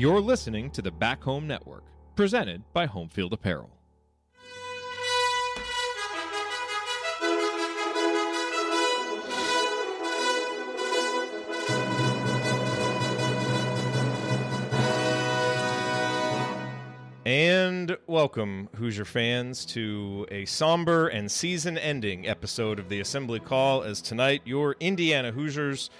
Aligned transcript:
You're 0.00 0.22
listening 0.22 0.70
to 0.70 0.80
the 0.80 0.90
Back 0.90 1.22
Home 1.24 1.46
Network, 1.46 1.84
presented 2.16 2.62
by 2.72 2.86
Homefield 2.86 3.32
Apparel. 3.32 3.68
And 17.26 17.98
welcome, 18.06 18.70
Hoosier 18.76 19.04
fans, 19.04 19.66
to 19.66 20.26
a 20.30 20.46
somber 20.46 21.08
and 21.08 21.30
season 21.30 21.76
ending 21.76 22.26
episode 22.26 22.78
of 22.78 22.88
the 22.88 23.00
Assembly 23.00 23.38
Call. 23.38 23.82
As 23.82 24.00
tonight, 24.00 24.40
your 24.46 24.76
Indiana 24.80 25.30
Hoosiers 25.30 25.90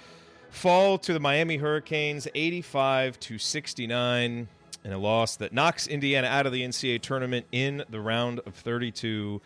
fall 0.51 0.97
to 0.99 1.13
the 1.13 1.19
Miami 1.19 1.57
Hurricanes 1.57 2.27
85 2.35 3.19
to 3.21 3.37
69 3.39 4.47
in 4.83 4.91
a 4.91 4.97
loss 4.97 5.35
that 5.37 5.53
knocks 5.53 5.87
Indiana 5.87 6.27
out 6.27 6.45
of 6.45 6.51
the 6.51 6.61
NCAA 6.61 7.01
tournament 7.01 7.45
in 7.51 7.83
the 7.89 8.01
round 8.01 8.41
of 8.45 8.53
32 8.53 9.41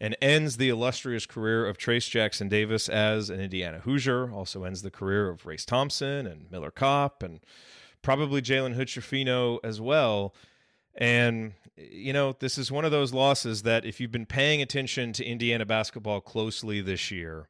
and 0.00 0.16
ends 0.22 0.56
the 0.56 0.68
illustrious 0.68 1.26
career 1.26 1.66
of 1.66 1.76
Trayce 1.76 2.08
Jackson 2.08 2.48
Davis 2.48 2.88
as 2.88 3.30
an 3.30 3.40
Indiana 3.40 3.80
Hoosier. 3.80 4.32
Also 4.32 4.64
ends 4.64 4.82
the 4.82 4.90
career 4.90 5.28
of 5.28 5.44
Race 5.44 5.64
Thompson 5.64 6.26
and 6.26 6.50
Miller 6.50 6.70
Kopp 6.70 7.22
and 7.22 7.40
probably 8.02 8.40
Jalen 8.40 8.74
Hood 8.74 9.60
as 9.64 9.80
well. 9.80 10.34
And, 10.94 11.52
you 11.76 12.12
know, 12.12 12.34
this 12.38 12.58
is 12.58 12.70
one 12.70 12.84
of 12.84 12.90
those 12.90 13.12
losses 13.12 13.62
that 13.62 13.84
if 13.84 14.00
you've 14.00 14.12
been 14.12 14.26
paying 14.26 14.60
attention 14.60 15.12
to 15.14 15.24
Indiana 15.24 15.66
basketball 15.66 16.20
closely 16.20 16.80
this 16.80 17.10
year, 17.10 17.48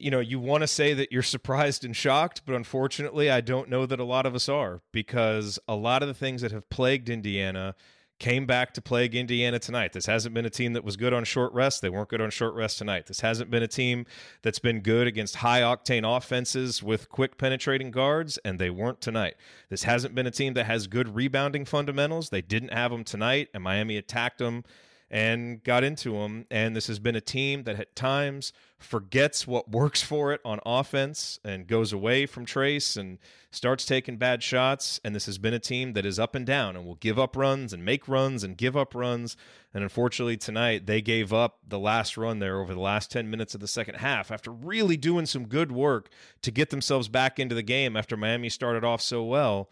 you 0.00 0.10
know, 0.10 0.20
you 0.20 0.38
want 0.38 0.62
to 0.62 0.66
say 0.66 0.94
that 0.94 1.12
you're 1.12 1.22
surprised 1.22 1.84
and 1.84 1.94
shocked, 1.94 2.42
but 2.44 2.54
unfortunately, 2.54 3.30
I 3.30 3.40
don't 3.40 3.68
know 3.68 3.86
that 3.86 4.00
a 4.00 4.04
lot 4.04 4.26
of 4.26 4.34
us 4.34 4.48
are 4.48 4.82
because 4.92 5.58
a 5.68 5.76
lot 5.76 6.02
of 6.02 6.08
the 6.08 6.14
things 6.14 6.42
that 6.42 6.52
have 6.52 6.68
plagued 6.70 7.08
Indiana 7.08 7.74
came 8.18 8.46
back 8.46 8.72
to 8.72 8.80
plague 8.80 9.14
Indiana 9.14 9.58
tonight. 9.58 9.92
This 9.92 10.06
hasn't 10.06 10.34
been 10.34 10.46
a 10.46 10.50
team 10.50 10.72
that 10.72 10.84
was 10.84 10.96
good 10.96 11.12
on 11.12 11.24
short 11.24 11.52
rest. 11.52 11.82
They 11.82 11.90
weren't 11.90 12.08
good 12.08 12.22
on 12.22 12.30
short 12.30 12.54
rest 12.54 12.78
tonight. 12.78 13.06
This 13.06 13.20
hasn't 13.20 13.50
been 13.50 13.62
a 13.62 13.68
team 13.68 14.06
that's 14.42 14.58
been 14.58 14.80
good 14.80 15.06
against 15.06 15.36
high 15.36 15.60
octane 15.60 16.16
offenses 16.16 16.82
with 16.82 17.10
quick 17.10 17.36
penetrating 17.36 17.90
guards, 17.90 18.38
and 18.38 18.58
they 18.58 18.70
weren't 18.70 19.02
tonight. 19.02 19.34
This 19.68 19.82
hasn't 19.82 20.14
been 20.14 20.26
a 20.26 20.30
team 20.30 20.54
that 20.54 20.64
has 20.64 20.86
good 20.86 21.14
rebounding 21.14 21.66
fundamentals. 21.66 22.30
They 22.30 22.42
didn't 22.42 22.72
have 22.72 22.90
them 22.90 23.04
tonight, 23.04 23.48
and 23.52 23.62
Miami 23.62 23.98
attacked 23.98 24.38
them 24.38 24.64
and 25.10 25.62
got 25.62 25.84
into 25.84 26.12
them. 26.12 26.46
And 26.50 26.74
this 26.74 26.88
has 26.88 26.98
been 26.98 27.16
a 27.16 27.20
team 27.20 27.64
that 27.64 27.78
at 27.78 27.94
times 27.94 28.52
forgets 28.78 29.46
what 29.46 29.70
works 29.70 30.02
for 30.02 30.32
it 30.32 30.40
on 30.44 30.60
offense 30.66 31.38
and 31.44 31.66
goes 31.66 31.92
away 31.92 32.26
from 32.26 32.44
Trayce 32.44 32.96
and 32.96 33.18
starts 33.50 33.86
taking 33.86 34.16
bad 34.16 34.42
shots. 34.42 35.00
And 35.04 35.14
this 35.14 35.26
has 35.26 35.38
been 35.38 35.54
a 35.54 35.58
team 35.58 35.92
that 35.92 36.04
is 36.04 36.18
up 36.18 36.34
and 36.34 36.44
down 36.44 36.76
and 36.76 36.84
will 36.84 36.96
give 36.96 37.18
up 37.18 37.36
runs 37.36 37.72
and 37.72 37.84
make 37.84 38.08
runs 38.08 38.42
and 38.42 38.56
give 38.56 38.76
up 38.76 38.94
runs. 38.94 39.36
And 39.72 39.82
unfortunately, 39.82 40.36
tonight 40.36 40.86
they 40.86 41.00
gave 41.00 41.32
up 41.32 41.58
the 41.66 41.78
last 41.78 42.16
run 42.16 42.40
there 42.40 42.60
over 42.60 42.74
the 42.74 42.80
last 42.80 43.10
10 43.10 43.30
minutes 43.30 43.54
of 43.54 43.60
the 43.60 43.68
second 43.68 43.96
half 43.96 44.30
after 44.30 44.50
really 44.50 44.96
doing 44.96 45.26
some 45.26 45.46
good 45.46 45.70
work 45.70 46.08
to 46.42 46.50
get 46.50 46.70
themselves 46.70 47.08
back 47.08 47.38
into 47.38 47.54
the 47.54 47.62
game 47.62 47.96
after 47.96 48.16
Miami 48.16 48.48
started 48.48 48.84
off 48.84 49.00
so 49.00 49.22
well. 49.22 49.70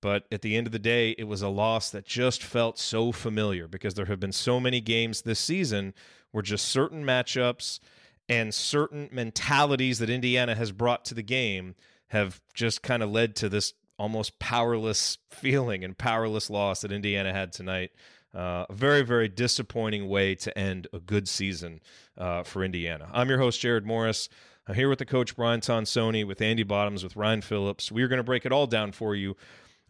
But 0.00 0.24
at 0.32 0.42
the 0.42 0.56
end 0.56 0.66
of 0.66 0.72
the 0.72 0.78
day, 0.78 1.10
it 1.18 1.24
was 1.24 1.42
a 1.42 1.48
loss 1.48 1.90
that 1.90 2.06
just 2.06 2.42
felt 2.42 2.78
so 2.78 3.12
familiar 3.12 3.68
because 3.68 3.94
there 3.94 4.06
have 4.06 4.20
been 4.20 4.32
so 4.32 4.58
many 4.58 4.80
games 4.80 5.22
this 5.22 5.40
season 5.40 5.94
where 6.30 6.42
just 6.42 6.66
certain 6.66 7.04
matchups 7.04 7.80
and 8.28 8.54
certain 8.54 9.08
mentalities 9.12 9.98
that 9.98 10.08
Indiana 10.08 10.54
has 10.54 10.72
brought 10.72 11.04
to 11.06 11.14
the 11.14 11.22
game 11.22 11.74
have 12.08 12.40
just 12.54 12.82
kind 12.82 13.02
of 13.02 13.10
led 13.10 13.36
to 13.36 13.48
this 13.48 13.74
almost 13.98 14.38
powerless 14.38 15.18
feeling 15.30 15.84
and 15.84 15.98
powerless 15.98 16.48
loss 16.48 16.80
that 16.80 16.92
Indiana 16.92 17.32
had 17.32 17.52
tonight. 17.52 17.90
Uh, 18.34 18.64
a 18.70 18.72
very, 18.72 19.02
very 19.02 19.28
disappointing 19.28 20.08
way 20.08 20.36
to 20.36 20.56
end 20.56 20.86
a 20.92 21.00
good 21.00 21.28
season 21.28 21.80
uh, 22.16 22.44
for 22.44 22.64
Indiana. 22.64 23.10
I'm 23.12 23.28
your 23.28 23.38
host, 23.38 23.60
Jerod 23.60 23.84
Morris. 23.84 24.28
I'm 24.66 24.76
here 24.76 24.88
with 24.88 25.00
the 25.00 25.04
coach, 25.04 25.34
Brian 25.34 25.60
Tonsoni, 25.60 26.24
with 26.24 26.40
Andy 26.40 26.62
Bottoms, 26.62 27.02
with 27.02 27.16
Ryan 27.16 27.42
Phillips. 27.42 27.90
We 27.90 28.04
are 28.04 28.08
going 28.08 28.18
to 28.18 28.24
break 28.24 28.46
it 28.46 28.52
all 28.52 28.68
down 28.68 28.92
for 28.92 29.16
you 29.16 29.36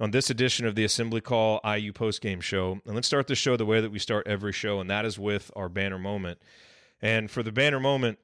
on 0.00 0.10
this 0.10 0.30
edition 0.30 0.66
of 0.66 0.74
the 0.74 0.84
Assembly 0.84 1.20
Call 1.20 1.60
IU 1.64 1.92
postgame 1.92 2.40
show. 2.40 2.80
And 2.86 2.94
let's 2.94 3.06
start 3.06 3.26
the 3.26 3.34
show 3.34 3.56
the 3.56 3.66
way 3.66 3.80
that 3.80 3.92
we 3.92 3.98
start 3.98 4.26
every 4.26 4.52
show, 4.52 4.80
and 4.80 4.88
that 4.88 5.04
is 5.04 5.18
with 5.18 5.50
our 5.54 5.68
banner 5.68 5.98
moment. 5.98 6.38
And 7.02 7.30
for 7.30 7.42
the 7.42 7.52
banner 7.52 7.78
moment, 7.78 8.18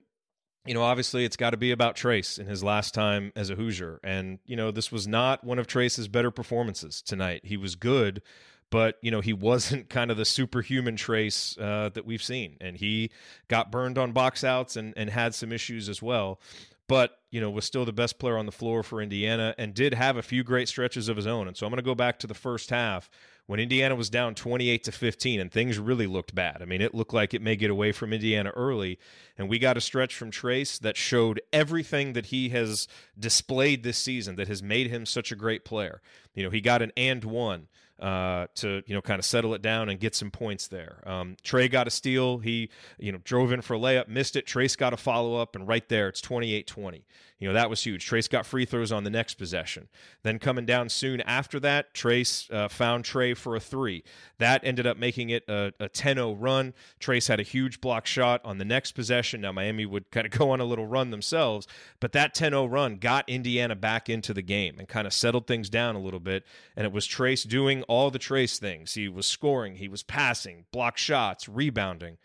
you 0.64 0.74
know, 0.74 0.82
obviously 0.82 1.24
it's 1.24 1.36
got 1.36 1.50
to 1.50 1.56
be 1.56 1.70
about 1.70 1.94
Trayce 1.94 2.38
in 2.38 2.46
his 2.46 2.64
last 2.64 2.94
time 2.94 3.30
as 3.36 3.50
a 3.50 3.54
Hoosier. 3.54 4.00
And, 4.02 4.38
you 4.46 4.56
know, 4.56 4.70
this 4.70 4.90
was 4.90 5.06
not 5.06 5.44
one 5.44 5.58
of 5.58 5.66
Trayce's 5.66 6.08
better 6.08 6.30
performances 6.30 7.02
tonight. 7.02 7.42
He 7.44 7.56
was 7.56 7.76
good, 7.76 8.22
but, 8.70 8.96
you 9.02 9.10
know, 9.10 9.20
he 9.20 9.32
wasn't 9.34 9.90
kind 9.90 10.10
of 10.10 10.16
the 10.16 10.24
superhuman 10.24 10.96
Trayce 10.96 11.60
uh, 11.60 11.90
that 11.90 12.06
we've 12.06 12.22
seen. 12.22 12.56
And 12.60 12.76
he 12.76 13.10
got 13.48 13.70
burned 13.70 13.98
on 13.98 14.12
box 14.12 14.42
outs 14.42 14.76
and, 14.76 14.94
and 14.96 15.10
had 15.10 15.34
some 15.34 15.52
issues 15.52 15.88
as 15.88 16.02
well 16.02 16.40
but 16.88 17.18
you 17.30 17.40
know 17.40 17.50
was 17.50 17.64
still 17.64 17.84
the 17.84 17.92
best 17.92 18.18
player 18.18 18.36
on 18.36 18.46
the 18.46 18.52
floor 18.52 18.82
for 18.82 19.00
Indiana 19.00 19.54
and 19.58 19.74
did 19.74 19.94
have 19.94 20.16
a 20.16 20.22
few 20.22 20.42
great 20.44 20.68
stretches 20.68 21.08
of 21.08 21.16
his 21.16 21.26
own. 21.26 21.48
And 21.48 21.56
so 21.56 21.66
I'm 21.66 21.70
going 21.70 21.78
to 21.78 21.82
go 21.82 21.94
back 21.94 22.18
to 22.20 22.26
the 22.26 22.34
first 22.34 22.70
half 22.70 23.10
when 23.46 23.60
Indiana 23.60 23.94
was 23.94 24.10
down 24.10 24.34
28 24.34 24.84
to 24.84 24.92
15 24.92 25.40
and 25.40 25.52
things 25.52 25.78
really 25.78 26.06
looked 26.06 26.34
bad. 26.34 26.58
I 26.60 26.64
mean, 26.64 26.80
it 26.80 26.94
looked 26.94 27.14
like 27.14 27.32
it 27.32 27.42
may 27.42 27.56
get 27.56 27.70
away 27.70 27.92
from 27.92 28.12
Indiana 28.12 28.50
early 28.56 28.98
and 29.38 29.48
we 29.48 29.58
got 29.58 29.76
a 29.76 29.80
stretch 29.80 30.14
from 30.14 30.30
Trayce 30.30 30.78
that 30.80 30.96
showed 30.96 31.40
everything 31.52 32.12
that 32.14 32.26
he 32.26 32.48
has 32.50 32.88
displayed 33.18 33.82
this 33.82 33.98
season 33.98 34.36
that 34.36 34.48
has 34.48 34.62
made 34.62 34.88
him 34.88 35.06
such 35.06 35.30
a 35.30 35.36
great 35.36 35.64
player. 35.64 36.00
You 36.34 36.44
know, 36.44 36.50
he 36.50 36.60
got 36.60 36.82
an 36.82 36.92
and 36.96 37.24
one 37.24 37.68
uh, 37.98 38.46
to 38.56 38.82
you 38.86 38.94
know 38.94 39.00
kind 39.00 39.18
of 39.18 39.24
settle 39.24 39.54
it 39.54 39.62
down 39.62 39.88
and 39.88 39.98
get 39.98 40.14
some 40.14 40.30
points 40.30 40.68
there. 40.68 41.02
Um, 41.06 41.36
Trey 41.42 41.68
got 41.68 41.86
a 41.86 41.90
steal. 41.90 42.38
He 42.38 42.70
you 42.98 43.12
know 43.12 43.18
drove 43.24 43.52
in 43.52 43.62
for 43.62 43.74
a 43.74 43.78
layup, 43.78 44.08
missed 44.08 44.36
it. 44.36 44.46
Trayce 44.46 44.76
got 44.76 44.92
a 44.92 44.96
follow 44.96 45.36
up, 45.36 45.56
and 45.56 45.66
right 45.66 45.88
there 45.88 46.08
it's 46.08 46.20
28-20. 46.20 47.02
You 47.38 47.48
know 47.48 47.54
that 47.54 47.68
was 47.68 47.82
huge. 47.82 48.08
Trayce 48.08 48.30
got 48.30 48.46
free 48.46 48.64
throws 48.64 48.90
on 48.90 49.04
the 49.04 49.10
next 49.10 49.34
possession. 49.34 49.88
Then 50.22 50.38
coming 50.38 50.64
down 50.64 50.88
soon 50.88 51.20
after 51.20 51.60
that, 51.60 51.92
Trayce 51.92 52.50
uh, 52.50 52.68
found 52.68 53.04
Trey 53.04 53.34
for 53.34 53.54
a 53.54 53.60
three. 53.60 54.04
That 54.38 54.62
ended 54.64 54.86
up 54.86 54.96
making 54.96 55.28
it 55.28 55.44
a, 55.46 55.72
a 55.78 55.90
10-0 55.90 56.36
run. 56.38 56.72
Trayce 56.98 57.28
had 57.28 57.38
a 57.38 57.42
huge 57.42 57.82
block 57.82 58.06
shot 58.06 58.40
on 58.42 58.56
the 58.56 58.64
next 58.64 58.92
possession. 58.92 59.42
Now 59.42 59.52
Miami 59.52 59.84
would 59.84 60.10
kind 60.10 60.26
of 60.26 60.32
go 60.32 60.50
on 60.50 60.60
a 60.60 60.64
little 60.64 60.86
run 60.86 61.10
themselves, 61.10 61.66
but 62.00 62.12
that 62.12 62.34
10-0 62.34 62.70
run 62.70 62.96
got 62.96 63.28
Indiana 63.28 63.76
back 63.76 64.08
into 64.08 64.32
the 64.32 64.42
game 64.42 64.78
and 64.78 64.88
kind 64.88 65.06
of 65.06 65.12
settled 65.12 65.46
things 65.46 65.68
down 65.68 65.94
a 65.94 66.00
little 66.00 66.20
bit. 66.20 66.44
And 66.74 66.86
it 66.86 66.92
was 66.92 67.06
Trayce 67.06 67.46
doing 67.46 67.82
all 67.82 68.10
the 68.10 68.18
Trace 68.18 68.58
things. 68.58 68.94
He 68.94 69.08
was 69.08 69.26
scoring, 69.26 69.76
he 69.76 69.88
was 69.88 70.02
passing, 70.02 70.64
block 70.72 70.96
shots, 70.96 71.50
rebounding. 71.50 72.16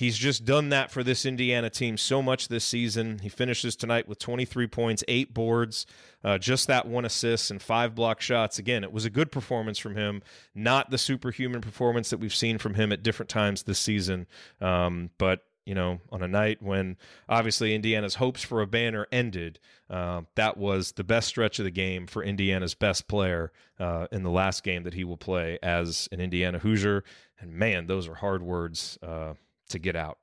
He's 0.00 0.16
just 0.16 0.46
done 0.46 0.70
that 0.70 0.90
for 0.90 1.04
this 1.04 1.26
Indiana 1.26 1.68
team 1.68 1.98
so 1.98 2.22
much 2.22 2.48
this 2.48 2.64
season. 2.64 3.18
He 3.18 3.28
finishes 3.28 3.76
tonight 3.76 4.08
with 4.08 4.18
23 4.18 4.66
points, 4.66 5.04
eight 5.08 5.34
boards, 5.34 5.84
uh, 6.24 6.38
just 6.38 6.68
that 6.68 6.86
one 6.86 7.04
assist, 7.04 7.50
and 7.50 7.60
five 7.60 7.94
block 7.94 8.22
shots. 8.22 8.58
Again, 8.58 8.82
it 8.82 8.94
was 8.94 9.04
a 9.04 9.10
good 9.10 9.30
performance 9.30 9.78
from 9.78 9.96
him, 9.96 10.22
not 10.54 10.88
the 10.88 10.96
superhuman 10.96 11.60
performance 11.60 12.08
that 12.08 12.16
we've 12.16 12.34
seen 12.34 12.56
from 12.56 12.72
him 12.72 12.92
at 12.92 13.02
different 13.02 13.28
times 13.28 13.64
this 13.64 13.78
season. 13.78 14.26
Um, 14.58 15.10
but 15.18 15.42
you 15.66 15.74
know, 15.74 16.00
on 16.10 16.22
a 16.22 16.28
night 16.28 16.62
when 16.62 16.96
obviously 17.28 17.74
Indiana's 17.74 18.14
hopes 18.14 18.42
for 18.42 18.62
a 18.62 18.66
banner 18.66 19.06
ended. 19.12 19.58
Uh, 19.90 20.22
that 20.34 20.56
was 20.56 20.92
the 20.92 21.04
best 21.04 21.28
stretch 21.28 21.58
of 21.58 21.66
the 21.66 21.70
game 21.70 22.06
for 22.06 22.24
Indiana's 22.24 22.74
best 22.74 23.06
player 23.06 23.52
uh, 23.78 24.06
in 24.10 24.22
the 24.22 24.30
last 24.30 24.64
game 24.64 24.84
that 24.84 24.94
he 24.94 25.04
will 25.04 25.18
play 25.18 25.58
as 25.62 26.08
an 26.10 26.20
Indiana 26.20 26.58
Hoosier. 26.58 27.04
And 27.38 27.52
man, 27.52 27.86
those 27.86 28.08
are 28.08 28.14
hard 28.14 28.42
words 28.42 28.98
uh, 29.02 29.34
to 29.70 29.78
get 29.78 29.96
out. 29.96 30.18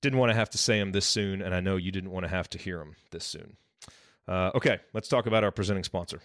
Didn't 0.00 0.18
want 0.18 0.30
to 0.30 0.36
have 0.36 0.50
to 0.50 0.58
say 0.58 0.78
them 0.78 0.92
this 0.92 1.06
soon, 1.06 1.42
and 1.42 1.54
I 1.54 1.60
know 1.60 1.76
you 1.76 1.90
didn't 1.90 2.10
want 2.10 2.24
to 2.24 2.30
have 2.30 2.48
to 2.50 2.58
hear 2.58 2.78
them 2.78 2.96
this 3.10 3.24
soon. 3.24 3.56
Uh, 4.28 4.50
okay, 4.54 4.78
let's 4.92 5.08
talk 5.08 5.26
about 5.26 5.42
our 5.42 5.50
presenting 5.50 5.84
sponsor. 5.84 6.20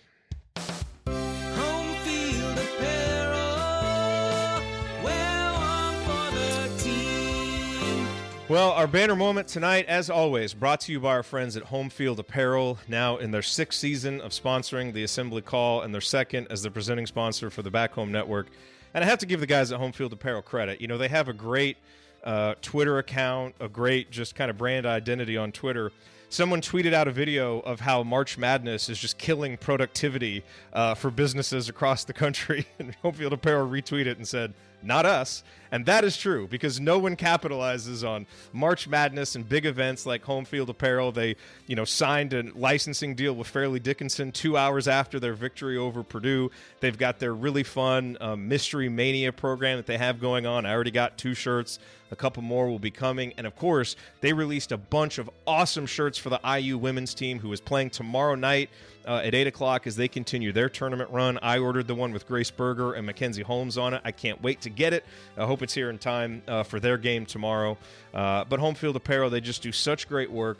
Well, 8.49 8.71
our 8.73 8.85
banner 8.87 9.15
moment 9.15 9.47
tonight, 9.47 9.85
as 9.87 10.09
always, 10.11 10.53
brought 10.53 10.81
to 10.81 10.91
you 10.91 10.99
by 10.99 11.09
our 11.09 11.23
friends 11.23 11.57
at 11.57 11.63
Homefield 11.63 12.19
Apparel, 12.19 12.77
now 12.87 13.17
in 13.17 13.31
their 13.31 13.41
sixth 13.41 13.79
season 13.79 14.21
of 14.21 14.31
sponsoring 14.31 14.93
the 14.93 15.03
Assembly 15.03 15.41
Call 15.41 15.81
and 15.81 15.91
their 15.91 16.01
second 16.01 16.47
as 16.51 16.61
the 16.61 16.69
presenting 16.69 17.07
sponsor 17.07 17.49
for 17.49 17.63
the 17.63 17.71
Back 17.71 17.93
Home 17.93 18.11
Network. 18.11 18.49
And 18.93 19.03
I 19.03 19.07
have 19.07 19.17
to 19.19 19.25
give 19.25 19.39
the 19.39 19.47
guys 19.47 19.71
at 19.71 19.79
Homefield 19.79 20.11
Apparel 20.11 20.43
credit. 20.43 20.81
You 20.81 20.87
know, 20.87 20.99
they 20.99 21.07
have 21.07 21.29
a 21.29 21.33
great 21.33 21.77
uh, 22.23 22.55
Twitter 22.61 22.97
account, 22.97 23.55
a 23.59 23.67
great 23.67 24.11
just 24.11 24.35
kind 24.35 24.49
of 24.49 24.57
brand 24.57 24.85
identity 24.85 25.37
on 25.37 25.51
Twitter. 25.51 25.91
Someone 26.29 26.61
tweeted 26.61 26.93
out 26.93 27.07
a 27.07 27.11
video 27.11 27.59
of 27.59 27.81
how 27.81 28.01
March 28.01 28.37
Madness 28.37 28.89
is 28.89 28.97
just 28.97 29.17
killing 29.17 29.55
productivity 29.55 30.43
uh, 30.73 30.95
for 30.95 31.11
businesses 31.11 31.69
across 31.69 32.03
the 32.03 32.13
country, 32.13 32.65
and 32.79 32.95
Home 32.95 33.13
Field 33.13 33.33
Apparel 33.33 33.69
retweeted 33.69 34.17
and 34.17 34.27
said, 34.27 34.53
"Not 34.83 35.05
us." 35.05 35.43
And 35.73 35.87
that 35.87 36.03
is 36.03 36.15
true 36.17 36.47
because 36.47 36.79
no 36.79 36.99
one 36.99 37.15
capitalizes 37.15 38.07
on 38.07 38.27
March 38.51 38.87
Madness 38.87 39.35
and 39.35 39.49
big 39.49 39.65
events 39.65 40.05
like 40.05 40.23
Home 40.25 40.45
Field 40.45 40.69
Apparel. 40.69 41.11
They, 41.11 41.35
you 41.65 41.75
know, 41.75 41.83
signed 41.83 42.31
a 42.33 42.43
licensing 42.53 43.15
deal 43.15 43.33
with 43.33 43.47
Fairleigh 43.47 43.79
Dickinson 43.79 44.31
two 44.31 44.55
hours 44.55 44.87
after 44.87 45.19
their 45.19 45.33
victory 45.33 45.75
over 45.75 46.03
Purdue. 46.03 46.51
They've 46.79 46.95
got 46.95 47.17
their 47.17 47.33
really 47.33 47.63
fun 47.63 48.17
um, 48.21 48.47
Mystery 48.47 48.87
Mania 48.87 49.31
program 49.31 49.77
that 49.77 49.87
they 49.87 49.97
have 49.97 50.21
going 50.21 50.45
on. 50.45 50.67
I 50.67 50.73
already 50.73 50.91
got 50.91 51.17
two 51.17 51.33
shirts. 51.33 51.79
A 52.11 52.15
couple 52.15 52.43
more 52.43 52.69
will 52.69 52.77
be 52.77 52.91
coming. 52.91 53.33
And 53.39 53.47
of 53.47 53.55
course, 53.55 53.95
they 54.21 54.31
released 54.31 54.71
a 54.71 54.77
bunch 54.77 55.17
of 55.17 55.27
awesome 55.47 55.87
shirts 55.87 56.19
for 56.19 56.29
the 56.29 56.39
IU 56.47 56.77
women's 56.77 57.15
team 57.15 57.39
who 57.39 57.51
is 57.51 57.59
playing 57.59 57.89
tomorrow 57.89 58.35
night 58.35 58.69
uh, 59.07 59.21
at 59.23 59.35
8 59.35 59.47
o'clock 59.47 59.87
as 59.87 59.95
they 59.95 60.07
continue 60.07 60.51
their 60.51 60.69
tournament 60.69 61.09
run. 61.09 61.37
I 61.41 61.59
ordered 61.59 61.87
the 61.87 61.95
one 61.95 62.11
with 62.11 62.27
Grace 62.27 62.51
Berger 62.51 62.93
and 62.93 63.05
Mackenzie 63.05 63.43
Holmes 63.43 63.77
on 63.77 63.93
it. 63.93 64.01
I 64.03 64.11
can't 64.11 64.41
wait 64.41 64.61
to 64.61 64.69
get 64.69 64.93
it. 64.93 65.05
I 65.37 65.45
hope 65.45 65.61
it's 65.61 65.73
here 65.73 65.89
in 65.89 65.97
time 65.97 66.41
uh, 66.47 66.63
for 66.63 66.79
their 66.79 66.97
game 66.97 67.25
tomorrow. 67.25 67.77
Uh, 68.13 68.45
but 68.45 68.59
Home 68.59 68.75
Field 68.75 68.95
Apparel, 68.95 69.29
they 69.29 69.41
just 69.41 69.61
do 69.61 69.71
such 69.71 70.07
great 70.07 70.31
work. 70.31 70.59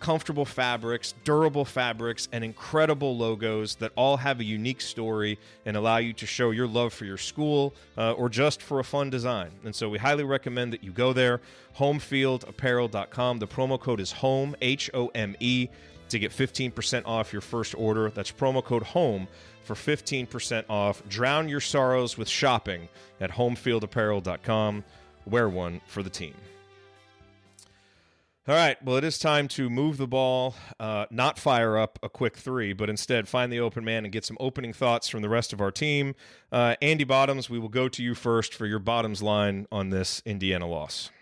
Comfortable 0.00 0.44
fabrics, 0.44 1.14
durable 1.22 1.64
fabrics, 1.64 2.28
and 2.32 2.42
incredible 2.42 3.16
logos 3.16 3.76
that 3.76 3.92
all 3.94 4.16
have 4.16 4.40
a 4.40 4.44
unique 4.44 4.80
story 4.80 5.38
and 5.64 5.76
allow 5.76 5.98
you 5.98 6.12
to 6.14 6.26
show 6.26 6.50
your 6.50 6.66
love 6.66 6.92
for 6.92 7.04
your 7.04 7.18
school 7.18 7.72
uh, 7.96 8.10
or 8.12 8.28
just 8.28 8.62
for 8.62 8.80
a 8.80 8.84
fun 8.84 9.10
design. 9.10 9.50
And 9.64 9.72
so 9.72 9.88
we 9.88 9.98
highly 9.98 10.24
recommend 10.24 10.72
that 10.72 10.82
you 10.82 10.90
go 10.90 11.12
there, 11.12 11.40
homefieldapparel.com. 11.78 13.38
The 13.38 13.46
promo 13.46 13.78
code 13.78 14.00
is 14.00 14.10
HOME, 14.10 14.56
H 14.60 14.90
O 14.92 15.06
M 15.14 15.36
E 15.38 15.68
to 16.12 16.18
get 16.18 16.30
15% 16.30 17.02
off 17.04 17.32
your 17.32 17.42
first 17.42 17.74
order. 17.76 18.10
That's 18.10 18.32
promo 18.32 18.64
code 18.64 18.84
HOME 18.84 19.28
for 19.64 19.74
15% 19.74 20.64
off. 20.68 21.06
Drown 21.08 21.48
your 21.48 21.60
sorrows 21.60 22.16
with 22.16 22.28
shopping 22.28 22.88
at 23.20 23.30
homefieldapparel.com. 23.32 24.84
Wear 25.26 25.48
one 25.48 25.80
for 25.86 26.02
the 26.02 26.10
team. 26.10 26.34
All 28.48 28.56
right, 28.56 28.82
well, 28.82 28.96
it 28.96 29.04
is 29.04 29.20
time 29.20 29.46
to 29.48 29.70
move 29.70 29.98
the 29.98 30.08
ball, 30.08 30.56
uh, 30.80 31.06
not 31.12 31.38
fire 31.38 31.78
up 31.78 32.00
a 32.02 32.08
quick 32.08 32.36
three, 32.36 32.72
but 32.72 32.90
instead 32.90 33.28
find 33.28 33.52
the 33.52 33.60
open 33.60 33.84
man 33.84 34.04
and 34.04 34.12
get 34.12 34.24
some 34.24 34.36
opening 34.40 34.72
thoughts 34.72 35.08
from 35.08 35.22
the 35.22 35.28
rest 35.28 35.52
of 35.52 35.60
our 35.60 35.70
team. 35.70 36.16
Uh, 36.50 36.74
Andy 36.82 37.04
Bottoms, 37.04 37.48
we 37.48 37.60
will 37.60 37.68
go 37.68 37.88
to 37.88 38.02
you 38.02 38.16
first 38.16 38.52
for 38.52 38.66
your 38.66 38.80
bottoms 38.80 39.22
line 39.22 39.68
on 39.70 39.90
this 39.90 40.22
Indiana 40.26 40.66
loss. 40.66 41.12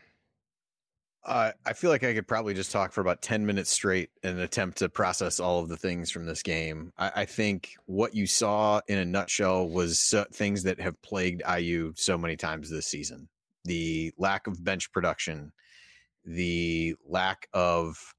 I 1.25 1.75
feel 1.75 1.91
like 1.91 2.03
I 2.03 2.15
could 2.15 2.27
probably 2.27 2.55
just 2.55 2.73
talk 2.73 2.93
for 2.93 3.03
about 3.03 3.21
10 3.21 3.45
minutes 3.45 3.71
straight 3.71 4.11
and 4.23 4.39
attempt 4.39 4.79
to 4.79 4.89
process 4.89 5.39
all 5.39 5.61
of 5.61 5.69
the 5.69 5.77
things 5.77 6.11
from 6.11 6.25
this 6.25 6.43
game. 6.43 6.93
I, 6.97 7.13
I 7.17 7.25
think 7.27 7.75
what 7.87 8.15
you 8.15 8.27
saw 8.27 8.81
in 8.89 8.99
a 8.99 9.05
nutshell 9.05 9.69
was 9.69 10.15
things 10.33 10.63
that 10.63 10.81
have 10.81 11.01
plagued 11.03 11.43
IU 11.47 11.93
so 11.97 12.17
many 12.17 12.37
times 12.37 12.71
this 12.71 12.87
season 12.87 13.29
the 13.67 14.11
lack 14.17 14.47
of 14.47 14.65
bench 14.65 14.91
production, 14.91 15.53
the 16.25 16.95
lack 17.07 17.47
of 17.53 18.15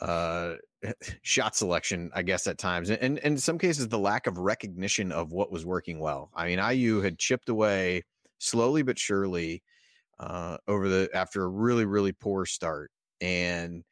uh, 0.00 0.54
shot 1.22 1.54
selection, 1.54 2.10
I 2.14 2.22
guess, 2.22 2.46
at 2.46 2.56
times, 2.56 2.88
and, 2.88 3.00
and 3.02 3.18
in 3.18 3.38
some 3.38 3.58
cases, 3.58 3.88
the 3.88 3.98
lack 3.98 4.26
of 4.26 4.38
recognition 4.38 5.12
of 5.12 5.32
what 5.32 5.52
was 5.52 5.66
working 5.66 6.00
well. 6.00 6.30
I 6.34 6.46
mean, 6.46 6.58
IU 6.58 7.02
had 7.02 7.18
chipped 7.18 7.50
away 7.50 8.04
slowly 8.38 8.82
but 8.82 8.98
surely 8.98 9.62
uh, 10.20 10.56
over 10.66 10.88
the 10.88 11.08
after 11.14 11.44
a 11.44 11.48
really 11.48 11.84
really 11.84 12.12
poor 12.12 12.44
start, 12.46 12.90
and 13.20 13.84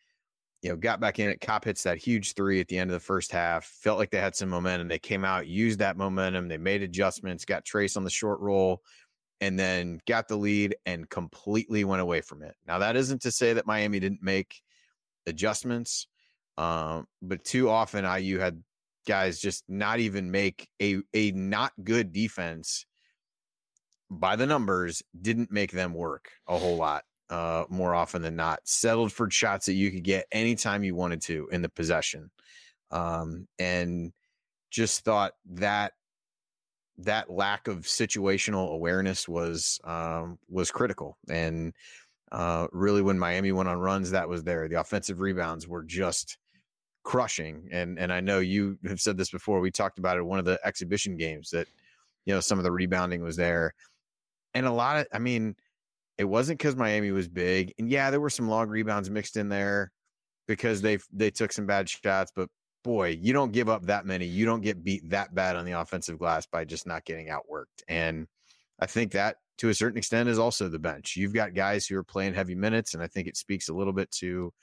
you 0.62 0.70
know 0.70 0.76
got 0.76 1.00
back 1.00 1.18
in 1.18 1.30
it. 1.30 1.40
Kopp 1.40 1.64
hits 1.64 1.82
that 1.84 1.98
huge 1.98 2.34
three 2.34 2.60
at 2.60 2.68
the 2.68 2.78
end 2.78 2.90
of 2.90 2.94
the 2.94 3.00
first 3.00 3.32
half. 3.32 3.64
Felt 3.64 3.98
like 3.98 4.10
they 4.10 4.20
had 4.20 4.34
some 4.34 4.48
momentum. 4.48 4.88
They 4.88 4.98
came 4.98 5.24
out, 5.24 5.46
used 5.46 5.78
that 5.78 5.96
momentum. 5.96 6.48
They 6.48 6.58
made 6.58 6.82
adjustments. 6.82 7.44
Got 7.44 7.64
Trayce 7.64 7.96
on 7.96 8.04
the 8.04 8.10
short 8.10 8.40
roll, 8.40 8.82
and 9.40 9.58
then 9.58 10.00
got 10.06 10.28
the 10.28 10.36
lead 10.36 10.76
and 10.86 11.08
completely 11.08 11.84
went 11.84 12.02
away 12.02 12.20
from 12.20 12.42
it. 12.42 12.54
Now 12.66 12.78
that 12.78 12.96
isn't 12.96 13.22
to 13.22 13.30
say 13.30 13.52
that 13.52 13.66
Miami 13.66 14.00
didn't 14.00 14.22
make 14.22 14.60
adjustments, 15.26 16.08
um, 16.58 17.06
but 17.22 17.44
too 17.44 17.68
often 17.68 18.04
IU 18.04 18.38
had 18.38 18.62
guys 19.06 19.38
just 19.38 19.64
not 19.68 20.00
even 20.00 20.30
make 20.30 20.68
a 20.82 20.98
a 21.14 21.30
not 21.30 21.72
good 21.84 22.12
defense 22.12 22.86
by 24.10 24.36
the 24.36 24.46
numbers, 24.46 25.02
didn't 25.20 25.50
make 25.50 25.72
them 25.72 25.94
work 25.94 26.30
a 26.46 26.58
whole 26.58 26.76
lot 26.76 27.04
uh, 27.30 27.64
more 27.68 27.94
often 27.94 28.22
than 28.22 28.36
not. 28.36 28.60
Settled 28.64 29.12
for 29.12 29.30
shots 29.30 29.66
that 29.66 29.74
you 29.74 29.90
could 29.90 30.04
get 30.04 30.26
anytime 30.32 30.84
you 30.84 30.94
wanted 30.94 31.20
to 31.22 31.48
in 31.52 31.62
the 31.62 31.68
possession. 31.68 32.30
Um, 32.90 33.48
and 33.58 34.12
just 34.70 35.04
thought 35.04 35.32
that 35.46 35.92
that 36.98 37.30
lack 37.30 37.68
of 37.68 37.80
situational 37.80 38.72
awareness 38.72 39.28
was 39.28 39.80
um, 39.84 40.38
was 40.48 40.70
critical. 40.70 41.18
And 41.28 41.74
uh, 42.32 42.68
really, 42.72 43.02
when 43.02 43.18
Miami 43.18 43.52
went 43.52 43.68
on 43.68 43.78
runs, 43.78 44.10
that 44.10 44.28
was 44.28 44.44
there. 44.44 44.68
The 44.68 44.80
offensive 44.80 45.20
rebounds 45.20 45.68
were 45.68 45.82
just 45.82 46.38
crushing. 47.02 47.68
And 47.72 47.98
and 47.98 48.12
I 48.12 48.20
know 48.20 48.38
you 48.38 48.78
have 48.86 49.00
said 49.00 49.16
this 49.16 49.30
before. 49.30 49.60
We 49.60 49.70
talked 49.70 49.98
about 49.98 50.16
it 50.16 50.22
one 50.24 50.38
of 50.38 50.44
the 50.44 50.60
exhibition 50.64 51.16
games 51.16 51.50
that 51.50 51.66
you 52.24 52.34
know 52.34 52.40
some 52.40 52.58
of 52.58 52.64
the 52.64 52.72
rebounding 52.72 53.22
was 53.22 53.36
there 53.36 53.74
and 54.56 54.66
a 54.66 54.72
lot 54.72 54.96
of, 54.96 55.06
I 55.12 55.18
mean, 55.18 55.54
it 56.16 56.24
wasn't 56.24 56.58
because 56.58 56.76
Miami 56.76 57.10
was 57.10 57.28
big, 57.28 57.74
and 57.78 57.90
yeah, 57.90 58.10
there 58.10 58.20
were 58.20 58.30
some 58.30 58.48
long 58.48 58.68
rebounds 58.68 59.10
mixed 59.10 59.36
in 59.36 59.50
there 59.50 59.92
because 60.48 60.80
they 60.80 60.98
they 61.12 61.30
took 61.30 61.52
some 61.52 61.66
bad 61.66 61.90
shots, 61.90 62.32
but 62.34 62.48
boy, 62.82 63.18
you 63.20 63.34
don't 63.34 63.52
give 63.52 63.68
up 63.68 63.84
that 63.84 64.06
many. 64.06 64.24
You 64.24 64.46
don't 64.46 64.62
get 64.62 64.82
beat 64.82 65.10
that 65.10 65.34
bad 65.34 65.56
on 65.56 65.66
the 65.66 65.72
offensive 65.72 66.18
glass 66.18 66.46
by 66.46 66.64
just 66.64 66.86
not 66.86 67.04
getting 67.04 67.28
outworked. 67.28 67.82
And 67.88 68.26
I 68.80 68.86
think 68.86 69.12
that 69.12 69.36
to 69.58 69.68
a 69.68 69.74
certain 69.74 69.98
extent 69.98 70.28
is 70.30 70.38
also 70.38 70.68
the 70.68 70.78
bench. 70.78 71.16
You've 71.16 71.34
got 71.34 71.52
guys 71.52 71.86
who 71.86 71.98
are 71.98 72.04
playing 72.04 72.32
heavy 72.32 72.54
minutes, 72.54 72.94
and 72.94 73.02
I 73.02 73.08
think 73.08 73.28
it 73.28 73.36
speaks 73.36 73.68
a 73.68 73.74
little 73.74 73.92
bit 73.92 74.10
to 74.12 74.54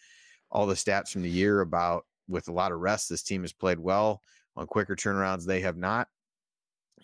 all 0.50 0.66
the 0.66 0.74
stats 0.74 1.10
from 1.10 1.22
the 1.22 1.30
year 1.30 1.62
about 1.62 2.06
with 2.28 2.48
a 2.48 2.51
lot 2.51 2.72
of 2.72 2.80
rest, 2.80 3.10
this 3.10 3.22
team 3.22 3.44
has 3.44 3.54
played 3.54 3.78
well 3.78 4.22
on 4.56 4.66
quicker 4.66 4.95
turnarounds. 4.95 5.45
They 5.45 5.62
have 5.62 5.78
not. 5.78 6.07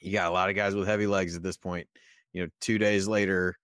You 0.01 0.11
got 0.11 0.29
a 0.29 0.33
lot 0.33 0.49
of 0.49 0.55
guys 0.55 0.73
with 0.73 0.87
heavy 0.87 1.05
legs 1.05 1.35
at 1.35 1.43
this 1.43 1.57
point 1.57 1.87
you 2.33 2.43
know, 2.43 2.49
two 2.61 2.77
days 2.77 3.07
later 3.07 3.55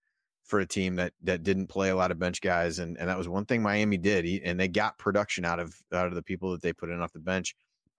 for 0.44 0.60
a 0.60 0.66
team 0.66 0.96
that 0.96 1.12
that 1.22 1.42
didn't 1.42 1.66
play 1.66 1.90
a 1.90 1.96
lot 1.96 2.10
of 2.10 2.18
bench 2.18 2.40
guys, 2.40 2.78
and 2.78 2.96
and 2.98 3.08
that 3.08 3.18
was 3.18 3.28
one 3.28 3.44
thing 3.44 3.62
Miami 3.62 3.96
did, 3.96 4.42
and 4.44 4.58
they 4.58 4.68
got 4.68 4.98
production 4.98 5.44
out 5.44 5.58
of 5.58 5.74
out 5.92 6.06
of 6.06 6.14
the 6.14 6.22
people 6.22 6.52
that 6.52 6.62
they 6.62 6.72
put 6.72 6.90
in 6.90 7.00
off 7.00 7.12
the 7.12 7.18
bench. 7.18 7.54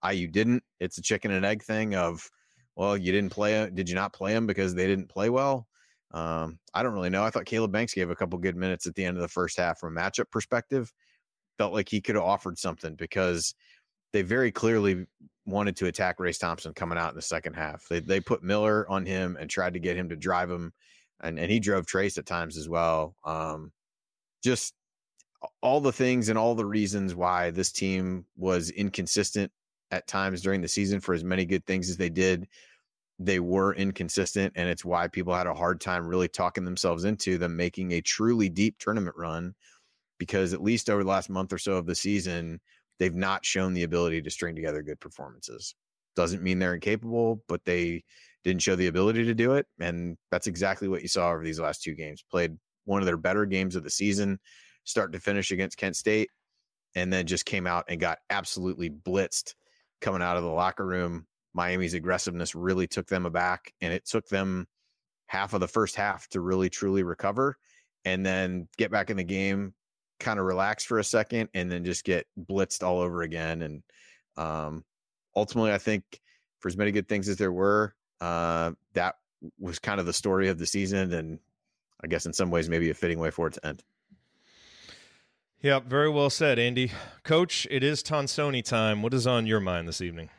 IU 0.08 0.28
didn't. 0.28 0.62
It's 0.80 0.98
a 0.98 1.02
chicken 1.02 1.30
and 1.32 1.44
egg 1.44 1.62
thing 1.62 1.94
of, 1.94 2.28
well, 2.76 2.96
you 2.96 3.12
didn't 3.12 3.32
play. 3.32 3.68
Did 3.72 3.88
you 3.88 3.94
not 3.94 4.12
play 4.12 4.32
them 4.32 4.46
because 4.46 4.74
they 4.74 4.86
didn't 4.86 5.08
play 5.08 5.30
well? 5.30 5.66
Um, 6.12 6.58
I 6.72 6.82
don't 6.82 6.94
really 6.94 7.10
know. 7.10 7.22
I 7.22 7.30
thought 7.30 7.44
Caleb 7.44 7.72
Banks 7.72 7.92
gave 7.92 8.10
a 8.10 8.16
couple 8.16 8.38
good 8.38 8.56
minutes 8.56 8.86
at 8.86 8.94
the 8.94 9.04
end 9.04 9.16
of 9.16 9.22
the 9.22 9.28
first 9.28 9.58
half 9.58 9.78
from 9.78 9.96
a 9.96 10.00
matchup 10.00 10.30
perspective. 10.30 10.92
Felt 11.58 11.74
like 11.74 11.88
he 11.88 12.00
could 12.00 12.14
have 12.14 12.24
offered 12.24 12.58
something 12.58 12.94
because 12.94 13.54
they 14.12 14.22
very 14.22 14.50
clearly 14.50 15.06
wanted 15.46 15.76
to 15.76 15.86
attack 15.86 16.20
Race 16.20 16.38
Thompson 16.38 16.74
coming 16.74 16.98
out 16.98 17.10
in 17.10 17.16
the 17.16 17.22
second 17.22 17.54
half. 17.54 17.86
They 17.88 18.00
they 18.00 18.20
put 18.20 18.42
Miller 18.42 18.88
on 18.88 19.06
him 19.06 19.36
and 19.40 19.48
tried 19.48 19.74
to 19.74 19.80
get 19.80 19.96
him 19.96 20.08
to 20.10 20.16
drive 20.16 20.50
him, 20.50 20.72
and 21.20 21.38
and 21.38 21.50
he 21.50 21.60
drove 21.60 21.86
Trayce 21.86 22.18
at 22.18 22.26
times 22.26 22.56
as 22.56 22.68
well. 22.68 23.16
Um, 23.24 23.72
just 24.42 24.74
all 25.62 25.80
the 25.80 25.92
things 25.92 26.28
and 26.28 26.38
all 26.38 26.54
the 26.54 26.66
reasons 26.66 27.14
why 27.14 27.50
this 27.50 27.72
team 27.72 28.24
was 28.36 28.70
inconsistent 28.70 29.52
at 29.90 30.06
times 30.06 30.42
during 30.42 30.60
the 30.60 30.68
season 30.68 31.00
for 31.00 31.14
as 31.14 31.24
many 31.24 31.44
good 31.44 31.64
things 31.66 31.88
as 31.88 31.96
they 31.96 32.10
did. 32.10 32.46
They 33.20 33.40
were 33.40 33.74
inconsistent, 33.74 34.52
and 34.54 34.68
it's 34.68 34.84
why 34.84 35.08
people 35.08 35.34
had 35.34 35.46
a 35.48 35.54
hard 35.54 35.80
time 35.80 36.06
really 36.06 36.28
talking 36.28 36.64
themselves 36.64 37.04
into 37.04 37.36
them 37.36 37.56
making 37.56 37.92
a 37.92 38.00
truly 38.00 38.48
deep 38.48 38.78
tournament 38.78 39.16
run. 39.16 39.54
Because 40.18 40.52
at 40.52 40.62
least 40.62 40.90
over 40.90 41.04
the 41.04 41.08
last 41.08 41.30
month 41.30 41.52
or 41.52 41.58
so 41.58 41.74
of 41.74 41.86
the 41.86 41.94
season, 41.94 42.60
they've 42.98 43.14
not 43.14 43.44
shown 43.44 43.74
the 43.74 43.84
ability 43.84 44.22
to 44.22 44.30
string 44.30 44.54
together 44.54 44.82
good 44.82 45.00
performances. 45.00 45.74
Doesn't 46.16 46.42
mean 46.42 46.58
they're 46.58 46.74
incapable, 46.74 47.42
but 47.48 47.64
they 47.64 48.04
didn't 48.44 48.62
show 48.62 48.76
the 48.76 48.86
ability 48.86 49.24
to 49.24 49.34
do 49.34 49.54
it. 49.54 49.66
And 49.80 50.16
that's 50.30 50.46
exactly 50.46 50.88
what 50.88 51.02
you 51.02 51.08
saw 51.08 51.30
over 51.30 51.44
these 51.44 51.60
last 51.60 51.82
two 51.82 51.94
games. 51.94 52.24
Played 52.30 52.56
one 52.84 53.00
of 53.00 53.06
their 53.06 53.16
better 53.16 53.46
games 53.46 53.76
of 53.76 53.84
the 53.84 53.90
season, 53.90 54.38
start 54.84 55.12
to 55.12 55.20
finish 55.20 55.50
against 55.50 55.76
Kent 55.76 55.96
State, 55.96 56.30
and 56.94 57.12
then 57.12 57.26
just 57.26 57.44
came 57.44 57.66
out 57.66 57.84
and 57.88 58.00
got 58.00 58.18
absolutely 58.30 58.90
blitzed 58.90 59.54
coming 60.00 60.22
out 60.22 60.36
of 60.36 60.42
the 60.42 60.48
locker 60.48 60.86
room. 60.86 61.26
Miami's 61.54 61.94
aggressiveness 61.94 62.54
really 62.54 62.86
took 62.86 63.06
them 63.06 63.26
aback, 63.26 63.72
and 63.80 63.92
it 63.92 64.06
took 64.06 64.26
them 64.28 64.66
half 65.26 65.52
of 65.52 65.60
the 65.60 65.68
first 65.68 65.94
half 65.96 66.26
to 66.28 66.40
really 66.40 66.70
truly 66.70 67.02
recover 67.02 67.56
and 68.04 68.24
then 68.24 68.68
get 68.78 68.90
back 68.90 69.10
in 69.10 69.16
the 69.16 69.24
game, 69.24 69.74
kind 70.18 70.38
of 70.38 70.46
relax 70.46 70.84
for 70.84 70.98
a 70.98 71.04
second 71.04 71.48
and 71.54 71.70
then 71.70 71.84
just 71.84 72.04
get 72.04 72.26
blitzed 72.38 72.82
all 72.82 73.00
over 73.00 73.22
again. 73.22 73.62
And 73.62 73.82
um, 74.36 74.84
ultimately, 75.36 75.72
I 75.72 75.78
think 75.78 76.20
for 76.60 76.68
as 76.68 76.76
many 76.76 76.92
good 76.92 77.08
things 77.08 77.28
as 77.28 77.36
there 77.36 77.52
were, 77.52 77.94
uh, 78.20 78.72
that 78.94 79.16
was 79.58 79.78
kind 79.78 80.00
of 80.00 80.06
the 80.06 80.12
story 80.12 80.48
of 80.48 80.58
the 80.58 80.66
season. 80.66 81.12
And 81.12 81.38
I 82.02 82.06
guess 82.06 82.26
in 82.26 82.32
some 82.32 82.50
ways, 82.50 82.68
maybe 82.68 82.90
a 82.90 82.94
fitting 82.94 83.18
way 83.18 83.30
for 83.30 83.46
it 83.46 83.54
to 83.54 83.66
end. 83.66 83.82
Yep, 85.60 85.86
very 85.86 86.08
well 86.08 86.30
said, 86.30 86.58
Andy. 86.58 86.92
Coach, 87.24 87.66
it 87.68 87.82
is 87.82 88.02
Tonsoni 88.02 88.64
time. 88.64 89.02
What 89.02 89.12
is 89.12 89.26
on 89.26 89.44
your 89.44 89.58
mind 89.58 89.88
this 89.88 90.00
evening? 90.00 90.30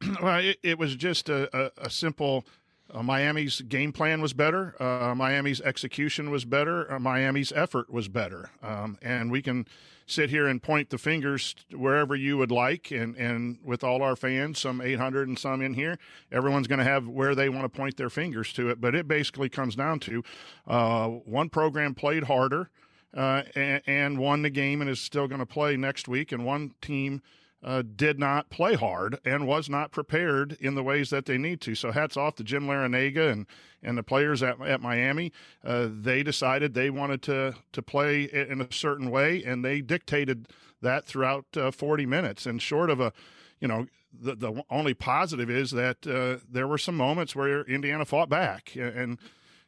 well, 0.22 0.38
it, 0.38 0.58
it, 0.62 0.78
was 0.78 0.94
just 0.94 1.28
a, 1.28 1.48
a, 1.56 1.70
a 1.86 1.90
simple. 1.90 2.44
Uh, 2.92 3.02
Miami's 3.02 3.60
game 3.62 3.92
plan 3.92 4.20
was 4.20 4.32
better. 4.34 4.74
Uh, 4.80 5.14
Miami's 5.14 5.60
execution 5.62 6.30
was 6.30 6.44
better. 6.44 6.92
Uh, 6.92 6.98
Miami's 6.98 7.52
effort 7.52 7.90
was 7.90 8.08
better. 8.08 8.50
Um, 8.62 8.98
and 9.00 9.30
we 9.30 9.40
can 9.40 9.66
sit 10.06 10.28
here 10.28 10.46
and 10.46 10.62
point 10.62 10.90
the 10.90 10.98
fingers 10.98 11.54
wherever 11.74 12.14
you 12.14 12.36
would 12.36 12.50
like. 12.50 12.90
And, 12.90 13.16
and 13.16 13.58
with 13.64 13.82
all 13.82 14.02
our 14.02 14.14
fans, 14.14 14.58
some 14.58 14.80
800 14.80 15.28
and 15.28 15.38
some 15.38 15.62
in 15.62 15.74
here, 15.74 15.98
everyone's 16.30 16.66
going 16.66 16.80
to 16.80 16.84
have 16.84 17.08
where 17.08 17.34
they 17.34 17.48
want 17.48 17.64
to 17.64 17.68
point 17.68 17.96
their 17.96 18.10
fingers 18.10 18.52
to 18.54 18.68
it. 18.68 18.80
But 18.80 18.94
it 18.94 19.08
basically 19.08 19.48
comes 19.48 19.74
down 19.74 20.00
to 20.00 20.22
uh, 20.66 21.08
one 21.08 21.48
program 21.48 21.94
played 21.94 22.24
harder 22.24 22.68
uh, 23.16 23.42
and, 23.54 23.82
and, 23.86 24.18
won 24.18 24.42
the 24.42 24.50
game 24.50 24.80
and 24.80 24.88
is 24.88 25.00
still 25.00 25.28
going 25.28 25.38
to 25.38 25.46
play 25.46 25.76
next 25.76 26.08
week, 26.08 26.32
and 26.32 26.44
one 26.44 26.72
team. 26.80 27.22
Uh, 27.64 27.82
did 27.94 28.18
not 28.18 28.50
play 28.50 28.74
hard 28.74 29.20
and 29.24 29.46
was 29.46 29.68
not 29.68 29.92
prepared 29.92 30.56
in 30.60 30.74
the 30.74 30.82
ways 30.82 31.10
that 31.10 31.26
they 31.26 31.38
need 31.38 31.60
to. 31.60 31.76
So 31.76 31.92
hats 31.92 32.16
off 32.16 32.34
to 32.36 32.44
Jim 32.44 32.66
Larrañaga 32.66 33.30
and 33.30 33.46
and 33.84 33.96
the 33.96 34.02
players 34.02 34.42
at, 34.42 34.60
at 34.60 34.80
Miami. 34.80 35.32
Uh, 35.64 35.88
they 35.88 36.24
decided 36.24 36.74
they 36.74 36.90
wanted 36.90 37.22
to 37.22 37.54
to 37.70 37.82
play 37.82 38.24
in 38.24 38.60
a 38.60 38.72
certain 38.72 39.10
way, 39.10 39.44
and 39.44 39.64
they 39.64 39.80
dictated 39.80 40.48
that 40.80 41.06
throughout 41.06 41.46
uh, 41.56 41.70
40 41.70 42.04
minutes. 42.04 42.46
And 42.46 42.60
short 42.60 42.90
of 42.90 43.00
a, 43.00 43.12
you 43.60 43.68
know, 43.68 43.86
the 44.12 44.34
the 44.34 44.64
only 44.68 44.94
positive 44.94 45.48
is 45.48 45.70
that 45.70 46.04
uh, 46.04 46.44
there 46.50 46.66
were 46.66 46.78
some 46.78 46.96
moments 46.96 47.36
where 47.36 47.62
Indiana 47.62 48.04
fought 48.04 48.28
back 48.28 48.74
and 48.74 49.18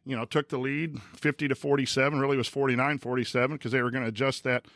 you 0.07 0.17
know, 0.17 0.25
took 0.25 0.49
the 0.49 0.59
lead 0.59 1.01
50 1.15 1.49
to 1.49 1.55
47, 1.55 2.21
really 2.21 2.37
was 2.37 2.49
49 2.49 2.99
47 2.99 3.57
because 3.57 3.73
they 3.73 3.83
were 3.83 3.91
going 3.91 4.03
to 4.03 4.09
adjust 4.09 4.45
that. 4.45 4.67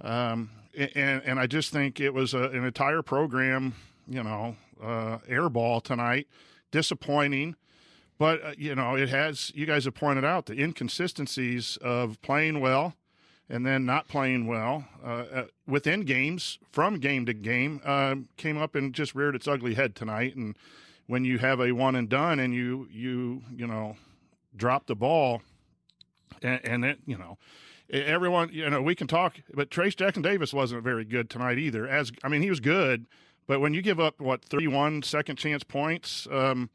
Um, 0.00 0.50
and, 0.76 1.22
and 1.24 1.40
I 1.40 1.46
just 1.46 1.72
think 1.72 2.00
it 2.00 2.12
was 2.12 2.34
a, 2.34 2.44
an 2.50 2.64
entire 2.64 3.02
program, 3.02 3.74
you 4.08 4.22
know, 4.22 4.56
uh, 4.82 5.18
airball 5.28 5.82
tonight. 5.82 6.28
Disappointing. 6.70 7.56
But, 8.18 8.44
uh, 8.44 8.52
you 8.56 8.74
know, 8.74 8.96
it 8.96 9.08
has, 9.08 9.52
you 9.54 9.66
guys 9.66 9.84
have 9.84 9.94
pointed 9.94 10.24
out 10.24 10.46
the 10.46 10.60
inconsistencies 10.60 11.76
of 11.82 12.20
playing 12.22 12.60
well 12.60 12.94
and 13.48 13.64
then 13.64 13.84
not 13.84 14.08
playing 14.08 14.48
well 14.48 14.84
uh, 15.04 15.24
uh 15.32 15.44
within 15.68 16.00
games 16.00 16.58
from 16.72 16.98
game 16.98 17.24
to 17.26 17.32
game 17.32 17.80
um, 17.84 18.28
came 18.36 18.58
up 18.58 18.74
and 18.74 18.92
just 18.92 19.14
reared 19.14 19.36
its 19.36 19.46
ugly 19.46 19.74
head 19.74 19.94
tonight. 19.94 20.34
And 20.34 20.56
when 21.06 21.24
you 21.24 21.38
have 21.38 21.60
a 21.60 21.72
one 21.72 21.94
and 21.94 22.08
done 22.08 22.40
and 22.40 22.54
you, 22.54 22.88
you, 22.90 23.42
you 23.54 23.66
know, 23.66 23.96
drop 24.56 24.86
the 24.86 24.96
ball, 24.96 25.42
and, 26.42 26.60
and 26.64 26.84
it, 26.84 26.98
you 27.06 27.16
know, 27.16 27.38
everyone, 27.90 28.50
you 28.52 28.68
know, 28.68 28.82
we 28.82 28.94
can 28.94 29.06
talk, 29.06 29.36
but 29.54 29.70
Trayce 29.70 29.96
Jackson 29.96 30.22
Davis 30.22 30.52
wasn't 30.52 30.82
very 30.82 31.04
good 31.04 31.30
tonight 31.30 31.58
either. 31.58 31.86
As 31.86 32.12
I 32.24 32.28
mean, 32.28 32.42
he 32.42 32.50
was 32.50 32.60
good, 32.60 33.06
but 33.46 33.60
when 33.60 33.74
you 33.74 33.82
give 33.82 34.00
up 34.00 34.20
what 34.20 34.44
31 34.44 35.02
second 35.02 35.36
chance 35.36 35.62
points, 35.62 36.26
um, 36.30 36.70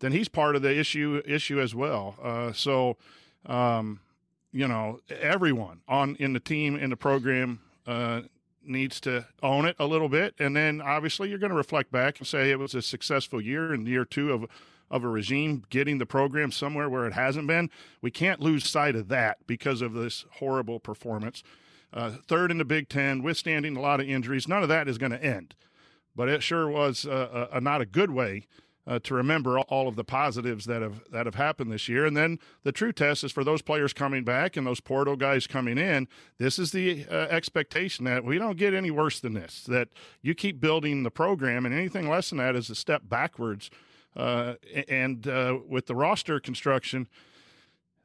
then 0.00 0.12
he's 0.12 0.28
part 0.28 0.56
of 0.56 0.62
the 0.62 0.76
issue 0.76 1.22
issue 1.26 1.60
as 1.60 1.74
well. 1.74 2.16
Uh, 2.22 2.52
so, 2.52 2.96
um, 3.46 4.00
you 4.52 4.68
know, 4.68 5.00
everyone 5.10 5.80
on 5.88 6.16
in 6.16 6.32
the 6.32 6.40
team 6.40 6.76
in 6.76 6.90
the 6.90 6.96
program 6.96 7.60
uh, 7.86 8.22
needs 8.64 9.00
to 9.00 9.26
own 9.42 9.64
it 9.66 9.76
a 9.78 9.86
little 9.86 10.08
bit, 10.08 10.34
and 10.38 10.54
then 10.54 10.80
obviously 10.80 11.28
you're 11.28 11.38
going 11.38 11.50
to 11.50 11.56
reflect 11.56 11.90
back 11.90 12.18
and 12.18 12.26
say 12.26 12.50
it 12.50 12.58
was 12.58 12.74
a 12.74 12.82
successful 12.82 13.40
year 13.40 13.74
in 13.74 13.86
year 13.86 14.04
two 14.04 14.32
of 14.32 14.46
of 14.90 15.04
a 15.04 15.08
regime 15.08 15.64
getting 15.70 15.98
the 15.98 16.06
program 16.06 16.52
somewhere 16.52 16.88
where 16.88 17.06
it 17.06 17.12
hasn't 17.12 17.46
been. 17.46 17.70
We 18.00 18.10
can't 18.10 18.40
lose 18.40 18.68
sight 18.68 18.96
of 18.96 19.08
that 19.08 19.38
because 19.46 19.82
of 19.82 19.92
this 19.92 20.24
horrible 20.34 20.80
performance. 20.80 21.42
Uh, 21.92 22.12
third 22.26 22.50
in 22.50 22.58
the 22.58 22.64
Big 22.64 22.88
Ten, 22.88 23.22
withstanding 23.22 23.76
a 23.76 23.80
lot 23.80 24.00
of 24.00 24.08
injuries. 24.08 24.48
None 24.48 24.62
of 24.62 24.68
that 24.68 24.88
is 24.88 24.98
going 24.98 25.12
to 25.12 25.22
end, 25.22 25.54
but 26.14 26.28
it 26.28 26.42
sure 26.42 26.68
was 26.68 27.04
a, 27.04 27.48
a, 27.52 27.60
not 27.60 27.80
a 27.80 27.86
good 27.86 28.10
way 28.10 28.46
uh, 28.86 28.98
to 29.04 29.14
remember 29.14 29.58
all 29.60 29.88
of 29.88 29.96
the 29.96 30.04
positives 30.04 30.64
that 30.66 30.82
have 30.82 31.02
that 31.10 31.26
have 31.26 31.36
happened 31.36 31.70
this 31.70 31.88
year. 31.88 32.04
And 32.04 32.16
then 32.16 32.38
the 32.64 32.72
true 32.72 32.92
test 32.92 33.24
is 33.24 33.32
for 33.32 33.44
those 33.44 33.62
players 33.62 33.92
coming 33.92 34.24
back 34.24 34.56
and 34.56 34.66
those 34.66 34.80
portal 34.80 35.16
guys 35.16 35.46
coming 35.46 35.78
in. 35.78 36.08
This 36.38 36.58
is 36.58 36.72
the 36.72 37.06
uh, 37.08 37.14
expectation 37.30 38.04
that 38.06 38.24
we 38.24 38.38
don't 38.38 38.58
get 38.58 38.74
any 38.74 38.90
worse 38.90 39.20
than 39.20 39.34
this. 39.34 39.62
That 39.62 39.88
you 40.20 40.34
keep 40.34 40.60
building 40.60 41.04
the 41.04 41.10
program, 41.10 41.64
and 41.64 41.74
anything 41.74 42.08
less 42.08 42.30
than 42.30 42.38
that 42.38 42.56
is 42.56 42.70
a 42.70 42.74
step 42.74 43.02
backwards 43.08 43.70
uh, 44.16 44.54
and 44.88 45.26
uh, 45.26 45.58
with 45.68 45.86
the 45.86 45.94
roster 45.94 46.40
construction, 46.40 47.08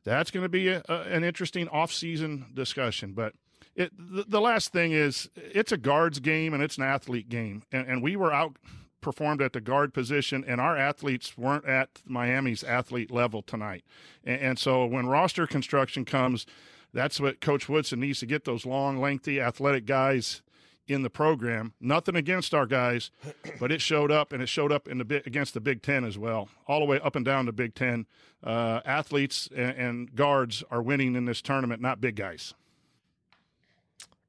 that's 0.03 0.31
going 0.31 0.43
to 0.43 0.49
be 0.49 0.69
a, 0.69 0.83
a, 0.89 1.01
an 1.01 1.23
interesting 1.23 1.67
off-season 1.67 2.47
discussion. 2.53 3.13
But 3.13 3.33
it, 3.75 3.91
the, 3.97 4.25
the, 4.27 4.41
last 4.41 4.71
thing 4.71 4.91
is 4.91 5.29
it's 5.35 5.71
a 5.71 5.77
guards 5.77 6.19
game 6.19 6.53
and 6.53 6.63
it's 6.63 6.77
an 6.77 6.83
athlete 6.83 7.29
game. 7.29 7.63
And, 7.71 7.87
and 7.87 8.03
we 8.03 8.15
were 8.15 8.31
outperformed 8.31 9.41
at 9.41 9.53
the 9.53 9.61
guard 9.61 9.93
position, 9.93 10.43
and 10.47 10.59
our 10.59 10.75
athletes 10.75 11.37
weren't 11.37 11.65
at 11.65 12.01
Miami's 12.05 12.63
athlete 12.63 13.11
level 13.11 13.41
tonight. 13.41 13.83
And, 14.23 14.41
and 14.41 14.59
so 14.59 14.85
when 14.85 15.05
roster 15.05 15.45
construction 15.45 16.05
comes, 16.05 16.45
that's 16.93 17.19
what 17.19 17.39
Coach 17.39 17.69
Woodson 17.69 17.99
needs 17.99 18.19
to 18.19 18.25
get 18.25 18.45
those 18.45 18.65
long, 18.65 18.97
lengthy, 18.97 19.39
athletic 19.39 19.85
guys 19.85 20.41
in 20.89 21.03
the 21.03 21.09
program. 21.09 21.73
Nothing 21.79 22.15
against 22.15 22.53
our 22.53 22.65
guys, 22.65 23.11
but 23.59 23.71
it 23.71 23.81
showed 23.81 24.11
up, 24.11 24.33
and 24.33 24.41
it 24.41 24.47
showed 24.49 24.71
up 24.71 24.87
in 24.87 24.97
the 24.97 25.21
against 25.25 25.53
the 25.53 25.61
Big 25.61 25.81
Ten 25.81 26.03
as 26.03 26.17
well, 26.17 26.49
all 26.67 26.79
the 26.79 26.85
way 26.85 26.99
up 26.99 27.15
and 27.15 27.25
down 27.25 27.45
the 27.45 27.53
Big 27.53 27.75
Ten. 27.75 28.05
Uh, 28.43 28.79
athletes 28.85 29.49
and, 29.55 29.77
and 29.77 30.15
guards 30.15 30.63
are 30.71 30.81
winning 30.81 31.15
in 31.15 31.25
this 31.25 31.41
tournament, 31.41 31.81
not 31.81 31.99
big 31.99 32.15
guys. 32.15 32.53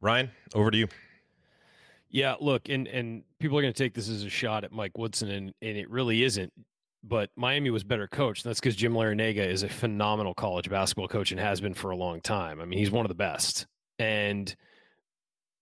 Ryan, 0.01 0.31
over 0.55 0.71
to 0.71 0.79
you. 0.79 0.89
Yeah, 2.11 2.35
look, 2.41 2.69
and 2.69 2.89
and 2.89 3.23
people 3.39 3.59
are 3.59 3.63
going 3.63 3.73
to 3.73 3.83
take 3.83 3.95
this 3.95 4.09
as 4.09 4.25
a 4.25 4.31
shot 4.31 4.65
at 4.65 4.73
Mike 4.73 4.99
Woodson, 4.99 5.31
and 5.31 5.55
and 5.63 5.77
it 5.77 5.89
really 5.89 6.23
isn't. 6.25 6.53
But 7.03 7.31
Miami 7.35 7.71
was 7.71 7.83
better 7.83 8.07
coached. 8.07 8.45
That's 8.45 8.61
because 8.61 8.77
Jim 8.77 8.93
Larrañaga 8.93 9.47
is 9.47 9.63
a 9.63 9.69
phenomenal 9.69 10.35
college 10.35 10.69
basketball 10.69 11.09
coach 11.09 11.31
and 11.31 11.41
has 11.41 11.61
been 11.61 11.73
for 11.73 11.91
a 11.91 11.97
long 11.97 12.21
time. 12.21 12.61
I 12.61 12.67
mean, 12.67 12.79
he's 12.79 12.91
one 12.91 13.07
of 13.07 13.09
the 13.09 13.15
best. 13.15 13.67
And 13.99 14.55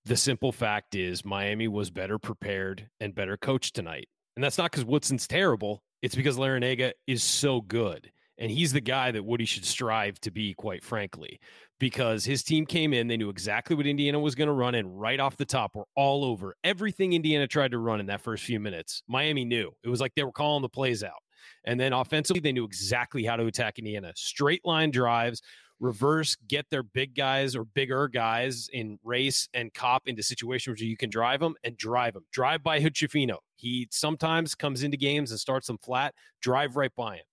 the 0.09 0.17
simple 0.17 0.53
fact 0.53 0.95
is 0.95 1.23
Miami 1.23 1.69
was 1.69 1.91
better 1.91 2.19
prepared 2.19 2.89
and 2.99 3.15
better 3.15 3.37
coached 3.37 3.77
tonight. 3.77 4.09
And 4.37 4.43
that's 4.43 4.57
not 4.57 4.71
because 4.71 4.87
Woodson's 4.87 5.27
terrible. 5.27 5.83
It's 6.01 6.15
because 6.15 6.39
Larrañaga 6.39 6.93
is 7.07 7.23
so 7.23 7.61
good. 7.61 8.11
And 8.39 8.51
he's 8.51 8.73
the 8.73 8.81
guy 8.81 9.11
that 9.11 9.25
Woody 9.25 9.45
should 9.45 9.67
strive 9.67 10.19
to 10.21 10.31
be, 10.31 10.55
quite 10.55 10.83
frankly, 10.83 11.41
because 11.79 12.25
his 12.25 12.43
team 12.43 12.65
came 12.65 12.95
in. 12.95 13.09
They 13.09 13.17
knew 13.19 13.29
exactly 13.29 13.77
what 13.77 13.87
Indiana 13.87 14.19
was 14.19 14.35
going 14.35 14.47
to 14.47 14.55
run. 14.55 14.77
And 14.77 14.99
right 14.99 15.21
off 15.21 15.37
the 15.37 15.45
top, 15.45 15.73
we're 15.75 15.83
all 15.95 16.25
over 16.25 16.57
everything 16.65 17.13
Indiana 17.13 17.47
tried 17.47 17.73
to 17.73 17.79
run 17.79 18.01
in 18.01 18.07
that 18.07 18.23
first 18.23 18.45
few 18.45 18.61
minutes. 18.61 19.03
Miami 19.09 19.45
knew. 19.45 19.73
It 19.83 19.91
was 19.91 20.01
like 20.01 20.15
they 20.15 20.25
were 20.25 20.33
calling 20.33 20.63
the 20.63 20.69
plays 20.71 21.03
out. 21.03 21.21
And 21.65 21.79
then 21.79 21.93
offensively, 21.93 22.41
they 22.41 22.53
knew 22.53 22.65
exactly 22.65 23.25
how 23.25 23.37
to 23.37 23.47
attack 23.47 23.79
Indiana. 23.79 24.13
Straight 24.17 24.65
line 24.65 24.91
drives, 24.91 25.43
reverse, 25.81 26.37
get 26.49 26.67
their 26.71 26.83
big 26.83 27.15
guys 27.15 27.55
or 27.55 27.65
bigger 27.65 28.09
guys 28.09 28.69
in 28.73 28.99
Race 29.05 29.49
and 29.55 29.73
Kopp 29.73 30.09
into 30.09 30.23
situations 30.23 30.81
where 30.81 30.89
you 30.89 30.97
can 30.97 31.11
drive 31.11 31.41
them 31.41 31.55
and 31.65 31.77
drive 31.77 32.15
them. 32.15 32.25
Drive 32.33 32.63
by 32.63 32.81
Hood-Schifino. 32.81 33.37
He 33.57 33.89
sometimes 33.91 34.55
comes 34.55 34.83
into 34.83 34.97
games 34.97 35.31
and 35.31 35.41
starts 35.41 35.67
them 35.67 35.79
flat, 35.83 36.15
drive 36.41 36.77
right 36.77 36.95
by 36.97 37.17
him. 37.17 37.25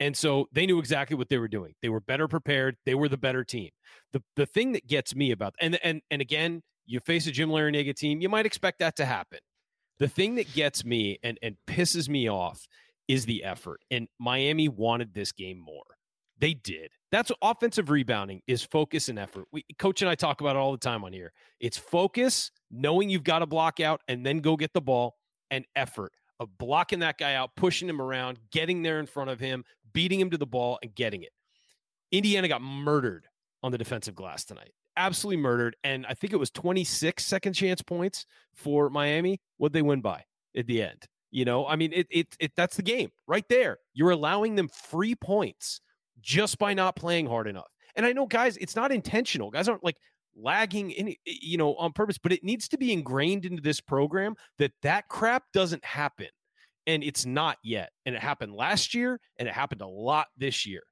And 0.00 0.16
so 0.16 0.48
they 0.50 0.64
knew 0.64 0.78
exactly 0.78 1.16
what 1.16 1.28
they 1.28 1.36
were 1.36 1.48
doing. 1.48 1.74
They 1.82 1.90
were 1.90 2.00
better 2.00 2.26
prepared. 2.26 2.76
They 2.86 2.94
were 2.94 3.08
the 3.08 3.18
better 3.18 3.44
team. 3.44 3.68
The 4.12 4.22
the 4.34 4.46
thing 4.46 4.72
that 4.72 4.86
gets 4.86 5.14
me 5.14 5.30
about 5.30 5.54
and 5.60 5.78
and 5.84 6.00
and 6.10 6.22
again, 6.22 6.62
you 6.86 7.00
face 7.00 7.26
a 7.26 7.30
Jim 7.30 7.50
Larrañaga 7.50 7.94
team, 7.94 8.20
you 8.20 8.30
might 8.30 8.46
expect 8.46 8.78
that 8.78 8.96
to 8.96 9.04
happen. 9.04 9.40
The 9.98 10.08
thing 10.08 10.36
that 10.36 10.52
gets 10.54 10.86
me 10.86 11.18
and 11.22 11.38
and 11.42 11.56
pisses 11.66 12.08
me 12.08 12.28
off 12.30 12.66
is 13.08 13.26
the 13.26 13.44
effort. 13.44 13.82
And 13.90 14.08
Miami 14.18 14.68
wanted 14.68 15.12
this 15.12 15.32
game 15.32 15.58
more. 15.58 15.84
They 16.40 16.54
did. 16.54 16.90
That's 17.12 17.30
offensive 17.42 17.90
rebounding 17.90 18.40
is 18.46 18.62
focus 18.62 19.08
and 19.08 19.18
effort. 19.18 19.44
We, 19.52 19.64
Coach 19.78 20.00
and 20.00 20.08
I 20.08 20.14
talk 20.14 20.40
about 20.40 20.56
it 20.56 20.58
all 20.58 20.72
the 20.72 20.78
time 20.78 21.04
on 21.04 21.12
here. 21.12 21.32
It's 21.60 21.76
focus, 21.76 22.50
knowing 22.70 23.10
you've 23.10 23.24
got 23.24 23.40
to 23.40 23.46
block 23.46 23.78
out 23.78 24.00
and 24.08 24.24
then 24.24 24.38
go 24.38 24.56
get 24.56 24.72
the 24.72 24.80
ball, 24.80 25.16
and 25.50 25.64
effort 25.76 26.12
of 26.38 26.56
blocking 26.58 27.00
that 27.00 27.18
guy 27.18 27.34
out, 27.34 27.50
pushing 27.56 27.88
him 27.88 28.00
around, 28.00 28.38
getting 28.50 28.82
there 28.82 29.00
in 29.00 29.06
front 29.06 29.30
of 29.30 29.40
him, 29.40 29.64
beating 29.92 30.18
him 30.18 30.30
to 30.30 30.38
the 30.38 30.46
ball, 30.46 30.78
and 30.82 30.94
getting 30.94 31.22
it. 31.22 31.32
Indiana 32.12 32.48
got 32.48 32.62
murdered 32.62 33.26
on 33.62 33.72
the 33.72 33.78
defensive 33.78 34.14
glass 34.14 34.44
tonight. 34.44 34.72
Absolutely 34.96 35.42
murdered. 35.42 35.76
And 35.84 36.06
I 36.06 36.14
think 36.14 36.32
it 36.32 36.38
was 36.38 36.50
26 36.50 37.24
second 37.24 37.52
chance 37.52 37.82
points 37.82 38.26
for 38.54 38.90
Miami. 38.90 39.40
What 39.58 39.72
they 39.72 39.82
win 39.82 40.00
by 40.00 40.24
at 40.56 40.66
the 40.66 40.82
end? 40.82 41.04
You 41.30 41.44
know, 41.44 41.66
I 41.66 41.76
mean, 41.76 41.92
it, 41.92 42.06
it, 42.10 42.26
it 42.40 42.52
that's 42.56 42.76
the 42.76 42.82
game 42.82 43.10
right 43.28 43.44
there. 43.48 43.78
You're 43.94 44.10
allowing 44.10 44.56
them 44.56 44.68
free 44.68 45.14
points 45.14 45.80
just 46.22 46.58
by 46.58 46.74
not 46.74 46.96
playing 46.96 47.26
hard 47.26 47.46
enough. 47.46 47.68
And 47.96 48.06
I 48.06 48.12
know 48.12 48.26
guys, 48.26 48.56
it's 48.58 48.76
not 48.76 48.92
intentional. 48.92 49.50
Guys 49.50 49.68
aren't 49.68 49.84
like 49.84 49.96
lagging 50.36 50.90
in 50.92 51.14
you 51.24 51.58
know 51.58 51.74
on 51.74 51.92
purpose, 51.92 52.18
but 52.18 52.32
it 52.32 52.44
needs 52.44 52.68
to 52.68 52.78
be 52.78 52.92
ingrained 52.92 53.44
into 53.44 53.62
this 53.62 53.80
program 53.80 54.34
that 54.58 54.72
that 54.82 55.08
crap 55.08 55.44
doesn't 55.52 55.84
happen. 55.84 56.28
And 56.86 57.04
it's 57.04 57.26
not 57.26 57.58
yet. 57.62 57.90
And 58.06 58.14
it 58.14 58.22
happened 58.22 58.54
last 58.54 58.94
year 58.94 59.20
and 59.38 59.46
it 59.48 59.54
happened 59.54 59.82
a 59.82 59.86
lot 59.86 60.28
this 60.36 60.66
year. 60.66 60.82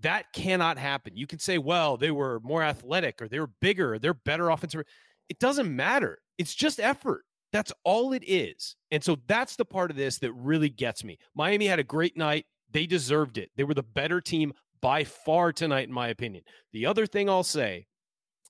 That 0.00 0.32
cannot 0.32 0.78
happen. 0.78 1.16
You 1.16 1.26
can 1.26 1.38
say, 1.38 1.58
well, 1.58 1.96
they 1.96 2.10
were 2.10 2.40
more 2.42 2.62
athletic 2.62 3.20
or 3.22 3.28
they 3.28 3.40
were 3.40 3.50
bigger 3.60 3.94
or 3.94 3.98
they're 3.98 4.14
better 4.14 4.50
offensive. 4.50 4.82
It 5.28 5.38
doesn't 5.38 5.74
matter. 5.74 6.18
It's 6.38 6.54
just 6.54 6.80
effort. 6.80 7.24
That's 7.52 7.72
all 7.84 8.12
it 8.12 8.24
is. 8.26 8.76
And 8.90 9.02
so 9.02 9.16
that's 9.26 9.56
the 9.56 9.64
part 9.64 9.90
of 9.90 9.96
this 9.96 10.18
that 10.18 10.32
really 10.32 10.68
gets 10.68 11.04
me. 11.04 11.18
Miami 11.34 11.66
had 11.66 11.78
a 11.78 11.84
great 11.84 12.16
night. 12.16 12.46
They 12.70 12.86
deserved 12.86 13.38
it. 13.38 13.50
They 13.56 13.64
were 13.64 13.74
the 13.74 13.82
better 13.82 14.20
team 14.20 14.52
by 14.86 15.02
far 15.02 15.52
tonight, 15.52 15.88
in 15.88 15.92
my 15.92 16.06
opinion. 16.06 16.44
The 16.72 16.86
other 16.86 17.06
thing 17.06 17.28
I'll 17.28 17.42
say, 17.42 17.88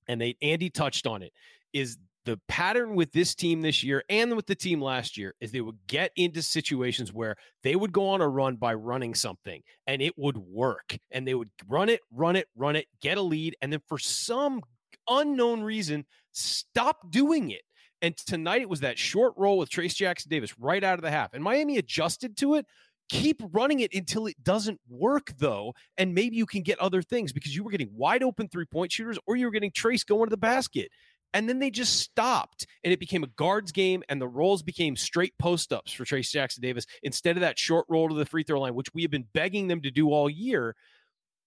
and 0.07 0.21
they 0.21 0.37
Andy 0.43 0.69
touched 0.69 1.07
on 1.07 1.23
it, 1.23 1.33
is 1.73 1.97
the 2.26 2.38
pattern 2.47 2.95
with 2.95 3.11
this 3.12 3.35
team 3.35 3.62
this 3.62 3.83
year 3.83 4.05
and 4.11 4.37
with 4.37 4.45
the 4.45 4.55
team 4.55 4.83
last 4.83 5.16
year 5.16 5.35
is 5.40 5.50
they 5.50 5.62
would 5.62 5.78
get 5.87 6.11
into 6.14 6.43
situations 6.43 7.11
where 7.11 7.37
they 7.62 7.75
would 7.75 7.90
go 7.90 8.07
on 8.11 8.21
a 8.21 8.28
run 8.28 8.57
by 8.57 8.75
running 8.75 9.14
something 9.14 9.62
and 9.87 10.02
it 10.02 10.12
would 10.19 10.37
work. 10.37 10.99
And 11.11 11.26
they 11.26 11.33
would 11.33 11.49
run 11.66 11.88
it 11.88 12.02
run 12.12 12.37
it 12.37 12.49
run 12.55 12.76
it 12.76 12.87
get 13.00 13.16
a 13.16 13.23
lead 13.23 13.57
and 13.62 13.73
then 13.73 13.81
for 13.87 13.99
some 13.99 14.61
unknown 15.09 15.62
reason 15.62 16.05
stop 16.33 17.11
doing 17.11 17.49
it. 17.49 17.62
And 18.02 18.14
tonight 18.14 18.61
it 18.61 18.69
was 18.69 18.81
that 18.81 18.99
short 18.99 19.33
roll 19.38 19.57
with 19.57 19.71
Trayce 19.71 19.95
Jackson 19.95 20.28
Davis 20.28 20.59
right 20.59 20.85
out 20.85 20.99
of 20.99 21.02
the 21.02 21.11
half. 21.11 21.33
And 21.33 21.43
Miami 21.43 21.78
adjusted 21.78 22.37
to 22.37 22.57
it 22.57 22.66
keep 23.09 23.43
running 23.53 23.81
it 23.81 23.95
until 23.95 24.27
it 24.27 24.43
doesn't 24.43 24.81
work 24.89 25.33
though 25.39 25.73
and 25.97 26.15
maybe 26.15 26.37
you 26.37 26.47
can 26.47 26.63
get 26.63 26.79
other 26.81 27.03
things 27.03 27.33
because 27.33 27.55
you 27.55 27.63
were 27.63 27.71
getting 27.71 27.91
wide 27.95 28.23
open 28.23 28.49
three 28.49 28.67
point 28.67 28.91
shooters 28.91 29.19
or 29.27 29.37
you 29.37 29.47
were 29.47 29.53
getting 29.53 29.71
Trayce 29.71 30.05
going 30.05 30.25
to 30.25 30.31
the 30.31 30.37
basket 30.37 30.91
and 31.37 31.49
then 31.49 31.59
they 31.59 31.71
just 31.71 32.01
stopped 32.01 32.67
and 32.83 32.93
it 32.93 32.99
became 32.99 33.23
a 33.23 33.29
guards 33.29 33.71
game 33.71 34.03
and 34.09 34.21
the 34.21 34.27
rolls 34.27 34.63
became 34.63 34.97
straight 34.97 35.37
post 35.39 35.71
ups 35.73 35.93
for 35.93 36.05
Trayce 36.05 36.31
Jackson 36.31 36.63
Davis 36.63 36.87
instead 37.03 37.37
of 37.37 37.43
that 37.43 37.59
short 37.59 37.85
roll 37.91 38.09
to 38.09 38.15
the 38.15 38.25
free 38.25 38.43
throw 38.43 38.61
line, 38.61 38.75
which 38.75 38.95
we 38.95 39.03
have 39.03 39.11
been 39.11 39.27
begging 39.35 39.69
them 39.69 39.83
to 39.83 39.91
do 39.91 40.11
all 40.11 40.31
year. 40.31 40.75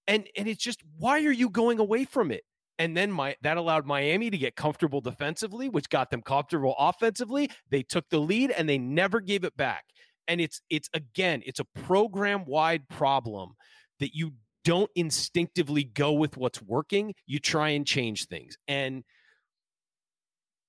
And 0.07 0.27
and 0.37 0.47
it's 0.47 0.63
just 0.63 0.83
why 0.97 1.23
are 1.23 1.31
you 1.31 1.49
going 1.49 1.79
away 1.79 2.05
from 2.05 2.31
it? 2.31 2.43
And 2.77 2.95
then 2.95 3.11
my 3.11 3.35
that 3.41 3.57
allowed 3.57 3.85
Miami 3.87 4.29
to 4.29 4.37
get 4.37 4.55
comfortable 4.55 5.01
defensively, 5.01 5.69
which 5.69 5.89
got 5.89 6.11
them 6.11 6.21
comfortable 6.21 6.75
offensively. 6.77 7.49
They 7.69 7.81
took 7.81 8.09
the 8.09 8.19
lead 8.19 8.51
and 8.51 8.69
they 8.69 8.77
never 8.77 9.19
gave 9.19 9.43
it 9.43 9.57
back. 9.57 9.85
And 10.29 10.39
it's 10.39 10.61
it's 10.69 10.89
again, 10.93 11.43
it's 11.45 11.59
a 11.59 11.65
program 11.83 12.45
wide 12.45 12.87
problem 12.87 13.55
that 13.99 14.15
you 14.15 14.31
don't 14.63 14.89
instinctively 14.95 15.83
go 15.83 16.13
with 16.13 16.37
what's 16.37 16.61
working. 16.61 17.13
You 17.25 17.39
try 17.39 17.69
and 17.69 17.85
change 17.85 18.27
things. 18.27 18.57
And 18.67 19.03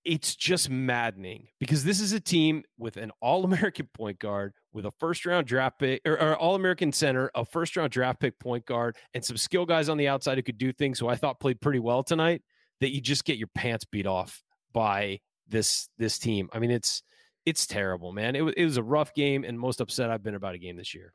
it's 0.05 0.35
just 0.35 0.71
maddening 0.71 1.49
because 1.59 1.85
this 1.85 2.01
is 2.01 2.13
a 2.13 2.21
team 2.21 2.63
with 2.79 2.97
an 2.97 3.13
all 3.21 3.45
American 3.45 3.89
point 3.95 4.19
guard, 4.19 4.53
with 4.73 4.87
a 4.87 4.91
first 4.99 5.27
round 5.27 5.47
draft 5.47 5.79
pick 5.79 6.01
or, 6.07 6.15
or 6.15 6.37
all 6.37 6.55
American 6.55 6.93
center, 6.93 7.31
a 7.35 7.45
first 7.45 7.77
round 7.77 7.91
draft 7.91 8.21
pick 8.21 8.39
point 8.39 8.65
guard, 8.65 8.97
and 9.15 9.25
some 9.25 9.37
skill 9.37 9.67
guys 9.67 9.89
on 9.89 9.99
the 9.99 10.09
outside 10.09 10.39
who 10.39 10.43
could 10.43 10.59
do 10.59 10.73
things 10.73 10.99
who 10.99 11.09
I 11.09 11.17
thought 11.17 11.41
played 11.41 11.61
pretty 11.61 11.81
well 11.81 12.03
tonight. 12.03 12.43
That 12.81 12.95
you 12.95 13.03
just 13.03 13.27
get 13.27 13.37
your 13.37 13.51
pants 13.55 13.85
beat 13.85 14.07
off 14.07 14.43
by 14.73 15.21
this 15.47 15.91
this 15.99 16.19
team. 16.19 16.49
I 16.55 16.59
mean, 16.59 16.71
it's 16.71 17.03
it's 17.47 17.67
terrible, 17.67 18.13
man. 18.13 18.37
It, 18.37 18.43
it 18.57 18.65
was 18.65 18.77
a 18.77 18.83
rough 18.83 19.15
game 19.15 19.45
and 19.45 19.59
most 19.59 19.81
upset 19.81 20.11
I've 20.11 20.23
been 20.23 20.35
about 20.35 20.55
a 20.55 20.59
game 20.59 20.77
this 20.77 20.95
year. 20.95 21.13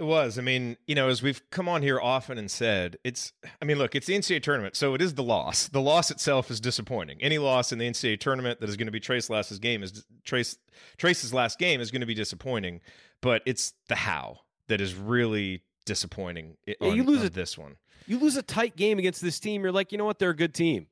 It 0.00 0.04
was. 0.04 0.38
I 0.38 0.42
mean, 0.42 0.78
you 0.86 0.94
know, 0.94 1.10
as 1.10 1.22
we've 1.22 1.42
come 1.50 1.68
on 1.68 1.82
here 1.82 2.00
often 2.00 2.38
and 2.38 2.50
said, 2.50 2.96
it's, 3.04 3.34
I 3.60 3.66
mean, 3.66 3.76
look, 3.76 3.94
it's 3.94 4.06
the 4.06 4.14
NCAA 4.14 4.42
tournament, 4.42 4.74
so 4.74 4.94
it 4.94 5.02
is 5.02 5.12
the 5.12 5.22
loss. 5.22 5.68
The 5.68 5.80
loss 5.80 6.10
itself 6.10 6.50
is 6.50 6.58
disappointing. 6.58 7.18
Any 7.20 7.36
loss 7.36 7.70
in 7.70 7.78
the 7.78 7.84
NCAA 7.84 8.18
tournament 8.18 8.60
that 8.60 8.70
is 8.70 8.78
going 8.78 8.86
to 8.86 8.92
be 8.92 9.00
Trayce 9.00 9.28
last's 9.28 9.58
game 9.58 9.82
is 9.82 10.06
Trayce 10.24 10.56
Trayce's 10.96 11.34
last 11.34 11.58
game 11.58 11.82
is 11.82 11.90
going 11.90 12.00
to 12.00 12.06
be 12.06 12.14
disappointing, 12.14 12.80
but 13.20 13.42
it's 13.44 13.74
the 13.88 13.94
how 13.94 14.38
that 14.68 14.80
is 14.80 14.94
really 14.94 15.64
disappointing. 15.84 16.56
On, 16.80 16.96
you 16.96 17.04
lose 17.04 17.20
on 17.20 17.28
this 17.28 17.58
one. 17.58 17.76
You 18.06 18.18
lose 18.18 18.36
a 18.36 18.42
tight 18.42 18.76
game 18.76 18.98
against 18.98 19.20
this 19.20 19.38
team. 19.38 19.62
You're 19.62 19.70
like, 19.70 19.92
you 19.92 19.98
know 19.98 20.06
what? 20.06 20.18
They're 20.18 20.30
a 20.30 20.34
good 20.36 20.54
team, 20.54 20.86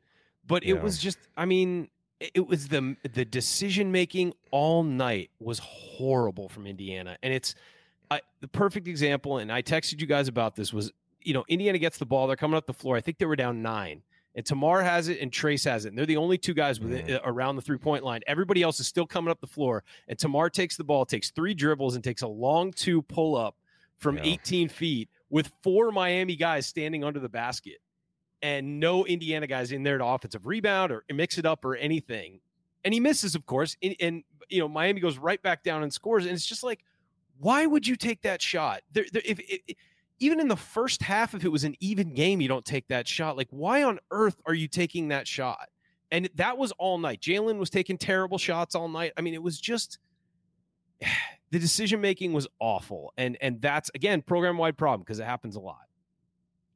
but 0.47 0.65
it 0.65 0.75
yeah. 0.75 0.83
was 0.83 0.99
just, 0.99 1.17
I 1.35 1.47
mean, 1.47 1.89
it 2.21 2.47
was 2.47 2.69
the 2.69 2.97
the 3.13 3.25
decision 3.25 3.93
making 3.93 4.35
all 4.51 4.83
night 4.83 5.31
was 5.41 5.61
horrible 5.61 6.49
from 6.49 6.67
Indiana, 6.67 7.17
and 7.23 7.33
it's 7.33 7.55
I, 8.11 8.21
the 8.41 8.49
perfect 8.49 8.89
example, 8.89 9.39
and 9.39 9.53
I 9.53 9.63
texted 9.63 10.01
you 10.01 10.07
guys 10.07 10.29
about 10.29 10.57
this 10.57 10.73
was, 10.73 10.93
you 11.23 11.35
know, 11.35 11.45
Indiana 11.49 11.79
gets 11.79 11.99
the 11.99 12.07
ball, 12.07 12.27
they're 12.27 12.37
coming 12.37 12.57
up 12.57 12.67
the 12.67 12.73
floor. 12.73 12.97
I 12.97 13.01
think 13.01 13.19
they 13.19 13.27
were 13.27 13.37
down 13.37 13.63
nine, 13.63 14.03
and 14.35 14.45
Tamar 14.47 14.83
has 14.83 15.09
it 15.09 15.21
and 15.21 15.31
Trayce 15.31 15.65
has 15.65 15.85
it. 15.85 15.91
And 15.91 15.99
they're 15.99 16.07
the 16.07 16.17
only 16.17 16.39
two 16.39 16.55
guys 16.55 16.81
with 16.81 16.93
mm. 16.93 17.09
it, 17.09 17.21
around 17.25 17.57
the 17.57 17.63
three 17.63 17.79
point 17.79 18.05
line. 18.05 18.21
Everybody 18.27 18.63
else 18.63 18.81
is 18.81 18.87
still 18.87 19.07
coming 19.07 19.31
up 19.31 19.41
the 19.41 19.47
floor, 19.47 19.85
and 20.07 20.19
Tamar 20.19 20.51
takes 20.51 20.77
the 20.77 20.85
ball, 20.85 21.05
takes 21.05 21.31
three 21.31 21.55
dribbles, 21.55 21.95
and 21.95 22.05
takes 22.05 22.23
a 22.23 22.29
long 22.29 22.73
two 22.73 23.03
pull 23.03 23.37
up 23.37 23.57
from 23.99 24.17
yeah. 24.17 24.25
18 24.25 24.69
feet 24.69 25.09
with 25.31 25.51
four 25.63 25.91
Miami 25.93 26.37
guys 26.37 26.67
standing 26.67 27.05
under 27.05 27.21
the 27.21 27.29
basket, 27.29 27.79
and 28.43 28.81
no 28.81 29.05
Indiana 29.05 29.47
guys 29.47 29.73
in 29.73 29.83
there 29.83 29.99
to 29.99 30.05
offensive 30.05 30.47
rebound 30.47 30.93
or 30.93 31.05
mix 31.13 31.39
it 31.39 31.47
up 31.47 31.65
or 31.65 31.77
anything. 31.77 32.41
And 32.85 32.95
he 32.95 33.01
misses, 33.01 33.35
of 33.35 33.45
course, 33.47 33.77
and, 33.83 33.97
and 34.01 34.25
you 34.49 34.61
know 34.61 34.69
Miami 34.69 35.01
goes 35.01 35.19
right 35.19 35.43
back 35.43 35.63
down 35.63 35.83
and 35.83 35.93
scores, 35.93 36.25
and 36.25 36.35
it's 36.35 36.47
just 36.47 36.63
like 36.63 36.85
why 37.39 37.67
would 37.67 37.87
you 37.87 37.97
take 37.97 38.23
that 38.23 38.43
shot? 38.43 38.83
There, 38.93 39.05
there, 39.13 39.23
if, 39.25 39.39
if, 39.41 39.77
even 40.19 40.41
in 40.41 40.49
the 40.49 40.57
first 40.57 41.03
half, 41.03 41.35
if 41.35 41.45
it 41.45 41.49
was 41.49 41.65
an 41.65 41.77
even 41.81 42.13
game, 42.13 42.41
you 42.41 42.49
don't 42.49 42.65
take 42.65 42.89
that 42.89 43.07
shot. 43.07 43.37
Like, 43.37 43.49
why 43.51 43.85
on 43.85 43.99
earth 44.11 44.37
are 44.47 44.55
you 44.55 44.69
taking 44.69 45.09
that 45.09 45.27
shot? 45.27 45.69
And 46.11 46.29
that 46.35 46.59
was 46.59 46.73
all 46.73 46.99
night. 46.99 47.21
Jalen 47.21 47.59
was 47.59 47.71
taking 47.71 47.99
terrible 47.99 48.39
shots 48.39 48.75
all 48.75 48.89
night. 48.89 49.13
I 49.17 49.21
mean, 49.21 49.35
it 49.35 49.43
was 49.43 49.61
just 49.61 49.99
the 51.51 51.59
decision 51.59 52.01
making 52.01 52.33
was 52.33 52.47
awful, 52.59 53.13
and 53.17 53.37
and 53.41 53.63
that's 53.63 53.91
again 53.95 54.23
program 54.23 54.59
wide 54.59 54.77
problem 54.77 55.01
because 55.01 55.21
it 55.21 55.25
happens 55.25 55.57
a 55.57 55.61
lot. 55.61 55.88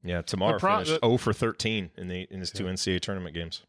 Yeah, 0.04 0.22
Tamar 0.22 0.58
pro- 0.58 0.78
finished 0.78 1.00
the, 1.00 1.06
0 1.06 1.16
for 1.18 1.32
13 1.32 1.90
in 1.96 2.08
the 2.08 2.26
in 2.30 2.40
his 2.40 2.50
two 2.50 2.64
NCAA 2.64 3.00
tournament 3.00 3.34
games. 3.34 3.62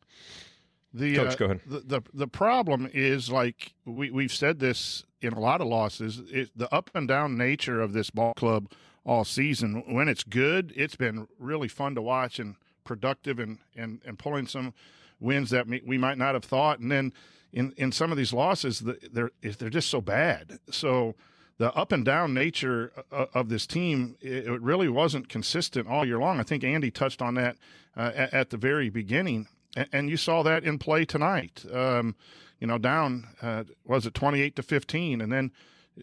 The 0.93 1.15
coach, 1.15 1.33
uh, 1.33 1.35
go 1.35 1.45
ahead. 1.45 1.61
The, 1.65 1.79
the 1.79 2.01
the 2.13 2.27
problem 2.27 2.89
is 2.93 3.29
like 3.29 3.73
we 3.85 4.11
we've 4.11 4.33
said 4.33 4.59
this 4.59 5.03
in 5.21 5.33
a 5.33 5.39
lot 5.39 5.61
of 5.61 5.67
losses. 5.67 6.21
It, 6.31 6.51
the 6.55 6.73
up 6.73 6.91
and 6.93 7.07
down 7.07 7.37
nature 7.37 7.81
of 7.81 7.93
this 7.93 8.09
ball 8.09 8.33
club 8.35 8.71
all 9.05 9.23
season. 9.23 9.83
When 9.87 10.07
it's 10.07 10.23
good, 10.23 10.73
it's 10.75 10.95
been 10.95 11.27
really 11.39 11.67
fun 11.67 11.95
to 11.95 12.01
watch 12.01 12.39
and 12.39 12.55
productive, 12.83 13.39
and 13.39 13.59
and 13.75 14.01
and 14.05 14.19
pulling 14.19 14.47
some 14.47 14.73
wins 15.19 15.49
that 15.51 15.67
we 15.67 15.97
might 15.97 16.17
not 16.17 16.33
have 16.35 16.45
thought. 16.45 16.79
And 16.79 16.91
then 16.91 17.13
in 17.51 17.73
in 17.77 17.91
some 17.91 18.11
of 18.11 18.17
these 18.17 18.33
losses, 18.33 18.79
they're 19.11 19.31
they're 19.41 19.69
just 19.69 19.89
so 19.89 20.01
bad. 20.01 20.59
So 20.69 21.15
the 21.57 21.73
up 21.73 21.91
and 21.91 22.03
down 22.03 22.33
nature 22.33 22.91
of 23.11 23.49
this 23.49 23.67
team, 23.67 24.15
it 24.21 24.61
really 24.61 24.89
wasn't 24.89 25.29
consistent 25.29 25.87
all 25.87 26.05
year 26.05 26.17
long. 26.17 26.39
I 26.39 26.43
think 26.43 26.63
Andy 26.63 26.91
touched 26.91 27.21
on 27.21 27.35
that 27.35 27.57
uh, 27.95 28.11
at 28.15 28.49
the 28.49 28.57
very 28.57 28.89
beginning 28.89 29.47
and, 29.91 30.09
you 30.09 30.17
saw 30.17 30.43
that 30.43 30.63
in 30.63 30.77
play 30.77 31.05
tonight. 31.05 31.65
Um, 31.71 32.15
you 32.59 32.67
know, 32.67 32.77
down 32.77 33.27
uh, 33.41 33.63
was 33.85 34.05
it 34.05 34.13
twenty 34.13 34.41
eight 34.41 34.55
to 34.55 34.63
fifteen, 34.63 35.21
and 35.21 35.31
then 35.31 35.51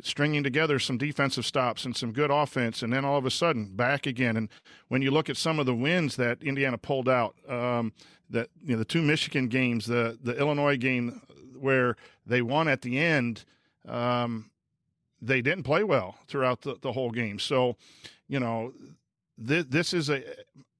stringing 0.02 0.42
together 0.42 0.78
some 0.78 0.98
defensive 0.98 1.44
stops 1.46 1.84
and 1.84 1.96
some 1.96 2.12
good 2.12 2.30
offense, 2.30 2.82
and 2.82 2.92
then 2.92 3.04
all 3.04 3.16
of 3.16 3.26
a 3.26 3.30
sudden 3.30 3.74
back 3.74 4.06
again. 4.06 4.36
And 4.36 4.48
when 4.88 5.02
you 5.02 5.10
look 5.10 5.28
at 5.28 5.36
some 5.36 5.58
of 5.58 5.66
the 5.66 5.74
wins 5.74 6.16
that 6.16 6.42
Indiana 6.42 6.78
pulled 6.78 7.08
out, 7.08 7.34
um, 7.48 7.92
that 8.28 8.48
you 8.62 8.72
know 8.72 8.78
the 8.78 8.84
two 8.84 9.02
Michigan 9.02 9.48
games, 9.48 9.86
the 9.86 10.18
the 10.22 10.36
Illinois 10.38 10.76
game 10.76 11.22
where 11.58 11.96
they 12.26 12.42
won 12.42 12.68
at 12.68 12.82
the 12.82 12.98
end, 12.98 13.44
um, 13.88 14.50
they 15.20 15.42
didn't 15.42 15.64
play 15.64 15.84
well 15.84 16.16
throughout 16.26 16.62
the, 16.62 16.76
the 16.80 16.92
whole 16.92 17.10
game. 17.10 17.38
So, 17.38 17.76
you 18.28 18.40
know, 18.40 18.72
th- 19.46 19.66
this 19.68 19.92
is 19.92 20.08
a 20.08 20.22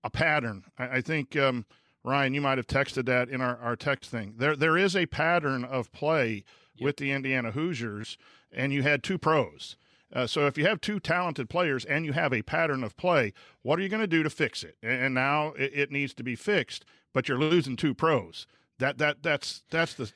a 0.02 0.10
pattern. 0.10 0.64
I, 0.78 0.96
I 0.96 1.00
think. 1.00 1.36
Um, 1.36 1.66
Ryan, 2.02 2.32
you 2.32 2.40
might 2.40 2.56
have 2.56 2.66
texted 2.66 3.04
that 3.06 3.28
in 3.28 3.42
our, 3.42 3.58
our 3.58 3.76
text 3.76 4.10
thing. 4.10 4.34
There 4.38 4.56
there 4.56 4.78
is 4.78 4.96
a 4.96 5.04
pattern 5.04 5.64
of 5.64 5.92
play 5.92 6.44
yep. 6.74 6.84
with 6.84 6.96
the 6.96 7.10
Indiana 7.10 7.50
Hoosiers, 7.50 8.16
and 8.50 8.72
you 8.72 8.82
had 8.82 9.02
two 9.02 9.18
pros. 9.18 9.76
Uh, 10.12 10.26
so 10.26 10.46
if 10.46 10.58
you 10.58 10.66
have 10.66 10.80
two 10.80 10.98
talented 10.98 11.48
players 11.48 11.84
and 11.84 12.04
you 12.04 12.12
have 12.12 12.32
a 12.32 12.42
pattern 12.42 12.82
of 12.82 12.96
play, 12.96 13.32
what 13.62 13.78
are 13.78 13.82
you 13.82 13.88
going 13.88 14.00
to 14.00 14.08
do 14.08 14.22
to 14.22 14.30
fix 14.30 14.64
it? 14.64 14.76
And 14.82 15.14
now 15.14 15.52
it, 15.52 15.72
it, 15.72 15.92
needs 15.92 16.14
to 16.14 16.24
be 16.24 16.34
fixed, 16.34 16.84
but 17.12 17.28
you're 17.28 17.38
losing 17.38 17.76
two 17.76 17.94
pros. 17.94 18.46
That 18.78 18.98
that 18.98 19.22
that's 19.22 19.62
that's 19.70 19.94
the 19.94 20.10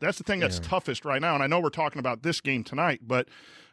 that's 0.00 0.18
the 0.18 0.24
thing 0.24 0.40
that's 0.40 0.58
yeah. 0.58 0.68
toughest 0.68 1.04
right 1.04 1.20
now. 1.20 1.34
And 1.34 1.42
I 1.42 1.46
know 1.46 1.60
we're 1.60 1.70
talking 1.70 1.98
about 1.98 2.22
this 2.22 2.40
game 2.40 2.64
tonight, 2.64 3.00
but 3.06 3.28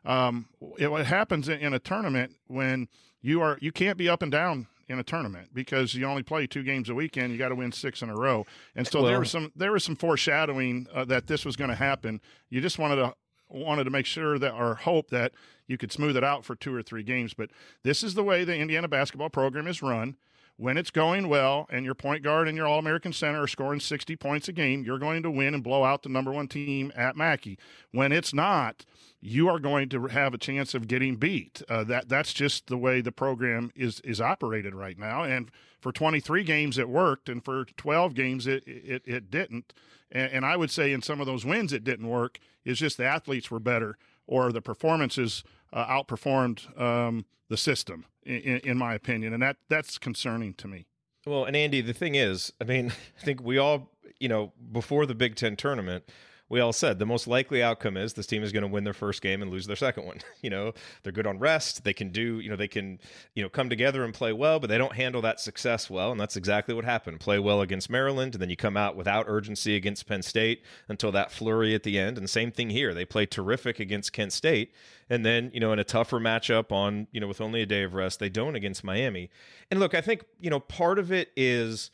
um, 0.05 0.47
it, 0.77 0.91
what 0.91 1.05
happens 1.05 1.49
in, 1.49 1.59
in 1.59 1.73
a 1.73 1.79
tournament 1.79 2.33
when 2.47 2.88
you 3.21 3.41
are 3.41 3.57
you 3.62 3.71
can't 3.71 3.97
be 3.97 4.09
up 4.09 4.21
and 4.21 4.31
down 4.31 4.67
in 4.88 4.99
a 4.99 5.03
tournament 5.03 5.49
because 5.53 5.95
you 5.95 6.05
only 6.05 6.23
play 6.23 6.45
two 6.45 6.63
games 6.63 6.89
a 6.89 6.95
weekend. 6.95 7.31
You 7.31 7.39
got 7.39 7.49
to 7.49 7.55
win 7.55 7.71
six 7.71 8.01
in 8.01 8.09
a 8.09 8.15
row, 8.15 8.45
and 8.75 8.88
so 8.88 9.01
well, 9.01 9.09
there 9.09 9.19
was 9.19 9.31
some 9.31 9.51
there 9.55 9.71
was 9.71 9.83
some 9.83 9.95
foreshadowing 9.95 10.88
uh, 10.93 11.05
that 11.05 11.27
this 11.27 11.45
was 11.45 11.55
going 11.55 11.69
to 11.69 11.75
happen. 11.75 12.21
You 12.49 12.62
just 12.62 12.79
wanted 12.79 12.97
to 12.97 13.13
wanted 13.49 13.83
to 13.86 13.89
make 13.89 14.05
sure 14.05 14.39
that 14.39 14.53
or 14.53 14.75
hope 14.75 15.09
that 15.09 15.33
you 15.67 15.77
could 15.77 15.91
smooth 15.91 16.17
it 16.17 16.23
out 16.23 16.43
for 16.43 16.55
two 16.55 16.75
or 16.75 16.81
three 16.81 17.03
games. 17.03 17.33
But 17.33 17.49
this 17.83 18.03
is 18.03 18.13
the 18.13 18.23
way 18.23 18.43
the 18.43 18.57
Indiana 18.57 18.88
basketball 18.88 19.29
program 19.29 19.67
is 19.67 19.81
run. 19.81 20.17
When 20.63 20.78
it's 20.78 20.91
going 20.91 21.28
well 21.28 21.67
and 21.69 21.84
your 21.84 21.93
point 21.93 22.23
guard 22.23 22.47
and 22.47 22.56
your 22.56 22.65
All 22.65 22.80
American 22.80 23.12
center 23.12 23.43
are 23.43 23.49
scoring 23.49 23.82
60 23.82 24.15
points 24.15 24.47
a 24.47 24.54
game, 24.54 24.86
you're 24.86 24.97
going 24.97 25.21
to 25.23 25.30
win 25.30 25.54
and 25.54 25.62
blow 25.62 25.84
out 25.84 26.04
the 26.04 26.10
number 26.10 26.32
one 26.32 26.47
team 26.47 26.89
at 26.95 27.17
Mackey. 27.17 27.60
When 27.91 28.13
it's 28.13 28.34
not, 28.34 28.86
you 29.19 29.49
are 29.49 29.60
going 29.60 29.89
to 29.89 30.08
have 30.08 30.34
a 30.34 30.38
chance 30.38 30.73
of 30.73 30.88
getting 30.88 31.17
beat. 31.17 31.62
Uh, 31.67 31.84
that 31.84 32.08
that's 32.08 32.32
just 32.32 32.67
the 32.67 32.78
way 32.78 33.02
the 33.02 33.12
program 33.12 33.73
is 33.76 33.99
is 34.06 34.21
operated 34.21 34.73
right 34.73 34.97
now. 34.97 35.26
And 35.26 35.52
for 35.82 35.91
23 35.91 36.45
games 36.45 36.78
it 36.78 36.88
worked, 36.88 37.28
and 37.28 37.43
for 37.43 37.65
12 37.65 38.13
games 38.13 38.47
it 38.47 38.63
it, 38.65 39.02
it 39.06 39.30
didn't. 39.30 39.73
And, 40.13 40.32
and 40.32 40.45
I 40.45 40.56
would 40.56 40.71
say 40.71 40.93
in 40.93 41.02
some 41.02 41.19
of 41.19 41.28
those 41.28 41.43
wins 41.43 41.73
it 41.73 41.84
didn't 41.84 42.08
work. 42.08 42.39
It's 42.63 42.80
just 42.80 42.95
the 42.95 43.06
athletes 43.06 43.52
were 43.52 43.60
better 43.60 43.97
or 44.28 44.54
the 44.54 44.62
performances 44.62 45.43
uh, 45.73 45.86
outperformed 45.88 46.79
um, 46.79 47.25
the 47.49 47.57
system, 47.57 48.05
in, 48.25 48.59
in 48.59 48.77
my 48.77 48.93
opinion, 48.93 49.33
and 49.33 49.41
that 49.43 49.57
that's 49.69 49.97
concerning 49.97 50.53
to 50.53 50.67
me. 50.67 50.86
Well, 51.25 51.45
and 51.45 51.55
Andy, 51.55 51.81
the 51.81 51.93
thing 51.93 52.15
is, 52.15 52.53
I 52.62 52.65
mean, 52.65 52.91
I 53.21 53.23
think 53.23 53.41
we 53.41 53.57
all, 53.57 53.89
you 54.19 54.29
know, 54.29 54.53
before 54.71 55.05
the 55.05 55.15
Big 55.15 55.36
Ten 55.36 55.55
tournament, 55.55 56.05
we 56.54 56.60
all 56.60 56.72
said 56.72 57.00
the 57.00 57.06
most 57.06 57.26
likely 57.26 57.63
outcome 57.63 57.98
is 57.98 58.13
this 58.13 58.28
team 58.28 58.44
is 58.44 58.52
going 58.52 58.62
to 58.62 58.68
win 58.68 58.84
their 58.84 58.94
first 58.94 59.24
game 59.24 59.42
and 59.42 59.50
lose 59.50 59.66
their 59.66 59.76
second 59.76 60.06
one. 60.06 60.20
You 60.44 60.50
know, 60.50 60.74
they're 61.02 61.13
good 61.13 61.26
on 61.26 61.39
rest. 61.39 61.86
They 61.86 61.94
can 61.94 62.10
do, 62.10 62.42
you 62.42 62.50
know, 62.50 62.58
they 62.58 62.68
can, 62.68 63.00
you 63.34 63.42
know, 63.42 63.48
come 63.48 63.70
together 63.70 64.04
and 64.04 64.13
play 64.13 64.34
well, 64.34 64.60
but 64.60 64.70
they 64.70 64.78
don't 64.78 64.94
handle 64.94 65.22
that 65.22 65.39
success 65.39 65.89
well. 65.89 66.12
And 66.12 66.20
that's 66.20 66.36
exactly 66.36 66.76
what 66.76 66.84
happened. 66.84 67.22
Play 67.22 67.39
well 67.39 67.62
against 67.62 67.89
Maryland, 67.89 68.36
and 68.36 68.42
then 68.42 68.50
you 68.50 68.58
come 68.58 68.76
out 68.76 68.98
without 68.98 69.26
urgency 69.30 69.78
against 69.78 70.06
Penn 70.06 70.22
State 70.22 70.62
until 70.89 71.13
that 71.13 71.32
flurry 71.32 71.74
at 71.74 71.84
the 71.84 71.98
end. 71.98 72.18
And 72.18 72.30
same 72.30 72.52
thing 72.52 72.72
here. 72.72 72.94
They 72.94 73.06
play 73.06 73.26
terrific 73.26 73.80
against 73.80 74.12
Kent 74.12 74.34
State. 74.34 74.74
And 75.10 75.26
then, 75.26 75.50
you 75.54 75.62
know, 75.62 75.72
in 75.72 75.80
a 75.80 75.86
tougher 75.86 76.20
matchup 76.20 76.74
on, 76.74 77.08
you 77.13 77.22
know, 77.22 77.28
with 77.28 77.39
only 77.39 77.62
a 77.62 77.66
day 77.66 77.84
of 77.84 77.94
rest, 77.94 78.20
they 78.20 78.30
don't 78.30 78.58
against 78.58 78.84
Miami. 78.84 79.30
And 79.72 79.80
look, 79.80 79.96
I 79.96 80.02
think, 80.02 80.26
you 80.42 80.50
know, 80.50 80.60
part 80.60 81.00
of 81.00 81.10
it 81.10 81.32
is 81.38 81.89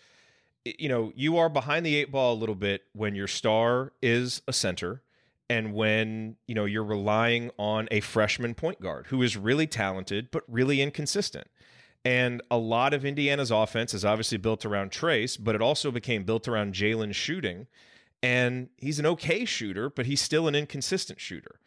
you 0.65 0.89
know, 0.89 1.12
you 1.15 1.38
are 1.38 1.50
behind 1.50 1.86
the 1.86 1.95
eight 1.95 2.12
ball 2.12 2.34
a 2.34 2.39
little 2.39 2.56
bit 2.56 2.84
when 2.93 3.15
your 3.15 3.28
star 3.28 3.93
is 4.02 4.41
a 4.48 4.54
center 4.54 5.02
and 5.50 5.74
when, 5.74 6.36
you 6.48 6.56
know, 6.56 6.65
you're 6.65 6.84
relying 6.84 7.50
on 7.58 7.88
a 7.91 8.02
freshman 8.02 8.54
point 8.54 8.82
guard 8.82 9.08
who 9.08 9.22
is 9.22 9.36
really 9.36 9.67
talented 9.67 10.30
but 10.32 10.43
really 10.48 10.82
inconsistent. 10.82 11.48
And 12.06 12.41
a 12.50 12.58
lot 12.58 12.93
of 12.93 13.04
Indiana's 13.04 13.52
offense 13.52 13.93
is 13.93 14.06
obviously 14.06 14.38
built 14.38 14.65
around 14.65 14.91
Trayce, 14.91 15.38
but 15.41 15.56
it 15.56 15.62
also 15.62 15.91
became 15.91 16.24
built 16.24 16.48
around 16.48 16.74
Jalen 16.74 17.13
shooting. 17.13 17.67
And 18.22 18.69
he's 18.78 19.00
an 19.00 19.06
okay 19.06 19.45
shooter, 19.45 19.89
but 19.89 20.06
he's 20.06 20.22
still 20.22 20.48
an 20.48 20.56
inconsistent 20.56 21.19
shooter 21.19 21.60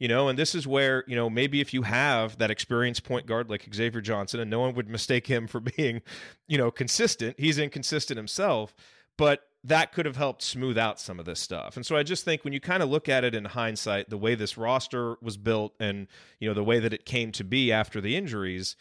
you 0.00 0.08
know, 0.08 0.28
and 0.28 0.38
this 0.38 0.54
is 0.54 0.66
where, 0.66 1.04
you 1.06 1.14
know, 1.14 1.30
maybe 1.30 1.60
if 1.60 1.72
you 1.72 1.82
have 1.82 2.38
that 2.38 2.50
experienced 2.50 3.04
point 3.04 3.26
guard 3.26 3.50
like 3.50 3.68
Xavier 3.72 4.00
Johnson, 4.00 4.40
and 4.40 4.50
no 4.50 4.58
one 4.58 4.74
would 4.74 4.88
mistake 4.88 5.26
him 5.26 5.46
for 5.46 5.60
being, 5.76 6.02
you 6.48 6.58
know, 6.58 6.72
consistent, 6.72 7.38
he's 7.38 7.58
inconsistent 7.58 8.16
himself, 8.16 8.74
but 9.16 9.42
that 9.62 9.92
could 9.92 10.06
have 10.06 10.16
helped 10.16 10.42
smooth 10.42 10.78
out 10.78 10.98
some 10.98 11.20
of 11.20 11.26
this 11.26 11.38
stuff. 11.38 11.76
And 11.76 11.84
so 11.84 11.94
I 11.94 12.02
just 12.02 12.24
think 12.24 12.44
when 12.44 12.54
you 12.54 12.60
kind 12.60 12.82
of 12.82 12.88
look 12.88 13.10
at 13.10 13.24
it 13.24 13.34
in 13.34 13.44
hindsight, 13.44 14.08
the 14.08 14.16
way 14.16 14.34
this 14.34 14.56
roster 14.56 15.16
was 15.20 15.36
built 15.36 15.74
and, 15.78 16.06
you 16.40 16.48
know, 16.48 16.54
the 16.54 16.64
way 16.64 16.80
that 16.80 16.94
it 16.94 17.04
came 17.04 17.30
to 17.32 17.44
be 17.44 17.70
after 17.70 18.00
the 18.00 18.16
injuries, 18.16 18.76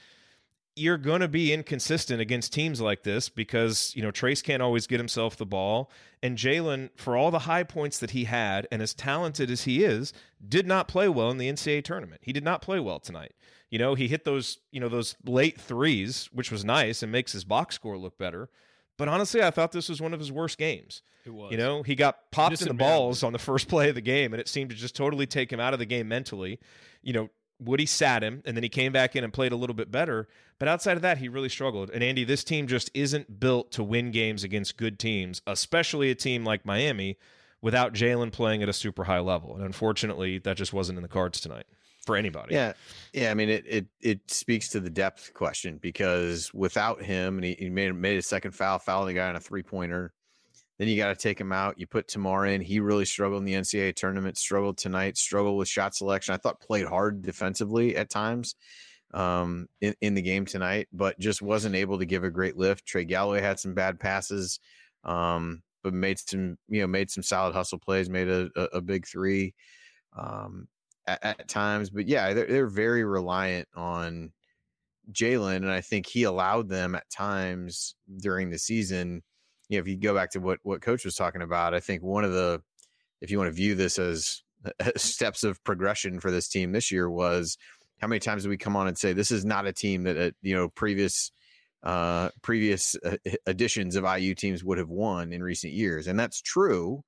you're 0.79 0.97
going 0.97 1.21
to 1.21 1.27
be 1.27 1.53
inconsistent 1.53 2.21
against 2.21 2.53
teams 2.53 2.79
like 2.81 3.03
this 3.03 3.29
because, 3.29 3.93
you 3.95 4.01
know, 4.01 4.11
Trayce 4.11 4.43
can't 4.43 4.61
always 4.63 4.87
get 4.87 4.99
himself 4.99 5.35
the 5.35 5.45
ball. 5.45 5.91
And 6.23 6.37
Jalen, 6.37 6.89
for 6.95 7.15
all 7.15 7.31
the 7.31 7.39
high 7.39 7.63
points 7.63 7.99
that 7.99 8.11
he 8.11 8.23
had 8.23 8.67
and 8.71 8.81
as 8.81 8.93
talented 8.93 9.51
as 9.51 9.63
he 9.63 9.83
is, 9.83 10.13
did 10.47 10.65
not 10.65 10.87
play 10.87 11.07
well 11.09 11.29
in 11.29 11.37
the 11.37 11.51
NCAA 11.51 11.83
tournament. 11.83 12.21
He 12.23 12.33
did 12.33 12.43
not 12.43 12.61
play 12.61 12.79
well 12.79 12.99
tonight. 12.99 13.33
You 13.69 13.77
know, 13.77 13.93
he 13.93 14.07
hit 14.07 14.25
those, 14.25 14.57
you 14.71 14.79
know, 14.79 14.89
those 14.89 15.15
late 15.25 15.59
threes, 15.59 16.29
which 16.33 16.51
was 16.51 16.65
nice 16.65 17.03
and 17.03 17.11
makes 17.11 17.33
his 17.33 17.43
box 17.43 17.75
score 17.75 17.97
look 17.97 18.17
better. 18.17 18.49
But 18.97 19.07
honestly, 19.07 19.41
I 19.41 19.51
thought 19.51 19.71
this 19.71 19.89
was 19.89 20.01
one 20.01 20.13
of 20.13 20.19
his 20.19 20.31
worst 20.31 20.57
games. 20.57 21.03
It 21.25 21.33
was. 21.33 21.51
You 21.51 21.57
know, 21.57 21.83
he 21.83 21.95
got 21.95 22.31
popped 22.31 22.61
in 22.61 22.67
the 22.67 22.73
balls 22.73 23.23
on 23.23 23.33
the 23.33 23.39
first 23.39 23.67
play 23.67 23.89
of 23.89 23.95
the 23.95 24.01
game, 24.01 24.33
and 24.33 24.41
it 24.41 24.47
seemed 24.47 24.71
to 24.71 24.75
just 24.75 24.95
totally 24.95 25.25
take 25.25 25.51
him 25.51 25.59
out 25.59 25.73
of 25.73 25.79
the 25.79 25.85
game 25.85 26.07
mentally. 26.07 26.59
You 27.01 27.13
know, 27.13 27.29
Woody 27.59 27.85
sat 27.85 28.23
him, 28.23 28.41
and 28.45 28.55
then 28.55 28.63
he 28.63 28.69
came 28.69 28.91
back 28.91 29.15
in 29.15 29.23
and 29.23 29.33
played 29.33 29.51
a 29.51 29.55
little 29.55 29.73
bit 29.73 29.91
better. 29.91 30.27
But 30.59 30.67
outside 30.67 30.95
of 30.95 31.01
that, 31.01 31.17
he 31.17 31.29
really 31.29 31.49
struggled. 31.49 31.89
And 31.89 32.03
Andy, 32.03 32.23
this 32.23 32.43
team 32.43 32.67
just 32.67 32.89
isn't 32.93 33.39
built 33.39 33.71
to 33.71 33.83
win 33.83 34.11
games 34.11 34.43
against 34.43 34.77
good 34.77 34.99
teams, 34.99 35.41
especially 35.47 36.11
a 36.11 36.15
team 36.15 36.45
like 36.45 36.65
Miami, 36.65 37.17
without 37.61 37.93
Jalen 37.93 38.31
playing 38.31 38.63
at 38.63 38.69
a 38.69 38.73
super 38.73 39.05
high 39.05 39.19
level. 39.19 39.55
And 39.55 39.63
unfortunately, 39.63 40.39
that 40.39 40.57
just 40.57 40.73
wasn't 40.73 40.97
in 40.97 41.03
the 41.03 41.09
cards 41.09 41.39
tonight 41.39 41.65
for 42.05 42.15
anybody. 42.15 42.55
Yeah, 42.55 42.73
yeah. 43.13 43.31
I 43.31 43.33
mean, 43.33 43.49
it 43.49 43.65
it 43.67 43.85
it 44.01 44.31
speaks 44.31 44.69
to 44.69 44.79
the 44.79 44.89
depth 44.89 45.33
question 45.33 45.77
because 45.81 46.53
without 46.53 47.01
him, 47.01 47.37
and 47.37 47.45
he, 47.45 47.55
he 47.59 47.69
made 47.69 47.93
made 47.95 48.17
a 48.17 48.21
second 48.21 48.51
foul, 48.51 48.79
fouling 48.79 49.13
the 49.15 49.19
guy 49.19 49.29
on 49.29 49.35
a 49.35 49.39
three 49.39 49.63
pointer. 49.63 50.13
Then 50.79 50.87
you 50.87 50.95
got 50.95 51.09
to 51.09 51.15
take 51.15 51.39
him 51.39 51.51
out. 51.51 51.77
You 51.77 51.85
put 51.85 52.07
Tamar 52.07 52.45
in. 52.45 52.61
He 52.61 52.79
really 52.79 53.03
struggled 53.03 53.41
in 53.41 53.45
the 53.45 53.53
NCAA 53.53 53.95
tournament, 53.95 54.37
struggled 54.37 54.77
tonight, 54.77 55.17
struggled 55.17 55.57
with 55.57 55.67
shot 55.67 55.93
selection. 55.93 56.33
I 56.33 56.37
thought 56.37 56.61
played 56.61 56.87
hard 56.87 57.21
defensively 57.21 57.97
at 57.97 58.09
times 58.09 58.55
um, 59.13 59.67
in, 59.81 59.93
in 59.99 60.13
the 60.13 60.21
game 60.21 60.45
tonight, 60.45 60.87
but 60.93 61.19
just 61.19 61.41
wasn't 61.41 61.75
able 61.75 61.99
to 61.99 62.05
give 62.05 62.23
a 62.23 62.31
great 62.31 62.55
lift. 62.55 62.85
Trey 62.85 63.03
Galloway 63.03 63.41
had 63.41 63.59
some 63.59 63.73
bad 63.73 63.99
passes, 63.99 64.61
um, 65.03 65.61
but 65.83 65.93
made 65.93 66.17
some, 66.17 66.57
you 66.69 66.79
know, 66.79 66.87
made 66.87 67.11
some 67.11 67.23
solid 67.23 67.53
hustle 67.53 67.79
plays, 67.79 68.09
made 68.09 68.29
a, 68.29 68.49
a, 68.55 68.63
a 68.77 68.81
big 68.81 69.05
three 69.05 69.53
um, 70.17 70.69
at, 71.07 71.19
at, 71.21 71.47
times. 71.49 71.89
But 71.89 72.07
yeah, 72.07 72.33
they're, 72.33 72.47
they're 72.47 72.67
very 72.67 73.03
reliant 73.03 73.67
on 73.75 74.31
Jalen. 75.11 75.57
And 75.57 75.71
I 75.71 75.81
think 75.81 76.07
he 76.07 76.23
allowed 76.23 76.69
them 76.69 76.95
at 76.95 77.09
times 77.09 77.95
during 78.17 78.49
the 78.49 78.57
season– 78.57 79.23
you 79.69 79.77
know, 79.77 79.81
if 79.81 79.87
you 79.87 79.95
go 79.95 80.13
back 80.13 80.31
to 80.31 80.39
what 80.39 80.59
what 80.63 80.81
coach 80.81 81.05
was 81.05 81.15
talking 81.15 81.41
about, 81.41 81.73
I 81.73 81.79
think 81.79 82.03
one 82.03 82.25
of 82.25 82.33
the 82.33 82.61
if 83.21 83.31
you 83.31 83.37
want 83.37 83.49
to 83.49 83.55
view 83.55 83.75
this 83.75 83.97
as 83.99 84.41
steps 84.97 85.43
of 85.43 85.63
progression 85.63 86.19
for 86.19 86.31
this 86.31 86.49
team 86.49 86.71
this 86.71 86.91
year 86.91 87.09
was 87.09 87.57
how 87.99 88.07
many 88.07 88.19
times 88.19 88.47
we 88.47 88.57
come 88.57 88.75
on 88.75 88.87
and 88.87 88.97
say 88.97 89.13
this 89.13 89.31
is 89.31 89.45
not 89.45 89.67
a 89.67 89.73
team 89.73 90.03
that 90.03 90.17
uh, 90.17 90.31
you 90.41 90.55
know 90.55 90.69
previous 90.69 91.31
uh, 91.83 92.29
previous 92.41 92.95
uh, 93.05 93.15
editions 93.47 93.95
of 93.95 94.03
IU 94.03 94.35
teams 94.35 94.63
would 94.63 94.77
have 94.77 94.89
won 94.89 95.31
in 95.31 95.41
recent 95.41 95.71
years, 95.71 96.07
and 96.07 96.19
that's 96.19 96.41
true. 96.41 97.03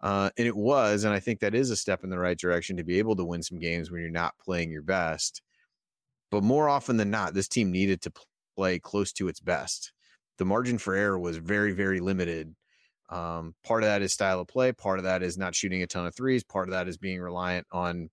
Uh, 0.00 0.30
and 0.38 0.46
it 0.46 0.56
was, 0.56 1.02
and 1.02 1.12
I 1.12 1.18
think 1.18 1.40
that 1.40 1.56
is 1.56 1.70
a 1.70 1.76
step 1.76 2.04
in 2.04 2.10
the 2.10 2.18
right 2.18 2.38
direction 2.38 2.76
to 2.76 2.84
be 2.84 3.00
able 3.00 3.16
to 3.16 3.24
win 3.24 3.42
some 3.42 3.58
games 3.58 3.90
when 3.90 4.00
you're 4.00 4.10
not 4.10 4.38
playing 4.44 4.70
your 4.70 4.82
best. 4.82 5.42
But 6.30 6.44
more 6.44 6.68
often 6.68 6.98
than 6.98 7.10
not, 7.10 7.34
this 7.34 7.48
team 7.48 7.72
needed 7.72 8.00
to 8.02 8.12
play 8.56 8.78
close 8.78 9.12
to 9.14 9.26
its 9.26 9.40
best 9.40 9.92
the 10.38 10.44
margin 10.44 10.78
for 10.78 10.94
error 10.94 11.18
was 11.18 11.36
very, 11.36 11.72
very 11.72 12.00
limited. 12.00 12.54
Um, 13.10 13.54
part 13.64 13.82
of 13.82 13.88
that 13.88 14.02
is 14.02 14.12
style 14.12 14.40
of 14.40 14.48
play. 14.48 14.72
Part 14.72 14.98
of 14.98 15.04
that 15.04 15.22
is 15.22 15.38
not 15.38 15.54
shooting 15.54 15.82
a 15.82 15.86
ton 15.86 16.06
of 16.06 16.14
threes. 16.14 16.44
Part 16.44 16.68
of 16.68 16.72
that 16.72 16.88
is 16.88 16.98
being 16.98 17.20
reliant 17.20 17.66
on, 17.72 18.10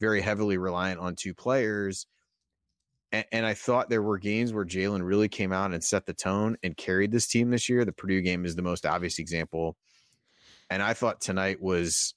very 0.00 0.20
heavily 0.20 0.58
reliant 0.58 1.00
on 1.00 1.16
two 1.16 1.34
players. 1.34 2.06
And, 3.12 3.24
and 3.32 3.46
I 3.46 3.54
thought 3.54 3.88
there 3.88 4.02
were 4.02 4.18
games 4.18 4.52
where 4.52 4.64
Jalen 4.64 5.04
really 5.04 5.28
came 5.28 5.52
out 5.52 5.72
and 5.72 5.82
set 5.82 6.06
the 6.06 6.14
tone 6.14 6.56
and 6.62 6.76
carried 6.76 7.12
this 7.12 7.26
team 7.26 7.50
this 7.50 7.68
year. 7.68 7.84
The 7.84 7.92
Purdue 7.92 8.22
game 8.22 8.44
is 8.44 8.56
the 8.56 8.62
most 8.62 8.86
obvious 8.86 9.18
example. 9.18 9.76
And 10.70 10.82
I 10.82 10.94
thought 10.94 11.20
tonight 11.20 11.60
was 11.60 12.14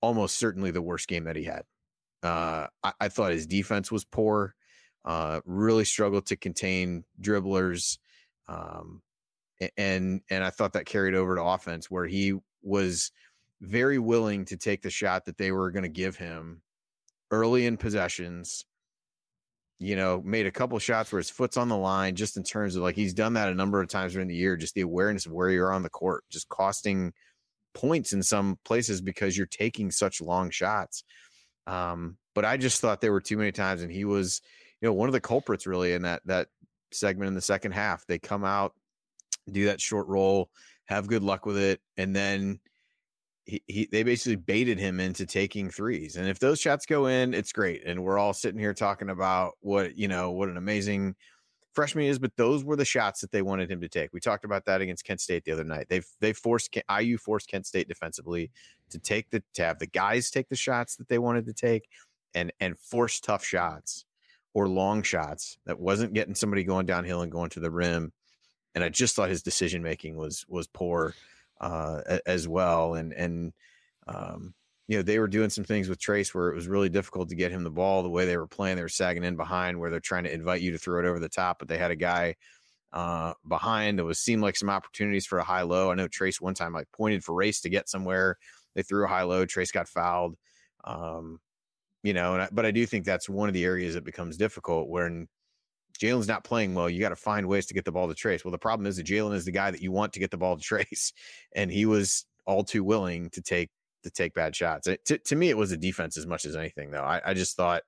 almost 0.00 0.38
certainly 0.38 0.70
the 0.70 0.82
worst 0.82 1.08
game 1.08 1.24
that 1.24 1.36
he 1.36 1.44
had. 1.44 1.62
Uh, 2.22 2.66
I, 2.82 2.92
I, 3.00 3.08
thought 3.08 3.32
his 3.32 3.46
defense 3.46 3.90
was 3.90 4.04
poor. 4.04 4.54
Uh, 5.04 5.40
really 5.44 5.84
struggled 5.84 6.26
to 6.26 6.36
contain 6.36 7.02
dribblers. 7.20 7.98
Um, 8.48 9.02
and 9.76 10.20
and 10.30 10.44
I 10.44 10.50
thought 10.50 10.72
that 10.72 10.86
carried 10.86 11.14
over 11.14 11.36
to 11.36 11.42
offense 11.42 11.90
where 11.90 12.06
he 12.06 12.34
was 12.62 13.12
very 13.60 13.98
willing 13.98 14.44
to 14.46 14.56
take 14.56 14.82
the 14.82 14.90
shot 14.90 15.26
that 15.26 15.38
they 15.38 15.52
were 15.52 15.70
going 15.70 15.84
to 15.84 15.88
give 15.88 16.16
him 16.16 16.62
early 17.30 17.66
in 17.66 17.76
possessions. 17.76 18.64
You 19.78 19.96
know, 19.96 20.22
made 20.24 20.46
a 20.46 20.52
couple 20.52 20.78
shots 20.78 21.10
where 21.10 21.18
his 21.18 21.30
foot's 21.30 21.56
on 21.56 21.68
the 21.68 21.76
line, 21.76 22.14
just 22.14 22.36
in 22.36 22.44
terms 22.44 22.76
of 22.76 22.82
like 22.82 22.94
he's 22.94 23.14
done 23.14 23.34
that 23.34 23.48
a 23.48 23.54
number 23.54 23.80
of 23.80 23.88
times 23.88 24.12
during 24.12 24.28
the 24.28 24.34
year. 24.34 24.56
Just 24.56 24.74
the 24.74 24.82
awareness 24.82 25.26
of 25.26 25.32
where 25.32 25.50
you're 25.50 25.72
on 25.72 25.82
the 25.82 25.90
court, 25.90 26.24
just 26.30 26.48
costing 26.48 27.12
points 27.74 28.12
in 28.12 28.22
some 28.22 28.58
places 28.64 29.00
because 29.00 29.36
you're 29.36 29.46
taking 29.46 29.90
such 29.90 30.20
long 30.20 30.50
shots. 30.50 31.04
Um, 31.66 32.16
but 32.34 32.44
I 32.44 32.56
just 32.56 32.80
thought 32.80 33.00
there 33.00 33.12
were 33.12 33.20
too 33.20 33.36
many 33.36 33.52
times, 33.52 33.82
and 33.82 33.90
he 33.90 34.04
was, 34.04 34.40
you 34.80 34.88
know, 34.88 34.92
one 34.92 35.08
of 35.08 35.12
the 35.12 35.20
culprits 35.20 35.66
really 35.66 35.94
in 35.94 36.02
that 36.02 36.22
that 36.26 36.48
segment 36.94 37.28
in 37.28 37.34
the 37.34 37.40
second 37.40 37.72
half. 37.72 38.06
They 38.06 38.18
come 38.18 38.44
out, 38.44 38.74
do 39.50 39.66
that 39.66 39.80
short 39.80 40.06
roll, 40.08 40.50
have 40.86 41.06
good 41.06 41.22
luck 41.22 41.46
with 41.46 41.58
it, 41.58 41.80
and 41.96 42.14
then 42.14 42.60
he, 43.44 43.62
he 43.66 43.88
they 43.90 44.02
basically 44.02 44.36
baited 44.36 44.78
him 44.78 45.00
into 45.00 45.26
taking 45.26 45.70
threes. 45.70 46.16
And 46.16 46.28
if 46.28 46.38
those 46.38 46.60
shots 46.60 46.86
go 46.86 47.06
in, 47.06 47.34
it's 47.34 47.52
great. 47.52 47.84
And 47.84 48.04
we're 48.04 48.18
all 48.18 48.32
sitting 48.32 48.60
here 48.60 48.74
talking 48.74 49.10
about 49.10 49.54
what 49.60 49.96
you 49.96 50.08
know 50.08 50.30
what 50.30 50.48
an 50.48 50.56
amazing 50.56 51.14
freshman 51.72 52.04
is, 52.04 52.18
but 52.18 52.36
those 52.36 52.64
were 52.64 52.76
the 52.76 52.84
shots 52.84 53.20
that 53.20 53.32
they 53.32 53.42
wanted 53.42 53.70
him 53.70 53.80
to 53.80 53.88
take. 53.88 54.12
We 54.12 54.20
talked 54.20 54.44
about 54.44 54.64
that 54.66 54.80
against 54.80 55.04
Kent 55.04 55.20
State 55.20 55.44
the 55.44 55.52
other 55.52 55.64
night. 55.64 55.86
They've 55.88 56.06
they 56.20 56.32
forced 56.32 56.76
IU 57.00 57.18
forced 57.18 57.48
Kent 57.48 57.66
State 57.66 57.88
defensively 57.88 58.50
to 58.90 58.98
take 58.98 59.30
the 59.30 59.42
to 59.54 59.64
have 59.64 59.78
the 59.78 59.86
guys 59.86 60.30
take 60.30 60.48
the 60.48 60.56
shots 60.56 60.96
that 60.96 61.08
they 61.08 61.18
wanted 61.18 61.46
to 61.46 61.52
take 61.52 61.88
and 62.34 62.52
and 62.60 62.78
force 62.78 63.20
tough 63.20 63.44
shots 63.44 64.04
or 64.54 64.68
long 64.68 65.02
shots 65.02 65.58
that 65.66 65.80
wasn't 65.80 66.12
getting 66.12 66.34
somebody 66.34 66.64
going 66.64 66.86
downhill 66.86 67.22
and 67.22 67.32
going 67.32 67.50
to 67.50 67.60
the 67.60 67.70
rim. 67.70 68.12
and 68.74 68.84
I 68.84 68.88
just 68.88 69.16
thought 69.16 69.30
his 69.30 69.42
decision 69.42 69.82
making 69.82 70.16
was 70.16 70.44
was 70.48 70.66
poor 70.66 71.14
uh, 71.60 72.18
as 72.26 72.48
well. 72.48 72.94
And 72.94 73.12
and 73.12 73.52
um, 74.06 74.54
you 74.88 74.96
know 74.98 75.02
they 75.02 75.18
were 75.18 75.28
doing 75.28 75.50
some 75.50 75.64
things 75.64 75.88
with 75.88 75.98
Trayce 75.98 76.34
where 76.34 76.48
it 76.48 76.54
was 76.54 76.68
really 76.68 76.88
difficult 76.88 77.28
to 77.30 77.34
get 77.34 77.52
him 77.52 77.64
the 77.64 77.70
ball. 77.70 78.02
The 78.02 78.10
way 78.10 78.26
they 78.26 78.36
were 78.36 78.46
playing, 78.46 78.76
they 78.76 78.82
were 78.82 78.88
sagging 78.88 79.24
in 79.24 79.36
behind 79.36 79.78
where 79.78 79.90
they're 79.90 80.00
trying 80.00 80.24
to 80.24 80.34
invite 80.34 80.60
you 80.60 80.72
to 80.72 80.78
throw 80.78 81.00
it 81.00 81.06
over 81.06 81.18
the 81.18 81.28
top, 81.28 81.58
but 81.58 81.68
they 81.68 81.78
had 81.78 81.90
a 81.90 81.96
guy 81.96 82.34
uh, 82.92 83.32
behind. 83.48 83.98
It 83.98 84.04
was 84.04 84.18
seemed 84.18 84.42
like 84.42 84.56
some 84.56 84.70
opportunities 84.70 85.26
for 85.26 85.38
a 85.38 85.44
high 85.44 85.62
low. 85.62 85.90
I 85.90 85.94
know 85.94 86.08
Trayce 86.08 86.40
one 86.40 86.54
time 86.54 86.72
like 86.72 86.88
pointed 86.92 87.24
for 87.24 87.34
Race 87.34 87.60
to 87.62 87.70
get 87.70 87.88
somewhere. 87.88 88.36
They 88.74 88.82
threw 88.82 89.04
a 89.04 89.08
high 89.08 89.22
low. 89.22 89.46
Trayce 89.46 89.72
got 89.72 89.88
fouled. 89.88 90.36
Um, 90.84 91.40
you 92.02 92.12
know, 92.12 92.36
I, 92.36 92.48
but 92.52 92.66
I 92.66 92.70
do 92.70 92.84
think 92.86 93.04
that's 93.04 93.28
one 93.28 93.48
of 93.48 93.54
the 93.54 93.64
areas 93.64 93.94
that 93.94 94.04
becomes 94.04 94.36
difficult 94.36 94.88
when 94.88 95.28
Jalen's 95.98 96.28
not 96.28 96.44
playing 96.44 96.74
well. 96.74 96.90
You 96.90 97.00
got 97.00 97.10
to 97.10 97.16
find 97.16 97.46
ways 97.46 97.66
to 97.66 97.74
get 97.74 97.84
the 97.84 97.92
ball 97.92 98.08
to 98.08 98.14
Trayce. 98.14 98.44
Well, 98.44 98.52
the 98.52 98.58
problem 98.58 98.86
is 98.86 98.96
that 98.96 99.06
Jalen 99.06 99.34
is 99.34 99.44
the 99.44 99.52
guy 99.52 99.70
that 99.70 99.80
you 99.82 99.92
want 99.92 100.12
to 100.14 100.20
get 100.20 100.30
the 100.30 100.38
ball 100.38 100.56
to 100.56 100.62
Trayce, 100.74 101.12
and 101.54 101.70
he 101.70 101.86
was 101.86 102.26
all 102.44 102.64
too 102.64 102.82
willing 102.84 103.30
to 103.30 103.40
take 103.40 103.70
to 104.02 104.10
take 104.10 104.34
bad 104.34 104.56
shots. 104.56 104.88
It, 104.88 105.04
to, 105.06 105.18
to 105.18 105.36
me, 105.36 105.48
it 105.48 105.56
was 105.56 105.70
the 105.70 105.76
defense 105.76 106.16
as 106.16 106.26
much 106.26 106.44
as 106.44 106.56
anything, 106.56 106.90
though. 106.90 107.04
I, 107.04 107.20
I 107.24 107.34
just 107.34 107.56
thought 107.56 107.82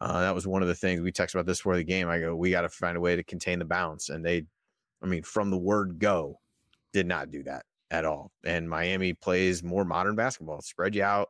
uh, 0.00 0.22
that 0.22 0.34
was 0.34 0.46
one 0.46 0.62
of 0.62 0.68
the 0.68 0.74
things 0.74 1.02
we 1.02 1.12
talked 1.12 1.34
about 1.34 1.44
this 1.44 1.58
before 1.58 1.76
the 1.76 1.84
game. 1.84 2.08
I 2.08 2.20
go, 2.20 2.34
we 2.34 2.50
got 2.50 2.62
to 2.62 2.70
find 2.70 2.96
a 2.96 3.00
way 3.00 3.16
to 3.16 3.22
contain 3.22 3.58
the 3.58 3.66
bounce, 3.66 4.08
and 4.08 4.24
they, 4.24 4.44
I 5.02 5.06
mean, 5.06 5.22
from 5.22 5.50
the 5.50 5.58
word 5.58 5.98
go, 5.98 6.40
did 6.94 7.06
not 7.06 7.30
do 7.30 7.42
that 7.42 7.64
at 7.90 8.06
all. 8.06 8.32
And 8.44 8.68
Miami 8.68 9.12
plays 9.12 9.62
more 9.62 9.84
modern 9.84 10.16
basketball, 10.16 10.62
spread 10.62 10.94
you 10.94 11.02
out, 11.02 11.28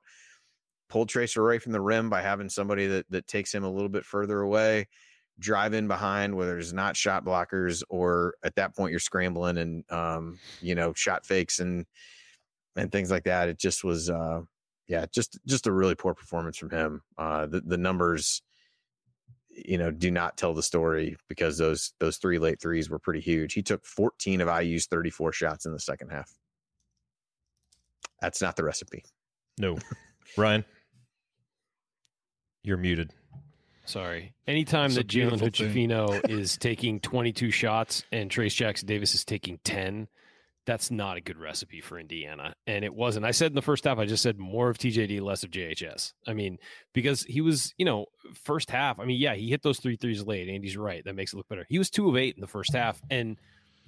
pull 0.92 1.06
Tracer 1.06 1.42
away 1.42 1.58
from 1.58 1.72
the 1.72 1.80
rim 1.80 2.10
by 2.10 2.20
having 2.20 2.50
somebody 2.50 2.86
that 2.86 3.06
that 3.08 3.26
takes 3.26 3.52
him 3.52 3.64
a 3.64 3.70
little 3.70 3.88
bit 3.88 4.04
further 4.04 4.42
away. 4.42 4.88
Drive 5.38 5.72
in 5.72 5.88
behind 5.88 6.34
whether 6.34 6.58
it's 6.58 6.74
not 6.74 6.98
shot 6.98 7.24
blockers 7.24 7.82
or 7.88 8.34
at 8.44 8.54
that 8.56 8.76
point 8.76 8.90
you're 8.90 9.00
scrambling 9.00 9.56
and 9.56 9.90
um, 9.90 10.38
you 10.60 10.74
know 10.74 10.92
shot 10.92 11.24
fakes 11.24 11.60
and 11.60 11.86
and 12.76 12.92
things 12.92 13.10
like 13.10 13.24
that. 13.24 13.48
It 13.48 13.58
just 13.58 13.84
was 13.84 14.10
uh 14.10 14.42
yeah 14.86 15.06
just 15.10 15.38
just 15.46 15.66
a 15.66 15.72
really 15.72 15.94
poor 15.94 16.12
performance 16.12 16.58
from 16.58 16.68
him. 16.68 17.00
Uh 17.16 17.46
the, 17.46 17.62
the 17.62 17.78
numbers 17.78 18.42
you 19.48 19.78
know 19.78 19.90
do 19.90 20.10
not 20.10 20.36
tell 20.36 20.52
the 20.52 20.62
story 20.62 21.16
because 21.26 21.56
those 21.56 21.94
those 22.00 22.18
three 22.18 22.38
late 22.38 22.60
threes 22.60 22.90
were 22.90 22.98
pretty 22.98 23.20
huge. 23.20 23.54
He 23.54 23.62
took 23.62 23.86
14 23.86 24.42
of 24.42 24.48
iu's 24.48 24.84
34 24.86 25.32
shots 25.32 25.64
in 25.64 25.72
the 25.72 25.80
second 25.80 26.10
half. 26.10 26.30
That's 28.20 28.42
not 28.42 28.56
the 28.56 28.64
recipe. 28.64 29.04
No. 29.58 29.78
Ryan 30.36 30.64
you're 32.62 32.76
muted 32.76 33.12
Sorry. 33.84 34.34
Anytime 34.46 34.94
that 34.94 35.08
Jalen 35.08 35.40
Hood-Schifino 35.40 36.20
is 36.30 36.56
taking 36.56 37.00
22 37.00 37.50
shots 37.50 38.04
and 38.12 38.30
Trayce 38.30 38.54
Jackson 38.54 38.86
Davis 38.86 39.14
is 39.14 39.24
taking 39.24 39.58
10, 39.64 40.08
that's 40.64 40.90
not 40.90 41.16
a 41.16 41.20
good 41.20 41.36
recipe 41.36 41.80
for 41.80 41.98
Indiana. 41.98 42.54
And 42.66 42.84
it 42.84 42.94
wasn't. 42.94 43.26
I 43.26 43.32
said 43.32 43.50
in 43.50 43.56
the 43.56 43.62
first 43.62 43.84
half, 43.84 43.98
I 43.98 44.06
just 44.06 44.22
said 44.22 44.38
more 44.38 44.70
of 44.70 44.78
TJD, 44.78 45.20
less 45.20 45.42
of 45.42 45.50
JHS. 45.50 46.12
I 46.26 46.34
mean, 46.34 46.58
because 46.92 47.22
he 47.24 47.40
was, 47.40 47.74
you 47.76 47.84
know, 47.84 48.06
first 48.44 48.70
half. 48.70 49.00
I 49.00 49.04
mean, 49.04 49.20
yeah, 49.20 49.34
he 49.34 49.50
hit 49.50 49.62
those 49.62 49.80
three 49.80 49.96
threes 49.96 50.24
late. 50.24 50.48
Andy's 50.48 50.76
right. 50.76 51.04
That 51.04 51.16
makes 51.16 51.32
it 51.32 51.36
look 51.36 51.48
better. 51.48 51.66
He 51.68 51.78
was 51.78 51.90
two 51.90 52.08
of 52.08 52.16
eight 52.16 52.36
in 52.36 52.40
the 52.40 52.46
first 52.46 52.72
half. 52.72 53.02
And 53.10 53.36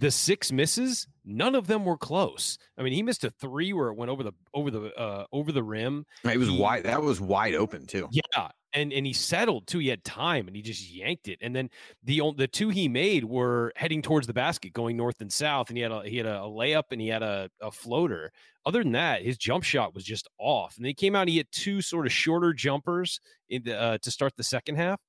the 0.00 0.10
six 0.10 0.50
misses, 0.50 1.06
none 1.24 1.54
of 1.54 1.68
them 1.68 1.84
were 1.84 1.96
close. 1.96 2.58
I 2.76 2.82
mean, 2.82 2.92
he 2.92 3.02
missed 3.02 3.22
a 3.22 3.30
three 3.30 3.72
where 3.72 3.88
it 3.88 3.94
went 3.96 4.10
over 4.10 4.24
the 4.24 4.32
over 4.52 4.70
the 4.70 4.92
uh, 4.98 5.26
over 5.32 5.52
the 5.52 5.62
rim. 5.62 6.04
It 6.24 6.38
was 6.38 6.48
he, 6.48 6.58
wide. 6.58 6.84
That 6.84 7.02
was 7.02 7.20
wide 7.20 7.54
open 7.54 7.86
too. 7.86 8.08
Yeah, 8.10 8.48
and 8.74 8.92
and 8.92 9.06
he 9.06 9.12
settled 9.12 9.66
too. 9.66 9.78
He 9.78 9.88
had 9.88 10.04
time, 10.04 10.46
and 10.46 10.56
he 10.56 10.62
just 10.62 10.90
yanked 10.90 11.28
it. 11.28 11.38
And 11.40 11.54
then 11.54 11.70
the 12.02 12.20
the 12.36 12.48
two 12.48 12.68
he 12.68 12.88
made 12.88 13.24
were 13.24 13.72
heading 13.76 14.02
towards 14.02 14.26
the 14.26 14.32
basket, 14.32 14.72
going 14.72 14.96
north 14.96 15.20
and 15.20 15.32
south. 15.32 15.68
And 15.68 15.76
he 15.76 15.82
had 15.82 15.92
a 15.92 16.02
he 16.04 16.16
had 16.16 16.26
a, 16.26 16.40
layup 16.40 16.84
and 16.90 17.00
he 17.00 17.08
had 17.08 17.22
a, 17.22 17.48
a 17.60 17.70
floater. 17.70 18.32
Other 18.66 18.82
than 18.82 18.92
that, 18.92 19.22
his 19.22 19.38
jump 19.38 19.64
shot 19.64 19.94
was 19.94 20.04
just 20.04 20.28
off. 20.38 20.76
And 20.76 20.84
then 20.84 20.90
he 20.90 20.94
came 20.94 21.14
out. 21.14 21.22
And 21.22 21.30
he 21.30 21.36
had 21.36 21.46
two 21.52 21.80
sort 21.80 22.06
of 22.06 22.12
shorter 22.12 22.52
jumpers 22.52 23.20
in 23.48 23.62
the, 23.64 23.78
uh, 23.78 23.98
to 23.98 24.10
start 24.10 24.32
the 24.36 24.44
second 24.44 24.76
half. 24.76 25.00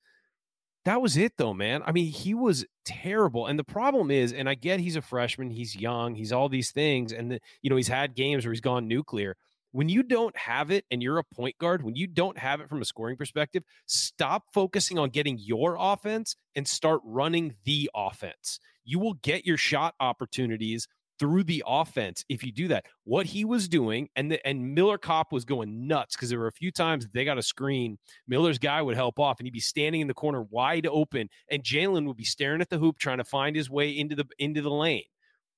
That 0.86 1.01
was 1.01 1.17
it, 1.17 1.34
though, 1.38 1.54
man. 1.54 1.82
I 1.84 1.91
mean, 1.91 2.12
he 2.12 2.36
was 2.36 2.63
terrible. 2.86 3.47
And 3.47 3.58
the 3.58 3.63
problem 3.63 4.12
is, 4.12 4.32
and 4.34 4.47
I 4.47 4.54
get 4.54 4.80
he's 4.80 4.95
a 4.95 5.01
freshman, 5.01 5.49
he's 5.49 5.75
young, 5.75 6.13
he's 6.13 6.32
all 6.32 6.47
these 6.47 6.71
things, 6.71 7.12
and 7.12 7.32
the, 7.32 7.39
you 7.63 7.71
know 7.71 7.75
he's 7.75 7.88
had 7.88 8.13
games 8.13 8.45
where 8.45 8.54
he's 8.54 8.62
gone 8.62 8.88
nuclear 8.88 9.36
when 9.75 9.89
you 9.89 10.03
don't 10.03 10.35
have 10.38 10.71
it 10.71 10.85
and 10.89 11.03
you're 11.03 11.17
a 11.17 11.23
point 11.35 11.57
guard, 11.57 11.83
when 11.83 11.97
you 11.97 12.07
don't 12.07 12.38
have 12.38 12.61
it 12.61 12.69
from 12.69 12.81
a 12.81 12.85
scoring 12.85 13.17
perspective, 13.17 13.61
stop 13.88 14.43
focusing 14.53 14.97
on 14.97 15.09
getting 15.09 15.38
your 15.38 15.75
offense 15.77 16.38
and 16.55 16.65
start 16.65 17.01
running 17.03 17.53
the 17.65 17.91
offense. 17.93 18.57
You 18.85 18.99
will 18.99 19.15
get 19.15 19.45
your 19.45 19.57
shot 19.57 19.93
opportunities 19.99 20.88
through 21.19 21.43
the 21.43 21.61
offense 21.67 22.23
if 22.29 22.41
you 22.41 22.53
do 22.53 22.69
that. 22.69 22.85
What 23.03 23.25
he 23.25 23.43
was 23.43 23.67
doing, 23.67 24.07
and 24.15 24.31
the, 24.31 24.47
and 24.47 24.73
Miller 24.73 24.97
Kopp 24.97 25.33
was 25.33 25.43
going 25.43 25.88
nuts 25.88 26.15
because 26.15 26.29
there 26.29 26.39
were 26.39 26.47
a 26.47 26.53
few 26.53 26.71
times 26.71 27.09
they 27.11 27.25
got 27.25 27.38
a 27.38 27.43
screen. 27.43 27.97
Miller's 28.29 28.59
guy 28.59 28.81
would 28.81 28.95
help 28.95 29.19
off, 29.19 29.41
and 29.41 29.45
he'd 29.45 29.51
be 29.51 29.59
standing 29.59 29.99
in 29.99 30.07
the 30.07 30.13
corner 30.13 30.43
wide 30.43 30.88
open, 30.88 31.27
and 31.51 31.63
Jalen 31.63 32.07
would 32.07 32.15
be 32.15 32.23
staring 32.23 32.61
at 32.61 32.69
the 32.69 32.77
hoop 32.77 32.97
trying 32.97 33.17
to 33.17 33.25
find 33.25 33.57
his 33.57 33.69
way 33.69 33.89
into 33.89 34.15
the 34.15 34.25
into 34.39 34.61
the 34.61 34.71
lane. 34.71 35.03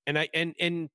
And 0.08 0.18
I 0.18 0.28
and 0.34 0.56
and 0.60 0.90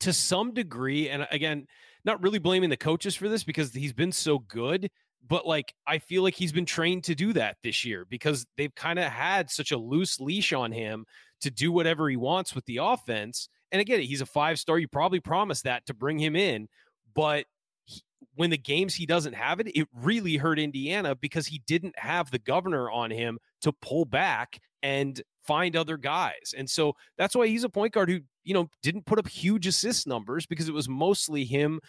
to 0.00 0.12
some 0.12 0.52
degree, 0.52 1.08
and 1.08 1.26
again, 1.30 1.66
not 2.04 2.22
really 2.22 2.38
blaming 2.38 2.70
the 2.70 2.76
coaches 2.76 3.14
for 3.14 3.28
this 3.28 3.44
because 3.44 3.72
he's 3.72 3.92
been 3.92 4.12
so 4.12 4.38
good, 4.38 4.90
but 5.26 5.46
like 5.46 5.74
I 5.86 5.98
feel 5.98 6.22
like 6.22 6.34
he's 6.34 6.52
been 6.52 6.66
trained 6.66 7.04
to 7.04 7.14
do 7.14 7.32
that 7.34 7.56
this 7.62 7.84
year 7.84 8.06
because 8.08 8.46
they've 8.56 8.74
kind 8.74 8.98
of 8.98 9.06
had 9.06 9.50
such 9.50 9.70
a 9.72 9.78
loose 9.78 10.20
leash 10.20 10.52
on 10.52 10.72
him 10.72 11.04
to 11.40 11.50
do 11.50 11.72
whatever 11.72 12.08
he 12.08 12.16
wants 12.16 12.54
with 12.54 12.64
the 12.66 12.78
offense. 12.78 13.48
And 13.72 13.80
again, 13.80 14.00
he's 14.00 14.20
a 14.20 14.26
five 14.26 14.58
star. 14.58 14.78
You 14.78 14.88
probably 14.88 15.20
promised 15.20 15.64
that 15.64 15.86
to 15.86 15.94
bring 15.94 16.18
him 16.18 16.36
in, 16.36 16.68
but 17.14 17.46
he, 17.84 18.02
when 18.34 18.50
the 18.50 18.58
games 18.58 18.94
he 18.94 19.06
doesn't 19.06 19.34
have 19.34 19.60
it, 19.60 19.68
it 19.76 19.88
really 19.94 20.36
hurt 20.36 20.58
Indiana 20.58 21.14
because 21.14 21.46
he 21.46 21.62
didn't 21.66 21.98
have 21.98 22.30
the 22.30 22.38
governor 22.38 22.90
on 22.90 23.10
him 23.10 23.38
to 23.62 23.72
pull 23.72 24.04
back 24.04 24.60
and 24.82 25.20
find 25.46 25.76
other 25.76 25.96
guys. 25.96 26.54
And 26.56 26.68
so 26.68 26.94
that's 27.18 27.34
why 27.34 27.46
he's 27.46 27.64
a 27.64 27.68
point 27.68 27.92
guard 27.92 28.10
who, 28.10 28.20
you 28.44 28.54
know, 28.54 28.68
didn't 28.82 29.06
put 29.06 29.18
up 29.18 29.28
huge 29.28 29.66
assist 29.66 30.06
numbers 30.06 30.46
because 30.46 30.68
it 30.68 30.74
was 30.74 30.88
mostly 30.88 31.44
him 31.44 31.80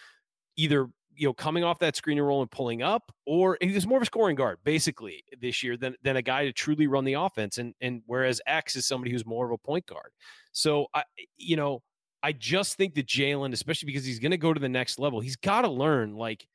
either 0.58 0.88
you 1.16 1.28
know 1.28 1.34
coming 1.34 1.64
off 1.64 1.80
that 1.80 1.96
screen 1.96 2.18
and 2.18 2.26
roll 2.26 2.42
and 2.42 2.52
pulling 2.52 2.82
up 2.82 3.12
or 3.26 3.58
he 3.62 3.72
was 3.72 3.86
more 3.86 3.98
of 3.98 4.02
a 4.02 4.06
scoring 4.06 4.36
guard 4.36 4.58
basically 4.64 5.24
this 5.40 5.62
year 5.62 5.78
than 5.78 5.96
than 6.04 6.16
a 6.16 6.22
guy 6.22 6.46
to 6.46 6.54
truly 6.54 6.88
run 6.88 7.04
the 7.04 7.14
offense 7.14 7.58
and 7.58 7.74
and 7.82 8.02
whereas 8.06 8.42
X 8.48 8.76
is 8.76 8.86
somebody 8.86 9.12
who's 9.12 9.26
more 9.26 9.46
of 9.46 9.52
a 9.52 9.58
point 9.58 9.86
guard. 9.86 10.12
So 10.52 10.88
I 10.94 11.04
you 11.38 11.56
know, 11.56 11.82
I 12.24 12.32
just 12.34 12.76
think 12.76 12.96
that 12.96 13.08
Jalen, 13.08 13.54
especially 13.54 13.88
because 13.88 14.06
he's 14.06 14.20
going 14.20 14.32
to 14.32 14.38
go 14.38 14.54
to 14.54 14.60
the 14.60 14.70
next 14.70 15.00
level, 15.00 15.20
he's 15.20 15.36
got 15.36 15.62
to 15.62 15.70
learn 15.70 16.16
like 16.16 16.48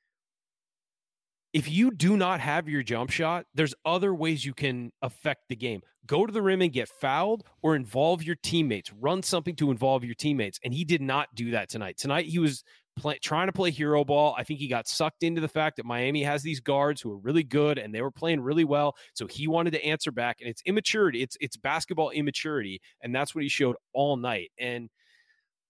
if 1.57 1.71
you 1.71 1.91
do 1.91 2.19
not 2.19 2.39
have 2.41 2.69
your 2.69 2.83
jump 2.83 3.09
shot, 3.09 3.47
there's 3.55 3.75
other 3.87 4.15
ways 4.15 4.45
you 4.45 4.53
can 4.53 4.93
affect 5.01 5.49
the 5.49 5.57
game. 5.57 5.81
Go 6.07 6.27
to 6.27 6.33
the 6.33 6.43
rim 6.43 6.61
and 6.61 6.71
get 6.71 6.87
fouled 6.87 7.45
or 7.63 7.75
involve 7.75 8.23
your 8.23 8.37
teammates. 8.43 8.93
Run 8.93 9.23
something 9.23 9.57
to 9.57 9.71
involve 9.71 10.05
your 10.05 10.15
teammates. 10.15 10.61
And 10.63 10.75
he 10.75 10.85
did 10.85 11.01
not 11.01 11.35
do 11.35 11.53
that 11.53 11.71
tonight. 11.71 11.97
Tonight, 11.97 12.27
he 12.27 12.39
was 12.39 12.63
play, 12.99 13.19
trying 13.23 13.47
to 13.47 13.55
play 13.55 13.71
hero 13.71 14.05
ball. 14.05 14.35
I 14.37 14.45
think 14.45 14.61
he 14.61 14.69
got 14.69 14.87
sucked 14.87 15.23
into 15.23 15.41
the 15.41 15.49
fact 15.49 15.77
that 15.77 15.87
Miami 15.87 16.23
has 16.25 16.43
these 16.43 16.61
guards 16.61 17.01
who 17.01 17.11
are 17.11 17.19
really 17.19 17.43
good 17.43 17.79
and 17.79 17.95
they 17.95 18.03
were 18.03 18.11
playing 18.11 18.43
really 18.43 18.65
well. 18.65 18.95
So 19.15 19.27
he 19.27 19.49
wanted 19.49 19.71
to 19.71 19.83
answer 19.83 20.13
back. 20.13 20.43
And 20.43 20.51
it's 20.51 20.61
immaturity. 20.67 21.23
It's, 21.23 21.39
it's 21.41 21.57
basketball 21.57 22.11
immaturity. 22.11 22.83
And 23.01 23.15
that's 23.15 23.35
what 23.35 23.45
he 23.45 23.49
showed 23.49 23.77
all 23.95 24.19
night. 24.19 24.51
And– 24.59 24.91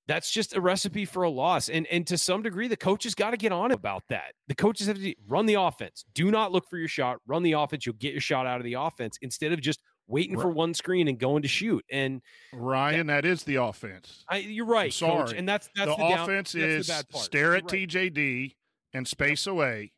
that's 0.08 0.30
just 0.30 0.54
a 0.54 0.60
recipe 0.60 1.04
for 1.04 1.22
a 1.24 1.30
loss. 1.30 1.68
And 1.68 1.86
and 1.88 2.06
to 2.06 2.18
some 2.18 2.42
degree, 2.42 2.68
the 2.68 2.76
coaches 2.76 3.14
got 3.14 3.30
to 3.30 3.36
get 3.36 3.52
on 3.52 3.72
about 3.72 4.04
that. 4.08 4.34
The 4.48 4.54
coaches 4.54 4.86
have 4.86 4.98
to 4.98 5.14
run 5.28 5.46
the 5.46 5.54
offense. 5.54 6.04
Do 6.14 6.30
not 6.30 6.52
look 6.52 6.68
for 6.68 6.78
your 6.78 6.88
shot. 6.88 7.18
Run 7.26 7.42
the 7.42 7.52
offense. 7.52 7.86
You'll 7.86 7.96
get 7.96 8.12
your 8.12 8.20
shot 8.20 8.46
out 8.46 8.58
of 8.58 8.64
the 8.64 8.74
offense 8.74 9.18
instead 9.20 9.52
of 9.52 9.60
just 9.60 9.80
waiting 10.08 10.36
right. 10.36 10.42
for 10.42 10.50
one 10.50 10.74
screen 10.74 11.08
and 11.08 11.18
going 11.18 11.42
to 11.42 11.48
shoot. 11.48 11.84
And 11.90 12.22
Ryan, 12.52 13.08
that, 13.08 13.22
that 13.22 13.28
is 13.28 13.42
the 13.44 13.56
offense. 13.56 14.24
I, 14.28 14.38
you're 14.38 14.66
right, 14.66 14.92
sorry. 14.92 15.26
Coach, 15.26 15.34
and 15.34 15.48
that's 15.48 15.68
that's 15.74 15.90
the, 15.90 15.96
the 15.96 16.22
offense 16.22 16.52
down, 16.52 16.62
is 16.62 16.90
stare 17.14 17.56
at 17.56 17.64
right. 17.64 17.88
TJD 17.88 18.54
and 18.92 19.06
space 19.06 19.46
away. 19.46 19.92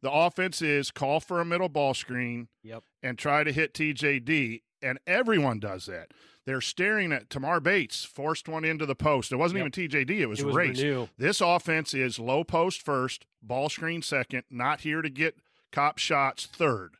The 0.00 0.12
offense 0.12 0.62
is 0.62 0.90
call 0.92 1.18
for 1.18 1.40
a 1.40 1.44
middle 1.44 1.68
ball 1.68 1.92
screen 1.92 2.48
yep. 2.62 2.84
and 3.02 3.18
try 3.18 3.42
to 3.42 3.52
hit 3.52 3.74
TJD, 3.74 4.62
and 4.80 4.98
everyone 5.08 5.58
does 5.58 5.86
that. 5.86 6.12
They're 6.48 6.62
staring 6.62 7.12
at 7.12 7.28
Tamar 7.28 7.60
Bates, 7.60 8.06
forced 8.06 8.48
one 8.48 8.64
into 8.64 8.86
the 8.86 8.94
post. 8.94 9.32
It 9.32 9.36
wasn't 9.36 9.58
yep. 9.58 9.78
even 9.78 9.90
TJD, 9.90 10.20
it 10.20 10.26
was, 10.28 10.40
it 10.40 10.46
was 10.46 10.56
Race. 10.56 10.80
Renew. 10.80 11.08
This 11.18 11.42
offense 11.42 11.92
is 11.92 12.18
low 12.18 12.42
post 12.42 12.80
first, 12.80 13.26
ball 13.42 13.68
screen 13.68 14.00
second, 14.00 14.44
not 14.50 14.80
here 14.80 15.02
to 15.02 15.10
get 15.10 15.36
Kopp 15.72 15.98
shots 15.98 16.46
third. 16.46 16.92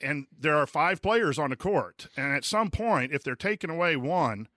And 0.00 0.26
there 0.36 0.56
are 0.56 0.66
five 0.66 1.00
players 1.00 1.38
on 1.38 1.50
the 1.50 1.56
court. 1.56 2.08
And 2.16 2.34
at 2.34 2.44
some 2.44 2.72
point, 2.72 3.12
if 3.12 3.22
they're 3.22 3.36
taking 3.36 3.70
away 3.70 3.94
one, 3.94 4.48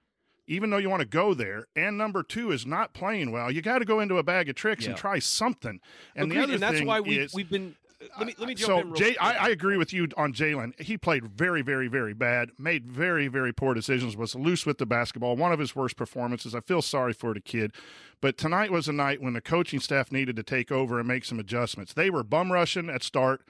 even 0.47 0.71
though 0.71 0.77
you 0.77 0.89
want 0.89 1.01
to 1.01 1.08
go 1.08 1.36
there, 1.36 1.67
and 1.75 1.95
number 1.95 2.23
two 2.23 2.51
is 2.51 2.65
not 2.65 2.95
playing 2.95 3.32
well, 3.32 3.51
you 3.51 3.62
got 3.62 3.77
to 3.77 3.86
go 3.86 3.99
into 3.99 4.17
a 4.17 4.23
bag 4.23 4.49
of 4.49 4.56
tricks 4.56 4.86
yeah. 4.86 4.89
and 4.89 4.97
try 4.97 5.19
something. 5.19 5.79
And 6.15 6.32
Agreed, 6.32 6.38
the 6.39 6.43
other 6.43 6.53
and 6.53 6.63
that's 6.63 6.77
thing 6.79 6.88
why 6.88 6.99
we, 6.99 7.19
is, 7.19 7.36
we've 7.36 7.47
been 7.47 7.75
let 8.18 8.28
me 8.28 8.36
let 8.38 8.48
me 8.48 8.56
jump 8.56 8.68
so 8.68 8.80
in. 8.80 8.86
real 8.88 8.96
Jay. 8.96 9.16
I, 9.18 9.48
I 9.48 9.50
agree 9.50 9.78
with 9.78 9.94
you 9.94 10.08
on 10.18 10.34
Jalen. 10.34 10.80
He 10.80 10.98
played 10.98 11.26
very, 11.26 11.62
very, 11.62 11.88
very 11.88 12.13
bad. 12.13 12.52
Made 12.58 12.86
very, 12.86 13.28
very 13.28 13.54
poor 13.54 13.74
decisions. 13.74 14.16
Was 14.16 14.36
loose 14.36 14.66
with 14.66 14.78
the 14.78 14.86
basketball. 14.86 15.36
One 15.36 15.52
of 15.52 15.60
his 15.60 15.76
worst 15.76 15.96
performances. 15.96 16.54
I 16.56 16.62
feel 16.62 16.82
sorry 16.82 17.13
for 17.13 17.34
the 17.34 17.42
kid, 17.42 17.74
but 18.22 18.38
tonight 18.38 18.72
was 18.72 18.88
a 18.88 18.94
night 18.94 19.22
when 19.22 19.34
the 19.34 19.42
coaching 19.42 19.80
staff 19.80 20.12
needed 20.12 20.36
to 20.36 20.44
take 20.44 20.72
over 20.72 21.00
and 21.00 21.08
make 21.08 21.26
some 21.26 21.39
adjustments. 21.39 21.94
They 21.94 22.10
were 22.10 22.24
bum 22.24 22.52
rushing 22.52 22.89
at 22.89 23.04
start, 23.04 23.42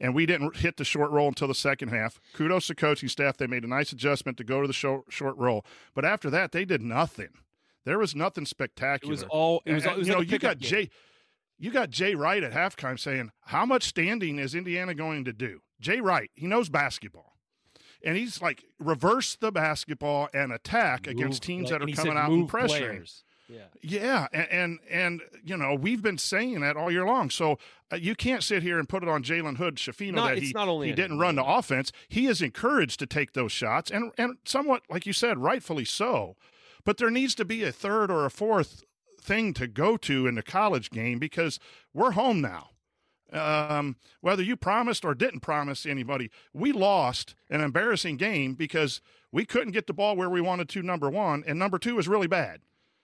and 0.00 0.14
we 0.14 0.26
didn't 0.26 0.56
hit 0.56 0.76
the 0.76 0.84
short 0.84 1.10
roll 1.10 1.28
until 1.28 1.48
the 1.48 1.54
second 1.54 1.88
half. 1.88 2.20
Kudos 2.34 2.66
to 2.68 2.74
coaching 2.74 3.08
staff. 3.08 3.36
They 3.36 3.46
made 3.46 3.64
a 3.64 3.68
nice 3.68 3.92
adjustment 3.92 4.36
to 4.38 4.44
go 4.44 4.60
to 4.60 4.66
the 4.66 4.72
short 4.72 5.04
short 5.08 5.36
roll, 5.36 5.64
but 5.94 6.04
after 6.04 6.30
that, 6.30 6.52
they 6.52 6.64
did 6.64 6.82
nothing. 6.82 7.28
There 7.84 7.98
was 7.98 8.14
nothing 8.14 8.42
it 8.42 8.48
spectacular. 8.48 9.10
was 9.12 9.22
all 9.24 9.62
it 9.64 9.72
was. 9.72 9.84
And- 9.84 9.92
it 9.92 9.98
was 9.98 10.08
you 10.08 10.12
like 10.14 10.18
know, 10.18 10.22
you 10.22 10.30
pickup 10.32 10.50
got 10.50 10.58
game. 10.58 10.70
Jay, 10.70 10.90
you 11.58 11.70
got 11.70 11.90
Jay 11.90 12.14
Wright 12.14 12.42
at 12.42 12.52
halftime 12.52 12.98
saying, 12.98 13.32
"How 13.46 13.66
much 13.66 13.84
standing 13.84 14.38
is 14.38 14.54
Indiana 14.54 14.94
going 14.94 15.24
to 15.24 15.32
do?" 15.32 15.60
Jay 15.80 16.00
Wright, 16.00 16.30
he 16.34 16.46
knows 16.46 16.68
basketball, 16.68 17.36
and 18.04 18.16
he's 18.16 18.40
like 18.42 18.64
reverse 18.78 19.36
the 19.36 19.52
basketball 19.52 20.28
and 20.32 20.52
attack 20.52 21.06
against 21.06 21.42
teams 21.42 21.68
play- 21.70 21.78
that 21.78 21.82
are 21.90 21.92
coming 21.94 22.16
out 22.16 22.30
and 22.30 22.40
move 22.40 22.50
pressuring. 22.50 22.66
players. 22.68 23.24
Yeah. 23.48 23.62
Yeah, 23.80 24.26
and, 24.32 24.48
and 24.50 24.78
and 24.90 25.22
you 25.42 25.56
know 25.56 25.74
we've 25.74 26.02
been 26.02 26.18
saying 26.18 26.60
that 26.60 26.76
all 26.76 26.90
year 26.90 27.06
long. 27.06 27.30
So 27.30 27.58
uh, 27.90 27.96
you 27.96 28.14
can't 28.14 28.42
sit 28.42 28.62
here 28.62 28.78
and 28.78 28.86
put 28.86 29.02
it 29.02 29.08
on 29.08 29.22
Jalen 29.22 29.56
Hood, 29.56 29.76
Schifino 29.76 30.16
Not- 30.16 30.34
that 30.34 30.42
he 30.42 30.52
not 30.52 30.68
only 30.68 30.88
he 30.88 30.92
didn't 30.92 31.12
him, 31.12 31.20
run 31.20 31.36
the 31.36 31.44
offense. 31.44 31.90
He 32.08 32.26
is 32.26 32.42
encouraged 32.42 32.98
to 33.00 33.06
take 33.06 33.32
those 33.32 33.50
shots, 33.52 33.90
and 33.90 34.12
and 34.18 34.36
somewhat 34.44 34.82
like 34.90 35.06
you 35.06 35.14
said, 35.14 35.38
rightfully 35.38 35.86
so. 35.86 36.36
But 36.84 36.98
there 36.98 37.10
needs 37.10 37.34
to 37.36 37.44
be 37.46 37.64
a 37.64 37.72
third 37.72 38.10
or 38.10 38.26
a 38.26 38.30
fourth 38.30 38.82
thing 39.28 39.54
to 39.54 39.66
go 39.68 39.96
to 39.98 40.26
in 40.26 40.34
the 40.34 40.42
college 40.42 40.90
game 40.90 41.18
because 41.18 41.60
we're 41.94 42.12
home 42.12 42.40
now. 42.40 42.70
Um, 43.30 43.96
whether 44.22 44.42
you 44.42 44.56
promised 44.56 45.04
or 45.04 45.14
didn't 45.14 45.40
promise 45.40 45.84
anybody, 45.84 46.30
we 46.54 46.72
lost 46.72 47.34
an 47.50 47.60
embarrassing 47.60 48.16
game 48.16 48.54
because 48.54 49.02
we 49.30 49.44
couldn't 49.44 49.72
get 49.72 49.86
the 49.86 49.92
ball 49.92 50.16
where 50.16 50.30
we 50.30 50.40
wanted 50.40 50.68
to. 50.70 50.82
Number 50.82 51.10
one, 51.10 51.44
and 51.46 51.58
number 51.58 51.78
two 51.78 51.94
was 51.96 52.08
really 52.08 52.26
bad. 52.26 52.62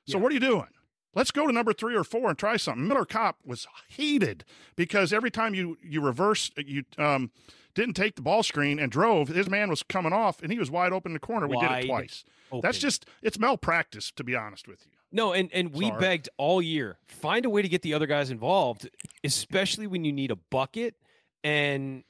So 0.08 0.16
Yeah. 0.16 0.22
what 0.22 0.30
are 0.32 0.34
you 0.34 0.40
doing? 0.40 0.68
Let's 1.14 1.30
go 1.30 1.46
to 1.46 1.52
number 1.52 1.72
three 1.74 1.94
or 1.94 2.02
four 2.04 2.28
and 2.30 2.38
try 2.38 2.56
something. 2.56 2.88
Miller 2.88 3.04
Kopp 3.04 3.37
was 3.44 3.66
heated 3.88 4.44
because 4.76 5.12
every 5.12 5.30
time 5.30 5.54
you 5.54 5.76
you 5.82 6.00
reverse 6.00 6.50
you 6.56 6.84
um 6.98 7.30
didn't 7.74 7.94
take 7.94 8.14
the 8.16 8.22
ball 8.22 8.42
screen 8.42 8.78
and 8.78 8.90
drove, 8.90 9.28
his 9.28 9.48
man 9.50 9.68
was 9.68 9.82
coming 9.82 10.12
off 10.12 10.42
and 10.42 10.50
he 10.50 10.58
was 10.58 10.70
wide 10.70 10.92
open 10.92 11.10
in 11.10 11.14
the 11.14 11.20
corner. 11.20 11.46
We 11.46 11.58
did 11.58 11.70
it 11.70 11.87
twice. 11.87 12.24
Open. 12.50 12.62
That's 12.66 12.78
just 12.78 13.06
it's 13.22 13.38
malpractice 13.38 14.10
to 14.12 14.24
be 14.24 14.34
honest 14.34 14.66
with 14.66 14.87
you. 14.87 14.92
No, 15.14 15.33
and 15.33 15.48
and 15.53 15.72
we 15.72 15.87
Sorry. 15.87 16.00
begged 16.00 16.29
all 16.38 16.61
year 16.61 16.98
find 17.07 17.46
a 17.46 17.50
way 17.50 17.62
to 17.62 17.68
get 17.68 17.83
the 17.83 17.94
other 17.94 18.07
guys 18.07 18.31
involved, 18.31 18.90
especially 19.22 19.87
when 19.87 20.05
you 20.05 20.12
need 20.12 20.33
a 20.33 20.37
bucket. 20.37 20.96
And 21.44 22.03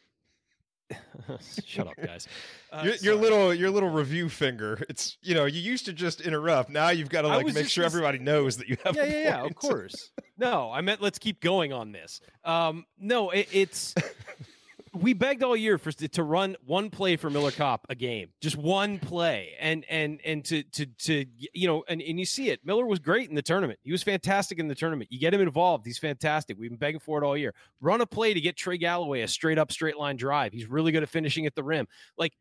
shut 1.64 1.87
up, 1.87 1.95
guys. 2.03 2.27
Uh, 2.75 2.83
your, 2.83 2.95
your 2.97 3.14
little 3.14 3.55
your 3.55 3.71
little 3.71 3.88
review 3.88 4.29
finger. 4.29 4.85
It's 4.88 5.17
you 5.23 5.33
know 5.33 5.45
you 5.45 5.61
used 5.61 5.85
to 5.85 5.93
just 5.93 6.21
interrupt. 6.21 6.71
Now 6.71 6.88
you've 6.88 7.09
got 7.09 7.23
to 7.23 7.29
like 7.29 7.47
make 7.55 7.69
sure 7.69 7.83
gonna 7.83 7.93
everybody 7.93 8.19
knows 8.19 8.57
that 8.57 8.67
you 8.67 8.77
have. 8.85 8.97
yeah, 8.97 9.03
a 9.05 9.07
yeah, 9.07 9.19
yeah, 9.21 9.45
of 9.45 9.55
course. 9.55 10.11
No, 10.37 10.73
I 10.73 10.81
meant 10.81 11.01
let's 11.01 11.21
keep 11.21 11.40
going 11.40 11.73
on 11.73 11.93
this. 11.93 12.21
Um, 12.43 12.85
no, 12.99 13.31
it, 13.31 13.47
it's 13.53 13.95
we 14.95 15.13
begged 15.13 15.43
all 15.43 15.57
year 15.57 15.77
for 15.79 15.91
to 15.93 16.23
run 16.23 16.57
one 16.65 16.91
play 16.91 17.17
for 17.17 17.29
Miller 17.29 17.51
Kopp 17.51 17.87
a 17.89 17.95
game, 17.95 18.29
just 18.41 18.57
one 18.57 18.99
play, 18.99 19.53
and 19.59 19.85
and 19.89 20.21
and 20.25 20.45
to 20.45 20.63
to 20.63 20.87
to 20.87 21.27
you 21.37 21.67
know, 21.67 21.85
and 21.89 22.01
and 22.01 22.19
you 22.19 22.25
see 22.25 22.51
it. 22.51 22.61
Miller 22.65 22.87
was 22.87 22.99
great 23.01 23.29
in 23.29 23.35
the 23.35 23.43
tournament. 23.43 23.79
He 23.83 23.93
was 23.93 24.03
fantastic 24.03 24.59
in 24.59 24.69
the 24.69 24.75
tournament. 24.75 25.11
You 25.11 25.19
get 25.19 25.35
him 25.35 25.41
involved, 25.41 25.85
he's 25.85 25.99
fantastic. 25.99 26.59
We've 26.59 26.71
been 26.71 26.79
begging 26.79 27.01
for 27.01 27.23
it 27.23 27.27
all 27.27 27.37
year. 27.37 27.55
Run 27.81 28.01
a 28.01 28.07
play 28.07 28.35
to 28.35 28.41
get 28.41 28.57
Trey 28.57 28.79
Galloway 28.79 29.23
a 29.23 29.29
straight 29.29 29.59
up 29.59 29.73
straight 29.73 29.99
line 29.99 30.17
drive. 30.17 30.53
He's 30.53 30.67
really 30.67 30.93
good 30.93 31.03
at 31.03 31.09
finishing 31.09 31.47
at 31.47 31.55
the 31.55 31.65
rim. 31.65 31.87
Like 32.17 32.33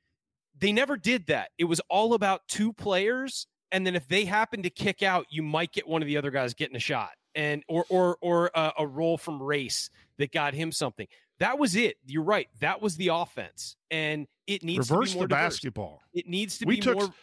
they 0.59 0.71
never 0.71 0.95
did 0.97 1.27
that. 1.27 1.49
It 1.57 1.65
was 1.65 1.81
all 1.89 2.13
about 2.13 2.41
two 2.47 2.71
players, 2.71 3.47
and 3.71 3.85
then 3.85 3.95
if 3.95 4.07
they 4.07 4.25
happen 4.25 4.63
to 4.63 4.69
kick 4.69 5.01
out, 5.01 5.25
you 5.29 5.41
might 5.41 5.71
get 5.71 5.87
one 5.87 6.01
of 6.01 6.07
the 6.07 6.17
other 6.17 6.31
guys 6.31 6.53
getting 6.53 6.75
a 6.75 6.79
shot, 6.79 7.11
and 7.33 7.63
or 7.67 7.85
or 7.89 8.17
or 8.21 8.51
uh, 8.55 8.71
a, 8.77 8.83
a 8.83 8.87
roll 8.87 9.17
from 9.17 9.41
Race 9.41 9.89
that 10.19 10.31
got 10.31 10.53
him 10.53 10.71
something. 10.71 11.07
That 11.39 11.57
was 11.59 11.75
it. 11.75 11.97
You're 12.05 12.23
right. 12.23 12.47
That 12.59 12.81
was 12.81 12.95
the 12.97 13.09
offense, 13.09 13.75
and 13.91 14.27
it 14.47 14.63
needs 14.63 14.89
Reverse 14.89 15.09
to 15.09 15.13
be 15.15 15.19
more 15.19 15.27
the 15.27 15.35
diverse. 15.35 15.53
basketball. 15.55 16.01
It 16.13 16.27
needs 16.27 16.57
to 16.59 16.65
We 16.65 16.75
be 16.75 16.81
took- 16.81 16.95
more. 16.95 17.13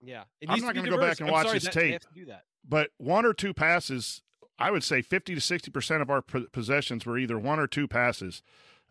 Yeah, 0.00 0.24
I'm 0.46 0.60
not 0.60 0.68
to 0.68 0.74
gonna 0.74 0.90
go 0.90 0.98
back 0.98 1.18
and 1.20 1.28
I'm 1.28 1.32
watch 1.32 1.46
sorry, 1.46 1.58
this 1.58 1.64
that- 1.64 1.72
tape. 1.72 2.02
do 2.14 2.26
that. 2.26 2.44
but 2.62 2.90
one 2.98 3.24
or 3.24 3.32
two 3.32 3.54
passes, 3.54 4.22
I 4.58 4.70
would 4.70 4.84
say 4.84 5.00
50 5.02 5.34
to 5.34 5.40
60% 5.40 6.02
of 6.02 6.10
our 6.10 6.20
possessions 6.22 7.04
were 7.06 7.18
either 7.18 7.38
one 7.38 7.58
or 7.58 7.66
two 7.66 7.88
passes. 7.88 8.42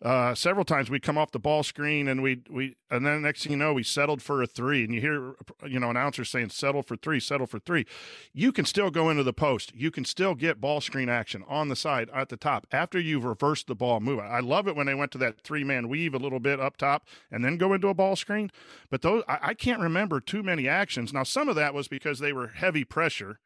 Uh, 0.04 0.34
several 0.34 0.66
times 0.66 0.90
we 0.90 1.00
come 1.00 1.16
off 1.16 1.30
the 1.30 1.38
ball 1.38 1.62
screen 1.62 2.06
and 2.08 2.22
we 2.22 2.42
we 2.50 2.76
and 2.90 3.06
then 3.06 3.22
next 3.22 3.42
thing 3.42 3.52
you 3.52 3.56
know 3.56 3.72
we 3.72 3.82
settled 3.82 4.20
for 4.20 4.42
a 4.42 4.46
three 4.46 4.84
and 4.84 4.92
you 4.92 5.00
hear 5.00 5.34
you 5.66 5.80
know 5.80 5.88
announcers 5.88 6.28
saying 6.28 6.50
settle 6.50 6.82
for 6.82 6.94
three 6.94 7.18
settle 7.18 7.46
for 7.46 7.58
three. 7.58 7.86
You 8.34 8.52
can 8.52 8.66
still 8.66 8.90
go 8.90 9.08
into 9.08 9.22
the 9.22 9.32
post. 9.32 9.74
You 9.74 9.90
can 9.90 10.04
still 10.04 10.34
get 10.34 10.60
ball 10.60 10.82
screen 10.82 11.08
action 11.08 11.42
on 11.48 11.68
the 11.68 11.76
side 11.76 12.10
at 12.12 12.28
the 12.28 12.36
top 12.36 12.66
after 12.70 13.00
you've 13.00 13.24
reversed 13.24 13.66
the 13.66 13.74
ball 13.74 13.98
move. 14.00 14.18
I 14.18 14.40
love 14.40 14.68
it 14.68 14.76
when 14.76 14.86
they 14.86 14.94
went 14.94 15.10
to 15.12 15.18
that 15.18 15.40
three 15.40 15.64
man 15.64 15.88
weave 15.88 16.12
a 16.12 16.18
little 16.18 16.40
bit 16.40 16.60
up 16.60 16.76
top 16.76 17.08
and 17.30 17.42
then 17.42 17.56
go 17.56 17.72
into 17.72 17.88
a 17.88 17.94
ball 17.94 18.14
screen. 18.14 18.50
But 18.90 19.00
those 19.00 19.24
I, 19.26 19.38
I 19.40 19.54
can't 19.54 19.80
remember 19.80 20.20
too 20.20 20.42
many 20.42 20.68
actions. 20.68 21.14
Now 21.14 21.22
some 21.22 21.48
of 21.48 21.56
that 21.56 21.72
was 21.72 21.88
because 21.88 22.18
they 22.18 22.34
were 22.34 22.48
heavy 22.48 22.84
pressure 22.84 23.40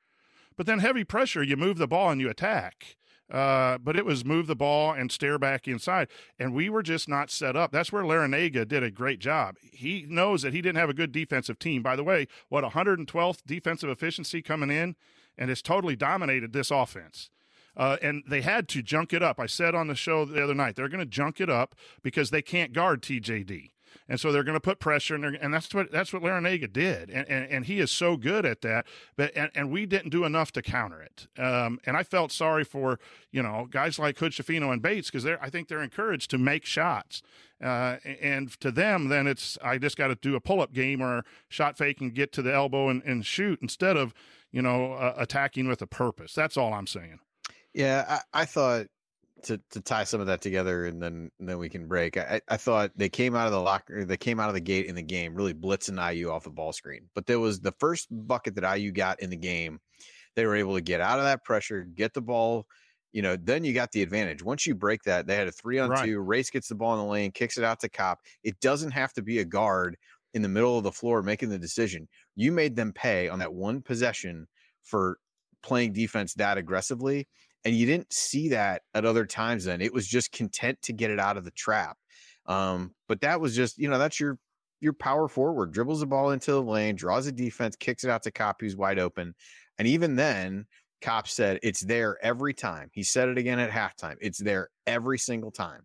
but 0.58 0.66
then 0.66 0.80
heavy 0.80 1.04
pressure, 1.04 1.42
you 1.42 1.56
move 1.56 1.78
the 1.78 1.86
ball 1.86 2.10
and 2.10 2.20
you 2.20 2.28
attack. 2.28 2.96
Uh, 3.30 3.76
but 3.78 3.96
it 3.96 4.06
was 4.06 4.24
move 4.24 4.46
the 4.46 4.56
ball 4.56 4.92
and 4.92 5.12
stare 5.12 5.38
back 5.38 5.68
inside, 5.68 6.08
and 6.38 6.54
we 6.54 6.70
were 6.70 6.82
just 6.82 7.08
not 7.08 7.30
set 7.30 7.56
up. 7.56 7.70
That's 7.70 7.92
where 7.92 8.02
Larrañaga 8.02 8.66
did 8.66 8.82
a 8.82 8.90
great 8.90 9.18
job. 9.18 9.56
He 9.60 10.06
knows 10.08 10.42
that 10.42 10.54
he 10.54 10.62
didn't 10.62 10.78
have 10.78 10.88
a 10.88 10.94
good 10.94 11.12
defensive 11.12 11.58
team. 11.58 11.82
By 11.82 11.94
the 11.94 12.04
way, 12.04 12.26
what 12.48 12.64
112th 12.64 13.40
defensive 13.46 13.90
efficiency 13.90 14.40
coming 14.40 14.70
in, 14.70 14.96
and 15.36 15.50
it's 15.50 15.60
totally 15.60 15.94
dominated 15.94 16.52
this 16.52 16.70
offense. 16.70 17.30
Uh, 17.76 17.96
and 18.02 18.24
they 18.26 18.40
had 18.40 18.66
to 18.68 18.82
junk 18.82 19.12
it 19.12 19.22
up. 19.22 19.38
I 19.38 19.46
said 19.46 19.74
on 19.74 19.86
the 19.86 19.94
show 19.94 20.24
the 20.24 20.42
other 20.42 20.54
night 20.54 20.74
they're 20.74 20.88
going 20.88 20.98
to 20.98 21.06
junk 21.06 21.40
it 21.40 21.48
up 21.48 21.76
because 22.02 22.30
they 22.30 22.42
can't 22.42 22.72
guard 22.72 23.02
TJD, 23.02 23.70
and 24.08 24.18
so 24.20 24.32
they're 24.32 24.44
going 24.44 24.56
to 24.56 24.60
put 24.60 24.80
pressure, 24.80 25.14
and, 25.14 25.24
and 25.24 25.52
that's 25.52 25.72
what 25.74 25.90
that's 25.90 26.12
what 26.12 26.22
Larrañaga 26.22 26.72
did, 26.72 27.10
and, 27.10 27.28
and 27.28 27.50
and 27.50 27.64
he 27.66 27.80
is 27.80 27.90
so 27.90 28.16
good 28.16 28.44
at 28.46 28.62
that. 28.62 28.86
But 29.16 29.36
and, 29.36 29.50
and 29.54 29.70
we 29.70 29.86
didn't 29.86 30.10
do 30.10 30.24
enough 30.24 30.52
to 30.52 30.62
counter 30.62 31.00
it. 31.00 31.26
Um, 31.38 31.78
and 31.84 31.96
I 31.96 32.02
felt 32.02 32.32
sorry 32.32 32.64
for 32.64 32.98
you 33.30 33.42
know 33.42 33.66
guys 33.70 33.98
like 33.98 34.18
Hood, 34.18 34.32
Schifino, 34.32 34.72
and 34.72 34.82
Bates 34.82 35.10
because 35.10 35.24
they're 35.24 35.42
I 35.42 35.50
think 35.50 35.68
they're 35.68 35.82
encouraged 35.82 36.30
to 36.30 36.38
make 36.38 36.64
shots. 36.64 37.22
Uh, 37.62 37.96
and 38.20 38.58
to 38.60 38.70
them, 38.70 39.08
then 39.08 39.26
it's 39.26 39.58
I 39.62 39.78
just 39.78 39.96
got 39.96 40.08
to 40.08 40.14
do 40.14 40.36
a 40.36 40.40
pull 40.40 40.60
up 40.60 40.72
game 40.72 41.00
or 41.00 41.24
shot 41.48 41.76
fake 41.76 42.00
and 42.00 42.14
get 42.14 42.32
to 42.32 42.42
the 42.42 42.54
elbow 42.54 42.88
and, 42.88 43.02
and 43.02 43.26
shoot 43.26 43.58
instead 43.60 43.96
of 43.96 44.14
you 44.52 44.62
know 44.62 44.92
uh, 44.92 45.14
attacking 45.16 45.68
with 45.68 45.82
a 45.82 45.86
purpose. 45.86 46.34
That's 46.34 46.56
all 46.56 46.72
I'm 46.72 46.86
saying. 46.86 47.18
Yeah, 47.74 48.20
I, 48.32 48.42
I 48.42 48.44
thought 48.44 48.86
to 49.44 49.60
to 49.70 49.80
tie 49.80 50.04
some 50.04 50.20
of 50.20 50.26
that 50.26 50.40
together 50.40 50.86
and 50.86 51.02
then 51.02 51.30
and 51.38 51.48
then 51.48 51.58
we 51.58 51.68
can 51.68 51.86
break. 51.86 52.16
I, 52.16 52.40
I 52.48 52.56
thought 52.56 52.92
they 52.96 53.08
came 53.08 53.34
out 53.34 53.46
of 53.46 53.52
the 53.52 53.60
locker, 53.60 54.04
they 54.04 54.16
came 54.16 54.40
out 54.40 54.48
of 54.48 54.54
the 54.54 54.60
gate 54.60 54.86
in 54.86 54.94
the 54.94 55.02
game 55.02 55.34
really 55.34 55.54
blitzing 55.54 55.98
IU 56.14 56.30
off 56.30 56.44
the 56.44 56.50
ball 56.50 56.72
screen. 56.72 57.08
But 57.14 57.26
there 57.26 57.40
was 57.40 57.60
the 57.60 57.74
first 57.78 58.08
bucket 58.10 58.54
that 58.56 58.76
IU 58.76 58.92
got 58.92 59.20
in 59.20 59.30
the 59.30 59.36
game. 59.36 59.80
They 60.36 60.46
were 60.46 60.56
able 60.56 60.74
to 60.74 60.80
get 60.80 61.00
out 61.00 61.18
of 61.18 61.24
that 61.24 61.44
pressure, 61.44 61.82
get 61.82 62.14
the 62.14 62.20
ball. 62.20 62.66
You 63.12 63.22
know, 63.22 63.36
then 63.36 63.64
you 63.64 63.72
got 63.72 63.90
the 63.90 64.02
advantage. 64.02 64.42
Once 64.42 64.66
you 64.66 64.74
break 64.74 65.02
that, 65.04 65.26
they 65.26 65.34
had 65.34 65.48
a 65.48 65.52
three 65.52 65.78
on 65.78 65.90
Right. 65.90 66.04
two. 66.04 66.20
Race 66.20 66.50
gets 66.50 66.68
the 66.68 66.74
ball 66.74 66.92
in 66.94 66.98
the 67.00 67.10
lane, 67.10 67.32
kicks 67.32 67.56
it 67.56 67.64
out 67.64 67.80
to 67.80 67.88
Kopp. 67.88 68.20
It 68.44 68.60
doesn't 68.60 68.90
have 68.90 69.12
to 69.14 69.22
be 69.22 69.38
a 69.38 69.44
guard 69.44 69.96
in 70.34 70.42
the 70.42 70.48
middle 70.48 70.76
of 70.76 70.84
the 70.84 70.92
floor 70.92 71.22
making 71.22 71.48
the 71.48 71.58
decision. 71.58 72.06
You 72.36 72.52
made 72.52 72.76
them 72.76 72.92
pay 72.92 73.28
on 73.28 73.38
that 73.38 73.52
one 73.52 73.80
possession 73.80 74.46
for 74.82 75.18
playing 75.62 75.92
defense 75.94 76.34
that 76.34 76.58
aggressively 76.58 77.26
and 77.64 77.74
you 77.74 77.86
didn't 77.86 78.12
see 78.12 78.48
that 78.50 78.82
at 78.94 79.04
other 79.04 79.26
times 79.26 79.64
then 79.64 79.80
it 79.80 79.92
was 79.92 80.06
just 80.06 80.32
content 80.32 80.78
to 80.82 80.92
get 80.92 81.10
it 81.10 81.20
out 81.20 81.36
of 81.36 81.44
the 81.44 81.50
trap 81.52 81.96
um 82.46 82.94
but 83.08 83.20
that 83.20 83.40
was 83.40 83.54
just 83.54 83.78
you 83.78 83.88
know 83.88 83.98
that's 83.98 84.18
your 84.20 84.38
your 84.80 84.92
power 84.92 85.28
forward 85.28 85.72
dribbles 85.72 86.00
the 86.00 86.06
ball 86.06 86.30
into 86.30 86.52
the 86.52 86.62
lane 86.62 86.94
draws 86.94 87.26
a 87.26 87.32
defense 87.32 87.76
kicks 87.76 88.04
it 88.04 88.10
out 88.10 88.22
to 88.22 88.30
Kopp 88.30 88.60
who's 88.60 88.76
wide 88.76 88.98
open 88.98 89.34
and 89.78 89.88
even 89.88 90.16
then 90.16 90.66
Kopp 91.02 91.28
said 91.28 91.58
it's 91.62 91.80
there 91.80 92.16
every 92.22 92.54
time 92.54 92.88
he 92.92 93.02
said 93.02 93.28
it 93.28 93.38
again 93.38 93.58
at 93.58 93.70
halftime 93.70 94.16
it's 94.20 94.38
there 94.38 94.68
every 94.86 95.18
single 95.18 95.50
time 95.50 95.82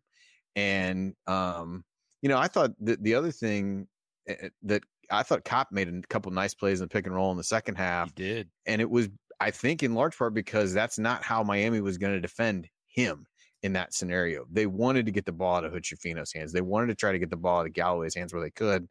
and 0.56 1.16
um 1.28 1.84
you 2.22 2.30
know 2.30 2.38
i 2.38 2.48
thought 2.48 2.72
that 2.82 3.04
the 3.04 3.16
other 3.16 3.32
thing 3.32 3.88
eh, 4.28 4.50
that 4.62 4.84
i 5.10 5.24
thought 5.24 5.44
Kopp 5.44 5.72
made 5.72 5.88
a 5.90 6.02
couple 6.08 6.32
nice 6.32 6.54
plays 6.54 6.80
in 6.80 6.86
the 6.86 6.90
pick 6.90 7.06
and 7.08 7.16
roll 7.16 7.32
in 7.32 7.38
the 7.38 7.44
second 7.44 7.76
half 7.76 8.10
He 8.16 8.24
did. 8.24 8.50
and 8.68 8.80
it 8.80 8.90
was 8.90 9.10
I 9.40 9.52
think 9.52 9.84
in 9.84 9.94
large 9.94 10.18
part 10.18 10.34
because 10.34 10.74
that's 10.74 11.00
not 11.00 11.24
how 11.24 11.44
Miami 11.44 11.82
was 11.82 11.98
going 11.98 12.14
to 12.14 12.22
defend 12.22 12.70
him 12.88 13.26
in 13.62 13.74
that 13.74 13.94
scenario. 13.94 14.46
They 14.52 14.66
wanted 14.66 15.06
to 15.06 15.12
get 15.12 15.26
the 15.26 15.32
ball 15.32 15.56
out 15.56 15.66
of 15.66 15.72
Hood 15.72 15.84
Schifino's 15.84 16.34
hands. 16.34 16.52
They 16.52 16.62
wanted 16.62 16.88
to 16.88 16.96
try 16.96 17.12
to 17.12 17.20
get 17.20 17.30
the 17.30 17.38
ball 17.38 17.62
out 17.62 17.66
of 17.66 17.74
Galloway's 17.74 18.16
hands 18.16 18.34
where 18.34 18.44
they 18.44 18.52
could. 18.52 18.88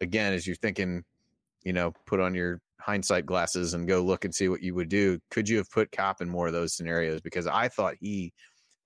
Again, 0.00 0.32
as 0.32 0.46
you're 0.46 0.56
thinking, 0.56 1.04
you 1.64 1.72
know, 1.72 1.92
put 2.06 2.20
on 2.20 2.34
your 2.34 2.60
hindsight 2.80 3.26
glasses 3.26 3.74
and 3.74 3.88
go 3.88 4.00
look 4.00 4.24
and 4.24 4.34
see 4.34 4.48
what 4.48 4.62
you 4.62 4.74
would 4.74 4.88
do. 4.88 5.18
Could 5.30 5.48
you 5.48 5.58
have 5.58 5.70
put 5.70 5.92
Kopp 5.92 6.20
in 6.22 6.28
more 6.28 6.46
of 6.46 6.52
those 6.52 6.74
scenarios? 6.74 7.20
Because 7.20 7.46
I 7.46 7.68
thought 7.68 7.96
he 8.00 8.32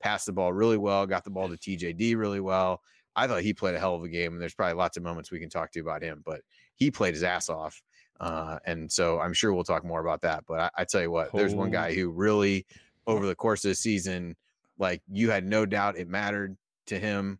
passed 0.03 0.26
the 0.26 0.32
ball 0.32 0.53
really 0.53 0.78
well, 0.78 1.07
got 1.07 1.24
the 1.24 1.30
ball 1.30 1.49
to 1.49 1.57
TJD 1.57 2.16
really 2.16 2.40
well. 2.40 2.80
I 3.14 3.26
thought 3.26 3.43
he 3.43 3.53
played 3.53 3.74
a 3.74 3.78
hell 3.78 3.95
of 3.95 4.03
a 4.03 4.09
game, 4.09 4.32
and 4.32 4.40
there's 4.40 4.55
probably 4.55 4.74
lots 4.74 4.97
of 4.97 5.03
moments 5.03 5.30
we 5.30 5.38
can 5.38 5.51
talk 5.51 5.70
to 5.72 5.80
about 5.80 6.03
him, 6.03 6.22
but 6.24 6.40
he 6.74 6.90
played 6.90 7.14
his 7.14 7.22
ass 7.22 7.49
off. 7.49 7.80
Uh, 8.20 8.58
and 8.66 8.90
so 8.90 9.18
I'm 9.20 9.32
sure 9.32 9.52
we'll 9.52 9.64
talk 9.64 9.84
more 9.84 10.00
about 10.00 10.22
that. 10.22 10.44
But 10.46 10.60
I, 10.60 10.70
I 10.78 10.84
tell 10.84 11.00
you 11.02 11.10
what, 11.10 11.32
there's 11.32 11.54
one 11.54 11.70
guy 11.70 11.94
who 11.94 12.10
really, 12.10 12.66
over 13.06 13.26
the 13.26 13.34
course 13.34 13.64
of 13.64 13.70
the 13.70 13.74
season, 13.74 14.36
like 14.78 15.02
you 15.10 15.30
had 15.30 15.44
no 15.44 15.66
doubt 15.66 15.98
it 15.98 16.08
mattered 16.08 16.56
to 16.86 16.98
him. 16.98 17.38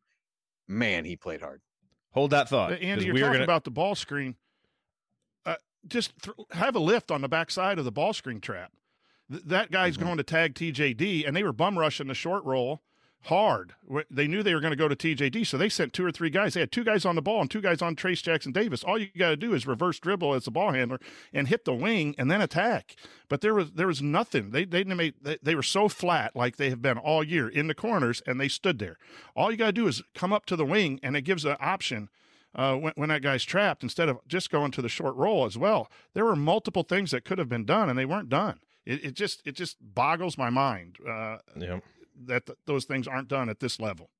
Man, 0.68 1.04
he 1.04 1.16
played 1.16 1.40
hard. 1.40 1.60
Hold 2.12 2.30
that 2.30 2.48
thought. 2.48 2.72
Andy, 2.72 3.06
you're 3.06 3.14
we 3.14 3.20
talking 3.20 3.34
gonna... 3.34 3.44
about 3.44 3.64
the 3.64 3.70
ball 3.70 3.94
screen. 3.94 4.36
Uh, 5.46 5.56
just 5.86 6.12
th- 6.22 6.36
have 6.52 6.76
a 6.76 6.80
lift 6.80 7.10
on 7.10 7.20
the 7.20 7.28
backside 7.28 7.78
of 7.78 7.84
the 7.84 7.92
ball 7.92 8.12
screen 8.12 8.40
trap. 8.40 8.72
Th- 9.30 9.42
that 9.44 9.70
guy's 9.70 9.96
mm-hmm. 9.96 10.06
going 10.06 10.16
to 10.18 10.22
tag 10.22 10.54
TJD, 10.54 11.26
and 11.26 11.34
they 11.34 11.42
were 11.42 11.52
bum 11.52 11.78
rushing 11.78 12.08
the 12.08 12.14
short 12.14 12.44
roll 12.44 12.82
hard. 13.24 13.74
They 14.10 14.26
knew 14.26 14.42
they 14.42 14.54
were 14.54 14.60
going 14.60 14.72
to 14.72 14.76
go 14.76 14.88
to 14.88 14.96
TJD, 14.96 15.46
so 15.46 15.56
they 15.56 15.68
sent 15.68 15.92
two 15.92 16.04
or 16.04 16.10
three 16.10 16.30
guys. 16.30 16.54
They 16.54 16.60
had 16.60 16.72
two 16.72 16.84
guys 16.84 17.04
on 17.04 17.14
the 17.14 17.22
ball 17.22 17.40
and 17.40 17.50
two 17.50 17.60
guys 17.60 17.80
on 17.80 17.94
Trayce 17.94 18.22
Jackson 18.22 18.52
Davis. 18.52 18.82
All 18.82 18.98
you 18.98 19.08
got 19.16 19.30
to 19.30 19.36
do 19.36 19.54
is 19.54 19.66
reverse 19.66 19.98
dribble 20.00 20.34
as 20.34 20.46
a 20.46 20.50
ball 20.50 20.72
handler 20.72 20.98
and 21.32 21.48
hit 21.48 21.64
the 21.64 21.74
wing 21.74 22.14
and 22.18 22.30
then 22.30 22.40
attack. 22.40 22.96
But 23.28 23.40
there 23.40 23.54
was 23.54 23.72
there 23.72 23.86
was 23.86 24.02
nothing. 24.02 24.50
They 24.50 24.64
they 24.64 24.84
made 24.84 25.14
they, 25.22 25.38
they 25.42 25.54
were 25.54 25.62
so 25.62 25.88
flat 25.88 26.34
like 26.34 26.56
they 26.56 26.70
have 26.70 26.82
been 26.82 26.98
all 26.98 27.22
year 27.22 27.48
in 27.48 27.68
the 27.68 27.74
corners, 27.74 28.22
and 28.26 28.40
they 28.40 28.48
stood 28.48 28.78
there. 28.78 28.98
All 29.36 29.50
you 29.50 29.56
got 29.56 29.66
to 29.66 29.72
do 29.72 29.86
is 29.86 30.02
come 30.14 30.32
up 30.32 30.46
to 30.46 30.56
the 30.56 30.66
wing, 30.66 30.98
and 31.02 31.16
it 31.16 31.22
gives 31.22 31.44
an 31.44 31.56
option. 31.60 32.08
Uh, 32.54 32.76
when, 32.76 32.92
when 32.96 33.08
that 33.08 33.22
guy's 33.22 33.44
trapped, 33.44 33.82
instead 33.82 34.10
of 34.10 34.18
just 34.28 34.50
going 34.50 34.70
to 34.70 34.82
the 34.82 34.88
short 34.88 35.16
roll 35.16 35.46
as 35.46 35.56
well, 35.56 35.90
there 36.12 36.26
were 36.26 36.36
multiple 36.36 36.82
things 36.82 37.10
that 37.10 37.24
could 37.24 37.38
have 37.38 37.48
been 37.48 37.64
done, 37.64 37.88
and 37.88 37.98
they 37.98 38.04
weren't 38.04 38.28
done. 38.28 38.58
It, 38.84 39.02
it 39.02 39.14
just 39.14 39.40
it 39.46 39.52
just 39.52 39.78
boggles 39.80 40.36
my 40.36 40.50
mind. 40.50 40.98
Uh, 41.08 41.38
yeah 41.56 41.78
that 42.26 42.46
th- 42.46 42.58
those 42.66 42.84
things 42.84 43.06
aren't 43.06 43.28
done 43.28 43.48
at 43.48 43.60
this 43.60 43.80
level. 43.80 44.10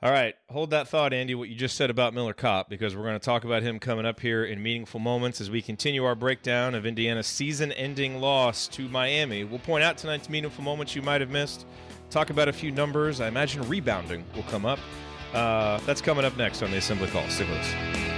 All 0.00 0.12
right, 0.12 0.36
hold 0.48 0.70
that 0.70 0.86
thought, 0.86 1.12
Andy. 1.12 1.34
What 1.34 1.48
you 1.48 1.56
just 1.56 1.76
said 1.76 1.90
about 1.90 2.14
Miller 2.14 2.32
Kopp, 2.32 2.70
because 2.70 2.94
we're 2.94 3.02
going 3.02 3.18
to 3.18 3.24
talk 3.24 3.42
about 3.42 3.64
him 3.64 3.80
coming 3.80 4.06
up 4.06 4.20
here 4.20 4.44
in 4.44 4.62
meaningful 4.62 5.00
moments 5.00 5.40
as 5.40 5.50
we 5.50 5.60
continue 5.60 6.04
our 6.04 6.14
breakdown 6.14 6.76
of 6.76 6.86
Indiana's 6.86 7.26
season-ending 7.26 8.20
loss 8.20 8.68
to 8.68 8.88
Miami. 8.88 9.42
We'll 9.42 9.58
point 9.58 9.82
out 9.82 9.98
tonight's 9.98 10.30
meaningful 10.30 10.62
moments 10.62 10.94
you 10.94 11.02
might 11.02 11.20
have 11.20 11.30
missed. 11.30 11.66
Talk 12.10 12.30
about 12.30 12.46
a 12.46 12.52
few 12.52 12.70
numbers. 12.70 13.20
I 13.20 13.26
imagine 13.26 13.68
rebounding 13.68 14.24
will 14.36 14.44
come 14.44 14.64
up. 14.64 14.78
Uh, 15.34 15.78
that's 15.80 16.00
coming 16.00 16.24
up 16.24 16.36
next 16.36 16.62
on 16.62 16.70
the 16.70 16.76
Assembly 16.76 17.08
Call. 17.08 17.28
Stick 17.28 17.48
with 17.48 17.58
us. 17.58 18.17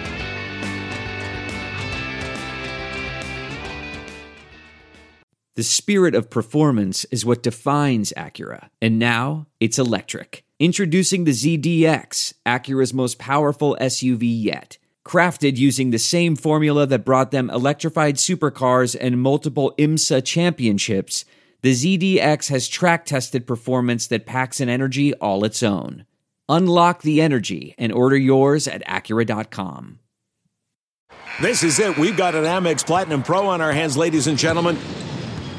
The 5.60 5.64
spirit 5.64 6.14
of 6.14 6.30
performance 6.30 7.04
is 7.10 7.26
what 7.26 7.42
defines 7.42 8.14
Acura, 8.16 8.70
and 8.80 8.98
now 8.98 9.46
it's 9.60 9.78
electric. 9.78 10.42
Introducing 10.58 11.24
the 11.24 11.32
ZDX, 11.32 12.32
Acura's 12.46 12.94
most 12.94 13.18
powerful 13.18 13.76
SUV 13.78 14.20
yet. 14.22 14.78
Crafted 15.06 15.58
using 15.58 15.90
the 15.90 15.98
same 15.98 16.34
formula 16.34 16.86
that 16.86 17.04
brought 17.04 17.30
them 17.30 17.50
electrified 17.50 18.14
supercars 18.16 18.96
and 18.98 19.20
multiple 19.20 19.74
IMSA 19.76 20.24
championships, 20.24 21.26
the 21.60 21.72
ZDX 21.72 22.48
has 22.48 22.66
track 22.66 23.04
tested 23.04 23.46
performance 23.46 24.06
that 24.06 24.24
packs 24.24 24.62
an 24.62 24.70
energy 24.70 25.12
all 25.16 25.44
its 25.44 25.62
own. 25.62 26.06
Unlock 26.48 27.02
the 27.02 27.20
energy 27.20 27.74
and 27.76 27.92
order 27.92 28.16
yours 28.16 28.66
at 28.66 28.82
Acura.com. 28.86 29.98
This 31.42 31.62
is 31.62 31.78
it. 31.78 31.98
We've 31.98 32.16
got 32.16 32.34
an 32.34 32.44
Amex 32.44 32.86
Platinum 32.86 33.22
Pro 33.22 33.46
on 33.46 33.60
our 33.60 33.72
hands, 33.72 33.98
ladies 33.98 34.26
and 34.26 34.38
gentlemen. 34.38 34.78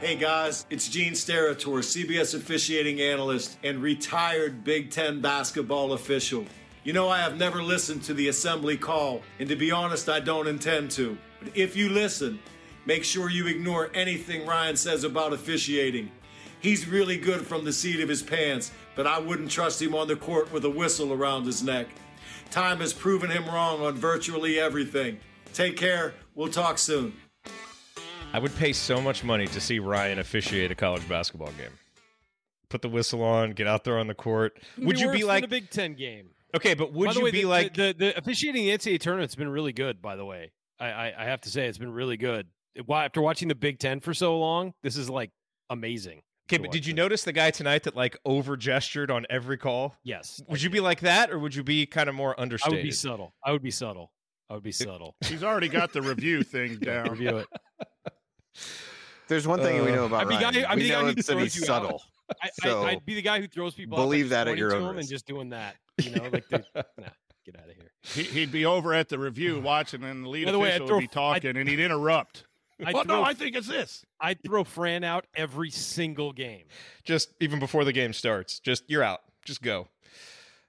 Hey 0.00 0.16
guys, 0.16 0.64
it's 0.70 0.88
Gene 0.88 1.12
Steratore, 1.12 1.82
CBS 1.82 2.34
officiating 2.34 3.02
analyst 3.02 3.58
and 3.62 3.82
retired 3.82 4.64
Big 4.64 4.90
Ten 4.90 5.20
basketball 5.20 5.92
official. 5.92 6.46
You 6.84 6.94
know, 6.94 7.10
I 7.10 7.18
have 7.18 7.36
never 7.36 7.62
listened 7.62 8.02
to 8.04 8.14
the 8.14 8.28
assembly 8.28 8.78
call, 8.78 9.20
and 9.38 9.46
to 9.50 9.56
be 9.56 9.70
honest, 9.70 10.08
I 10.08 10.20
don't 10.20 10.46
intend 10.46 10.90
to. 10.92 11.18
But 11.38 11.54
if 11.54 11.76
you 11.76 11.90
listen, 11.90 12.38
make 12.86 13.04
sure 13.04 13.28
you 13.28 13.46
ignore 13.46 13.90
anything 13.92 14.46
Ryan 14.46 14.74
says 14.74 15.04
about 15.04 15.34
officiating. 15.34 16.10
He's 16.60 16.88
really 16.88 17.18
good 17.18 17.46
from 17.46 17.66
the 17.66 17.72
seat 17.72 18.00
of 18.00 18.08
his 18.08 18.22
pants, 18.22 18.72
but 18.96 19.06
I 19.06 19.18
wouldn't 19.18 19.50
trust 19.50 19.82
him 19.82 19.94
on 19.94 20.08
the 20.08 20.16
court 20.16 20.50
with 20.50 20.64
a 20.64 20.70
whistle 20.70 21.12
around 21.12 21.44
his 21.44 21.62
neck. 21.62 21.88
Time 22.50 22.78
has 22.78 22.94
proven 22.94 23.28
him 23.28 23.44
wrong 23.44 23.82
on 23.82 23.96
virtually 23.96 24.58
everything. 24.58 25.20
Take 25.52 25.76
care. 25.76 26.14
We'll 26.34 26.48
talk 26.48 26.78
soon. 26.78 27.12
I 28.32 28.38
would 28.38 28.54
pay 28.56 28.72
so 28.72 29.00
much 29.00 29.24
money 29.24 29.48
to 29.48 29.60
see 29.60 29.80
Ryan 29.80 30.20
officiate 30.20 30.70
a 30.70 30.76
college 30.76 31.06
basketball 31.08 31.50
game. 31.58 31.72
Put 32.68 32.80
the 32.80 32.88
whistle 32.88 33.24
on, 33.24 33.52
get 33.52 33.66
out 33.66 33.82
there 33.82 33.98
on 33.98 34.06
the 34.06 34.14
court. 34.14 34.56
would 34.78 35.00
you 35.00 35.10
be 35.10 35.24
like 35.24 35.44
a 35.44 35.48
Big 35.48 35.68
Ten 35.70 35.94
game? 35.94 36.30
Okay, 36.54 36.74
but 36.74 36.92
would 36.92 37.14
you 37.16 37.24
way, 37.24 37.30
be 37.32 37.42
the, 37.42 37.48
like 37.48 37.74
the, 37.74 37.86
the, 37.86 37.94
the, 37.98 38.18
officiating 38.18 38.64
the 38.64 38.76
NCAA 38.76 39.00
tournament's 39.00 39.34
been 39.34 39.48
really 39.48 39.72
good? 39.72 40.00
By 40.00 40.14
the 40.14 40.24
way, 40.24 40.52
I, 40.78 40.86
I, 40.86 41.14
I 41.18 41.24
have 41.24 41.40
to 41.42 41.50
say 41.50 41.66
it's 41.66 41.78
been 41.78 41.92
really 41.92 42.16
good. 42.16 42.46
Why 42.86 43.04
After 43.04 43.20
watching 43.20 43.48
the 43.48 43.56
Big 43.56 43.80
Ten 43.80 43.98
for 43.98 44.14
so 44.14 44.38
long, 44.38 44.74
this 44.84 44.96
is 44.96 45.10
like 45.10 45.32
amazing. 45.68 46.22
Okay, 46.48 46.58
but 46.58 46.70
did 46.70 46.86
you 46.86 46.92
this. 46.92 46.98
notice 46.98 47.24
the 47.24 47.32
guy 47.32 47.50
tonight 47.50 47.82
that 47.84 47.96
like 47.96 48.16
over 48.24 48.56
gestured 48.56 49.10
on 49.10 49.26
every 49.28 49.58
call? 49.58 49.96
Yes. 50.04 50.40
Would 50.48 50.62
you 50.62 50.70
be 50.70 50.80
like 50.80 51.00
that, 51.00 51.30
or 51.32 51.38
would 51.40 51.54
you 51.54 51.64
be 51.64 51.84
kind 51.86 52.08
of 52.08 52.14
more 52.14 52.38
understated? 52.40 52.74
I 52.74 52.76
would 52.76 52.84
be 52.84 52.92
subtle. 52.92 53.34
I 53.44 53.52
would 53.52 53.62
be 53.62 53.70
subtle. 53.72 54.12
I 54.48 54.54
would 54.54 54.62
be 54.64 54.72
subtle. 54.72 55.14
He's 55.24 55.44
already 55.44 55.68
got 55.68 55.92
the 55.92 56.02
review 56.02 56.42
thing 56.42 56.76
down. 56.80 57.10
Review 57.10 57.38
it. 57.38 57.46
There's 59.28 59.46
one 59.46 59.60
thing 59.60 59.80
uh, 59.80 59.84
we 59.84 59.92
know 59.92 60.06
about 60.06 60.22
I'd 60.22 60.28
be 60.28 60.34
Ryan. 60.34 60.54
Guy, 60.54 60.70
I'd 60.70 60.76
we 60.76 60.82
be 60.82 60.88
know 60.90 61.12
the 61.12 61.22
guy 61.22 61.32
who 61.34 61.38
he's 61.38 61.66
subtle. 61.66 62.02
I, 62.42 62.48
so 62.62 62.82
I, 62.82 62.94
would 62.94 63.06
be 63.06 63.14
the 63.14 63.22
guy 63.22 63.40
who 63.40 63.48
throws 63.48 63.74
people. 63.74 63.96
Believe 63.96 64.28
that 64.30 64.48
at 64.48 64.56
your 64.56 64.74
own 64.74 64.98
and 64.98 65.08
just 65.08 65.26
doing 65.26 65.50
that. 65.50 65.76
You 66.02 66.10
know, 66.12 66.28
like 66.32 66.48
the, 66.48 66.64
nah, 66.74 66.82
get 67.44 67.56
out 67.56 67.68
of 67.68 67.76
here. 67.76 68.24
He, 68.24 68.40
would 68.40 68.52
be 68.52 68.64
over 68.64 68.94
at 68.94 69.08
the 69.08 69.18
review 69.18 69.60
watching, 69.64 70.02
and 70.04 70.24
the 70.24 70.28
lead 70.28 70.46
By 70.46 70.52
the 70.52 70.60
official 70.60 70.80
way, 70.80 70.86
throw, 70.88 70.96
would 70.96 71.02
be 71.02 71.08
talking, 71.08 71.56
and 71.56 71.68
he'd 71.68 71.80
interrupt. 71.80 72.44
I 72.84 72.92
well, 72.92 73.04
throw, 73.04 73.16
no, 73.16 73.22
I 73.22 73.34
think 73.34 73.56
it's 73.56 73.68
this. 73.68 74.04
I 74.20 74.34
throw 74.34 74.64
Fran 74.64 75.04
out 75.04 75.26
every 75.34 75.70
single 75.70 76.32
game. 76.32 76.64
Just 77.04 77.34
even 77.40 77.58
before 77.58 77.84
the 77.84 77.92
game 77.92 78.12
starts. 78.12 78.58
Just 78.58 78.84
you're 78.88 79.02
out. 79.02 79.20
Just 79.44 79.62
go. 79.62 79.88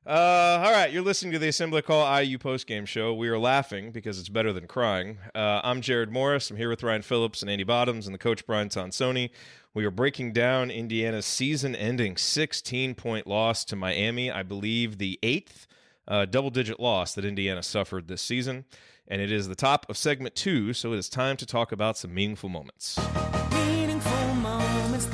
Uh, 0.04 0.60
all 0.66 0.72
right, 0.72 0.92
you're 0.92 1.04
listening 1.04 1.32
to 1.32 1.38
the 1.38 1.48
Assembly 1.48 1.84
Call 1.84 2.20
IU 2.20 2.40
postgame 2.40 2.88
show. 2.88 3.14
We 3.14 3.30
are 3.30 3.38
laughing 3.38 3.92
because 3.92 4.20
it's 4.20 4.30
better 4.30 4.52
than 4.52 4.66
crying. 4.66 5.20
Uh, 5.36 5.62
I'm 5.64 5.80
Jerod 5.80 6.10
Morris. 6.10 6.50
I'm 6.50 6.58
here 6.58 6.70
with 6.70 6.82
Ryan 6.82 7.04
Phillips 7.04 7.44
and 7.44 7.52
Andy 7.52 7.64
Bottoms 7.64 8.08
and 8.08 8.14
the 8.16 8.18
coach 8.18 8.48
Brian 8.48 8.70
Tonsoni. 8.70 9.30
We 9.76 9.86
are 9.86 9.92
breaking 9.92 10.34
down 10.34 10.72
Indiana's 10.72 11.28
season-ending 11.28 12.16
16-point 12.16 13.28
loss 13.28 13.64
to 13.66 13.76
Miami. 13.76 14.32
I 14.32 14.42
believe 14.42 14.98
the 14.98 15.20
eighth 15.22 15.68
uh, 16.08 16.26
double-digit 16.26 16.80
loss 16.80 17.14
that 17.14 17.24
Indiana 17.24 17.62
suffered 17.62 18.08
this 18.08 18.24
season, 18.24 18.66
and 19.08 19.22
it 19.22 19.32
is 19.32 19.50
the 19.50 19.56
top 19.56 19.88
of 19.88 19.98
segment 19.98 20.34
two. 20.34 20.74
So 20.74 20.94
it 20.94 20.98
is 20.98 21.10
time 21.10 21.38
to 21.38 21.46
talk 21.46 21.72
about 21.72 21.96
some 21.96 22.12
meaningful 22.12 22.50
moments. 22.50 23.00
Meaningful 23.52 24.34
moments 24.34 25.06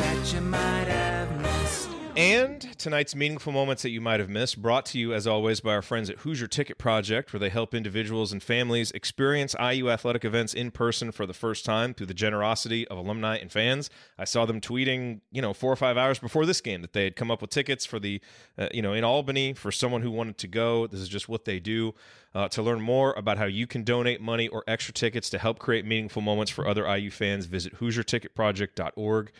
and 2.18 2.76
tonight's 2.80 3.15
meaningful 3.15 3.53
moments 3.53 3.84
that 3.84 3.91
you 3.91 4.01
might 4.01 4.20
have 4.20 4.28
missed, 4.28 4.59
brought 4.59 4.88
to 4.88 4.97
you 4.97 5.13
as 5.13 5.28
always 5.28 5.59
by 5.59 5.76
our 5.76 5.84
friends 5.84 6.09
at 6.09 6.18
Hoosier 6.18 6.47
Ticket 6.47 6.80
Project, 6.80 7.32
where 7.32 7.39
they 7.39 7.49
help 7.49 7.76
individuals 7.76 8.32
and 8.32 8.41
families 8.41 8.89
experience 8.91 9.55
IU 9.59 9.91
athletic 9.91 10.26
events 10.26 10.55
in 10.55 10.72
person 10.72 11.11
for 11.11 11.28
the 11.28 11.34
first 11.36 11.63
time 11.63 11.93
through 11.93 12.07
the 12.07 12.15
generosity 12.15 12.88
of 12.88 12.97
alumni 12.97 13.38
and 13.38 13.51
fans. 13.51 13.91
I 14.18 14.24
saw 14.26 14.47
them 14.47 14.59
tweeting, 14.59 15.22
you 15.32 15.43
know, 15.43 15.53
four 15.53 15.72
or 15.72 15.76
five 15.76 15.95
hours 15.95 16.18
before 16.18 16.47
this 16.47 16.59
game 16.59 16.82
that 16.82 16.93
they 16.93 17.03
had 17.03 17.15
come 17.15 17.30
up 17.30 17.39
with 17.39 17.51
tickets 17.51 17.86
for 17.86 17.99
the, 17.99 18.20
uh, 18.57 18.68
you 18.74 18.82
know, 18.82 18.93
in 18.93 19.03
Albany 19.03 19.53
for 19.53 19.72
someone 19.72 20.01
who 20.01 20.09
wanted 20.09 20.39
to 20.39 20.47
go. 20.47 20.88
This 20.88 21.01
is 21.01 21.09
just 21.09 21.30
what 21.30 21.45
they 21.45 21.59
do. 21.59 21.93
Uh, 22.34 22.47
to 22.49 22.61
learn 22.61 22.82
more 22.82 23.13
about 23.13 23.38
how 23.38 23.45
you 23.45 23.65
can 23.65 23.84
donate 23.84 24.22
money 24.22 24.47
or 24.47 24.63
extra 24.68 24.93
tickets 24.93 25.30
to 25.30 25.38
help 25.38 25.59
create 25.59 25.86
meaningful 25.86 26.22
moments 26.22 26.51
for 26.51 26.68
other 26.68 26.86
IU 26.88 27.09
fans, 27.09 27.45
visit 27.45 27.78
HoosierTicketProject.org. 27.78 29.32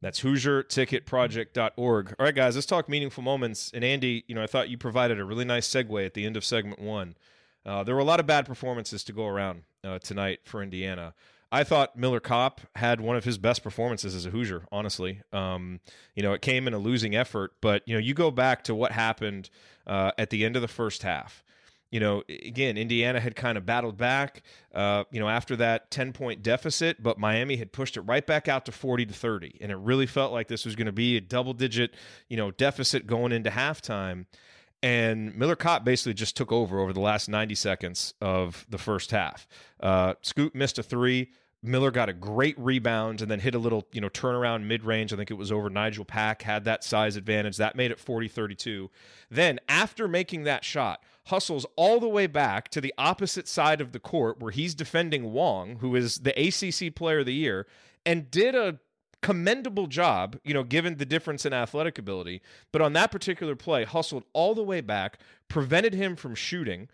That's 0.00 0.20
HoosierTicketProject.org. 0.20 2.14
All 2.18 2.24
right, 2.24 2.34
guys, 2.34 2.54
let's 2.54 2.66
talk 2.66 2.88
meaningful 2.88 3.22
moments. 3.22 3.70
And 3.72 3.84
Andy, 3.84 4.24
you 4.26 4.34
know, 4.34 4.42
I 4.42 4.46
thought 4.46 4.68
you 4.68 4.78
provided 4.78 5.18
a 5.18 5.24
really 5.24 5.44
nice 5.44 5.68
segue 5.68 6.04
at 6.04 6.14
the 6.14 6.26
end 6.26 6.36
of 6.36 6.44
segment 6.44 6.80
one. 6.80 7.16
Uh, 7.64 7.82
there 7.82 7.94
were 7.94 8.00
a 8.00 8.04
lot 8.04 8.20
of 8.20 8.26
bad 8.26 8.46
performances 8.46 9.02
to 9.04 9.12
go 9.12 9.26
around 9.26 9.62
uh, 9.82 9.98
tonight 9.98 10.40
for 10.44 10.62
Indiana. 10.62 11.14
I 11.50 11.64
thought 11.64 11.96
Miller 11.96 12.20
Kopp 12.20 12.60
had 12.74 13.00
one 13.00 13.16
of 13.16 13.24
his 13.24 13.38
best 13.38 13.62
performances 13.62 14.14
as 14.14 14.26
a 14.26 14.30
Hoosier. 14.30 14.66
Honestly, 14.72 15.22
um, 15.32 15.80
you 16.14 16.22
know, 16.22 16.32
it 16.32 16.42
came 16.42 16.66
in 16.66 16.74
a 16.74 16.78
losing 16.78 17.14
effort, 17.14 17.52
but 17.60 17.82
you 17.86 17.94
know, 17.94 18.00
you 18.00 18.14
go 18.14 18.30
back 18.30 18.64
to 18.64 18.74
what 18.74 18.92
happened 18.92 19.48
uh, 19.86 20.10
at 20.18 20.30
the 20.30 20.44
end 20.44 20.56
of 20.56 20.62
the 20.62 20.68
first 20.68 21.02
half 21.02 21.44
you 21.96 22.00
know, 22.00 22.22
again, 22.28 22.76
Indiana 22.76 23.18
had 23.18 23.34
kind 23.34 23.56
of 23.56 23.64
battled 23.64 23.96
back, 23.96 24.42
uh, 24.74 25.04
you 25.10 25.18
know, 25.18 25.30
after 25.30 25.56
that 25.56 25.90
10 25.90 26.12
point 26.12 26.42
deficit, 26.42 27.02
but 27.02 27.18
Miami 27.18 27.56
had 27.56 27.72
pushed 27.72 27.96
it 27.96 28.02
right 28.02 28.26
back 28.26 28.48
out 28.48 28.66
to 28.66 28.72
40 28.72 29.06
to 29.06 29.14
30. 29.14 29.56
And 29.62 29.72
it 29.72 29.78
really 29.78 30.04
felt 30.04 30.30
like 30.30 30.46
this 30.46 30.66
was 30.66 30.76
going 30.76 30.88
to 30.88 30.92
be 30.92 31.16
a 31.16 31.22
double 31.22 31.54
digit, 31.54 31.94
you 32.28 32.36
know, 32.36 32.50
deficit 32.50 33.06
going 33.06 33.32
into 33.32 33.48
halftime. 33.48 34.26
And 34.82 35.34
Miller 35.36 35.56
Kopp 35.56 35.86
basically 35.86 36.12
just 36.12 36.36
took 36.36 36.52
over 36.52 36.80
over 36.80 36.92
the 36.92 37.00
last 37.00 37.30
90 37.30 37.54
seconds 37.54 38.12
of 38.20 38.66
the 38.68 38.76
first 38.76 39.10
half. 39.10 39.48
Uh, 39.80 40.16
Scoot 40.20 40.54
missed 40.54 40.78
a 40.78 40.82
three. 40.82 41.30
Miller 41.66 41.90
got 41.90 42.08
a 42.08 42.12
great 42.12 42.58
rebound 42.58 43.20
and 43.20 43.30
then 43.30 43.40
hit 43.40 43.54
a 43.54 43.58
little, 43.58 43.86
you 43.92 44.00
know, 44.00 44.08
turnaround 44.08 44.64
mid 44.64 44.84
range. 44.84 45.12
I 45.12 45.16
think 45.16 45.30
it 45.30 45.34
was 45.34 45.52
over 45.52 45.68
Nigel 45.68 46.04
Pack, 46.04 46.42
had 46.42 46.64
that 46.64 46.84
size 46.84 47.16
advantage. 47.16 47.56
That 47.56 47.76
made 47.76 47.90
it 47.90 47.98
40 47.98 48.28
32. 48.28 48.90
Then, 49.30 49.58
after 49.68 50.08
making 50.08 50.44
that 50.44 50.64
shot, 50.64 51.02
hustles 51.26 51.66
all 51.76 52.00
the 52.00 52.08
way 52.08 52.26
back 52.26 52.68
to 52.70 52.80
the 52.80 52.94
opposite 52.96 53.48
side 53.48 53.80
of 53.80 53.92
the 53.92 53.98
court 53.98 54.40
where 54.40 54.52
he's 54.52 54.74
defending 54.74 55.32
Wong, 55.32 55.76
who 55.80 55.96
is 55.96 56.18
the 56.18 56.30
ACC 56.30 56.94
player 56.94 57.20
of 57.20 57.26
the 57.26 57.34
year, 57.34 57.66
and 58.04 58.30
did 58.30 58.54
a 58.54 58.78
commendable 59.22 59.88
job, 59.88 60.38
you 60.44 60.54
know, 60.54 60.62
given 60.62 60.98
the 60.98 61.04
difference 61.04 61.44
in 61.44 61.52
athletic 61.52 61.98
ability. 61.98 62.40
But 62.70 62.82
on 62.82 62.92
that 62.92 63.10
particular 63.10 63.56
play, 63.56 63.84
hustled 63.84 64.24
all 64.32 64.54
the 64.54 64.62
way 64.62 64.80
back, 64.80 65.18
prevented 65.48 65.94
him 65.94 66.14
from 66.14 66.34
shooting. 66.34 66.88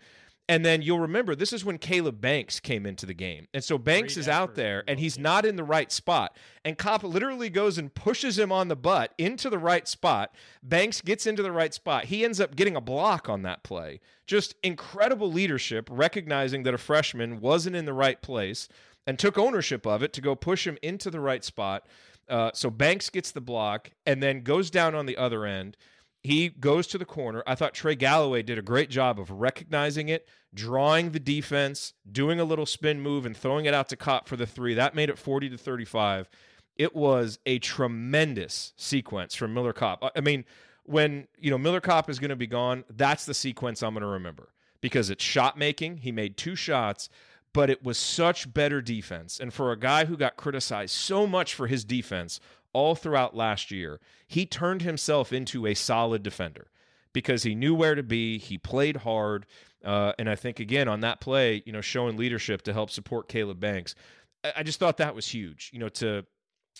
And 0.49 0.65
then 0.65 0.81
you'll 0.81 0.99
remember 0.99 1.35
this 1.35 1.53
is 1.53 1.63
when 1.63 1.77
Caleb 1.77 2.19
Banks 2.19 2.59
came 2.59 2.85
into 2.85 3.05
the 3.05 3.13
game. 3.13 3.47
And 3.53 3.63
so 3.63 3.77
Banks 3.77 4.15
Great 4.15 4.21
is 4.21 4.27
out 4.27 4.55
there 4.55 4.83
and 4.87 4.99
he's 4.99 5.17
not 5.17 5.45
in 5.45 5.55
the 5.55 5.63
right 5.63 5.89
spot. 5.91 6.35
And 6.65 6.77
Kopp 6.77 7.03
literally 7.03 7.49
goes 7.49 7.77
and 7.77 7.93
pushes 7.93 8.37
him 8.37 8.51
on 8.51 8.67
the 8.67 8.75
butt 8.75 9.13
into 9.17 9.49
the 9.49 9.57
right 9.57 9.87
spot. 9.87 10.35
Banks 10.61 10.99
gets 10.99 11.25
into 11.25 11.43
the 11.43 11.51
right 11.51 11.73
spot. 11.73 12.05
He 12.05 12.25
ends 12.25 12.41
up 12.41 12.57
getting 12.57 12.75
a 12.75 12.81
block 12.81 13.29
on 13.29 13.43
that 13.43 13.63
play. 13.63 14.01
Just 14.27 14.55
incredible 14.63 15.31
leadership, 15.31 15.87
recognizing 15.89 16.63
that 16.63 16.73
a 16.73 16.77
freshman 16.77 17.39
wasn't 17.39 17.77
in 17.77 17.85
the 17.85 17.93
right 17.93 18.21
place 18.21 18.67
and 19.07 19.17
took 19.17 19.37
ownership 19.37 19.85
of 19.87 20.03
it 20.03 20.11
to 20.13 20.21
go 20.21 20.35
push 20.35 20.67
him 20.67 20.77
into 20.81 21.09
the 21.09 21.21
right 21.21 21.43
spot. 21.45 21.87
Uh, 22.27 22.51
so 22.53 22.69
Banks 22.69 23.09
gets 23.09 23.31
the 23.31 23.41
block 23.41 23.91
and 24.05 24.21
then 24.21 24.41
goes 24.41 24.69
down 24.69 24.93
on 24.93 25.05
the 25.05 25.17
other 25.17 25.45
end 25.45 25.77
he 26.23 26.49
goes 26.49 26.87
to 26.87 26.97
the 26.97 27.05
corner. 27.05 27.43
I 27.45 27.55
thought 27.55 27.73
Trey 27.73 27.95
Galloway 27.95 28.43
did 28.43 28.57
a 28.57 28.61
great 28.61 28.89
job 28.89 29.19
of 29.19 29.29
recognizing 29.29 30.07
it, 30.07 30.25
drawing 30.53 31.11
the 31.11 31.19
defense, 31.19 31.93
doing 32.09 32.39
a 32.39 32.45
little 32.45 32.65
spin 32.65 33.01
move, 33.01 33.25
and 33.25 33.35
throwing 33.35 33.65
it 33.65 33.73
out 33.73 33.89
to 33.89 33.97
Kopp 33.97 34.29
for 34.29 34.37
the 34.37 34.45
three. 34.45 34.73
That 34.73 34.95
made 34.95 35.09
it 35.09 35.17
40 35.17 35.49
to 35.49 35.57
35. 35.57 36.29
It 36.77 36.95
was 36.95 37.39
a 37.45 37.59
tremendous 37.59 38.73
sequence 38.77 39.35
from 39.35 39.53
Miller 39.53 39.73
Kopp. 39.73 40.11
I 40.15 40.21
mean, 40.21 40.45
when 40.83 41.27
you 41.37 41.51
know 41.51 41.57
Miller 41.57 41.81
Kopp 41.81 42.09
is 42.09 42.19
going 42.19 42.29
to 42.29 42.35
be 42.37 42.47
gone, 42.47 42.85
that's 42.89 43.25
the 43.25 43.33
sequence 43.33 43.83
I'm 43.83 43.93
going 43.93 44.01
to 44.01 44.07
remember 44.07 44.53
because 44.79 45.09
it's 45.09 45.23
shot 45.23 45.57
making. 45.57 45.97
He 45.97 46.11
made 46.11 46.37
two 46.37 46.55
shots, 46.55 47.09
but 47.53 47.69
it 47.69 47.83
was 47.83 47.97
such 47.97 48.53
better 48.53 48.81
defense. 48.81 49.39
And 49.39 49.53
for 49.53 49.71
a 49.71 49.79
guy 49.79 50.05
who 50.05 50.17
got 50.17 50.37
criticized 50.37 50.95
so 50.95 51.27
much 51.27 51.53
for 51.53 51.67
his 51.67 51.83
defense 51.83 52.39
all 52.73 52.95
throughout 52.95 53.35
last 53.35 53.71
year, 53.71 53.99
he 54.27 54.45
turned 54.45 54.81
himself 54.81 55.31
into 55.31 55.65
a 55.65 55.73
solid 55.73 56.23
defender 56.23 56.67
because 57.13 57.43
he 57.43 57.55
knew 57.55 57.75
where 57.75 57.95
to 57.95 58.03
be. 58.03 58.37
He 58.37 58.57
played 58.57 58.97
hard. 58.97 59.45
Uh, 59.83 60.13
and 60.17 60.29
I 60.29 60.35
think, 60.35 60.59
again, 60.59 60.87
on 60.87 61.01
that 61.01 61.21
play, 61.21 61.61
you 61.65 61.71
know, 61.71 61.81
showing 61.81 62.17
leadership 62.17 62.63
to 62.63 62.73
help 62.73 62.89
support 62.89 63.27
Caleb 63.27 63.59
Banks, 63.59 63.95
I, 64.43 64.53
I 64.57 64.63
just 64.63 64.79
thought 64.79 64.97
that 64.97 65.15
was 65.15 65.27
huge, 65.27 65.69
you 65.73 65.79
know, 65.79 65.89
to. 65.89 66.25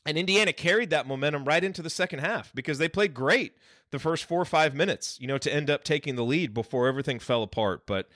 And 0.05 0.17
Indiana 0.17 0.51
carried 0.51 0.89
that 0.89 1.07
momentum 1.07 1.45
right 1.45 1.63
into 1.63 1.81
the 1.81 1.89
second 1.89 2.19
half 2.19 2.51
because 2.53 2.77
they 2.77 2.89
played 2.89 3.13
great 3.13 3.53
the 3.91 3.99
first 3.99 4.25
four 4.25 4.41
or 4.41 4.45
five 4.45 4.73
minutes, 4.73 5.17
you 5.21 5.27
know, 5.27 5.37
to 5.37 5.53
end 5.53 5.69
up 5.69 5.83
taking 5.83 6.15
the 6.15 6.23
lead 6.25 6.53
before 6.53 6.87
everything 6.87 7.19
fell 7.19 7.43
apart. 7.43 7.83
But, 7.85 8.09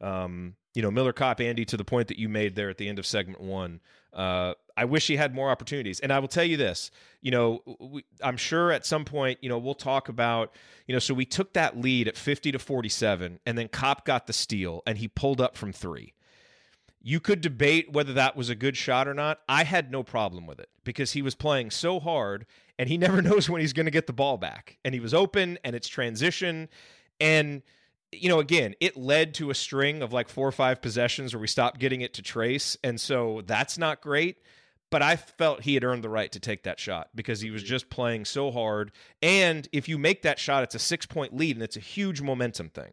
um, 0.00 0.54
you 0.74 0.82
know, 0.82 0.90
Miller 0.90 1.12
Kopp, 1.12 1.40
Andy, 1.40 1.64
to 1.64 1.76
the 1.76 1.84
point 1.84 2.08
that 2.08 2.18
you 2.18 2.28
made 2.28 2.56
there 2.56 2.68
at 2.68 2.78
the 2.78 2.88
end 2.88 2.98
of 2.98 3.06
segment 3.06 3.40
one, 3.40 3.80
uh, 4.12 4.54
I 4.76 4.84
wish 4.84 5.06
he 5.06 5.16
had 5.16 5.34
more 5.34 5.50
opportunities. 5.50 6.00
And 6.00 6.12
I 6.12 6.18
will 6.18 6.28
tell 6.28 6.44
you 6.44 6.56
this, 6.56 6.90
you 7.20 7.30
know, 7.30 7.62
we, 7.78 8.04
I'm 8.20 8.36
sure 8.36 8.72
at 8.72 8.84
some 8.84 9.04
point, 9.04 9.38
you 9.40 9.48
know, 9.48 9.58
we'll 9.58 9.74
talk 9.74 10.08
about, 10.08 10.52
you 10.86 10.92
know, 10.92 10.98
so 10.98 11.14
we 11.14 11.24
took 11.24 11.52
that 11.54 11.80
lead 11.80 12.08
at 12.08 12.16
50 12.16 12.52
to 12.52 12.58
47, 12.58 13.38
and 13.46 13.56
then 13.56 13.68
Kopp 13.68 14.04
got 14.04 14.26
the 14.26 14.32
steal 14.32 14.82
and 14.86 14.98
he 14.98 15.08
pulled 15.08 15.40
up 15.40 15.56
from 15.56 15.72
three. 15.72 16.12
You 17.00 17.20
could 17.20 17.40
debate 17.40 17.92
whether 17.92 18.12
that 18.14 18.34
was 18.34 18.48
a 18.48 18.54
good 18.54 18.76
shot 18.76 19.06
or 19.06 19.14
not. 19.14 19.40
I 19.48 19.64
had 19.64 19.92
no 19.92 20.02
problem 20.02 20.46
with 20.46 20.58
it 20.58 20.70
because 20.84 21.12
he 21.12 21.22
was 21.22 21.34
playing 21.34 21.70
so 21.70 22.00
hard 22.00 22.46
and 22.78 22.88
he 22.88 22.98
never 22.98 23.22
knows 23.22 23.48
when 23.48 23.60
he's 23.60 23.72
going 23.72 23.86
to 23.86 23.92
get 23.92 24.08
the 24.08 24.12
ball 24.12 24.38
back. 24.38 24.78
And 24.84 24.92
he 24.94 25.00
was 25.00 25.14
open 25.14 25.58
and 25.62 25.76
it's 25.76 25.86
transition. 25.86 26.68
And, 27.20 27.62
you 28.20 28.28
know, 28.28 28.40
again, 28.40 28.74
it 28.80 28.96
led 28.96 29.34
to 29.34 29.50
a 29.50 29.54
string 29.54 30.02
of 30.02 30.12
like 30.12 30.28
four 30.28 30.46
or 30.46 30.52
five 30.52 30.82
possessions 30.82 31.34
where 31.34 31.40
we 31.40 31.46
stopped 31.46 31.78
getting 31.78 32.00
it 32.00 32.14
to 32.14 32.22
Trayce. 32.22 32.76
And 32.82 33.00
so 33.00 33.42
that's 33.46 33.78
not 33.78 34.00
great. 34.00 34.38
But 34.90 35.02
I 35.02 35.16
felt 35.16 35.62
he 35.62 35.74
had 35.74 35.82
earned 35.82 36.04
the 36.04 36.08
right 36.08 36.30
to 36.30 36.38
take 36.38 36.62
that 36.64 36.78
shot 36.78 37.08
because 37.14 37.40
he 37.40 37.50
was 37.50 37.64
just 37.64 37.90
playing 37.90 38.26
so 38.26 38.52
hard. 38.52 38.92
And 39.22 39.68
if 39.72 39.88
you 39.88 39.98
make 39.98 40.22
that 40.22 40.38
shot, 40.38 40.62
it's 40.62 40.76
a 40.76 40.78
six 40.78 41.04
point 41.04 41.34
lead 41.34 41.56
and 41.56 41.64
it's 41.64 41.76
a 41.76 41.80
huge 41.80 42.20
momentum 42.20 42.68
thing. 42.68 42.92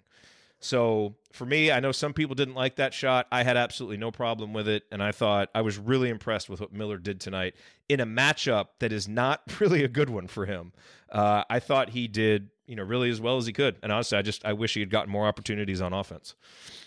So 0.59 1.15
for 1.33 1.45
me, 1.45 1.71
I 1.71 1.79
know 1.79 1.91
some 1.91 2.13
people 2.13 2.35
didn't 2.35 2.53
like 2.53 2.75
that 2.75 2.93
shot. 2.93 3.27
I 3.31 3.43
had 3.43 3.57
absolutely 3.57 3.97
no 3.97 4.11
problem 4.11 4.53
with 4.53 4.67
it. 4.67 4.83
And 4.91 5.01
I 5.01 5.11
thought 5.11 5.49
I 5.53 5.61
was 5.61 5.77
really 5.77 6.09
impressed 6.09 6.49
with 6.49 6.61
what 6.61 6.71
Miller 6.71 6.97
did 6.97 7.19
tonight 7.19 7.55
in 7.89 7.99
a 7.99 8.05
matchup 8.05 8.67
that 8.79 8.91
is 8.91 9.07
not 9.07 9.41
really 9.59 9.83
a 9.83 9.87
good 9.87 10.09
one 10.09 10.27
for 10.27 10.45
him. 10.45 10.71
Uh, 11.11 11.43
I 11.49 11.59
thought 11.59 11.89
he 11.89 12.07
did 12.07 12.49
you 12.71 12.77
know 12.77 12.83
really 12.83 13.09
as 13.09 13.19
well 13.19 13.35
as 13.35 13.45
he 13.45 13.51
could. 13.51 13.75
And 13.83 13.91
honestly, 13.91 14.17
I 14.17 14.21
just 14.21 14.45
I 14.45 14.53
wish 14.53 14.75
he 14.75 14.79
had 14.79 14.89
gotten 14.89 15.11
more 15.11 15.27
opportunities 15.27 15.81
on 15.81 15.91
offense. 15.91 16.35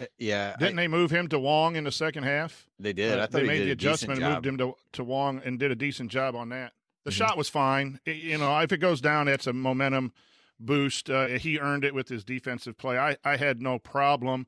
Uh, 0.01 0.07
yeah, 0.19 0.57
didn't 0.59 0.79
I, 0.79 0.83
they 0.85 0.89
move 0.89 1.11
him 1.11 1.29
to 1.29 1.39
Wong 1.39 1.77
in 1.77 1.85
the 1.85 1.93
second 1.93 2.25
half? 2.25 2.67
They 2.81 2.95
did. 2.95 3.19
I 3.19 3.27
thought 3.27 3.33
they 3.33 3.47
made 3.47 3.67
the 3.67 3.73
adjustment 3.73 4.23
and 4.23 4.33
moved 4.33 4.47
him 4.47 4.57
to 4.57 4.77
to 4.93 5.05
Wong 5.05 5.43
and 5.45 5.59
did 5.59 5.71
a 5.71 5.75
decent 5.75 6.11
job 6.11 6.35
on 6.35 6.49
that. 6.49 6.73
The 7.05 7.11
mm-hmm. 7.11 7.19
shot 7.19 7.37
was 7.37 7.51
fine. 7.51 8.01
It, 8.07 8.17
you 8.17 8.39
know, 8.39 8.59
if 8.61 8.73
it 8.73 8.79
goes 8.79 9.03
down, 9.03 9.29
it's 9.29 9.47
a 9.47 9.53
momentum 9.53 10.15
boost. 10.59 11.11
Uh, 11.11 11.27
he 11.27 11.59
earned 11.59 11.85
it 11.85 11.95
with 11.95 12.09
his 12.09 12.25
defensive 12.25 12.79
play. 12.79 12.97
I 12.97 13.19
I 13.23 13.37
had 13.37 13.61
no 13.61 13.79
problem. 13.79 14.47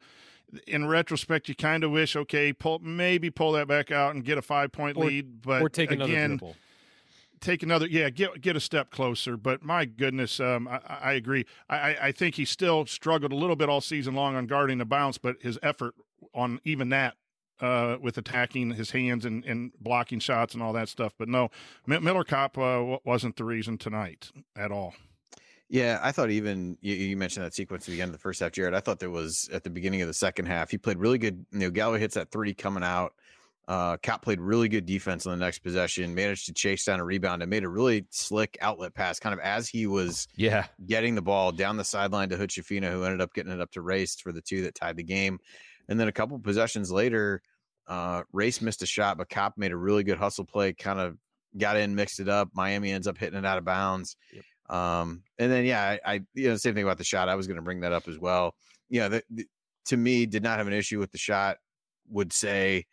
In 0.66 0.86
retrospect, 0.86 1.50
you 1.50 1.54
kind 1.54 1.84
of 1.84 1.90
wish, 1.90 2.16
okay, 2.16 2.54
pull 2.54 2.78
maybe 2.78 3.28
pull 3.28 3.52
that 3.52 3.68
back 3.68 3.90
out 3.90 4.14
and 4.14 4.24
get 4.24 4.38
a 4.38 4.42
five 4.42 4.72
point 4.72 4.96
lead, 4.96 5.42
but 5.42 5.60
or 5.60 5.68
take 5.68 5.90
another 5.90 6.10
again, 6.10 6.30
dribble 6.38 6.56
take 7.40 7.62
another 7.62 7.86
yeah 7.86 8.10
get 8.10 8.40
get 8.40 8.56
a 8.56 8.60
step 8.60 8.90
closer 8.90 9.36
but 9.36 9.62
my 9.62 9.84
goodness 9.84 10.40
um, 10.40 10.68
I, 10.68 10.80
I, 10.88 11.12
agree 11.12 11.44
I, 11.68 11.96
I 12.02 12.12
think 12.12 12.34
he 12.36 12.44
still 12.44 12.86
struggled 12.86 13.32
a 13.32 13.36
little 13.36 13.56
bit 13.56 13.68
all 13.68 13.80
season 13.80 14.14
long 14.14 14.36
on 14.36 14.46
guarding 14.46 14.78
the 14.78 14.84
bounce 14.84 15.18
but 15.18 15.36
his 15.40 15.58
effort 15.62 15.94
on 16.34 16.60
even 16.64 16.88
that 16.90 17.14
uh, 17.60 17.96
with 18.00 18.18
attacking 18.18 18.72
his 18.72 18.90
hands 18.90 19.24
and, 19.24 19.44
and 19.44 19.72
blocking 19.80 20.18
shots 20.18 20.54
and 20.54 20.62
all 20.62 20.72
that 20.72 20.88
stuff 20.88 21.12
but 21.18 21.28
no 21.28 21.50
Miller 21.86 22.24
Kopp 22.24 22.58
uh, 22.58 22.98
wasn't 23.04 23.36
the 23.36 23.44
reason 23.44 23.78
tonight 23.78 24.30
at 24.56 24.70
all 24.70 24.94
yeah, 25.68 25.98
I 26.00 26.12
thought 26.12 26.30
even 26.30 26.78
you, 26.80 26.94
you, 26.94 27.16
mentioned 27.16 27.44
that 27.44 27.54
sequence 27.54 27.88
at 27.88 27.92
the 27.92 28.00
end 28.00 28.10
of 28.10 28.12
the 28.12 28.20
first 28.20 28.38
half, 28.38 28.52
Jerod. 28.52 28.72
I 28.72 28.78
thought 28.78 29.00
there 29.00 29.10
was 29.10 29.48
at 29.52 29.64
the 29.64 29.70
beginning 29.70 30.00
of 30.00 30.06
the 30.06 30.14
second 30.14 30.46
half. 30.46 30.70
He 30.70 30.78
played 30.78 30.98
really 30.98 31.18
good. 31.18 31.44
You 31.50 31.58
know, 31.58 31.70
Galloway 31.70 31.98
hits 31.98 32.14
that 32.14 32.30
three 32.30 32.54
coming 32.54 32.84
out. 32.84 33.14
Uh, 33.68 33.96
Kopp 33.96 34.22
played 34.22 34.40
really 34.40 34.68
good 34.68 34.86
defense 34.86 35.26
on 35.26 35.36
the 35.36 35.44
next 35.44 35.58
possession, 35.58 36.14
managed 36.14 36.46
to 36.46 36.52
chase 36.52 36.84
down 36.84 37.00
a 37.00 37.04
rebound 37.04 37.42
and 37.42 37.50
made 37.50 37.64
a 37.64 37.68
really 37.68 38.06
slick 38.10 38.56
outlet 38.60 38.94
pass, 38.94 39.18
kind 39.18 39.32
of 39.32 39.40
as 39.40 39.68
he 39.68 39.88
was 39.88 40.28
yeah 40.36 40.66
getting 40.86 41.16
the 41.16 41.22
ball 41.22 41.50
down 41.50 41.76
the 41.76 41.84
sideline 41.84 42.28
to 42.28 42.36
Hood-Schifino, 42.36 42.92
who 42.92 43.02
ended 43.02 43.20
up 43.20 43.34
getting 43.34 43.52
it 43.52 43.60
up 43.60 43.72
to 43.72 43.80
Race 43.80 44.14
for 44.20 44.30
the 44.30 44.40
two 44.40 44.62
that 44.62 44.76
tied 44.76 44.96
the 44.96 45.02
game. 45.02 45.40
And 45.88 45.98
then 45.98 46.06
a 46.06 46.12
couple 46.12 46.38
possessions 46.38 46.92
later, 46.92 47.42
uh, 47.88 48.22
Race 48.32 48.60
missed 48.60 48.82
a 48.82 48.86
shot, 48.86 49.18
but 49.18 49.28
Kopp 49.28 49.54
made 49.56 49.72
a 49.72 49.76
really 49.76 50.04
good 50.04 50.18
hustle 50.18 50.44
play, 50.44 50.72
kind 50.72 51.00
of 51.00 51.16
got 51.58 51.76
in, 51.76 51.94
mixed 51.94 52.20
it 52.20 52.28
up. 52.28 52.50
Miami 52.54 52.92
ends 52.92 53.06
up 53.06 53.18
hitting 53.18 53.38
it 53.38 53.46
out 53.46 53.58
of 53.58 53.64
bounds. 53.64 54.16
Yep. 54.32 54.44
Um, 54.76 55.22
and 55.38 55.50
then 55.50 55.64
yeah, 55.64 55.98
I, 56.04 56.14
I, 56.14 56.20
you 56.34 56.48
know 56.48 56.56
same 56.56 56.74
thing 56.74 56.84
about 56.84 56.98
the 56.98 57.04
shot. 57.04 57.28
I 57.28 57.34
was 57.34 57.46
going 57.46 57.56
to 57.56 57.62
bring 57.62 57.80
that 57.80 57.92
up 57.92 58.08
as 58.08 58.18
well. 58.18 58.54
You 58.88 59.00
know, 59.00 59.08
the, 59.08 59.22
the, 59.30 59.46
to 59.86 59.96
me, 59.96 60.26
did 60.26 60.42
not 60.42 60.58
have 60.58 60.66
an 60.66 60.72
issue 60.72 60.98
with 60.98 61.12
the 61.12 61.18
shot. 61.18 61.58
Would 62.10 62.32
say 62.32 62.86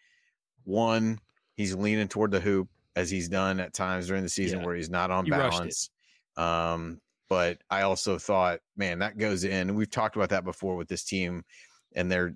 one, 0.65 1.19
he's 1.55 1.75
leaning 1.75 2.07
toward 2.07 2.31
the 2.31 2.39
hoop 2.39 2.69
as 2.95 3.09
he's 3.09 3.29
done 3.29 3.59
at 3.59 3.73
times 3.73 4.07
during 4.07 4.23
the 4.23 4.29
season 4.29 4.59
yeah. 4.59 4.65
where 4.65 4.75
he's 4.75 4.89
not 4.89 5.11
on 5.11 5.25
balance. 5.25 5.89
Um, 6.37 6.99
but 7.29 7.59
I 7.69 7.81
also 7.81 8.17
thought, 8.17 8.59
man, 8.77 8.99
that 8.99 9.17
goes 9.17 9.43
in. 9.43 9.75
We've 9.75 9.89
talked 9.89 10.15
about 10.15 10.29
that 10.29 10.43
before 10.43 10.75
with 10.75 10.87
this 10.87 11.03
team 11.03 11.43
and 11.95 12.11
their 12.11 12.35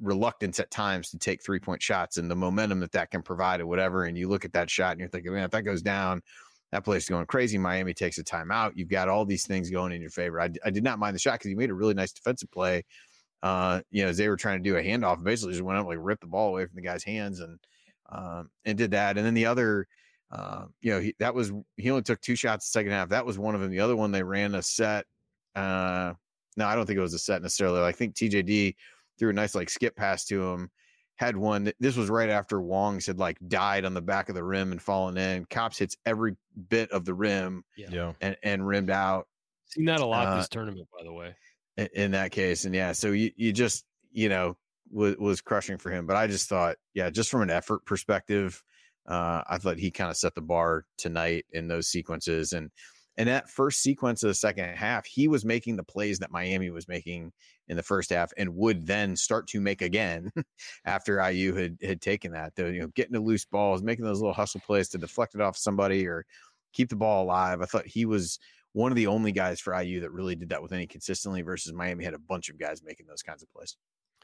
reluctance 0.00 0.60
at 0.60 0.70
times 0.70 1.10
to 1.10 1.18
take 1.18 1.42
three 1.42 1.58
point 1.58 1.82
shots 1.82 2.16
and 2.16 2.30
the 2.30 2.36
momentum 2.36 2.80
that 2.80 2.92
that 2.92 3.10
can 3.10 3.22
provide 3.22 3.60
or 3.60 3.66
whatever. 3.66 4.04
And 4.04 4.16
you 4.16 4.28
look 4.28 4.44
at 4.44 4.52
that 4.52 4.70
shot 4.70 4.92
and 4.92 5.00
you're 5.00 5.08
thinking, 5.08 5.32
man, 5.32 5.44
if 5.44 5.50
that 5.50 5.62
goes 5.62 5.82
down, 5.82 6.22
that 6.72 6.84
place 6.84 7.04
is 7.04 7.08
going 7.08 7.26
crazy. 7.26 7.58
Miami 7.58 7.94
takes 7.94 8.18
a 8.18 8.24
timeout. 8.24 8.72
You've 8.74 8.88
got 8.88 9.08
all 9.08 9.24
these 9.24 9.46
things 9.46 9.70
going 9.70 9.92
in 9.92 10.00
your 10.00 10.10
favor. 10.10 10.40
I, 10.40 10.50
I 10.64 10.70
did 10.70 10.84
not 10.84 10.98
mind 10.98 11.14
the 11.14 11.20
shot 11.20 11.34
because 11.34 11.48
he 11.48 11.54
made 11.54 11.70
a 11.70 11.74
really 11.74 11.94
nice 11.94 12.12
defensive 12.12 12.50
play 12.50 12.84
uh, 13.42 13.80
you 13.90 14.02
know, 14.02 14.08
as 14.08 14.16
they 14.16 14.28
were 14.28 14.36
trying 14.36 14.62
to 14.62 14.68
do 14.68 14.76
a 14.76 14.82
handoff, 14.82 15.22
basically 15.22 15.52
just 15.52 15.64
went 15.64 15.78
up 15.78 15.86
like 15.86 15.98
ripped 16.00 16.22
the 16.22 16.26
ball 16.26 16.48
away 16.48 16.66
from 16.66 16.76
the 16.76 16.82
guy's 16.82 17.04
hands 17.04 17.40
and 17.40 17.58
um, 18.10 18.50
and 18.64 18.78
did 18.78 18.92
that. 18.92 19.16
And 19.16 19.26
then 19.26 19.34
the 19.34 19.46
other, 19.46 19.86
uh, 20.30 20.66
you 20.80 20.92
know, 20.92 21.00
he, 21.00 21.14
that 21.18 21.34
was 21.34 21.52
he 21.76 21.90
only 21.90 22.02
took 22.02 22.20
two 22.20 22.36
shots 22.36 22.66
the 22.66 22.70
second 22.78 22.92
half. 22.92 23.08
That 23.10 23.26
was 23.26 23.38
one 23.38 23.54
of 23.54 23.60
them. 23.60 23.70
The 23.70 23.80
other 23.80 23.96
one 23.96 24.12
they 24.12 24.22
ran 24.22 24.54
a 24.54 24.62
set. 24.62 25.06
Uh, 25.54 26.14
no, 26.56 26.66
I 26.66 26.74
don't 26.74 26.86
think 26.86 26.98
it 26.98 27.02
was 27.02 27.14
a 27.14 27.18
set 27.18 27.42
necessarily. 27.42 27.82
I 27.82 27.92
think 27.92 28.14
TJD 28.14 28.74
threw 29.18 29.30
a 29.30 29.32
nice 29.32 29.54
like 29.54 29.70
skip 29.70 29.96
pass 29.96 30.24
to 30.26 30.42
him. 30.42 30.70
Had 31.16 31.36
one. 31.36 31.72
This 31.80 31.96
was 31.96 32.10
right 32.10 32.28
after 32.28 32.60
Wong's 32.60 33.06
had 33.06 33.18
like 33.18 33.38
died 33.48 33.84
on 33.84 33.94
the 33.94 34.02
back 34.02 34.28
of 34.28 34.34
the 34.34 34.44
rim 34.44 34.72
and 34.72 34.80
fallen 34.82 35.16
in. 35.16 35.46
Kopp's 35.46 35.78
hits 35.78 35.96
every 36.04 36.36
bit 36.68 36.90
of 36.90 37.04
the 37.04 37.14
rim, 37.14 37.64
Yeah. 37.76 37.88
Yeah. 37.90 38.12
and, 38.20 38.36
and 38.42 38.66
rimmed 38.66 38.90
out 38.90 39.26
Seen 39.66 39.86
that 39.86 40.00
a 40.00 40.06
lot 40.06 40.26
Uh, 40.26 40.36
this 40.36 40.48
tournament, 40.48 40.86
by 40.96 41.02
the 41.04 41.12
way. 41.12 41.34
In, 41.76 42.12
that 42.12 42.32
case. 42.32 42.64
And 42.64 42.74
yeah, 42.74 42.92
so 42.92 43.12
you 43.12 43.30
you 43.36 43.52
just 43.52 43.84
you 44.12 44.28
know 44.28 44.56
was 44.90 45.16
was 45.16 45.40
crushing 45.40 45.78
for 45.78 45.90
him. 45.90 46.06
But 46.06 46.16
I 46.16 46.26
just 46.26 46.48
thought, 46.48 46.76
yeah, 46.94 47.10
just 47.10 47.30
from 47.30 47.42
an 47.42 47.50
effort 47.50 47.84
perspective, 47.84 48.62
uh, 49.06 49.42
I 49.48 49.58
thought 49.58 49.78
he 49.78 49.90
kind 49.90 50.10
of 50.10 50.16
set 50.16 50.34
the 50.34 50.40
bar 50.40 50.84
tonight 50.98 51.46
in 51.52 51.68
those 51.68 51.88
sequences. 51.88 52.52
And 52.52 52.70
and 53.18 53.28
that 53.28 53.48
first 53.48 53.82
sequence 53.82 54.22
of 54.22 54.28
the 54.28 54.34
second 54.34 54.76
half, 54.76 55.06
he 55.06 55.26
was 55.26 55.44
making 55.44 55.76
the 55.76 55.82
plays 55.82 56.18
that 56.18 56.30
Miami 56.30 56.70
was 56.70 56.86
making 56.86 57.32
in 57.68 57.76
the 57.76 57.82
first 57.82 58.10
half, 58.10 58.30
and 58.36 58.54
would 58.54 58.86
then 58.86 59.16
start 59.16 59.48
to 59.48 59.60
make 59.60 59.82
again 59.82 60.30
after 60.84 61.26
IU 61.30 61.54
had 61.54 61.78
had 61.82 62.00
taken 62.00 62.32
that. 62.32 62.54
The 62.54 62.72
you 62.72 62.80
know 62.80 62.88
getting 62.94 63.14
the 63.14 63.20
loose 63.20 63.44
balls, 63.44 63.82
making 63.82 64.04
those 64.04 64.20
little 64.20 64.34
hustle 64.34 64.60
plays 64.60 64.88
to 64.90 64.98
deflect 64.98 65.34
it 65.34 65.40
off 65.40 65.56
somebody 65.56 66.06
or 66.06 66.24
keep 66.72 66.90
the 66.90 66.96
ball 66.96 67.24
alive. 67.24 67.62
I 67.62 67.64
thought 67.64 67.86
he 67.86 68.04
was 68.04 68.38
one 68.76 68.92
of 68.92 68.96
the 68.96 69.06
only 69.06 69.32
guys 69.32 69.58
for 69.58 69.72
IU 69.80 70.00
that 70.00 70.12
really 70.12 70.36
did 70.36 70.50
that 70.50 70.60
with 70.62 70.70
any 70.72 70.86
consistently 70.86 71.40
versus 71.40 71.72
Miami 71.72 72.04
had 72.04 72.12
a 72.12 72.18
bunch 72.18 72.50
of 72.50 72.58
guys 72.58 72.82
making 72.84 73.06
those 73.06 73.22
kinds 73.22 73.42
of 73.42 73.50
plays. 73.50 73.74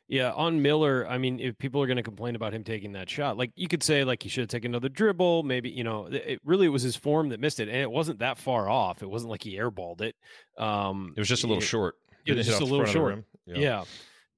Yeah, 0.08 0.32
on 0.32 0.60
Miller, 0.60 1.06
I 1.08 1.16
mean, 1.16 1.40
if 1.40 1.56
people 1.56 1.80
are 1.80 1.86
going 1.86 1.96
to 1.96 2.02
complain 2.02 2.34
about 2.36 2.52
him 2.52 2.62
taking 2.62 2.92
that 2.92 3.08
shot, 3.08 3.38
like 3.38 3.50
you 3.54 3.66
could 3.66 3.82
say, 3.82 4.04
like 4.04 4.22
he 4.22 4.28
should 4.28 4.42
have 4.42 4.50
taken 4.50 4.70
another 4.72 4.90
dribble. 4.90 5.42
Maybe 5.44 5.70
you 5.70 5.84
know, 5.84 6.04
it 6.06 6.14
it 6.26 6.40
really 6.44 6.68
was 6.68 6.82
his 6.82 6.96
form 6.96 7.30
that 7.30 7.40
missed 7.40 7.60
it, 7.60 7.68
and 7.68 7.78
it 7.78 7.90
wasn't 7.90 8.18
that 8.18 8.36
far 8.36 8.68
off. 8.68 9.02
It 9.02 9.08
wasn't 9.08 9.30
like 9.30 9.42
he 9.42 9.56
airballed 9.56 10.02
it. 10.02 10.14
Um, 10.58 11.14
It 11.16 11.20
was 11.20 11.28
just 11.28 11.44
a 11.44 11.46
little 11.46 11.62
it- 11.62 11.66
short. 11.66 11.94
it 12.26 12.26
Didn't 12.26 12.38
was 12.38 12.46
just 12.48 12.60
a 12.60 12.64
little 12.64 12.84
front 12.84 12.88
of 12.88 12.92
the 12.94 12.98
short. 12.98 13.14
rim. 13.46 13.56
Yeah. 13.62 13.84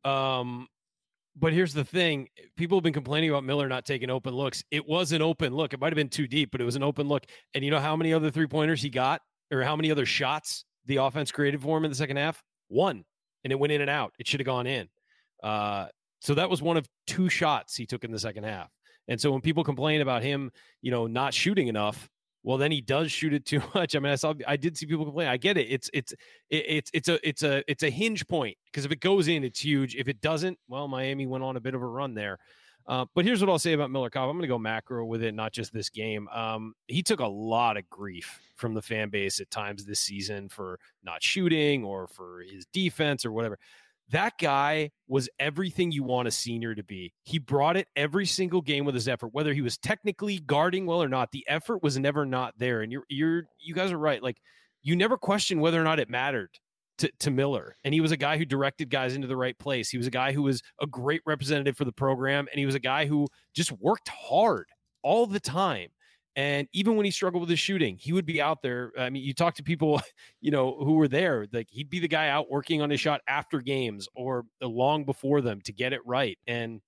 Um, 0.05 0.69
but 1.37 1.53
here's 1.53 1.73
the 1.75 1.85
thing: 1.85 2.29
people 2.57 2.79
have 2.79 2.85
been 2.85 2.93
complaining 2.93 3.31
about 3.31 3.43
Miller 3.43 3.69
not 3.69 3.85
taking 3.85 4.11
open 4.11 4.33
looks. 4.35 4.63
It 4.71 4.87
was 4.87 5.11
an 5.11 5.23
open 5.23 5.55
look. 5.55 5.73
It 5.73 5.81
might 5.81 5.93
have 5.93 5.97
been 5.97 6.09
too 6.09 6.29
deep, 6.29 6.51
but 6.53 6.61
it 6.61 6.65
was 6.65 6.77
an 6.77 6.85
open 6.85 7.09
look. 7.09 7.25
And 7.55 7.65
you 7.65 7.71
know 7.73 7.81
how 7.81 7.97
many 7.97 8.13
other 8.15 8.31
three 8.31 8.47
pointers 8.47 8.81
he 8.83 8.91
got, 8.91 9.21
or 9.53 9.63
how 9.63 9.77
many 9.77 9.91
other 9.91 10.07
shots 10.07 10.65
the 10.87 10.97
offense 10.97 11.33
created 11.33 11.63
for 11.63 11.77
him 11.77 11.85
in 11.85 11.91
the 11.91 11.97
second 11.97 12.17
half? 12.17 12.43
One, 12.69 13.05
and 13.43 13.53
it 13.53 13.59
went 13.59 13.73
in 13.73 13.81
and 13.81 13.91
out. 13.91 14.13
It 14.19 14.27
should 14.27 14.41
have 14.41 14.47
gone 14.47 14.67
in. 14.67 14.89
Uh, 15.43 15.87
so 16.21 16.35
that 16.35 16.49
was 16.49 16.63
one 16.63 16.77
of 16.77 16.87
two 17.07 17.29
shots 17.29 17.77
he 17.77 17.87
took 17.87 18.05
in 18.05 18.11
the 18.11 18.19
second 18.19 18.45
half. 18.45 18.71
And 19.09 19.21
so 19.21 19.31
when 19.31 19.43
people 19.43 19.65
complain 19.65 20.01
about 20.01 20.23
him, 20.23 20.51
you 20.81 20.91
know, 20.91 21.07
not 21.07 21.35
shooting 21.35 21.69
enough, 21.69 22.09
well, 22.43 22.59
then 22.59 22.71
he 22.71 22.81
does 22.81 23.11
shoot 23.11 23.35
it 23.35 23.45
too 23.45 23.63
much. 23.75 23.95
I 23.95 23.99
mean, 23.99 24.13
I 24.13 24.17
saw, 24.17 24.35
I 24.47 24.57
did 24.57 24.77
see 24.77 24.87
people 24.87 25.05
complain. 25.05 25.29
I 25.29 25.37
get 25.37 25.57
it. 25.57 25.67
It's, 25.71 25.91
it's, 25.93 26.13
it, 26.51 26.65
it's, 26.69 26.91
it's 26.95 27.09
a, 27.09 27.29
it's 27.29 27.43
a, 27.43 27.63
it's 27.71 27.83
a 27.83 27.91
hinge 27.91 28.27
point 28.27 28.57
because 28.67 28.85
if 28.85 28.93
it 28.93 29.01
goes 29.01 29.29
in, 29.29 29.45
it's 29.45 29.61
huge. 29.61 29.97
If 29.97 30.09
it 30.09 30.21
doesn't, 30.21 30.59
well, 30.69 30.89
Miami 30.89 31.27
went 31.27 31.45
on 31.45 31.57
a 31.57 31.61
bit 31.61 31.75
of 31.75 31.83
a 31.83 31.87
run 31.87 32.15
there. 32.15 32.39
Uh, 32.87 33.07
but 33.15 33.25
here's 33.25 33.41
what 33.41 33.49
I'll 33.49 33.59
say 33.59 33.73
about 33.73 33.91
Miller 33.91 34.11
Kopp. 34.11 34.29
I'm 34.29 34.37
going 34.37 34.43
to 34.43 34.49
go 34.49 34.59
macro 34.59 35.07
with 35.07 35.23
it, 35.23 35.35
not 35.35 35.53
just 35.53 35.73
this 35.73 35.89
game. 35.89 36.29
Um, 36.29 36.75
he 36.87 37.03
took 37.03 37.21
a 37.21 37.27
lot 37.27 37.77
of 37.77 37.89
grief 37.89 38.41
from 38.57 38.75
the 38.75 38.83
fan 38.83 39.09
base 39.09 39.41
at 39.41 39.51
times 39.51 39.85
this 39.85 40.01
season 40.01 40.49
for 40.49 40.79
not 41.03 41.23
shooting 41.23 41.83
or 41.83 42.07
for 42.07 42.43
his 42.43 42.67
defense 42.73 43.25
or 43.25 43.33
whatever. 43.33 43.59
That 44.11 44.35
guy 44.39 44.91
was 45.09 45.31
everything 45.39 45.91
you 45.91 46.03
want 46.03 46.29
a 46.29 46.31
senior 46.31 46.75
to 46.75 46.85
be. 46.85 47.15
He 47.23 47.39
brought 47.39 47.79
it 47.79 47.89
every 47.97 48.27
single 48.27 48.61
game 48.61 48.85
with 48.85 48.95
his 48.95 49.09
effort, 49.09 49.29
whether 49.33 49.55
he 49.55 49.63
was 49.63 49.79
technically 49.79 50.41
guarding 50.41 50.85
well 50.85 51.03
or 51.03 51.09
not. 51.09 51.33
The 51.33 51.45
effort 51.49 51.83
was 51.83 51.99
never 51.99 52.27
not 52.27 52.53
there. 52.59 52.83
And 52.83 52.93
you're 52.93 53.05
you're 53.09 53.45
you 53.59 53.75
guys 53.75 53.93
are 53.93 53.99
right. 53.99 54.23
Like 54.23 54.37
you 54.83 54.95
never 54.95 55.17
question 55.17 55.59
whether 55.59 55.81
or 55.81 55.85
not 55.85 56.01
it 56.01 56.11
mattered 56.11 56.51
to, 56.99 57.11
to 57.21 57.31
Miller. 57.31 57.77
And 57.85 57.95
he 57.95 58.01
was 58.01 58.13
a 58.13 58.17
guy 58.17 58.39
who 58.39 58.45
directed 58.45 58.91
guys 58.91 59.15
into 59.15 59.27
the 59.27 59.37
right 59.37 59.59
place. 59.59 59.91
He 59.91 59.99
was 59.99 60.07
a 60.07 60.13
guy 60.13 60.33
who 60.33 60.43
was 60.43 60.63
a 60.81 60.87
great 60.87 61.23
representative 61.27 61.77
for 61.77 61.85
the 61.85 61.93
program. 61.93 62.47
And 62.51 62.59
he 62.59 62.67
was 62.67 62.75
a 62.75 62.81
guy 62.81 63.07
who 63.07 63.27
just 63.55 63.73
worked 63.73 64.09
hard 64.09 64.67
all 65.03 65.27
the 65.27 65.41
time. 65.41 65.91
And 66.37 66.67
even 66.73 66.97
when 66.97 67.05
he 67.05 67.11
struggled 67.13 67.43
with 67.43 67.51
his 67.51 67.61
shooting, 67.61 67.97
he 67.97 68.13
would 68.13 68.27
be 68.27 68.43
out 68.43 68.61
there. 68.63 68.91
I 68.99 69.09
mean, 69.09 69.23
you 69.23 69.35
talk 69.35 69.55
to 69.57 69.63
people, 69.63 70.01
you 70.41 70.51
know, 70.51 70.77
who 70.77 70.95
were 70.95 71.09
there, 71.09 71.47
like 71.53 71.69
he'd 71.71 71.91
be 71.91 72.01
the 72.01 72.09
guy 72.09 72.29
out 72.29 72.51
working 72.51 72.83
on 72.83 72.91
his 72.91 73.01
shot 73.01 73.21
after 73.29 73.61
games 73.61 74.09
or 74.15 74.45
long 74.61 75.05
before 75.05 75.41
them 75.41 75.61
to 75.63 75.73
get 75.73 75.93
it 75.93 76.01
right. 76.05 76.39
And 76.47 76.81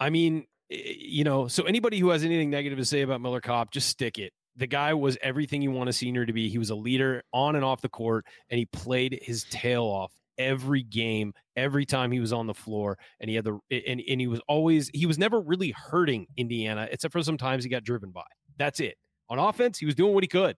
I 0.00 0.10
mean, 0.10 0.46
eh, 0.70 0.94
you 0.96 1.24
know, 1.24 1.46
so 1.46 1.64
anybody 1.64 1.98
who 1.98 2.10
has 2.10 2.24
anything 2.24 2.50
negative 2.50 2.78
to 2.78 2.84
say 2.84 3.02
about 3.02 3.20
Miller 3.20 3.40
Kopp, 3.40 3.70
just 3.70 3.88
stick 3.88 4.18
it. 4.18 4.32
The 4.56 4.66
guy 4.66 4.94
was 4.94 5.18
everything 5.22 5.62
you 5.62 5.70
want 5.70 5.88
a 5.88 5.92
senior 5.92 6.24
to 6.24 6.32
be. 6.32 6.48
He 6.48 6.58
was 6.58 6.70
a 6.70 6.74
leader 6.74 7.22
on 7.32 7.56
and 7.56 7.64
off 7.64 7.82
the 7.82 7.88
court, 7.88 8.26
and 8.50 8.58
he 8.58 8.66
played 8.66 9.18
his 9.22 9.44
tail 9.44 9.84
off 9.84 10.12
every 10.38 10.82
game, 10.82 11.32
every 11.56 11.84
time 11.84 12.10
he 12.10 12.20
was 12.20 12.32
on 12.32 12.46
the 12.46 12.54
floor. 12.54 12.98
And 13.20 13.28
he 13.28 13.36
had 13.36 13.44
the 13.44 13.58
and, 13.70 14.02
and 14.08 14.20
he 14.20 14.26
was 14.26 14.40
always 14.48 14.90
he 14.94 15.06
was 15.06 15.18
never 15.18 15.40
really 15.40 15.72
hurting 15.72 16.26
Indiana, 16.36 16.88
except 16.90 17.12
for 17.12 17.22
sometimes 17.22 17.64
he 17.64 17.70
got 17.70 17.84
driven 17.84 18.10
by. 18.10 18.24
That's 18.56 18.80
it. 18.80 18.96
On 19.28 19.38
offense, 19.38 19.78
he 19.78 19.86
was 19.86 19.94
doing 19.94 20.14
what 20.14 20.24
he 20.24 20.28
could. 20.28 20.56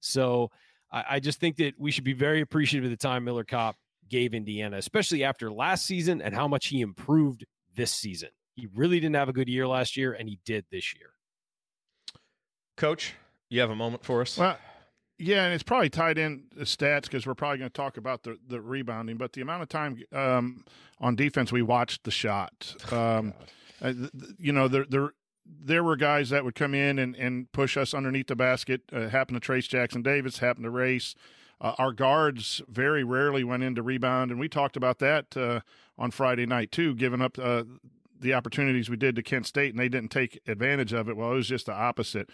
So 0.00 0.50
I, 0.92 1.04
I 1.10 1.20
just 1.20 1.40
think 1.40 1.56
that 1.56 1.74
we 1.78 1.90
should 1.90 2.04
be 2.04 2.12
very 2.12 2.40
appreciative 2.40 2.84
of 2.84 2.90
the 2.90 3.02
time 3.02 3.24
Miller 3.24 3.44
Kopp 3.44 3.76
gave 4.08 4.34
Indiana, 4.34 4.76
especially 4.76 5.24
after 5.24 5.50
last 5.50 5.86
season 5.86 6.20
and 6.20 6.34
how 6.34 6.48
much 6.48 6.66
he 6.66 6.80
improved 6.80 7.44
this 7.74 7.92
season. 7.92 8.30
He 8.54 8.68
really 8.74 9.00
didn't 9.00 9.16
have 9.16 9.28
a 9.28 9.32
good 9.32 9.48
year 9.48 9.66
last 9.66 9.96
year, 9.96 10.12
and 10.12 10.28
he 10.28 10.38
did 10.44 10.66
this 10.70 10.94
year. 10.94 11.10
Coach, 12.76 13.14
you 13.50 13.60
have 13.60 13.70
a 13.70 13.76
moment 13.76 14.04
for 14.04 14.22
us? 14.22 14.38
Well, 14.38 14.56
yeah, 15.18 15.44
and 15.44 15.52
it's 15.52 15.62
probably 15.62 15.90
tied 15.90 16.16
in 16.16 16.44
the 16.56 16.64
stats 16.64 17.02
because 17.02 17.26
we're 17.26 17.34
probably 17.34 17.58
going 17.58 17.70
to 17.70 17.74
talk 17.74 17.98
about 17.98 18.22
the, 18.22 18.38
the 18.48 18.60
rebounding. 18.60 19.18
But 19.18 19.34
the 19.34 19.42
amount 19.42 19.62
of 19.62 19.68
time 19.68 20.02
um, 20.12 20.64
on 20.98 21.14
defense 21.14 21.52
we 21.52 21.60
watched 21.60 22.04
the 22.04 22.10
shot, 22.10 22.74
um, 22.92 23.34
uh, 23.82 23.92
th- 23.92 24.12
th- 24.12 24.32
you 24.38 24.52
know, 24.52 24.66
there 24.66 24.86
there 24.88 25.10
there 25.44 25.84
were 25.84 25.96
guys 25.96 26.30
that 26.30 26.44
would 26.44 26.54
come 26.54 26.74
in 26.74 26.98
and, 26.98 27.16
and 27.16 27.50
push 27.52 27.76
us 27.76 27.92
underneath 27.92 28.28
the 28.28 28.36
basket. 28.36 28.82
Uh, 28.92 29.08
happened 29.08 29.40
to 29.40 29.52
Trayce 29.52 29.68
Jackson 29.68 30.00
Davis, 30.00 30.38
happened 30.38 30.64
to 30.64 30.70
Race. 30.70 31.14
Uh, 31.60 31.74
our 31.76 31.92
guards 31.92 32.62
very 32.68 33.04
rarely 33.04 33.44
went 33.44 33.62
into 33.62 33.82
rebound, 33.82 34.30
and 34.30 34.40
we 34.40 34.48
talked 34.48 34.76
about 34.76 34.98
that 35.00 35.36
uh, 35.36 35.60
on 35.98 36.10
Friday 36.10 36.46
night 36.46 36.72
too, 36.72 36.94
giving 36.94 37.20
up 37.20 37.38
uh, 37.38 37.64
the 38.18 38.32
opportunities 38.32 38.88
we 38.88 38.96
did 38.96 39.16
to 39.16 39.22
Kent 39.22 39.46
State, 39.46 39.70
and 39.70 39.78
they 39.78 39.88
didn't 39.88 40.10
take 40.10 40.40
advantage 40.46 40.94
of 40.94 41.08
it. 41.08 41.16
Well, 41.16 41.32
it 41.32 41.36
was 41.36 41.48
just 41.48 41.66
the 41.66 41.74
opposite 41.74 42.30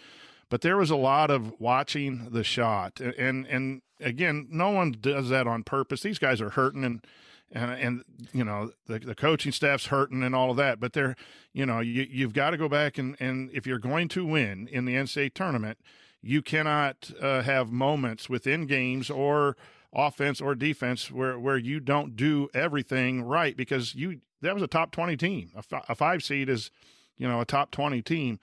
but 0.49 0.61
there 0.61 0.77
was 0.77 0.89
a 0.89 0.95
lot 0.95 1.29
of 1.29 1.53
watching 1.59 2.29
the 2.31 2.43
shot. 2.43 2.99
And, 2.99 3.45
and 3.47 3.81
again 3.99 4.47
no 4.51 4.69
one 4.69 4.95
does 4.99 5.29
that 5.29 5.47
on 5.47 5.63
purpose. 5.63 6.01
These 6.01 6.19
guys 6.19 6.41
are 6.41 6.51
hurting 6.51 6.83
and 6.83 7.05
and 7.51 7.71
and 7.71 8.03
you 8.33 8.43
know 8.43 8.71
the, 8.87 8.99
the 8.99 9.15
coaching 9.15 9.51
staff's 9.51 9.87
hurting 9.87 10.23
and 10.23 10.35
all 10.35 10.51
of 10.51 10.57
that. 10.57 10.79
But 10.79 10.93
they're 10.93 11.15
you 11.53 11.65
know 11.65 11.79
you, 11.79 12.05
you've 12.09 12.33
got 12.33 12.51
to 12.51 12.57
go 12.57 12.69
back 12.69 12.97
and 12.97 13.15
and 13.19 13.49
if 13.53 13.65
you're 13.65 13.79
going 13.79 14.07
to 14.09 14.25
win 14.25 14.67
in 14.71 14.85
the 14.85 14.95
ncaa 14.95 15.33
tournament 15.33 15.79
you 16.21 16.41
cannot 16.41 17.11
uh, 17.21 17.41
have 17.41 17.71
moments 17.71 18.27
within 18.29 18.65
games 18.65 19.09
or 19.09 19.55
offense 19.93 20.41
or 20.41 20.55
defense 20.55 21.09
where 21.11 21.39
where 21.39 21.57
you 21.57 21.79
don't 21.79 22.15
do 22.15 22.49
everything 22.53 23.21
right 23.21 23.55
because 23.55 23.95
you 23.95 24.19
that 24.41 24.53
was 24.53 24.61
a 24.61 24.67
top 24.67 24.91
20 24.91 25.17
team. 25.17 25.51
A, 25.55 25.59
f- 25.59 25.85
a 25.89 25.95
five 25.95 26.23
seed 26.23 26.49
is 26.49 26.69
you 27.17 27.27
know 27.27 27.41
a 27.41 27.45
top 27.45 27.71
20 27.71 28.01
team 28.01 28.39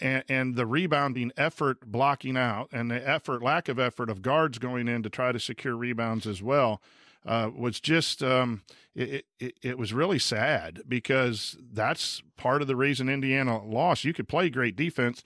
and, 0.00 0.24
and, 0.28 0.56
the 0.56 0.66
rebounding 0.66 1.32
effort 1.36 1.80
blocking 1.86 2.36
out 2.36 2.68
and 2.72 2.90
the 2.90 3.08
effort 3.08 3.42
lack 3.42 3.68
of 3.68 3.78
effort 3.78 4.08
of 4.08 4.22
guards 4.22 4.58
going 4.58 4.86
in 4.86 5.02
to 5.02 5.10
try 5.10 5.32
to 5.32 5.40
secure 5.40 5.76
rebounds 5.76 6.26
as 6.26 6.40
well 6.40 6.80
uh, 7.26 7.50
was 7.54 7.80
just 7.80 8.22
um, 8.22 8.62
it, 8.94 9.26
it, 9.38 9.54
it 9.62 9.78
was 9.78 9.92
really 9.92 10.18
sad 10.18 10.82
because 10.88 11.56
that's 11.72 12.22
part 12.36 12.62
of 12.62 12.68
the 12.68 12.76
reason 12.76 13.08
Indiana 13.08 13.62
lost. 13.64 14.04
You 14.04 14.14
could 14.14 14.28
play 14.28 14.48
great 14.48 14.76
defense 14.76 15.24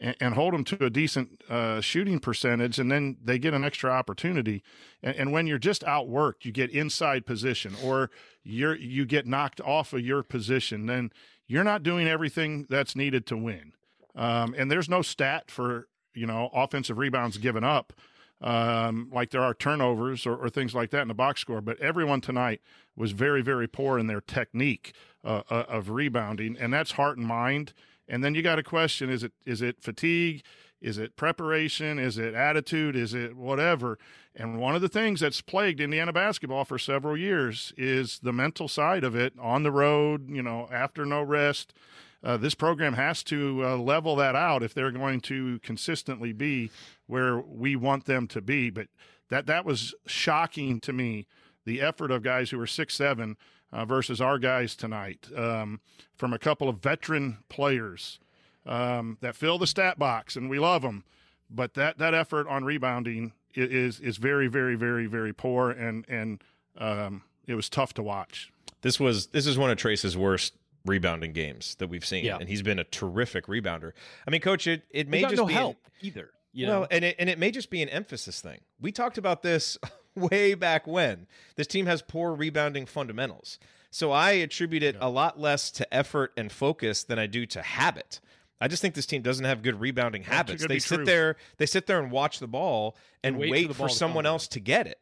and, 0.00 0.16
and 0.20 0.34
hold 0.34 0.54
them 0.54 0.64
to 0.64 0.84
a 0.84 0.90
decent 0.90 1.42
uh, 1.48 1.80
shooting 1.80 2.20
percentage, 2.20 2.78
and 2.78 2.90
then 2.90 3.16
they 3.22 3.38
get 3.38 3.54
an 3.54 3.64
extra 3.64 3.90
opportunity. 3.90 4.62
And, 5.02 5.16
and 5.16 5.32
when 5.32 5.46
you're 5.46 5.58
just 5.58 5.82
outworked, 5.82 6.44
you 6.44 6.52
get 6.52 6.70
inside 6.70 7.26
position 7.26 7.74
or 7.84 8.10
you're 8.42 8.76
you 8.76 9.04
get 9.04 9.26
knocked 9.26 9.60
off 9.60 9.92
of 9.92 10.00
your 10.00 10.22
position. 10.22 10.86
Then 10.86 11.10
you're 11.46 11.64
not 11.64 11.82
doing 11.82 12.06
everything 12.06 12.66
that's 12.70 12.94
needed 12.94 13.26
to 13.26 13.36
win. 13.36 13.72
Um, 14.14 14.54
and 14.56 14.70
there's 14.70 14.88
no 14.88 15.02
stat 15.02 15.50
for 15.50 15.88
you 16.14 16.26
know 16.26 16.50
offensive 16.52 16.98
rebounds 16.98 17.38
given 17.38 17.64
up, 17.64 17.92
um, 18.40 19.10
like 19.12 19.30
there 19.30 19.42
are 19.42 19.54
turnovers 19.54 20.26
or, 20.26 20.36
or, 20.36 20.48
things 20.48 20.74
like 20.74 20.90
that 20.90 21.02
in 21.02 21.08
the 21.08 21.14
box 21.14 21.40
score. 21.40 21.60
But 21.60 21.78
everyone 21.80 22.20
tonight 22.20 22.60
was 22.96 23.12
very 23.12 23.42
very 23.42 23.68
poor 23.68 23.98
in 23.98 24.06
their 24.06 24.20
technique 24.20 24.94
uh, 25.24 25.42
uh, 25.50 25.64
of 25.68 25.90
rebounding, 25.90 26.56
and 26.58 26.72
that's 26.72 26.92
heart 26.92 27.18
and 27.18 27.26
mind. 27.26 27.72
And 28.08 28.24
then 28.24 28.34
you 28.34 28.42
got 28.42 28.58
a 28.58 28.62
question: 28.62 29.10
is 29.10 29.22
it 29.22 29.32
is 29.46 29.62
it 29.62 29.80
fatigue? 29.80 30.42
Is 30.80 30.96
it 30.96 31.16
preparation? 31.16 31.98
Is 31.98 32.16
it 32.16 32.34
attitude? 32.34 32.96
Is 32.96 33.12
it 33.12 33.36
whatever? 33.36 33.98
And 34.34 34.58
one 34.58 34.74
of 34.74 34.80
the 34.80 34.88
things 34.88 35.20
that's 35.20 35.42
plagued 35.42 35.80
Indiana 35.80 36.12
basketball 36.12 36.64
for 36.64 36.78
several 36.78 37.16
years 37.16 37.74
is 37.76 38.20
the 38.20 38.32
mental 38.32 38.66
side 38.66 39.04
of 39.04 39.14
it 39.14 39.34
on 39.38 39.62
the 39.62 39.70
road, 39.70 40.30
you 40.30 40.42
know, 40.42 40.68
after 40.72 41.04
no 41.04 41.22
rest. 41.22 41.74
Uh, 42.22 42.36
this 42.36 42.54
program 42.54 42.94
has 42.94 43.22
to 43.24 43.64
uh, 43.64 43.76
level 43.76 44.14
that 44.16 44.36
out 44.36 44.62
if 44.62 44.74
they're 44.74 44.90
going 44.90 45.20
to 45.20 45.58
consistently 45.60 46.32
be 46.32 46.70
where 47.06 47.38
we 47.38 47.76
want 47.76 48.04
them 48.04 48.26
to 48.28 48.40
be. 48.40 48.70
But 48.70 48.88
that 49.30 49.46
that 49.46 49.64
was 49.64 49.94
shocking 50.06 50.80
to 50.80 50.92
me. 50.92 51.26
The 51.64 51.80
effort 51.80 52.10
of 52.10 52.22
guys 52.22 52.50
who 52.50 52.60
are 52.60 52.66
six 52.66 52.94
seven 52.94 53.36
uh, 53.72 53.84
versus 53.84 54.20
our 54.20 54.38
guys 54.38 54.74
tonight 54.74 55.28
um, 55.36 55.80
from 56.14 56.32
a 56.32 56.38
couple 56.38 56.68
of 56.68 56.78
veteran 56.78 57.38
players 57.48 58.18
um, 58.66 59.18
that 59.20 59.36
fill 59.36 59.58
the 59.58 59.66
stat 59.66 59.98
box, 59.98 60.36
and 60.36 60.50
we 60.50 60.58
love 60.58 60.82
them. 60.82 61.04
But 61.48 61.74
that 61.74 61.98
that 61.98 62.14
effort 62.14 62.46
on 62.48 62.64
rebounding 62.64 63.32
is 63.54 63.98
is 64.00 64.16
very 64.18 64.46
very 64.46 64.76
very 64.76 65.06
very 65.06 65.32
poor, 65.32 65.70
and 65.70 66.04
and 66.08 66.42
um, 66.76 67.22
it 67.46 67.54
was 67.54 67.68
tough 67.68 67.94
to 67.94 68.02
watch. 68.02 68.52
This 68.82 69.00
was 69.00 69.28
this 69.28 69.46
is 69.46 69.58
one 69.58 69.70
of 69.70 69.78
Trayce's 69.78 70.16
worst 70.16 70.54
rebounding 70.84 71.32
games 71.32 71.74
that 71.76 71.88
we've 71.88 72.04
seen, 72.04 72.24
Yeah. 72.24 72.38
and 72.38 72.48
he's 72.48 72.62
been 72.62 72.78
a 72.78 72.84
terrific 72.84 73.46
rebounder. 73.46 73.92
I 74.26 74.30
mean, 74.30 74.40
coach, 74.40 74.66
it 74.66 74.82
it 74.90 75.08
may 75.08 75.22
just 75.22 75.36
no 75.36 75.46
be 75.46 75.54
help 75.54 75.76
either. 76.00 76.30
You 76.52 76.66
well, 76.66 76.80
know? 76.80 76.86
and 76.90 77.04
it, 77.04 77.16
and 77.18 77.30
it 77.30 77.38
may 77.38 77.50
just 77.50 77.70
be 77.70 77.80
an 77.82 77.88
emphasis 77.88 78.40
thing. 78.40 78.60
We 78.80 78.90
talked 78.90 79.18
about 79.18 79.42
this 79.42 79.78
way 80.16 80.54
back 80.54 80.86
when. 80.86 81.26
This 81.56 81.66
team 81.66 81.86
has 81.86 82.02
poor 82.02 82.34
rebounding 82.34 82.86
fundamentals. 82.86 83.58
So 83.92 84.12
I 84.12 84.32
attribute 84.32 84.82
it 84.82 84.96
a 85.00 85.08
lot 85.08 85.38
less 85.38 85.70
to 85.72 85.94
effort 85.94 86.32
and 86.36 86.50
focus 86.50 87.02
than 87.04 87.18
I 87.18 87.26
do 87.26 87.44
to 87.46 87.62
habit. 87.62 88.20
I 88.60 88.68
just 88.68 88.82
think 88.82 88.94
this 88.94 89.06
team 89.06 89.22
doesn't 89.22 89.44
have 89.44 89.62
good 89.62 89.80
rebounding 89.80 90.22
habits. 90.24 90.66
They 90.66 90.78
sit 90.78 90.96
true. 90.96 91.04
there, 91.04 91.36
they 91.56 91.66
sit 91.66 91.86
there 91.86 91.98
and 92.00 92.10
watch 92.10 92.40
the 92.40 92.46
ball 92.46 92.96
and, 93.24 93.34
And 93.34 93.40
wait 93.40 93.50
wait, 93.50 93.68
for 93.68 93.74
for, 93.74 93.88
someone 93.88 94.26
else 94.26 94.46
to 94.48 94.60
get 94.60 94.86
it. 94.86 95.00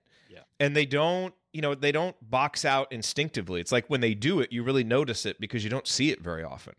And 0.60 0.74
they 0.76 0.86
don't, 0.86 1.34
you 1.52 1.60
know, 1.62 1.74
they 1.74 1.92
don't 1.92 2.16
box 2.30 2.64
out 2.64 2.92
instinctively. 2.92 3.60
It's 3.60 3.72
like 3.72 3.86
when 3.88 4.00
they 4.00 4.14
do 4.14 4.40
it, 4.40 4.52
you 4.52 4.62
really 4.62 4.84
notice 4.84 5.24
it 5.26 5.40
because 5.40 5.64
you 5.64 5.70
don't 5.70 5.86
see 5.86 6.10
it 6.10 6.20
very 6.20 6.42
often. 6.44 6.74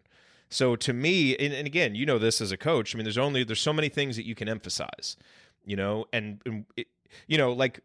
So 0.50 0.76
to 0.78 0.94
me, 0.94 1.36
and, 1.38 1.54
and 1.54 1.68
again, 1.68 1.96
you 1.96 2.06
know 2.06 2.18
this 2.18 2.42
as 2.42 2.52
a 2.52 2.58
coach. 2.58 2.94
I 2.94 2.98
mean, 2.98 3.06
there's 3.06 3.18
only 3.18 3.44
there's 3.44 3.62
so 3.62 3.74
many 3.74 3.88
things 3.90 4.16
that 4.16 4.26
you 4.26 4.36
can 4.36 4.50
emphasize, 4.50 5.16
you 5.64 5.76
know, 5.76 6.06
and, 6.12 6.42
and 6.46 6.66
it, 6.76 6.88
you 7.28 7.38
know, 7.38 7.54
like 7.54 7.80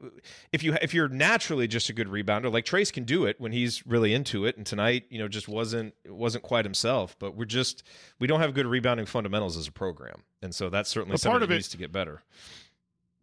if 0.52 0.62
you 0.62 0.76
if 0.82 0.92
you're 0.94 1.08
naturally 1.08 1.66
just 1.68 1.88
a 1.88 1.92
good 1.92 2.08
rebounder, 2.08 2.52
like 2.52 2.64
Trayce 2.66 2.92
can 2.92 3.04
do 3.04 3.24
it 3.26 3.40
when 3.40 3.52
he's 3.52 3.86
really 3.86 4.12
into 4.14 4.44
it, 4.46 4.56
and 4.56 4.66
tonight, 4.66 5.04
you 5.10 5.18
know, 5.18 5.28
just 5.28 5.46
wasn't 5.48 5.94
wasn't 6.06 6.42
quite 6.44 6.64
himself. 6.64 7.16
But 7.18 7.34
we're 7.36 7.44
just 7.46 7.82
we 8.18 8.26
don't 8.26 8.40
have 8.40 8.52
good 8.54 8.66
rebounding 8.66 9.06
fundamentals 9.06 9.56
as 9.56 9.66
a 9.68 9.72
program, 9.72 10.22
and 10.42 10.54
so 10.54 10.68
that's 10.70 10.90
certainly 10.90 11.14
But 11.14 11.20
something 11.20 11.32
part 11.32 11.40
that 11.40 11.44
of 11.46 11.50
it- 11.52 11.54
needs 11.56 11.68
to 11.68 11.76
get 11.78 11.92
better. 11.92 12.22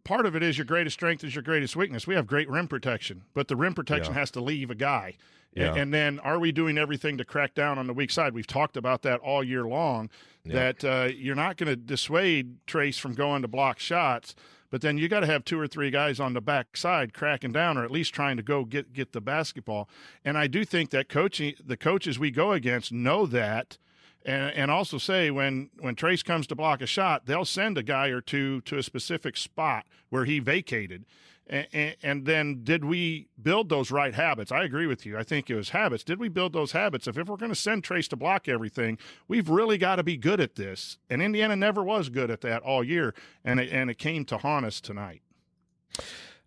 Part 0.04 0.26
of 0.26 0.34
it 0.34 0.42
is 0.42 0.58
your 0.58 0.64
greatest 0.64 0.94
strength 0.94 1.22
is 1.22 1.34
your 1.34 1.42
greatest 1.42 1.76
weakness. 1.76 2.06
We 2.06 2.14
have 2.16 2.26
great 2.26 2.48
rim 2.50 2.66
protection, 2.68 3.22
but 3.34 3.48
the 3.48 3.56
rim 3.56 3.74
protection 3.74 4.14
Yeah. 4.14 4.20
has 4.20 4.30
to 4.32 4.40
leave 4.40 4.70
a 4.70 4.74
guy. 4.74 5.14
Yeah. 5.54 5.74
And 5.74 5.92
then 5.92 6.18
are 6.20 6.38
we 6.38 6.50
doing 6.50 6.78
everything 6.78 7.18
to 7.18 7.24
crack 7.24 7.54
down 7.54 7.78
on 7.78 7.86
the 7.86 7.92
weak 7.92 8.10
side? 8.10 8.32
We've 8.32 8.46
talked 8.46 8.76
about 8.76 9.02
that 9.02 9.20
all 9.20 9.44
year 9.44 9.64
long. 9.64 10.08
Yeah. 10.44 10.54
That 10.54 10.84
uh, 10.84 11.08
you're 11.14 11.36
not 11.36 11.56
going 11.56 11.68
to 11.68 11.76
dissuade 11.76 12.56
Trayce 12.66 12.98
from 12.98 13.14
going 13.14 13.42
to 13.42 13.48
block 13.48 13.78
shots, 13.78 14.34
but 14.70 14.80
then 14.80 14.98
you 14.98 15.08
got 15.08 15.20
to 15.20 15.26
have 15.26 15.44
two 15.44 15.60
or 15.60 15.68
three 15.68 15.90
guys 15.90 16.18
on 16.18 16.32
the 16.32 16.40
back 16.40 16.76
side 16.76 17.12
cracking 17.14 17.52
down, 17.52 17.76
or 17.78 17.84
at 17.84 17.90
least 17.92 18.12
trying 18.14 18.36
to 18.38 18.42
go 18.42 18.64
get 18.64 18.92
get 18.92 19.12
the 19.12 19.20
basketball. 19.20 19.88
And 20.24 20.36
I 20.36 20.46
do 20.48 20.64
think 20.64 20.90
that 20.90 21.08
coaching 21.08 21.54
the 21.64 21.76
coaches 21.76 22.18
we 22.18 22.30
go 22.32 22.50
against 22.52 22.90
know 22.90 23.24
that 23.26 23.76
and, 24.24 24.54
and 24.54 24.70
also 24.70 24.98
say 24.98 25.30
when 25.30 25.70
when 25.78 25.94
Trayce 25.94 26.24
comes 26.24 26.46
to 26.48 26.54
block 26.54 26.80
a 26.82 26.86
shot, 26.86 27.26
they'll 27.26 27.44
send 27.44 27.78
a 27.78 27.82
guy 27.82 28.08
or 28.08 28.20
two 28.20 28.60
to 28.62 28.78
a 28.78 28.82
specific 28.82 29.36
spot 29.36 29.86
where 30.10 30.24
he 30.24 30.38
vacated. 30.38 31.04
And, 31.48 31.96
and 32.02 32.24
then 32.24 32.60
did 32.62 32.84
we 32.84 33.28
build 33.42 33.68
those 33.68 33.90
right 33.90 34.14
habits? 34.14 34.52
I 34.52 34.62
agree 34.62 34.86
with 34.86 35.04
you. 35.04 35.18
I 35.18 35.24
think 35.24 35.50
it 35.50 35.56
was 35.56 35.70
habits. 35.70 36.04
Did 36.04 36.20
we 36.20 36.28
build 36.28 36.52
those 36.52 36.72
habits? 36.72 37.06
If, 37.08 37.18
if 37.18 37.28
we're 37.28 37.36
going 37.36 37.50
to 37.52 37.56
send 37.56 37.82
Trayce 37.82 38.08
to 38.08 38.16
block 38.16 38.48
everything, 38.48 38.96
we've 39.26 39.50
really 39.50 39.76
got 39.76 39.96
to 39.96 40.04
be 40.04 40.16
good 40.16 40.40
at 40.40 40.54
this. 40.54 40.98
And 41.10 41.20
Indiana 41.20 41.56
never 41.56 41.82
was 41.82 42.08
good 42.08 42.30
at 42.30 42.42
that 42.42 42.62
all 42.62 42.84
year, 42.84 43.12
and 43.44 43.58
it, 43.58 43.70
and 43.70 43.90
it 43.90 43.98
came 43.98 44.24
to 44.26 44.38
haunt 44.38 44.64
us 44.64 44.80
tonight. 44.80 45.20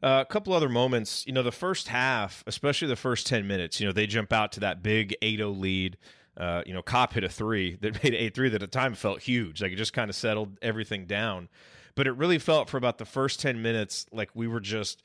Uh, 0.02 0.22
a 0.22 0.26
couple 0.26 0.54
other 0.54 0.70
moments, 0.70 1.26
you 1.28 1.34
know, 1.34 1.44
the 1.44 1.52
first 1.52 1.90
half, 1.90 2.44
especially 2.48 2.88
the 2.88 2.96
first 2.96 3.28
10 3.28 3.46
minutes, 3.46 3.80
you 3.80 3.86
know, 3.86 3.92
they 3.92 4.08
jump 4.08 4.32
out 4.32 4.52
to 4.54 4.60
that 4.60 4.82
big 4.82 5.16
8 5.22 5.38
0 5.38 5.50
lead. 5.50 5.98
Uh, 6.38 6.62
you 6.66 6.74
know, 6.74 6.82
Kopp 6.82 7.14
hit 7.14 7.24
a 7.24 7.30
three 7.30 7.76
that 7.82 8.04
made 8.04 8.14
8 8.14 8.36
3 8.36 8.50
that 8.50 8.62
at 8.62 8.72
the 8.72 8.78
time 8.78 8.94
felt 8.94 9.22
huge. 9.22 9.62
Like 9.62 9.72
it 9.72 9.78
just 9.78 9.94
kind 9.94 10.10
of 10.10 10.16
settled 10.16 10.58
everything 10.62 11.06
down. 11.06 11.50
But 11.96 12.08
it 12.08 12.12
really 12.12 12.40
felt 12.40 12.70
for 12.70 12.78
about 12.78 12.98
the 12.98 13.06
first 13.06 13.40
10 13.40 13.62
minutes 13.62 14.06
like 14.12 14.30
we 14.34 14.48
were 14.48 14.60
just, 14.60 15.02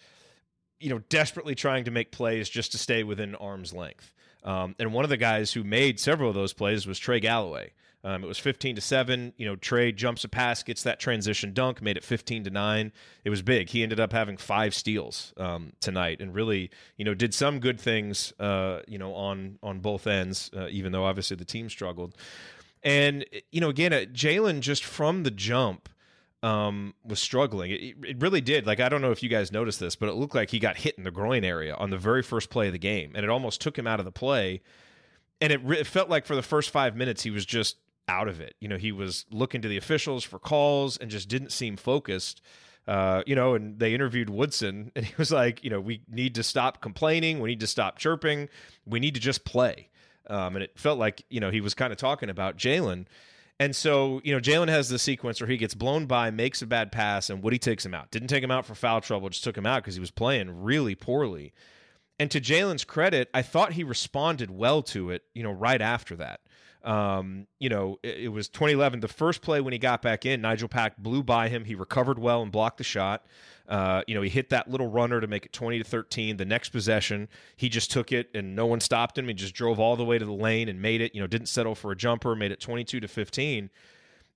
you 0.81 0.91
know, 0.91 0.99
desperately 1.09 1.55
trying 1.55 1.85
to 1.85 1.93
make 1.93 2.11
plays 2.11 2.49
just 2.49 2.73
to 2.73 2.79
stay 2.79 3.05
within 3.05 3.37
arm's 3.37 3.73
length. 3.73 4.13
Um, 4.43 4.75
and 4.79 4.93
one 4.93 5.05
of 5.05 5.11
the 5.11 5.17
guys 5.17 5.53
who 5.53 5.63
made 5.63 6.01
several 6.01 6.29
of 6.29 6.35
those 6.35 6.53
plays 6.53 6.87
was 6.87 6.99
Trey 6.99 7.21
Galloway. 7.21 7.73
Um, 8.03 8.25
it 8.25 8.27
was 8.27 8.39
15 8.39 8.77
to 8.77 8.81
7. 8.81 9.35
You 9.37 9.47
know, 9.47 9.57
Trey 9.57 9.93
jumps 9.93 10.25
a 10.25 10.29
pass, 10.29 10.63
gets 10.63 10.83
that 10.85 11.01
transition 11.01 11.53
dunk, 11.53 11.83
made 11.83 11.97
it 11.97 12.05
15 12.05 12.45
to 12.45 12.51
9. 12.51 12.93
It 13.25 13.31
was 13.31 13.43
big. 13.43 13.69
He 13.69 13.83
ended 13.83 14.01
up 14.01 14.13
having 14.13 14.37
five 14.37 14.75
steals 14.75 15.35
um, 15.37 15.73
tonight 15.81 16.21
and 16.21 16.35
really, 16.35 16.71
you 16.97 17.05
know, 17.05 17.15
did 17.15 17.35
some 17.35 17.61
good 17.61 17.81
things, 17.81 18.33
uh, 18.41 18.81
you 18.89 18.99
know, 18.99 19.15
on, 19.15 19.59
on 19.63 19.81
both 19.81 20.07
ends, 20.07 20.51
uh, 20.57 20.69
even 20.71 20.93
though 20.93 21.05
obviously 21.05 21.37
the 21.37 21.45
team 21.45 21.69
struggled. 21.69 22.17
And, 22.83 23.27
you 23.53 23.61
know, 23.61 23.69
again, 23.69 23.93
uh, 23.93 24.05
Jalen 24.13 24.61
just 24.61 24.85
from 24.85 25.23
the 25.23 25.31
jump 25.31 25.91
um, 26.43 26.95
was 27.05 27.21
struggling. 27.21 27.71
It, 27.71 27.97
it 28.03 28.21
really 28.21 28.41
did. 28.41 28.67
Like, 28.67 28.81
I 28.81 28.89
don't 28.89 29.03
know 29.03 29.11
if 29.11 29.23
you 29.23 29.29
guys 29.29 29.53
noticed 29.53 29.81
this, 29.81 29.97
but 29.97 30.09
it 30.09 30.15
looked 30.15 30.35
like 30.35 30.51
he 30.51 30.59
got 30.59 30.79
hit 30.79 30.97
in 30.97 31.05
the 31.05 31.11
groin 31.11 31.45
area 31.45 31.75
on 31.75 31.91
the 31.91 31.99
very 31.99 32.23
first 32.23 32.49
play 32.49 32.69
of 32.69 32.73
the 32.73 32.79
game, 32.79 33.13
and 33.15 33.25
it 33.25 33.31
almost 33.31 33.61
took 33.61 33.79
him 33.79 33.87
out 33.87 33.99
of 33.99 34.07
the 34.07 34.13
play. 34.13 34.63
And 35.43 35.53
it, 35.53 35.61
re- 35.63 35.79
it 35.79 35.87
felt 35.87 36.09
like 36.09 36.27
for 36.27 36.35
the 36.35 36.43
first 36.43 36.71
five 36.71 36.97
minutes, 36.97 37.23
he 37.23 37.31
was 37.31 37.45
just 37.45 37.77
out 38.11 38.29
of 38.29 38.41
it. 38.41 38.57
You 38.61 38.69
know, 38.69 38.77
he 38.77 38.91
was 38.91 39.25
looking 39.31 39.63
to 39.63 39.69
the 39.69 39.77
officials 39.77 40.25
for 40.25 40.39
calls 40.39 40.97
and 40.97 41.11
just 41.11 41.29
didn't 41.29 41.53
seem 41.53 41.77
focused. 41.77 42.43
Uh, 42.89 43.23
you 43.25 43.37
know, 43.37 43.55
and 43.55 43.79
they 43.79 43.95
interviewed 43.95 44.29
Woodson, 44.29 44.91
and 44.97 45.07
he 45.07 45.15
was 45.17 45.31
like, 45.31 45.63
you 45.63 45.71
know, 45.71 45.81
we 45.81 46.03
need 46.11 46.35
to 46.35 46.43
stop 46.43 46.83
complaining. 46.83 47.41
We 47.41 47.51
need 47.51 47.61
to 47.61 47.67
stop 47.69 47.99
chirping. 47.99 48.49
We 48.85 48.99
need 48.99 49.15
to 49.15 49.21
just 49.21 49.45
play. 49.45 49.89
Um, 50.29 50.57
and 50.57 50.63
it 50.63 50.79
felt 50.79 50.99
like, 50.99 51.25
you 51.31 51.41
know, 51.41 51.51
he 51.51 51.61
was 51.61 51.75
kind 51.75 51.93
of 51.93 51.99
talking 51.99 52.29
about 52.29 52.57
Jalen. 52.57 53.07
And 53.59 53.77
so, 53.77 54.21
you 54.25 54.33
know, 54.33 54.41
Jalen 54.41 54.69
has 54.69 54.89
the 54.89 54.99
sequence 54.99 55.41
where 55.41 55.49
he 55.49 55.57
gets 55.57 55.75
blown 55.75 56.07
by, 56.07 56.31
makes 56.31 56.63
a 56.63 56.67
bad 56.67 56.91
pass, 56.91 57.31
and 57.31 57.43
Woody 57.43 57.59
takes 57.59 57.85
him 57.85 57.95
out. 57.95 58.11
Didn't 58.11 58.29
take 58.29 58.43
him 58.43 58.51
out 58.51 58.67
for 58.67 58.75
foul 58.75 59.01
trouble, 59.01 59.29
just 59.29 59.45
took 59.45 59.57
him 59.57 59.67
out 59.67 59.83
because 59.83 59.95
he 59.95 60.01
was 60.01 60.11
playing 60.11 60.63
really 60.63 60.95
poorly. 60.95 61.53
And 62.19 62.31
to 62.33 62.41
Jalen's 62.41 62.85
credit, 62.85 63.29
I 63.33 63.43
thought 63.43 63.75
he 63.75 63.85
responded 63.85 64.51
well 64.51 64.83
to 64.85 65.11
it, 65.11 65.23
you 65.35 65.43
know, 65.43 65.53
right 65.53 65.81
after 65.81 66.17
that. 66.17 66.41
Um, 66.83 67.47
you 67.59 67.69
know, 67.69 67.99
it, 68.03 68.19
it 68.19 68.29
was 68.29 68.49
2011, 68.49 69.01
the 69.01 69.09
first 69.09 69.43
play 69.43 69.61
when 69.61 69.73
he 69.73 69.79
got 69.79 70.03
back 70.03 70.25
in, 70.25 70.41
Nigel 70.41 70.69
Pack 70.69 70.97
blew 70.97 71.23
by 71.23 71.49
him. 71.49 71.65
He 71.65 71.75
recovered 71.75 72.19
well 72.19 72.43
and 72.43 72.51
blocked 72.51 72.79
the 72.79 72.85
shot. 72.85 73.27
Uh, 73.69 74.03
you 74.07 74.15
know, 74.15 74.23
he 74.23 74.29
hit 74.29 74.51
that 74.51 74.69
little 74.69 74.89
runner 74.89 75.21
to 75.21 75.27
make 75.29 75.47
it 75.47 75.53
20 75.53 75.79
to 75.79 75.85
13. 75.85 76.37
The 76.39 76.45
next 76.45 76.71
possession, 76.71 77.29
he 77.57 77.69
just 77.69 77.91
took 77.91 78.11
it 78.11 78.29
and 78.35 78.57
no 78.57 78.67
one 78.67 78.81
stopped 78.81 79.17
him. 79.17 79.29
He 79.29 79.35
just 79.35 79.55
drove 79.55 79.79
all 79.79 79.95
the 79.95 80.05
way 80.05 80.19
to 80.19 80.25
the 80.25 80.33
lane 80.33 80.69
and 80.69 80.83
made 80.83 81.01
it, 81.01 81.15
you 81.15 81.21
know, 81.21 81.27
didn't 81.27 81.49
settle 81.49 81.75
for 81.75 81.93
a 81.93 81.97
jumper, 81.97 82.35
made 82.35 82.51
it 82.51 82.61
22 82.61 82.99
to 83.01 83.09
15. 83.09 83.71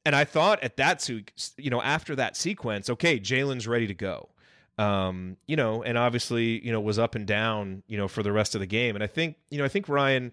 And 0.07 0.15
I 0.15 0.25
thought 0.25 0.63
at 0.63 0.77
that, 0.77 1.09
you 1.09 1.71
know, 1.71 1.83
after 1.83 2.15
that 2.15 2.37
sequence, 2.37 2.91
okay, 2.91 3.19
Jalen's 3.19 3.67
ready 3.67 3.87
to 3.87 3.95
go. 3.95 4.29
Um, 4.77 5.37
you 5.47 5.57
know, 5.57 5.83
and 5.83 5.97
obviously, 5.97 6.65
you 6.65 6.73
know, 6.73 6.81
was 6.81 6.99
up 6.99 7.15
and 7.15 7.27
down, 7.27 7.83
you 7.87 7.97
know, 7.97 8.09
for 8.09 8.23
the 8.23 8.33
rest 8.33 8.55
of 8.55 8.61
the 8.61 8.67
game. 8.67 8.95
And 8.95 9.03
I 9.03 9.07
think, 9.07 9.37
you 9.51 9.59
know, 9.59 9.65
I 9.65 9.69
think 9.69 9.89
Ryan, 9.89 10.33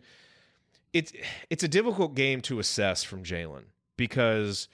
it's 0.93 1.13
it's 1.49 1.63
a 1.63 1.67
difficult 1.67 2.15
game 2.15 2.41
to 2.41 2.59
assess 2.59 3.03
from 3.03 3.23
Jalen 3.23 3.63
because, 3.97 4.67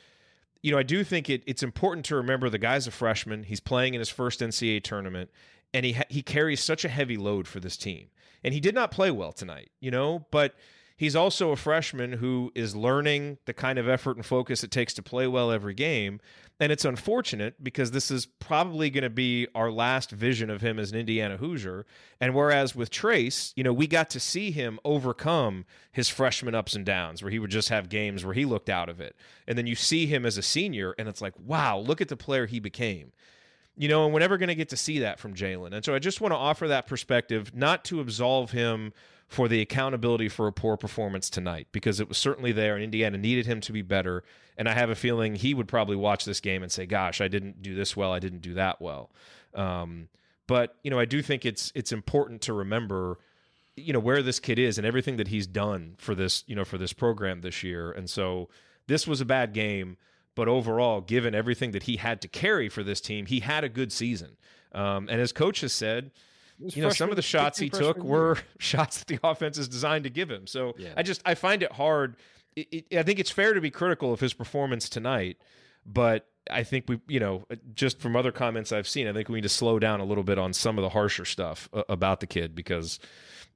you 0.61 0.71
know, 0.71 0.77
I 0.77 0.83
do 0.83 1.03
think 1.03 1.29
it, 1.29 1.43
it's 1.45 1.63
important 1.63 2.05
to 2.07 2.15
remember 2.15 2.49
the 2.49 2.57
guy's 2.57 2.87
a 2.87 2.91
freshman. 2.91 3.43
He's 3.43 3.59
playing 3.59 3.93
in 3.93 3.99
his 3.99 4.09
first 4.09 4.39
NCAA 4.39 4.83
tournament, 4.83 5.29
and 5.73 5.85
he 5.85 5.93
ha- 5.93 6.03
he 6.09 6.21
carries 6.21 6.63
such 6.63 6.85
a 6.85 6.89
heavy 6.89 7.17
load 7.17 7.47
for 7.47 7.59
this 7.59 7.77
team. 7.77 8.07
And 8.43 8.53
he 8.53 8.59
did 8.59 8.75
not 8.75 8.91
play 8.91 9.11
well 9.11 9.31
tonight, 9.31 9.71
you 9.79 9.91
know, 9.91 10.25
but 10.31 10.55
he's 10.97 11.15
also 11.15 11.51
a 11.51 11.55
freshman 11.55 12.13
who 12.13 12.51
is 12.55 12.75
learning 12.75 13.37
the 13.45 13.53
kind 13.53 13.79
of 13.79 13.87
effort 13.87 14.17
and 14.17 14.25
focus 14.25 14.63
it 14.63 14.71
takes 14.71 14.93
to 14.95 15.03
play 15.03 15.27
well 15.27 15.51
every 15.51 15.75
game. 15.75 16.19
And 16.59 16.71
it's 16.71 16.85
unfortunate 16.85 17.63
because 17.63 17.91
this 17.91 18.09
is 18.09 18.25
probably 18.25 18.89
going 18.89 19.03
to 19.03 19.11
be 19.11 19.47
our 19.53 19.71
last 19.71 20.09
vision 20.09 20.49
of 20.49 20.61
him 20.61 20.79
as 20.79 20.91
an 20.91 20.97
Indiana 20.97 21.37
Hoosier. 21.37 21.85
And 22.19 22.33
whereas 22.33 22.75
with 22.75 22.89
Trayce, 22.89 23.53
you 23.55 23.63
know, 23.63 23.71
we 23.71 23.85
got 23.85 24.09
to 24.09 24.19
see 24.19 24.49
him 24.49 24.79
overcome 24.83 25.65
his 25.91 26.09
freshman 26.09 26.55
ups 26.55 26.75
and 26.75 26.83
downs 26.83 27.21
where 27.21 27.31
he 27.31 27.37
would 27.37 27.51
just 27.51 27.69
have 27.69 27.89
games 27.89 28.25
where 28.25 28.33
he 28.33 28.43
looked 28.43 28.69
out 28.69 28.89
of 28.89 28.99
it. 28.99 29.15
And 29.47 29.55
then 29.55 29.67
you 29.67 29.75
see 29.75 30.07
him 30.07 30.25
as 30.25 30.37
a 30.37 30.41
senior 30.41 30.95
and 30.97 31.07
it's 31.07 31.21
like, 31.21 31.33
wow, 31.39 31.77
look 31.77 32.01
at 32.01 32.07
the 32.09 32.17
player 32.17 32.47
he 32.47 32.59
became. 32.59 33.11
You 33.79 33.87
know, 33.87 34.05
and 34.05 34.13
we're 34.13 34.21
never 34.21 34.39
going 34.39 34.49
to 34.49 34.55
get 34.55 34.69
to 34.69 34.77
see 34.77 34.99
that 34.99 35.19
from 35.19 35.35
Jalen. 35.35 35.73
And 35.73 35.85
so 35.85 35.93
I 35.93 35.99
just 35.99 36.19
want 36.19 36.31
to 36.31 36.37
offer 36.37 36.67
that 36.69 36.87
perspective, 36.87 37.53
not 37.53 37.85
to 37.85 37.99
absolve 37.99 38.49
him 38.49 38.91
for 39.27 39.47
the 39.47 39.61
accountability 39.61 40.29
for 40.29 40.47
a 40.47 40.53
poor 40.53 40.77
performance 40.77 41.29
tonight 41.29 41.67
because 41.71 41.99
it 41.99 42.07
was 42.07 42.17
certainly 42.17 42.51
there 42.53 42.75
and 42.75 42.83
Indiana 42.83 43.17
needed 43.17 43.45
him 43.45 43.59
to 43.61 43.73
be 43.73 43.81
better. 43.81 44.23
And 44.57 44.69
I 44.69 44.73
have 44.73 44.89
a 44.89 44.95
feeling 44.95 45.35
he 45.35 45.53
would 45.53 45.67
probably 45.67 45.97
watch 45.97 46.25
this 46.25 46.39
game 46.39 46.63
and 46.63 46.71
say, 46.71 46.85
gosh, 46.85 47.19
I 47.19 47.27
didn't 47.27 47.61
do 47.61 47.75
this 47.75 47.95
well. 47.95 48.13
I 48.13 48.19
didn't 48.19 48.41
do 48.41 48.53
that 48.53 48.81
well. 48.81 49.11
Um, 49.53 50.07
but, 50.47 50.75
you 50.81 50.89
know, 50.89 50.97
I 50.97 51.05
do 51.05 51.21
think 51.21 51.45
it's, 51.45 51.73
it's 51.75 51.91
important 51.91 52.41
to 52.43 52.53
remember, 52.53 53.19
you 53.75 53.91
know, 53.91 53.99
where 53.99 54.21
this 54.21 54.39
kid 54.39 54.57
is 54.57 54.77
and 54.77 54.87
everything 54.87 55.17
that 55.17 55.27
he's 55.27 55.45
done 55.45 55.95
for 55.97 56.15
this, 56.15 56.45
you 56.47 56.55
know, 56.55 56.63
for 56.63 56.77
this 56.77 56.93
program 56.93 57.41
this 57.41 57.63
year. 57.63 57.91
And 57.91 58.09
so 58.09 58.47
this 58.87 59.05
was 59.05 59.19
a 59.19 59.25
bad 59.25 59.53
game, 59.53 59.97
but 60.35 60.47
overall, 60.47 61.01
given 61.01 61.35
everything 61.35 61.71
that 61.71 61.83
he 61.83 61.97
had 61.97 62.21
to 62.21 62.29
carry 62.29 62.69
for 62.69 62.81
this 62.81 63.01
team, 63.01 63.25
he 63.25 63.41
had 63.41 63.65
a 63.65 63.69
good 63.69 63.91
season. 63.91 64.37
Um, 64.71 65.09
and 65.09 65.19
as 65.19 65.33
coach 65.33 65.61
has 65.61 65.73
said, 65.73 66.11
you 66.59 66.81
know, 66.81 66.89
some 66.89 67.09
of 67.09 67.15
the 67.15 67.21
shots 67.21 67.59
he 67.59 67.69
took 67.69 68.03
were 68.03 68.37
shots 68.59 68.99
that 68.99 69.07
the 69.07 69.19
offense 69.23 69.57
is 69.57 69.67
designed 69.67 70.03
to 70.05 70.09
give 70.09 70.29
him. 70.29 70.47
So 70.47 70.73
yeah. 70.77 70.93
I 70.97 71.03
just 71.03 71.21
I 71.25 71.35
find 71.35 71.63
it 71.63 71.71
hard. 71.71 72.15
It, 72.55 72.85
it, 72.89 72.97
I 72.97 73.03
think 73.03 73.19
it's 73.19 73.29
fair 73.29 73.53
to 73.53 73.61
be 73.61 73.69
critical 73.69 74.11
of 74.11 74.19
his 74.19 74.33
performance 74.33 74.89
tonight, 74.89 75.37
but 75.85 76.27
I 76.49 76.63
think 76.63 76.85
we, 76.87 76.99
you 77.07 77.19
know, 77.19 77.45
just 77.73 77.99
from 77.99 78.15
other 78.15 78.31
comments 78.31 78.71
I've 78.71 78.87
seen, 78.87 79.07
I 79.07 79.13
think 79.13 79.29
we 79.29 79.35
need 79.35 79.41
to 79.41 79.49
slow 79.49 79.79
down 79.79 79.99
a 79.99 80.05
little 80.05 80.23
bit 80.23 80.39
on 80.39 80.53
some 80.53 80.77
of 80.77 80.81
the 80.81 80.89
harsher 80.89 81.25
stuff 81.25 81.69
uh, 81.73 81.83
about 81.89 82.19
the 82.19 82.27
kid 82.27 82.55
because, 82.55 82.99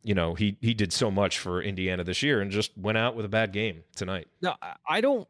you 0.03 0.13
know, 0.13 0.35
he 0.35 0.57
he 0.61 0.73
did 0.73 0.93
so 0.93 1.09
much 1.09 1.39
for 1.39 1.61
Indiana 1.61 2.03
this 2.03 2.21
year 2.21 2.41
and 2.41 2.51
just 2.51 2.77
went 2.77 2.97
out 2.97 3.15
with 3.15 3.25
a 3.25 3.29
bad 3.29 3.53
game 3.53 3.83
tonight. 3.95 4.27
No, 4.41 4.55
I 4.87 5.01
don't 5.01 5.27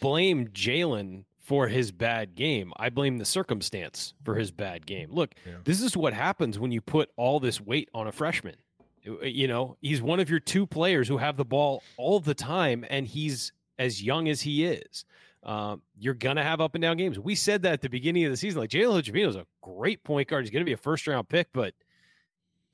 blame 0.00 0.48
Jalen 0.48 1.24
for 1.48 1.66
his 1.66 1.90
bad 1.90 2.34
game. 2.34 2.74
I 2.76 2.90
blame 2.90 3.16
the 3.16 3.24
circumstance 3.24 4.12
for 4.22 4.34
his 4.34 4.50
bad 4.50 4.84
game. 4.84 5.08
Look, 5.10 5.34
yeah. 5.46 5.54
this 5.64 5.80
is 5.80 5.96
what 5.96 6.12
happens 6.12 6.58
when 6.58 6.72
you 6.72 6.82
put 6.82 7.08
all 7.16 7.40
this 7.40 7.58
weight 7.58 7.88
on 7.94 8.06
a 8.06 8.12
freshman. 8.12 8.56
You 9.02 9.48
know, 9.48 9.78
he's 9.80 10.02
one 10.02 10.20
of 10.20 10.28
your 10.28 10.40
two 10.40 10.66
players 10.66 11.08
who 11.08 11.16
have 11.16 11.38
the 11.38 11.46
ball 11.46 11.82
all 11.96 12.20
the 12.20 12.34
time, 12.34 12.84
and 12.90 13.06
he's 13.06 13.52
as 13.78 14.02
young 14.02 14.28
as 14.28 14.42
he 14.42 14.66
is. 14.66 15.06
Um, 15.42 15.80
you're 15.98 16.12
gonna 16.12 16.42
have 16.42 16.60
up 16.60 16.74
and 16.74 16.82
down 16.82 16.98
games. 16.98 17.18
We 17.18 17.34
said 17.34 17.62
that 17.62 17.72
at 17.72 17.80
the 17.80 17.88
beginning 17.88 18.26
of 18.26 18.30
the 18.30 18.36
season. 18.36 18.60
Like 18.60 18.68
Jalen 18.68 18.92
Hood-Schifino 18.92 19.28
is 19.28 19.36
a 19.36 19.46
great 19.62 20.04
point 20.04 20.28
guard. 20.28 20.44
He's 20.44 20.50
gonna 20.50 20.66
be 20.66 20.74
a 20.74 20.76
first 20.76 21.06
round 21.06 21.30
pick, 21.30 21.48
but 21.54 21.72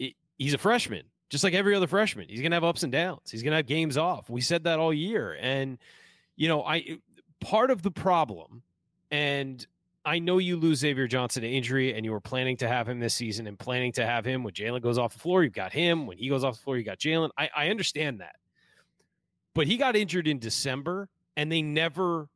it, 0.01 0.15
he's 0.37 0.55
a 0.55 0.59
freshman, 0.59 1.05
just 1.31 1.45
like 1.45 1.55
every 1.55 1.77
other 1.77 1.87
freshman. 1.87 2.29
He's 2.29 2.43
gonna 2.43 2.57
have 2.57 2.65
ups 2.65 2.83
and 2.83 2.91
downs. 2.91 3.31
He's 3.31 3.45
gonna 3.45 3.55
have 3.55 3.67
games 3.67 3.97
off. 3.97 4.29
We 4.29 4.41
said 4.41 4.65
that 4.65 4.81
all 4.81 4.93
year, 4.93 5.39
and 5.41 5.79
you 6.35 6.49
know, 6.49 6.65
I 6.65 6.99
part 7.45 7.71
of 7.71 7.83
the 7.83 7.91
problem, 7.91 8.63
and 9.11 9.65
I 10.05 10.19
know 10.19 10.39
you 10.39 10.57
lose 10.57 10.79
Xavier 10.79 11.07
Johnson 11.07 11.43
to 11.43 11.49
injury, 11.49 11.95
and 11.95 12.05
you 12.05 12.13
were 12.13 12.21
planning 12.21 12.57
to 12.59 12.69
have 12.69 12.89
him 12.89 13.01
this 13.01 13.15
season 13.15 13.47
and 13.47 13.59
planning 13.59 13.93
to 13.93 14.07
have 14.07 14.25
him 14.25 14.43
when 14.43 14.55
Jalen 14.55 14.83
goes 14.83 14.99
off 14.99 15.13
the 15.13 15.19
floor. 15.19 15.45
You've 15.45 15.53
got 15.53 15.73
him. 15.73 16.07
When 16.07 16.19
he 16.19 16.29
goes 16.29 16.43
off 16.43 16.57
the 16.57 16.63
floor, 16.63 16.77
you 16.77 16.85
got 16.85 16.99
Jalen. 16.99 17.31
I, 17.39 17.51
I 17.55 17.69
understand 17.69 18.21
that. 18.21 18.37
But 19.55 19.67
he 19.67 19.77
got 19.77 19.95
injured 19.95 20.27
in 20.27 20.39
December, 20.39 21.09
and 21.37 21.53
they 21.53 21.63
never 21.63 22.29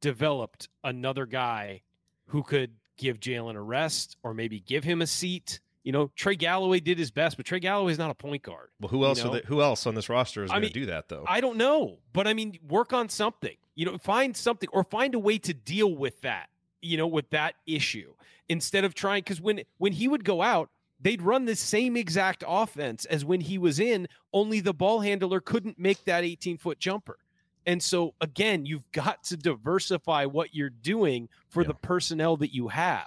developed 0.00 0.68
another 0.82 1.26
guy 1.26 1.82
who 2.26 2.42
could 2.42 2.72
give 2.96 3.20
Jalen 3.20 3.56
a 3.56 3.60
rest 3.60 4.16
or 4.22 4.32
maybe 4.32 4.60
give 4.60 4.84
him 4.84 5.02
a 5.02 5.06
seat. 5.06 5.60
You 5.82 5.92
know, 5.92 6.10
Trey 6.14 6.36
Galloway 6.36 6.80
did 6.80 6.98
his 6.98 7.10
best, 7.10 7.36
but 7.36 7.46
Trey 7.46 7.58
Galloway 7.58 7.92
is 7.92 7.98
not 7.98 8.10
a 8.10 8.14
point 8.14 8.42
guard. 8.42 8.70
Well, 8.80 8.88
who 8.88 9.04
else? 9.04 9.18
You 9.18 9.24
know? 9.24 9.32
they, 9.34 9.42
who 9.46 9.60
else 9.60 9.86
on 9.86 9.94
this 9.94 10.08
roster 10.08 10.44
is 10.44 10.50
going 10.50 10.62
to 10.62 10.70
do 10.70 10.86
that 10.86 11.08
though? 11.08 11.24
I 11.26 11.40
don't 11.40 11.56
know, 11.56 11.98
but 12.12 12.26
I 12.28 12.34
mean, 12.34 12.58
work 12.68 12.92
on 12.92 13.08
something. 13.08 13.56
You 13.74 13.86
know, 13.86 13.98
find 13.98 14.36
something 14.36 14.68
or 14.72 14.84
find 14.84 15.14
a 15.14 15.18
way 15.18 15.38
to 15.38 15.54
deal 15.54 15.94
with 15.94 16.20
that. 16.22 16.48
You 16.80 16.96
know, 16.96 17.06
with 17.06 17.30
that 17.30 17.54
issue 17.66 18.12
instead 18.48 18.84
of 18.84 18.92
trying 18.92 19.20
because 19.20 19.40
when 19.40 19.62
when 19.78 19.92
he 19.92 20.08
would 20.08 20.24
go 20.24 20.42
out, 20.42 20.68
they'd 21.00 21.22
run 21.22 21.44
the 21.44 21.54
same 21.54 21.96
exact 21.96 22.42
offense 22.46 23.04
as 23.04 23.24
when 23.24 23.40
he 23.40 23.56
was 23.56 23.78
in. 23.78 24.08
Only 24.32 24.60
the 24.60 24.74
ball 24.74 25.00
handler 25.00 25.40
couldn't 25.40 25.78
make 25.78 26.04
that 26.06 26.24
18 26.24 26.58
foot 26.58 26.78
jumper. 26.78 27.18
And 27.64 27.80
so 27.80 28.14
again, 28.20 28.66
you've 28.66 28.90
got 28.90 29.22
to 29.24 29.36
diversify 29.36 30.24
what 30.24 30.54
you're 30.54 30.70
doing 30.70 31.28
for 31.48 31.62
yeah. 31.62 31.68
the 31.68 31.74
personnel 31.74 32.36
that 32.38 32.52
you 32.52 32.66
have 32.68 33.06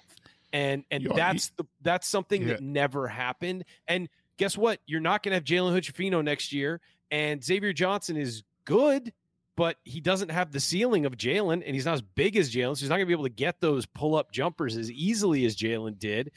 and 0.56 0.86
and 0.90 1.06
that's 1.16 1.50
the 1.50 1.66
that's 1.82 2.08
something 2.08 2.42
yeah. 2.42 2.54
that 2.54 2.62
never 2.62 3.08
happened. 3.10 3.66
And 3.90 4.08
guess 4.38 4.58
what? 4.58 4.80
You're 4.86 5.02
not 5.02 5.22
going 5.22 5.32
to 5.32 5.36
have 5.36 5.44
Jalen 5.44 5.72
Hood-Schifino 5.74 6.24
next 6.24 6.54
year, 6.54 6.80
and 7.12 7.44
Xavier 7.44 7.74
Johnson 7.74 8.16
is 8.16 8.44
good, 8.64 9.12
but 9.56 9.78
he 9.84 10.02
doesn't 10.02 10.30
have 10.30 10.52
the 10.52 10.60
ceiling 10.60 11.06
of 11.06 11.16
Jalen, 11.18 11.64
and 11.66 11.76
he's 11.76 11.86
not 11.86 11.94
as 11.94 12.02
big 12.02 12.36
as 12.36 12.54
Jalen, 12.54 12.76
so 12.76 12.82
he's 12.82 12.90
not 12.90 12.96
going 12.96 13.06
to 13.06 13.08
be 13.08 13.14
able 13.14 13.24
to 13.24 13.30
get 13.30 13.62
those 13.62 13.86
pull 13.86 14.16
up 14.16 14.32
jumpers 14.32 14.76
as 14.76 14.92
easily 14.92 15.46
as 15.46 15.56
Jalen 15.56 15.98
did. 15.98 16.32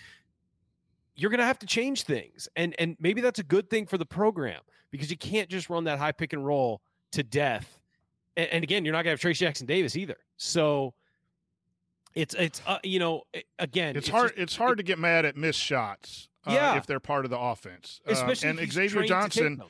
You're 1.17 1.31
going 1.31 1.41
to 1.41 1.47
have 1.47 1.59
to 1.61 1.67
change 1.67 2.05
things, 2.05 2.49
and 2.55 2.75
and 2.79 2.97
maybe 3.01 3.21
that's 3.21 3.41
a 3.41 3.45
good 3.45 3.69
thing 3.71 3.87
for 3.87 3.99
the 3.99 4.07
program 4.07 4.61
because 4.91 5.11
you 5.11 5.17
can't 5.17 5.49
just 5.49 5.69
run 5.69 5.85
that 5.85 5.99
high 5.99 6.13
pick 6.13 6.33
and 6.33 6.47
roll 6.47 6.81
to 7.13 7.23
death. 7.23 7.81
And, 8.37 8.49
and 8.51 8.65
again, 8.65 8.85
you're 8.85 8.93
not 8.93 9.03
going 9.03 9.17
to 9.17 9.29
have 9.29 9.37
Trayce 9.37 9.39
Jackson 9.39 9.67
Davis 9.67 9.97
either. 9.97 10.17
So 10.37 10.95
it's 12.15 12.35
it's 12.35 12.63
uh, 12.67 12.79
you 12.83 12.99
know 12.99 13.23
again 13.59 13.97
it's, 13.97 14.09
it's 14.09 14.09
hard 14.09 14.31
just, 14.31 14.41
it's 14.41 14.57
hard 14.57 14.73
it, 14.73 14.77
to 14.77 14.83
get 14.83 14.99
mad 14.99 15.25
at 15.25 15.37
missed 15.37 15.61
shots 15.61 16.29
uh, 16.47 16.53
yeah. 16.53 16.77
if 16.77 16.87
they're 16.87 17.01
part 17.01 17.25
of 17.25 17.31
the 17.31 17.39
offense 17.39 18.01
uh, 18.07 18.35
and 18.43 18.59
Xavier 18.73 19.05
Johnson 19.05 19.63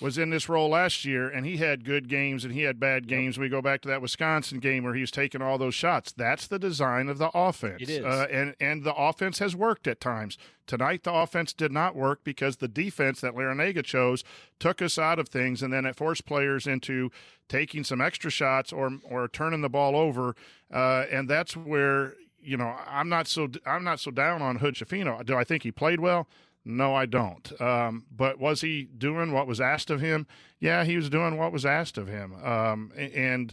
was 0.00 0.18
in 0.18 0.30
this 0.30 0.48
role 0.48 0.70
last 0.70 1.04
year, 1.04 1.28
and 1.28 1.46
he 1.46 1.58
had 1.58 1.84
good 1.84 2.08
games 2.08 2.44
and 2.44 2.52
he 2.52 2.62
had 2.62 2.80
bad 2.80 3.06
games. 3.06 3.36
Yep. 3.36 3.42
We 3.42 3.48
go 3.48 3.62
back 3.62 3.82
to 3.82 3.88
that 3.88 4.02
Wisconsin 4.02 4.58
game 4.58 4.84
where 4.84 4.94
he 4.94 5.00
was 5.00 5.10
taking 5.10 5.42
all 5.42 5.58
those 5.58 5.74
shots. 5.74 6.12
That's 6.12 6.46
the 6.46 6.58
design 6.58 7.08
of 7.08 7.18
the 7.18 7.30
offense. 7.34 7.82
It 7.82 7.88
is, 7.88 8.04
uh, 8.04 8.26
and 8.30 8.54
and 8.60 8.84
the 8.84 8.94
offense 8.94 9.38
has 9.38 9.54
worked 9.54 9.86
at 9.86 10.00
times. 10.00 10.38
Tonight, 10.66 11.02
the 11.02 11.12
offense 11.12 11.52
did 11.52 11.72
not 11.72 11.94
work 11.94 12.24
because 12.24 12.56
the 12.56 12.68
defense 12.68 13.20
that 13.20 13.34
Larrañaga 13.34 13.84
chose 13.84 14.24
took 14.58 14.80
us 14.80 14.98
out 14.98 15.18
of 15.18 15.28
things, 15.28 15.62
and 15.62 15.72
then 15.72 15.84
it 15.84 15.96
forced 15.96 16.24
players 16.24 16.66
into 16.66 17.10
taking 17.48 17.84
some 17.84 18.00
extra 18.00 18.30
shots 18.30 18.72
or 18.72 18.98
or 19.04 19.28
turning 19.28 19.60
the 19.60 19.68
ball 19.68 19.96
over, 19.96 20.34
uh, 20.72 21.04
and 21.10 21.28
that's 21.28 21.56
where 21.56 22.14
you 22.40 22.56
know 22.56 22.76
I'm 22.86 23.08
not 23.08 23.26
so 23.26 23.48
I'm 23.66 23.84
not 23.84 24.00
so 24.00 24.10
down 24.10 24.42
on 24.42 24.56
Hood-Schifino. 24.56 25.24
Do 25.24 25.36
I 25.36 25.44
think 25.44 25.62
he 25.62 25.70
played 25.70 26.00
well? 26.00 26.26
No, 26.64 26.94
I 26.94 27.06
don't. 27.06 27.60
Um, 27.60 28.06
but 28.10 28.38
was 28.38 28.60
he 28.60 28.84
doing 28.84 29.32
what 29.32 29.46
was 29.46 29.60
asked 29.60 29.90
of 29.90 30.00
him? 30.00 30.26
Yeah, 30.60 30.84
he 30.84 30.96
was 30.96 31.10
doing 31.10 31.36
what 31.36 31.52
was 31.52 31.66
asked 31.66 31.98
of 31.98 32.06
him. 32.06 32.34
Um, 32.42 32.92
and 32.96 33.52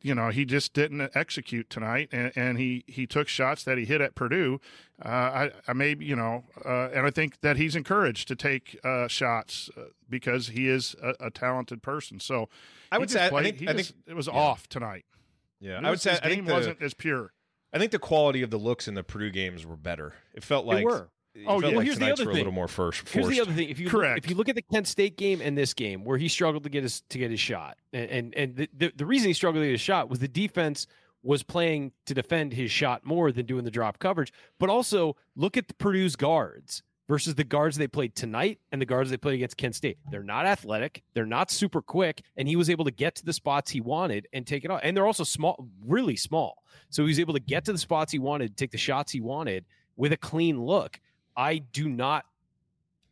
you 0.00 0.14
know 0.14 0.28
he 0.28 0.44
just 0.44 0.72
didn't 0.74 1.10
execute 1.14 1.70
tonight, 1.70 2.08
and, 2.12 2.32
and, 2.36 2.58
he 2.58 2.84
he 2.86 3.06
took 3.06 3.28
shots 3.28 3.64
that 3.64 3.78
he 3.78 3.84
hit 3.84 4.00
at 4.00 4.14
Purdue. 4.14 4.60
Uh, 5.04 5.08
I, 5.08 5.50
I 5.66 5.72
may 5.72 5.96
you 5.98 6.16
know, 6.16 6.44
uh, 6.64 6.88
and 6.92 7.06
I 7.06 7.10
think 7.10 7.40
that 7.40 7.56
he's 7.56 7.74
encouraged 7.74 8.28
to 8.28 8.36
take 8.36 8.78
uh, 8.84 9.08
shots 9.08 9.70
uh, 9.76 9.84
because 10.08 10.48
he 10.48 10.68
is 10.68 10.94
a, 11.02 11.14
a, 11.26 11.30
talented 11.30 11.82
person. 11.82 12.20
So 12.20 12.48
I 12.90 12.98
would 12.98 13.10
say 13.10 13.28
played, 13.28 13.46
I 13.46 13.50
think, 13.56 13.70
I 13.70 13.72
just, 13.74 13.90
think 13.90 14.04
it 14.06 14.14
was 14.14 14.26
yeah. 14.26 14.34
off 14.38 14.68
tonight. 14.68 15.04
Yeah, 15.60 15.80
I 15.82 15.90
would 15.90 16.00
say 16.00 16.10
his 16.12 16.20
I 16.22 16.28
game 16.28 16.44
the, 16.44 16.52
wasn't 16.52 16.82
as 16.82 16.94
pure. 16.94 17.32
I 17.72 17.78
think 17.78 17.92
the 17.92 17.98
quality 17.98 18.42
of 18.42 18.50
the 18.50 18.58
looks 18.58 18.86
in 18.86 18.94
the 18.94 19.02
Purdue 19.02 19.30
games 19.30 19.64
were 19.64 19.76
better. 19.76 20.14
It 20.34 20.44
felt 20.44 20.66
like 20.66 20.78
they 20.78 20.84
were 20.84 21.08
oh, 21.46 21.60
yeah. 21.60 21.66
Like 21.66 21.76
well, 21.76 21.80
here's 21.80 21.98
the 21.98 22.12
other 22.12 22.24
thing. 22.24 22.34
A 22.34 22.38
little 22.38 22.52
more 22.52 22.68
first. 22.68 23.08
Here's 23.08 23.28
the 23.28 23.40
other 23.40 23.52
thing. 23.52 23.68
If 23.68 23.78
you 23.78 23.88
Correct. 23.88 24.16
Look, 24.16 24.24
if 24.24 24.30
you 24.30 24.36
look 24.36 24.48
at 24.48 24.54
the 24.54 24.62
Kent 24.62 24.86
State 24.86 25.16
game 25.16 25.40
and 25.40 25.56
this 25.56 25.74
game, 25.74 26.04
where 26.04 26.18
he 26.18 26.28
struggled 26.28 26.64
to 26.64 26.70
get 26.70 26.82
his 26.82 27.02
to 27.10 27.18
get 27.18 27.30
his 27.30 27.40
shot, 27.40 27.78
and 27.92 28.10
and, 28.10 28.34
and 28.34 28.56
the, 28.56 28.68
the, 28.76 28.92
the 28.96 29.06
reason 29.06 29.28
he 29.28 29.34
struggled 29.34 29.62
to 29.62 29.66
get 29.66 29.72
his 29.72 29.80
shot 29.80 30.08
was 30.08 30.18
the 30.18 30.28
defense 30.28 30.86
was 31.22 31.42
playing 31.42 31.92
to 32.06 32.14
defend 32.14 32.52
his 32.52 32.70
shot 32.70 33.04
more 33.04 33.30
than 33.30 33.46
doing 33.46 33.64
the 33.64 33.70
drop 33.70 33.98
coverage. 33.98 34.32
But 34.58 34.70
also 34.70 35.16
look 35.36 35.56
at 35.56 35.68
the 35.68 35.74
Purdue's 35.74 36.16
guards 36.16 36.82
versus 37.08 37.34
the 37.34 37.44
guards 37.44 37.76
they 37.76 37.86
played 37.86 38.14
tonight 38.14 38.58
and 38.70 38.80
the 38.80 38.86
guards 38.86 39.10
they 39.10 39.16
played 39.16 39.34
against 39.34 39.56
Kent 39.56 39.74
State. 39.74 39.98
They're 40.10 40.22
not 40.22 40.46
athletic, 40.46 41.02
they're 41.14 41.26
not 41.26 41.50
super 41.50 41.82
quick, 41.82 42.22
and 42.36 42.48
he 42.48 42.56
was 42.56 42.70
able 42.70 42.84
to 42.84 42.90
get 42.90 43.14
to 43.16 43.24
the 43.24 43.32
spots 43.32 43.70
he 43.70 43.80
wanted 43.80 44.28
and 44.32 44.46
take 44.46 44.64
it 44.64 44.70
off. 44.70 44.80
And 44.82 44.96
they're 44.96 45.06
also 45.06 45.24
small, 45.24 45.68
really 45.86 46.16
small. 46.16 46.62
So 46.90 47.02
he 47.02 47.08
was 47.08 47.20
able 47.20 47.34
to 47.34 47.40
get 47.40 47.64
to 47.66 47.72
the 47.72 47.78
spots 47.78 48.12
he 48.12 48.18
wanted, 48.18 48.56
take 48.56 48.70
the 48.70 48.78
shots 48.78 49.12
he 49.12 49.20
wanted 49.20 49.64
with 49.96 50.12
a 50.12 50.16
clean 50.16 50.60
look. 50.62 51.00
I 51.36 51.58
do 51.58 51.88
not 51.88 52.24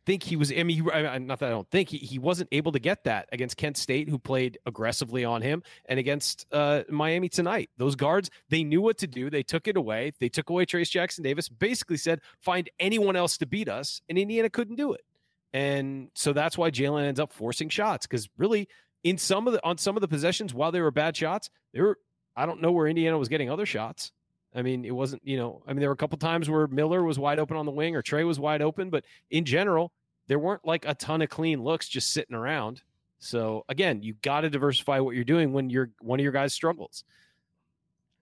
think 0.05 0.23
he 0.23 0.35
was. 0.35 0.51
I 0.51 0.63
mean, 0.63 0.77
he, 0.77 0.81
not 0.81 1.39
that 1.39 1.47
I 1.47 1.49
don't 1.49 1.69
think 1.69 1.89
he, 1.89 1.97
he 1.97 2.19
wasn't 2.19 2.49
able 2.51 2.71
to 2.71 2.79
get 2.79 3.03
that 3.05 3.29
against 3.31 3.57
Kent 3.57 3.77
State, 3.77 4.09
who 4.09 4.17
played 4.17 4.57
aggressively 4.65 5.23
on 5.25 5.41
him, 5.41 5.63
and 5.85 5.99
against 5.99 6.45
uh, 6.51 6.83
Miami 6.89 7.29
tonight. 7.29 7.69
Those 7.77 7.95
guards, 7.95 8.29
they 8.49 8.63
knew 8.63 8.81
what 8.81 8.97
to 8.99 9.07
do. 9.07 9.29
They 9.29 9.43
took 9.43 9.67
it 9.67 9.77
away. 9.77 10.13
They 10.19 10.29
took 10.29 10.49
away 10.49 10.65
Trayce 10.65 10.89
Jackson 10.89 11.23
Davis. 11.23 11.49
Basically 11.49 11.97
said, 11.97 12.21
find 12.39 12.69
anyone 12.79 13.15
else 13.15 13.37
to 13.37 13.45
beat 13.45 13.69
us, 13.69 14.01
and 14.09 14.17
Indiana 14.17 14.49
couldn't 14.49 14.75
do 14.75 14.93
it. 14.93 15.05
And 15.53 16.09
so 16.13 16.33
that's 16.33 16.57
why 16.57 16.71
Jalen 16.71 17.05
ends 17.05 17.19
up 17.19 17.33
forcing 17.33 17.69
shots 17.69 18.07
because 18.07 18.29
really, 18.37 18.67
in 19.03 19.17
some 19.17 19.47
of 19.47 19.53
the 19.53 19.65
on 19.65 19.77
some 19.77 19.97
of 19.97 20.01
the 20.01 20.07
possessions, 20.07 20.53
while 20.53 20.71
they 20.71 20.81
were 20.81 20.91
bad 20.91 21.15
shots, 21.15 21.49
they 21.73 21.81
were. 21.81 21.97
I 22.33 22.45
don't 22.45 22.61
know 22.61 22.71
where 22.71 22.87
Indiana 22.87 23.17
was 23.17 23.27
getting 23.27 23.49
other 23.49 23.65
shots. 23.65 24.13
I 24.53 24.61
mean, 24.61 24.83
it 24.85 24.91
wasn't, 24.91 25.21
you 25.25 25.37
know, 25.37 25.61
I 25.65 25.71
mean, 25.71 25.79
there 25.79 25.89
were 25.89 25.93
a 25.93 25.97
couple 25.97 26.17
times 26.17 26.49
where 26.49 26.67
Miller 26.67 27.03
was 27.03 27.17
wide 27.17 27.39
open 27.39 27.55
on 27.57 27.65
the 27.65 27.71
wing 27.71 27.95
or 27.95 28.01
Trey 28.01 28.23
was 28.23 28.39
wide 28.39 28.61
open, 28.61 28.89
but 28.89 29.05
in 29.29 29.45
general, 29.45 29.91
there 30.27 30.39
weren't 30.39 30.65
like 30.65 30.85
a 30.85 30.93
ton 30.93 31.21
of 31.21 31.29
clean 31.29 31.63
looks 31.63 31.87
just 31.87 32.11
sitting 32.11 32.35
around. 32.35 32.81
So 33.19 33.63
again, 33.69 34.01
you 34.01 34.15
got 34.21 34.41
to 34.41 34.49
diversify 34.49 34.99
what 34.99 35.15
you're 35.15 35.23
doing 35.23 35.53
when 35.53 35.69
you're 35.69 35.91
one 36.01 36.19
of 36.19 36.23
your 36.23 36.33
guys 36.33 36.53
struggles. 36.53 37.03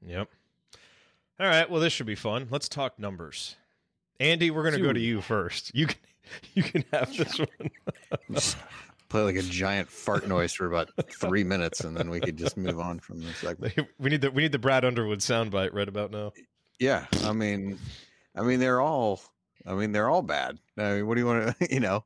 Yep. 0.06 0.30
All 1.40 1.48
right. 1.48 1.70
Well, 1.70 1.82
this 1.82 1.94
should 1.94 2.06
be 2.06 2.16
fun. 2.16 2.48
Let's 2.52 2.70
talk 2.70 3.00
numbers. 3.00 3.56
Andy, 4.20 4.52
we're 4.52 4.64
going 4.64 4.76
to 4.76 4.82
go 4.82 4.94
to 4.94 5.00
you 5.00 5.22
first. 5.22 5.72
You 5.74 5.88
can 5.88 5.98
You 6.54 6.64
can 6.64 6.84
have 6.92 7.16
this 7.16 7.40
one. 7.40 7.72
Play 9.10 9.24
like 9.24 9.36
a 9.36 9.42
giant 9.42 9.90
fart 9.90 10.28
noise 10.28 10.54
for 10.54 10.68
about 10.68 10.92
three 11.20 11.44
minutes, 11.44 11.82
and 11.82 11.98
then 11.98 12.12
we 12.12 12.20
could 12.20 12.38
just 12.38 12.58
move 12.58 12.80
on 12.80 13.00
from 13.00 13.22
this. 13.22 13.38
segment. 13.38 13.74
we 13.98 14.10
need 14.12 14.22
the 14.22 14.30
we 14.30 14.44
need 14.44 14.52
the 14.52 14.60
Brad 14.60 14.86
Underwood 14.86 15.20
soundbite 15.20 15.74
right 15.74 15.88
about 15.90 16.12
now. 16.12 16.32
Yeah, 16.80 17.06
I 17.24 17.34
mean, 17.34 17.80
I 18.36 18.44
mean 18.44 18.60
they're 18.60 18.80
all, 18.80 19.20
I 19.66 19.74
mean 19.74 19.92
they're 19.92 20.10
all 20.10 20.22
bad. 20.22 20.60
I 20.78 20.94
mean, 20.94 21.08
what 21.08 21.16
do 21.16 21.22
you 21.22 21.28
want 21.28 21.58
to, 21.60 21.68
you 21.74 21.80
know? 21.80 22.06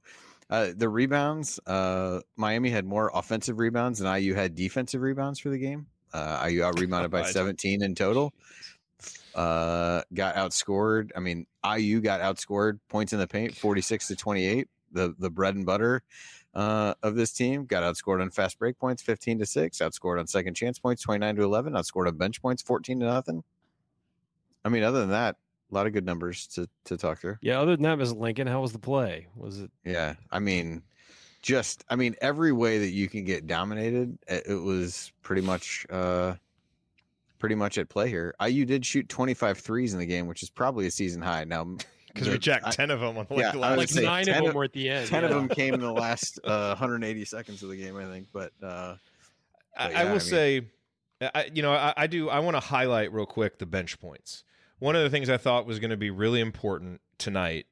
Uh, 0.50 0.72
the 0.76 0.88
rebounds, 0.88 1.60
uh, 1.66 2.20
Miami 2.36 2.70
had 2.70 2.86
more 2.86 3.12
offensive 3.14 3.60
rebounds 3.60 4.00
than 4.00 4.22
IU 4.22 4.34
had 4.34 4.56
defensive 4.56 5.02
rebounds 5.02 5.40
for 5.40 5.50
the 5.50 5.58
game. 5.58 5.88
Uh, 6.14 6.48
IU 6.48 6.64
out 6.64 6.80
rebounded 6.80 7.12
by 7.12 7.24
17 7.32 7.82
in 7.84 7.96
total. 7.96 8.34
Uh, 9.36 10.02
got 10.14 10.36
outscored. 10.36 11.10
I 11.16 11.20
mean, 11.20 11.48
IU 11.66 12.02
got 12.02 12.22
outscored 12.22 12.80
points 12.88 13.14
in 13.14 13.20
the 13.20 13.28
paint, 13.28 13.56
46 13.56 14.08
to 14.10 14.16
28. 14.16 14.68
The 14.92 15.16
the 15.18 15.32
bread 15.32 15.56
and 15.56 15.66
butter 15.66 16.04
uh, 16.54 16.94
of 17.02 17.16
this 17.16 17.32
team 17.32 17.66
got 17.66 17.84
outscored 17.84 18.22
on 18.22 18.30
fast 18.30 18.60
break 18.60 18.78
points, 18.78 19.02
15 19.02 19.40
to 19.40 19.46
six. 19.46 19.80
Outscored 19.80 20.20
on 20.20 20.28
second 20.28 20.54
chance 20.54 20.80
points, 20.80 21.02
29 21.02 21.38
to 21.38 21.44
11. 21.44 21.74
Outscored 21.74 22.08
on 22.08 22.18
bench 22.18 22.42
points, 22.42 22.62
14 22.62 23.00
to 23.00 23.06
nothing. 23.06 23.44
I 24.64 24.70
mean, 24.70 24.84
other 24.84 25.00
than 25.02 25.10
that, 25.10 25.36
a 25.72 25.76
lot 25.76 25.88
of 25.88 25.94
good 25.94 26.06
numbers 26.06 26.48
to 26.48 26.68
to 26.86 26.98
talk 26.98 27.20
through. 27.20 27.38
Yeah. 27.42 27.60
Other 27.60 27.76
than 27.76 27.84
that, 27.84 27.98
Ms. 27.98 28.14
Lincoln, 28.14 28.48
how 28.48 28.62
was 28.62 28.72
the 28.72 28.80
play? 28.80 29.28
Was 29.36 29.62
it? 29.62 29.72
Yeah, 29.84 30.14
I 30.32 30.40
mean, 30.40 30.84
just 31.42 31.84
I 31.90 31.96
mean, 31.96 32.16
every 32.22 32.52
way 32.52 32.78
that 32.78 32.92
you 32.92 33.10
can 33.10 33.24
get 33.24 33.48
dominated, 33.48 34.18
it, 34.28 34.44
it 34.48 34.56
was 34.56 35.12
pretty 35.24 35.42
much 35.42 35.86
uh 35.90 36.36
pretty 37.40 37.56
much 37.56 37.78
at 37.78 37.90
play 37.90 38.08
here. 38.08 38.34
IU 38.42 38.64
did 38.64 38.86
shoot 38.86 39.10
25 39.10 39.58
threes 39.58 39.94
in 39.94 40.00
the 40.00 40.06
game, 40.06 40.28
which 40.28 40.44
is 40.44 40.50
probably 40.50 40.88
a 40.88 40.92
season 40.92 41.22
high. 41.22 41.44
Now, 41.44 41.76
Because 42.14 42.28
we 42.28 42.34
the- 42.36 42.40
jacked 42.40 42.68
I- 42.68 42.72
ten 42.72 42.92
of 42.92 43.00
them 43.00 43.18
on 43.18 43.26
Yeah, 43.32 43.36
like, 43.46 43.52
the 43.54 43.60
last 43.60 43.78
Like 43.78 43.90
say 43.90 44.04
nine 44.06 44.26
10 44.26 44.36
of 44.36 44.40
of- 44.42 44.46
them 44.48 44.56
were 44.56 44.64
at 44.66 44.74
the 44.74 44.90
end. 44.90 45.08
10 45.08 45.24
of 45.24 45.30
them 45.32 45.48
came 45.50 45.74
in 45.74 45.80
the 45.80 45.92
last 45.92 46.40
uh, 46.44 46.70
180 46.76 47.26
seconds 47.26 47.64
of 47.64 47.70
the 47.70 47.76
game, 47.76 47.98
I 47.98 48.06
think. 48.06 48.28
But 48.32 48.52
uh, 48.62 48.66
I, 48.66 48.98
But 49.78 49.86
I 49.86 49.90
yeah, 49.92 50.04
will 50.04 50.10
I 50.10 50.12
mean- 50.12 50.20
say, 50.20 50.62
I, 51.34 51.50
you 51.54 51.62
know, 51.64 51.74
I, 51.74 51.94
I 51.98 52.08
do. 52.08 52.30
I 52.30 52.40
want 52.40 52.56
to 52.56 52.60
highlight 52.60 53.14
real 53.14 53.26
quick 53.26 53.58
the 53.60 53.66
bench 53.66 54.00
points. 54.00 54.44
One 54.80 54.96
of 54.96 55.04
the 55.04 55.10
things 55.10 55.30
I 55.30 55.38
thought 55.38 55.66
was 55.66 55.80
going 55.80 55.92
to 55.92 55.98
be 55.98 56.10
really 56.12 56.42
important 56.42 57.00
tonight 57.18 57.66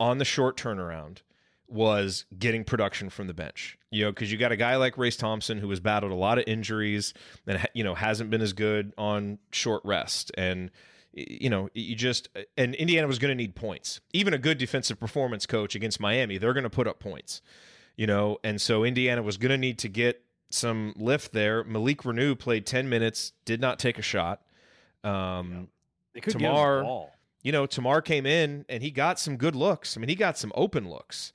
on 0.00 0.16
the 0.18 0.24
short 0.24 0.56
turnaround 0.56 1.18
was 1.66 2.24
getting 2.38 2.64
production 2.64 3.10
from 3.10 3.26
the 3.26 3.34
bench. 3.34 3.76
You 3.90 4.04
know, 4.06 4.10
because 4.12 4.32
you 4.32 4.38
got 4.38 4.52
a 4.52 4.56
guy 4.56 4.76
like 4.76 4.96
Race 4.96 5.16
Thompson 5.16 5.58
who 5.58 5.68
has 5.68 5.80
battled 5.80 6.12
a 6.12 6.14
lot 6.14 6.38
of 6.38 6.44
injuries 6.46 7.12
and 7.46 7.66
you 7.74 7.84
know 7.84 7.94
hasn't 7.94 8.30
been 8.30 8.40
as 8.40 8.54
good 8.54 8.92
on 8.98 9.38
short 9.52 9.82
rest 9.84 10.32
and. 10.36 10.70
You 11.40 11.50
know, 11.50 11.68
you 11.74 11.96
just 11.96 12.28
and 12.56 12.74
Indiana 12.74 13.06
was 13.06 13.18
going 13.18 13.30
to 13.30 13.34
need 13.34 13.54
points. 13.54 14.00
Even 14.12 14.34
a 14.34 14.38
good 14.38 14.58
defensive 14.58 15.00
performance 15.00 15.46
coach 15.46 15.74
against 15.74 16.00
Miami, 16.00 16.38
they're 16.38 16.52
going 16.52 16.64
to 16.64 16.70
put 16.70 16.86
up 16.86 16.98
points. 17.00 17.42
You 17.96 18.06
know, 18.06 18.38
and 18.44 18.60
so 18.60 18.84
Indiana 18.84 19.22
was 19.22 19.36
going 19.38 19.50
to 19.50 19.58
need 19.58 19.78
to 19.78 19.88
get 19.88 20.22
some 20.50 20.94
lift 20.96 21.32
there. 21.32 21.64
Malik 21.64 22.02
Reneau 22.02 22.38
played 22.38 22.64
10 22.64 22.88
minutes, 22.88 23.32
did 23.44 23.60
not 23.60 23.78
take 23.78 23.98
a 23.98 24.02
shot. 24.02 24.42
Um, 25.04 25.68
They 26.14 26.20
could 26.20 26.34
get 26.34 26.42
him 26.42 26.52
the 26.52 26.58
Tamar-. 26.58 26.82
You 27.42 27.52
know, 27.52 27.66
Tamar 27.66 28.00
came 28.00 28.26
in 28.26 28.64
and 28.68 28.82
he 28.82 28.90
got 28.90 29.18
some 29.18 29.36
good 29.36 29.54
looks. 29.56 29.96
I 29.96 30.00
mean, 30.00 30.08
he 30.08 30.14
got 30.14 30.38
some 30.38 30.52
open 30.54 30.88
looks 30.88 31.32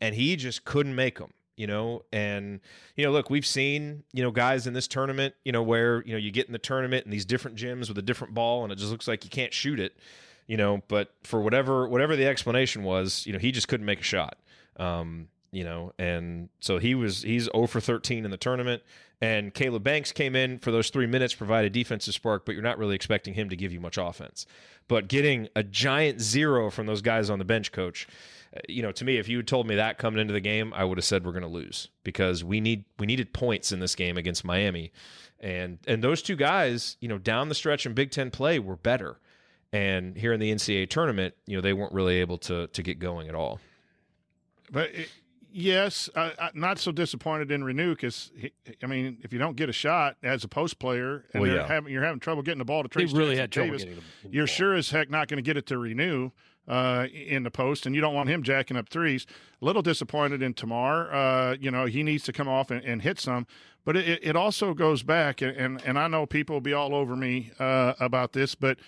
and 0.00 0.14
he 0.14 0.36
just 0.36 0.64
couldn't 0.64 0.94
make 0.94 1.18
them, 1.18 1.32
you 1.56 1.66
know. 1.66 2.02
And, 2.12 2.60
you 2.96 3.04
know, 3.04 3.12
look, 3.12 3.30
we've 3.30 3.46
seen, 3.46 4.04
you 4.12 4.22
know, 4.22 4.30
guys 4.30 4.66
in 4.66 4.74
this 4.74 4.88
tournament, 4.88 5.34
you 5.44 5.52
know, 5.52 5.62
where, 5.62 6.04
you 6.04 6.12
know, 6.12 6.18
you 6.18 6.30
get 6.30 6.46
in 6.46 6.52
the 6.52 6.58
tournament 6.58 7.04
in 7.04 7.10
these 7.10 7.24
different 7.24 7.56
gyms 7.56 7.88
with 7.88 7.98
a 7.98 8.02
different 8.02 8.34
ball 8.34 8.64
and 8.64 8.72
it 8.72 8.76
just 8.76 8.90
looks 8.90 9.08
like 9.08 9.24
you 9.24 9.30
can't 9.30 9.52
shoot 9.52 9.80
it, 9.80 9.96
you 10.46 10.56
know, 10.56 10.82
but 10.88 11.14
for 11.22 11.40
whatever, 11.40 11.88
whatever 11.88 12.16
the 12.16 12.26
explanation 12.26 12.82
was, 12.82 13.26
you 13.26 13.32
know, 13.32 13.38
he 13.38 13.52
just 13.52 13.68
couldn't 13.68 13.86
make 13.86 14.00
a 14.00 14.04
shot. 14.04 14.36
Um, 14.76 15.28
you 15.54 15.62
know, 15.62 15.92
and 16.00 16.48
so 16.58 16.78
he 16.78 16.96
was 16.96 17.22
he's 17.22 17.44
0 17.44 17.68
for 17.68 17.80
13 17.80 18.24
in 18.24 18.30
the 18.32 18.36
tournament. 18.36 18.82
And 19.20 19.54
Caleb 19.54 19.84
Banks 19.84 20.10
came 20.10 20.34
in 20.34 20.58
for 20.58 20.72
those 20.72 20.90
three 20.90 21.06
minutes, 21.06 21.32
provided 21.32 21.72
defensive 21.72 22.12
spark, 22.12 22.44
but 22.44 22.52
you're 22.52 22.64
not 22.64 22.76
really 22.76 22.96
expecting 22.96 23.34
him 23.34 23.48
to 23.48 23.56
give 23.56 23.72
you 23.72 23.80
much 23.80 23.96
offense. 23.96 24.46
But 24.88 25.08
getting 25.08 25.48
a 25.54 25.62
giant 25.62 26.20
zero 26.20 26.70
from 26.70 26.86
those 26.86 27.02
guys 27.02 27.30
on 27.30 27.38
the 27.38 27.44
bench, 27.44 27.70
coach, 27.70 28.08
you 28.68 28.82
know, 28.82 28.92
to 28.92 29.04
me, 29.04 29.18
if 29.18 29.28
you 29.28 29.38
had 29.38 29.46
told 29.46 29.66
me 29.66 29.74
that 29.76 29.98
coming 29.98 30.20
into 30.20 30.32
the 30.32 30.40
game, 30.40 30.72
I 30.74 30.84
would 30.84 30.98
have 30.98 31.04
said 31.04 31.24
we're 31.24 31.32
going 31.32 31.42
to 31.42 31.48
lose 31.48 31.88
because 32.04 32.44
we 32.44 32.60
need 32.60 32.84
we 32.98 33.06
needed 33.06 33.32
points 33.32 33.72
in 33.72 33.80
this 33.80 33.94
game 33.94 34.16
against 34.16 34.44
Miami, 34.44 34.92
and 35.40 35.78
and 35.86 36.02
those 36.02 36.22
two 36.22 36.36
guys, 36.36 36.96
you 37.00 37.08
know, 37.08 37.18
down 37.18 37.48
the 37.48 37.54
stretch 37.54 37.86
in 37.86 37.94
Big 37.94 38.10
Ten 38.10 38.30
play 38.30 38.58
were 38.58 38.76
better, 38.76 39.18
and 39.72 40.16
here 40.16 40.32
in 40.32 40.40
the 40.40 40.52
NCAA 40.52 40.88
tournament, 40.88 41.34
you 41.46 41.56
know, 41.56 41.60
they 41.60 41.72
weren't 41.72 41.92
really 41.92 42.16
able 42.16 42.38
to 42.38 42.68
to 42.68 42.82
get 42.82 42.98
going 42.98 43.28
at 43.28 43.34
all. 43.34 43.60
But 44.70 44.90
it, 44.94 45.08
yes, 45.52 46.08
I, 46.16 46.32
I, 46.38 46.50
not 46.54 46.78
so 46.78 46.92
disappointed 46.92 47.50
in 47.50 47.62
Reneau 47.62 47.90
because 47.92 48.30
I 48.82 48.86
mean, 48.86 49.18
if 49.22 49.32
you 49.32 49.38
don't 49.38 49.56
get 49.56 49.68
a 49.68 49.72
shot 49.72 50.16
as 50.22 50.44
a 50.44 50.48
post 50.48 50.78
player 50.78 51.24
and 51.32 51.42
Well, 51.42 51.50
yeah. 51.50 51.66
having, 51.66 51.92
you're 51.92 52.04
having 52.04 52.20
trouble 52.20 52.42
getting 52.42 52.58
the 52.58 52.64
ball 52.64 52.82
to 52.82 52.88
They 52.88 53.04
Trayce 53.04 53.14
really 53.16 53.36
Jackson 53.36 53.40
had 53.40 53.52
trouble 53.52 53.70
Davis, 53.72 53.84
getting 53.84 54.02
the 54.22 54.28
you're 54.30 54.46
ball. 54.46 54.54
sure 54.54 54.74
as 54.74 54.90
heck 54.90 55.10
not 55.10 55.28
going 55.28 55.38
to 55.38 55.42
get 55.42 55.56
it 55.56 55.66
to 55.66 55.74
Reneau 55.74 56.32
uh, 56.66 57.06
in 57.12 57.42
the 57.42 57.50
post, 57.50 57.86
and 57.86 57.94
you 57.94 58.00
don't 58.00 58.14
want 58.14 58.28
him 58.28 58.42
jacking 58.42 58.76
up 58.76 58.88
threes. 58.88 59.26
A 59.60 59.64
little 59.64 59.82
disappointed 59.82 60.42
in 60.42 60.54
Tamar. 60.54 61.12
Uh, 61.12 61.56
you 61.60 61.70
know, 61.70 61.86
he 61.86 62.02
needs 62.02 62.24
to 62.24 62.32
come 62.32 62.48
off 62.48 62.70
and, 62.70 62.84
and 62.84 63.02
hit 63.02 63.20
some. 63.20 63.46
But 63.84 63.96
it, 63.96 64.20
it 64.22 64.36
also 64.36 64.72
goes 64.72 65.02
back, 65.02 65.42
and, 65.42 65.56
and, 65.56 65.82
and 65.84 65.98
I 65.98 66.08
know 66.08 66.24
people 66.26 66.56
will 66.56 66.60
be 66.60 66.72
all 66.72 66.94
over 66.94 67.16
me 67.16 67.50
uh, 67.58 67.94
about 68.00 68.32
this, 68.32 68.54
but 68.54 68.78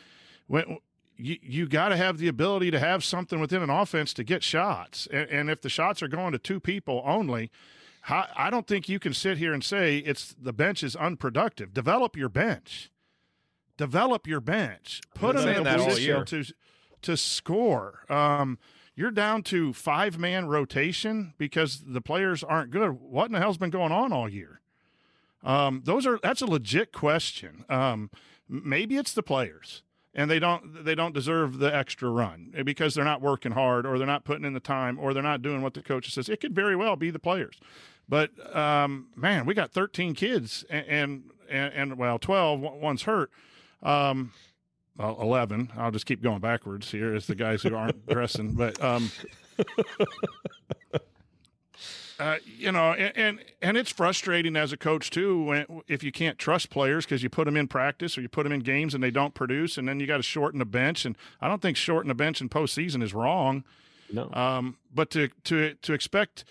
when 0.46 0.78
you, 1.16 1.36
you 1.42 1.66
got 1.66 1.90
to 1.90 1.96
have 1.96 2.18
the 2.18 2.28
ability 2.28 2.70
to 2.70 2.78
have 2.78 3.04
something 3.04 3.40
within 3.40 3.62
an 3.62 3.70
offense 3.70 4.14
to 4.14 4.24
get 4.24 4.42
shots. 4.42 5.06
And, 5.12 5.28
and 5.28 5.50
if 5.50 5.60
the 5.60 5.68
shots 5.68 6.02
are 6.02 6.08
going 6.08 6.32
to 6.32 6.38
two 6.38 6.60
people 6.60 7.02
only, 7.04 7.50
how, 8.02 8.26
I 8.36 8.50
don't 8.50 8.66
think 8.66 8.88
you 8.88 8.98
can 8.98 9.12
sit 9.12 9.38
here 9.38 9.52
and 9.52 9.64
say 9.64 9.98
it's 9.98 10.34
the 10.40 10.52
bench 10.52 10.82
is 10.82 10.94
unproductive. 10.94 11.74
Develop 11.74 12.16
your 12.16 12.28
bench. 12.28 12.90
Develop 13.76 14.26
your 14.26 14.40
bench. 14.40 15.00
Put 15.14 15.36
them 15.36 15.48
in 15.48 15.66
a 15.66 15.76
position 15.76 16.24
to 16.26 16.44
to 17.06 17.16
score. 17.16 18.04
Um, 18.08 18.58
you're 18.94 19.10
down 19.10 19.42
to 19.44 19.72
five 19.72 20.18
man 20.18 20.46
rotation 20.46 21.34
because 21.38 21.82
the 21.86 22.00
players 22.00 22.42
aren't 22.42 22.70
good. 22.70 23.00
What 23.00 23.26
in 23.26 23.32
the 23.32 23.38
hell's 23.38 23.58
been 23.58 23.70
going 23.70 23.92
on 23.92 24.12
all 24.12 24.28
year? 24.28 24.60
Um, 25.42 25.82
those 25.84 26.06
are 26.06 26.18
that's 26.22 26.42
a 26.42 26.46
legit 26.46 26.92
question. 26.92 27.64
Um, 27.68 28.10
maybe 28.48 28.96
it's 28.96 29.12
the 29.12 29.22
players 29.22 29.82
and 30.16 30.30
they 30.30 30.38
don't 30.38 30.84
they 30.84 30.94
don't 30.94 31.14
deserve 31.14 31.58
the 31.58 31.72
extra 31.72 32.10
run 32.10 32.52
because 32.64 32.94
they're 32.94 33.04
not 33.04 33.20
working 33.20 33.52
hard 33.52 33.86
or 33.86 33.98
they're 33.98 34.06
not 34.06 34.24
putting 34.24 34.44
in 34.44 34.54
the 34.54 34.60
time 34.60 34.98
or 34.98 35.12
they're 35.14 35.22
not 35.22 35.42
doing 35.42 35.62
what 35.62 35.74
the 35.74 35.82
coach 35.82 36.12
says. 36.12 36.28
It 36.28 36.40
could 36.40 36.54
very 36.54 36.74
well 36.74 36.96
be 36.96 37.10
the 37.10 37.18
players. 37.18 37.60
But 38.08 38.30
um, 38.56 39.08
man, 39.14 39.46
we 39.46 39.54
got 39.54 39.70
13 39.70 40.14
kids 40.14 40.64
and 40.70 40.86
and, 40.86 41.22
and, 41.48 41.74
and 41.74 41.98
well, 41.98 42.18
12 42.18 42.60
one's 42.60 43.02
hurt. 43.02 43.30
Um, 43.82 44.32
11. 44.98 45.72
I'll 45.76 45.90
just 45.90 46.06
keep 46.06 46.22
going 46.22 46.40
backwards 46.40 46.90
here 46.90 47.14
as 47.14 47.26
the 47.26 47.34
guys 47.34 47.62
who 47.62 47.74
aren't 47.74 48.06
dressing, 48.08 48.52
but 48.54 48.82
um, 48.82 49.10
uh, 52.18 52.36
you 52.44 52.72
know, 52.72 52.92
and, 52.92 53.16
and 53.16 53.38
and 53.60 53.76
it's 53.76 53.90
frustrating 53.90 54.56
as 54.56 54.72
a 54.72 54.76
coach 54.76 55.10
too 55.10 55.42
when 55.42 55.82
if 55.86 56.02
you 56.02 56.12
can't 56.12 56.38
trust 56.38 56.70
players 56.70 57.04
because 57.04 57.22
you 57.22 57.28
put 57.28 57.44
them 57.44 57.56
in 57.56 57.68
practice 57.68 58.16
or 58.16 58.22
you 58.22 58.28
put 58.28 58.44
them 58.44 58.52
in 58.52 58.60
games 58.60 58.94
and 58.94 59.02
they 59.02 59.10
don't 59.10 59.34
produce, 59.34 59.76
and 59.76 59.88
then 59.88 60.00
you 60.00 60.06
got 60.06 60.16
to 60.18 60.22
shorten 60.22 60.58
the 60.58 60.64
bench. 60.64 61.04
And 61.04 61.16
I 61.40 61.48
don't 61.48 61.60
think 61.60 61.76
shorten 61.76 62.08
the 62.08 62.14
bench 62.14 62.40
in 62.40 62.48
postseason 62.48 63.02
is 63.02 63.12
wrong. 63.12 63.64
No. 64.12 64.30
Um, 64.32 64.78
but 64.94 65.10
to 65.10 65.28
to 65.44 65.74
to 65.74 65.92
expect 65.92 66.44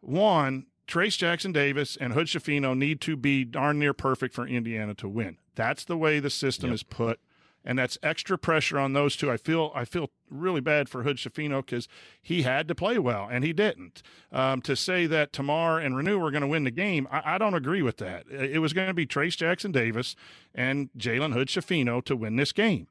one, 0.00 0.66
Trayce 0.86 1.18
Jackson 1.18 1.52
Davis 1.52 1.96
and 1.96 2.12
Hood-Schifino 2.12 2.76
need 2.76 3.00
to 3.02 3.16
be 3.16 3.44
darn 3.44 3.78
near 3.78 3.92
perfect 3.92 4.34
for 4.34 4.46
Indiana 4.46 4.94
to 4.94 5.08
win. 5.08 5.38
That's 5.54 5.84
the 5.84 5.96
way 5.96 6.20
the 6.20 6.30
system 6.30 6.72
is 6.72 6.82
put, 6.82 7.20
and 7.64 7.78
that's 7.78 7.98
extra 8.02 8.38
pressure 8.38 8.78
on 8.78 8.92
those 8.92 9.16
two. 9.16 9.30
I 9.30 9.36
feel 9.36 9.72
I 9.74 9.84
feel 9.84 10.10
really 10.30 10.60
bad 10.60 10.88
for 10.88 11.02
Hood-Schifino 11.02 11.64
because 11.64 11.88
he 12.22 12.42
had 12.42 12.68
to 12.68 12.74
play 12.74 12.98
well 12.98 13.28
and 13.30 13.44
he 13.44 13.52
didn't. 13.52 14.02
Um, 14.32 14.62
to 14.62 14.76
say 14.76 15.06
that 15.06 15.32
Tamar 15.32 15.78
and 15.78 15.94
Reneau 15.94 16.18
were 16.20 16.30
going 16.30 16.42
to 16.42 16.46
win 16.46 16.64
the 16.64 16.70
game, 16.70 17.08
I, 17.10 17.34
I 17.34 17.38
don't 17.38 17.54
agree 17.54 17.82
with 17.82 17.96
that. 17.98 18.26
It 18.30 18.60
was 18.60 18.72
going 18.72 18.88
to 18.88 18.94
be 18.94 19.06
Trayce 19.06 19.36
Jackson 19.36 19.72
Davis 19.72 20.14
and 20.54 20.90
Jalen 20.96 21.32
Hood-Schifino 21.32 22.04
to 22.04 22.16
win 22.16 22.36
this 22.36 22.52
game 22.52 22.86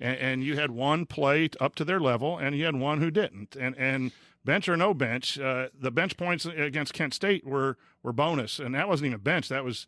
and, 0.00 0.18
and 0.18 0.44
you 0.44 0.56
had 0.56 0.70
one 0.70 1.06
play 1.06 1.48
up 1.60 1.74
to 1.76 1.84
their 1.84 2.00
level, 2.00 2.38
and 2.38 2.56
you 2.56 2.64
had 2.64 2.76
one 2.76 3.00
who 3.00 3.10
didn't. 3.10 3.54
And 3.56 3.76
and 3.78 4.12
bench 4.44 4.68
or 4.68 4.76
no 4.76 4.94
bench, 4.94 5.38
uh, 5.38 5.68
the 5.78 5.90
bench 5.90 6.16
points 6.16 6.46
against 6.46 6.94
Kent 6.94 7.14
State 7.14 7.46
were 7.46 7.76
were 8.02 8.12
bonus, 8.12 8.58
and 8.58 8.74
that 8.74 8.88
wasn't 8.88 9.08
even 9.08 9.20
bench. 9.20 9.48
That 9.48 9.64
was 9.64 9.86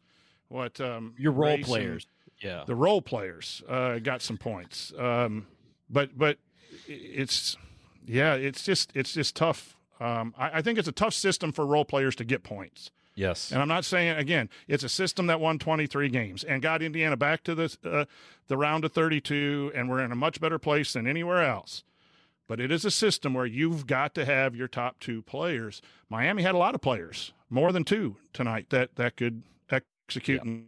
what 0.49 0.81
um, 0.81 1.15
Your 1.19 1.33
role 1.33 1.51
Race 1.51 1.57
and 1.57 1.65
players. 1.65 2.07
Yeah. 2.43 2.65
The 2.67 2.75
role 2.75 3.01
players 3.03 3.63
uh, 3.69 3.99
got 4.01 4.21
some 4.23 4.37
points, 4.37 4.93
um, 4.99 5.47
but 5.89 6.19
but 6.19 6.39
it's 6.87 7.57
yeah, 8.07 8.35
it's 8.35 8.65
just 8.65 8.91
it's 8.95 9.13
just 9.15 9.37
tough. 9.37 9.77
Um, 10.01 10.35
I, 10.37 10.59
I 10.59 10.63
think 10.63 10.79
it's 10.79 10.89
a 10.89 10.93
tough 10.93 11.15
system 11.15 11.53
for 11.53 11.65
role 11.65 11.85
players 11.85 12.17
to 12.17 12.25
get 12.25 12.43
points. 12.43 12.91
Yes. 13.15 13.53
And 13.53 13.61
I'm 13.61 13.69
not 13.69 13.85
saying 13.85 14.17
again, 14.17 14.49
it's 14.67 14.83
a 14.83 14.89
system 14.89 15.27
that 15.27 15.39
won 15.39 15.59
23 15.59 16.09
games 16.09 16.43
and 16.45 16.63
got 16.63 16.83
Indiana 16.83 17.17
back 17.17 17.45
to 17.45 17.55
the 17.55 17.77
uh, 17.85 18.05
the 18.49 18.57
round 18.57 18.85
of 18.85 18.93
32, 18.93 19.71
and 19.75 19.89
we're 19.91 20.01
in 20.03 20.11
a 20.11 20.17
much 20.17 20.41
better 20.41 20.59
place 20.59 20.95
than 20.95 21.07
anywhere 21.07 21.43
else. 21.45 21.85
but 22.49 22.61
it 22.61 22.71
is 22.73 22.85
a 22.85 22.91
system 22.91 23.35
where 23.35 23.47
you've 23.47 23.87
got 23.87 24.15
to 24.15 24.25
have 24.25 24.55
your 24.57 24.69
top 24.69 24.99
two 25.01 25.23
players. 25.23 25.81
Miami 26.09 26.43
had 26.43 26.55
a 26.55 26.59
lot 26.59 26.75
of 26.75 26.81
players, 26.81 27.33
more 27.49 27.73
than 27.73 27.85
two 27.85 28.17
tonight 28.33 28.67
that 28.71 28.97
that 28.97 29.17
could 29.17 29.43
execute 29.71 30.43
and 30.43 30.67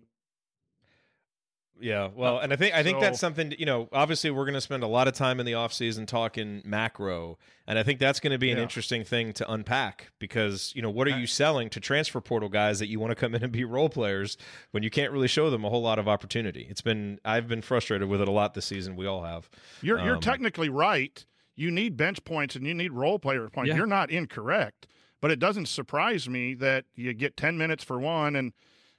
yeah, 1.81 2.09
well, 2.14 2.39
and 2.39 2.53
I 2.53 2.57
think 2.57 2.75
I 2.75 2.83
think 2.83 2.99
so, 2.99 3.01
that's 3.01 3.18
something 3.18 3.53
you 3.59 3.66
know. 3.66 3.89
Obviously, 3.93 4.31
we're 4.31 4.45
going 4.45 4.55
to 4.55 4.61
spend 4.61 4.83
a 4.83 4.89
lot 4.89 5.09
of 5.09 5.14
time 5.14 5.41
in 5.41 5.47
the 5.47 5.53
offseason 5.53 6.07
talking 6.07 6.62
macro, 6.64 7.37
and 7.66 7.79
I 7.79 7.83
think 7.83 7.99
that's 7.99 8.20
going 8.20 8.31
to 8.31 8.39
be 8.39 8.51
an 8.51 8.59
yeah. 8.59 8.62
interesting 8.62 9.03
thing 9.05 9.33
to 9.35 9.53
unpack 9.53 10.12
because 10.20 10.72
you 10.77 10.83
know 10.83 10.91
what 10.91 11.09
are 11.09 11.18
you 11.18 11.27
selling 11.27 11.68
to 11.70 11.81
transfer 11.81 12.20
portal 12.20 12.49
guys 12.49 12.79
that 12.79 12.87
you 12.87 13.01
want 13.01 13.11
to 13.11 13.16
come 13.16 13.35
in 13.35 13.43
and 13.43 13.53
be 13.53 13.64
role 13.64 13.89
players 13.89 14.37
when 14.70 14.83
you 14.83 14.91
can't 14.91 15.12
really 15.12 15.27
show 15.27 15.51
them 15.51 15.64
a 15.64 15.68
whole 15.68 15.83
lot 15.83 15.99
of 15.99 16.07
opportunity. 16.07 16.66
It's 16.70 16.81
been 16.81 17.18
I've 17.25 17.49
been 17.49 17.62
frustrated 17.62 18.09
with 18.09 18.20
it 18.20 18.29
a 18.29 18.33
lot 18.33 18.55
this 18.55 18.66
season. 18.66 18.95
We 18.95 19.07
all 19.07 19.25
have. 19.25 19.51
You're 19.83 19.99
um, 19.99 20.07
you're 20.07 20.20
technically 20.20 20.68
right. 20.68 21.25
You 21.57 21.70
need 21.70 21.97
bench 21.97 22.22
points 22.25 22.55
and 22.55 22.66
you 22.66 22.75
need 22.75 22.93
role 22.93 23.18
player 23.18 23.49
points. 23.49 23.68
Yeah. 23.68 23.77
You're 23.77 23.87
not 23.87 24.11
incorrect, 24.11 24.87
but 25.20 25.33
it 25.33 25.41
doesn't 25.41 25.66
surprise 25.66 26.29
me 26.29 26.55
that 26.55 26.85
you 26.95 27.12
get 27.14 27.37
ten 27.37 27.59
minutes 27.59 27.83
for 27.83 27.99
one 27.99 28.37
and 28.37 28.53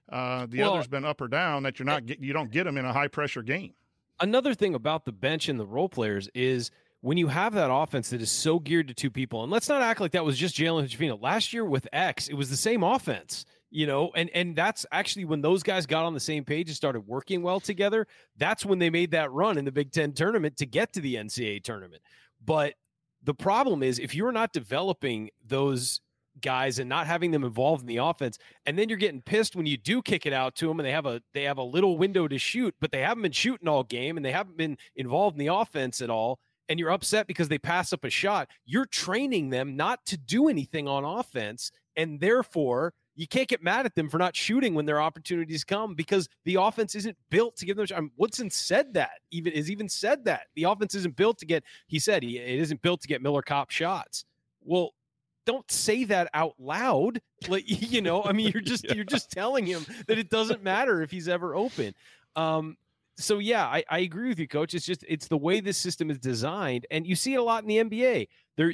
uh, 0.09 0.45
the 0.47 0.59
well, 0.59 0.73
other's 0.73 0.87
been 0.87 1.05
up 1.05 1.21
or 1.21 1.27
down 1.27 1.63
that 1.63 1.79
you're 1.79 1.85
not 1.85 2.05
get, 2.05 2.19
you 2.19 2.33
don't 2.33 2.51
get 2.51 2.65
them 2.65 2.77
in 2.77 2.85
a 2.85 2.93
high 2.93 3.07
pressure 3.07 3.41
game. 3.41 3.73
Another 4.19 4.53
thing 4.53 4.75
about 4.75 5.05
the 5.05 5.11
bench 5.11 5.49
and 5.49 5.59
the 5.59 5.65
role 5.65 5.89
players 5.89 6.29
is 6.33 6.71
when 7.01 7.17
you 7.17 7.27
have 7.27 7.53
that 7.53 7.71
offense 7.71 8.09
that 8.09 8.21
is 8.21 8.31
so 8.31 8.59
geared 8.59 8.87
to 8.87 8.93
two 8.93 9.11
people, 9.11 9.43
and 9.43 9.51
let's 9.51 9.69
not 9.69 9.81
act 9.81 9.99
like 9.99 10.11
that 10.11 10.25
was 10.25 10.37
just 10.37 10.55
Jalen 10.55 10.81
Hood-Schifino. 10.81 11.21
Last 11.21 11.53
year 11.53 11.65
with 11.65 11.87
X, 11.91 12.27
it 12.27 12.33
was 12.33 12.49
the 12.49 12.57
same 12.57 12.83
offense, 12.83 13.45
you 13.69 13.85
know, 13.85 14.11
and 14.15 14.29
and 14.33 14.55
that's 14.55 14.85
actually 14.91 15.25
when 15.25 15.41
those 15.41 15.63
guys 15.63 15.85
got 15.85 16.05
on 16.05 16.13
the 16.13 16.19
same 16.19 16.43
page 16.43 16.69
and 16.69 16.75
started 16.75 17.01
working 17.01 17.41
well 17.41 17.59
together. 17.59 18.07
That's 18.37 18.65
when 18.65 18.79
they 18.79 18.89
made 18.89 19.11
that 19.11 19.31
run 19.31 19.57
in 19.57 19.65
the 19.65 19.71
Big 19.71 19.91
Ten 19.91 20.13
tournament 20.13 20.57
to 20.57 20.65
get 20.65 20.93
to 20.93 21.01
the 21.01 21.15
NCAA 21.15 21.63
tournament. 21.63 22.01
But 22.43 22.75
the 23.23 23.33
problem 23.33 23.83
is 23.83 23.99
if 23.99 24.15
you're 24.15 24.31
not 24.31 24.53
developing 24.53 25.29
those 25.45 25.99
guys 26.41 26.79
and 26.79 26.89
not 26.89 27.07
having 27.07 27.31
them 27.31 27.43
involved 27.43 27.81
in 27.81 27.87
the 27.87 27.97
offense 27.97 28.37
and 28.65 28.77
then 28.77 28.89
you're 28.89 28.97
getting 28.97 29.21
pissed 29.21 29.55
when 29.55 29.65
you 29.65 29.77
do 29.77 30.01
kick 30.01 30.25
it 30.25 30.33
out 30.33 30.55
to 30.55 30.67
them 30.67 30.79
and 30.79 30.85
they 30.85 30.91
have 30.91 31.05
a 31.05 31.21
they 31.33 31.43
have 31.43 31.57
a 31.57 31.63
little 31.63 31.97
window 31.97 32.27
to 32.27 32.37
shoot 32.37 32.73
but 32.79 32.91
they 32.91 33.01
haven't 33.01 33.23
been 33.23 33.31
shooting 33.31 33.67
all 33.67 33.83
game 33.83 34.17
and 34.17 34.25
they 34.25 34.31
haven't 34.31 34.57
been 34.57 34.77
involved 34.95 35.35
in 35.35 35.45
the 35.45 35.53
offense 35.53 36.01
at 36.01 36.09
all 36.09 36.39
and 36.67 36.79
you're 36.79 36.91
upset 36.91 37.27
because 37.27 37.47
they 37.47 37.57
pass 37.57 37.93
up 37.93 38.03
a 38.03 38.09
shot 38.09 38.47
you're 38.65 38.85
training 38.85 39.49
them 39.49 39.75
not 39.75 40.05
to 40.05 40.17
do 40.17 40.49
anything 40.49 40.87
on 40.87 41.05
offense 41.05 41.71
and 41.95 42.19
therefore 42.19 42.93
you 43.15 43.27
can't 43.27 43.47
get 43.47 43.63
mad 43.63 43.85
at 43.85 43.95
them 43.95 44.09
for 44.09 44.17
not 44.17 44.35
shooting 44.35 44.75
when 44.75 44.85
their 44.85 45.01
opportunities 45.01 45.63
come 45.63 45.95
because 45.95 46.27
the 46.43 46.55
offense 46.55 46.95
isn't 46.95 47.17
built 47.29 47.55
to 47.57 47.65
give 47.65 47.77
them. 47.77 47.87
I 47.95 48.01
mean, 48.01 48.11
Woodson 48.17 48.49
said 48.49 48.93
that. 48.95 49.11
Even 49.31 49.53
is 49.53 49.71
even 49.71 49.87
said 49.87 50.25
that 50.25 50.47
the 50.55 50.63
offense 50.63 50.95
isn't 50.95 51.15
built 51.15 51.39
to 51.39 51.45
get. 51.45 51.63
He 51.87 51.97
said 51.97 52.23
he, 52.23 52.37
it 52.37 52.59
isn't 52.59 52.81
built 52.81 53.01
to 53.01 53.07
get 53.07 53.21
Miller 53.21 53.41
Kopp 53.41 53.71
shots. 53.71 54.25
Well, 54.61 54.91
don't 55.45 55.69
say 55.71 56.03
that 56.05 56.29
out 56.33 56.55
loud. 56.59 57.21
Like 57.47 57.63
you 57.91 58.01
know, 58.01 58.23
I 58.23 58.31
mean, 58.33 58.51
you're 58.51 58.61
just 58.73 58.85
yeah. 58.85 58.93
you're 58.93 59.03
just 59.03 59.31
telling 59.31 59.65
him 59.65 59.85
that 60.07 60.17
it 60.17 60.29
doesn't 60.29 60.63
matter 60.63 61.01
if 61.01 61.11
he's 61.11 61.27
ever 61.27 61.55
open. 61.55 61.93
Um, 62.35 62.77
so 63.17 63.39
yeah, 63.39 63.65
I, 63.65 63.83
I 63.89 63.99
agree 63.99 64.27
with 64.27 64.39
you, 64.39 64.47
coach. 64.47 64.73
It's 64.73 64.85
just 64.85 65.05
it's 65.07 65.27
the 65.27 65.37
way 65.37 65.61
this 65.61 65.77
system 65.77 66.09
is 66.09 66.19
designed, 66.19 66.85
and 66.91 67.07
you 67.07 67.15
see 67.15 67.33
it 67.33 67.37
a 67.37 67.43
lot 67.43 67.63
in 67.63 67.69
the 67.69 67.77
NBA. 67.77 68.27
There, 68.57 68.73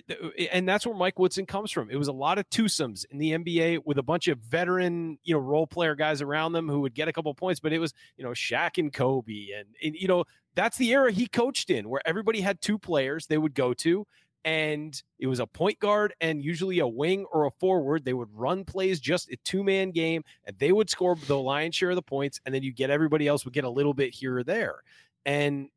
and 0.52 0.68
that's 0.68 0.86
where 0.86 0.96
Mike 0.96 1.18
Woodson 1.18 1.46
comes 1.46 1.72
from. 1.72 1.90
It 1.90 1.96
was 1.96 2.08
a 2.08 2.14
lot 2.14 2.38
of 2.38 2.48
twosomes 2.50 3.04
in 3.10 3.18
the 3.18 3.32
NBA 3.32 3.80
with 3.84 3.98
a 3.98 4.04
bunch 4.04 4.28
of 4.28 4.38
veteran, 4.40 5.18
you 5.24 5.34
know, 5.34 5.40
role 5.40 5.66
player 5.66 5.96
guys 5.96 6.22
around 6.22 6.54
them 6.54 6.70
who 6.70 6.82
would 6.82 6.94
get 6.94 7.08
a 7.08 7.14
couple 7.14 7.34
points, 7.34 7.60
but 7.60 7.74
it 7.74 7.80
was 7.80 7.94
you 8.18 8.24
know 8.24 8.32
Shaq 8.32 8.78
and 8.78 8.92
Kobe, 8.92 9.50
and, 9.56 9.68
and 9.84 9.96
you 9.96 10.08
know 10.08 10.24
that's 10.56 10.78
the 10.78 10.92
era 10.92 11.12
he 11.12 11.28
coached 11.28 11.70
in, 11.70 11.88
where 11.88 12.02
everybody 12.06 12.42
had 12.42 12.62
two 12.62 12.80
players 12.80 13.28
they 13.28 13.38
would 13.38 13.54
go 13.54 13.74
to, 13.76 14.08
and 14.44 15.02
it 15.20 15.28
was 15.28 15.40
a 15.40 15.46
point 15.46 15.80
guard 15.80 16.14
and 16.20 16.44
usually 16.44 16.80
a 16.80 16.88
wing 16.88 17.26
or 17.32 17.46
a 17.46 17.52
forward. 17.52 18.04
They 18.04 18.14
would 18.14 18.30
run 18.34 18.66
plays 18.66 19.00
just 19.00 19.30
a 19.30 19.38
two 19.44 19.64
man 19.64 19.92
game 19.92 20.24
and 20.46 20.58
they 20.58 20.72
would 20.72 20.90
score 20.90 21.16
the 21.28 21.38
lion's 21.38 21.76
share 21.76 21.92
of 21.92 21.96
the 21.96 22.02
points. 22.02 22.40
And 22.46 22.54
then 22.54 22.64
you 22.64 22.74
get 22.74 22.90
everybody 22.90 23.28
else 23.28 23.46
would 23.46 23.54
get 23.54 23.64
a 23.64 23.70
little 23.70 23.94
bit 23.94 24.14
here 24.14 24.38
or 24.38 24.44
there. 24.44 24.82
And 25.26 25.70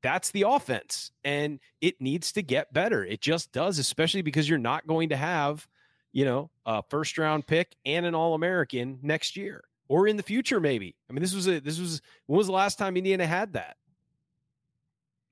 that's 0.00 0.30
the 0.30 0.44
offense. 0.48 1.10
And 1.24 1.60
it 1.80 2.00
needs 2.00 2.32
to 2.32 2.42
get 2.42 2.72
better. 2.72 3.04
It 3.04 3.20
just 3.20 3.52
does, 3.52 3.78
especially 3.78 4.22
because 4.22 4.48
you're 4.48 4.58
not 4.58 4.86
going 4.86 5.10
to 5.10 5.16
have, 5.16 5.68
you 6.12 6.24
know, 6.24 6.50
a 6.64 6.82
first 6.88 7.18
round 7.18 7.46
pick 7.46 7.76
and 7.84 8.06
an 8.06 8.14
All 8.14 8.34
American 8.34 8.98
next 9.02 9.36
year 9.36 9.64
or 9.88 10.08
in 10.08 10.16
the 10.16 10.22
future, 10.22 10.58
maybe. 10.58 10.96
I 11.10 11.12
mean, 11.12 11.20
this 11.20 11.34
was 11.34 11.48
a, 11.48 11.60
this 11.60 11.78
was, 11.78 12.00
when 12.26 12.38
was 12.38 12.46
the 12.46 12.52
last 12.52 12.78
time 12.78 12.96
Indiana 12.96 13.26
had 13.26 13.52
that? 13.52 13.76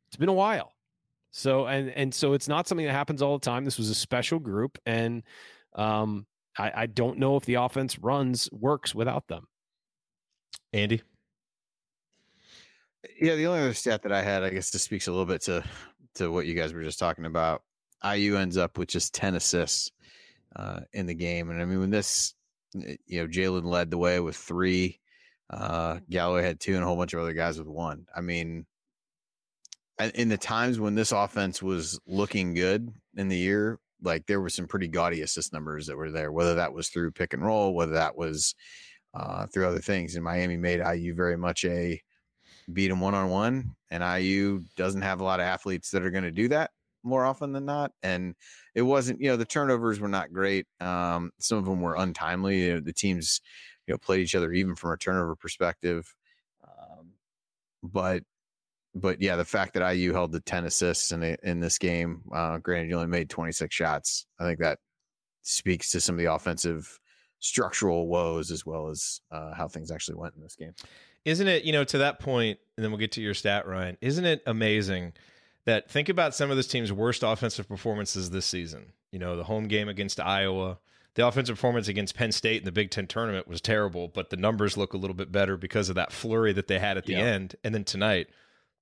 It's 0.09 0.16
been 0.16 0.28
a 0.28 0.35
while. 0.35 0.73
So 1.37 1.66
and 1.66 1.91
and 1.91 2.14
so 2.14 2.32
it's 2.32 2.47
not 2.47 2.68
something 2.68 2.87
that 2.87 2.93
happens 2.93 3.20
all 3.20 3.37
the 3.37 3.45
time. 3.45 3.64
This 3.64 3.76
was 3.76 3.91
a 3.91 3.95
special 3.95 4.39
group, 4.39 4.78
and 4.87 5.24
um, 5.74 6.26
I, 6.57 6.72
I 6.76 6.87
don't 6.87 7.18
know 7.18 7.35
if 7.35 7.45
the 7.45 7.55
offense 7.55 7.99
runs 7.99 8.49
works 8.53 8.95
without 8.95 9.26
them. 9.26 9.49
Andy. 10.72 11.03
Yeah, 13.20 13.35
the 13.35 13.49
only 13.49 13.62
other 13.62 13.74
stat 13.74 14.05
that 14.05 14.12
I 14.12 14.22
had, 14.22 14.45
I 14.45 14.51
guess, 14.51 14.70
this 14.70 14.82
speaks 14.82 15.09
a 15.09 15.11
little 15.11 15.26
bit 15.26 15.43
to 15.43 15.64
to 16.14 16.30
what 16.30 16.47
you 16.47 16.55
guys 16.55 16.72
were 16.72 16.85
just 16.85 17.01
talking 17.01 17.26
about. 17.26 17.62
IU 18.09 18.37
ends 18.37 18.57
up 18.57 18.78
with 18.78 18.89
just 18.89 19.12
ten 19.12 19.35
assists 19.35 19.91
uh, 20.55 20.82
in 20.93 21.07
the 21.07 21.14
game, 21.14 21.51
and 21.51 21.61
I 21.61 21.64
mean, 21.64 21.80
when 21.80 21.91
this, 21.91 22.35
you 22.74 23.20
know, 23.20 23.26
Jalen 23.26 23.64
led 23.64 23.91
the 23.91 23.99
way 23.99 24.20
with 24.20 24.37
three, 24.37 25.01
uh, 25.51 25.99
Galloway 26.09 26.45
had 26.45 26.61
two, 26.61 26.76
and 26.76 26.85
a 26.85 26.87
whole 26.87 26.97
bunch 26.97 27.12
of 27.12 27.18
other 27.18 27.32
guys 27.32 27.59
with 27.59 27.66
one. 27.66 28.07
I 28.14 28.20
mean, 28.20 28.66
in 30.14 30.28
the 30.28 30.38
times 30.38 30.80
when 30.80 30.95
this 30.95 31.12
offense 31.12 31.62
was 31.62 32.01
looking 32.07 32.55
good 32.55 32.92
in 33.16 33.28
the 33.28 33.36
year, 33.36 33.78
like 34.03 34.26
there 34.26 34.40
were 34.40 34.51
some 34.51 34.66
pretty 34.66 34.88
gaudy 34.88 35.22
assist 35.22 35.53
numbers 35.53 35.86
that 35.86 35.97
were 35.97 36.11
there, 36.11 36.32
whether 36.32 36.57
that 36.57 36.72
was 36.72 36.88
through 36.88 37.12
pick 37.12 37.32
and 37.32 37.45
roll, 37.45 37.74
whether 37.74 37.92
that 37.92 38.16
was 38.16 38.55
uh, 39.14 39.47
through 39.47 39.66
other 39.66 39.78
things. 39.78 40.14
And 40.14 40.24
Miami 40.24 40.57
made 40.57 40.80
IU 40.80 41.14
very 41.14 41.36
much 41.36 41.64
a 41.64 42.01
beat 42.72 42.88
them 42.88 43.01
one 43.01 43.14
on 43.14 43.30
one, 43.30 43.76
and 43.90 44.03
IU 44.03 44.64
doesn't 44.76 45.03
have 45.03 45.20
a 45.20 45.24
lot 45.24 45.40
of 45.40 45.47
athletes 45.47 45.90
that 45.90 46.03
are 46.03 46.11
going 46.11 46.24
to 46.24 46.30
do 46.30 46.49
that 46.49 46.70
more 47.05 47.24
often 47.24 47.53
than 47.53 47.66
not. 47.66 47.92
And 48.03 48.34
it 48.74 48.82
wasn't, 48.82 49.20
you 49.20 49.28
know, 49.28 49.36
the 49.36 49.45
turnovers 49.45 50.01
were 50.01 50.09
not 50.09 50.32
great. 50.32 50.66
Um, 50.80 51.30
some 51.38 51.59
of 51.59 51.66
them 51.66 51.80
were 51.80 51.97
untimely. 51.97 52.64
You 52.64 52.74
know, 52.74 52.80
the 52.80 52.92
teams, 52.92 53.40
you 53.86 53.95
know, 53.95 53.99
played 53.99 54.20
each 54.20 54.34
other 54.34 54.53
even 54.53 54.74
from 54.74 54.92
a 54.92 54.97
turnover 54.97 55.36
perspective. 55.36 56.12
Um, 56.66 57.11
but 57.82 58.22
but 58.95 59.20
yeah, 59.20 59.36
the 59.36 59.45
fact 59.45 59.74
that 59.74 59.95
IU 59.95 60.12
held 60.12 60.32
the 60.32 60.40
10 60.40 60.64
assists 60.64 61.12
in 61.12 61.22
a, 61.22 61.36
in 61.42 61.61
this 61.61 61.78
game, 61.78 62.22
uh, 62.32 62.59
granted, 62.59 62.88
you 62.88 62.97
only 62.97 63.09
made 63.09 63.28
26 63.28 63.74
shots. 63.74 64.26
I 64.38 64.45
think 64.45 64.61
that 64.61 64.78
speaks 65.42 65.90
to 65.90 66.01
some 66.01 66.14
of 66.14 66.18
the 66.18 66.32
offensive 66.32 67.01
structural 67.40 68.09
woes 68.09 68.51
as 68.51 68.64
well 68.64 68.88
as 68.88 69.20
uh, 69.30 69.53
how 69.55 69.68
things 69.68 69.90
actually 69.90 70.16
went 70.16 70.34
in 70.34 70.42
this 70.42 70.57
game. 70.57 70.74
Isn't 71.24 71.49
it, 71.49 71.64
you 71.64 71.72
know, 71.72 71.84
to 71.84 71.99
that 71.99 72.20
point, 72.20 72.59
and 72.76 72.84
then 72.84 72.90
we'll 72.90 73.01
get 73.01 73.12
to 73.12 73.22
your 73.22 73.34
stat, 73.34 73.66
Ryan, 73.66 73.97
isn't 74.01 74.24
it 74.24 74.42
amazing 74.47 75.12
that 75.64 75.90
think 75.90 76.09
about 76.09 76.34
some 76.34 76.51
of 76.51 76.57
this 76.57 76.66
team's 76.66 76.92
worst 76.92 77.22
offensive 77.22 77.68
performances 77.68 78.30
this 78.30 78.47
season? 78.47 78.92
You 79.11 79.18
know, 79.18 79.36
the 79.36 79.45
home 79.45 79.68
game 79.68 79.88
against 79.88 80.20
Iowa, 80.20 80.78
the 81.14 81.26
offensive 81.26 81.57
performance 81.57 81.88
against 81.88 82.14
Penn 82.14 82.32
State 82.32 82.59
in 82.59 82.64
the 82.64 82.72
Big 82.72 82.90
Ten 82.90 83.07
tournament 83.07 83.49
was 83.49 83.61
terrible, 83.61 84.09
but 84.09 84.30
the 84.30 84.36
numbers 84.36 84.76
look 84.76 84.92
a 84.92 84.99
little 84.99 85.14
bit 85.14 85.32
better 85.32 85.57
because 85.57 85.88
of 85.88 85.95
that 85.95 86.12
flurry 86.12 86.53
that 86.53 86.66
they 86.66 86.78
had 86.78 86.97
at 86.97 87.07
the 87.07 87.14
end. 87.14 87.57
And 87.64 87.74
then 87.74 87.84
tonight, 87.84 88.28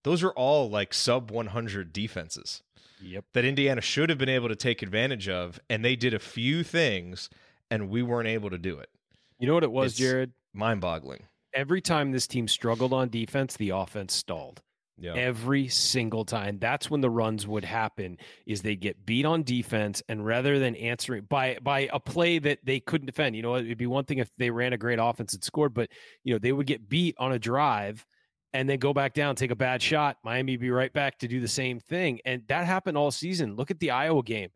those 0.04 0.22
are 0.22 0.30
all 0.30 0.68
like 0.70 0.94
sub 0.94 1.30
100 1.30 1.92
defenses. 1.92 2.62
Yep. 3.00 3.24
That 3.34 3.44
Indiana 3.44 3.80
should 3.80 4.10
have 4.10 4.18
been 4.18 4.28
able 4.28 4.48
to 4.48 4.56
take 4.56 4.82
advantage 4.82 5.28
of, 5.28 5.58
and 5.68 5.84
they 5.84 5.96
did 5.96 6.14
a 6.14 6.18
few 6.18 6.62
things, 6.62 7.28
and 7.70 7.88
we 7.88 8.02
weren't 8.02 8.28
able 8.28 8.50
to 8.50 8.58
do 8.58 8.78
it. 8.78 8.90
You 9.38 9.48
know 9.48 9.54
what 9.54 9.64
it 9.64 9.72
was, 9.72 9.92
it's 9.92 10.00
Jerod? 10.00 10.30
Mind 10.52 10.80
boggling. 10.80 11.24
Every 11.54 11.80
time 11.80 12.12
this 12.12 12.26
team 12.26 12.46
struggled 12.46 12.92
on 12.92 13.08
defense, 13.08 13.56
the 13.56 13.70
offense 13.70 14.14
stalled. 14.14 14.62
Yeah. 14.98 15.14
Every 15.14 15.68
single 15.68 16.24
time. 16.24 16.58
That's 16.60 16.88
when 16.88 17.00
the 17.00 17.10
runs 17.10 17.46
would 17.46 17.64
happen 17.64 18.18
is 18.46 18.62
they 18.62 18.76
get 18.76 19.04
beat 19.04 19.24
on 19.24 19.42
defense 19.42 20.00
and 20.08 20.24
rather 20.24 20.60
than 20.60 20.76
answering 20.76 21.24
by 21.28 21.58
by 21.60 21.88
a 21.92 21.98
play 21.98 22.38
that 22.38 22.60
they 22.62 22.78
couldn't 22.78 23.06
defend, 23.06 23.34
you 23.34 23.42
know, 23.42 23.56
it'd 23.56 23.78
be 23.78 23.86
one 23.86 24.04
thing 24.04 24.18
if 24.18 24.30
they 24.38 24.50
ran 24.50 24.72
a 24.72 24.78
great 24.78 25.00
offense 25.00 25.34
and 25.34 25.42
scored, 25.42 25.74
but 25.74 25.88
you 26.22 26.32
know, 26.32 26.38
they 26.38 26.52
would 26.52 26.66
get 26.66 26.88
beat 26.88 27.16
on 27.18 27.32
a 27.32 27.38
drive 27.38 28.06
and 28.52 28.68
then 28.68 28.78
go 28.78 28.92
back 28.92 29.14
down, 29.14 29.34
take 29.34 29.50
a 29.50 29.56
bad 29.56 29.82
shot. 29.82 30.18
Miami 30.24 30.56
be 30.56 30.70
right 30.70 30.92
back 30.92 31.18
to 31.18 31.28
do 31.28 31.40
the 31.40 31.48
same 31.48 31.80
thing. 31.80 32.20
And 32.24 32.42
that 32.48 32.66
happened 32.66 32.98
all 32.98 33.10
season. 33.10 33.56
Look 33.56 33.70
at 33.70 33.80
the 33.80 33.90
Iowa 33.90 34.22
game. 34.22 34.50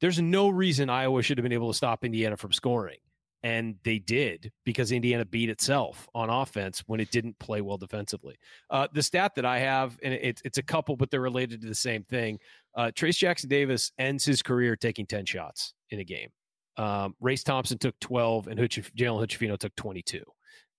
There's 0.00 0.20
no 0.20 0.48
reason 0.48 0.90
Iowa 0.90 1.22
should 1.22 1.38
have 1.38 1.42
been 1.42 1.52
able 1.52 1.70
to 1.70 1.76
stop 1.76 2.04
Indiana 2.04 2.36
from 2.36 2.52
scoring. 2.52 2.98
And 3.42 3.76
they 3.84 3.98
did 3.98 4.50
because 4.64 4.90
Indiana 4.90 5.24
beat 5.24 5.48
itself 5.48 6.08
on 6.14 6.28
offense 6.28 6.82
when 6.86 6.98
it 6.98 7.12
didn't 7.12 7.38
play 7.38 7.60
well 7.60 7.76
defensively. 7.76 8.36
Uh, 8.70 8.88
the 8.92 9.02
stat 9.02 9.36
that 9.36 9.44
I 9.44 9.60
have, 9.60 9.96
and 10.02 10.12
it's, 10.14 10.42
it's 10.44 10.58
a 10.58 10.62
couple, 10.62 10.96
but 10.96 11.10
they're 11.10 11.20
related 11.20 11.60
to 11.60 11.68
the 11.68 11.74
same 11.74 12.02
thing. 12.02 12.40
Uh, 12.74 12.90
Trayce 12.94 13.18
Jackson 13.18 13.48
Davis 13.48 13.92
ends 13.98 14.24
his 14.24 14.42
career 14.42 14.74
taking 14.74 15.06
10 15.06 15.26
shots 15.26 15.74
in 15.90 16.00
a 16.00 16.04
game. 16.04 16.30
Um, 16.76 17.14
Race 17.20 17.44
Thompson 17.44 17.78
took 17.78 17.98
12, 18.00 18.48
and 18.48 18.58
Hutch- 18.58 18.92
Jalen 18.96 19.20
Hood-Schifino 19.20 19.56
took 19.56 19.74
22. 19.76 20.22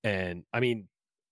And 0.04 0.44
I 0.54 0.60
mean, 0.60 0.88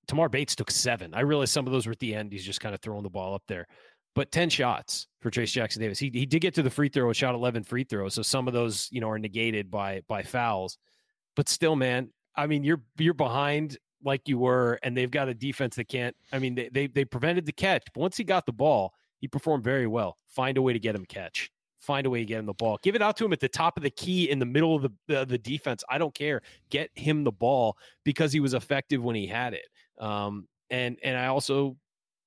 Tamar 0.07 0.29
Bates 0.29 0.55
took 0.55 0.71
seven. 0.71 1.13
I 1.13 1.21
realize 1.21 1.51
some 1.51 1.65
of 1.65 1.73
those 1.73 1.85
were 1.85 1.91
at 1.91 1.99
the 1.99 2.15
end. 2.15 2.31
He's 2.31 2.45
just 2.45 2.61
kind 2.61 2.75
of 2.75 2.81
throwing 2.81 3.03
the 3.03 3.09
ball 3.09 3.33
up 3.33 3.43
there. 3.47 3.67
But 4.13 4.31
10 4.31 4.49
shots 4.49 5.07
for 5.21 5.29
Trayce 5.29 5.51
Jackson 5.51 5.81
Davis. 5.81 5.99
He 5.99 6.09
he 6.13 6.25
did 6.25 6.39
get 6.39 6.53
to 6.53 6.63
the 6.63 6.69
free 6.69 6.87
throw, 6.87 7.11
shot 7.11 7.35
11 7.35 7.63
free 7.63 7.83
throws, 7.83 8.13
so 8.13 8.21
some 8.21 8.47
of 8.47 8.53
those 8.53 8.87
you 8.91 9.01
know 9.01 9.09
are 9.09 9.19
negated 9.19 9.69
by 9.69 10.01
by 10.07 10.23
fouls. 10.23 10.77
But 11.35 11.49
still, 11.49 11.75
man, 11.75 12.09
I 12.35 12.47
mean, 12.47 12.63
you're 12.63 12.81
you're 12.97 13.13
behind 13.13 13.77
like 14.03 14.29
you 14.29 14.37
were, 14.37 14.79
and 14.83 14.95
they've 14.95 15.11
got 15.11 15.27
a 15.27 15.33
defense 15.33 15.75
that 15.75 15.89
can't. 15.89 16.15
I 16.31 16.39
mean, 16.39 16.55
they 16.55 16.69
they, 16.69 16.87
they 16.87 17.05
prevented 17.05 17.45
the 17.45 17.51
catch, 17.51 17.83
but 17.93 18.01
once 18.01 18.15
he 18.15 18.23
got 18.23 18.45
the 18.45 18.53
ball, 18.53 18.93
he 19.19 19.27
performed 19.27 19.63
very 19.63 19.87
well. 19.87 20.17
Find 20.27 20.57
a 20.57 20.61
way 20.61 20.71
to 20.71 20.79
get 20.79 20.95
him 20.95 21.05
catch. 21.05 21.51
Find 21.79 22.07
a 22.07 22.09
way 22.09 22.19
to 22.19 22.25
get 22.25 22.39
him 22.39 22.45
the 22.45 22.53
ball. 22.53 22.79
Give 22.81 22.95
it 22.95 23.01
out 23.01 23.17
to 23.17 23.25
him 23.25 23.33
at 23.33 23.39
the 23.39 23.49
top 23.49 23.77
of 23.77 23.83
the 23.83 23.91
key 23.91 24.29
in 24.29 24.39
the 24.39 24.45
middle 24.45 24.75
of 24.75 24.91
the 25.07 25.21
uh, 25.21 25.25
the 25.25 25.37
defense. 25.37 25.83
I 25.89 25.97
don't 25.97 26.15
care. 26.15 26.41
Get 26.69 26.89
him 26.95 27.23
the 27.23 27.31
ball 27.31 27.77
because 28.03 28.31
he 28.31 28.39
was 28.39 28.53
effective 28.53 29.03
when 29.03 29.15
he 29.15 29.27
had 29.27 29.53
it. 29.53 29.67
Um, 29.99 30.47
and 30.69 30.97
and 31.03 31.17
I 31.17 31.27
also 31.27 31.77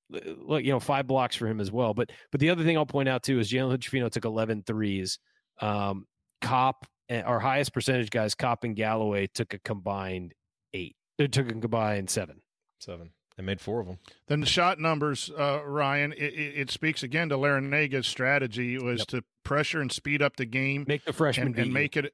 look, 0.09 0.63
you 0.63 0.71
know, 0.71 0.79
five 0.79 1.07
blocks 1.07 1.35
for 1.35 1.47
him 1.47 1.59
as 1.59 1.71
well. 1.71 1.93
But 1.93 2.11
but 2.31 2.39
the 2.39 2.49
other 2.49 2.63
thing 2.63 2.77
I'll 2.77 2.85
point 2.85 3.09
out 3.09 3.23
too 3.23 3.39
is 3.39 3.51
Jalen 3.51 3.71
Hood 3.71 4.11
took 4.11 4.25
11 4.25 4.63
threes. 4.65 5.19
Um, 5.61 6.05
Kopp, 6.41 6.85
eh, 7.09 7.21
our 7.21 7.39
highest 7.39 7.73
percentage 7.73 8.09
guys, 8.09 8.35
Kopp 8.35 8.63
and 8.63 8.75
Galloway 8.75 9.27
took 9.27 9.53
a 9.53 9.59
combined 9.59 10.33
eight. 10.73 10.95
They 11.17 11.27
took 11.27 11.49
a 11.49 11.53
combined 11.53 12.09
seven. 12.09 12.41
Seven. 12.79 13.11
They 13.39 13.43
made 13.43 13.61
four 13.61 13.79
of 13.79 13.87
them. 13.87 13.99
Then 14.27 14.41
the 14.41 14.45
shot 14.45 14.79
numbers, 14.79 15.31
uh, 15.37 15.61
Ryan, 15.65 16.11
it, 16.11 16.17
it, 16.17 16.71
speaks 16.71 17.03
again 17.03 17.29
to 17.29 17.37
Larrañaga's 17.37 18.05
strategy 18.05 18.77
was 18.77 18.99
yep. 18.99 19.07
to 19.07 19.23
pressure 19.45 19.79
and 19.79 19.89
speed 19.89 20.21
up 20.21 20.35
the 20.35 20.45
game, 20.45 20.83
make 20.85 21.05
the 21.05 21.13
freshman 21.13 21.47
and, 21.47 21.57
and 21.57 21.73
make 21.73 21.95
it 21.95 22.13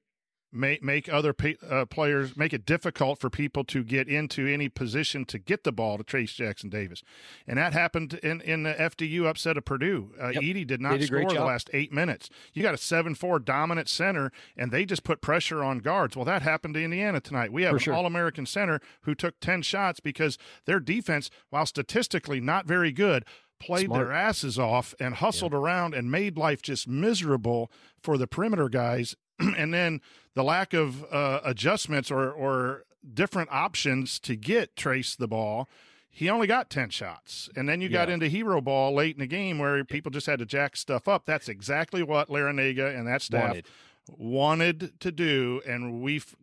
make 0.56 0.84
make 0.84 1.11
other 1.11 1.34
pe- 1.34 1.56
uh, 1.68 1.86
players 1.86 2.36
make 2.38 2.53
it 2.53 2.65
difficult 2.65 3.19
for 3.19 3.30
people 3.30 3.64
to 3.65 3.84
get 3.84 4.07
into 4.07 4.48
any 4.48 4.69
position 4.69 5.26
to 5.26 5.38
get 5.38 5.64
the 5.64 5.72
ball 5.72 5.98
to 5.98 6.03
Trayce 6.03 6.34
Jackson 6.34 6.69
Davis, 6.69 7.03
and 7.48 7.57
that 7.57 7.73
happened 7.73 8.15
in 8.15 8.41
in 8.41 8.64
the 8.64 8.73
FDU 8.73 9.26
upset 9.26 9.57
of 9.57 9.65
Purdue. 9.65 10.11
Uh, 10.22 10.30
yep. 10.30 10.44
Edey 10.44 10.65
did 10.65 10.82
not 10.82 10.99
did 10.99 11.07
score 11.07 11.26
the 11.32 11.44
last 11.44 11.69
eight 11.73 11.91
minutes. 11.91 12.30
You 12.53 12.64
got 12.64 12.73
a 12.73 12.77
seven 12.77 13.15
four 13.15 13.40
dominant 13.40 13.90
center, 13.90 14.32
and 14.56 14.72
they 14.72 14.86
just 14.86 15.03
put 15.03 15.22
pressure 15.22 15.64
on 15.64 15.80
guards. 15.80 16.15
Well, 16.15 16.26
that 16.26 16.41
happened 16.41 16.76
to 16.76 16.84
Indiana 16.84 17.19
tonight. 17.19 17.52
We 17.52 17.64
have 17.64 17.72
For 17.72 17.77
an 17.77 17.84
sure. 17.84 17.94
All 17.94 18.06
American 18.06 18.45
center 18.45 18.80
who 19.02 19.15
took 19.15 19.40
ten 19.40 19.61
shots 19.61 19.99
because 19.99 20.38
their 20.65 20.80
defense, 20.80 21.30
while 21.49 21.65
statistically 21.65 22.40
not 22.40 22.65
very 22.65 22.91
good, 22.91 23.26
played 23.60 23.88
Smart. 23.88 24.07
their 24.07 24.11
asses 24.11 24.60
off 24.60 24.94
and 24.99 25.15
hustled 25.15 25.53
yeah. 25.53 25.60
around 25.60 25.94
and 25.94 26.11
made 26.11 26.38
life 26.38 26.61
just 26.61 26.88
miserable 26.88 27.72
for 28.02 28.18
the 28.18 28.27
perimeter 28.27 28.69
guys. 28.69 29.15
and 29.57 29.74
then 29.74 30.02
the 30.34 30.44
lack 30.44 30.74
of 30.74 31.03
uh, 31.12 31.41
adjustments 31.44 32.12
or, 32.12 32.32
or 32.32 32.86
different 33.14 33.49
options 33.52 34.20
to 34.20 34.36
get 34.36 34.76
Trayce 34.76 35.16
the 35.16 35.28
ball. 35.28 35.70
He 36.10 36.30
only 36.30 36.48
got 36.48 36.70
10 36.70 36.91
shots. 36.91 37.49
And 37.57 37.68
then 37.68 37.82
you 37.82 37.90
yeah. 37.90 38.06
got 38.06 38.10
into 38.10 38.28
hero 38.28 38.62
ball 38.62 38.94
late 38.94 39.16
in 39.16 39.20
the 39.20 39.28
game 39.28 39.60
where 39.60 39.84
people 39.84 40.12
just 40.12 40.28
had 40.28 40.40
to 40.40 40.45
jack 40.45 40.78
stuff 40.78 41.07
up. 41.07 41.26
That's 41.26 41.49
exactly 41.49 42.03
what 42.03 42.30
Larrañaga 42.30 42.98
and 42.98 43.06
that 43.06 43.22
staff 43.22 43.49
wanted, 43.49 43.66
wanted 44.07 44.99
to 45.02 45.12
do. 45.12 45.62
And 45.68 46.02
we 46.02 46.18
f- 46.18 46.36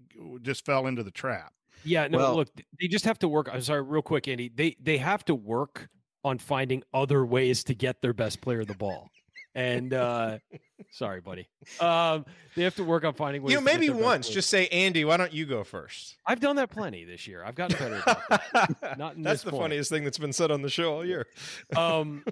just 0.43 0.67
fell 0.67 0.87
into 0.87 1.03
the 1.03 1.11
trap. 1.11 1.55
Yeah, 1.85 2.07
no, 2.09 2.19
well, 2.19 2.37
look, 2.37 2.49
they 2.81 2.87
just 2.87 3.05
have 3.05 3.19
to 3.21 3.29
work. 3.29 3.49
I'm 3.53 3.63
sorry, 3.63 3.83
real 3.83 4.03
quick, 4.03 4.29
Andy. 4.29 4.51
They 4.55 4.77
they 4.81 4.99
have 4.99 5.25
to 5.25 5.35
work 5.35 5.89
on 6.25 6.39
finding 6.39 6.83
other 6.95 7.25
ways 7.27 7.65
to 7.65 7.75
get 7.75 8.01
their 8.03 8.13
best 8.13 8.41
player 8.41 8.65
the 8.65 8.75
ball. 8.75 9.11
And 9.55 9.93
uh 9.93 10.39
sorry, 10.91 11.21
buddy. 11.21 11.49
Um 11.81 12.25
they 12.55 12.65
have 12.65 12.77
to 12.77 12.85
work 12.85 13.05
on 13.05 13.15
finding 13.15 13.43
ways. 13.43 13.53
You 13.53 13.59
know, 13.59 13.65
maybe 13.65 13.89
once 13.89 14.29
just 14.29 14.51
say, 14.51 14.67
Andy, 14.69 15.05
why 15.05 15.17
don't 15.17 15.33
you 15.33 15.47
go 15.47 15.65
first? 15.65 16.19
I've 16.27 16.41
done 16.41 16.57
that 16.57 16.71
plenty 16.71 17.05
this 17.05 17.27
year. 17.27 17.43
I've 17.43 17.55
gotten 17.55 17.79
better. 17.79 18.03
Not 18.99 19.15
that's 19.23 19.43
the 19.43 19.51
point. 19.51 19.63
funniest 19.63 19.91
thing 19.91 20.05
that's 20.05 20.19
been 20.19 20.35
said 20.35 20.51
on 20.51 20.61
the 20.61 20.69
show 20.69 20.95
all 20.95 21.05
year. 21.05 21.27
um, 21.77 22.25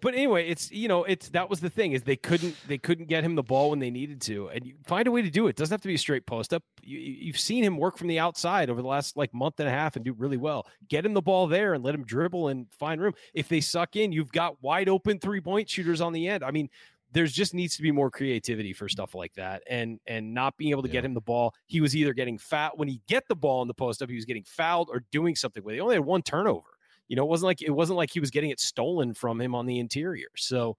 but 0.00 0.14
anyway, 0.14 0.48
it's 0.48 0.70
you 0.70 0.86
know, 0.86 1.04
it's 1.04 1.28
that 1.30 1.50
was 1.50 1.60
the 1.60 1.70
thing 1.70 1.92
is 1.92 2.02
they 2.02 2.16
couldn't 2.16 2.56
they 2.68 2.78
couldn't 2.78 3.08
get 3.08 3.24
him 3.24 3.34
the 3.34 3.42
ball 3.42 3.70
when 3.70 3.80
they 3.80 3.90
needed 3.90 4.20
to, 4.22 4.48
and 4.48 4.64
you 4.64 4.74
find 4.86 5.08
a 5.08 5.10
way 5.10 5.22
to 5.22 5.30
do 5.30 5.46
it. 5.46 5.50
it 5.50 5.56
doesn't 5.56 5.72
have 5.72 5.80
to 5.82 5.88
be 5.88 5.94
a 5.94 5.98
straight 5.98 6.24
post 6.24 6.54
up. 6.54 6.62
You, 6.82 6.98
you've 6.98 7.38
seen 7.38 7.64
him 7.64 7.76
work 7.76 7.98
from 7.98 8.06
the 8.06 8.20
outside 8.20 8.70
over 8.70 8.80
the 8.80 8.88
last 8.88 9.16
like 9.16 9.34
month 9.34 9.58
and 9.58 9.68
a 9.68 9.72
half 9.72 9.96
and 9.96 10.04
do 10.04 10.12
really 10.12 10.36
well. 10.36 10.66
Get 10.88 11.04
him 11.04 11.14
the 11.14 11.22
ball 11.22 11.48
there 11.48 11.74
and 11.74 11.82
let 11.82 11.94
him 11.94 12.04
dribble 12.04 12.48
and 12.48 12.66
find 12.78 13.00
room. 13.00 13.14
If 13.32 13.48
they 13.48 13.60
suck 13.60 13.96
in, 13.96 14.12
you've 14.12 14.32
got 14.32 14.62
wide 14.62 14.88
open 14.88 15.18
three 15.18 15.40
point 15.40 15.68
shooters 15.68 16.00
on 16.00 16.12
the 16.12 16.28
end. 16.28 16.44
I 16.44 16.52
mean, 16.52 16.70
there's 17.14 17.32
just 17.32 17.54
needs 17.54 17.76
to 17.76 17.82
be 17.82 17.92
more 17.92 18.10
creativity 18.10 18.72
for 18.72 18.88
stuff 18.88 19.14
like 19.14 19.32
that 19.34 19.62
and 19.70 20.00
and 20.06 20.34
not 20.34 20.56
being 20.56 20.72
able 20.72 20.82
to 20.82 20.88
yeah. 20.88 20.94
get 20.94 21.04
him 21.04 21.14
the 21.14 21.20
ball. 21.20 21.54
He 21.66 21.80
was 21.80 21.96
either 21.96 22.12
getting 22.12 22.38
fat 22.38 22.76
when 22.76 22.88
he 22.88 23.00
get 23.08 23.24
the 23.28 23.36
ball 23.36 23.62
in 23.62 23.68
the 23.68 23.74
post 23.74 24.02
up 24.02 24.10
he 24.10 24.16
was 24.16 24.24
getting 24.24 24.44
fouled 24.44 24.90
or 24.90 25.04
doing 25.10 25.36
something 25.36 25.62
with 25.62 25.74
it. 25.74 25.76
He 25.76 25.80
only 25.80 25.94
had 25.94 26.04
one 26.04 26.22
turnover. 26.22 26.68
You 27.08 27.16
know 27.16 27.22
it 27.22 27.28
wasn't 27.28 27.46
like 27.46 27.62
it 27.62 27.70
wasn't 27.70 27.96
like 27.96 28.10
he 28.10 28.20
was 28.20 28.30
getting 28.30 28.50
it 28.50 28.60
stolen 28.60 29.14
from 29.14 29.40
him 29.40 29.54
on 29.54 29.66
the 29.66 29.78
interior. 29.78 30.28
So 30.36 30.76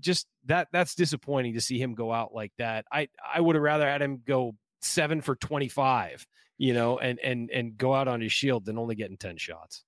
just 0.00 0.26
that 0.46 0.68
that's 0.72 0.94
disappointing 0.94 1.54
to 1.54 1.60
see 1.60 1.78
him 1.78 1.94
go 1.94 2.12
out 2.12 2.34
like 2.34 2.52
that. 2.58 2.86
I 2.90 3.08
i 3.32 3.40
would 3.40 3.54
have 3.54 3.62
rather 3.62 3.86
had 3.86 4.02
him 4.02 4.22
go 4.26 4.54
seven 4.80 5.20
for 5.20 5.34
25 5.36 6.26
you 6.56 6.72
know 6.72 6.98
and 6.98 7.18
and 7.20 7.50
and 7.50 7.76
go 7.76 7.94
out 7.94 8.08
on 8.08 8.20
his 8.20 8.32
shield 8.32 8.64
than 8.64 8.78
only 8.78 8.94
getting 8.94 9.16
10 9.16 9.36
shots 9.36 9.84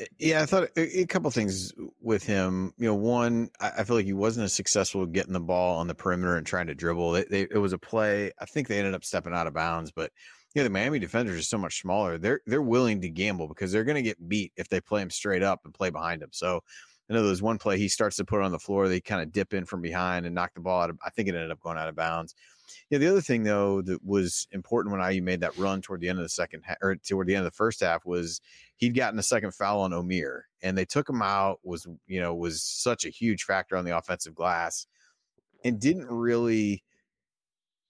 Eh, 0.00 0.06
yeah, 0.18 0.42
I 0.42 0.46
thought 0.46 0.68
a, 0.76 1.00
a 1.00 1.06
couple 1.06 1.30
things 1.30 1.72
with 2.00 2.24
him. 2.24 2.72
You 2.78 2.86
know, 2.86 2.94
one, 2.94 3.50
I, 3.60 3.72
I, 3.78 3.84
feel 3.84 3.96
like 3.96 4.06
he 4.06 4.12
wasn't 4.12 4.44
as 4.44 4.52
successful 4.52 5.06
getting 5.06 5.32
the 5.32 5.40
ball 5.40 5.78
on 5.78 5.86
the 5.86 5.94
perimeter 5.94 6.36
and 6.36 6.46
trying 6.46 6.66
to 6.66 6.74
dribble. 6.74 7.12
They, 7.12 7.24
they, 7.24 7.40
it 7.42 7.58
was 7.58 7.72
a 7.72 7.78
play. 7.78 8.32
I 8.38 8.44
think 8.44 8.68
they 8.68 8.78
ended 8.78 8.94
up 8.94 9.04
stepping 9.04 9.34
out 9.34 9.46
of 9.46 9.54
bounds, 9.54 9.92
but 9.92 10.10
you 10.54 10.60
know, 10.60 10.64
the 10.64 10.70
Miami 10.70 10.98
defenders 10.98 11.38
are 11.38 11.42
so 11.42 11.58
much 11.58 11.80
smaller. 11.80 12.18
They're 12.18 12.40
they're 12.46 12.62
willing 12.62 13.00
to 13.02 13.08
gamble 13.08 13.48
because 13.48 13.72
they're 13.72 13.84
going 13.84 13.96
to 13.96 14.02
get 14.02 14.28
beat 14.28 14.52
if 14.56 14.68
they 14.68 14.80
play 14.80 15.02
him 15.02 15.10
straight 15.10 15.42
up 15.42 15.60
and 15.64 15.74
play 15.74 15.90
behind 15.90 16.22
him. 16.22 16.30
So 16.32 16.60
I 17.10 17.14
know 17.14 17.24
there's 17.24 17.42
one 17.42 17.58
play 17.58 17.76
he 17.76 17.88
starts 17.88 18.16
to 18.16 18.24
put 18.24 18.40
on 18.40 18.52
the 18.52 18.58
floor. 18.58 18.88
They 18.88 19.00
kind 19.00 19.20
of 19.20 19.32
dip 19.32 19.52
in 19.52 19.64
from 19.64 19.82
behind 19.82 20.26
and 20.26 20.34
knock 20.34 20.54
the 20.54 20.60
ball 20.60 20.82
out. 20.82 20.90
Of, 20.90 20.98
I 21.04 21.10
think 21.10 21.28
it 21.28 21.34
ended 21.34 21.50
up 21.50 21.60
going 21.60 21.76
out 21.76 21.88
of 21.88 21.96
bounds. 21.96 22.34
Yeah, 22.90 22.98
the 22.98 23.08
other 23.08 23.20
thing 23.20 23.42
though 23.42 23.82
that 23.82 24.04
was 24.04 24.46
important 24.52 24.92
when 24.94 25.12
IU 25.12 25.22
made 25.22 25.40
that 25.40 25.56
run 25.56 25.82
toward 25.82 26.00
the 26.00 26.08
end 26.08 26.18
of 26.18 26.24
the 26.24 26.28
second 26.28 26.62
ha- 26.66 26.76
or 26.82 26.96
toward 26.96 27.26
the 27.26 27.34
end 27.34 27.46
of 27.46 27.52
the 27.52 27.56
first 27.56 27.80
half 27.80 28.04
was 28.04 28.40
he'd 28.76 28.94
gotten 28.94 29.18
a 29.18 29.22
second 29.22 29.54
foul 29.54 29.80
on 29.80 29.92
Omier 29.92 30.42
and 30.62 30.76
they 30.76 30.84
took 30.84 31.08
him 31.08 31.22
out. 31.22 31.60
Was 31.62 31.86
you 32.06 32.20
know 32.20 32.34
was 32.34 32.62
such 32.62 33.04
a 33.04 33.10
huge 33.10 33.44
factor 33.44 33.76
on 33.76 33.84
the 33.84 33.96
offensive 33.96 34.34
glass, 34.34 34.86
and 35.64 35.80
didn't 35.80 36.08
really, 36.08 36.82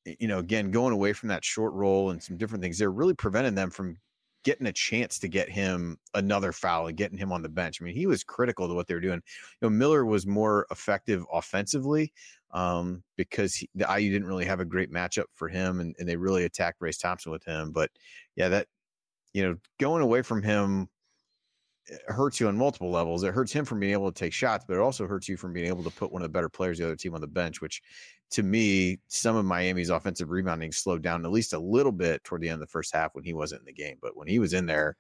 you 0.05 0.29
know, 0.29 0.39
again 0.39 0.71
going 0.71 0.93
away 0.93 1.13
from 1.13 1.29
that 1.29 1.45
short 1.45 1.73
roll 1.73 2.11
and 2.11 2.23
some 2.23 2.37
different 2.37 2.63
things. 2.63 2.79
They're 2.79 2.91
really 2.91 3.15
preventing 3.15 3.55
them 3.55 3.71
from 3.71 3.99
getting 4.45 4.67
a 4.67 4.73
chance 4.73 5.19
to 5.19 5.29
get 5.29 5.51
him 5.51 5.99
another 6.13 6.53
foul 6.53 6.87
and 6.87 6.97
getting 6.97 7.19
him 7.19 7.33
on 7.33 7.43
the 7.43 7.49
bench. 7.49 7.79
I 7.81 7.85
mean, 7.85 7.95
he 7.95 8.07
was 8.07 8.23
critical 8.23 8.69
to 8.69 8.75
what 8.75 8.87
they 8.87 8.95
were 8.95 9.01
doing. 9.01 9.23
You 9.61 9.69
know, 9.69 9.71
Miller 9.71 10.05
was 10.05 10.27
more 10.27 10.67
effective 10.71 11.25
offensively 11.33 12.13
um, 12.53 13.03
because 13.17 13.55
he, 13.55 13.69
the 13.75 13.87
IU 13.87 14.13
didn't 14.13 14.29
really 14.29 14.45
have 14.45 14.61
a 14.61 14.65
great 14.65 14.93
matchup 14.93 15.25
for 15.35 15.49
him, 15.49 15.81
and, 15.81 15.95
and 15.99 16.09
they 16.09 16.17
really 16.17 16.45
attacked 16.45 16.81
Race 16.81 16.99
Thompson 16.99 17.33
with 17.33 17.45
him. 17.45 17.73
But 17.73 17.91
yeah, 18.37 18.49
that 18.49 18.69
you 19.33 19.43
know, 19.43 19.57
going 19.81 20.03
away 20.03 20.23
from 20.23 20.43
him 20.43 20.89
hurts 22.09 22.41
you 22.41 22.49
on 22.49 22.57
multiple 22.57 22.91
levels. 22.91 23.23
It 23.23 23.35
hurts 23.35 23.53
him 23.53 23.65
from 23.65 23.81
being 23.81 23.93
able 23.93 24.11
to 24.11 24.19
take 24.19 24.33
shots, 24.33 24.65
but 24.67 24.75
it 24.75 24.81
also 24.81 25.07
hurts 25.07 25.29
you 25.29 25.37
from 25.37 25.53
being 25.53 25.67
able 25.67 25.85
to 25.85 25.91
put 25.91 26.13
one 26.13 26.23
of 26.23 26.25
the 26.25 26.33
better 26.33 26.49
players 26.49 26.79
the 26.79 26.85
other 26.85 26.97
team 26.97 27.15
on 27.15 27.21
the 27.21 27.27
bench, 27.27 27.61
which 27.61 27.83
to 28.31 28.43
me, 28.43 28.99
some 29.09 29.37
of 29.37 29.45
Miami's 29.45 29.91
offensive 29.91 30.31
rebounding 30.31 30.73
slowed 30.73 31.03
down 31.03 31.25
at 31.25 31.31
least 31.31 31.53
a 31.53 31.59
little 31.59 31.93
bit 31.93 32.25
toward 32.25 32.41
the 32.41 32.49
end 32.49 32.55
of 32.55 32.61
the 32.61 32.73
first 32.73 32.95
half 32.95 33.15
when 33.15 33.25
he 33.25 33.33
wasn't 33.33 33.61
in 33.61 33.67
the 33.67 33.73
game. 33.73 33.97
But 34.01 34.17
when 34.17 34.29
he 34.29 34.39
was 34.39 34.55
in 34.55 34.67
there, 34.67 34.97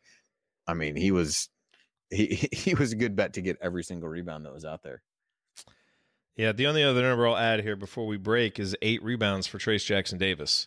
I 0.66 0.74
mean, 0.74 0.97
he 0.97 1.11
was 1.11 1.48
he 2.11 2.48
he 2.52 2.74
was 2.74 2.93
a 2.93 2.97
good 2.97 3.16
bet 3.16 3.32
to 3.35 3.43
get 3.43 3.59
every 3.61 3.82
single 3.82 4.09
rebound 4.09 4.44
that 4.44 4.55
was 4.55 4.65
out 4.65 4.82
there. 4.82 5.02
Yeah, 6.36 6.52
the 6.52 6.66
only 6.66 6.82
other 6.82 7.02
number 7.02 7.28
I'll 7.28 7.36
add 7.36 7.62
here 7.62 7.77
before 7.77 8.06
we 8.06 8.16
break 8.16 8.59
is 8.59 8.77
eight 8.82 9.02
rebounds 9.02 9.47
for 9.47 9.59
Trayce 9.59 9.85
Jackson 9.85 10.19
Davis, 10.19 10.66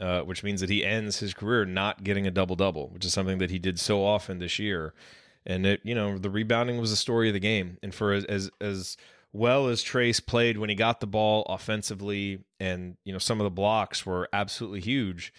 uh, 0.00 0.22
which 0.22 0.42
means 0.42 0.60
that 0.60 0.70
he 0.70 0.84
ends 0.84 1.20
his 1.20 1.32
career 1.34 1.64
not 1.64 2.02
getting 2.02 2.26
a 2.26 2.32
double 2.32 2.56
double, 2.56 2.88
which 2.88 3.04
is 3.04 3.12
something 3.12 3.38
that 3.38 3.50
he 3.50 3.60
did 3.60 3.78
so 3.78 4.04
often 4.04 4.40
this 4.40 4.58
year. 4.58 4.92
And 5.46 5.66
it, 5.66 5.80
you 5.84 5.94
know, 5.94 6.18
the 6.18 6.30
rebounding 6.30 6.78
was 6.78 6.90
the 6.90 6.96
story 6.96 7.28
of 7.28 7.34
the 7.34 7.40
game. 7.40 7.78
And 7.82 7.94
for 7.94 8.12
as 8.12 8.24
as, 8.24 8.50
as 8.60 8.96
well 9.34 9.66
as 9.66 9.82
Trayce 9.82 10.24
played 10.24 10.58
when 10.58 10.70
he 10.70 10.76
got 10.76 11.00
the 11.00 11.06
ball 11.06 11.42
offensively, 11.48 12.38
and 12.60 12.96
you 13.04 13.12
know 13.12 13.18
some 13.18 13.40
of 13.40 13.44
the 13.44 13.50
blocks 13.50 14.06
were 14.06 14.28
absolutely 14.32 14.80
huge. 14.80 15.34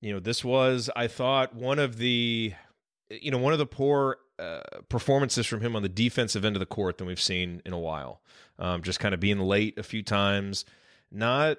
You 0.00 0.12
know, 0.12 0.20
this 0.20 0.44
was 0.44 0.90
I 0.96 1.06
thought 1.06 1.54
one 1.54 1.78
of 1.78 1.96
the, 1.96 2.52
you 3.08 3.30
know, 3.30 3.38
one 3.38 3.52
of 3.52 3.60
the 3.60 3.66
poor 3.66 4.18
uh, 4.40 4.60
performances 4.88 5.46
from 5.46 5.60
him 5.60 5.76
on 5.76 5.82
the 5.82 5.88
defensive 5.88 6.44
end 6.44 6.56
of 6.56 6.60
the 6.60 6.66
court 6.66 6.98
than 6.98 7.06
we've 7.06 7.20
seen 7.20 7.62
in 7.64 7.72
a 7.72 7.78
while. 7.78 8.20
Um, 8.58 8.82
just 8.82 8.98
kind 8.98 9.14
of 9.14 9.20
being 9.20 9.38
late 9.38 9.78
a 9.78 9.82
few 9.84 10.02
times, 10.02 10.64
not. 11.10 11.58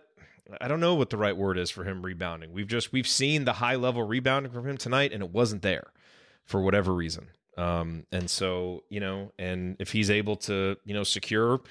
I 0.60 0.68
don't 0.68 0.82
know 0.82 0.95
what 0.95 1.10
the 1.10 1.18
right 1.18 1.36
word 1.36 1.58
is 1.58 1.70
for 1.70 1.86
him 1.86 2.02
rebounding. 2.02 2.52
We've 2.52 2.68
just 2.68 2.91
we've 2.91 3.08
seen 3.08 3.45
the 3.45 3.54
high 3.54 3.76
level 3.76 4.04
rebounding 4.04 4.52
from 4.52 4.68
him 4.68 4.76
tonight, 4.76 5.14
and 5.14 5.24
it 5.24 5.32
wasn't 5.32 5.62
there 5.62 5.94
for 6.44 6.62
whatever 6.62 6.94
reason. 6.94 7.30
Um, 7.58 8.06
and 8.12 8.30
so, 8.30 8.84
you 8.90 9.00
know, 9.00 9.32
and 9.38 9.76
if 9.80 9.92
he's 9.92 10.10
able 10.10 10.36
to, 10.38 10.78
you 10.86 10.94
know, 10.94 11.04
secure 11.04 11.62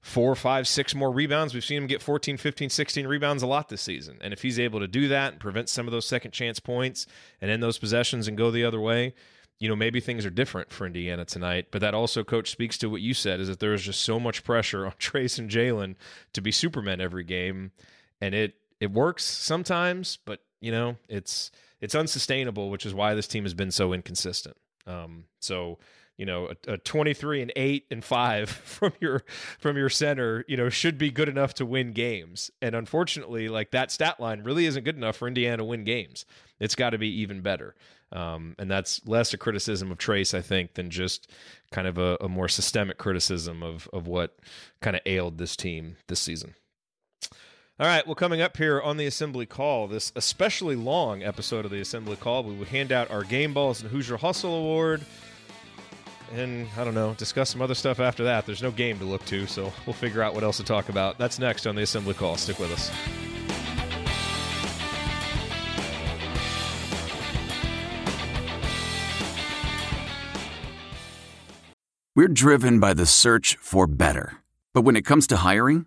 four, 0.00 0.34
five, 0.34 0.68
six 0.68 0.94
more 0.94 1.10
rebounds, 1.10 1.54
we've 1.54 1.64
seen 1.64 1.78
him 1.78 1.86
get 1.86 2.02
14, 2.02 2.36
15, 2.36 2.70
16 2.70 3.06
rebounds 3.06 3.42
a 3.42 3.46
lot 3.46 3.68
this 3.68 3.80
season. 3.80 4.18
And 4.20 4.32
if 4.32 4.42
he's 4.42 4.58
able 4.58 4.80
to 4.80 4.86
do 4.86 5.08
that 5.08 5.32
and 5.32 5.40
prevent 5.40 5.68
some 5.68 5.88
of 5.88 5.92
those 5.92 6.06
second 6.06 6.32
chance 6.32 6.60
points 6.60 7.06
and 7.40 7.50
end 7.50 7.62
those 7.62 7.78
possessions 7.78 8.28
and 8.28 8.36
go 8.36 8.50
the 8.50 8.64
other 8.64 8.80
way, 8.80 9.14
you 9.58 9.68
know, 9.68 9.76
maybe 9.76 10.00
things 10.00 10.26
are 10.26 10.30
different 10.30 10.70
for 10.70 10.86
Indiana 10.86 11.24
tonight. 11.24 11.68
But 11.70 11.80
that 11.80 11.94
also, 11.94 12.22
coach, 12.22 12.50
speaks 12.50 12.76
to 12.78 12.90
what 12.90 13.00
you 13.00 13.14
said 13.14 13.40
is 13.40 13.48
that 13.48 13.60
there 13.60 13.72
is 13.72 13.82
just 13.82 14.02
so 14.02 14.20
much 14.20 14.44
pressure 14.44 14.84
on 14.84 14.92
Trayce 14.98 15.38
and 15.38 15.50
Jalen 15.50 15.94
to 16.34 16.42
be 16.42 16.52
Supermen 16.52 17.00
every 17.00 17.24
game. 17.24 17.72
And 18.20 18.34
it 18.34 18.56
it 18.80 18.92
works 18.92 19.24
sometimes, 19.24 20.18
but 20.24 20.40
you 20.60 20.70
know, 20.70 20.96
it's 21.08 21.50
it's 21.80 21.94
unsustainable, 21.94 22.68
which 22.68 22.84
is 22.84 22.92
why 22.94 23.14
this 23.14 23.28
team 23.28 23.44
has 23.44 23.54
been 23.54 23.70
so 23.70 23.92
inconsistent. 23.92 24.56
Um, 24.86 25.24
so 25.40 25.78
you 26.16 26.26
know 26.26 26.50
a, 26.68 26.74
a, 26.74 26.78
23 26.78 27.42
and 27.42 27.52
8 27.56 27.86
and 27.90 28.04
5 28.04 28.48
from 28.64 28.92
your 29.00 29.22
from 29.58 29.76
your 29.76 29.88
center 29.88 30.44
you 30.46 30.56
know 30.56 30.68
should 30.68 30.98
be 30.98 31.10
good 31.10 31.28
enough 31.28 31.54
to 31.54 31.66
win 31.66 31.92
games. 31.92 32.50
And 32.62 32.74
unfortunately 32.74 33.48
like 33.48 33.70
that 33.72 33.90
stat 33.90 34.20
line 34.20 34.42
really 34.42 34.66
isn't 34.66 34.84
good 34.84 34.96
enough 34.96 35.16
for 35.16 35.28
indiana 35.28 35.58
to 35.58 35.64
win 35.64 35.84
games. 35.84 36.24
It's 36.60 36.74
got 36.74 36.90
to 36.90 36.98
be 36.98 37.08
even 37.20 37.40
better. 37.40 37.74
Um, 38.12 38.54
and 38.60 38.70
that's 38.70 39.04
less 39.06 39.34
a 39.34 39.38
criticism 39.38 39.90
of 39.90 39.98
Trayce 39.98 40.36
I 40.36 40.40
think, 40.40 40.74
than 40.74 40.90
just 40.90 41.30
kind 41.72 41.88
of 41.88 41.98
a, 41.98 42.16
a 42.20 42.28
more 42.28 42.48
systemic 42.48 42.98
criticism 42.98 43.62
of 43.62 43.88
of 43.92 44.06
what 44.06 44.38
kind 44.80 44.94
of 44.94 45.02
ailed 45.06 45.38
this 45.38 45.56
team 45.56 45.96
this 46.06 46.20
season. 46.20 46.54
All 47.80 47.88
right, 47.88 48.06
well, 48.06 48.14
coming 48.14 48.40
up 48.40 48.56
here 48.56 48.80
on 48.80 48.98
the 48.98 49.06
Assembly 49.06 49.46
Call, 49.46 49.88
this 49.88 50.12
especially 50.14 50.76
long 50.76 51.24
episode 51.24 51.64
of 51.64 51.72
the 51.72 51.80
Assembly 51.80 52.14
Call, 52.14 52.44
we 52.44 52.54
will 52.54 52.66
hand 52.66 52.92
out 52.92 53.10
our 53.10 53.24
Game 53.24 53.52
Balls 53.52 53.82
and 53.82 53.90
Hoosier 53.90 54.16
Hustle 54.16 54.54
Award. 54.54 55.04
And 56.32 56.68
I 56.78 56.84
don't 56.84 56.94
know, 56.94 57.14
discuss 57.14 57.50
some 57.50 57.60
other 57.60 57.74
stuff 57.74 57.98
after 57.98 58.22
that. 58.22 58.46
There's 58.46 58.62
no 58.62 58.70
game 58.70 59.00
to 59.00 59.04
look 59.04 59.24
to, 59.24 59.48
so 59.48 59.72
we'll 59.86 59.94
figure 59.94 60.22
out 60.22 60.34
what 60.34 60.44
else 60.44 60.58
to 60.58 60.62
talk 60.62 60.88
about. 60.88 61.18
That's 61.18 61.40
next 61.40 61.66
on 61.66 61.74
the 61.74 61.82
Assembly 61.82 62.14
Call. 62.14 62.36
Stick 62.36 62.60
with 62.60 62.70
us. 62.70 62.92
We're 72.14 72.28
driven 72.28 72.78
by 72.78 72.94
the 72.94 73.04
search 73.04 73.58
for 73.60 73.88
better. 73.88 74.34
But 74.72 74.82
when 74.82 74.94
it 74.94 75.02
comes 75.02 75.26
to 75.26 75.38
hiring, 75.38 75.86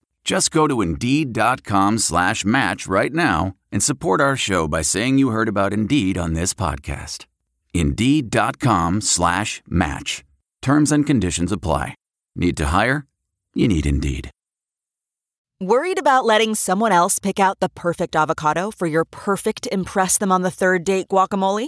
Just 0.31 0.51
go 0.51 0.65
to 0.65 0.81
Indeed.com 0.81 1.97
slash 1.97 2.45
match 2.45 2.87
right 2.87 3.11
now 3.11 3.57
and 3.69 3.83
support 3.83 4.21
our 4.21 4.37
show 4.37 4.65
by 4.65 4.81
saying 4.81 5.17
you 5.17 5.31
heard 5.31 5.49
about 5.49 5.73
Indeed 5.73 6.17
on 6.17 6.35
this 6.35 6.53
podcast. 6.53 7.25
Indeed.com 7.73 9.01
slash 9.01 9.61
match. 9.67 10.23
Terms 10.61 10.89
and 10.89 11.05
conditions 11.05 11.51
apply. 11.51 11.95
Need 12.33 12.55
to 12.55 12.67
hire? 12.67 13.07
You 13.53 13.67
need 13.67 13.85
Indeed. 13.85 14.31
Worried 15.59 15.99
about 15.99 16.23
letting 16.23 16.55
someone 16.55 16.93
else 16.93 17.19
pick 17.19 17.37
out 17.37 17.59
the 17.59 17.67
perfect 17.67 18.15
avocado 18.15 18.71
for 18.71 18.87
your 18.87 19.03
perfect 19.03 19.67
Impress 19.69 20.17
Them 20.17 20.31
on 20.31 20.43
the 20.43 20.51
Third 20.51 20.85
Date 20.85 21.09
guacamole? 21.09 21.67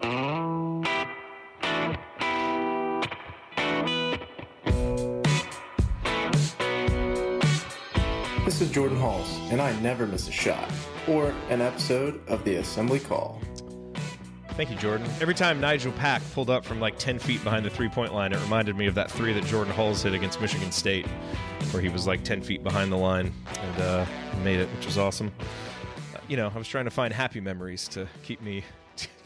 This 0.00 0.10
is 8.60 8.70
Jordan 8.70 8.98
Hulls, 8.98 9.38
and 9.50 9.60
I 9.60 9.78
never 9.80 10.06
miss 10.06 10.28
a 10.28 10.32
shot 10.32 10.70
or 11.08 11.34
an 11.50 11.60
episode 11.60 12.20
of 12.28 12.44
the 12.44 12.56
Assembly 12.56 13.00
Call. 13.00 13.40
Thank 14.50 14.70
you, 14.70 14.76
Jordan. 14.76 15.06
Every 15.20 15.34
time 15.34 15.60
Nigel 15.60 15.92
Pack 15.92 16.22
pulled 16.32 16.50
up 16.50 16.64
from 16.64 16.80
like 16.80 16.98
10 16.98 17.18
feet 17.18 17.42
behind 17.44 17.64
the 17.64 17.70
three 17.70 17.88
point 17.88 18.14
line, 18.14 18.32
it 18.32 18.40
reminded 18.40 18.76
me 18.76 18.86
of 18.86 18.94
that 18.94 19.10
three 19.10 19.32
that 19.32 19.44
Jordan 19.46 19.72
Hulls 19.72 20.02
hit 20.02 20.14
against 20.14 20.40
Michigan 20.40 20.72
State, 20.72 21.06
where 21.70 21.82
he 21.82 21.88
was 21.88 22.06
like 22.06 22.24
10 22.24 22.42
feet 22.42 22.62
behind 22.62 22.90
the 22.92 22.96
line 22.96 23.32
and 23.60 23.82
uh, 23.82 24.06
made 24.44 24.60
it, 24.60 24.68
which 24.76 24.86
was 24.86 24.98
awesome. 24.98 25.32
You 26.28 26.36
know, 26.36 26.52
I 26.54 26.58
was 26.58 26.68
trying 26.68 26.84
to 26.84 26.90
find 26.90 27.12
happy 27.12 27.40
memories 27.40 27.88
to 27.88 28.06
keep 28.22 28.40
me 28.42 28.64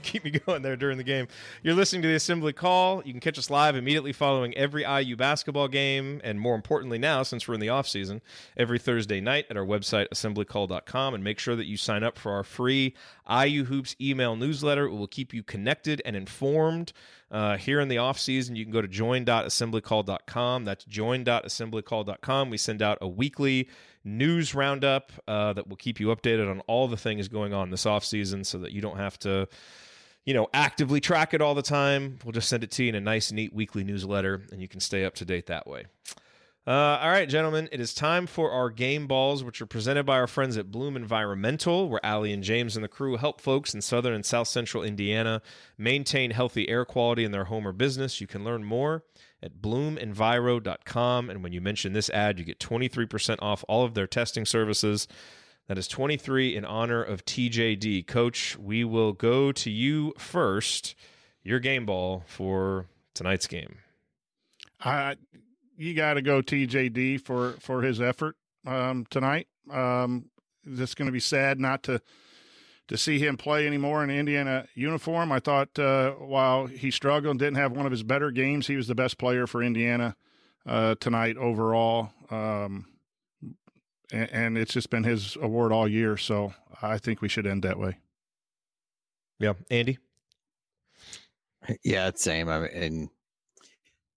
keep 0.04 0.24
me 0.24 0.30
going 0.30 0.62
there 0.62 0.76
during 0.76 0.98
the 0.98 1.04
game. 1.04 1.28
You're 1.62 1.74
listening 1.74 2.02
to 2.02 2.08
the 2.08 2.14
Assembly 2.14 2.52
Call. 2.52 3.02
You 3.04 3.12
can 3.12 3.20
catch 3.20 3.38
us 3.38 3.50
live 3.50 3.76
immediately 3.76 4.12
following 4.12 4.56
every 4.56 4.84
IU 4.84 5.16
basketball 5.16 5.68
game, 5.68 6.20
and 6.24 6.40
more 6.40 6.54
importantly 6.54 6.98
now, 6.98 7.22
since 7.22 7.46
we're 7.46 7.54
in 7.54 7.60
the 7.60 7.68
off 7.68 7.88
season, 7.88 8.20
every 8.56 8.78
Thursday 8.78 9.20
night 9.20 9.46
at 9.50 9.56
our 9.56 9.64
website 9.64 10.08
assemblycall.com. 10.08 11.14
And 11.14 11.24
make 11.24 11.38
sure 11.38 11.56
that 11.56 11.66
you 11.66 11.76
sign 11.76 12.02
up 12.02 12.18
for 12.18 12.32
our 12.32 12.44
free 12.44 12.94
IU 13.30 13.64
Hoops 13.64 13.96
email 14.00 14.36
newsletter. 14.36 14.86
It 14.86 14.92
will 14.92 15.06
keep 15.06 15.32
you 15.32 15.42
connected 15.42 16.02
and 16.04 16.16
informed. 16.16 16.92
Uh, 17.30 17.56
here 17.56 17.80
in 17.80 17.88
the 17.88 17.96
off 17.96 18.18
season, 18.18 18.56
you 18.56 18.64
can 18.64 18.72
go 18.72 18.82
to 18.82 18.88
join.assemblycall.com. 18.88 20.64
That's 20.66 20.84
join.assemblycall.com. 20.84 22.50
We 22.50 22.58
send 22.58 22.82
out 22.82 22.98
a 23.00 23.08
weekly 23.08 23.68
news 24.04 24.54
roundup 24.54 25.12
uh, 25.26 25.54
that 25.54 25.66
will 25.66 25.76
keep 25.76 25.98
you 25.98 26.08
updated 26.08 26.50
on 26.50 26.60
all 26.60 26.88
the 26.88 26.96
things 26.96 27.28
going 27.28 27.54
on 27.54 27.70
this 27.70 27.86
off 27.86 28.04
season, 28.04 28.44
so 28.44 28.58
that 28.58 28.72
you 28.72 28.82
don't 28.82 28.98
have 28.98 29.18
to 29.20 29.48
you 30.24 30.34
know, 30.34 30.48
actively 30.54 31.00
track 31.00 31.34
it 31.34 31.40
all 31.40 31.54
the 31.54 31.62
time. 31.62 32.18
We'll 32.24 32.32
just 32.32 32.48
send 32.48 32.64
it 32.64 32.70
to 32.72 32.84
you 32.84 32.90
in 32.90 32.94
a 32.94 33.00
nice, 33.00 33.32
neat 33.32 33.52
weekly 33.52 33.84
newsletter, 33.84 34.42
and 34.52 34.60
you 34.60 34.68
can 34.68 34.80
stay 34.80 35.04
up 35.04 35.14
to 35.16 35.24
date 35.24 35.46
that 35.46 35.66
way. 35.66 35.86
Uh, 36.64 36.96
all 37.02 37.10
right, 37.10 37.28
gentlemen, 37.28 37.68
it 37.72 37.80
is 37.80 37.92
time 37.92 38.24
for 38.28 38.52
our 38.52 38.70
game 38.70 39.08
balls, 39.08 39.42
which 39.42 39.60
are 39.60 39.66
presented 39.66 40.04
by 40.04 40.16
our 40.16 40.28
friends 40.28 40.56
at 40.56 40.70
Bloom 40.70 40.94
Environmental, 40.94 41.88
where 41.88 42.04
Allie 42.06 42.32
and 42.32 42.44
James 42.44 42.76
and 42.76 42.84
the 42.84 42.88
crew 42.88 43.16
help 43.16 43.40
folks 43.40 43.74
in 43.74 43.80
southern 43.80 44.14
and 44.14 44.24
south 44.24 44.46
central 44.46 44.84
Indiana 44.84 45.42
maintain 45.76 46.30
healthy 46.30 46.68
air 46.68 46.84
quality 46.84 47.24
in 47.24 47.32
their 47.32 47.46
home 47.46 47.66
or 47.66 47.72
business. 47.72 48.20
You 48.20 48.28
can 48.28 48.44
learn 48.44 48.62
more 48.62 49.02
at 49.42 49.60
bloomenviro.com. 49.60 51.30
And 51.30 51.42
when 51.42 51.52
you 51.52 51.60
mention 51.60 51.94
this 51.94 52.08
ad, 52.10 52.38
you 52.38 52.44
get 52.44 52.60
23% 52.60 53.38
off 53.42 53.64
all 53.66 53.84
of 53.84 53.94
their 53.94 54.06
testing 54.06 54.46
services. 54.46 55.08
That 55.68 55.78
is 55.78 55.88
23 55.88 56.56
in 56.56 56.64
honor 56.64 57.02
of 57.02 57.24
TJD. 57.24 58.06
Coach, 58.06 58.58
we 58.58 58.84
will 58.84 59.12
go 59.12 59.52
to 59.52 59.70
you 59.70 60.12
first. 60.18 60.94
Your 61.44 61.60
game 61.60 61.86
ball 61.86 62.24
for 62.26 62.86
tonight's 63.14 63.46
game. 63.46 63.78
Uh, 64.84 65.14
you 65.76 65.94
got 65.94 66.14
to 66.14 66.22
go 66.22 66.42
TJD 66.42 67.20
for, 67.20 67.52
for 67.60 67.82
his 67.82 68.00
effort 68.00 68.36
um, 68.66 69.06
tonight. 69.10 69.48
Um, 69.70 70.26
it's 70.64 70.94
going 70.94 71.06
to 71.06 71.12
be 71.12 71.20
sad 71.20 71.58
not 71.58 71.82
to 71.84 72.00
to 72.88 72.98
see 72.98 73.18
him 73.18 73.36
play 73.38 73.66
anymore 73.66 74.04
in 74.04 74.10
Indiana 74.10 74.66
uniform. 74.74 75.32
I 75.32 75.38
thought 75.38 75.78
uh, 75.78 76.12
while 76.12 76.66
he 76.66 76.90
struggled 76.90 77.30
and 77.30 77.38
didn't 77.38 77.56
have 77.56 77.72
one 77.72 77.86
of 77.86 77.92
his 77.92 78.02
better 78.02 78.30
games, 78.30 78.66
he 78.66 78.76
was 78.76 78.86
the 78.86 78.94
best 78.94 79.16
player 79.18 79.46
for 79.46 79.62
Indiana 79.62 80.14
uh, 80.66 80.96
tonight 80.96 81.38
overall. 81.38 82.10
Um, 82.30 82.86
and, 84.12 84.30
and 84.30 84.58
it's 84.58 84.72
just 84.72 84.90
been 84.90 85.04
his 85.04 85.36
award 85.40 85.72
all 85.72 85.88
year. 85.88 86.16
So 86.16 86.54
I 86.80 86.98
think 86.98 87.20
we 87.20 87.28
should 87.28 87.46
end 87.46 87.62
that 87.62 87.78
way. 87.78 87.98
Yeah, 89.40 89.54
Andy. 89.70 89.98
Yeah, 91.82 92.08
it's 92.08 92.22
same. 92.22 92.48
I 92.48 92.60
mean, 92.60 92.70
and 92.74 93.08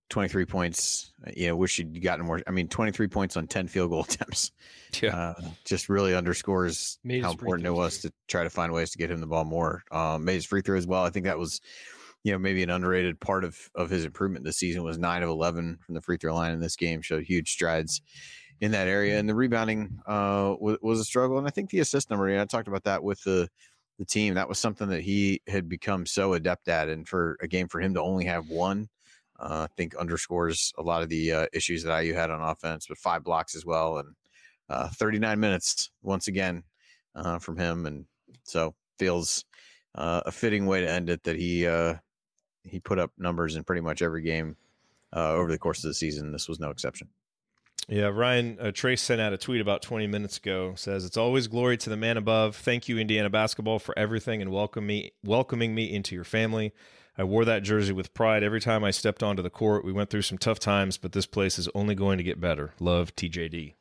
23 0.09 0.45
points. 0.45 1.11
You 1.35 1.47
know, 1.47 1.55
wish 1.55 1.79
you'd 1.79 2.01
gotten 2.01 2.25
more. 2.25 2.41
I 2.47 2.51
mean, 2.51 2.67
23 2.67 3.07
points 3.07 3.37
on 3.37 3.47
10 3.47 3.67
field 3.67 3.89
goal 3.89 4.03
attempts. 4.09 4.51
Yeah. 5.01 5.15
Uh, 5.15 5.41
just 5.63 5.89
really 5.89 6.15
underscores 6.15 6.99
made 7.03 7.23
how 7.23 7.31
important 7.31 7.67
it 7.67 7.71
was 7.71 7.99
to 7.99 8.13
try 8.27 8.43
to 8.43 8.49
find 8.49 8.71
ways 8.71 8.91
to 8.91 8.97
get 8.97 9.11
him 9.11 9.19
the 9.19 9.27
ball 9.27 9.45
more. 9.45 9.83
Um, 9.91 10.25
made 10.25 10.35
his 10.35 10.45
free 10.45 10.61
throw 10.61 10.77
as 10.77 10.87
well. 10.87 11.03
I 11.03 11.09
think 11.09 11.25
that 11.25 11.39
was, 11.39 11.61
you 12.23 12.31
know, 12.31 12.39
maybe 12.39 12.63
an 12.63 12.69
underrated 12.69 13.19
part 13.19 13.43
of 13.43 13.57
of 13.73 13.89
his 13.89 14.05
improvement 14.05 14.45
this 14.45 14.57
season 14.57 14.83
was 14.83 14.97
nine 14.97 15.23
of 15.23 15.29
11 15.29 15.79
from 15.85 15.95
the 15.95 16.01
free 16.01 16.17
throw 16.17 16.35
line 16.35 16.53
in 16.53 16.59
this 16.59 16.75
game. 16.75 17.01
Showed 17.01 17.23
huge 17.23 17.51
strides 17.51 18.01
in 18.61 18.71
that 18.71 18.87
area. 18.87 19.19
And 19.19 19.27
the 19.27 19.35
rebounding 19.35 19.99
uh, 20.05 20.55
was, 20.59 20.77
was, 20.81 20.99
a 20.99 21.05
struggle. 21.05 21.37
And 21.37 21.47
I 21.47 21.51
think 21.51 21.69
the 21.69 21.79
assist 21.79 22.09
number, 22.09 22.27
and 22.27 22.41
I 22.41 22.45
talked 22.45 22.67
about 22.67 22.83
that 22.85 23.03
with 23.03 23.21
the 23.23 23.49
the 23.97 24.05
team. 24.05 24.33
That 24.33 24.49
was 24.49 24.59
something 24.59 24.89
that 24.89 25.01
he 25.01 25.41
had 25.47 25.69
become 25.69 26.05
so 26.05 26.33
adept 26.33 26.67
at. 26.67 26.89
And 26.89 27.07
for 27.07 27.37
a 27.41 27.47
game 27.47 27.69
for 27.69 27.79
him 27.79 27.93
to 27.93 28.01
only 28.01 28.25
have 28.25 28.49
one 28.49 28.89
uh, 29.39 29.67
I 29.69 29.73
think 29.75 29.95
underscores 29.95 30.73
a 30.77 30.81
lot 30.81 31.03
of 31.03 31.09
the 31.09 31.31
uh, 31.31 31.45
issues 31.53 31.83
that 31.83 31.99
IU 31.99 32.13
had 32.13 32.31
on 32.31 32.41
offense, 32.41 32.87
but 32.87 32.97
five 32.97 33.23
blocks 33.23 33.55
as 33.55 33.65
well, 33.65 33.97
and 33.97 34.15
uh, 34.69 34.89
39 34.89 35.39
minutes 35.39 35.91
once 36.01 36.27
again 36.27 36.63
uh, 37.15 37.39
from 37.39 37.57
him, 37.57 37.85
and 37.85 38.05
so 38.43 38.73
feels 38.97 39.43
uh, 39.95 40.21
a 40.25 40.31
fitting 40.31 40.65
way 40.65 40.81
to 40.81 40.89
end 40.89 41.09
it 41.09 41.23
that 41.23 41.35
he 41.35 41.67
uh, 41.67 41.95
he 42.63 42.79
put 42.79 42.99
up 42.99 43.11
numbers 43.17 43.55
in 43.55 43.63
pretty 43.63 43.81
much 43.81 44.01
every 44.01 44.21
game 44.21 44.55
over 45.13 45.49
the 45.49 45.57
course 45.57 45.81
of 45.83 45.89
the 45.89 45.93
season. 45.93 46.31
This 46.33 46.49
was 46.49 46.59
no 46.59 46.69
exception. 46.69 47.07
Yeah, 47.87 48.05
Ryan 48.07 48.57
uh, 48.59 48.65
Trayce 48.65 48.99
sent 48.99 49.21
out 49.21 49.33
a 49.33 49.37
tweet 49.37 49.61
about 49.61 49.83
20 49.83 50.07
minutes 50.07 50.37
ago. 50.37 50.73
Says 50.75 51.05
it's 51.05 51.17
always 51.17 51.47
glory 51.47 51.77
to 51.77 51.89
the 51.89 51.97
man 51.97 52.17
above. 52.17 52.55
Thank 52.55 52.89
you, 52.89 52.97
Indiana 52.97 53.29
basketball, 53.29 53.77
for 53.77 53.97
everything 53.97 54.41
and 54.41 54.51
welcome 54.51 54.87
me, 54.87 55.11
welcoming 55.23 55.75
me 55.75 55.93
into 55.93 56.15
your 56.15 56.23
family. 56.23 56.73
I 57.17 57.23
wore 57.23 57.45
that 57.45 57.63
jersey 57.63 57.93
with 57.93 58.13
pride 58.13 58.43
every 58.43 58.59
time 58.59 58.83
I 58.83 58.91
stepped 58.91 59.21
onto 59.21 59.43
the 59.43 59.51
court. 59.51 59.85
We 59.85 59.93
went 59.93 60.09
through 60.09 60.23
some 60.23 60.39
tough 60.39 60.59
times, 60.59 60.97
but 60.97 61.11
this 61.11 61.27
place 61.27 61.59
is 61.59 61.69
only 61.75 61.93
going 61.93 62.17
to 62.17 62.23
get 62.23 62.41
better. 62.41 62.73
Love, 62.79 63.15
TJD. 63.15 63.75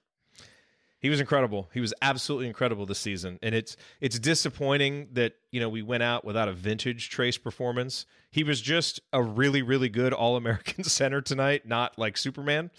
He 1.01 1.11
was 1.11 1.21
incredible. 1.21 1.69
He 1.75 1.81
was 1.81 1.93
absolutely 2.01 2.47
incredible 2.47 2.87
this 2.87 2.99
season, 2.99 3.39
and 3.43 3.55
it's 3.55 3.77
it's 4.01 4.19
disappointing 4.19 5.09
that 5.13 5.35
you 5.51 5.61
know 5.61 5.69
we 5.69 5.83
went 5.83 6.03
out 6.03 6.25
without 6.25 6.49
a 6.49 6.55
vintage 6.55 7.11
Trayce 7.11 7.43
performance. 7.43 8.07
He 8.31 8.43
was 8.43 8.63
just 8.63 9.01
a 9.13 9.23
really 9.23 9.61
really 9.61 9.91
good 9.91 10.15
All 10.15 10.37
American 10.37 10.83
center 10.85 11.21
tonight, 11.21 11.67
not 11.67 11.99
like 11.99 12.17
Superman. 12.17 12.71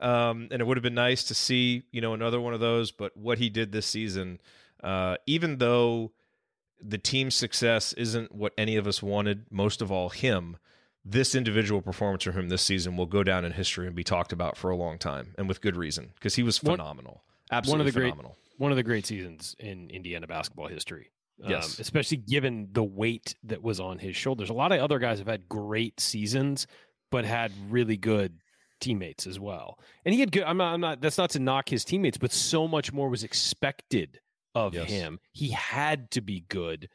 Um, 0.00 0.48
and 0.50 0.60
it 0.60 0.66
would 0.66 0.76
have 0.76 0.82
been 0.82 0.94
nice 0.94 1.24
to 1.24 1.34
see, 1.34 1.82
you 1.90 2.00
know, 2.00 2.14
another 2.14 2.40
one 2.40 2.54
of 2.54 2.60
those. 2.60 2.90
But 2.90 3.16
what 3.16 3.38
he 3.38 3.48
did 3.48 3.72
this 3.72 3.86
season, 3.86 4.40
uh, 4.82 5.16
even 5.26 5.58
though 5.58 6.12
the 6.80 6.98
team's 6.98 7.34
success 7.34 7.92
isn't 7.94 8.34
what 8.34 8.52
any 8.56 8.76
of 8.76 8.86
us 8.86 9.02
wanted, 9.02 9.46
most 9.50 9.82
of 9.82 9.90
all 9.90 10.10
him, 10.10 10.56
this 11.04 11.34
individual 11.34 11.80
performance 11.80 12.22
from 12.24 12.34
him 12.34 12.48
this 12.48 12.62
season 12.62 12.96
will 12.96 13.06
go 13.06 13.22
down 13.22 13.44
in 13.44 13.52
history 13.52 13.86
and 13.86 13.96
be 13.96 14.04
talked 14.04 14.32
about 14.32 14.56
for 14.56 14.70
a 14.70 14.76
long 14.76 14.98
time, 14.98 15.34
and 15.38 15.48
with 15.48 15.60
good 15.60 15.76
reason, 15.76 16.12
because 16.14 16.34
he 16.34 16.42
was 16.42 16.58
phenomenal. 16.58 17.22
One, 17.48 17.58
Absolutely 17.58 17.78
one 17.78 17.88
of 17.88 17.94
the 17.94 18.00
phenomenal. 18.00 18.36
Great, 18.36 18.60
one 18.60 18.72
of 18.72 18.76
the 18.76 18.82
great 18.82 19.06
seasons 19.06 19.56
in 19.58 19.90
Indiana 19.90 20.26
basketball 20.26 20.68
history. 20.68 21.10
Um, 21.42 21.50
yes. 21.50 21.78
especially 21.78 22.16
given 22.16 22.68
the 22.72 22.82
weight 22.82 23.36
that 23.44 23.62
was 23.62 23.78
on 23.78 24.00
his 24.00 24.16
shoulders. 24.16 24.50
A 24.50 24.54
lot 24.54 24.72
of 24.72 24.80
other 24.80 24.98
guys 24.98 25.18
have 25.18 25.28
had 25.28 25.48
great 25.48 26.00
seasons, 26.00 26.66
but 27.12 27.24
had 27.24 27.52
really 27.70 27.96
good 27.96 28.40
teammates 28.80 29.26
as 29.26 29.38
well. 29.38 29.78
And 30.04 30.14
he 30.14 30.20
had 30.20 30.32
good. 30.32 30.44
I'm 30.44 30.56
not. 30.56 30.74
I'm 30.74 30.80
not. 30.80 31.00
That's 31.00 31.18
not 31.18 31.30
to 31.30 31.38
knock 31.38 31.68
his 31.68 31.84
teammates, 31.84 32.18
but 32.18 32.32
so 32.32 32.68
much 32.68 32.92
more 32.92 33.08
was 33.08 33.24
expected 33.24 34.20
of 34.54 34.74
yes. 34.74 34.88
him. 34.88 35.20
He 35.32 35.50
had 35.50 36.10
to 36.12 36.20
be 36.20 36.44
good. 36.48 36.88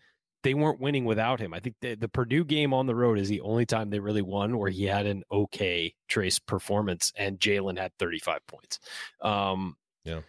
They 0.43 0.53
weren't 0.53 0.81
winning 0.81 1.05
without 1.05 1.39
him. 1.39 1.53
I 1.53 1.59
think 1.59 1.75
the, 1.79 1.95
the 1.95 2.09
Purdue 2.09 2.43
game 2.43 2.73
on 2.73 2.85
the 2.85 2.95
road 2.95 3.17
is 3.17 3.29
the 3.29 3.39
only 3.41 3.65
time 3.65 3.89
they 3.89 3.99
really 3.99 4.21
won 4.21 4.57
where 4.57 4.69
he 4.69 4.83
had 4.83 5.05
an 5.05 5.23
okay 5.31 5.93
Trayce 6.09 6.45
performance, 6.45 7.13
and 7.15 7.39
Jalen 7.39 7.77
had 7.77 7.93
35 7.97 8.45
points. 8.47 8.79
Um, 9.21 9.77
yeah 10.03 10.19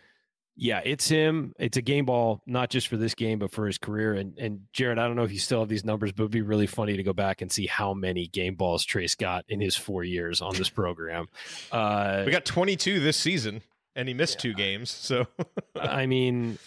yeah, 0.56 0.80
it's 0.84 1.08
him. 1.08 1.52
It's 1.58 1.76
a 1.76 1.82
game 1.82 2.04
ball, 2.04 2.40
not 2.46 2.70
just 2.70 2.86
for 2.86 2.96
this 2.96 3.14
game, 3.14 3.40
but 3.40 3.50
for 3.50 3.66
his 3.66 3.78
career. 3.78 4.14
And 4.14 4.38
and 4.38 4.60
Jerod, 4.72 4.98
I 4.98 5.06
don't 5.06 5.16
know 5.16 5.24
if 5.24 5.32
you 5.32 5.38
still 5.38 5.60
have 5.60 5.68
these 5.68 5.84
numbers, 5.84 6.12
but 6.12 6.22
it'd 6.22 6.32
be 6.32 6.42
really 6.42 6.68
funny 6.68 6.96
to 6.96 7.02
go 7.02 7.12
back 7.12 7.42
and 7.42 7.50
see 7.50 7.66
how 7.66 7.92
many 7.92 8.28
game 8.28 8.54
balls 8.54 8.86
Trayce 8.86 9.16
got 9.16 9.44
in 9.48 9.60
his 9.60 9.74
four 9.74 10.04
years 10.04 10.40
on 10.40 10.54
this 10.54 10.70
program. 10.70 11.26
Uh, 11.72 12.22
we 12.24 12.30
got 12.30 12.44
22 12.44 13.00
this 13.00 13.16
season, 13.16 13.60
and 13.96 14.06
he 14.06 14.14
missed 14.14 14.36
yeah. 14.36 14.42
two 14.42 14.54
games. 14.54 14.90
So, 14.90 15.26
I 15.80 16.06
mean, 16.06 16.58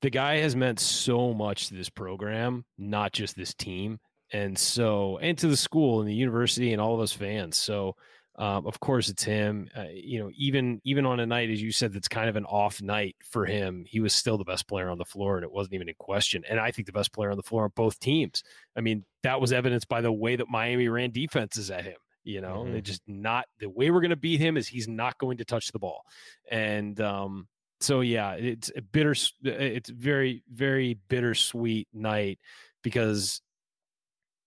the 0.00 0.10
guy 0.10 0.38
has 0.38 0.56
meant 0.56 0.80
so 0.80 1.34
much 1.34 1.68
to 1.68 1.74
this 1.74 1.90
program, 1.90 2.64
not 2.78 3.12
just 3.12 3.36
this 3.36 3.52
team, 3.52 4.00
and 4.32 4.58
so 4.58 5.18
and 5.18 5.36
to 5.38 5.48
the 5.48 5.56
school 5.56 6.00
and 6.00 6.08
the 6.08 6.14
university 6.14 6.72
and 6.72 6.80
all 6.80 6.94
of 6.94 7.00
us 7.00 7.12
fans. 7.12 7.56
So 7.56 7.96
um, 8.38 8.68
of 8.68 8.78
course, 8.78 9.08
it's 9.08 9.24
him. 9.24 9.68
Uh, 9.76 9.86
you 9.92 10.20
know, 10.20 10.30
even 10.36 10.80
even 10.84 11.04
on 11.04 11.18
a 11.18 11.26
night, 11.26 11.50
as 11.50 11.60
you 11.60 11.72
said, 11.72 11.92
that's 11.92 12.06
kind 12.06 12.28
of 12.28 12.36
an 12.36 12.44
off 12.44 12.80
night 12.80 13.16
for 13.28 13.44
him. 13.44 13.84
He 13.84 13.98
was 13.98 14.14
still 14.14 14.38
the 14.38 14.44
best 14.44 14.68
player 14.68 14.88
on 14.88 14.96
the 14.96 15.04
floor, 15.04 15.36
and 15.36 15.44
it 15.44 15.50
wasn't 15.50 15.74
even 15.74 15.88
in 15.88 15.96
question. 15.98 16.44
And 16.48 16.60
I 16.60 16.70
think 16.70 16.86
the 16.86 16.92
best 16.92 17.12
player 17.12 17.32
on 17.32 17.36
the 17.36 17.42
floor 17.42 17.64
on 17.64 17.72
both 17.74 17.98
teams. 17.98 18.44
I 18.76 18.80
mean, 18.80 19.04
that 19.24 19.40
was 19.40 19.52
evidenced 19.52 19.88
by 19.88 20.00
the 20.00 20.12
way 20.12 20.36
that 20.36 20.48
Miami 20.48 20.88
ran 20.88 21.10
defenses 21.10 21.68
at 21.72 21.84
him. 21.84 21.96
You 22.22 22.40
know, 22.40 22.58
mm-hmm. 22.58 22.74
they 22.74 22.80
just 22.80 23.02
not 23.08 23.46
the 23.58 23.68
way 23.68 23.90
we're 23.90 24.00
going 24.00 24.10
to 24.10 24.16
beat 24.16 24.40
him 24.40 24.56
is 24.56 24.68
he's 24.68 24.86
not 24.86 25.18
going 25.18 25.38
to 25.38 25.44
touch 25.44 25.72
the 25.72 25.80
ball, 25.80 26.04
and 26.48 27.00
um, 27.00 27.48
so 27.80 28.02
yeah, 28.02 28.34
it's 28.34 28.70
a 28.76 28.82
bitter. 28.82 29.16
It's 29.42 29.90
very 29.90 30.44
very 30.52 30.96
bittersweet 31.08 31.88
night 31.92 32.38
because 32.84 33.40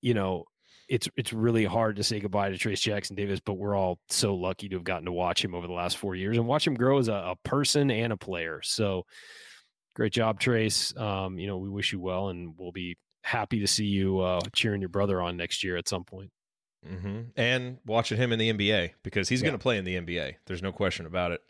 you 0.02 0.14
know 0.14 0.46
it's 0.92 1.08
it's 1.16 1.32
really 1.32 1.64
hard 1.64 1.96
to 1.96 2.04
say 2.04 2.20
goodbye 2.20 2.50
to 2.50 2.58
Trayce 2.58 2.82
Jackson 2.82 3.16
Davis, 3.16 3.40
but 3.40 3.54
we're 3.54 3.76
all 3.76 3.98
so 4.10 4.36
lucky 4.36 4.68
to 4.68 4.76
have 4.76 4.84
gotten 4.84 5.06
to 5.06 5.12
watch 5.14 5.44
him 5.44 5.56
over 5.56 5.66
the 5.66 5.72
last 5.74 5.96
four 5.96 6.16
years 6.16 6.38
and 6.38 6.46
watch 6.46 6.68
him 6.68 6.74
grow 6.74 7.00
as 7.00 7.08
a, 7.08 7.14
a 7.14 7.36
person 7.46 7.90
and 7.90 8.12
a 8.12 8.18
player. 8.18 8.60
So 8.62 9.06
great 9.96 10.12
job, 10.12 10.42
Trayce. 10.42 11.00
Um, 11.00 11.40
you 11.40 11.48
know, 11.48 11.58
we 11.58 11.70
wish 11.70 11.94
you 11.94 12.02
well, 12.02 12.28
and 12.28 12.56
we'll 12.58 12.74
be 12.74 12.98
happy 13.24 13.62
to 13.62 13.68
see 13.68 13.86
you 13.86 14.20
uh, 14.20 14.42
cheering 14.54 14.82
your 14.82 14.90
brother 14.90 15.22
on 15.22 15.38
next 15.38 15.64
year 15.64 15.78
at 15.78 15.88
some 15.88 16.04
point. 16.04 16.30
Mm-hmm. 16.86 17.22
And 17.38 17.78
watching 17.86 18.18
him 18.18 18.34
in 18.34 18.40
the 18.40 18.52
NBA 18.52 18.92
because 19.02 19.30
he's 19.30 19.42
yeah. 19.42 19.48
going 19.48 19.58
to 19.58 19.64
play 19.64 19.78
in 19.78 19.86
the 19.86 19.96
NBA. 19.96 20.36
There's 20.46 20.62
no 20.62 20.74
question 20.74 21.06
about 21.06 21.32
it. 21.32 21.42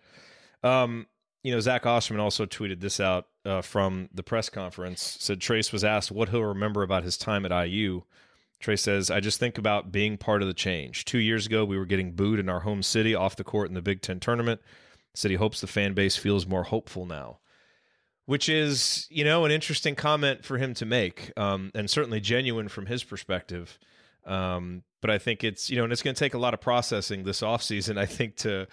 Um, 0.61 1.07
you 1.41 1.51
know, 1.51 1.59
Zach 1.59 1.87
Osterman 1.87 2.21
also 2.21 2.45
tweeted 2.45 2.79
this 2.79 2.99
out 2.99 3.25
uh, 3.43 3.61
from 3.61 4.07
the 4.13 4.21
press 4.21 4.49
conference. 4.49 5.17
Said 5.19 5.39
Trayce 5.39 5.73
was 5.73 5.83
asked 5.83 6.11
what 6.11 6.29
he'll 6.29 6.43
remember 6.43 6.83
about 6.83 7.03
his 7.03 7.17
time 7.17 7.43
at 7.43 7.67
IU. 7.67 8.03
Trey 8.61 8.75
says, 8.75 9.09
I 9.11 9.19
just 9.19 9.39
think 9.39 9.57
about 9.57 9.91
being 9.91 10.17
part 10.17 10.41
of 10.41 10.47
the 10.47 10.53
change. 10.53 11.05
Two 11.05 11.19
years 11.19 11.45
ago, 11.45 11.65
we 11.65 11.77
were 11.77 11.85
getting 11.85 12.13
booed 12.13 12.39
in 12.39 12.49
our 12.49 12.61
home 12.61 12.83
city 12.83 13.13
off 13.15 13.35
the 13.35 13.43
court 13.43 13.67
in 13.67 13.73
the 13.73 13.81
Big 13.81 14.01
Ten 14.01 14.19
tournament. 14.19 14.61
Said 15.13 15.31
he 15.31 15.37
hopes 15.37 15.59
the 15.59 15.67
fan 15.67 15.93
base 15.93 16.15
feels 16.15 16.47
more 16.47 16.63
hopeful 16.63 17.05
now, 17.05 17.39
which 18.25 18.47
is, 18.47 19.07
you 19.09 19.25
know, 19.25 19.43
an 19.43 19.51
interesting 19.51 19.93
comment 19.93 20.45
for 20.45 20.57
him 20.57 20.73
to 20.75 20.85
make 20.85 21.33
um, 21.35 21.71
and 21.75 21.89
certainly 21.89 22.21
genuine 22.21 22.69
from 22.69 22.85
his 22.85 23.03
perspective. 23.03 23.77
Um, 24.25 24.83
but 25.01 25.09
I 25.09 25.17
think 25.17 25.43
it's, 25.43 25.69
you 25.69 25.75
know, 25.75 25.83
and 25.83 25.91
it's 25.91 26.01
going 26.01 26.15
to 26.15 26.19
take 26.19 26.33
a 26.33 26.37
lot 26.37 26.53
of 26.53 26.61
processing 26.61 27.23
this 27.23 27.41
offseason, 27.41 27.97
I 27.97 28.05
think, 28.05 28.37
to 28.37 28.67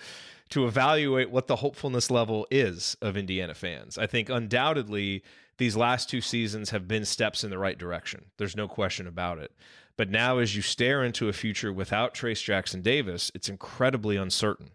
to 0.51 0.67
evaluate 0.67 1.31
what 1.31 1.47
the 1.47 1.57
hopefulness 1.57 2.11
level 2.11 2.47
is 2.51 2.97
of 3.03 3.17
Indiana 3.17 3.55
fans. 3.55 3.99
I 3.99 4.07
think 4.07 4.31
undoubtedly 4.31 5.23
these 5.59 5.77
last 5.77 6.09
two 6.09 6.21
seasons 6.21 6.71
have 6.71 6.89
been 6.89 7.05
steps 7.05 7.45
in 7.45 7.51
the 7.51 7.59
right 7.59 7.77
direction. 7.77 8.27
There's 8.39 8.57
no 8.57 8.69
question 8.69 9.07
about 9.07 9.39
it. 9.39 9.53
But 9.97 10.11
now, 10.11 10.39
as 10.39 10.55
you 10.55 10.63
stare 10.63 11.03
into 11.05 11.29
a 11.29 11.33
future 11.33 11.73
without 11.73 12.15
Trayce 12.15 12.43
Jackson 12.43 12.83
Davis, 12.83 13.33
it's 13.35 13.49
incredibly 13.49 14.17
uncertain. 14.17 14.71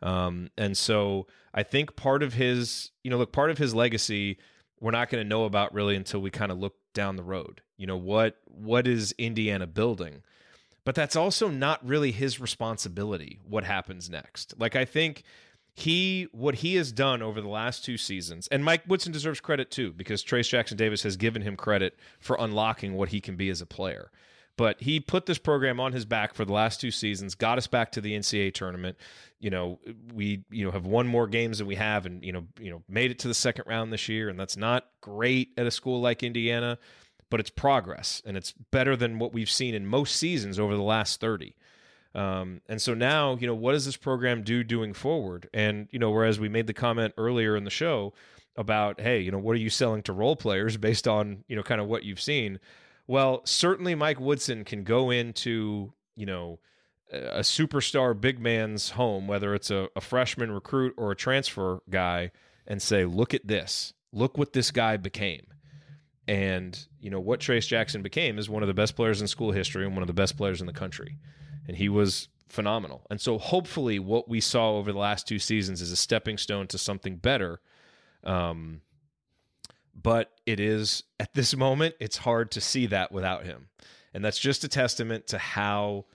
Um, 0.00 0.50
and 0.56 0.78
so 0.78 1.26
I 1.52 1.64
think 1.64 1.96
part 1.96 2.22
of 2.22 2.34
his, 2.34 2.92
you 3.02 3.10
know, 3.10 3.18
look, 3.18 3.32
part 3.32 3.50
of 3.50 3.58
his 3.58 3.74
legacy, 3.74 4.38
we're 4.80 4.92
not 4.92 5.10
going 5.10 5.22
to 5.22 5.28
know 5.28 5.44
about 5.44 5.74
really 5.74 5.96
until 5.96 6.20
we 6.20 6.30
kind 6.30 6.52
of 6.52 6.58
look 6.58 6.76
down 6.94 7.16
the 7.16 7.24
road. 7.24 7.62
You 7.76 7.86
know, 7.86 7.96
what 7.96 8.36
what 8.44 8.86
is 8.86 9.12
Indiana 9.18 9.66
building? 9.66 10.22
But 10.84 10.94
that's 10.94 11.16
also 11.16 11.48
not 11.48 11.86
really 11.86 12.12
his 12.12 12.40
responsibility. 12.40 13.38
What 13.46 13.64
happens 13.64 14.08
next? 14.08 14.54
Like 14.58 14.76
I 14.76 14.84
think 14.84 15.24
he 15.80 16.28
what 16.32 16.56
he 16.56 16.76
has 16.76 16.92
done 16.92 17.22
over 17.22 17.40
the 17.40 17.48
last 17.48 17.84
two 17.84 17.96
seasons, 17.96 18.48
and 18.48 18.64
Mike 18.64 18.82
Woodson 18.86 19.12
deserves 19.12 19.40
credit 19.40 19.70
too, 19.70 19.92
because 19.92 20.24
Trayce 20.24 20.48
Jackson 20.48 20.76
Davis 20.76 21.02
has 21.02 21.16
given 21.16 21.42
him 21.42 21.56
credit 21.56 21.96
for 22.18 22.36
unlocking 22.38 22.94
what 22.94 23.10
he 23.10 23.20
can 23.20 23.36
be 23.36 23.50
as 23.50 23.60
a 23.60 23.66
player. 23.66 24.10
But 24.56 24.80
he 24.80 25.00
put 25.00 25.26
this 25.26 25.38
program 25.38 25.80
on 25.80 25.92
his 25.92 26.04
back 26.04 26.34
for 26.34 26.44
the 26.44 26.52
last 26.52 26.80
two 26.80 26.90
seasons, 26.90 27.34
got 27.34 27.56
us 27.56 27.66
back 27.66 27.92
to 27.92 28.00
the 28.00 28.12
NCAA 28.12 28.52
tournament. 28.52 28.98
You 29.38 29.50
know, 29.50 29.78
we 30.12 30.44
you 30.50 30.64
know 30.64 30.70
have 30.70 30.86
won 30.86 31.06
more 31.06 31.26
games 31.26 31.58
than 31.58 31.66
we 31.66 31.76
have, 31.76 32.04
and 32.04 32.22
you 32.22 32.32
know 32.32 32.46
you 32.58 32.70
know 32.70 32.82
made 32.88 33.10
it 33.10 33.18
to 33.20 33.28
the 33.28 33.34
second 33.34 33.64
round 33.66 33.92
this 33.92 34.08
year, 34.08 34.28
and 34.28 34.38
that's 34.38 34.56
not 34.56 34.86
great 35.00 35.50
at 35.56 35.66
a 35.66 35.70
school 35.70 36.00
like 36.00 36.22
Indiana, 36.22 36.78
but 37.30 37.40
it's 37.40 37.50
progress, 37.50 38.22
and 38.26 38.36
it's 38.36 38.52
better 38.52 38.96
than 38.96 39.18
what 39.18 39.32
we've 39.32 39.50
seen 39.50 39.74
in 39.74 39.86
most 39.86 40.16
seasons 40.16 40.58
over 40.58 40.76
the 40.76 40.82
last 40.82 41.20
thirty. 41.20 41.54
Um, 42.14 42.60
and 42.68 42.82
so 42.82 42.94
now, 42.94 43.36
you 43.36 43.46
know, 43.46 43.54
what 43.54 43.72
does 43.72 43.86
this 43.86 43.96
program 43.96 44.42
do 44.42 44.64
doing 44.64 44.92
forward? 44.92 45.48
And, 45.54 45.88
you 45.90 45.98
know, 45.98 46.10
whereas 46.10 46.40
we 46.40 46.48
made 46.48 46.66
the 46.66 46.72
comment 46.72 47.14
earlier 47.16 47.56
in 47.56 47.64
the 47.64 47.70
show 47.70 48.12
about, 48.56 49.00
hey, 49.00 49.20
you 49.20 49.30
know, 49.30 49.38
what 49.38 49.52
are 49.52 49.60
you 49.60 49.70
selling 49.70 50.02
to 50.02 50.12
role 50.12 50.36
players 50.36 50.76
based 50.76 51.06
on, 51.06 51.44
you 51.46 51.54
know, 51.54 51.62
kind 51.62 51.80
of 51.80 51.86
what 51.86 52.02
you've 52.02 52.20
seen? 52.20 52.58
Well, 53.06 53.42
certainly 53.44 53.94
Mike 53.94 54.20
Woodson 54.20 54.64
can 54.64 54.82
go 54.82 55.10
into, 55.10 55.92
you 56.16 56.26
know, 56.26 56.58
a 57.12 57.40
superstar 57.40 58.18
big 58.20 58.40
man's 58.40 58.90
home, 58.90 59.26
whether 59.26 59.54
it's 59.54 59.70
a, 59.70 59.88
a 59.96 60.00
freshman 60.00 60.52
recruit 60.52 60.94
or 60.96 61.10
a 61.10 61.16
transfer 61.16 61.80
guy, 61.90 62.30
and 62.66 62.80
say, 62.80 63.04
look 63.04 63.34
at 63.34 63.46
this. 63.46 63.92
Look 64.12 64.38
what 64.38 64.52
this 64.52 64.70
guy 64.70 64.96
became. 64.96 65.46
And, 66.28 66.78
you 67.00 67.10
know, 67.10 67.18
what 67.18 67.40
Trayce 67.40 67.66
Jackson 67.66 68.02
became 68.02 68.38
is 68.38 68.48
one 68.48 68.62
of 68.62 68.68
the 68.68 68.74
best 68.74 68.94
players 68.94 69.20
in 69.20 69.26
school 69.26 69.50
history 69.50 69.84
and 69.84 69.94
one 69.94 70.02
of 70.02 70.06
the 70.06 70.12
best 70.12 70.36
players 70.36 70.60
in 70.60 70.66
the 70.68 70.72
country 70.72 71.18
and 71.70 71.78
he 71.78 71.88
was 71.88 72.26
phenomenal. 72.48 73.06
And 73.10 73.20
so 73.20 73.38
hopefully 73.38 74.00
what 74.00 74.28
we 74.28 74.40
saw 74.40 74.72
over 74.72 74.90
the 74.90 74.98
last 74.98 75.28
two 75.28 75.38
seasons 75.38 75.80
is 75.80 75.92
a 75.92 75.96
stepping 75.96 76.36
stone 76.36 76.66
to 76.66 76.78
something 76.78 77.14
better. 77.14 77.60
Um, 78.24 78.80
but 79.94 80.32
it 80.46 80.58
is 80.58 81.04
at 81.20 81.32
this 81.34 81.54
moment 81.54 81.94
it's 82.00 82.16
hard 82.16 82.50
to 82.50 82.60
see 82.60 82.86
that 82.86 83.12
without 83.12 83.44
him. 83.44 83.68
And 84.12 84.24
that's 84.24 84.40
just 84.40 84.64
a 84.64 84.68
testament 84.68 85.28
to 85.28 85.38
how 85.38 86.06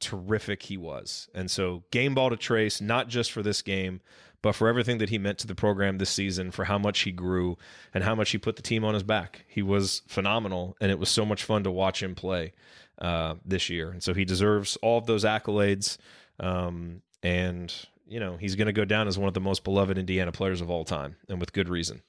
terrific 0.00 0.62
he 0.62 0.78
was. 0.78 1.28
And 1.34 1.50
so, 1.50 1.84
game 1.90 2.14
ball 2.14 2.30
to 2.30 2.36
Trayce, 2.36 2.80
not 2.80 3.08
just 3.08 3.30
for 3.30 3.42
this 3.42 3.60
game, 3.60 4.00
but 4.40 4.54
for 4.54 4.68
everything 4.68 4.96
that 4.98 5.10
he 5.10 5.18
meant 5.18 5.36
to 5.40 5.46
the 5.46 5.54
program 5.54 5.98
this 5.98 6.08
season, 6.08 6.50
for 6.50 6.64
how 6.64 6.78
much 6.78 7.00
he 7.00 7.12
grew 7.12 7.58
and 7.92 8.04
how 8.04 8.14
much 8.14 8.30
he 8.30 8.38
put 8.38 8.56
the 8.56 8.62
team 8.62 8.86
on 8.86 8.94
his 8.94 9.02
back. 9.02 9.44
He 9.48 9.60
was 9.60 10.00
phenomenal, 10.08 10.78
and 10.80 10.90
it 10.90 10.98
was 10.98 11.10
so 11.10 11.26
much 11.26 11.44
fun 11.44 11.62
to 11.64 11.70
watch 11.70 12.02
him 12.02 12.14
play 12.14 12.54
uh, 12.98 13.34
this 13.44 13.68
year. 13.70 13.90
And 13.90 14.02
so, 14.02 14.14
he 14.14 14.24
deserves 14.24 14.76
all 14.76 14.98
of 14.98 15.06
those 15.06 15.24
accolades. 15.24 15.98
Um, 16.40 17.02
and, 17.22 17.74
you 18.06 18.20
know, 18.20 18.36
he's 18.36 18.56
going 18.56 18.66
to 18.66 18.72
go 18.72 18.84
down 18.84 19.08
as 19.08 19.18
one 19.18 19.28
of 19.28 19.34
the 19.34 19.40
most 19.40 19.64
beloved 19.64 19.96
Indiana 19.96 20.32
players 20.32 20.60
of 20.60 20.70
all 20.70 20.84
time, 20.84 21.16
and 21.28 21.40
with 21.40 21.52
good 21.52 21.68
reason. 21.68 22.02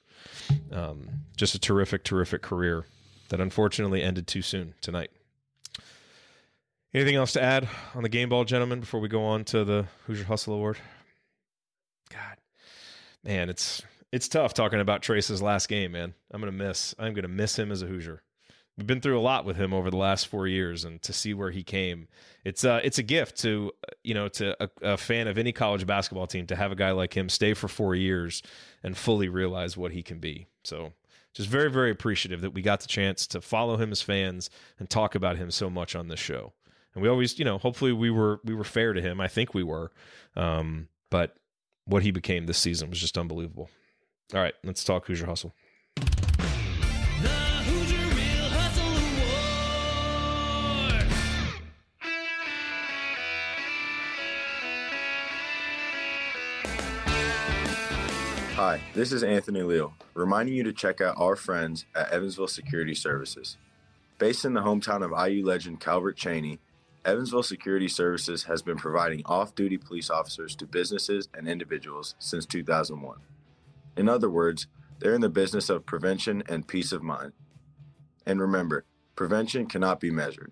Um, 0.72 1.10
just 1.38 1.56
a 1.56 1.60
terrific, 1.60 2.04
terrific 2.04 2.42
career 2.42 2.86
that 3.30 3.40
unfortunately 3.40 4.02
ended 4.02 4.28
too 4.28 4.42
soon 4.42 4.74
tonight. 4.82 5.12
Anything 6.94 7.16
else 7.16 7.34
to 7.34 7.42
add 7.42 7.68
on 7.94 8.04
the 8.04 8.10
game 8.10 8.30
ball, 8.30 8.46
gentlemen, 8.46 8.80
before 8.80 9.02
we 9.02 9.10
go 9.10 9.24
on 9.26 9.44
to 9.46 9.66
the 9.66 9.86
Hoosier 10.08 10.24
Hustle 10.26 10.54
Award? 10.54 10.78
God, 12.10 12.38
man, 13.24 13.50
it's 13.50 13.82
it's 14.14 14.30
tough 14.30 14.54
talking 14.54 14.80
about 14.80 15.02
Trayce's 15.02 15.42
last 15.42 15.68
game, 15.68 15.92
man. 15.92 16.14
I'm 16.32 16.40
gonna 16.40 16.54
miss. 16.54 16.96
I'm 16.98 17.14
gonna 17.14 17.28
miss 17.28 17.60
him 17.60 17.70
as 17.72 17.82
a 17.82 17.86
Hoosier. 17.86 18.22
We've 18.78 18.88
been 18.88 19.00
through 19.02 19.18
a 19.18 19.22
lot 19.22 19.46
with 19.46 19.56
him 19.56 19.74
over 19.74 19.90
the 19.90 19.98
last 19.98 20.28
four 20.28 20.48
years, 20.48 20.84
and 20.84 21.02
to 21.04 21.14
see 21.14 21.34
where 21.34 21.52
he 21.52 21.64
came, 21.64 22.08
it's 22.44 22.66
uh, 22.66 22.82
it's 22.84 22.98
a 22.98 23.04
gift 23.04 23.38
to 23.40 23.72
you 24.04 24.14
know 24.14 24.28
to 24.30 24.64
a, 24.64 24.70
a 24.94 24.98
fan 24.98 25.28
of 25.28 25.38
any 25.38 25.52
college 25.52 25.88
basketball 25.88 26.28
team 26.28 26.46
to 26.48 26.56
have 26.56 26.72
a 26.72 26.76
guy 26.76 26.92
like 26.92 27.16
him 27.16 27.30
stay 27.30 27.54
for 27.54 27.68
four 27.68 27.96
years 27.96 28.42
and 28.84 28.98
fully 28.98 29.30
realize 29.30 29.78
what 29.78 29.92
he 29.92 30.04
can 30.04 30.20
be. 30.20 30.48
So 30.64 30.94
just 31.34 31.50
very 31.50 31.72
very 31.72 31.92
appreciative 31.92 32.42
that 32.42 32.54
we 32.54 32.62
got 32.62 32.82
the 32.82 32.88
chance 32.88 33.28
to 33.28 33.42
follow 33.42 33.78
him 33.78 33.92
as 33.92 34.02
fans 34.02 34.50
and 34.80 34.90
talk 34.90 35.16
about 35.16 35.38
him 35.38 35.52
so 35.52 35.70
much 35.70 35.96
on 35.96 36.08
this 36.08 36.20
show 36.20 36.54
and 36.96 37.04
we 37.04 37.10
always, 37.10 37.38
you 37.38 37.46
know, 37.46 37.58
hopefully 37.58 37.92
we 37.92 38.10
were 38.10 38.40
we 38.44 38.56
were 38.56 38.64
fair 38.64 38.94
to 38.94 39.02
him. 39.02 39.20
I 39.20 39.28
think 39.28 39.54
we 39.54 39.64
were, 39.64 39.92
um, 40.36 40.88
but 41.12 41.36
what 41.84 42.02
he 42.02 42.12
became 42.12 42.46
this 42.46 42.58
season 42.58 42.90
was 42.90 43.00
just 43.00 43.18
unbelievable. 43.18 43.70
All 44.34 44.40
right, 44.40 44.56
let's 44.64 44.84
talk 44.84 45.06
Hoosier 45.06 45.28
Hustle. 45.28 45.54
Hi, 58.68 58.82
this 58.96 59.12
is 59.12 59.22
Anthony 59.22 59.62
Leal, 59.62 59.94
reminding 60.16 60.56
you 60.56 60.64
to 60.64 60.74
check 60.74 61.00
out 61.00 61.14
our 61.20 61.36
friends 61.36 61.86
at 61.94 62.10
Evansville 62.10 62.48
Security 62.48 62.96
Services. 62.96 63.58
Based 64.18 64.44
in 64.44 64.56
the 64.56 64.62
hometown 64.62 65.06
of 65.06 65.12
IU 65.30 65.46
legend 65.46 65.80
Calbert 65.80 66.18
Cheaney, 66.18 66.58
Evansville 67.06 67.44
Security 67.44 67.88
Services 67.88 68.46
has 68.46 68.64
been 68.64 68.78
providing 68.78 69.22
off 69.28 69.54
duty 69.54 69.78
police 69.78 70.10
officers 70.10 70.56
to 70.56 70.66
businesses 70.66 71.30
and 71.36 71.48
individuals 71.48 72.16
since 72.18 72.48
2001. 72.48 73.20
In 73.98 74.10
other 74.10 74.32
words, 74.32 74.66
they're 74.98 75.14
in 75.14 75.22
the 75.22 75.30
business 75.30 75.70
of 75.70 75.86
prevention 75.86 76.42
and 76.50 76.68
peace 76.68 76.92
of 76.92 77.04
mind. 77.04 77.34
And 78.26 78.42
remember, 78.42 78.84
prevention 79.16 79.68
cannot 79.68 80.00
be 80.00 80.10
measured. 80.10 80.52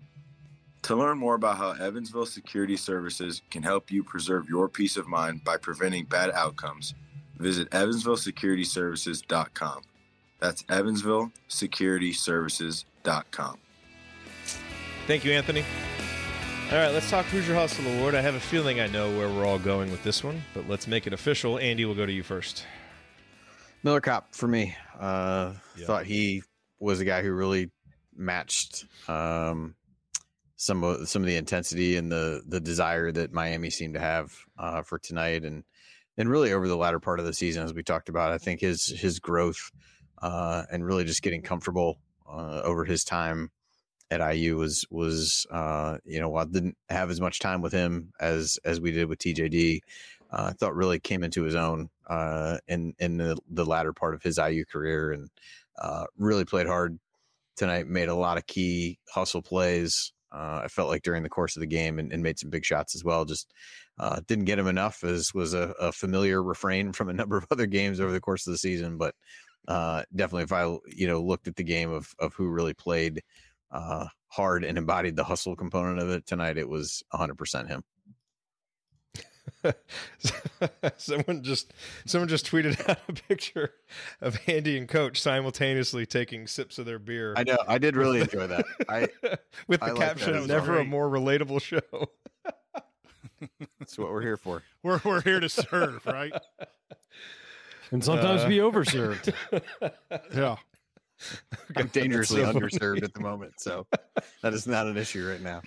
To 0.82 0.94
learn 0.94 1.18
more 1.18 1.34
about 1.34 1.56
how 1.56 1.72
Evansville 1.72 2.26
Security 2.26 2.76
Services 2.76 3.42
can 3.50 3.64
help 3.64 3.90
you 3.90 4.04
preserve 4.04 4.48
your 4.48 4.68
peace 4.68 4.96
of 4.96 5.08
mind 5.08 5.42
by 5.42 5.56
preventing 5.56 6.04
bad 6.04 6.30
outcomes, 6.30 6.94
visit 7.38 7.70
evansvillesecurityservices.com. 7.70 9.82
That's 10.40 10.62
evansvillesecurityservices.com. 10.64 13.58
Thank 15.06 15.24
you, 15.24 15.32
Anthony. 15.32 15.64
All 16.72 16.78
right, 16.78 16.92
let's 16.92 17.10
talk 17.10 17.26
Hoosier 17.26 17.54
Hustle 17.54 17.86
Award. 17.86 18.14
I 18.14 18.22
have 18.22 18.34
a 18.34 18.40
feeling 18.40 18.80
I 18.80 18.86
know 18.86 19.14
where 19.16 19.28
we're 19.28 19.44
all 19.44 19.58
going 19.58 19.90
with 19.90 20.02
this 20.02 20.24
one, 20.24 20.42
but 20.54 20.68
let's 20.68 20.86
make 20.86 21.06
it 21.06 21.12
official. 21.12 21.58
Andy, 21.58 21.84
we'll 21.84 21.94
go 21.94 22.06
to 22.06 22.12
you 22.12 22.22
first. 22.22 22.64
Miller 23.82 24.00
Kopp 24.00 24.34
for 24.34 24.48
me. 24.48 24.74
Uh, 24.98 25.52
yeah. 25.76 25.86
Thought 25.86 26.06
he 26.06 26.42
was 26.80 27.00
a 27.00 27.04
guy 27.04 27.22
who 27.22 27.32
really 27.32 27.70
matched 28.16 28.86
um, 29.08 29.74
some 30.56 30.82
of 30.82 31.08
some 31.08 31.22
of 31.22 31.26
the 31.26 31.36
intensity 31.36 31.96
and 31.96 32.10
the 32.10 32.42
the 32.46 32.60
desire 32.60 33.12
that 33.12 33.32
Miami 33.32 33.68
seemed 33.68 33.94
to 33.94 34.00
have 34.00 34.34
uh, 34.58 34.82
for 34.82 34.98
tonight, 34.98 35.44
and 35.44 35.64
and 36.16 36.28
really 36.28 36.52
over 36.52 36.68
the 36.68 36.76
latter 36.76 37.00
part 37.00 37.20
of 37.20 37.26
the 37.26 37.32
season, 37.32 37.64
as 37.64 37.74
we 37.74 37.82
talked 37.82 38.08
about. 38.08 38.32
I 38.32 38.38
think 38.38 38.60
his 38.60 38.86
his 38.86 39.18
growth 39.18 39.70
uh, 40.22 40.64
and 40.70 40.84
really 40.84 41.04
just 41.04 41.22
getting 41.22 41.42
comfortable 41.42 41.98
uh, 42.28 42.62
over 42.64 42.84
his 42.84 43.04
time 43.04 43.50
at 44.10 44.34
IU 44.34 44.56
was 44.56 44.84
was 44.90 45.46
uh, 45.50 45.98
you 46.04 46.20
know 46.20 46.28
while 46.28 46.44
I 46.44 46.50
didn't 46.50 46.76
have 46.88 47.10
as 47.10 47.20
much 47.20 47.40
time 47.40 47.60
with 47.60 47.72
him 47.72 48.12
as 48.20 48.58
as 48.64 48.80
we 48.80 48.92
did 48.92 49.08
with 49.08 49.18
TJD, 49.18 49.80
uh, 50.30 50.50
I 50.50 50.52
thought 50.52 50.74
really 50.74 51.00
came 51.00 51.24
into 51.24 51.42
his 51.42 51.54
own 51.54 51.90
uh, 52.08 52.58
in 52.68 52.94
in 52.98 53.16
the, 53.16 53.36
the 53.50 53.66
latter 53.66 53.92
part 53.92 54.14
of 54.14 54.22
his 54.22 54.38
IU 54.38 54.64
career 54.64 55.12
and 55.12 55.28
uh, 55.78 56.04
really 56.16 56.44
played 56.44 56.66
hard 56.66 56.98
tonight. 57.56 57.86
Made 57.86 58.08
a 58.08 58.14
lot 58.14 58.38
of 58.38 58.46
key 58.46 58.98
hustle 59.10 59.42
plays. 59.42 60.12
I 60.36 60.66
felt 60.66 60.88
like 60.88 61.02
during 61.02 61.22
the 61.22 61.28
course 61.28 61.54
of 61.54 61.60
the 61.60 61.66
game 61.66 62.00
and, 62.00 62.12
and 62.12 62.20
made 62.20 62.40
some 62.40 62.50
big 62.50 62.64
shots 62.64 62.96
as 62.96 63.04
well. 63.04 63.24
Just 63.24 63.54
uh, 63.98 64.20
didn't 64.26 64.46
get 64.46 64.58
him 64.58 64.66
enough, 64.66 65.04
as 65.04 65.32
was 65.34 65.54
a, 65.54 65.74
a, 65.80 65.92
familiar 65.92 66.42
refrain 66.42 66.92
from 66.92 67.08
a 67.08 67.12
number 67.14 67.36
of 67.36 67.46
other 67.50 67.66
games 67.66 68.00
over 68.00 68.12
the 68.12 68.20
course 68.20 68.46
of 68.46 68.52
the 68.52 68.58
season. 68.58 68.96
But 68.98 69.14
uh, 69.68 70.02
definitely, 70.14 70.44
if 70.44 70.52
I 70.52 70.64
you 70.86 71.06
know 71.06 71.22
looked 71.22 71.48
at 71.48 71.56
the 71.56 71.64
game 71.64 71.90
of 71.90 72.12
of 72.18 72.34
who 72.34 72.48
really 72.48 72.74
played 72.74 73.22
uh, 73.70 74.06
hard 74.28 74.64
and 74.64 74.78
embodied 74.78 75.16
the 75.16 75.24
hustle 75.24 75.56
component 75.56 76.00
of 76.00 76.10
it 76.10 76.26
tonight, 76.26 76.58
it 76.58 76.68
was 76.68 77.02
100% 77.12 77.68
him. 77.68 77.82
someone 80.96 81.42
just 81.42 81.72
someone 82.06 82.28
just 82.28 82.50
tweeted 82.50 82.78
out 82.88 82.98
a 83.08 83.12
picture 83.12 83.72
of 84.20 84.38
Andy 84.46 84.76
and 84.76 84.88
Coach 84.88 85.20
simultaneously 85.20 86.06
taking 86.06 86.46
sips 86.46 86.78
of 86.78 86.86
their 86.86 86.98
beer. 86.98 87.34
I 87.36 87.44
know. 87.44 87.58
I 87.66 87.78
did 87.78 87.96
really 87.96 88.20
enjoy 88.20 88.46
that. 88.46 88.64
I 88.88 89.08
with 89.66 89.80
the 89.80 89.86
I 89.86 89.98
caption 89.98 90.46
"Never 90.46 90.78
a 90.78 90.84
more 90.84 91.08
relatable 91.08 91.60
show." 91.60 92.10
That's 93.78 93.98
what 93.98 94.10
we're 94.10 94.22
here 94.22 94.36
for. 94.36 94.62
We're 94.82 95.00
we're 95.04 95.22
here 95.22 95.40
to 95.40 95.48
serve, 95.48 96.04
right? 96.06 96.32
And 97.90 98.02
sometimes 98.02 98.42
uh, 98.42 98.48
be 98.48 98.56
overserved. 98.56 99.32
yeah. 100.34 100.56
I'm 101.76 101.86
dangerously 101.88 102.42
so 102.42 102.52
underserved 102.52 103.04
at 103.04 103.14
the 103.14 103.20
moment, 103.20 103.60
so 103.60 103.86
that 104.42 104.52
is 104.52 104.66
not 104.66 104.86
an 104.88 104.96
issue 104.96 105.28
right 105.28 105.40
now. 105.40 105.62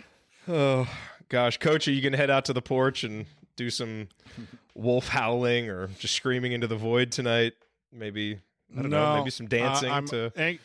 Oh 0.47 0.89
gosh, 1.29 1.57
Coach, 1.57 1.87
are 1.87 1.91
you 1.91 2.01
gonna 2.01 2.17
head 2.17 2.29
out 2.29 2.43
to 2.45 2.53
the 2.53 2.61
porch 2.61 3.03
and 3.05 3.27
do 3.55 3.69
some 3.69 4.09
wolf 4.75 5.07
howling 5.07 5.69
or 5.69 5.87
just 5.99 6.15
screaming 6.15 6.51
into 6.51 6.67
the 6.67 6.75
void 6.75 7.11
tonight? 7.11 7.53
Maybe 7.93 8.39
I 8.75 8.81
don't 8.81 8.89
no, 8.89 9.03
know. 9.03 9.19
Maybe 9.19 9.29
some 9.29 9.47
dancing 9.47 9.89
uh, 9.89 9.93
I'm 9.93 10.07
to. 10.07 10.31
An- 10.35 10.59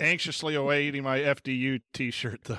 anxiously 0.00 0.54
awaiting 0.54 1.02
my 1.02 1.18
FDU 1.20 1.80
T-shirt 1.92 2.40
though. 2.44 2.56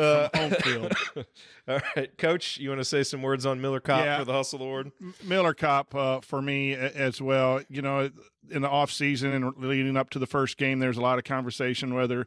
Uh, 0.00 0.28
home 0.34 0.50
field. 0.62 0.92
All 1.68 1.80
right, 1.96 2.16
Coach, 2.18 2.58
you 2.58 2.70
want 2.70 2.80
to 2.80 2.84
say 2.84 3.02
some 3.02 3.22
words 3.22 3.46
on 3.46 3.60
Miller 3.60 3.80
Kopp 3.80 4.04
yeah, 4.04 4.18
for 4.18 4.24
the 4.24 4.32
Hustle 4.32 4.62
Award? 4.62 4.92
Miller 5.22 5.54
Kopp 5.54 5.94
uh, 5.94 6.20
for 6.20 6.40
me 6.40 6.72
as 6.74 7.20
well. 7.20 7.60
You 7.68 7.82
know, 7.82 8.10
in 8.50 8.62
the 8.62 8.68
off 8.68 8.90
season 8.90 9.32
and 9.32 9.56
leading 9.58 9.96
up 9.96 10.10
to 10.10 10.18
the 10.18 10.26
first 10.26 10.56
game, 10.56 10.78
there's 10.78 10.96
a 10.96 11.02
lot 11.02 11.18
of 11.18 11.24
conversation 11.24 11.94
whether 11.94 12.26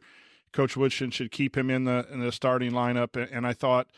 Coach 0.52 0.76
Woodson 0.76 1.10
should 1.10 1.30
keep 1.30 1.56
him 1.56 1.68
in 1.68 1.84
the 1.84 2.06
in 2.10 2.20
the 2.20 2.32
starting 2.32 2.72
lineup, 2.72 3.16
and 3.30 3.46
I 3.46 3.52
thought 3.52 3.88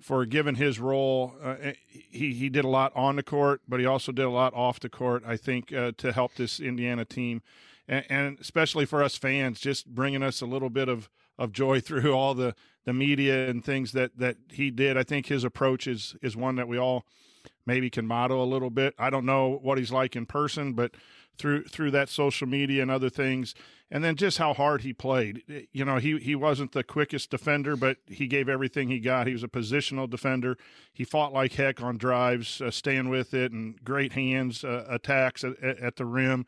for 0.00 0.24
given 0.26 0.56
his 0.56 0.78
role, 0.78 1.34
uh, 1.42 1.56
eh, 1.60 1.72
he 1.88 2.34
he 2.34 2.48
did 2.48 2.64
a 2.64 2.68
lot 2.68 2.92
on 2.94 3.16
the 3.16 3.22
court, 3.22 3.60
but 3.68 3.80
he 3.80 3.86
also 3.86 4.12
did 4.12 4.24
a 4.24 4.30
lot 4.30 4.54
off 4.54 4.80
the 4.80 4.88
court. 4.88 5.22
I 5.26 5.36
think 5.36 5.72
uh, 5.72 5.92
to 5.98 6.12
help 6.12 6.34
this 6.34 6.60
Indiana 6.60 7.04
team, 7.04 7.42
and, 7.88 8.04
and, 8.08 8.38
especially 8.40 8.86
for 8.86 9.02
us 9.02 9.16
fans, 9.16 9.60
just 9.60 9.86
bringing 9.86 10.22
us 10.22 10.40
a 10.40 10.46
little 10.46 10.70
bit 10.70 10.88
of 10.88 11.08
of 11.38 11.52
joy 11.52 11.80
through 11.80 12.12
all 12.12 12.34
the 12.34 12.54
the 12.84 12.92
media 12.92 13.48
and 13.48 13.64
things 13.64 13.92
that 13.92 14.16
that 14.18 14.36
he 14.52 14.70
did. 14.70 14.96
I 14.96 15.02
think 15.02 15.26
his 15.26 15.44
approach 15.44 15.86
is 15.86 16.14
is 16.22 16.36
one 16.36 16.56
that 16.56 16.68
we 16.68 16.78
all 16.78 17.04
maybe 17.66 17.90
can 17.90 18.06
model 18.06 18.42
a 18.42 18.46
little 18.46 18.70
bit. 18.70 18.94
I 18.98 19.10
don't 19.10 19.26
know 19.26 19.58
what 19.62 19.78
he's 19.78 19.92
like 19.92 20.16
in 20.16 20.26
person, 20.26 20.72
but 20.72 20.92
through 21.38 21.64
through 21.64 21.90
that 21.92 22.08
social 22.08 22.46
media 22.46 22.82
and 22.82 22.90
other 22.90 23.10
things 23.10 23.54
and 23.90 24.02
then 24.02 24.16
just 24.16 24.38
how 24.38 24.52
hard 24.52 24.82
he 24.82 24.92
played 24.92 25.66
you 25.72 25.84
know 25.84 25.96
he 25.96 26.18
he 26.18 26.34
wasn't 26.34 26.72
the 26.72 26.82
quickest 26.82 27.30
defender 27.30 27.76
but 27.76 27.98
he 28.06 28.26
gave 28.26 28.48
everything 28.48 28.88
he 28.88 28.98
got 28.98 29.26
he 29.26 29.32
was 29.32 29.42
a 29.42 29.48
positional 29.48 30.08
defender 30.08 30.56
he 30.92 31.04
fought 31.04 31.32
like 31.32 31.52
heck 31.52 31.82
on 31.82 31.96
drives 31.96 32.60
uh, 32.60 32.70
staying 32.70 33.08
with 33.08 33.32
it 33.34 33.52
and 33.52 33.82
great 33.84 34.12
hands 34.12 34.64
uh, 34.64 34.84
attacks 34.88 35.44
at, 35.44 35.56
at, 35.62 35.96
the 35.96 36.04
rim 36.04 36.46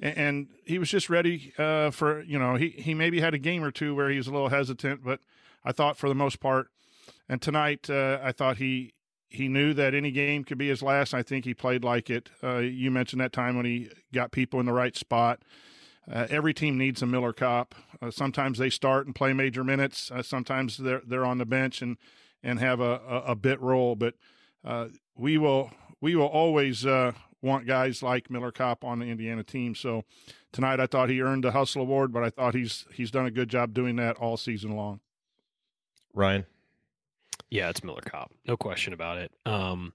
and, 0.00 0.16
and 0.16 0.48
he 0.64 0.78
was 0.78 0.90
just 0.90 1.10
ready 1.10 1.52
uh, 1.58 1.90
for 1.90 2.22
you 2.22 2.38
know 2.38 2.56
he 2.56 2.70
he 2.70 2.94
maybe 2.94 3.20
had 3.20 3.34
a 3.34 3.38
game 3.38 3.62
or 3.62 3.70
two 3.70 3.94
where 3.94 4.10
he 4.10 4.16
was 4.16 4.26
a 4.26 4.32
little 4.32 4.48
hesitant 4.48 5.04
but 5.04 5.20
I 5.64 5.72
thought 5.72 5.96
for 5.96 6.08
the 6.08 6.14
most 6.14 6.40
part 6.40 6.68
and 7.28 7.42
tonight 7.42 7.90
uh, 7.90 8.18
I 8.22 8.32
thought 8.32 8.56
he 8.56 8.94
he 9.30 9.46
knew 9.46 9.74
that 9.74 9.94
any 9.94 10.10
game 10.10 10.42
could 10.42 10.56
be 10.56 10.68
his 10.68 10.82
last. 10.82 11.12
I 11.12 11.22
think 11.22 11.44
he 11.44 11.52
played 11.52 11.84
like 11.84 12.08
it. 12.08 12.30
Uh, 12.42 12.58
you 12.58 12.90
mentioned 12.90 13.20
that 13.20 13.32
time 13.32 13.56
when 13.56 13.66
he 13.66 13.90
got 14.12 14.32
people 14.32 14.58
in 14.58 14.64
the 14.64 14.72
right 14.72 14.96
spot. 14.96 15.40
Uh, 16.10 16.26
every 16.30 16.54
team 16.54 16.78
needs 16.78 17.02
a 17.02 17.06
Miller 17.06 17.32
Kopp. 17.32 17.74
Uh, 18.00 18.10
sometimes 18.10 18.58
they 18.58 18.70
start 18.70 19.06
and 19.06 19.14
play 19.14 19.32
major 19.32 19.62
minutes. 19.62 20.10
Uh, 20.10 20.22
sometimes 20.22 20.78
they're 20.78 21.02
they're 21.06 21.26
on 21.26 21.38
the 21.38 21.46
bench 21.46 21.82
and 21.82 21.96
and 22.42 22.58
have 22.60 22.80
a, 22.80 23.00
a, 23.08 23.22
a 23.28 23.34
bit 23.34 23.60
role. 23.60 23.94
But 23.94 24.14
uh, 24.64 24.88
we 25.16 25.36
will 25.38 25.70
we 26.00 26.16
will 26.16 26.26
always 26.26 26.86
uh, 26.86 27.12
want 27.42 27.66
guys 27.66 28.02
like 28.02 28.30
Miller 28.30 28.52
Kopp 28.52 28.84
on 28.84 28.98
the 28.98 29.06
Indiana 29.06 29.44
team. 29.44 29.74
So 29.74 30.04
tonight 30.52 30.80
I 30.80 30.86
thought 30.86 31.10
he 31.10 31.20
earned 31.20 31.44
the 31.44 31.52
Hustle 31.52 31.82
Award, 31.82 32.12
but 32.12 32.22
I 32.22 32.30
thought 32.30 32.54
he's 32.54 32.86
he's 32.92 33.10
done 33.10 33.26
a 33.26 33.30
good 33.30 33.48
job 33.48 33.74
doing 33.74 33.96
that 33.96 34.16
all 34.16 34.36
season 34.36 34.76
long. 34.76 35.00
Ryan. 36.14 36.46
Yeah, 37.50 37.70
it's 37.70 37.82
Miller 37.82 38.02
Kopp, 38.02 38.30
no 38.46 38.58
question 38.58 38.92
about 38.92 39.16
it. 39.16 39.32
Um, 39.46 39.94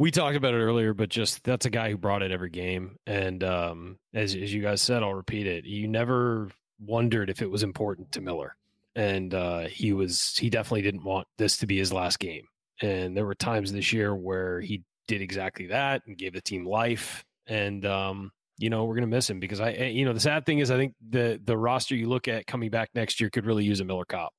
we 0.00 0.10
talked 0.10 0.34
about 0.34 0.54
it 0.54 0.56
earlier, 0.56 0.94
but 0.94 1.10
just 1.10 1.44
that's 1.44 1.66
a 1.66 1.70
guy 1.70 1.90
who 1.90 1.98
brought 1.98 2.22
it 2.22 2.30
every 2.30 2.48
game. 2.48 2.96
And 3.06 3.44
um, 3.44 3.98
as 4.14 4.34
as 4.34 4.52
you 4.52 4.62
guys 4.62 4.80
said, 4.80 5.02
I'll 5.02 5.12
repeat 5.12 5.46
it. 5.46 5.66
You 5.66 5.88
never 5.88 6.48
wondered 6.80 7.28
if 7.28 7.42
it 7.42 7.50
was 7.50 7.62
important 7.62 8.10
to 8.12 8.22
Miller, 8.22 8.56
and 8.96 9.34
uh, 9.34 9.66
he 9.66 9.92
was 9.92 10.34
he 10.38 10.48
definitely 10.48 10.80
didn't 10.80 11.04
want 11.04 11.28
this 11.36 11.58
to 11.58 11.66
be 11.66 11.76
his 11.76 11.92
last 11.92 12.18
game. 12.18 12.46
And 12.80 13.14
there 13.14 13.26
were 13.26 13.34
times 13.34 13.74
this 13.74 13.92
year 13.92 14.16
where 14.16 14.62
he 14.62 14.82
did 15.06 15.20
exactly 15.20 15.66
that 15.66 16.00
and 16.06 16.16
gave 16.16 16.32
the 16.32 16.40
team 16.40 16.66
life. 16.66 17.22
And 17.46 17.84
um, 17.84 18.32
you 18.56 18.70
know 18.70 18.86
we're 18.86 18.94
gonna 18.94 19.06
miss 19.06 19.28
him 19.28 19.38
because 19.38 19.60
I, 19.60 19.72
you 19.72 20.06
know, 20.06 20.14
the 20.14 20.20
sad 20.20 20.46
thing 20.46 20.60
is 20.60 20.70
I 20.70 20.78
think 20.78 20.94
the 21.10 21.38
the 21.44 21.58
roster 21.58 21.94
you 21.94 22.08
look 22.08 22.26
at 22.26 22.46
coming 22.46 22.70
back 22.70 22.88
next 22.94 23.20
year 23.20 23.28
could 23.28 23.44
really 23.44 23.64
use 23.64 23.80
a 23.80 23.84
Miller 23.84 24.06
Kopp, 24.06 24.32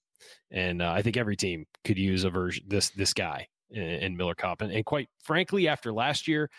and 0.49 0.81
uh, 0.81 0.91
I 0.91 1.03
think 1.03 1.17
every 1.17 1.35
team 1.35 1.65
could 1.85 1.99
use 1.99 2.23
a 2.23 2.31
version 2.31 2.63
this 2.67 2.89
this 2.89 3.13
guy 3.13 3.47
in 3.71 4.17
Miller 4.17 4.35
Kopp. 4.35 4.61
And, 4.61 4.71
and, 4.71 4.85
quite 4.85 5.09
frankly, 5.23 5.67
after 5.67 5.91
last 5.93 6.27
year, 6.27 6.49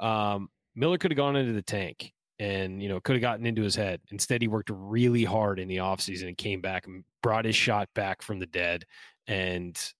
um, 0.00 0.48
Miller 0.74 0.98
could 0.98 1.10
have 1.10 1.16
gone 1.16 1.36
into 1.36 1.52
the 1.52 1.62
tank 1.62 2.12
and 2.38 2.80
you 2.80 2.88
know 2.88 3.00
could 3.00 3.16
have 3.16 3.22
gotten 3.22 3.46
into 3.46 3.62
his 3.62 3.74
head. 3.74 4.00
Instead, 4.10 4.42
he 4.42 4.48
worked 4.48 4.70
really 4.72 5.24
hard 5.24 5.58
in 5.58 5.68
the 5.68 5.78
offseason 5.78 6.28
and 6.28 6.38
came 6.38 6.60
back 6.60 6.86
and 6.86 7.04
brought 7.22 7.44
his 7.44 7.56
shot 7.56 7.88
back 7.94 8.22
from 8.22 8.38
the 8.38 8.46
dead 8.46 8.84
and 9.26 9.92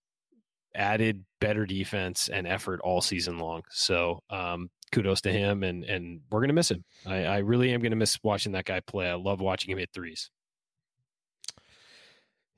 added 0.75 1.25
better 1.41 1.67
defense 1.67 2.29
and 2.29 2.47
effort 2.47 2.81
all 2.83 3.01
season 3.01 3.39
long. 3.39 3.63
So 3.71 4.21
um, 4.31 4.71
kudos 4.93 5.21
to 5.23 5.33
him, 5.33 5.63
and 5.63 5.85
and 5.85 6.21
we're 6.31 6.41
gonna 6.41 6.53
miss 6.53 6.71
him. 6.71 6.85
I, 7.07 7.25
I 7.25 7.39
really 7.39 7.73
am 7.73 7.81
gonna 7.81 7.97
miss 7.97 8.19
watching 8.23 8.53
that 8.53 8.65
guy 8.65 8.81
play. 8.81 9.09
I 9.09 9.15
love 9.15 9.41
watching 9.41 9.73
him 9.73 9.79
hit 9.79 9.91
threes. 9.93 10.31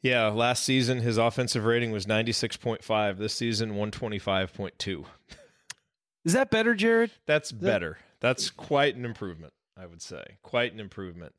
Yeah, 0.03 0.29
last 0.29 0.65
season 0.65 1.01
his 1.01 1.19
offensive 1.19 1.65
rating 1.65 1.91
was 1.91 2.07
96.5. 2.07 3.19
This 3.19 3.35
season 3.35 3.73
125.2. 3.73 5.05
Is 6.25 6.33
that 6.33 6.51
better, 6.51 6.75
Jerod? 6.75 7.11
That's 7.27 7.53
better. 7.53 7.99
That's 8.21 8.51
quite 8.51 8.97
an 8.97 9.05
improvement, 9.05 9.53
I 9.77 9.87
would 9.87 10.03
say. 10.03 10.23
Quite 10.43 10.73
an 10.73 10.81
improvement. 10.81 11.35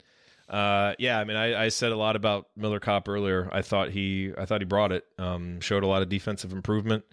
Uh, 0.49 0.93
yeah, 0.99 1.19
I 1.19 1.23
mean, 1.23 1.37
I, 1.37 1.65
I, 1.65 1.69
said 1.69 1.93
a 1.93 1.95
lot 1.95 2.17
about 2.17 2.47
Miller 2.57 2.81
Kopp 2.81 3.07
earlier. 3.07 3.49
I 3.53 3.61
thought 3.61 3.91
he, 3.91 4.33
I 4.37 4.45
thought 4.45 4.59
he 4.59 4.65
brought 4.65 4.91
it. 4.91 5.05
Um, 5.17 5.61
showed 5.61 5.83
a 5.83 5.87
lot 5.87 6.01
of 6.01 6.09
defensive 6.09 6.51
improvement, 6.51 7.05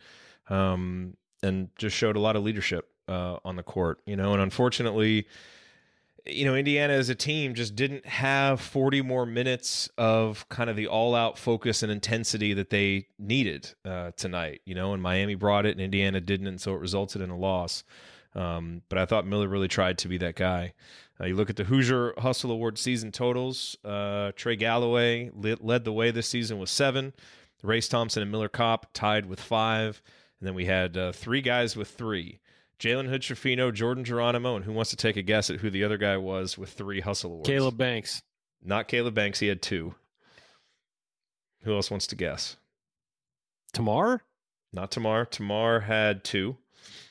um, 0.51 1.17
and 1.43 1.69
just 1.79 1.95
showed 1.95 2.17
a 2.17 2.21
lot 2.21 2.35
of 2.35 2.43
leadership 2.43 2.89
uh, 3.07 3.37
on 3.45 3.55
the 3.55 3.63
court. 3.63 4.01
You 4.07 4.17
know, 4.17 4.33
and 4.33 4.43
unfortunately, 4.43 5.29
you 6.27 6.45
know, 6.45 6.55
Indiana 6.55 6.93
as 6.93 7.09
a 7.09 7.15
team 7.15 7.55
just 7.55 7.75
didn't 7.75 8.07
have 8.07 8.61
40 8.61 9.03
more 9.03 9.27
minutes 9.27 9.89
of 9.97 10.49
kind 10.49 10.69
of 10.69 10.77
the 10.77 10.87
all 10.87 11.15
out 11.15 11.39
focus 11.39 11.83
and 11.83 11.91
intensity 11.91 12.55
that 12.55 12.71
they 12.71 13.07
needed 13.19 13.73
uh, 13.85 14.13
tonight, 14.17 14.61
you 14.65 14.75
know, 14.75 14.93
and 14.93 15.03
Miami 15.03 15.35
brought 15.35 15.67
it 15.67 15.73
and 15.73 15.81
Indiana 15.81 16.21
didn't. 16.21 16.47
And 16.47 16.61
so 16.61 16.75
it 16.75 16.81
resulted 16.81 17.23
in 17.23 17.31
a 17.31 17.37
loss. 17.37 17.85
Um, 18.35 18.83
but 18.89 18.99
I 18.99 19.07
thought 19.07 19.27
Miller 19.27 19.49
really 19.49 19.69
tried 19.69 19.99
to 19.99 20.09
be 20.09 20.19
that 20.19 20.37
guy. 20.37 20.75
Uh, 21.21 21.27
you 21.27 21.35
look 21.35 21.51
at 21.51 21.57
the 21.57 21.65
Hoosier 21.65 22.15
Hustle 22.19 22.53
Award 22.53 22.79
season 22.79 23.11
totals. 23.11 23.77
Uh, 23.85 24.33
Trey 24.37 24.57
Galloway 24.57 25.31
led, 25.35 25.61
led 25.61 25.85
the 25.85 25.93
way 25.93 26.11
this 26.11 26.29
season 26.29 26.59
with 26.59 26.69
seven. 26.69 27.13
Race 27.63 27.89
Thompson 27.89 28.23
and 28.23 28.31
Miller 28.31 28.49
Kopp 28.49 28.87
tied 28.93 29.27
with 29.27 29.41
five. 29.41 30.01
And 30.39 30.47
then 30.47 30.55
we 30.55 30.67
had 30.67 30.97
uh, 30.97 31.13
three 31.13 31.41
guys 31.41 31.77
with 31.77 31.89
three. 31.89 32.39
Jalen 32.79 33.09
Hood 33.09 33.23
Schifino, 33.23 33.75
Jordan 33.75 34.05
Geronimo, 34.05 34.55
and 34.55 34.65
who 34.65 34.73
wants 34.73 34.91
to 34.91 34.97
take 34.97 35.17
a 35.17 35.23
guess 35.23 35.51
at 35.51 35.61
who 35.61 35.71
the 35.71 35.83
other 35.83 35.99
guy 35.99 36.17
was 36.17 36.57
with 36.57 36.71
three 36.71 37.01
hustle 37.01 37.33
awards? 37.33 37.49
Caleb 37.49 37.77
Banks. 37.77 38.23
Not 38.63 38.89
Caleb 38.89 39.15
Banks. 39.15 39.41
He 39.41 39.49
had 39.49 39.63
two. 39.63 39.95
Who 41.63 41.75
else 41.75 41.91
wants 41.91 42.07
to 42.09 42.17
guess? 42.17 42.57
Tamar? 43.73 44.23
Not 44.73 44.91
Tamar. 44.91 45.25
Tamar 45.25 45.81
had 45.81 46.23
two. 46.23 46.57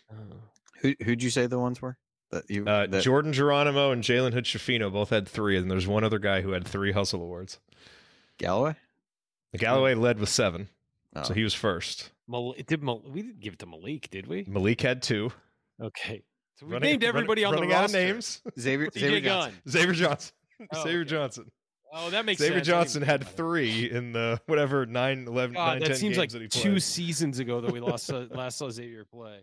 Uh, 0.09 0.35
who 0.81 0.95
who'd 1.03 1.21
you 1.21 1.29
say 1.29 1.47
the 1.47 1.59
ones 1.59 1.81
were? 1.81 1.97
That 2.31 2.49
you 2.49 2.65
uh, 2.65 2.87
that... 2.87 3.03
Jordan 3.03 3.33
Geronimo 3.33 3.91
and 3.91 4.03
Jalen 4.03 4.33
Hood 4.33 4.45
Schifino 4.45 4.91
both 4.91 5.09
had 5.09 5.27
three, 5.27 5.57
and 5.57 5.69
there's 5.69 5.87
one 5.87 6.03
other 6.03 6.19
guy 6.19 6.41
who 6.41 6.51
had 6.51 6.65
three 6.65 6.91
hustle 6.91 7.21
awards. 7.21 7.59
Galloway. 8.37 8.75
Galloway 9.55 9.95
led 9.95 10.19
with 10.19 10.29
seven, 10.29 10.69
oh. 11.15 11.23
so 11.23 11.33
he 11.33 11.43
was 11.43 11.53
first. 11.53 12.11
Mal- 12.27 12.53
did 12.67 12.83
Mal- 12.83 13.01
we 13.05 13.21
didn't 13.21 13.39
give 13.39 13.53
it 13.53 13.59
to 13.59 13.65
Malik, 13.65 14.09
did 14.09 14.27
we? 14.27 14.45
Malik 14.47 14.81
had 14.81 15.01
two. 15.01 15.31
Okay. 15.81 16.23
So 16.55 16.65
we 16.65 16.73
running, 16.73 16.89
named 16.89 17.03
everybody 17.03 17.43
running, 17.43 17.63
on 17.63 17.69
the 17.69 17.75
roster. 17.75 17.97
names. 17.97 18.41
Xavier, 18.59 18.89
Xavier 18.91 19.21
Johnson. 19.21 19.61
Xavier 19.69 19.93
Johnson. 19.93 20.33
Oh, 20.73 20.81
Xavier 20.81 21.01
okay. 21.01 21.09
Johnson. 21.11 21.51
Oh, 21.93 22.09
that 22.09 22.25
makes 22.25 22.39
Xavier 22.39 22.57
sense. 22.57 22.67
Johnson 22.67 23.03
had 23.03 23.27
three 23.37 23.91
in 23.91 24.11
the 24.11 24.41
whatever 24.47 24.87
9, 24.87 25.27
11, 25.27 25.53
God, 25.53 25.79
9, 25.79 25.87
that 25.87 25.97
seems 25.97 26.17
like 26.17 26.31
that 26.31 26.49
two 26.49 26.79
seasons 26.79 27.37
ago 27.37 27.61
that 27.61 27.71
we 27.71 27.79
lost 27.79 28.11
uh, 28.11 28.25
last 28.31 28.57
saw 28.57 28.71
Xavier 28.71 29.05
play. 29.05 29.41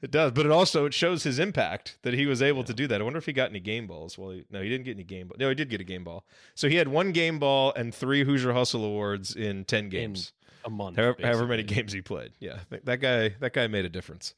It 0.00 0.12
does, 0.12 0.32
but 0.32 0.46
it 0.46 0.52
also 0.52 0.84
it 0.84 0.94
shows 0.94 1.24
his 1.24 1.38
impact 1.38 1.98
that 2.02 2.14
he 2.14 2.26
was 2.26 2.40
able 2.40 2.60
yeah. 2.60 2.66
to 2.66 2.74
do 2.74 2.86
that. 2.86 3.00
I 3.00 3.04
wonder 3.04 3.18
if 3.18 3.26
he 3.26 3.32
got 3.32 3.50
any 3.50 3.58
game 3.58 3.86
balls. 3.86 4.16
Well, 4.16 4.30
he, 4.30 4.44
no, 4.50 4.62
he 4.62 4.68
didn't 4.68 4.84
get 4.84 4.92
any 4.92 5.02
game 5.02 5.26
ball. 5.26 5.36
No, 5.40 5.48
he 5.48 5.56
did 5.56 5.70
get 5.70 5.80
a 5.80 5.84
game 5.84 6.04
ball. 6.04 6.24
So 6.54 6.68
he 6.68 6.76
had 6.76 6.86
one 6.86 7.10
game 7.10 7.38
ball 7.40 7.72
and 7.74 7.92
three 7.92 8.22
Hoosier 8.22 8.52
Hustle 8.52 8.84
awards 8.84 9.34
in 9.34 9.64
ten 9.64 9.88
games. 9.88 10.32
In 10.64 10.72
a 10.72 10.76
month, 10.76 10.96
however, 10.96 11.16
however, 11.22 11.46
many 11.46 11.64
games 11.64 11.92
he 11.92 12.00
played. 12.00 12.30
Yeah, 12.38 12.58
that 12.84 13.00
guy 13.00 13.30
that 13.40 13.52
guy 13.52 13.66
made 13.66 13.84
a 13.84 13.88
difference. 13.88 14.34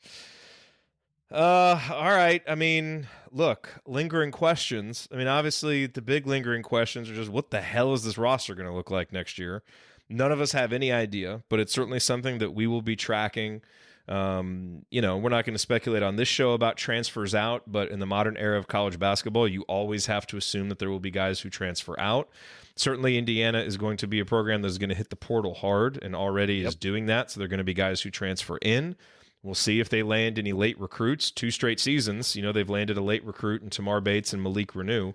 Uh, 1.31 1.81
all 1.91 2.11
right. 2.11 2.43
I 2.49 2.55
mean, 2.55 3.07
look, 3.31 3.81
lingering 3.87 4.31
questions. 4.31 5.09
I 5.13 5.17
mean, 5.17 5.29
obviously, 5.29 5.87
the 5.87 6.03
big 6.03 6.27
lingering 6.27 6.63
questions 6.63 7.09
are 7.09 7.15
just 7.15 7.31
what 7.31 7.51
the 7.51 7.61
hell 7.61 7.95
is 7.95 8.05
this 8.05 8.19
roster 8.19 8.55
going 8.55 8.69
to 8.69 8.75
look 8.75 8.91
like 8.91 9.13
next 9.13 9.39
year? 9.39 9.63
None 10.09 10.33
of 10.33 10.41
us 10.41 10.53
have 10.53 10.73
any 10.73 10.91
idea, 10.91 11.43
but 11.49 11.61
it's 11.61 11.73
certainly 11.73 12.01
something 12.01 12.39
that 12.39 12.53
we 12.53 12.67
will 12.67 12.83
be 12.83 12.97
tracking 12.97 13.63
um, 14.11 14.85
you 14.91 15.01
know, 15.01 15.17
we're 15.19 15.31
not 15.31 15.45
going 15.45 15.55
to 15.55 15.59
speculate 15.59 16.03
on 16.03 16.17
this 16.17 16.27
show 16.27 16.53
about 16.53 16.77
transfers 16.77 17.33
out, 17.33 17.63
but 17.71 17.91
in 17.91 18.01
the 18.01 18.07
modern 18.07 18.37
era 18.37 18.59
of 18.59 18.67
college 18.67 18.99
basketball, 18.99 19.47
you 19.47 19.63
always 19.63 20.07
have 20.07 20.27
to 20.29 20.37
assume 20.37 20.69
that 20.69 20.81
there 20.81 20.91
will 20.91 20.99
be 20.99 21.13
guys 21.13 21.41
who 21.41 21.49
transfer 21.49 21.99
out. 22.01 22.29
Certainly, 22.75 23.17
Indiana 23.17 23.61
is 23.61 23.77
going 23.77 23.97
to 23.99 24.09
be 24.09 24.19
a 24.19 24.25
program 24.25 24.63
that's 24.63 24.79
going 24.79 24.89
to 24.89 24.97
hit 24.97 25.11
the 25.11 25.17
portal 25.17 25.55
hard 25.55 26.03
and 26.03 26.17
already 26.17 26.57
yep. 26.57 26.69
is 26.69 26.75
doing 26.75 27.07
that. 27.07 27.31
So, 27.31 27.39
they're 27.39 27.49
going 27.49 27.59
to 27.59 27.65
be 27.65 27.75
guys 27.75 28.01
who 28.01 28.11
transfer 28.11 28.59
in. 28.63 28.97
We'll 29.43 29.55
see 29.55 29.81
if 29.81 29.89
they 29.89 30.03
land 30.03 30.39
any 30.39 30.53
late 30.53 30.79
recruits. 30.79 31.31
Two 31.31 31.51
straight 31.51 31.81
seasons, 31.81 32.37
you 32.37 32.43
know, 32.43 32.53
they've 32.53 32.69
landed 32.69 32.99
a 32.99 33.03
late 33.03 33.25
recruit 33.25 33.63
in 33.63 33.71
Tamar 33.71 34.01
Bates 34.01 34.33
and 34.33 34.43
Malik 34.43 34.73
Reneau. 34.73 35.15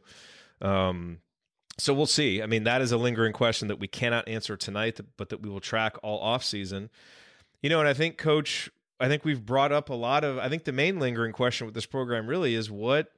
Um, 0.62 1.20
so 1.78 1.94
we'll 1.94 2.06
see. 2.06 2.42
I 2.42 2.46
mean, 2.46 2.64
that 2.64 2.82
is 2.82 2.92
a 2.92 2.98
lingering 2.98 3.34
question 3.34 3.68
that 3.68 3.80
we 3.80 3.88
cannot 3.88 4.28
answer 4.28 4.56
tonight, 4.58 5.00
but 5.18 5.30
that 5.30 5.42
we 5.42 5.50
will 5.50 5.60
track 5.60 5.98
all 6.02 6.20
off 6.20 6.44
season. 6.44 6.90
You 7.62 7.70
know, 7.70 7.80
and 7.80 7.90
I 7.90 7.94
think 7.94 8.18
Coach 8.18 8.70
I 9.00 9.08
think 9.08 9.26
we've 9.26 9.46
brought 9.46 9.72
up 9.72 9.90
a 9.90 9.94
lot 9.94 10.24
of 10.24 10.38
I 10.38 10.50
think 10.50 10.64
the 10.64 10.72
main 10.72 11.00
lingering 11.00 11.34
question 11.34 11.66
with 11.66 11.74
this 11.76 11.86
program 11.86 12.28
really 12.28 12.56
is 12.56 12.72
what 12.72 13.12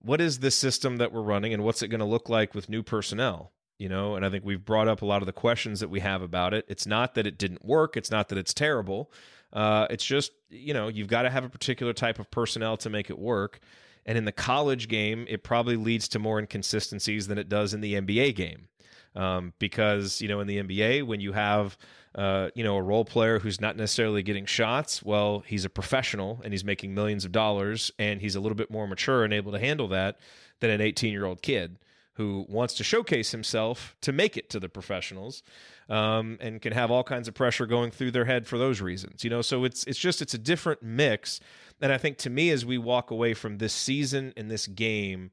what 0.00 0.20
is 0.20 0.38
the 0.38 0.50
system 0.50 0.98
that 0.98 1.12
we're 1.12 1.22
running 1.22 1.52
and 1.52 1.64
what's 1.64 1.82
it 1.82 1.88
going 1.88 2.00
to 2.00 2.06
look 2.06 2.28
like 2.28 2.54
with 2.54 2.68
new 2.68 2.82
personnel? 2.82 3.52
You 3.78 3.88
know, 3.88 4.14
and 4.14 4.24
I 4.24 4.30
think 4.30 4.44
we've 4.44 4.64
brought 4.64 4.88
up 4.88 5.02
a 5.02 5.06
lot 5.06 5.22
of 5.22 5.26
the 5.26 5.32
questions 5.32 5.80
that 5.80 5.90
we 5.90 6.00
have 6.00 6.22
about 6.22 6.54
it. 6.54 6.64
It's 6.68 6.86
not 6.86 7.14
that 7.14 7.26
it 7.26 7.38
didn't 7.38 7.64
work, 7.64 7.96
it's 7.96 8.10
not 8.10 8.28
that 8.28 8.38
it's 8.38 8.54
terrible. 8.54 9.10
Uh, 9.56 9.86
it's 9.88 10.04
just, 10.04 10.32
you 10.50 10.74
know, 10.74 10.88
you've 10.88 11.08
got 11.08 11.22
to 11.22 11.30
have 11.30 11.42
a 11.42 11.48
particular 11.48 11.94
type 11.94 12.18
of 12.18 12.30
personnel 12.30 12.76
to 12.76 12.90
make 12.90 13.08
it 13.08 13.18
work. 13.18 13.58
And 14.04 14.18
in 14.18 14.26
the 14.26 14.32
college 14.32 14.86
game, 14.86 15.24
it 15.28 15.42
probably 15.42 15.76
leads 15.76 16.08
to 16.08 16.18
more 16.18 16.38
inconsistencies 16.38 17.26
than 17.26 17.38
it 17.38 17.48
does 17.48 17.72
in 17.72 17.80
the 17.80 17.94
NBA 17.94 18.36
game. 18.36 18.68
Um, 19.16 19.54
because, 19.58 20.20
you 20.20 20.28
know, 20.28 20.40
in 20.40 20.46
the 20.46 20.62
NBA, 20.62 21.06
when 21.06 21.20
you 21.20 21.32
have 21.32 21.78
uh, 22.16 22.48
you 22.54 22.64
know, 22.64 22.76
a 22.76 22.82
role 22.82 23.04
player 23.04 23.38
who's 23.38 23.60
not 23.60 23.76
necessarily 23.76 24.22
getting 24.22 24.46
shots, 24.46 25.02
well, 25.02 25.42
he's 25.46 25.64
a 25.64 25.70
professional 25.70 26.40
and 26.44 26.52
he's 26.52 26.64
making 26.64 26.94
millions 26.94 27.24
of 27.24 27.32
dollars 27.32 27.90
and 27.98 28.20
he's 28.20 28.34
a 28.36 28.40
little 28.40 28.56
bit 28.56 28.70
more 28.70 28.86
mature 28.86 29.24
and 29.24 29.34
able 29.34 29.52
to 29.52 29.58
handle 29.58 29.88
that 29.88 30.18
than 30.60 30.70
an 30.70 30.80
18 30.80 31.12
year 31.12 31.26
old 31.26 31.42
kid 31.42 31.78
who 32.16 32.46
wants 32.48 32.74
to 32.74 32.84
showcase 32.84 33.30
himself 33.30 33.94
to 34.00 34.12
make 34.12 34.36
it 34.36 34.50
to 34.50 34.60
the 34.60 34.68
professionals 34.68 35.42
um, 35.88 36.38
and 36.40 36.62
can 36.62 36.72
have 36.72 36.90
all 36.90 37.04
kinds 37.04 37.28
of 37.28 37.34
pressure 37.34 37.66
going 37.66 37.90
through 37.90 38.10
their 38.10 38.24
head 38.24 38.46
for 38.46 38.58
those 38.58 38.80
reasons. 38.80 39.22
You 39.22 39.30
know, 39.30 39.42
so 39.42 39.64
it's 39.64 39.84
it's 39.84 39.98
just 39.98 40.22
it's 40.22 40.34
a 40.34 40.38
different 40.38 40.82
mix. 40.82 41.40
And 41.80 41.92
I 41.92 41.98
think 41.98 42.18
to 42.18 42.30
me, 42.30 42.50
as 42.50 42.64
we 42.64 42.78
walk 42.78 43.10
away 43.10 43.34
from 43.34 43.58
this 43.58 43.74
season 43.74 44.32
and 44.36 44.50
this 44.50 44.66
game, 44.66 45.30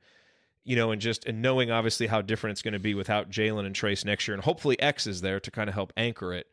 you 0.66 0.76
know, 0.76 0.92
and 0.92 1.02
just 1.02 1.26
and 1.26 1.42
knowing 1.42 1.72
obviously 1.72 2.08
how 2.08 2.22
different 2.22 2.54
it's 2.54 2.62
going 2.62 2.74
to 2.74 2.80
be 2.80 2.94
without 2.96 3.30
Jalen 3.30 3.66
and 3.66 3.76
Trayce 3.76 4.06
next 4.06 4.28
year, 4.28 4.36
and 4.36 4.44
hopefully 4.44 4.80
X 4.82 5.08
is 5.08 5.22
there 5.22 5.40
to 5.40 5.52
kind 5.52 5.70
of 5.70 5.74
help 5.76 5.94
anchor 5.98 6.34
it 6.34 6.48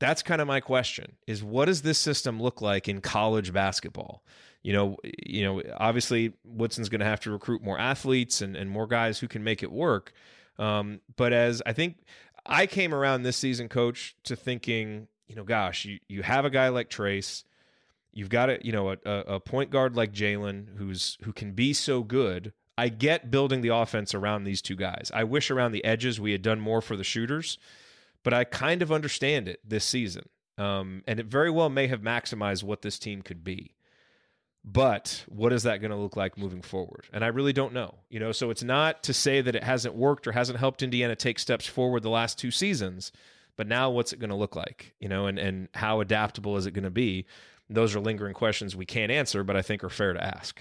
That's 0.00 0.22
kind 0.22 0.40
of 0.40 0.48
my 0.48 0.60
question 0.60 1.16
is 1.26 1.44
what 1.44 1.66
does 1.66 1.82
this 1.82 1.98
system 1.98 2.40
look 2.42 2.60
like 2.60 2.88
in 2.88 3.00
college 3.00 3.52
basketball? 3.52 4.24
You 4.62 4.72
know, 4.72 4.96
you 5.26 5.42
know, 5.42 5.62
obviously 5.76 6.34
Woodson's 6.44 6.88
going 6.88 7.00
to 7.00 7.06
have 7.06 7.20
to 7.20 7.30
recruit 7.30 7.62
more 7.62 7.78
athletes 7.78 8.42
and, 8.42 8.56
and 8.56 8.70
more 8.70 8.86
guys 8.86 9.18
who 9.18 9.28
can 9.28 9.42
make 9.42 9.62
it 9.62 9.72
work. 9.72 10.12
Um, 10.58 11.00
but 11.16 11.32
as 11.32 11.62
I 11.64 11.72
think 11.72 11.96
I 12.44 12.66
came 12.66 12.94
around 12.94 13.22
this 13.22 13.36
season, 13.36 13.68
coach, 13.68 14.16
to 14.24 14.36
thinking, 14.36 15.08
you 15.26 15.36
know, 15.36 15.44
gosh, 15.44 15.86
you, 15.86 15.98
you 16.08 16.22
have 16.22 16.44
a 16.44 16.50
guy 16.50 16.68
like 16.68 16.90
Trayce, 16.90 17.44
you've 18.12 18.28
got 18.28 18.50
a 18.50 18.58
you 18.62 18.72
know 18.72 18.90
a, 18.90 18.96
a 19.04 19.40
point 19.40 19.70
guard 19.70 19.96
like 19.96 20.12
Jalen 20.12 20.76
who's 20.76 21.16
who 21.22 21.32
can 21.32 21.52
be 21.52 21.72
so 21.72 22.02
good. 22.02 22.52
I 22.76 22.88
get 22.88 23.30
building 23.30 23.60
the 23.60 23.68
offense 23.68 24.14
around 24.14 24.44
these 24.44 24.62
two 24.62 24.76
guys. 24.76 25.10
I 25.14 25.24
wish 25.24 25.50
around 25.50 25.72
the 25.72 25.84
edges 25.84 26.18
we 26.18 26.32
had 26.32 26.42
done 26.42 26.60
more 26.60 26.80
for 26.80 26.96
the 26.96 27.04
shooters, 27.04 27.58
but 28.22 28.32
I 28.32 28.44
kind 28.44 28.80
of 28.80 28.90
understand 28.90 29.48
it 29.48 29.60
this 29.62 29.84
season. 29.84 30.28
Um, 30.56 31.02
and 31.06 31.20
it 31.20 31.26
very 31.26 31.50
well 31.50 31.68
may 31.68 31.88
have 31.88 32.00
maximized 32.00 32.62
what 32.62 32.82
this 32.82 32.98
team 32.98 33.22
could 33.22 33.44
be. 33.44 33.74
But 34.64 35.24
what 35.28 35.52
is 35.52 35.62
that 35.62 35.80
going 35.80 35.90
to 35.90 35.96
look 35.96 36.16
like 36.16 36.36
moving 36.36 36.60
forward? 36.60 37.06
And 37.12 37.24
I 37.24 37.28
really 37.28 37.52
don't 37.52 37.72
know. 37.72 37.94
You 38.10 38.20
know, 38.20 38.32
so 38.32 38.50
it's 38.50 38.62
not 38.62 39.02
to 39.04 39.14
say 39.14 39.40
that 39.40 39.56
it 39.56 39.64
hasn't 39.64 39.94
worked 39.94 40.26
or 40.26 40.32
hasn't 40.32 40.58
helped 40.58 40.82
Indiana 40.82 41.16
take 41.16 41.38
steps 41.38 41.66
forward 41.66 42.02
the 42.02 42.10
last 42.10 42.38
two 42.38 42.50
seasons, 42.50 43.10
but 43.56 43.66
now 43.66 43.90
what's 43.90 44.12
it 44.12 44.18
going 44.18 44.30
to 44.30 44.36
look 44.36 44.56
like? 44.56 44.94
You 45.00 45.08
know, 45.08 45.26
and 45.26 45.38
and 45.38 45.68
how 45.74 46.00
adaptable 46.00 46.56
is 46.56 46.66
it 46.66 46.72
going 46.72 46.84
to 46.84 46.90
be? 46.90 47.26
Those 47.70 47.94
are 47.94 48.00
lingering 48.00 48.34
questions 48.34 48.76
we 48.76 48.84
can't 48.84 49.12
answer, 49.12 49.44
but 49.44 49.56
I 49.56 49.62
think 49.62 49.82
are 49.84 49.88
fair 49.88 50.12
to 50.12 50.22
ask. 50.22 50.60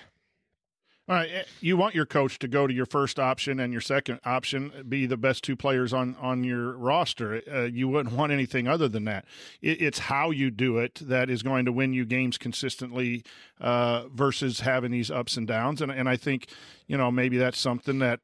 All 1.09 1.15
right, 1.15 1.29
eh, 1.33 1.43
you 1.59 1.75
want 1.75 1.95
your 1.95 2.05
coach 2.05 2.37
to 2.37 2.47
go 2.47 2.67
to 2.67 2.73
your 2.73 2.85
first 2.85 3.17
option 3.17 3.59
and 3.59 3.73
your 3.73 3.81
second 3.81 4.19
option 4.25 4.71
be 4.87 5.07
the 5.07 5.17
best 5.17 5.43
two 5.43 5.55
players 5.55 5.91
on 5.91 6.15
on 6.21 6.43
your 6.43 6.77
roster. 6.77 7.41
Uh, 7.51 7.61
you 7.63 7.87
wouldn't 7.87 8.13
want 8.13 8.31
anything 8.31 8.67
other 8.67 8.87
than 8.87 9.05
that. 9.05 9.25
It, 9.59 9.81
it's 9.81 9.97
how 9.97 10.29
you 10.29 10.51
do 10.51 10.77
it 10.77 11.01
that 11.01 11.31
is 11.31 11.41
going 11.41 11.65
to 11.65 11.71
win 11.71 11.93
you 11.93 12.05
games 12.05 12.37
consistently 12.37 13.23
uh, 13.59 14.07
versus 14.13 14.59
having 14.59 14.91
these 14.91 15.09
ups 15.09 15.35
and 15.35 15.47
downs. 15.47 15.81
And 15.81 15.91
and 15.91 16.07
I 16.07 16.15
think 16.15 16.47
you 16.85 16.95
know 16.95 17.09
maybe 17.09 17.39
that's 17.39 17.59
something 17.59 17.97
that 17.99 18.19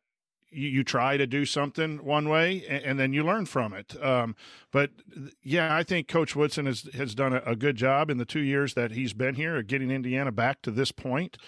you, 0.52 0.70
you 0.70 0.84
try 0.84 1.18
to 1.18 1.26
do 1.26 1.44
something 1.44 2.06
one 2.06 2.30
way 2.30 2.66
and, 2.70 2.84
and 2.84 3.00
then 3.00 3.14
you 3.14 3.24
learn 3.24 3.48
from 3.48 3.74
it. 3.74 3.96
Um, 4.00 4.36
but 4.72 4.92
yeah, 5.42 5.76
I 5.76 5.82
think 5.82 6.08
Coach 6.08 6.36
Woodson 6.36 6.68
has 6.68 6.88
has 6.94 7.16
done 7.16 7.34
a, 7.34 7.42
a, 7.48 7.56
good 7.56 7.78
job 7.78 8.12
in 8.12 8.20
the 8.20 8.26
two 8.26 8.42
years 8.42 8.76
that 8.76 8.92
he's 8.92 9.14
been 9.14 9.34
here 9.34 9.64
getting 9.64 9.90
Indiana 9.90 10.32
back 10.32 10.62
to 10.62 10.70
this 10.70 10.92
point. 10.92 11.40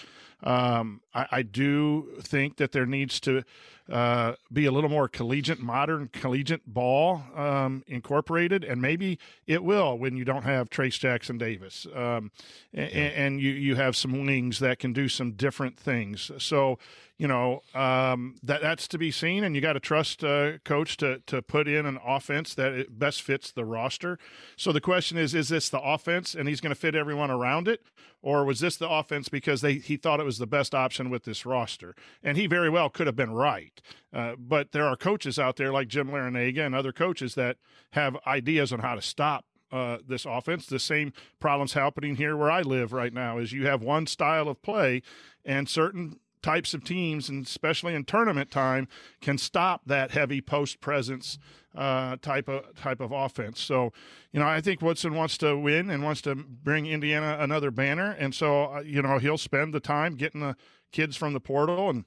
Um, 0.44 1.02
I, 1.16 1.28
I, 1.32 1.42
do 1.42 2.10
think 2.22 2.58
that 2.58 2.72
there 2.72 2.86
needs 2.86 3.20
to 3.22 3.44
uh, 3.90 4.34
be 4.54 4.66
a 4.66 4.72
little 4.72 4.90
more 4.90 5.08
collegiate, 5.08 5.60
modern 5.60 6.10
collegiate 6.10 6.62
ball 6.68 7.24
um, 7.36 7.84
incorporated, 7.88 8.64
and 8.64 8.80
maybe 8.80 9.18
it 9.48 9.64
will 9.64 9.98
when 9.98 10.16
you 10.16 10.24
don't 10.26 10.44
have 10.44 10.70
Trayce 10.70 11.00
Jackson 11.00 11.40
Davis, 11.40 11.88
um, 11.96 12.32
and, 12.72 12.92
and, 12.92 13.42
you 13.42 13.52
you 13.52 13.76
have 13.78 13.96
some 13.96 14.26
wings 14.28 14.60
that 14.60 14.78
can 14.78 14.94
do 14.94 15.10
some 15.10 15.32
different 15.32 15.76
things. 15.76 16.30
So 16.38 16.78
you 17.18 17.28
know 17.28 17.62
um, 17.74 18.36
that 18.44 18.62
that's 18.62 18.88
to 18.90 18.98
be 18.98 19.12
seen, 19.12 19.44
and 19.44 19.56
you 19.56 19.62
got 19.62 19.74
to 19.74 19.80
trust 19.80 20.24
uh, 20.24 20.60
coach 20.64 20.98
to 20.98 21.20
to 21.26 21.42
put 21.42 21.68
in 21.68 21.86
an 21.86 22.00
offense 22.06 22.54
that 22.56 23.00
best 23.00 23.22
fits 23.22 23.52
the 23.52 23.66
roster. 23.66 24.20
So 24.56 24.72
the 24.72 24.82
question 24.82 25.18
is: 25.18 25.34
Is 25.34 25.50
this 25.50 25.70
the 25.70 25.82
offense, 25.82 26.36
and 26.36 26.48
he's 26.48 26.62
going 26.62 26.74
to 26.74 26.80
fit 26.80 26.96
everyone 26.96 27.32
around 27.32 27.68
it, 27.68 27.82
or 28.22 28.46
was 28.46 28.60
this 28.60 28.78
the 28.78 28.90
offense 28.90 29.30
because 29.30 29.62
they 29.62 29.76
he 29.76 29.98
thought 29.98 30.20
it 30.20 30.26
was 30.26 30.38
the 30.38 30.48
best 30.48 30.76
option 30.76 31.10
with 31.10 31.24
this 31.24 31.46
roster? 31.46 31.96
And 32.22 32.38
he 32.38 32.46
very 32.46 32.70
well 32.70 32.90
could 32.90 33.08
have 33.08 33.16
been 33.16 33.34
right. 33.34 33.82
Uh, 34.14 34.36
but 34.38 34.72
there 34.72 34.86
are 34.86 34.96
coaches 34.96 35.40
out 35.40 35.56
there 35.56 35.72
like 35.72 35.88
Jim 35.88 36.10
Larrañaga 36.10 36.66
and 36.66 36.76
other 36.76 36.92
coaches 36.92 37.36
that 37.36 37.58
have 37.92 38.16
ideas 38.28 38.72
on 38.72 38.80
how 38.80 38.96
to 38.96 39.02
stop 39.02 39.46
uh, 39.72 39.98
this 40.08 40.26
offense. 40.26 40.66
The 40.66 40.80
same 40.80 41.14
problems 41.40 41.74
happening 41.74 42.16
here 42.16 42.38
where 42.38 42.52
I 42.52 42.62
live 42.62 42.94
right 42.94 43.14
now 43.14 43.38
is 43.38 43.54
you 43.54 43.66
have 43.66 43.82
one 43.82 44.08
style 44.08 44.48
of 44.48 44.62
play, 44.62 45.02
and 45.44 45.68
certain 45.68 46.20
types 46.48 46.74
of 46.74 46.82
teams, 46.82 47.28
and 47.28 47.46
especially 47.46 47.94
in 47.94 48.06
tournament 48.06 48.50
time, 48.50 48.88
can 49.20 49.38
stop 49.38 49.82
that 49.86 50.12
heavy 50.12 50.40
post 50.40 50.80
presence 50.80 51.38
uh, 51.76 52.16
type 52.22 52.48
of 52.48 52.74
type 52.76 53.02
of 53.02 53.12
offense. 53.12 53.60
So, 53.60 53.92
you 54.32 54.40
know, 54.40 54.48
I 54.48 54.62
think 54.62 54.82
Woodson 54.82 55.14
wants 55.14 55.38
to 55.40 55.58
win 55.58 55.90
and 55.90 56.04
wants 56.04 56.22
to 56.22 56.36
bring 56.36 56.86
Indiana 56.86 57.36
another 57.42 57.70
banner, 57.70 58.12
and 58.18 58.34
so 58.34 58.72
uh, 58.76 58.80
you 58.80 59.02
know 59.02 59.18
he'll 59.18 59.38
spend 59.38 59.74
the 59.74 59.82
time 59.82 60.16
getting 60.16 60.40
the 60.40 60.56
kids 60.94 61.18
from 61.18 61.34
the 61.34 61.42
portal 61.42 61.90
and 61.90 62.06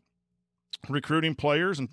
recruiting 0.89 1.35
players 1.35 1.79
and 1.79 1.91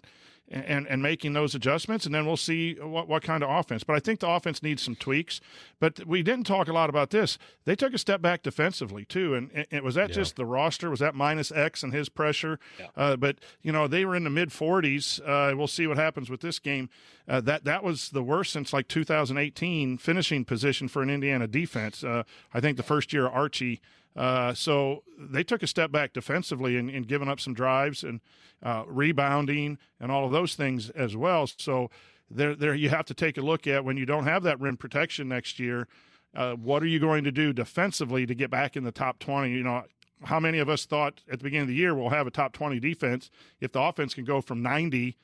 and 0.50 0.88
and 0.88 1.02
making 1.02 1.34
those 1.34 1.54
adjustments, 1.56 2.06
and 2.06 2.16
then 2.16 2.26
we'll 2.26 2.38
see 2.38 2.76
what 2.76 3.08
what 3.08 3.24
kind 3.24 3.44
of 3.44 3.50
offense. 3.50 3.84
But 3.84 3.96
I 3.96 4.00
think 4.00 4.20
the 4.20 4.30
offense 4.30 4.64
needs 4.64 4.82
some 4.82 4.96
tweaks. 4.96 5.42
But 5.80 6.06
we 6.08 6.24
didn't 6.24 6.46
talk 6.46 6.68
a 6.68 6.74
lot 6.74 6.90
about 6.90 7.10
this. 7.10 7.38
They 7.66 7.76
took 7.76 7.94
a 7.94 7.98
step 7.98 8.22
back 8.22 8.44
defensively 8.44 9.06
too, 9.06 9.36
and, 9.36 9.68
and 9.72 9.84
was 9.84 9.96
that 9.96 10.10
yeah. 10.10 10.16
just 10.16 10.36
the 10.36 10.46
roster? 10.46 10.90
Was 10.90 11.00
that 11.00 11.16
minus 11.16 11.52
X 11.52 11.84
and 11.84 11.94
his 11.94 12.10
pressure? 12.10 12.60
Yeah. 12.80 12.88
Uh, 12.96 13.16
but 13.18 13.38
you 13.62 13.72
know 13.72 13.88
they 13.88 14.06
were 14.06 14.16
in 14.16 14.24
the 14.24 14.30
mid 14.30 14.50
40s. 14.50 15.20
Uh, 15.20 15.56
we'll 15.56 15.68
see 15.68 15.88
what 15.88 15.98
happens 15.98 16.30
with 16.30 16.42
this 16.42 16.60
game. 16.60 16.90
Uh, 17.28 17.42
that 17.42 17.66
that 17.66 17.84
was 17.84 18.10
the 18.10 18.24
worst 18.24 18.54
since 18.54 18.72
like 18.72 18.88
2018 18.88 19.98
finishing 19.98 20.46
position 20.46 20.88
for 20.88 21.02
an 21.02 21.10
Indiana 21.10 21.48
defense. 21.48 22.04
Uh, 22.04 22.24
I 22.54 22.60
think 22.60 22.78
the 22.78 22.84
first 22.84 23.12
year 23.14 23.28
Archie. 23.28 23.82
Uh, 24.18 24.54
so 24.54 25.04
they 25.18 25.44
took 25.44 25.62
a 25.62 25.68
step 25.68 25.92
back 25.92 26.12
defensively 26.12 26.76
and, 26.76 26.90
and 26.90 27.08
giving 27.08 27.30
up 27.30 27.40
some 27.40 27.54
drives 27.54 28.04
and 28.04 28.20
uh, 28.64 28.84
rebounding 28.88 29.78
and 30.00 30.12
all 30.12 30.26
of 30.26 30.32
those 30.32 30.56
things 30.56 30.90
as 30.90 31.16
well. 31.16 31.48
So 31.58 31.92
there, 32.30 32.56
there 32.56 32.74
you 32.74 32.90
have 32.90 33.06
to 33.06 33.14
take 33.14 33.38
a 33.38 33.42
look 33.42 33.68
at 33.68 33.86
when 33.86 33.96
you 33.96 34.06
don't 34.06 34.26
have 34.26 34.44
that 34.44 34.60
rim 34.60 34.76
protection 34.76 35.30
next 35.30 35.60
year. 35.60 35.88
Uh, 36.36 36.54
what 36.54 36.82
are 36.82 36.88
you 36.88 37.00
going 37.00 37.24
to 37.24 37.32
do 37.32 37.54
defensively 37.54 38.26
to 38.26 38.34
get 38.34 38.50
back 38.50 38.76
in 38.76 38.84
the 38.84 38.92
top 38.92 39.20
20? 39.20 39.52
You 39.52 39.64
know, 39.64 39.84
how 40.24 40.40
many 40.40 40.58
of 40.58 40.68
us 40.68 40.86
thought 40.86 41.22
at 41.32 41.40
the 41.40 41.44
beginning 41.44 41.64
of 41.64 41.68
the 41.70 41.76
year 41.76 41.94
we'll 41.94 42.10
have 42.10 42.26
a 42.26 42.32
top 42.32 42.54
20 42.54 42.80
defense 42.80 43.30
if 43.62 43.72
the 43.72 43.82
offense 43.82 44.16
can 44.16 44.26
go 44.26 44.42
from 44.42 44.64
90? 44.64 45.16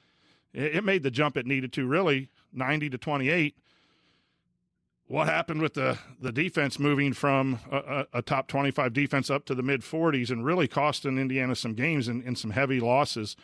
It 0.54 0.84
made 0.84 1.02
the 1.02 1.10
jump 1.10 1.36
it 1.36 1.48
needed 1.48 1.74
to, 1.74 1.88
really, 1.88 2.30
90 2.54 2.92
to 2.92 2.98
28 3.00 3.56
what 5.14 5.28
happened 5.28 5.62
with 5.62 5.76
the, 5.76 6.00
the 6.20 6.32
defense 6.32 6.80
moving 6.80 7.14
from 7.14 7.60
a, 7.72 8.08
a, 8.14 8.22
top 8.24 8.48
25 8.48 8.94
defense 8.94 9.30
up 9.30 9.46
to 9.46 9.54
the 9.54 9.62
mid 9.62 9.82
40s 9.82 10.32
and 10.32 10.44
really 10.44 10.68
costing 10.68 11.20
Indiana 11.20 11.56
some 11.56 11.76
games 11.76 12.08
and, 12.08 12.24
and 12.24 12.36
some 12.36 12.50
heavy 12.50 12.80
losses. 12.80 13.36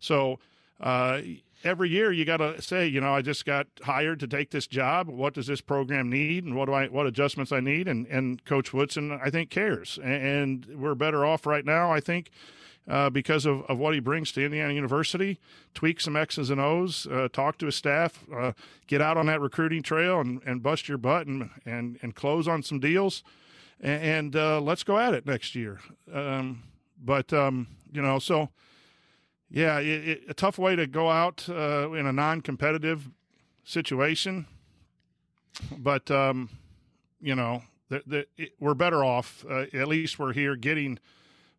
So 0.00 0.38
uh, 0.80 1.20
every 1.62 1.90
year 1.90 2.10
you 2.12 2.24
got 2.24 2.38
to 2.38 2.62
say, 2.62 2.86
you 2.86 3.02
know, 3.02 3.14
I 3.14 3.20
just 3.20 3.44
got 3.44 3.66
hired 3.82 4.20
to 4.20 4.26
take 4.26 4.52
this 4.52 4.66
job. 4.66 5.10
What 5.10 5.34
does 5.34 5.48
this 5.48 5.60
program 5.60 6.08
need, 6.08 6.44
and 6.44 6.56
what 6.56 6.64
do 6.64 6.72
I 6.72 6.86
what 6.86 7.06
adjustments 7.06 7.52
I 7.52 7.60
need? 7.60 7.88
And 7.88 8.06
and 8.06 8.42
Coach 8.46 8.72
Woodson, 8.72 9.20
I 9.22 9.28
think, 9.28 9.50
cares, 9.50 9.98
and, 10.02 10.64
and 10.70 10.80
we're 10.80 10.94
better 10.94 11.26
off 11.26 11.44
right 11.44 11.64
now. 11.66 11.92
I 11.92 12.00
think 12.00 12.30
uh, 12.88 13.10
because 13.10 13.44
of, 13.44 13.62
of 13.62 13.78
what 13.78 13.94
he 13.94 14.00
brings 14.00 14.32
to 14.32 14.44
Indiana 14.44 14.72
University. 14.72 15.38
Tweak 15.74 16.00
some 16.00 16.16
X's 16.16 16.50
and 16.50 16.60
O's, 16.60 17.06
uh, 17.06 17.28
talk 17.32 17.58
to 17.58 17.66
his 17.66 17.76
staff, 17.76 18.24
uh, 18.34 18.52
get 18.86 19.00
out 19.00 19.16
on 19.16 19.26
that 19.26 19.40
recruiting 19.40 19.82
trail 19.82 20.20
and, 20.20 20.40
and 20.46 20.62
bust 20.62 20.88
your 20.88 20.98
butt 20.98 21.26
and, 21.26 21.50
and, 21.66 21.98
and 22.02 22.14
close 22.14 22.48
on 22.48 22.62
some 22.62 22.80
deals. 22.80 23.22
And, 23.80 24.34
uh, 24.34 24.60
let's 24.60 24.82
go 24.82 24.98
at 24.98 25.14
it 25.14 25.26
next 25.26 25.54
year. 25.54 25.80
Um, 26.12 26.64
but, 27.00 27.32
um, 27.32 27.68
you 27.92 28.02
know, 28.02 28.18
so 28.18 28.48
yeah, 29.50 29.78
it, 29.78 30.08
it, 30.08 30.22
a 30.28 30.34
tough 30.34 30.58
way 30.58 30.76
to 30.76 30.86
go 30.86 31.10
out 31.10 31.46
uh, 31.48 31.92
in 31.92 32.06
a 32.06 32.12
non 32.12 32.40
competitive 32.40 33.08
situation. 33.64 34.46
But, 35.76 36.10
um, 36.10 36.50
you 37.20 37.34
know, 37.34 37.62
the, 37.88 38.02
the, 38.06 38.26
it, 38.36 38.52
we're 38.60 38.74
better 38.74 39.04
off. 39.04 39.44
Uh, 39.48 39.64
at 39.72 39.88
least 39.88 40.18
we're 40.18 40.32
here 40.32 40.56
getting 40.56 40.98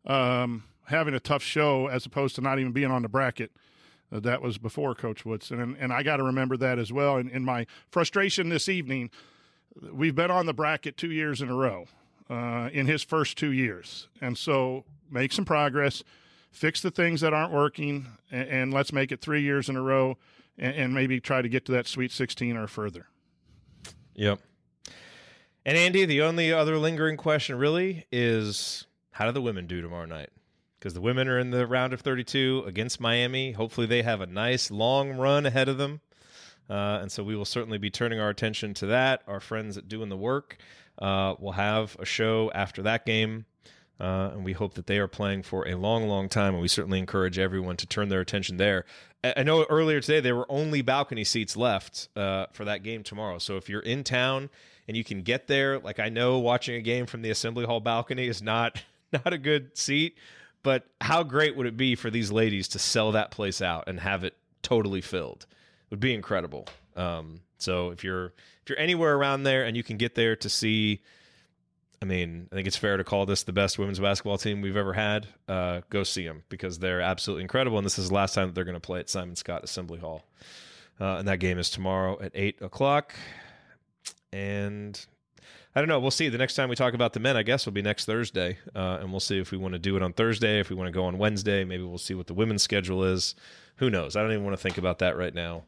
um, 0.06 0.64
having 0.90 1.14
a 1.14 1.20
tough 1.20 1.44
show 1.44 1.88
as 1.88 2.06
opposed 2.06 2.36
to 2.36 2.41
not 2.41 2.60
even 2.60 2.72
being 2.72 2.91
on 2.91 3.02
the 3.02 3.10
bracket. 3.10 3.52
Uh, 4.11 4.20
that 4.20 4.41
was 4.41 4.57
before 4.57 4.95
Coach 4.95 5.24
Woodson, 5.24 5.60
and, 5.60 5.78
and 5.78 5.94
I 5.94 6.02
got 6.02 6.18
to 6.18 6.24
remember 6.24 6.57
that 6.57 6.80
as 6.80 6.91
well. 6.91 7.18
And 7.18 7.30
in 7.30 7.45
my 7.45 7.68
frustration 7.91 8.49
this 8.49 8.68
evening, 8.68 9.11
we've 9.94 10.16
been 10.16 10.32
on 10.32 10.48
the 10.48 10.53
bracket 10.53 10.98
two 10.98 11.11
years 11.11 11.41
in 11.41 11.49
a 11.49 11.56
row 11.56 11.86
uh, 12.28 12.70
in 12.74 12.88
his 12.88 13.03
first 13.03 13.38
two 13.38 13.52
years, 13.52 14.07
and 14.20 14.36
so 14.36 14.84
make 15.11 15.32
some 15.32 15.45
progress, 15.45 16.03
fix 16.52 16.82
the 16.82 16.90
things 16.90 17.22
that 17.22 17.34
aren't 17.34 17.53
working, 17.53 18.07
and, 18.32 18.49
and 18.49 18.74
let's 18.74 18.91
make 18.91 19.11
it 19.11 19.22
three 19.22 19.44
years 19.44 19.70
in 19.70 19.76
a 19.76 19.82
row, 19.82 20.18
and, 20.57 20.76
and 20.76 20.94
maybe 20.94 21.20
try 21.20 21.44
to 21.44 21.49
get 21.49 21.66
to 21.66 21.72
that 21.74 21.86
Sweet 21.86 22.11
16 22.11 22.57
or 22.57 22.66
further. 22.66 23.06
Yep. 24.16 24.40
And 25.66 25.78
Andy, 25.78 26.06
the 26.06 26.24
only 26.24 26.52
other 26.52 26.80
lingering 26.80 27.16
question 27.16 27.57
really 27.60 28.07
is 28.11 28.88
how 29.11 29.28
do 29.28 29.32
the 29.32 29.41
women 29.41 29.68
do 29.68 29.82
tomorrow 29.82 30.06
night? 30.06 30.30
Because 30.80 30.94
the 30.94 31.02
women 31.02 31.28
are 31.28 31.38
in 31.38 31.52
the 31.52 31.68
round 31.68 31.94
of 31.94 32.02
32 32.02 32.64
against 32.66 33.00
Miami. 33.00 33.52
Hopefully, 33.52 33.86
they 33.86 34.02
have 34.02 34.22
a 34.22 34.26
nice 34.26 34.72
long 34.72 35.12
run 35.12 35.46
ahead 35.46 35.68
of 35.68 35.78
them. 35.78 36.02
Uh, 36.70 37.00
and 37.02 37.12
so 37.12 37.24
we 37.24 37.36
will 37.36 37.46
certainly 37.46 37.78
be 37.78 37.90
turning 37.90 38.20
our 38.20 38.30
attention 38.30 38.74
to 38.76 38.86
that. 38.88 39.24
Our 39.28 39.40
friends 39.40 39.78
at 39.78 39.90
Doing 39.90 40.10
the 40.10 40.18
Work 40.18 40.58
uh, 41.00 41.36
will 41.40 41.54
have 41.54 41.98
a 42.00 42.06
show 42.06 42.52
after 42.54 42.84
that 42.84 43.06
game. 43.06 43.46
Uh, 44.00 44.32
and 44.34 44.46
we 44.46 44.54
hope 44.54 44.76
that 44.76 44.88
they 44.88 44.98
are 44.98 45.08
playing 45.08 45.44
for 45.44 45.68
a 45.68 45.76
long, 45.76 46.08
long 46.08 46.30
time. 46.30 46.54
And 46.54 46.62
we 46.62 46.70
certainly 46.70 47.00
encourage 47.00 47.38
everyone 47.38 47.76
to 47.78 47.88
turn 47.88 48.08
their 48.08 48.22
attention 48.22 48.58
there. 48.58 48.86
I 49.24 49.44
know 49.44 49.66
earlier 49.66 50.00
today 50.00 50.22
there 50.22 50.36
were 50.36 50.50
only 50.50 50.82
balcony 50.82 51.26
seats 51.26 51.58
left 51.58 52.08
uh, 52.16 52.46
for 52.54 52.64
that 52.64 52.84
game 52.84 53.04
tomorrow. 53.04 53.40
So 53.40 53.58
if 53.58 53.68
you're 53.68 53.82
in 53.82 54.06
town 54.06 54.50
and 54.88 54.96
you 54.96 55.04
can 55.04 55.24
get 55.24 55.48
there, 55.48 55.80
like 55.80 56.00
I 56.00 56.08
know 56.08 56.40
watching 56.40 56.76
a 56.76 56.82
game 56.82 57.06
from 57.06 57.22
the 57.22 57.30
Assembly 57.30 57.66
Hall 57.66 57.82
balcony 57.82 58.28
is 58.28 58.42
not 58.42 58.82
not 59.12 59.34
a 59.34 59.38
good 59.38 59.78
seat, 59.78 60.18
but 60.64 60.86
how 61.02 61.23
great 61.23 61.56
would 61.56 61.65
it 61.65 61.77
be 61.77 61.95
for 61.95 62.10
these 62.10 62.31
ladies 62.31 62.68
to 62.69 62.80
sell 62.80 63.11
that 63.14 63.31
place 63.31 63.61
out 63.61 63.86
and 63.88 63.99
have 63.99 64.23
it 64.23 64.36
totally 64.61 65.02
filled? 65.02 65.45
It 65.49 65.91
would 65.91 65.99
be 65.99 66.14
incredible. 66.14 66.68
Um, 66.95 67.41
so 67.57 67.91
if 67.91 68.03
you're 68.03 68.27
if 68.64 68.69
you're 68.69 68.80
anywhere 68.80 69.15
around 69.15 69.44
there 69.44 69.64
and 69.65 69.76
you 69.76 69.84
can 69.84 69.98
get 69.98 70.15
there 70.15 70.36
to 70.38 70.49
see 70.49 71.02
I 72.02 72.06
mean, 72.06 72.48
I 72.52 72.56
think 72.56 72.68
it's 72.68 72.77
fair 72.77 72.95
to 72.95 73.03
call 73.03 73.26
this 73.26 73.44
the 73.44 73.52
best 73.52 73.77
women's 73.77 73.99
basketball 73.99 74.38
team 74.38 74.61
we've 74.61 74.77
ever 74.77 74.94
had. 74.94 75.27
Uh, 75.48 75.81
go 75.90 76.03
see 76.03 76.26
them 76.26 76.44
because 76.48 76.80
they're 76.80 77.02
absolutely 77.02 77.44
incredible, 77.44 77.77
and 77.77 77.86
this 77.86 77.99
is 77.99 78.07
the 78.07 78.15
last 78.15 78.34
time 78.34 78.48
that 78.48 78.56
they're 78.56 78.64
going 78.64 78.76
to 78.76 78.80
play 78.80 79.02
at 79.02 79.10
Simon 79.10 79.36
Scott 79.36 79.64
Assembly 79.64 79.99
Hall. 79.99 80.23
Uh, 80.99 81.18
and 81.18 81.27
that 81.27 81.40
game 81.40 81.57
is 81.57 81.69
tomorrow 81.69 82.18
at 82.22 82.31
eight 82.36 82.61
o'clock. 82.61 83.15
And 84.31 85.06
I 85.80 85.82
don't 85.82 85.88
know. 85.88 86.02
We'll 86.02 86.12
see. 86.12 86.28
The 86.28 86.38
next 86.38 86.56
time 86.56 86.68
we 86.68 86.76
talk 86.76 86.94
about 86.94 87.14
the 87.14 87.22
men, 87.22 87.38
I 87.38 87.44
guess, 87.44 87.66
will 87.66 87.72
be 87.72 87.82
next 87.82 88.04
Thursday, 88.04 88.58
uh, 88.76 88.98
and 89.00 89.12
we'll 89.12 89.22
see 89.22 89.40
if 89.40 89.50
we 89.50 89.58
want 89.58 89.76
to 89.76 89.80
do 89.80 89.96
it 89.96 90.04
on 90.04 90.12
Thursday, 90.12 90.60
if 90.60 90.70
we 90.70 90.76
want 90.76 90.90
to 90.90 90.92
go 90.92 91.06
on 91.06 91.18
Wednesday. 91.18 91.64
Maybe 91.64 91.84
we'll 91.84 91.98
see 91.98 92.16
what 92.16 92.28
the 92.28 92.34
women's 92.34 92.64
schedule 92.64 93.06
is. 93.06 93.34
Who 93.78 93.90
knows? 93.90 94.18
I 94.18 94.22
don't 94.22 94.34
even 94.34 94.44
want 94.44 94.58
to 94.58 94.62
think 94.62 94.78
about 94.78 95.00
that 95.00 95.16
right 95.16 95.34
now 95.34 95.64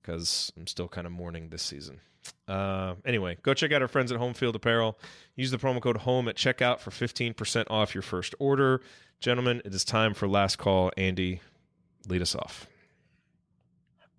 because 0.00 0.50
I'm 0.56 0.66
still 0.66 0.88
kind 0.88 1.06
of 1.06 1.12
mourning 1.12 1.50
this 1.50 1.62
season. 1.62 2.00
Uh, 2.48 2.94
anyway, 3.04 3.36
go 3.42 3.52
check 3.52 3.70
out 3.70 3.82
our 3.82 3.88
friends 3.88 4.10
at 4.10 4.16
Home 4.16 4.32
Field 4.32 4.56
Apparel. 4.56 4.98
Use 5.36 5.50
the 5.50 5.58
promo 5.58 5.82
code 5.82 5.98
HOME 5.98 6.28
at 6.28 6.36
checkout 6.36 6.80
for 6.80 6.90
15% 6.90 7.66
off 7.68 7.94
your 7.94 8.00
first 8.00 8.34
order. 8.38 8.80
Gentlemen, 9.20 9.60
it 9.66 9.74
is 9.74 9.84
time 9.84 10.14
for 10.14 10.26
last 10.26 10.56
call. 10.56 10.90
Andy, 10.96 11.42
lead 12.08 12.22
us 12.22 12.34
off. 12.34 12.66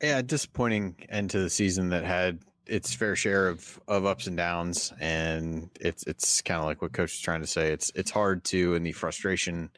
Yeah, 0.04 0.22
disappointing 0.22 0.98
end 1.10 1.32
to 1.32 1.40
the 1.40 1.50
season 1.50 1.90
that 1.90 2.04
had 2.04 2.42
its 2.66 2.94
fair 2.94 3.16
share 3.16 3.48
of, 3.50 3.80
of 3.88 4.06
ups 4.06 4.28
and 4.28 4.38
downs, 4.38 4.94
and 5.00 5.70
it's 5.80 6.04
it's 6.04 6.42
kind 6.42 6.60
of 6.60 6.66
like 6.66 6.82
what 6.82 6.94
Coach 6.94 7.14
is 7.14 7.20
trying 7.20 7.42
to 7.42 7.48
say. 7.48 7.72
It's 7.72 7.92
it's 7.96 8.12
hard 8.12 8.44
to 8.46 8.76
in 8.76 8.84
the 8.84 8.92
frustration 8.92 9.70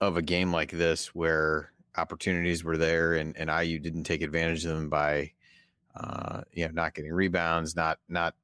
of 0.00 0.16
a 0.16 0.22
game 0.22 0.52
like 0.52 0.70
this 0.70 1.14
where 1.14 1.72
opportunities 1.96 2.64
were 2.64 2.78
there 2.78 3.14
and, 3.14 3.36
and 3.36 3.50
IU 3.50 3.78
didn't 3.78 4.04
take 4.04 4.22
advantage 4.22 4.64
of 4.64 4.74
them 4.74 4.88
by 4.88 5.32
uh, 5.96 6.42
you 6.52 6.64
know, 6.64 6.72
not 6.72 6.94
getting 6.94 7.12
rebounds, 7.12 7.74
not 7.74 7.98
not 8.08 8.34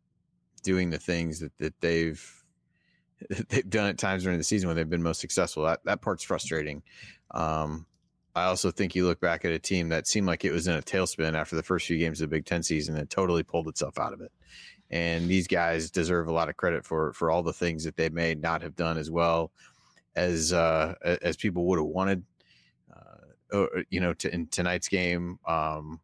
doing 0.63 0.91
the 0.91 0.99
things 0.99 1.41
that, 1.41 1.57
that 1.59 1.81
they've 1.81 2.45
they've 3.49 3.71
done 3.71 3.89
at 3.89 3.99
times 3.99 4.25
during 4.25 4.39
the 4.39 4.45
season 4.45 4.69
when 4.69 4.77
they've 4.77 4.91
been 4.91 5.03
most 5.03 5.21
successful. 5.21 5.65
That 5.65 5.81
that 5.85 6.03
part's 6.03 6.25
frustrating. 6.25 6.83
Um, 7.33 7.87
I 8.37 8.45
also 8.45 8.71
think 8.71 8.95
you 8.95 9.07
look 9.07 9.19
back 9.19 9.47
at 9.47 9.53
a 9.53 9.59
team 9.59 9.89
that 9.89 10.07
seemed 10.07 10.27
like 10.27 10.45
it 10.45 10.53
was 10.53 10.69
in 10.69 10.77
a 10.77 10.83
tailspin 10.83 11.33
after 11.33 11.57
the 11.57 11.63
first 11.63 11.87
few 11.87 11.97
games 11.97 12.21
of 12.21 12.29
the 12.29 12.37
Big 12.37 12.45
Ten 12.45 12.63
season 12.63 12.95
and 12.97 13.09
totally 13.09 13.43
pulled 13.43 13.67
itself 13.67 13.99
out 13.99 14.13
of 14.13 14.21
it. 14.21 14.31
And 14.91 15.27
these 15.27 15.47
guys 15.47 15.91
deserve 15.91 16.29
a 16.29 16.33
lot 16.33 16.51
of 16.51 16.57
credit 16.57 16.85
for 16.85 17.15
for 17.15 17.31
all 17.31 17.43
the 17.43 17.55
things 17.55 17.83
that 17.85 17.97
they 17.97 18.11
may 18.11 18.35
not 18.35 18.61
have 18.61 18.77
done 18.77 18.99
as 18.99 19.11
well 19.11 19.53
as 20.15 20.53
uh, 20.53 20.95
as 21.23 21.39
people 21.39 21.65
would 21.65 21.79
have 21.79 21.89
wanted. 21.89 22.25
Uh, 23.53 23.67
you 23.91 24.01
know, 24.01 24.13
to, 24.13 24.33
in 24.35 24.49
tonight's 24.49 24.89
game, 24.89 25.39
um, 25.47 26.01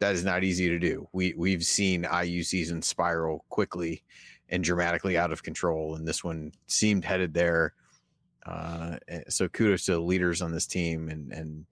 that 0.00 0.14
is 0.14 0.24
not 0.24 0.42
easy 0.44 0.68
to 0.68 0.78
do. 0.78 1.08
We 1.12 1.32
we've 1.36 1.64
seen 1.64 2.06
IU 2.12 2.42
season 2.42 2.82
spiral 2.82 3.44
quickly 3.48 4.02
and 4.48 4.62
dramatically 4.62 5.16
out 5.16 5.32
of 5.32 5.42
control, 5.42 5.94
and 5.94 6.06
this 6.06 6.22
one 6.22 6.52
seemed 6.66 7.04
headed 7.04 7.32
there. 7.32 7.74
Uh, 8.46 8.96
eh, 9.08 9.20
so 9.28 9.48
kudos 9.48 9.86
to 9.86 9.92
the 9.92 10.00
leaders 10.00 10.42
on 10.42 10.52
this 10.52 10.66
team 10.66 11.08
and 11.08 11.32
and 11.32 11.66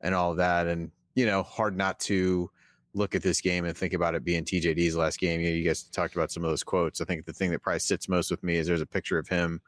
and 0.00 0.14
all 0.14 0.30
of 0.30 0.36
that, 0.36 0.66
and 0.66 0.90
you 1.14 1.26
know, 1.26 1.42
hard 1.42 1.76
not 1.76 1.98
to 2.00 2.50
look 2.94 3.14
at 3.14 3.22
this 3.22 3.40
game 3.40 3.64
and 3.64 3.76
think 3.76 3.92
about 3.92 4.14
it 4.14 4.24
being 4.24 4.44
TJD's 4.44 4.96
last 4.96 5.18
game. 5.18 5.40
You, 5.40 5.50
know, 5.50 5.56
you 5.56 5.64
guys 5.64 5.82
talked 5.84 6.14
about 6.14 6.30
some 6.30 6.44
of 6.44 6.50
those 6.50 6.62
quotes. 6.62 7.00
I 7.00 7.04
think 7.04 7.26
the 7.26 7.32
thing 7.32 7.50
that 7.50 7.62
probably 7.62 7.80
sits 7.80 8.08
most 8.08 8.30
with 8.30 8.42
me 8.42 8.56
is 8.56 8.66
there's 8.66 8.80
a 8.80 8.86
picture 8.86 9.18
of 9.18 9.28
him, 9.28 9.60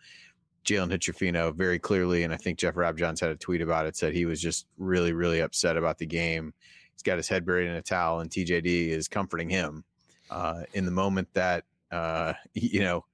Jalen 0.64 0.90
Hood-Schifino, 0.90 1.54
very 1.54 1.78
clearly, 1.78 2.22
and 2.22 2.32
I 2.32 2.36
think 2.36 2.58
Jeff 2.58 2.74
Rabjohns 2.74 3.20
had 3.20 3.30
a 3.30 3.36
tweet 3.36 3.60
about 3.60 3.86
it. 3.86 3.96
Said 3.96 4.14
he 4.14 4.24
was 4.24 4.40
just 4.40 4.66
really, 4.78 5.12
really 5.12 5.40
upset 5.40 5.76
about 5.76 5.98
the 5.98 6.06
game 6.06 6.54
he's 6.98 7.02
got 7.04 7.16
his 7.16 7.28
head 7.28 7.46
buried 7.46 7.68
in 7.68 7.76
a 7.76 7.82
towel, 7.82 8.20
and 8.20 8.30
TJD 8.30 8.88
is 8.88 9.06
comforting 9.06 9.48
him 9.48 9.84
uh, 10.30 10.62
in 10.74 10.84
the 10.84 10.90
moment 10.90 11.28
that 11.34 11.64
uh, 11.92 12.32
you 12.54 12.80
know 12.80 13.04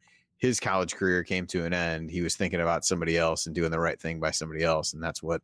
his 0.44 0.60
college 0.60 0.94
career 0.94 1.24
came 1.24 1.46
to 1.46 1.64
an 1.64 1.72
end. 1.72 2.10
He 2.10 2.20
was 2.20 2.36
thinking 2.36 2.60
about 2.60 2.84
somebody 2.84 3.16
else 3.16 3.46
and 3.46 3.54
doing 3.54 3.70
the 3.70 3.80
right 3.80 3.98
thing 3.98 4.20
by 4.20 4.30
somebody 4.30 4.62
else, 4.62 4.92
and 4.92 5.02
that's 5.02 5.22
what 5.22 5.40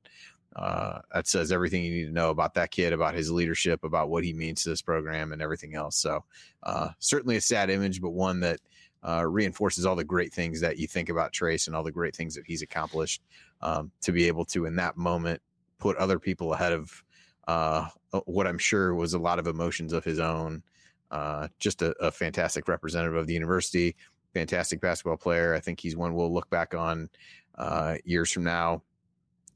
uh, 0.56 0.98
that 1.14 1.26
says 1.26 1.52
everything 1.52 1.84
you 1.84 1.92
need 1.92 2.06
to 2.06 2.12
know 2.12 2.30
about 2.30 2.54
that 2.54 2.70
kid, 2.70 2.92
about 2.92 3.14
his 3.14 3.30
leadership, 3.30 3.82
about 3.84 4.10
what 4.10 4.24
he 4.24 4.32
means 4.32 4.62
to 4.62 4.68
this 4.68 4.82
program, 4.82 5.32
and 5.32 5.40
everything 5.40 5.74
else. 5.74 5.96
So 5.96 6.24
uh, 6.64 6.90
certainly 6.98 7.36
a 7.36 7.40
sad 7.40 7.70
image, 7.70 8.00
but 8.00 8.10
one 8.10 8.40
that. 8.40 8.60
Uh, 9.02 9.24
reinforces 9.26 9.86
all 9.86 9.96
the 9.96 10.04
great 10.04 10.30
things 10.30 10.60
that 10.60 10.76
you 10.76 10.86
think 10.86 11.08
about 11.08 11.32
Trayce 11.32 11.66
and 11.66 11.74
all 11.74 11.82
the 11.82 11.90
great 11.90 12.14
things 12.14 12.34
that 12.34 12.44
he's 12.46 12.60
accomplished. 12.60 13.22
Um, 13.62 13.90
to 14.02 14.12
be 14.12 14.28
able 14.28 14.44
to, 14.44 14.66
in 14.66 14.76
that 14.76 14.98
moment, 14.98 15.40
put 15.78 15.96
other 15.96 16.18
people 16.18 16.52
ahead 16.52 16.74
of 16.74 17.02
uh, 17.48 17.88
what 18.26 18.46
I'm 18.46 18.58
sure 18.58 18.94
was 18.94 19.14
a 19.14 19.18
lot 19.18 19.38
of 19.38 19.46
emotions 19.46 19.94
of 19.94 20.04
his 20.04 20.20
own. 20.20 20.62
Uh, 21.10 21.48
just 21.58 21.82
a, 21.82 21.90
a, 21.98 22.12
fantastic 22.12 22.68
representative 22.68 23.16
of 23.16 23.26
the 23.26 23.34
university, 23.34 23.96
fantastic 24.34 24.80
basketball 24.80 25.16
player. 25.16 25.54
I 25.54 25.60
think 25.60 25.80
he's 25.80 25.96
one 25.96 26.14
we'll 26.14 26.32
look 26.32 26.48
back 26.50 26.74
on 26.74 27.08
uh, 27.56 27.96
years 28.04 28.30
from 28.30 28.44
now 28.44 28.82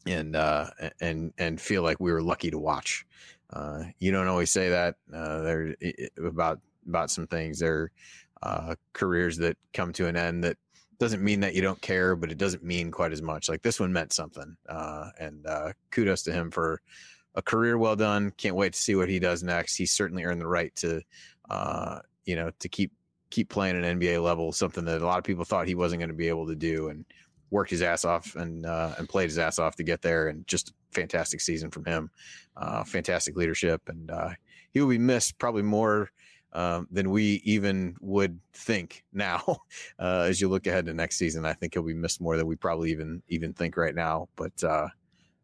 and 0.07 0.37
uh, 0.37 0.71
and 1.01 1.33
and 1.39 1.61
feel 1.61 1.83
like 1.83 2.01
we 2.01 2.13
were 2.13 2.23
lucky 2.23 2.51
to 2.51 2.59
watch. 2.59 3.07
Uh, 3.51 3.85
you 3.99 4.11
don't 4.11 4.29
always 4.29 4.51
say 4.51 4.69
that 4.69 4.97
uh, 5.13 5.41
there 5.41 5.77
about 6.19 6.61
about 6.87 7.11
some 7.11 7.27
things. 7.27 7.59
There 7.59 7.91
are 8.43 8.77
careers 8.93 9.39
that 9.39 9.57
come 9.73 9.93
to 9.95 10.07
an 10.07 10.17
end 10.17 10.45
that 10.45 10.59
doesn't 10.99 11.23
mean 11.23 11.41
that 11.41 11.55
you 11.55 11.63
don't 11.63 11.81
care, 11.81 12.15
but 12.15 12.31
it 12.31 12.39
doesn't 12.39 12.63
mean 12.63 12.91
quite 12.91 13.13
as 13.13 13.23
much. 13.23 13.49
Like 13.49 13.63
this 13.63 13.81
one 13.81 13.93
meant 13.93 14.13
something, 14.13 14.57
and 14.69 15.47
kudos 15.91 16.23
to 16.25 16.33
him 16.33 16.51
for 16.51 16.81
a 17.35 17.43
career 17.43 17.79
well 17.79 17.97
done. 17.97 18.33
Can't 18.37 18.57
wait 18.57 18.73
to 18.75 18.79
see 18.79 18.95
what 18.95 19.09
he 19.09 19.19
does 19.19 19.43
next. 19.43 19.77
He's 19.77 19.93
certainly 19.93 20.25
earned 20.25 20.41
the 20.41 20.47
right 20.47 20.75
to, 20.77 21.03
uh, 21.51 22.01
you 22.25 22.37
know, 22.37 22.51
to 22.59 22.69
keep 22.69 22.93
keep 23.35 23.49
playing 23.49 23.77
at 23.77 23.97
NBA 23.99 24.23
level. 24.23 24.53
Something 24.53 24.85
that 24.85 25.03
a 25.03 25.07
lot 25.07 25.19
of 25.19 25.25
people 25.25 25.45
thought 25.45 25.67
he 25.67 25.75
wasn't 25.75 25.99
going 25.99 26.09
to 26.09 26.15
be 26.15 26.29
able 26.29 26.47
to 26.47 26.55
do, 26.55 26.89
and 26.89 27.05
worked 27.51 27.71
his 27.71 27.83
ass 27.83 28.05
off 28.05 28.37
and 28.37 28.65
uh, 28.65 28.95
and 28.97 29.09
played 29.09 29.29
his 29.29 29.39
ass 29.39 29.59
off 29.59 29.75
to 29.77 29.83
get 29.83 30.03
there. 30.03 30.29
And 30.29 30.47
just 30.47 30.73
fantastic 30.93 31.41
season 31.41 31.71
from 31.71 31.85
him. 31.85 32.11
Uh, 32.57 32.85
fantastic 32.85 33.37
leadership, 33.37 33.83
and 33.89 34.11
uh, 34.11 34.31
he 34.73 34.81
will 34.81 34.89
be 34.89 34.99
missed 34.99 35.39
probably 35.39 35.63
more. 35.63 36.11
Um, 36.57 36.87
than 36.89 37.11
we 37.11 37.43
even 37.45 37.97
would 38.01 38.39
think 38.53 39.03
now. 39.13 39.43
Uh, 39.99 40.27
as 40.29 40.41
you 40.41 40.49
look 40.49 40.67
ahead 40.67 40.87
to 40.87 40.95
next 40.95 41.17
season, 41.17 41.45
I 41.45 41.53
think 41.53 41.75
he'll 41.75 41.83
be 41.83 41.95
missed 41.95 42.21
more 42.21 42.37
than 42.37 42.47
we 42.47 42.57
probably 42.57 42.91
even 42.91 43.23
even 43.29 43.53
think 43.53 43.77
right 43.77 43.95
now. 43.95 44.29
But 44.37 44.63
uh, 44.63 44.89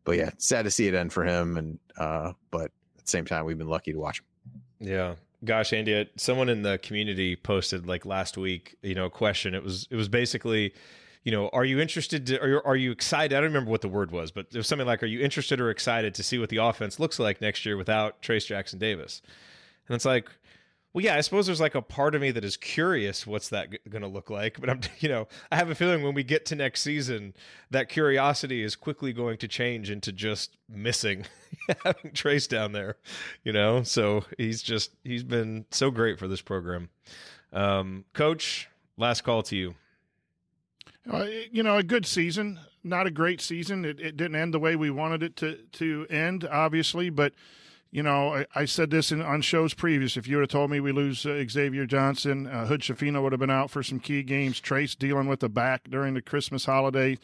but 0.04 0.16
yeah, 0.16 0.30
sad 0.38 0.64
to 0.64 0.70
see 0.70 0.86
it 0.86 0.94
end 0.94 1.12
for 1.12 1.24
him. 1.24 1.56
And 1.56 1.78
uh, 1.96 2.32
but 2.50 2.66
at 2.98 3.04
the 3.04 3.10
same 3.10 3.24
time, 3.24 3.44
we've 3.44 3.58
been 3.58 3.68
lucky 3.68 3.92
to 3.92 3.98
watch 3.98 4.20
him. 4.20 4.26
Yeah, 4.80 5.14
gosh, 5.44 5.72
Andy, 5.72 6.08
someone 6.16 6.48
in 6.48 6.62
the 6.62 6.78
community 6.78 7.36
posted 7.36 7.86
like 7.86 8.04
last 8.04 8.36
week, 8.36 8.76
you 8.82 8.94
know, 8.94 9.06
a 9.06 9.10
question. 9.10 9.54
It 9.54 9.62
was 9.62 9.86
it 9.90 9.96
was 9.96 10.08
basically, 10.08 10.74
you 11.24 11.32
know, 11.32 11.48
are 11.52 11.64
you 11.64 11.80
interested 11.80 12.26
to, 12.28 12.40
or 12.40 12.66
are 12.66 12.76
you 12.76 12.90
excited? 12.90 13.36
I 13.36 13.40
don't 13.40 13.50
remember 13.50 13.70
what 13.70 13.80
the 13.80 13.88
word 13.88 14.10
was, 14.10 14.30
but 14.30 14.46
it 14.52 14.56
was 14.56 14.66
something 14.66 14.86
like, 14.86 15.02
are 15.02 15.06
you 15.06 15.20
interested 15.20 15.60
or 15.60 15.70
excited 15.70 16.14
to 16.14 16.22
see 16.22 16.38
what 16.38 16.48
the 16.48 16.58
offense 16.58 16.98
looks 16.98 17.18
like 17.18 17.40
next 17.40 17.64
year 17.66 17.76
without 17.76 18.22
Trayce 18.22 18.46
Jackson 18.46 18.78
Davis? 18.78 19.22
And 19.88 19.94
it's 19.94 20.04
like, 20.04 20.30
well, 20.92 21.04
yeah, 21.04 21.16
I 21.16 21.20
suppose 21.20 21.46
there's 21.46 21.60
like 21.60 21.76
a 21.76 21.82
part 21.82 22.16
of 22.16 22.20
me 22.20 22.32
that 22.32 22.44
is 22.44 22.56
curious 22.56 23.24
what's 23.26 23.48
that 23.50 23.70
g- 23.70 23.78
going 23.88 24.02
to 24.02 24.08
look 24.08 24.28
like, 24.28 24.60
but 24.60 24.68
I'm, 24.68 24.80
you 24.98 25.08
know, 25.08 25.28
I 25.50 25.56
have 25.56 25.70
a 25.70 25.74
feeling 25.74 26.02
when 26.02 26.14
we 26.14 26.24
get 26.24 26.44
to 26.46 26.56
next 26.56 26.82
season, 26.82 27.34
that 27.70 27.88
curiosity 27.88 28.62
is 28.62 28.74
quickly 28.74 29.12
going 29.12 29.38
to 29.38 29.48
change 29.48 29.88
into 29.88 30.10
just 30.10 30.56
missing 30.68 31.26
having 31.84 32.10
Trayce 32.10 32.48
down 32.48 32.72
there, 32.72 32.96
you 33.44 33.52
know. 33.52 33.84
So 33.84 34.24
he's 34.36 34.62
just 34.62 34.90
he's 35.04 35.22
been 35.22 35.66
so 35.70 35.90
great 35.92 36.18
for 36.18 36.26
this 36.26 36.40
program. 36.40 36.88
Um, 37.52 38.04
Coach, 38.12 38.68
last 38.96 39.22
call 39.22 39.42
to 39.44 39.56
you. 39.56 39.74
Uh, 41.10 41.26
you 41.50 41.62
know, 41.62 41.76
a 41.76 41.82
good 41.82 42.04
season, 42.04 42.58
not 42.84 43.06
a 43.06 43.10
great 43.10 43.40
season. 43.40 43.84
It, 43.84 44.00
it 44.00 44.16
didn't 44.16 44.36
end 44.36 44.52
the 44.52 44.60
way 44.60 44.76
we 44.76 44.90
wanted 44.90 45.22
it 45.22 45.36
to 45.36 45.56
to 45.72 46.06
end, 46.10 46.46
obviously, 46.50 47.10
but 47.10 47.32
you 47.92 48.02
know, 48.02 48.34
I, 48.34 48.46
I, 48.54 48.64
said 48.66 48.90
this 48.90 49.10
in, 49.10 49.20
on 49.20 49.42
shows 49.42 49.74
previous. 49.74 50.16
If 50.16 50.28
you 50.28 50.36
would 50.36 50.42
have 50.42 50.50
told 50.50 50.70
me 50.70 50.78
we 50.78 50.92
lose 50.92 51.26
uh, 51.26 51.44
Xavier 51.48 51.86
Johnson, 51.86 52.46
uh, 52.46 52.66
Hood-Schifino 52.66 53.20
would 53.22 53.32
have 53.32 53.40
been 53.40 53.50
out 53.50 53.70
for 53.70 53.82
some 53.82 53.98
key 53.98 54.22
games. 54.22 54.60
Trayce 54.60 54.96
dealing 54.96 55.26
with 55.26 55.40
the 55.40 55.48
back 55.48 55.90
during 55.90 56.14
the 56.14 56.22
Christmas 56.22 56.66
holiday, 56.66 57.18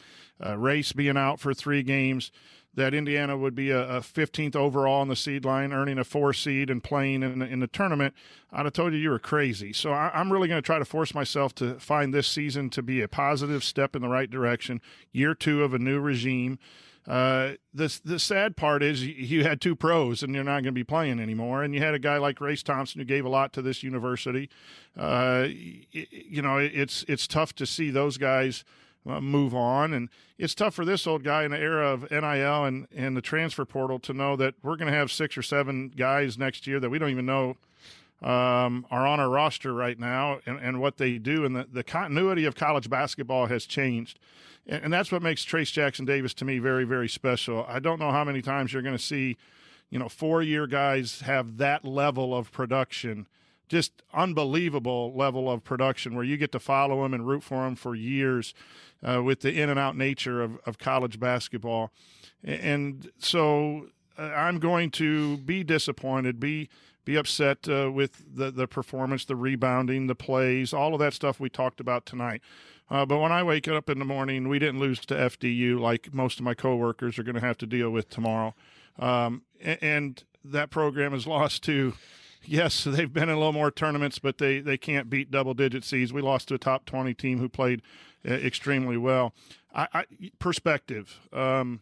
uh, 0.45 0.57
Race 0.57 0.91
being 0.91 1.15
out 1.17 1.39
for 1.39 1.53
three 1.53 1.83
games. 1.83 2.31
that 2.75 2.93
Indiana 2.93 3.35
would 3.35 3.55
be 3.55 3.71
a, 3.71 3.97
a 3.97 4.01
15th 4.01 4.55
overall 4.55 5.01
on 5.01 5.07
the 5.07 5.15
seed 5.15 5.45
line, 5.45 5.73
earning 5.73 5.97
a 5.97 6.03
four 6.03 6.31
seed 6.31 6.69
and 6.69 6.83
playing 6.83 7.23
in, 7.23 7.41
in 7.41 7.59
the 7.59 7.67
tournament, 7.67 8.13
I'd 8.51 8.65
have 8.65 8.73
told 8.73 8.93
you 8.93 8.99
you 8.99 9.09
were 9.09 9.19
crazy. 9.19 9.73
So 9.73 9.91
I, 9.91 10.11
I'm 10.13 10.31
really 10.31 10.47
going 10.47 10.61
to 10.61 10.65
try 10.65 10.77
to 10.77 10.85
force 10.85 11.13
myself 11.13 11.55
to 11.55 11.79
find 11.79 12.13
this 12.13 12.27
season 12.27 12.69
to 12.71 12.83
be 12.83 13.01
a 13.01 13.07
positive 13.07 13.63
step 13.63 13.95
in 13.95 14.01
the 14.03 14.09
right 14.09 14.29
direction. 14.29 14.79
Year 15.11 15.33
two 15.33 15.63
of 15.63 15.73
a 15.73 15.79
new 15.79 15.99
regime. 15.99 16.59
Uh, 17.07 17.53
the 17.73 17.99
the 18.03 18.19
sad 18.19 18.57
part 18.57 18.83
is 18.83 19.05
you 19.05 19.43
had 19.43 19.61
two 19.61 19.75
pros 19.75 20.21
and 20.21 20.35
you're 20.35 20.43
not 20.43 20.55
going 20.55 20.65
to 20.65 20.71
be 20.73 20.83
playing 20.83 21.19
anymore, 21.19 21.63
and 21.63 21.73
you 21.73 21.81
had 21.81 21.93
a 21.93 21.99
guy 21.99 22.17
like 22.17 22.41
Race 22.41 22.63
Thompson 22.63 22.99
who 22.99 23.05
gave 23.05 23.23
a 23.23 23.29
lot 23.29 23.53
to 23.53 23.61
this 23.61 23.81
university. 23.81 24.49
Uh, 24.97 25.47
you 25.47 26.41
know, 26.41 26.57
it's 26.57 27.05
it's 27.07 27.25
tough 27.25 27.53
to 27.55 27.65
see 27.65 27.91
those 27.91 28.17
guys 28.17 28.65
uh, 29.07 29.21
move 29.21 29.55
on. 29.55 29.93
And 29.93 30.09
it's 30.37 30.53
tough 30.53 30.73
for 30.73 30.85
this 30.85 31.07
old 31.07 31.23
guy 31.23 31.43
in 31.43 31.51
the 31.51 31.57
era 31.57 31.91
of 31.91 32.09
NIL 32.11 32.65
and, 32.65 32.87
and 32.95 33.15
the 33.15 33.21
transfer 33.21 33.65
portal 33.65 33.99
to 33.99 34.13
know 34.13 34.35
that 34.35 34.55
we're 34.61 34.75
going 34.75 34.91
to 34.91 34.97
have 34.97 35.11
six 35.11 35.37
or 35.37 35.41
seven 35.41 35.89
guys 35.95 36.37
next 36.37 36.67
year 36.67 36.79
that 36.79 36.89
we 36.89 36.99
don't 36.99 37.09
even 37.09 37.25
know 37.25 37.57
um, 38.21 38.85
are 38.89 39.05
on 39.05 39.19
our 39.19 39.29
roster 39.29 39.73
right 39.73 39.99
now 39.99 40.39
and, 40.45 40.59
and 40.59 40.81
what 40.81 40.97
they 40.97 41.17
do. 41.17 41.45
And 41.45 41.55
the, 41.55 41.67
the 41.71 41.83
continuity 41.83 42.45
of 42.45 42.55
college 42.55 42.89
basketball 42.89 43.45
has 43.47 43.65
changed. 43.65 44.19
And, 44.65 44.85
and 44.85 44.93
that's 44.93 45.11
what 45.11 45.21
makes 45.21 45.45
Trayce 45.45 45.71
Jackson 45.71 46.05
Davis 46.05 46.33
to 46.35 46.45
me 46.45 46.59
very, 46.59 46.83
very 46.83 47.09
special. 47.09 47.65
I 47.67 47.79
don't 47.79 47.99
know 47.99 48.11
how 48.11 48.23
many 48.23 48.41
times 48.41 48.73
you're 48.73 48.81
going 48.81 48.97
to 48.97 49.03
see, 49.03 49.37
you 49.89 49.99
know, 49.99 50.09
four 50.09 50.41
year 50.41 50.67
guys 50.67 51.21
have 51.21 51.57
that 51.57 51.85
level 51.85 52.35
of 52.35 52.51
production 52.51 53.27
just 53.69 54.01
unbelievable 54.13 55.13
level 55.13 55.51
of 55.51 55.63
production 55.63 56.15
where 56.15 56.23
you 56.23 56.37
get 56.37 56.51
to 56.53 56.59
follow 56.59 57.03
them 57.03 57.13
and 57.13 57.27
root 57.27 57.43
for 57.43 57.65
them 57.65 57.75
for 57.75 57.95
years 57.95 58.53
uh, 59.03 59.21
with 59.21 59.41
the 59.41 59.61
in 59.61 59.69
and 59.69 59.79
out 59.79 59.97
nature 59.97 60.41
of, 60.41 60.57
of 60.65 60.77
college 60.77 61.19
basketball. 61.19 61.91
And 62.43 63.09
so 63.19 63.87
uh, 64.17 64.23
I'm 64.23 64.59
going 64.59 64.91
to 64.91 65.37
be 65.37 65.63
disappointed, 65.63 66.39
be 66.39 66.69
be 67.07 67.15
upset 67.15 67.69
uh, 67.69 67.89
with 67.89 68.35
the, 68.35 68.51
the 68.51 68.67
performance, 68.67 69.23
the 69.23 69.35
rebounding, 69.35 70.07
the 70.07 70.15
plays, 70.15 70.73
all 70.73 70.93
of 70.93 70.99
that 70.99 71.13
stuff 71.13 71.39
we 71.39 71.49
talked 71.49 71.79
about 71.79 72.05
tonight. 72.05 72.41
Uh, 72.89 73.05
but 73.05 73.19
when 73.19 73.31
I 73.31 73.43
wake 73.43 73.69
up 73.69 73.89
in 73.89 73.97
the 73.97 74.05
morning, 74.05 74.49
we 74.49 74.59
didn't 74.59 74.81
lose 74.81 74.99
to 75.05 75.13
FDU 75.15 75.79
like 75.79 76.13
most 76.13 76.37
of 76.37 76.43
my 76.43 76.53
coworkers 76.53 77.17
are 77.17 77.23
going 77.23 77.35
to 77.35 77.41
have 77.41 77.57
to 77.59 77.65
deal 77.65 77.89
with 77.91 78.09
tomorrow. 78.09 78.53
Um, 78.99 79.43
and, 79.61 79.77
and 79.81 80.23
that 80.43 80.69
program 80.69 81.13
is 81.13 81.25
lost 81.35 81.63
to 81.63 81.93
yes, 82.43 82.83
they've 82.83 83.11
been 83.11 83.29
in 83.29 83.35
a 83.35 83.37
little 83.37 83.53
more 83.53 83.71
tournaments, 83.71 84.19
but 84.19 84.37
they, 84.37 84.59
they 84.59 84.77
can't 84.77 85.09
beat 85.09 85.31
double 85.31 85.53
digit 85.53 85.85
seeds. 85.85 86.11
We 86.11 86.21
lost 86.21 86.49
to 86.49 86.55
a 86.55 86.57
top 86.57 86.85
20 86.85 87.13
team 87.13 87.39
who 87.39 87.47
played 87.47 87.81
uh, 88.27 88.33
extremely 88.33 88.97
well. 88.97 89.33
I, 89.73 89.87
I 89.93 90.05
perspective, 90.39 91.21
um, 91.31 91.81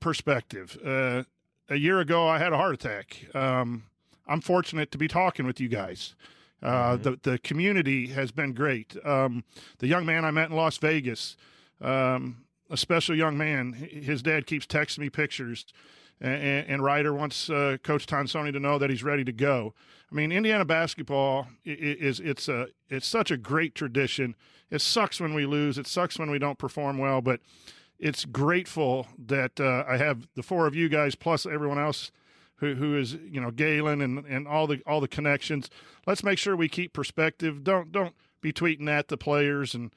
perspective. 0.00 0.76
Uh, 0.84 1.22
a 1.68 1.76
year 1.76 2.00
ago, 2.00 2.26
I 2.28 2.38
had 2.38 2.52
a 2.52 2.56
heart 2.56 2.74
attack. 2.74 3.26
Um, 3.34 3.84
I'm 4.26 4.40
fortunate 4.40 4.90
to 4.92 4.98
be 4.98 5.08
talking 5.08 5.46
with 5.46 5.60
you 5.60 5.68
guys. 5.68 6.14
Uh, 6.62 6.94
mm-hmm. 6.94 7.02
the 7.02 7.30
the 7.30 7.38
community 7.38 8.08
has 8.08 8.30
been 8.32 8.52
great. 8.52 8.96
Um, 9.04 9.44
the 9.78 9.86
young 9.86 10.06
man 10.06 10.24
I 10.24 10.30
met 10.30 10.50
in 10.50 10.56
Las 10.56 10.78
Vegas, 10.78 11.36
um, 11.80 12.44
a 12.70 12.76
special 12.76 13.14
young 13.14 13.36
man. 13.36 13.72
His 13.72 14.22
dad 14.22 14.46
keeps 14.46 14.66
texting 14.66 15.00
me 15.00 15.10
pictures 15.10 15.66
and, 16.20 16.66
and 16.68 16.82
Ryder 16.82 17.12
wants 17.12 17.50
uh, 17.50 17.76
Coach 17.82 18.06
Tonsoni 18.06 18.52
to 18.52 18.60
know 18.60 18.78
that 18.78 18.90
he's 18.90 19.02
ready 19.02 19.24
to 19.24 19.32
go. 19.32 19.74
I 20.10 20.14
mean, 20.14 20.32
Indiana 20.32 20.64
basketball 20.64 21.48
is 21.64 22.20
it's 22.20 22.48
a 22.48 22.68
it's 22.88 23.06
such 23.06 23.30
a 23.30 23.36
great 23.36 23.74
tradition. 23.74 24.36
It 24.70 24.80
sucks 24.80 25.20
when 25.20 25.34
we 25.34 25.46
lose. 25.46 25.78
It 25.78 25.86
sucks 25.86 26.18
when 26.18 26.30
we 26.30 26.38
don't 26.38 26.58
perform 26.58 26.98
well, 26.98 27.20
but 27.20 27.40
it's 27.98 28.24
grateful 28.24 29.06
that 29.18 29.60
uh, 29.60 29.84
I 29.88 29.96
have 29.96 30.28
the 30.34 30.42
four 30.42 30.66
of 30.66 30.74
you 30.74 30.88
guys 30.88 31.14
plus 31.14 31.46
everyone 31.46 31.78
else 31.78 32.10
who 32.56 32.74
who 32.74 32.96
is 32.96 33.14
you 33.14 33.40
know 33.40 33.50
Galen 33.50 34.00
and 34.00 34.24
and 34.26 34.46
all 34.46 34.66
the 34.66 34.82
all 34.86 35.00
the 35.00 35.08
connections. 35.08 35.70
Let's 36.06 36.22
make 36.22 36.38
sure 36.38 36.56
we 36.56 36.68
keep 36.68 36.92
perspective. 36.92 37.64
Don't 37.64 37.92
don't 37.92 38.14
be 38.40 38.52
tweeting 38.52 38.88
at 38.88 39.08
the 39.08 39.16
players 39.16 39.74
and 39.74 39.92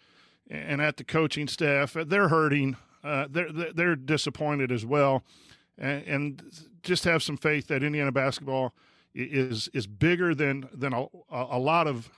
and 0.50 0.82
at 0.82 0.98
the 0.98 1.04
coaching 1.04 1.48
staff. 1.48 1.94
They're 1.94 2.30
hurting. 2.30 2.78
Uh, 3.04 3.28
they're 3.30 3.52
they're 3.52 3.96
disappointed 3.96 4.72
as 4.72 4.86
well 4.86 5.24
and, 5.80 6.08
and 6.08 6.44
just 6.84 7.06
have 7.06 7.24
some 7.24 7.38
faith 7.38 7.68
that 7.68 7.84
Indiana 7.84 8.12
basketball 8.12 8.74
is 9.16 9.70
is 9.74 9.88
bigger 9.88 10.36
than 10.36 10.70
than 10.74 10.94
a, 10.94 11.06
a 11.32 11.58
lot 11.58 11.88
of 11.88 12.12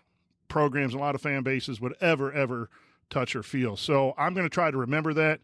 programs, 0.47 0.93
a 0.93 0.97
lot 0.97 1.15
of 1.15 1.21
fan 1.21 1.43
bases 1.43 1.79
would 1.79 1.95
ever 2.01 2.31
ever 2.33 2.69
touch 3.09 3.35
or 3.35 3.43
feel. 3.43 3.77
So 3.77 4.13
I'm 4.17 4.33
going 4.33 4.45
to 4.45 4.53
try 4.53 4.71
to 4.71 4.77
remember 4.77 5.13
that 5.13 5.39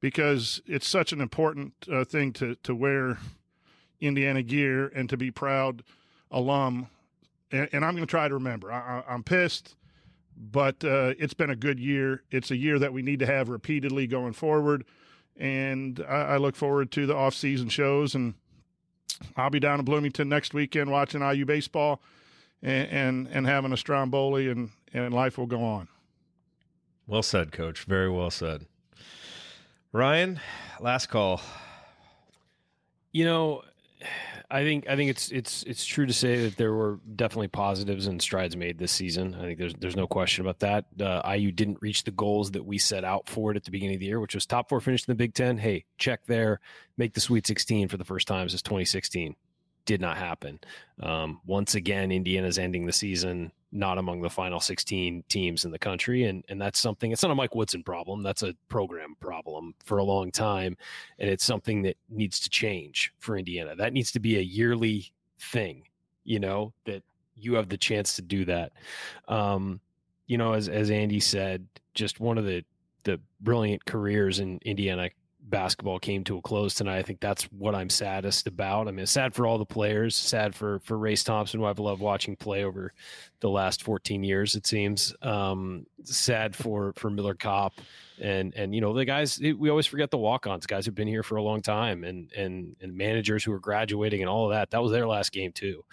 because 0.00 0.60
it's 0.66 0.88
such 0.88 1.12
an 1.12 1.20
important 1.20 1.72
uh, 1.90 2.04
thing 2.04 2.32
to 2.34 2.54
to 2.56 2.74
wear 2.74 3.18
Indiana 4.00 4.42
gear 4.42 4.88
and 4.88 5.08
to 5.08 5.16
be 5.16 5.30
proud 5.30 5.82
alum. 6.30 6.88
And, 7.52 7.68
and 7.72 7.84
I'm 7.84 7.94
going 7.94 8.06
to 8.06 8.10
try 8.10 8.28
to 8.28 8.34
remember. 8.34 8.72
I, 8.72 9.02
am 9.08 9.24
pissed, 9.24 9.74
but 10.36 10.84
uh, 10.84 11.14
it's 11.18 11.34
been 11.34 11.50
a 11.50 11.56
good 11.56 11.80
year. 11.80 12.22
It's 12.30 12.50
a 12.50 12.56
year 12.56 12.78
that 12.78 12.92
we 12.92 13.02
need 13.02 13.18
to 13.18 13.26
have 13.26 13.48
repeatedly 13.48 14.06
going 14.06 14.32
forward 14.32 14.84
and 15.40 16.04
I, 16.06 16.22
I 16.22 16.36
look 16.36 16.54
forward 16.54 16.92
to 16.92 17.06
the 17.06 17.16
off-season 17.16 17.70
shows. 17.70 18.14
And 18.14 18.34
I'll 19.36 19.50
be 19.50 19.58
down 19.58 19.80
in 19.80 19.84
Bloomington 19.84 20.28
next 20.28 20.54
weekend 20.54 20.90
watching 20.90 21.22
IU 21.22 21.46
baseball 21.46 22.00
and 22.62 22.88
and, 22.88 23.28
and 23.28 23.46
having 23.46 23.72
a 23.72 23.76
Stromboli, 23.76 24.48
and 24.48 24.70
and 24.92 25.12
life 25.12 25.38
will 25.38 25.46
go 25.46 25.64
on. 25.64 25.88
Well 27.06 27.22
said, 27.22 27.50
Coach. 27.50 27.84
Very 27.84 28.10
well 28.10 28.30
said. 28.30 28.66
Ryan, 29.92 30.38
last 30.78 31.06
call. 31.06 31.40
You 33.12 33.24
know, 33.24 33.62
I 34.48 34.62
think 34.62 34.88
I 34.88 34.94
think 34.94 35.10
it's 35.10 35.30
it's 35.32 35.64
it's 35.64 35.84
true 35.84 36.06
to 36.06 36.12
say 36.12 36.44
that 36.44 36.56
there 36.56 36.72
were 36.72 37.00
definitely 37.16 37.48
positives 37.48 38.06
and 38.06 38.22
strides 38.22 38.56
made 38.56 38.78
this 38.78 38.92
season. 38.92 39.34
I 39.34 39.42
think 39.42 39.58
there's 39.58 39.74
there's 39.74 39.96
no 39.96 40.06
question 40.06 40.44
about 40.44 40.60
that. 40.60 40.86
Uh, 41.00 41.22
IU 41.34 41.50
didn't 41.50 41.82
reach 41.82 42.04
the 42.04 42.12
goals 42.12 42.52
that 42.52 42.64
we 42.64 42.78
set 42.78 43.04
out 43.04 43.28
for 43.28 43.50
it 43.50 43.56
at 43.56 43.64
the 43.64 43.72
beginning 43.72 43.96
of 43.96 44.00
the 44.00 44.06
year, 44.06 44.20
which 44.20 44.34
was 44.34 44.46
top 44.46 44.68
four 44.68 44.80
finish 44.80 45.06
in 45.06 45.10
the 45.10 45.16
Big 45.16 45.34
Ten. 45.34 45.58
Hey, 45.58 45.84
check 45.98 46.24
there, 46.26 46.60
make 46.96 47.14
the 47.14 47.20
Sweet 47.20 47.46
16 47.46 47.88
for 47.88 47.96
the 47.96 48.04
first 48.04 48.28
time 48.28 48.48
since 48.48 48.62
2016. 48.62 49.34
Did 49.86 50.00
not 50.00 50.18
happen. 50.18 50.60
Um, 51.00 51.40
once 51.46 51.74
again, 51.74 52.12
Indiana's 52.12 52.58
ending 52.58 52.86
the 52.86 52.92
season 52.92 53.50
not 53.72 53.98
among 53.98 54.20
the 54.20 54.30
final 54.30 54.60
16 54.60 55.24
teams 55.28 55.64
in 55.64 55.70
the 55.70 55.78
country. 55.78 56.24
And, 56.24 56.44
and 56.48 56.60
that's 56.60 56.80
something, 56.80 57.12
it's 57.12 57.22
not 57.22 57.30
a 57.30 57.34
Mike 57.34 57.54
Woodson 57.54 57.82
problem. 57.82 58.22
That's 58.22 58.42
a 58.42 58.54
program 58.68 59.16
problem 59.20 59.74
for 59.84 59.98
a 59.98 60.04
long 60.04 60.30
time. 60.30 60.76
And 61.18 61.30
it's 61.30 61.44
something 61.44 61.82
that 61.82 61.96
needs 62.08 62.40
to 62.40 62.50
change 62.50 63.12
for 63.18 63.36
Indiana. 63.36 63.76
That 63.76 63.92
needs 63.92 64.12
to 64.12 64.20
be 64.20 64.38
a 64.38 64.42
yearly 64.42 65.12
thing, 65.38 65.84
you 66.24 66.40
know, 66.40 66.72
that 66.84 67.02
you 67.36 67.54
have 67.54 67.68
the 67.68 67.78
chance 67.78 68.16
to 68.16 68.22
do 68.22 68.44
that. 68.46 68.72
Um, 69.28 69.80
you 70.26 70.36
know, 70.38 70.52
as, 70.52 70.68
as 70.68 70.90
Andy 70.90 71.20
said, 71.20 71.66
just 71.94 72.20
one 72.20 72.38
of 72.38 72.44
the, 72.44 72.64
the 73.04 73.20
brilliant 73.40 73.84
careers 73.84 74.40
in 74.40 74.58
Indiana 74.64 75.10
basketball 75.50 75.98
came 75.98 76.24
to 76.24 76.38
a 76.38 76.42
close 76.42 76.74
tonight. 76.74 76.98
I 76.98 77.02
think 77.02 77.20
that's 77.20 77.44
what 77.44 77.74
I'm 77.74 77.90
saddest 77.90 78.46
about. 78.46 78.88
I 78.88 78.92
mean, 78.92 79.06
sad 79.06 79.34
for 79.34 79.46
all 79.46 79.58
the 79.58 79.66
players, 79.66 80.16
sad 80.16 80.54
for 80.54 80.78
for 80.80 80.96
Race 80.96 81.24
Thompson, 81.24 81.60
who 81.60 81.66
I've 81.66 81.78
loved 81.78 82.00
watching 82.00 82.36
play 82.36 82.64
over 82.64 82.92
the 83.40 83.50
last 83.50 83.82
14 83.82 84.22
years. 84.22 84.54
It 84.54 84.66
seems 84.66 85.14
um, 85.22 85.86
sad 86.04 86.54
for 86.54 86.92
for 86.96 87.10
Miller 87.10 87.34
Kopp 87.34 87.74
and 88.20 88.54
and 88.54 88.74
you 88.74 88.80
know 88.80 88.92
the 88.92 89.04
guys. 89.04 89.40
We 89.40 89.70
always 89.70 89.86
forget 89.86 90.10
the 90.10 90.18
walk-ons, 90.18 90.66
guys 90.66 90.86
who've 90.86 90.94
been 90.94 91.08
here 91.08 91.22
for 91.22 91.36
a 91.36 91.42
long 91.42 91.62
time, 91.62 92.04
and 92.04 92.30
and 92.32 92.76
and 92.80 92.96
managers 92.96 93.42
who 93.42 93.52
are 93.52 93.60
graduating 93.60 94.20
and 94.20 94.28
all 94.28 94.44
of 94.46 94.52
that. 94.52 94.70
That 94.70 94.82
was 94.82 94.92
their 94.92 95.06
last 95.06 95.32
game 95.32 95.52
too. 95.52 95.84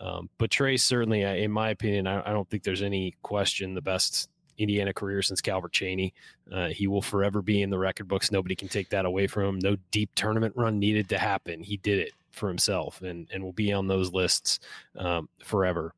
Um, 0.00 0.30
but 0.38 0.50
Trayce 0.50 0.80
certainly, 0.80 1.22
in 1.22 1.50
my 1.52 1.70
opinion, 1.70 2.06
I, 2.06 2.28
I 2.28 2.32
don't 2.32 2.48
think 2.48 2.62
there's 2.62 2.82
any 2.82 3.14
question 3.22 3.74
the 3.74 3.82
best 3.82 4.28
Indiana 4.58 4.92
career 4.92 5.22
since 5.22 5.40
Calbert 5.40 5.72
Cheaney. 5.72 6.12
Uh, 6.50 6.68
he 6.68 6.86
will 6.86 7.02
forever 7.02 7.42
be 7.42 7.62
in 7.62 7.70
the 7.70 7.78
record 7.78 8.08
books. 8.08 8.30
Nobody 8.30 8.54
can 8.54 8.68
take 8.68 8.90
that 8.90 9.04
away 9.04 9.26
from 9.26 9.44
him. 9.44 9.58
No 9.58 9.76
deep 9.90 10.14
tournament 10.14 10.54
run 10.56 10.78
needed 10.78 11.08
to 11.10 11.18
happen. 11.18 11.62
He 11.62 11.76
did 11.78 11.98
it 11.98 12.12
for 12.32 12.48
himself 12.48 13.02
and, 13.02 13.28
and 13.32 13.42
will 13.42 13.52
be 13.52 13.72
on 13.72 13.86
those 13.86 14.12
lists 14.12 14.60
um, 14.96 15.28
forever. 15.44 15.94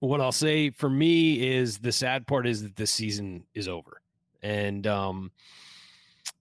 What 0.00 0.20
I'll 0.20 0.32
say 0.32 0.70
for 0.70 0.88
me 0.88 1.46
is 1.46 1.78
the 1.78 1.92
sad 1.92 2.26
part 2.26 2.46
is 2.46 2.62
that 2.62 2.76
this 2.76 2.90
season 2.90 3.44
is 3.54 3.68
over. 3.68 4.00
And 4.42 4.86
um, 4.86 5.30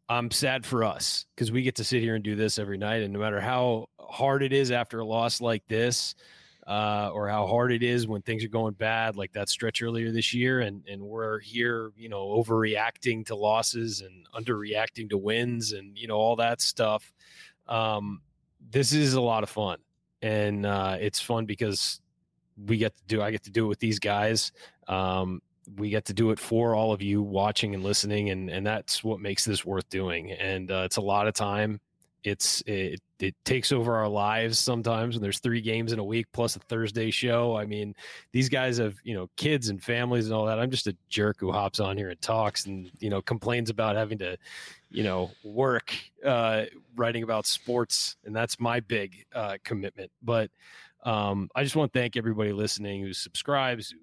I'm 0.07 0.31
sad 0.31 0.65
for 0.65 0.83
us 0.83 1.25
because 1.35 1.51
we 1.51 1.61
get 1.61 1.75
to 1.75 1.83
sit 1.83 2.01
here 2.01 2.15
and 2.15 2.23
do 2.23 2.35
this 2.35 2.57
every 2.57 2.77
night. 2.77 3.03
And 3.03 3.13
no 3.13 3.19
matter 3.19 3.41
how 3.41 3.89
hard 3.99 4.43
it 4.43 4.53
is 4.53 4.71
after 4.71 4.99
a 4.99 5.05
loss 5.05 5.41
like 5.41 5.67
this, 5.67 6.15
uh, 6.69 7.09
or 7.15 7.27
how 7.27 7.47
hard 7.47 7.71
it 7.71 7.81
is 7.81 8.07
when 8.07 8.21
things 8.21 8.43
are 8.43 8.49
going 8.49 8.75
bad, 8.75 9.17
like 9.17 9.33
that 9.33 9.49
stretch 9.49 9.81
earlier 9.81 10.11
this 10.11 10.35
year, 10.35 10.61
and 10.61 10.83
and 10.87 11.01
we're 11.01 11.39
here, 11.39 11.91
you 11.97 12.09
know, 12.09 12.27
overreacting 12.27 13.25
to 13.25 13.35
losses 13.35 14.01
and 14.01 14.27
underreacting 14.35 15.09
to 15.09 15.17
wins, 15.17 15.71
and 15.73 15.97
you 15.97 16.07
know 16.07 16.15
all 16.15 16.35
that 16.35 16.61
stuff. 16.61 17.11
Um, 17.67 18.21
this 18.69 18.93
is 18.93 19.15
a 19.15 19.21
lot 19.21 19.41
of 19.41 19.49
fun, 19.49 19.79
and 20.21 20.67
uh, 20.67 20.97
it's 21.01 21.19
fun 21.19 21.47
because 21.47 22.01
we 22.67 22.77
get 22.77 22.95
to 22.95 23.03
do. 23.07 23.19
I 23.23 23.31
get 23.31 23.41
to 23.45 23.51
do 23.51 23.65
it 23.65 23.67
with 23.67 23.79
these 23.79 23.97
guys. 23.97 24.51
Um, 24.87 25.41
we 25.75 25.89
get 25.89 26.05
to 26.05 26.13
do 26.13 26.29
it 26.29 26.39
for 26.39 26.75
all 26.75 26.93
of 26.93 27.01
you 27.01 27.23
watching 27.23 27.73
and 27.73 27.83
listening, 27.83 28.29
and 28.29 28.47
and 28.47 28.63
that's 28.63 29.03
what 29.03 29.19
makes 29.19 29.43
this 29.43 29.65
worth 29.65 29.89
doing. 29.89 30.33
And 30.33 30.69
uh, 30.69 30.83
it's 30.85 30.97
a 30.97 31.01
lot 31.01 31.27
of 31.27 31.33
time. 31.33 31.81
It's 32.23 32.61
it, 32.65 33.01
it 33.19 33.35
takes 33.45 33.71
over 33.71 33.95
our 33.95 34.07
lives 34.07 34.59
sometimes 34.59 35.15
when 35.15 35.21
there's 35.21 35.39
three 35.39 35.61
games 35.61 35.93
in 35.93 35.99
a 35.99 36.03
week 36.03 36.27
plus 36.31 36.55
a 36.55 36.59
Thursday 36.59 37.11
show. 37.11 37.55
I 37.55 37.65
mean, 37.65 37.95
these 38.31 38.49
guys 38.49 38.77
have 38.77 38.95
you 39.03 39.13
know 39.13 39.29
kids 39.35 39.69
and 39.69 39.81
families 39.81 40.25
and 40.25 40.33
all 40.33 40.45
that. 40.45 40.59
I'm 40.59 40.71
just 40.71 40.87
a 40.87 40.95
jerk 41.09 41.37
who 41.39 41.51
hops 41.51 41.79
on 41.79 41.97
here 41.97 42.09
and 42.09 42.21
talks 42.21 42.65
and 42.65 42.91
you 42.99 43.09
know 43.09 43.21
complains 43.21 43.69
about 43.69 43.95
having 43.95 44.17
to 44.19 44.37
you 44.89 45.03
know 45.03 45.31
work 45.43 45.93
uh, 46.25 46.65
writing 46.95 47.23
about 47.23 47.45
sports, 47.45 48.17
and 48.25 48.35
that's 48.35 48.59
my 48.59 48.79
big 48.79 49.25
uh, 49.33 49.57
commitment. 49.63 50.11
But 50.21 50.51
um, 51.03 51.49
I 51.55 51.63
just 51.63 51.75
want 51.75 51.93
to 51.93 51.99
thank 51.99 52.17
everybody 52.17 52.51
listening 52.51 53.01
who 53.01 53.13
subscribes, 53.13 53.91
who 53.91 53.97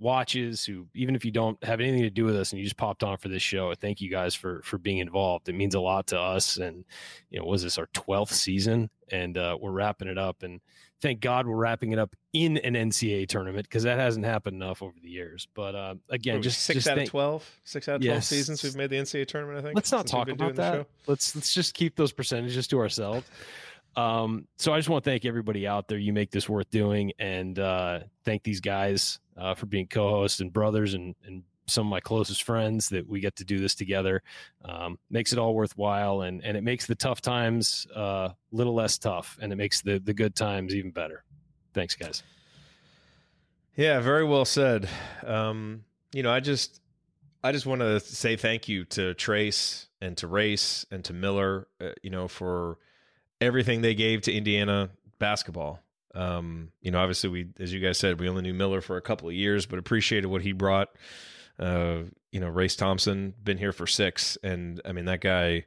watches 0.00 0.64
who 0.64 0.86
even 0.94 1.16
if 1.16 1.24
you 1.24 1.30
don't 1.32 1.62
have 1.64 1.80
anything 1.80 2.02
to 2.02 2.10
do 2.10 2.24
with 2.24 2.36
us 2.36 2.52
and 2.52 2.58
you 2.58 2.64
just 2.64 2.76
popped 2.76 3.02
on 3.02 3.16
for 3.16 3.28
this 3.28 3.42
show 3.42 3.74
thank 3.74 4.00
you 4.00 4.08
guys 4.10 4.34
for 4.34 4.62
for 4.62 4.78
being 4.78 4.98
involved. 4.98 5.48
It 5.48 5.54
means 5.54 5.74
a 5.74 5.80
lot 5.80 6.06
to 6.08 6.20
us. 6.20 6.56
And 6.56 6.84
you 7.30 7.38
know 7.40 7.44
was 7.46 7.62
this 7.64 7.78
our 7.78 7.86
12th 7.88 8.30
season? 8.32 8.90
And 9.10 9.36
uh, 9.38 9.56
we're 9.60 9.72
wrapping 9.72 10.06
it 10.08 10.18
up. 10.18 10.42
And 10.42 10.60
thank 11.00 11.20
god 11.20 11.46
we're 11.46 11.56
wrapping 11.56 11.92
it 11.92 11.98
up 11.98 12.14
in 12.32 12.58
an 12.58 12.74
ncaa 12.74 13.26
tournament 13.28 13.64
because 13.68 13.82
that 13.84 13.98
hasn't 13.98 14.24
happened 14.26 14.62
enough 14.62 14.82
over 14.82 14.94
the 15.02 15.08
years. 15.08 15.48
But 15.54 15.74
uh, 15.74 15.94
again 16.10 16.42
just 16.42 16.60
six 16.62 16.76
just 16.76 16.88
out 16.88 16.96
thank- 16.96 17.08
of 17.08 17.12
12 17.12 17.50
six 17.64 17.88
out 17.88 17.96
of 17.96 18.02
12 18.02 18.14
Yes. 18.16 18.28
seasons 18.28 18.62
we've 18.62 18.76
made 18.76 18.90
the 18.90 18.96
ncaa 18.96 19.26
tournament 19.26 19.58
i 19.58 19.62
think 19.62 19.74
let's 19.74 19.90
not 19.90 20.06
talk 20.06 20.28
about 20.28 20.54
that. 20.56 20.86
let's 21.08 21.34
let's 21.34 21.52
just 21.52 21.74
keep 21.74 21.96
those 21.96 22.12
percentages 22.12 22.68
to 22.68 22.78
ourselves. 22.78 23.26
Um 23.96 24.46
so 24.58 24.72
i 24.72 24.78
just 24.78 24.88
want 24.88 25.02
to 25.02 25.10
thank 25.10 25.24
everybody 25.24 25.66
out 25.66 25.88
there. 25.88 25.98
You 25.98 26.12
make 26.12 26.30
this 26.30 26.48
worth 26.48 26.70
doing. 26.70 27.12
And 27.18 27.58
uh 27.58 28.00
thank 28.24 28.42
these 28.44 28.60
guys 28.60 29.18
uh 29.38 29.54
for 29.54 29.66
being 29.66 29.86
co-hosts 29.86 30.40
and 30.40 30.52
brothers 30.52 30.94
and 30.94 31.14
and 31.24 31.42
some 31.66 31.86
of 31.86 31.90
my 31.90 32.00
closest 32.00 32.44
friends 32.44 32.88
that 32.88 33.06
we 33.06 33.20
get 33.20 33.36
to 33.36 33.44
do 33.44 33.58
this 33.58 33.74
together 33.74 34.22
um, 34.64 34.98
makes 35.10 35.34
it 35.34 35.38
all 35.38 35.54
worthwhile 35.54 36.22
and 36.22 36.42
and 36.42 36.56
it 36.56 36.64
makes 36.64 36.86
the 36.86 36.94
tough 36.94 37.20
times 37.20 37.86
uh, 37.94 38.30
a 38.30 38.36
little 38.52 38.74
less 38.74 38.96
tough 38.96 39.38
and 39.42 39.52
it 39.52 39.56
makes 39.56 39.82
the 39.82 39.98
the 39.98 40.14
good 40.14 40.34
times 40.34 40.74
even 40.74 40.90
better 40.90 41.24
thanks 41.74 41.94
guys 41.94 42.22
Yeah, 43.78 44.00
very 44.00 44.24
well 44.24 44.44
said. 44.44 44.88
Um, 45.24 45.84
you 46.12 46.24
know, 46.24 46.32
I 46.32 46.40
just 46.40 46.80
I 47.44 47.52
just 47.52 47.64
want 47.64 47.80
to 47.80 48.00
say 48.00 48.34
thank 48.34 48.68
you 48.68 48.84
to 48.86 49.14
Trayce 49.14 49.86
and 50.00 50.16
to 50.16 50.26
Race 50.26 50.84
and 50.90 51.04
to 51.04 51.12
Miller, 51.12 51.68
uh, 51.80 51.90
you 52.02 52.10
know, 52.10 52.26
for 52.26 52.78
everything 53.40 53.80
they 53.80 53.94
gave 53.94 54.22
to 54.22 54.32
Indiana 54.32 54.90
basketball. 55.20 55.80
Um, 56.14 56.70
you 56.80 56.90
know, 56.90 57.00
obviously 57.00 57.30
we 57.30 57.48
as 57.58 57.72
you 57.72 57.80
guys 57.80 57.98
said, 57.98 58.20
we 58.20 58.28
only 58.28 58.42
knew 58.42 58.54
Miller 58.54 58.80
for 58.80 58.96
a 58.96 59.02
couple 59.02 59.28
of 59.28 59.34
years, 59.34 59.66
but 59.66 59.78
appreciated 59.78 60.26
what 60.28 60.42
he 60.42 60.52
brought. 60.52 60.88
Uh, 61.58 62.02
you 62.30 62.40
know, 62.40 62.48
Race 62.48 62.76
Thompson 62.76 63.34
been 63.42 63.58
here 63.58 63.72
for 63.72 63.86
6 63.86 64.38
and 64.42 64.80
I 64.84 64.92
mean 64.92 65.06
that 65.06 65.20
guy 65.20 65.66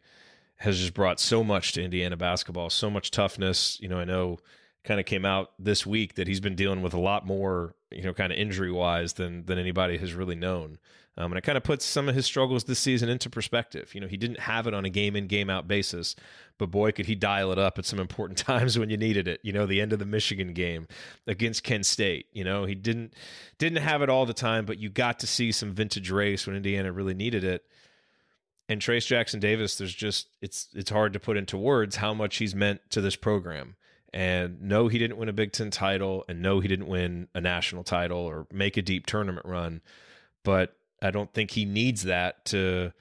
has 0.58 0.80
just 0.80 0.94
brought 0.94 1.20
so 1.20 1.44
much 1.44 1.74
to 1.74 1.84
Indiana 1.84 2.16
basketball, 2.16 2.70
so 2.70 2.90
much 2.90 3.10
toughness. 3.10 3.80
You 3.82 3.90
know, 3.90 3.98
I 3.98 4.06
know 4.06 4.38
kind 4.84 5.00
of 5.00 5.06
came 5.06 5.26
out 5.26 5.52
this 5.60 5.86
week 5.86 6.16
that 6.16 6.28
he's 6.28 6.40
been 6.40 6.56
dealing 6.56 6.82
with 6.82 6.94
a 6.94 7.00
lot 7.00 7.26
more, 7.26 7.76
you 7.92 8.04
know, 8.04 8.14
kind 8.14 8.32
of 8.32 8.38
injury 8.38 8.72
wise 8.72 9.14
than 9.14 9.46
than 9.46 9.58
anybody 9.58 9.98
has 9.98 10.14
really 10.14 10.36
known. 10.36 10.78
Um, 11.18 11.32
and 11.32 11.38
it 11.38 11.42
kind 11.42 11.58
of 11.58 11.64
puts 11.64 11.84
some 11.84 12.08
of 12.08 12.16
his 12.16 12.26
struggles 12.26 12.64
this 12.64 12.80
season 12.80 13.10
into 13.10 13.30
perspective. 13.30 13.94
You 13.94 14.02
know, 14.02 14.08
he 14.08 14.16
didn't 14.16 14.40
have 14.40 14.66
it 14.66 14.74
on 14.74 14.86
a 14.86 14.90
game 14.90 15.16
in 15.16 15.28
game 15.28 15.50
out 15.50 15.68
basis, 15.68 16.16
but 16.58 16.72
boy, 16.72 16.94
could 16.94 17.06
he 17.06 17.16
dial 17.16 17.52
it 17.52 17.60
up 17.60 17.78
at 17.78 17.86
some 17.86 18.00
important 18.00 18.38
times 18.40 18.80
when 18.80 18.90
you 18.90 18.98
needed 18.98 19.28
it. 19.28 19.42
You 19.44 19.52
know, 19.52 19.66
the 19.66 19.82
end 19.82 19.92
of 19.92 20.00
the 20.00 20.06
Michigan 20.06 20.54
game 20.54 20.88
against 21.28 21.64
Kent 21.64 21.86
State. 21.86 22.28
You 22.32 22.44
know, 22.44 22.66
he 22.66 22.76
didn't 22.76 23.14
didn't 23.58 23.84
have 23.84 24.02
it 24.02 24.10
all 24.10 24.26
the 24.26 24.34
time, 24.34 24.66
but 24.66 24.80
you 24.80 24.90
got 24.90 25.20
to 25.20 25.28
see 25.28 25.52
some 25.52 25.74
vintage 25.74 26.10
race 26.10 26.48
when 26.48 26.56
Indiana 26.56 26.92
really 26.92 27.14
needed 27.14 27.44
it 27.44 27.66
and 28.72 28.80
Trayce 28.80 29.06
Jackson 29.06 29.42
Davis, 29.42 29.76
there's 29.76 29.94
just 29.94 30.30
it's 30.42 30.70
it's 30.74 30.90
hard 30.90 31.12
to 31.12 31.20
put 31.20 31.36
into 31.36 31.58
words 31.58 31.98
how 31.98 32.14
much 32.14 32.38
he's 32.38 32.56
meant 32.56 32.80
to 32.92 33.02
this 33.02 33.18
program. 33.18 33.76
And 34.14 34.62
no, 34.62 34.88
he 34.88 34.98
didn't 34.98 35.18
win 35.18 35.28
a 35.28 35.34
Big 35.34 35.52
Ten 35.52 35.72
title, 35.72 36.24
and 36.30 36.42
no, 36.42 36.62
he 36.62 36.70
didn't 36.70 36.88
win 36.88 37.28
a 37.36 37.42
national 37.42 37.84
title 37.84 38.20
or 38.20 38.48
make 38.50 38.78
a 38.78 38.82
deep 38.82 39.08
tournament 39.08 39.46
run. 39.46 39.82
But 40.46 40.74
I 41.02 41.12
don't 41.12 41.34
think 41.34 41.52
he 41.52 41.66
needs 41.66 42.04
that 42.04 42.46
to 42.46 42.94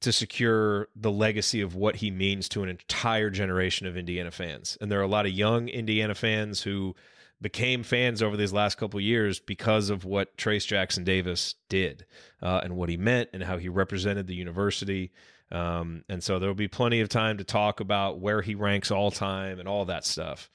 to 0.00 0.12
secure 0.12 0.88
the 0.96 1.10
legacy 1.10 1.60
of 1.60 1.74
what 1.74 1.96
he 1.96 2.10
means 2.10 2.48
to 2.48 2.62
an 2.62 2.70
entire 2.70 3.28
generation 3.28 3.86
of 3.86 3.98
Indiana 3.98 4.30
fans. 4.30 4.78
And 4.80 4.90
there 4.90 4.98
are 4.98 5.04
a 5.04 5.08
lot 5.08 5.26
of 5.26 5.32
young 5.32 5.68
Indiana 5.68 6.14
fans 6.14 6.62
who 6.62 6.94
became 7.40 7.82
fans 7.82 8.22
over 8.22 8.36
these 8.36 8.52
last 8.52 8.76
couple 8.76 9.00
years 9.00 9.40
because 9.40 9.90
of 9.90 10.04
what 10.04 10.36
Trayce 10.36 10.66
Jackson 10.66 11.04
Davis 11.04 11.54
did 11.68 12.06
uh, 12.42 12.60
and 12.62 12.76
what 12.76 12.88
he 12.88 12.96
meant 12.96 13.30
and 13.32 13.42
how 13.42 13.58
he 13.58 13.68
represented 13.68 14.26
the 14.26 14.34
university. 14.34 15.12
Um, 15.52 16.04
and 16.08 16.22
so 16.22 16.38
there 16.38 16.48
will 16.48 16.54
be 16.54 16.68
plenty 16.68 17.00
of 17.00 17.08
time 17.08 17.38
to 17.38 17.44
talk 17.44 17.80
about 17.80 18.20
where 18.20 18.40
he 18.40 18.54
ranks 18.54 18.90
all 18.90 19.10
time 19.10 19.58
and 19.58 19.68
all 19.68 19.84
that 19.86 20.04
stuff. 20.04 20.50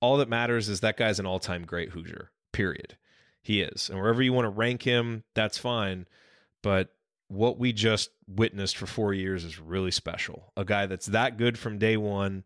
All 0.00 0.16
that 0.18 0.28
matters 0.28 0.68
is 0.68 0.80
that 0.80 0.96
guy's 0.96 1.20
an 1.20 1.26
all 1.26 1.38
time 1.38 1.64
great 1.64 1.90
Hoosier, 1.90 2.30
period. 2.52 2.96
He 3.42 3.60
is. 3.60 3.90
And 3.90 3.98
wherever 3.98 4.22
you 4.22 4.32
want 4.32 4.46
to 4.46 4.50
rank 4.50 4.82
him, 4.82 5.24
that's 5.34 5.58
fine. 5.58 6.06
But 6.62 6.94
what 7.28 7.58
we 7.58 7.72
just 7.72 8.10
witnessed 8.28 8.76
for 8.76 8.86
four 8.86 9.12
years 9.12 9.44
is 9.44 9.58
really 9.58 9.90
special. 9.90 10.52
A 10.56 10.64
guy 10.64 10.86
that's 10.86 11.06
that 11.06 11.36
good 11.36 11.58
from 11.58 11.78
day 11.78 11.96
one 11.96 12.44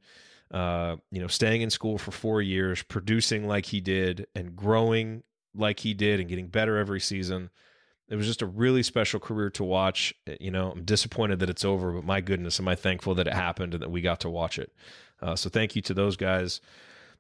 uh, 0.51 0.97
you 1.11 1.21
know, 1.21 1.27
staying 1.27 1.63
in 1.63 1.71
school 1.71 1.99
for 1.99 2.13
four 2.13 2.41
years, 2.41 2.83
producing 2.83 3.47
like 3.47 3.67
he 3.67 3.81
did, 3.81 4.27
and 4.35 4.55
growing 4.55 5.23
like 5.55 5.81
he 5.81 5.95
did, 5.95 6.21
and 6.21 6.29
getting 6.29 6.49
better 6.49 6.77
every 6.77 7.01
season. 7.01 7.51
It 8.09 8.15
was 8.15 8.27
just 8.27 8.43
a 8.43 8.47
really 8.47 8.85
special 8.85 9.19
career 9.19 9.51
to 9.51 9.65
watch. 9.65 10.15
You 10.39 10.53
know, 10.53 10.71
I'm 10.71 10.85
disappointed 10.85 11.41
that 11.41 11.51
it's 11.51 11.65
over, 11.65 11.93
but 11.93 12.05
my 12.05 12.21
goodness, 12.21 12.61
am 12.61 12.69
I 12.69 12.77
thankful 12.77 13.17
that 13.17 13.27
it 13.27 13.33
happened 13.33 13.75
and 13.75 13.83
that 13.83 13.91
we 13.91 14.01
got 14.01 14.21
to 14.21 14.31
watch 14.31 14.59
it. 14.61 14.73
Uh, 15.21 15.35
so 15.35 15.51
thank 15.51 15.75
you 15.75 15.83
to 15.83 15.95
those 15.95 16.17
guys. 16.17 16.61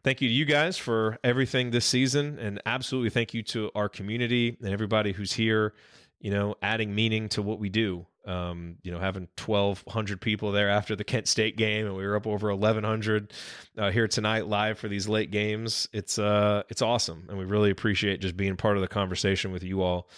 Thank 0.06 0.20
you 0.20 0.28
to 0.28 0.34
you 0.34 0.44
guys 0.44 0.78
for 0.78 1.18
everything 1.24 1.72
this 1.72 1.84
season, 1.84 2.38
and 2.38 2.62
absolutely 2.64 3.10
thank 3.10 3.34
you 3.34 3.42
to 3.42 3.72
our 3.74 3.88
community 3.88 4.56
and 4.62 4.72
everybody 4.72 5.10
who's 5.10 5.32
here. 5.32 5.74
You 6.20 6.30
know, 6.30 6.54
adding 6.62 6.94
meaning 6.94 7.28
to 7.30 7.42
what 7.42 7.58
we 7.58 7.70
do 7.70 8.06
um, 8.26 8.76
you 8.82 8.90
know, 8.90 8.98
having 8.98 9.28
1,200 9.44 10.20
people 10.20 10.52
there 10.52 10.68
after 10.68 10.96
the 10.96 11.04
Kent 11.04 11.28
State 11.28 11.56
game, 11.56 11.86
and 11.86 11.96
we 11.96 12.04
were 12.04 12.16
up 12.16 12.26
over 12.26 12.50
1,100 12.54 13.32
uh, 13.78 13.90
here 13.90 14.08
tonight 14.08 14.46
live 14.46 14.78
for 14.78 14.88
these 14.88 15.08
late 15.08 15.30
games. 15.30 15.88
It's 15.92 16.18
uh, 16.18 16.64
it's 16.68 16.82
awesome, 16.82 17.26
and 17.28 17.38
we 17.38 17.44
really 17.44 17.70
appreciate 17.70 18.20
just 18.20 18.36
being 18.36 18.56
part 18.56 18.76
of 18.76 18.82
the 18.82 18.88
conversation 18.88 19.52
with 19.52 19.62
you 19.62 19.82
all. 19.82 20.08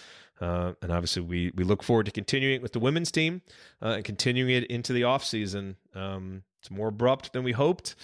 Uh, 0.41 0.73
and 0.83 0.91
obviously, 0.91 1.23
we 1.23 1.53
we 1.55 1.65
look 1.65 1.83
forward 1.83 2.07
to 2.07 2.13
continuing 2.13 2.57
it 2.57 2.63
with 2.63 2.73
the 2.73 2.81
women's 2.81 3.11
team 3.11 3.43
uh, 3.83 3.89
and 3.97 4.05
continuing 4.05 4.51
it 4.51 4.65
into 4.65 4.93
the 4.93 5.05
off 5.05 5.25
season. 5.25 5.77
Um, 5.95 6.43
it's 6.61 6.71
more 6.71 6.89
abrupt 6.89 7.33
than 7.33 7.45
we 7.45 7.53
hoped. 7.53 7.95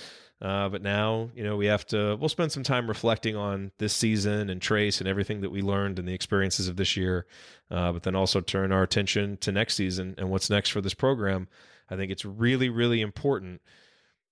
Uh, 0.43 0.69
but 0.69 0.83
now, 0.83 1.31
you 1.35 1.43
know, 1.43 1.57
we 1.57 1.67
have 1.67 1.87
to, 1.87 2.17
we'll 2.17 2.29
spend 2.29 2.53
some 2.53 2.63
time 2.65 2.87
reflecting 2.87 3.37
on 3.37 3.71
this 3.79 3.95
season 3.95 4.51
and 4.51 4.61
Trayce 4.61 5.01
and 5.01 5.09
everything 5.09 5.41
that 5.41 5.51
we 5.51 5.63
learned 5.63 5.99
and 5.99 6.07
the 6.07 6.13
experiences 6.13 6.69
of 6.69 6.77
this 6.77 6.97
year. 6.97 7.27
Uh, 7.71 7.93
but 7.93 8.03
then 8.03 8.17
also 8.17 8.41
turn 8.41 8.73
our 8.73 8.83
attention 8.83 9.37
to 9.39 9.53
next 9.53 9.75
season 9.75 10.15
and 10.19 10.31
what's 10.31 10.51
next 10.51 10.71
for 10.71 10.81
this 10.81 10.95
program. 10.95 11.49
I 11.89 11.97
think 11.97 12.11
it's 12.11 12.25
really, 12.25 12.69
really 12.69 13.01
important 13.01 13.63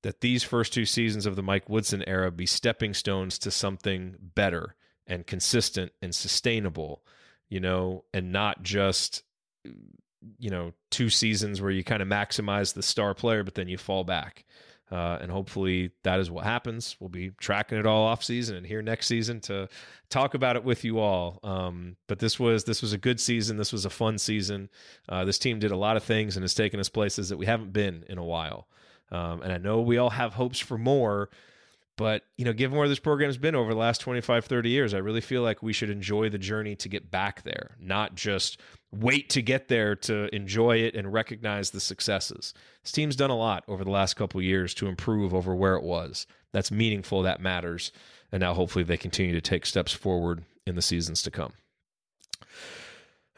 that 0.03 0.21
these 0.21 0.43
first 0.43 0.73
two 0.73 0.85
seasons 0.85 1.27
of 1.27 1.37
the 1.37 1.43
Mike 1.43 1.69
Woodson 1.69 2.03
era 2.07 2.31
be 2.31 2.47
stepping 2.47 2.93
stones 2.93 3.39
to 3.39 3.51
something 3.51 4.17
better 4.21 4.75
and 5.07 5.27
consistent 5.27 5.93
and 6.03 6.15
sustainable, 6.15 7.03
you 7.49 7.61
know, 7.61 8.05
and 8.13 8.33
not 8.33 8.63
just, 8.63 9.23
you 10.39 10.51
know, 10.51 10.73
two 10.91 11.09
seasons 11.09 11.61
where 11.61 11.71
you 11.71 11.85
kind 11.85 12.03
of 12.03 12.09
maximize 12.09 12.75
the 12.75 12.83
star 12.83 13.15
player, 13.15 13.45
but 13.45 13.55
then 13.55 13.69
you 13.69 13.79
fall 13.79 14.05
back. 14.05 14.45
Uh, 14.93 15.19
and 15.23 15.33
hopefully 15.33 15.91
that 16.03 16.21
is 16.21 16.31
what 16.31 16.45
happens. 16.45 16.97
We'll 17.01 17.09
be 17.09 17.31
tracking 17.41 17.79
it 17.79 17.87
all 17.87 18.05
off 18.05 18.23
season 18.23 18.57
and 18.57 18.67
here 18.67 18.83
next 18.83 19.07
season 19.07 19.41
to 19.43 19.71
talk 20.11 20.35
about 20.35 20.55
it 20.55 20.65
with 20.65 20.85
you 20.85 20.99
all. 20.99 21.41
Um, 21.43 21.97
but 22.09 22.19
this 22.19 22.39
was 22.39 22.65
this 22.65 22.83
was 22.83 22.93
a 22.93 22.99
good 22.99 23.19
season. 23.19 23.57
This 23.57 23.73
was 23.73 23.87
a 23.87 23.91
fun 23.91 24.19
season. 24.19 24.69
Uh, 25.09 25.25
this 25.25 25.39
team 25.39 25.59
did 25.59 25.71
a 25.71 25.77
lot 25.77 25.97
of 25.97 26.05
things 26.05 26.37
and 26.37 26.45
has 26.45 26.53
taken 26.53 26.79
us 26.79 26.91
places 26.91 27.31
that 27.31 27.39
we 27.39 27.47
haven't 27.47 27.73
been 27.73 28.05
in 28.11 28.19
a 28.19 28.25
while. 28.25 28.69
Um, 29.11 29.41
and 29.41 29.51
I 29.51 29.57
know 29.57 29.81
we 29.81 29.97
all 29.97 30.11
have 30.11 30.35
hopes 30.35 30.59
for 30.59 30.77
more, 30.77 31.31
but 31.97 32.23
you 32.37 32.45
know, 32.45 32.53
given 32.53 32.79
where 32.79 32.89
this 32.89 32.99
program's 32.99 33.37
been 33.37 33.55
over 33.55 33.73
the 33.73 33.79
last 33.79 34.01
25, 34.01 34.45
30 34.45 34.69
years, 34.71 34.95
I 34.95 34.99
really 34.99 35.21
feel 35.21 35.43
like 35.43 35.63
we 35.63 35.73
should 35.73 35.91
enjoy 35.91 36.29
the 36.31 36.39
journey 36.39 36.75
to 36.77 36.89
get 36.89 37.11
back 37.11 37.43
there, 37.43 37.77
not 37.79 38.15
just 38.15 38.61
wait 38.91 39.31
to 39.31 39.43
get 39.43 39.69
there 39.69 39.95
to 39.97 40.35
enjoy 40.35 40.79
it 40.79 40.95
and 40.95 41.13
recognize 41.13 41.71
the 41.71 41.81
successes. 41.81 42.55
This 42.83 42.93
team's 42.93 43.17
done 43.17 43.31
a 43.31 43.37
lot 43.37 43.65
over 43.69 43.85
the 43.85 43.91
last 43.91 44.15
couple 44.15 44.41
years 44.43 44.75
to 44.75 44.87
improve 44.87 45.35
over 45.35 45.55
where 45.55 45.77
it 45.77 45.83
was. 45.83 46.27
That's 46.53 46.71
meaningful, 46.71 47.23
that 47.23 47.41
matters. 47.41 47.93
And 48.31 48.41
now 48.41 48.55
hopefully 48.55 48.85
they 48.85 48.97
continue 48.97 49.35
to 49.35 49.41
take 49.41 49.67
steps 49.67 49.93
forward 49.93 50.45
in 50.67 50.75
the 50.75 50.83
seasons 50.83 51.23
to 51.23 51.31
come. 51.31 51.53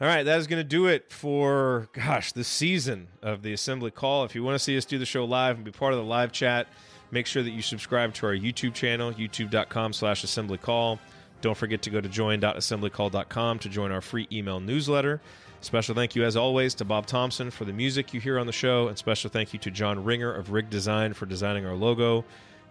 All 0.01 0.07
right, 0.07 0.23
that 0.23 0.39
is 0.39 0.47
going 0.47 0.59
to 0.59 0.67
do 0.67 0.87
it 0.87 1.09
for, 1.09 1.87
gosh, 1.93 2.33
the 2.33 2.43
season 2.43 3.07
of 3.21 3.43
the 3.43 3.53
Assembly 3.53 3.91
Call. 3.91 4.25
If 4.25 4.35
you 4.35 4.43
want 4.43 4.55
to 4.55 4.59
see 4.59 4.75
us 4.75 4.83
do 4.83 4.97
the 4.97 5.05
show 5.05 5.23
live 5.23 5.55
and 5.55 5.63
be 5.63 5.71
part 5.71 5.93
of 5.93 5.99
the 5.99 6.05
live 6.05 6.33
chat, 6.33 6.67
make 7.11 7.27
sure 7.27 7.43
that 7.43 7.51
you 7.51 7.61
subscribe 7.61 8.13
to 8.15 8.27
our 8.27 8.35
YouTube 8.35 8.73
channel, 8.73 9.13
youtube.com 9.13 9.93
slash 9.93 10.23
assembly 10.23 10.57
call. 10.57 10.99
Don't 11.41 11.57
forget 11.57 11.81
to 11.83 11.89
go 11.89 12.01
to 12.01 12.09
join.assemblycall.com 12.09 13.59
to 13.59 13.69
join 13.69 13.91
our 13.91 14.01
free 14.01 14.27
email 14.31 14.59
newsletter. 14.59 15.21
Special 15.61 15.95
thank 15.95 16.15
you, 16.15 16.23
as 16.23 16.35
always, 16.35 16.75
to 16.75 16.85
Bob 16.85 17.07
Thompson 17.07 17.49
for 17.49 17.65
the 17.65 17.73
music 17.73 18.13
you 18.13 18.19
hear 18.19 18.37
on 18.37 18.45
the 18.45 18.53
show, 18.53 18.87
and 18.87 18.97
special 18.97 19.29
thank 19.29 19.53
you 19.53 19.59
to 19.59 19.71
John 19.71 20.03
Ringer 20.03 20.31
of 20.31 20.51
Rig 20.51 20.69
Design 20.69 21.13
for 21.13 21.25
designing 21.25 21.65
our 21.65 21.75
logo. 21.75 22.23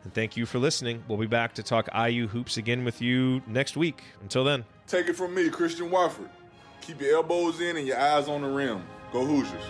And 0.04 0.12
thank 0.14 0.36
you 0.36 0.46
for 0.46 0.58
listening. 0.58 1.02
We'll 1.08 1.18
be 1.18 1.26
back 1.26 1.54
to 1.54 1.62
talk 1.62 1.88
IU 1.94 2.28
hoops 2.28 2.56
again 2.56 2.84
with 2.84 3.00
you 3.00 3.42
next 3.46 3.76
week. 3.76 4.02
Until 4.22 4.44
then. 4.44 4.64
Take 4.86 5.08
it 5.08 5.14
from 5.14 5.34
me, 5.34 5.48
Christian 5.48 5.90
Wofford. 5.90 6.28
Keep 6.82 7.00
your 7.00 7.16
elbows 7.16 7.60
in 7.60 7.76
and 7.78 7.86
your 7.86 7.98
eyes 7.98 8.28
on 8.28 8.42
the 8.42 8.48
rim. 8.48 8.84
Go 9.12 9.24
Hoosiers. 9.24 9.62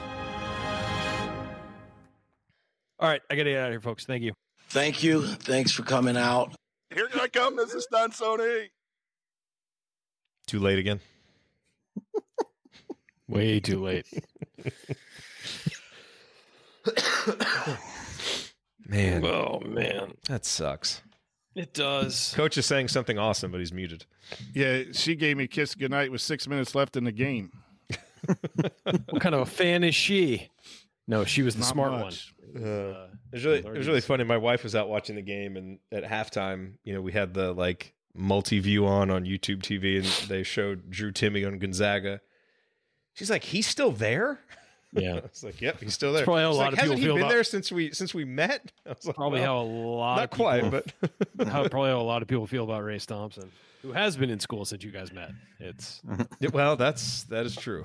All 2.99 3.09
right, 3.09 3.23
I 3.31 3.37
got 3.37 3.45
to 3.45 3.51
get 3.51 3.59
out 3.59 3.67
of 3.67 3.73
here, 3.73 3.81
folks. 3.81 4.05
Thank 4.05 4.23
you. 4.23 4.33
Thank 4.75 5.05
you. 5.05 5.23
Thanks 5.25 5.71
for 5.71 5.85
coming 5.85 6.17
out. 6.17 6.53
Here 6.93 7.09
I 7.15 7.29
come, 7.29 7.57
Mrs. 7.57 7.83
Stunt 7.83 8.13
Sony. 8.13 8.71
Too 10.49 10.59
late 10.59 10.81
again. 10.81 10.99
Way 13.29 13.61
too 13.61 13.81
late. 13.81 14.05
Man. 18.85 19.25
Oh 19.25 19.61
man. 19.61 20.15
That 20.29 20.45
sucks. 20.45 21.03
It 21.55 21.73
does. 21.73 22.35
Coach 22.35 22.59
is 22.59 22.67
saying 22.67 22.89
something 22.89 23.17
awesome, 23.17 23.53
but 23.53 23.61
he's 23.61 23.73
muted. 23.73 24.07
Yeah, 24.53 24.83
she 24.91 25.15
gave 25.15 25.37
me 25.37 25.45
a 25.45 25.47
kiss 25.47 25.77
goodnight 25.77 26.11
with 26.11 26.21
six 26.21 26.49
minutes 26.49 26.75
left 26.75 26.97
in 26.97 27.05
the 27.05 27.13
game. 27.13 27.53
what 28.57 29.21
kind 29.21 29.37
of 29.37 29.43
a 29.43 29.47
fan 29.47 29.85
is 29.85 29.95
she? 29.95 30.49
No, 31.07 31.25
she 31.25 31.43
was 31.43 31.55
the 31.55 31.61
Not 31.61 31.69
smart 31.69 31.93
much. 31.93 32.34
One. 32.55 32.65
Uh, 32.65 33.09
it 33.33 33.37
was 33.37 33.45
really, 33.45 33.59
it 33.59 33.79
was 33.79 33.87
really 33.87 34.01
funny. 34.01 34.25
My 34.25 34.37
wife 34.39 34.63
was 34.63 34.75
out 34.75 34.89
watching 34.89 35.17
the 35.17 35.23
game, 35.23 35.57
and 35.57 35.79
at 35.93 36.05
halftime, 36.05 36.75
you 36.85 36.95
know, 36.95 37.01
we 37.01 37.13
had 37.13 37.35
the 37.35 37.53
like 37.53 37.95
multi-view 38.15 38.87
on 38.87 39.11
on 39.11 39.25
YouTube 39.25 39.61
TV, 39.63 39.97
and 39.97 40.29
they 40.29 40.43
showed 40.43 40.91
Drew 40.91 41.13
Timme 41.13 41.47
on 41.47 41.59
Gonzaga. 41.59 42.21
She's 43.15 43.31
like, 43.31 43.45
"He's 43.45 43.67
still 43.67 43.91
there." 43.91 44.41
Yeah, 44.93 45.17
it's 45.25 45.43
like, 45.43 45.61
"Yep, 45.61 45.81
he's 45.81 45.95
still 45.95 46.13
there." 46.13 46.25
Probably 46.25 46.43
how 46.43 46.51
a 46.51 46.53
lot 46.53 46.59
like, 46.65 46.73
of 46.75 46.79
Hasn't 46.79 46.99
people 46.99 47.01
he 47.01 47.05
feel 47.07 47.15
been 47.15 47.23
about- 47.25 47.33
there 47.33 47.45
since 47.45 47.73
we 47.73 47.91
since 47.93 48.15
we 48.15 48.25
met? 48.25 48.73
I 48.87 48.91
was 48.91 49.07
like, 49.07 49.17
Probably 49.17 49.41
well, 49.41 49.57
how 49.57 49.63
a 49.63 49.67
lot 49.67 50.17
not 50.17 50.25
of 50.25 50.31
people, 50.31 50.71
quite, 50.71 50.85
but 51.37 51.49
how 51.49 51.69
probably 51.69 51.91
how 51.91 52.01
a 52.01 52.03
lot 52.03 52.23
of 52.23 52.29
people 52.29 52.47
feel 52.47 52.65
about 52.65 52.85
Ray 52.85 52.99
Thompson, 52.99 53.51
who 53.83 53.93
has 53.93 54.17
been 54.17 54.31
in 54.31 54.39
school 54.41 54.65
since 54.65 54.85
you 54.85 54.93
guys 54.93 55.13
met. 55.13 55.33
It's 55.59 56.01
well, 56.53 56.77
that's 56.77 57.25
that 57.25 57.47
is 57.47 57.57
true. 57.57 57.85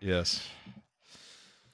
Yes. 0.00 0.46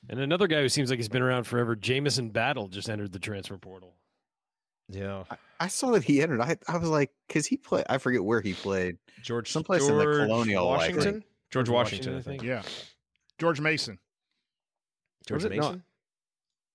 And 0.08 0.20
another 0.20 0.46
guy 0.46 0.60
who 0.60 0.68
seems 0.68 0.90
like 0.90 0.98
he's 0.98 1.08
been 1.08 1.22
around 1.22 1.44
forever. 1.44 1.74
Jamison 1.74 2.30
Battle 2.30 2.68
just 2.68 2.88
entered 2.88 3.12
the 3.12 3.18
transfer 3.18 3.58
portal. 3.58 3.94
Yeah. 4.88 5.24
I 5.58 5.68
saw 5.68 5.90
that 5.92 6.04
he 6.04 6.22
entered. 6.22 6.40
I, 6.40 6.56
I 6.68 6.76
was 6.78 6.88
like, 6.88 7.10
because 7.26 7.46
he 7.46 7.56
played. 7.56 7.86
I 7.88 7.98
forget 7.98 8.22
where 8.22 8.40
he 8.40 8.52
played. 8.54 8.98
George 9.22 9.50
Someplace 9.50 9.86
in 9.88 9.96
the 9.96 10.04
George 10.04 10.28
Colonial, 10.28 10.66
likely. 10.66 10.94
Washington. 10.96 11.24
George 11.50 11.68
Washington, 11.68 12.16
I 12.16 12.20
think. 12.20 12.42
Yeah. 12.42 12.62
George 13.38 13.60
Mason. 13.60 13.98
George 15.26 15.42
Was 15.42 15.52
it? 15.52 15.56
No. 15.56 15.62
Mason. 15.62 15.82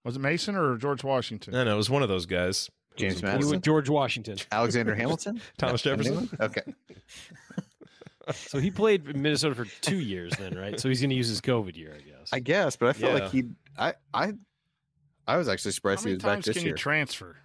Was 0.04 0.16
it 0.16 0.20
Mason 0.20 0.56
or 0.56 0.78
George 0.78 1.04
Washington? 1.04 1.54
No, 1.54 1.64
no, 1.64 1.74
it 1.74 1.78
was 1.78 1.90
one 1.90 2.04
of 2.04 2.10
those 2.10 2.26
guys. 2.26 2.70
James 2.98 3.20
He 3.20 3.26
Madison. 3.26 3.52
went 3.52 3.64
George 3.64 3.90
Washington. 3.90 4.38
Alexander 4.52 4.96
Hamilton. 4.96 5.40
Thomas 5.58 5.82
Jefferson. 5.82 6.30
Okay. 6.40 6.64
So 8.34 8.60
he 8.60 8.70
played 8.72 9.08
in 9.08 9.22
Minnesota 9.22 9.56
for 9.56 9.66
two 9.82 10.00
years 10.00 10.32
then, 10.38 10.58
right? 10.58 10.80
So 10.80 10.90
he's 10.90 11.02
going 11.02 11.10
to 11.10 11.16
use 11.16 11.28
his 11.28 11.42
COVID 11.42 11.76
year, 11.76 11.96
I 11.98 12.02
guess. 12.02 12.30
I 12.32 12.40
guess, 12.40 12.76
but 12.76 12.90
I 12.90 12.94
felt 12.94 13.14
Yeah. 13.14 13.20
like 13.24 13.32
he. 13.32 13.44
I 13.78 13.94
I 14.14 14.34
I 15.28 15.38
was 15.38 15.48
actually 15.48 15.72
surprised 15.72 16.02
How 16.02 16.04
he 16.04 16.10
many 16.10 16.16
was 16.18 16.24
back 16.24 16.34
times 16.34 16.46
this 16.46 16.58
can 16.58 16.64
year. 16.66 16.74
you 16.74 16.78
transfer? 16.78 17.38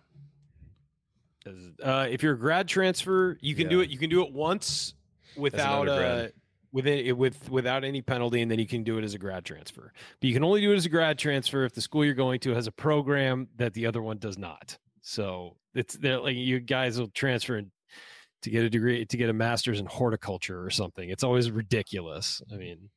Uh, 1.82 2.08
if 2.10 2.22
you're 2.22 2.34
a 2.34 2.38
grad 2.38 2.66
transfer, 2.66 3.38
you 3.40 3.54
can 3.54 3.68
do 3.68 3.80
it. 3.80 3.88
You 3.90 3.98
can 3.98 4.10
do 4.10 4.22
it 4.24 4.32
once 4.32 4.94
without 5.36 5.88
uh, 5.88 5.92
undergrad. 5.92 6.32
within 6.72 6.98
it 7.06 7.16
with 7.16 7.48
without 7.48 7.84
any 7.84 8.02
penalty, 8.02 8.42
and 8.42 8.50
then 8.50 8.58
you 8.58 8.66
can 8.66 8.82
do 8.82 8.98
it 8.98 9.04
as 9.04 9.14
a 9.14 9.18
grad 9.18 9.44
transfer. 9.44 9.92
But 10.20 10.26
you 10.26 10.34
can 10.34 10.42
only 10.42 10.60
do 10.60 10.72
it 10.72 10.76
as 10.76 10.86
a 10.86 10.88
grad 10.88 11.18
transfer 11.18 11.64
if 11.64 11.72
the 11.72 11.80
school 11.80 12.04
you're 12.04 12.14
going 12.14 12.40
to 12.40 12.54
has 12.54 12.66
a 12.66 12.72
program 12.72 13.48
that 13.56 13.74
the 13.74 13.86
other 13.86 14.02
one 14.02 14.18
does 14.18 14.36
not. 14.36 14.76
So 15.02 15.56
it's 15.74 15.94
there 15.94 16.18
like 16.18 16.34
you 16.36 16.58
guys 16.58 16.98
will 16.98 17.08
transfer 17.08 17.58
in- 17.58 17.70
to 18.46 18.50
get 18.50 18.62
a 18.62 18.70
degree 18.70 19.04
to 19.04 19.16
get 19.16 19.28
a 19.28 19.32
master's 19.32 19.80
in 19.80 19.86
horticulture 19.86 20.62
or 20.64 20.70
something. 20.70 21.10
It's 21.10 21.24
always 21.24 21.50
ridiculous. 21.50 22.40
I 22.52 22.56
mean, 22.56 22.90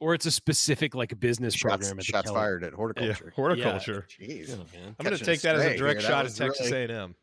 or 0.00 0.12
it's 0.12 0.26
a 0.26 0.30
specific 0.30 0.94
like 0.94 1.18
business 1.18 1.54
shots 1.54 1.88
program. 1.88 1.92
At 1.92 1.96
the 1.96 2.04
shots 2.04 2.26
Kellogg- 2.26 2.38
fired 2.42 2.64
at 2.64 2.72
Yeah, 2.72 2.76
horticulture. 2.76 3.32
horticulture. 3.36 4.06
Jeez. 4.20 4.50
Yeah, 4.50 4.56
man. 4.56 4.94
I'm 5.00 5.04
going 5.06 5.16
to 5.16 5.24
take 5.24 5.40
that 5.40 5.56
as 5.56 5.64
a 5.64 5.76
direct 5.78 6.00
here. 6.02 6.10
Shot 6.10 6.26
at 6.26 6.34
Texas 6.34 6.70
really- 6.70 6.92
A&M. 6.92 7.14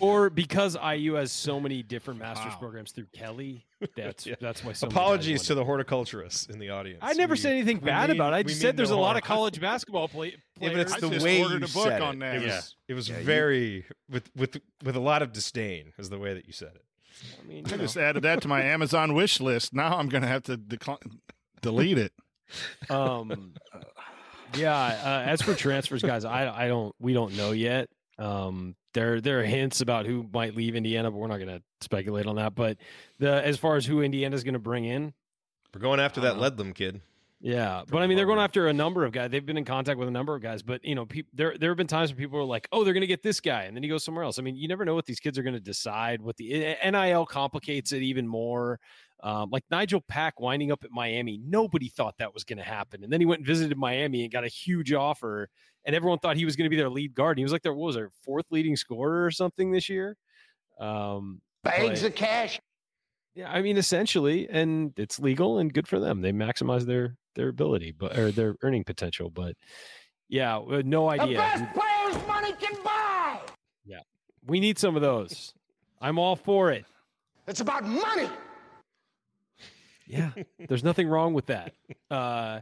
Or 0.00 0.30
because 0.30 0.76
IU 0.80 1.14
has 1.14 1.32
so 1.32 1.58
many 1.58 1.82
different 1.82 2.20
master's 2.20 2.52
Wow. 2.52 2.58
programs 2.60 2.92
through 2.92 3.06
Kelley, 3.12 3.66
that's 3.96 4.26
Yeah. 4.26 4.36
that's 4.40 4.62
why. 4.62 4.72
So 4.72 4.86
Apologies 4.86 5.42
to 5.48 5.56
the 5.56 5.64
horticulturists 5.64 6.46
in 6.46 6.60
the 6.60 6.70
audience. 6.70 7.00
I 7.02 7.14
never 7.14 7.32
We- 7.32 7.38
said 7.38 7.54
anything 7.54 7.78
bad 7.80 8.08
mean- 8.10 8.16
about 8.16 8.32
it. 8.32 8.36
I 8.36 8.42
just 8.44 8.60
said 8.60 8.76
there's 8.76 8.90
no 8.92 8.98
a 8.98 9.00
lot 9.00 9.16
of 9.16 9.24
college 9.24 9.60
basketball 9.60 10.06
play, 10.06 10.28
Yeah, 10.28 10.68
players. 10.68 10.72
but 10.74 10.80
it's 10.82 10.92
I 10.92 11.00
the 11.00 11.10
just 11.14 11.24
way 11.24 11.42
ordered 11.42 11.62
you 11.62 11.66
a 11.66 11.68
book 11.74 11.88
said 11.88 12.00
on 12.00 12.14
it. 12.14 12.20
that. 12.20 12.36
It 12.36 12.42
was, 12.44 12.46
Yeah. 12.46 12.60
it 12.86 12.94
was 12.94 13.08
Yeah, 13.08 13.18
you- 13.18 13.24
very 13.24 13.86
with 14.08 14.30
with 14.36 14.60
with 14.84 14.94
a 14.94 15.00
lot 15.00 15.22
of 15.22 15.32
disdain 15.32 15.92
is 15.98 16.08
the 16.10 16.18
way 16.20 16.32
that 16.32 16.46
you 16.46 16.52
said 16.52 16.76
it. 16.76 16.84
I 17.40 17.46
mean, 17.46 17.64
I 17.66 17.72
you 17.72 17.78
just 17.78 17.96
added 17.96 18.22
that 18.24 18.42
to 18.42 18.48
my 18.48 18.62
Amazon 18.62 19.14
wish 19.14 19.40
list. 19.40 19.72
Now 19.74 19.96
I'm 19.98 20.08
going 20.08 20.22
to 20.22 20.28
have 20.28 20.42
to 20.44 20.56
decline, 20.56 20.98
delete 21.62 21.98
it. 21.98 22.12
um, 22.90 23.54
yeah. 24.54 24.74
Uh, 24.76 25.22
as 25.28 25.42
for 25.42 25.54
transfers, 25.54 26.02
guys, 26.02 26.24
I 26.24 26.64
I 26.64 26.68
don't 26.68 26.94
we 26.98 27.12
don't 27.12 27.36
know 27.36 27.52
yet. 27.52 27.88
Um, 28.18 28.74
there 28.94 29.20
there 29.20 29.40
are 29.40 29.44
hints 29.44 29.80
about 29.80 30.06
who 30.06 30.26
might 30.32 30.56
leave 30.56 30.74
Indiana, 30.74 31.10
but 31.10 31.18
we're 31.18 31.28
not 31.28 31.36
going 31.38 31.48
to 31.58 31.62
speculate 31.80 32.26
on 32.26 32.36
that. 32.36 32.54
But 32.54 32.78
the 33.18 33.44
as 33.44 33.58
far 33.58 33.76
as 33.76 33.86
who 33.86 34.00
Indiana's 34.02 34.44
going 34.44 34.54
to 34.54 34.58
bring 34.60 34.84
in, 34.84 35.12
We're 35.74 35.80
going 35.80 36.00
after 36.00 36.20
that 36.22 36.36
Uh, 36.36 36.50
Ledlam 36.50 36.74
kid. 36.74 37.00
Yeah, 37.40 37.82
but 37.88 38.02
I 38.02 38.08
mean, 38.08 38.16
they're 38.16 38.26
going 38.26 38.40
after 38.40 38.66
a 38.66 38.72
number 38.72 39.04
of 39.04 39.12
guys. 39.12 39.30
They've 39.30 39.44
been 39.44 39.56
in 39.56 39.64
contact 39.64 39.96
with 39.96 40.08
a 40.08 40.10
number 40.12 40.34
of 40.34 40.42
guys, 40.42 40.60
but 40.60 40.84
you 40.84 40.96
know, 40.96 41.06
peop 41.06 41.28
there 41.32 41.56
there 41.56 41.70
have 41.70 41.76
been 41.76 41.86
times 41.86 42.10
where 42.10 42.16
people 42.16 42.36
are 42.38 42.44
like, 42.44 42.66
"Oh, 42.72 42.82
they're 42.82 42.92
going 42.92 43.02
to 43.02 43.06
get 43.06 43.22
this 43.22 43.40
guy," 43.40 43.64
and 43.64 43.76
then 43.76 43.82
he 43.84 43.88
goes 43.88 44.02
somewhere 44.02 44.24
else. 44.24 44.40
I 44.40 44.42
mean, 44.42 44.56
you 44.56 44.66
never 44.66 44.84
know 44.84 44.96
what 44.96 45.06
these 45.06 45.20
kids 45.20 45.38
are 45.38 45.44
going 45.44 45.54
to 45.54 45.60
decide. 45.60 46.20
What 46.20 46.36
the 46.36 46.64
eh, 46.64 46.90
NIL 46.90 47.26
complicates 47.26 47.92
it 47.92 48.02
even 48.02 48.26
more. 48.26 48.80
Um, 49.22 49.50
like 49.50 49.64
Nigel 49.70 50.00
Pack 50.00 50.40
winding 50.40 50.72
up 50.72 50.82
at 50.82 50.90
Miami, 50.90 51.40
nobody 51.44 51.88
thought 51.88 52.14
that 52.18 52.34
was 52.34 52.42
going 52.42 52.58
to 52.58 52.64
happen, 52.64 53.04
and 53.04 53.12
then 53.12 53.20
he 53.20 53.26
went 53.26 53.40
and 53.40 53.46
visited 53.46 53.78
Miami 53.78 54.24
and 54.24 54.32
got 54.32 54.44
a 54.44 54.48
huge 54.48 54.92
offer, 54.92 55.48
and 55.84 55.94
everyone 55.94 56.18
thought 56.18 56.36
he 56.36 56.44
was 56.44 56.56
going 56.56 56.66
to 56.66 56.70
be 56.70 56.76
their 56.76 56.90
lead 56.90 57.14
guard. 57.14 57.36
And 57.36 57.38
he 57.38 57.44
was 57.44 57.52
like 57.52 57.62
their 57.62 57.74
what 57.74 57.86
was 57.86 57.94
their 57.94 58.10
fourth 58.24 58.46
leading 58.50 58.74
scorer 58.74 59.24
or 59.24 59.30
something 59.30 59.70
this 59.70 59.88
year. 59.88 60.16
Um, 60.80 61.40
Bags 61.62 62.02
but- 62.02 62.08
of 62.08 62.14
cash. 62.16 62.60
Yeah, 63.34 63.50
I 63.50 63.62
mean, 63.62 63.76
essentially, 63.76 64.48
and 64.48 64.92
it's 64.96 65.18
legal 65.18 65.58
and 65.58 65.72
good 65.72 65.86
for 65.86 65.98
them. 66.00 66.20
They 66.20 66.32
maximize 66.32 66.86
their 66.86 67.16
their 67.34 67.48
ability, 67.48 67.92
but 67.92 68.18
or 68.18 68.30
their 68.32 68.56
earning 68.62 68.84
potential. 68.84 69.30
But 69.30 69.54
yeah, 70.28 70.58
uh, 70.58 70.82
no 70.84 71.08
idea. 71.08 71.38
Best 71.38 71.64
players 71.74 72.26
money 72.26 72.52
can 72.60 72.82
buy. 72.82 73.40
Yeah, 73.86 74.00
we 74.46 74.60
need 74.60 74.78
some 74.78 74.96
of 74.96 75.02
those. 75.02 75.54
I'm 76.00 76.18
all 76.18 76.36
for 76.36 76.70
it. 76.70 76.84
It's 77.46 77.60
about 77.60 77.84
money. 77.84 78.28
Yeah, 80.06 80.30
there's 80.68 80.84
nothing 80.84 81.08
wrong 81.08 81.34
with 81.34 81.46
that. 81.46 81.74
Uh, 82.10 82.60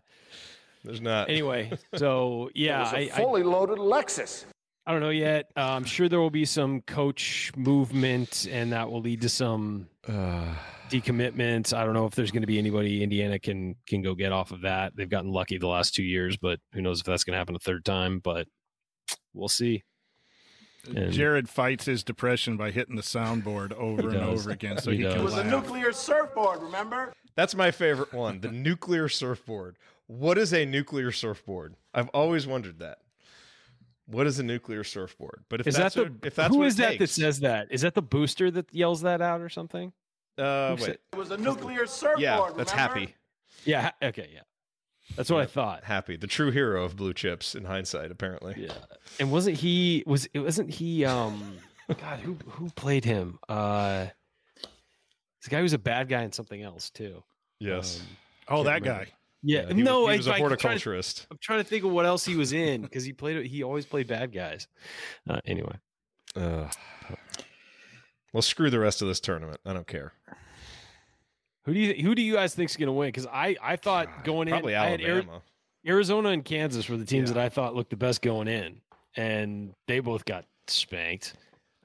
There's 0.85 1.01
not. 1.01 1.31
anyway, 1.31 1.71
so 1.95 2.51
yeah, 2.55 2.83
I, 2.83 3.11
I, 3.15 3.23
loaded 3.23 3.79
Lexus. 3.79 4.45
I 4.87 4.93
don't 4.93 5.01
know 5.01 5.11
yet. 5.11 5.51
Uh, 5.57 5.63
I'm 5.73 5.85
sure 5.85 6.09
there 6.09 6.21
will 6.21 6.31
be 6.31 6.45
some 6.45 6.81
coach 6.83 7.51
movement, 7.57 8.47
and 8.51 8.73
that 8.73 8.91
will 8.91 9.01
lead 9.01 9.23
to 9.23 9.29
some 9.29 9.89
Uh, 10.07 10.55
decommitments. 10.91 11.77
I 11.77 11.85
don't 11.85 11.95
know 11.95 12.07
if 12.07 12.15
there's 12.15 12.31
going 12.31 12.43
to 12.43 12.47
be 12.47 12.59
anybody 12.59 13.03
Indiana 13.03 13.41
can 13.41 13.75
can 13.89 14.03
go 14.03 14.15
get 14.15 14.31
off 14.31 14.53
of 14.53 14.61
that. 14.63 14.95
They've 14.95 15.09
gotten 15.09 15.33
lucky 15.33 15.59
the 15.59 15.67
last 15.67 15.95
two 15.95 16.05
years, 16.05 16.37
but 16.37 16.61
who 16.73 16.81
knows 16.83 17.01
if 17.01 17.07
that's 17.07 17.25
going 17.25 17.33
to 17.33 17.39
happen 17.39 17.57
a 17.57 17.59
third 17.59 17.85
time? 17.85 18.21
But 18.21 18.47
we'll 19.35 19.49
see. 19.49 19.83
And- 20.87 21.13
Jerod 21.13 21.49
fights 21.49 21.87
his 21.87 22.05
depression 22.05 22.57
by 22.57 22.71
hitting 22.71 22.95
the 22.95 23.03
soundboard 23.03 23.73
over 23.77 24.09
and 24.11 24.19
over 24.19 24.51
again, 24.53 24.79
so 24.79 24.93
He 24.93 24.99
he, 24.99 25.03
can 25.03 25.19
It 25.19 25.23
was 25.25 25.35
a 25.37 25.43
nuclear 25.43 25.93
surfboard, 25.93 26.63
remember? 26.63 27.13
that's 27.35 27.57
my 27.57 27.73
favorite 27.73 28.13
one. 28.13 28.41
The 28.41 28.53
nuclear 28.53 29.09
surfboard. 29.09 29.77
What 30.07 30.39
is 30.39 30.55
a 30.55 30.65
nuclear 30.65 31.11
surfboard? 31.11 31.75
I've 31.93 32.09
always 32.11 32.47
wondered 32.47 32.79
that. 32.79 32.99
What 34.07 34.27
is 34.27 34.39
a 34.39 34.43
nuclear 34.43 34.85
surfboard? 34.85 35.45
But 35.49 35.61
if 35.61 35.67
Is 35.67 35.77
that 35.77 35.93
the 35.95 36.05
what, 36.05 36.13
if 36.25 36.35
that's 36.37 36.53
who 36.55 36.59
what 36.61 36.69
is 36.69 36.79
it 36.79 36.83
that 36.83 36.99
that 37.01 37.09
says 37.11 37.41
that? 37.41 37.69
Is 37.71 37.81
that 37.83 37.95
the 37.95 38.03
booster 38.03 38.51
that 38.53 38.73
yells 38.73 39.01
that 39.03 39.21
out 39.21 39.41
or 39.41 39.49
something? 39.49 39.93
Uh, 40.39 40.77
wait. 40.81 40.91
It 40.91 41.17
was 41.17 41.31
a 41.31 41.37
nuclear 41.39 41.87
surfboard, 41.87 42.21
Yeah, 42.21 42.51
that's 42.57 42.73
remember? 42.73 42.99
happy. 43.01 43.15
Yeah. 43.65 43.83
ha- 43.83 43.95
Okay. 44.09 44.31
Yeah. 44.33 44.41
That's 45.17 45.31
what 45.31 45.41
I 45.41 45.47
thought. 45.47 45.85
Happy, 45.85 46.17
the 46.17 46.27
true 46.27 46.51
hero 46.51 46.85
of 46.85 46.97
blue 46.97 47.15
chips 47.15 47.55
in 47.55 47.65
hindsight, 47.65 48.11
apparently. 48.11 48.55
Yeah. 48.59 48.73
And 49.21 49.31
wasn't 49.33 49.57
he 49.59 50.03
was 50.07 50.29
it 50.35 50.41
wasn't 50.41 50.71
he 50.71 51.05
um 51.05 51.59
God 51.89 52.19
who 52.21 52.37
who 52.47 52.71
played 52.71 53.05
him? 53.05 53.39
Uh 53.49 54.07
this 55.41 55.49
guy 55.49 55.63
was 55.63 55.73
a 55.73 55.79
bad 55.79 56.09
guy 56.09 56.23
in 56.23 56.33
something 56.33 56.61
else 56.63 56.91
too. 56.91 57.23
Yes. 57.61 58.01
Um, 58.01 58.07
Oh, 58.49 58.63
that 58.65 58.81
remember. 58.83 59.05
guy. 59.07 59.11
Yeah. 59.49 59.69
he 59.69 59.75
was- 59.75 59.85
no, 59.85 60.07
he 60.09 60.15
I- 60.15 60.17
was 60.17 60.27
a 60.27 60.31
I- 60.31 60.35
I'm 60.35 60.39
trying 60.41 60.49
to- 60.49 60.49
horticulturist. 60.57 61.27
I'm 61.31 61.39
trying 61.41 61.61
to 61.61 61.65
think 61.65 61.85
of 61.85 61.91
what 61.93 62.05
else 62.05 62.25
he 62.25 62.35
was 62.37 62.53
in 62.53 62.83
because 62.83 63.05
he 63.05 63.13
played 63.13 63.47
he 63.47 63.63
always 63.63 63.87
played 63.87 64.09
bad 64.09 64.33
guys. 64.33 64.67
Uh, 65.29 65.41
anyway. 65.47 65.77
Uh, 66.35 66.69
well, 68.33 68.43
screw 68.43 68.71
the 68.71 68.79
rest 68.81 69.01
of 69.03 69.09
this 69.09 69.21
tournament. 69.21 69.61
I 69.65 69.73
don't 69.73 69.87
care. 69.87 70.13
Who 71.65 71.75
do 71.75 71.81
you 71.81 71.95
who 72.03 72.15
do 72.15 72.23
you 72.23 72.35
guys 72.35 72.55
think's 72.55 72.77
going 72.77 72.87
to 72.89 72.93
win? 72.93 73.09
Because 73.09 73.27
I 73.27 73.57
I 73.63 73.77
thought 73.77 74.25
going 74.25 74.49
Probably 74.49 74.75
in, 74.75 74.79
I 74.79 74.87
had 74.89 75.01
Ari- 75.01 75.11
Alabama. 75.13 75.43
Arizona 75.87 76.29
and 76.31 76.45
Kansas 76.45 76.89
were 76.89 76.97
the 76.97 77.05
teams 77.05 77.33
that 77.33 77.39
I 77.41 77.49
thought 77.49 77.75
looked 77.75 77.91
the 77.91 77.97
best 77.97 78.21
going 78.23 78.49
in, 78.49 78.81
and 79.17 79.75
they 79.87 80.01
both 80.01 80.25
got 80.25 80.45
spanked. 80.67 81.35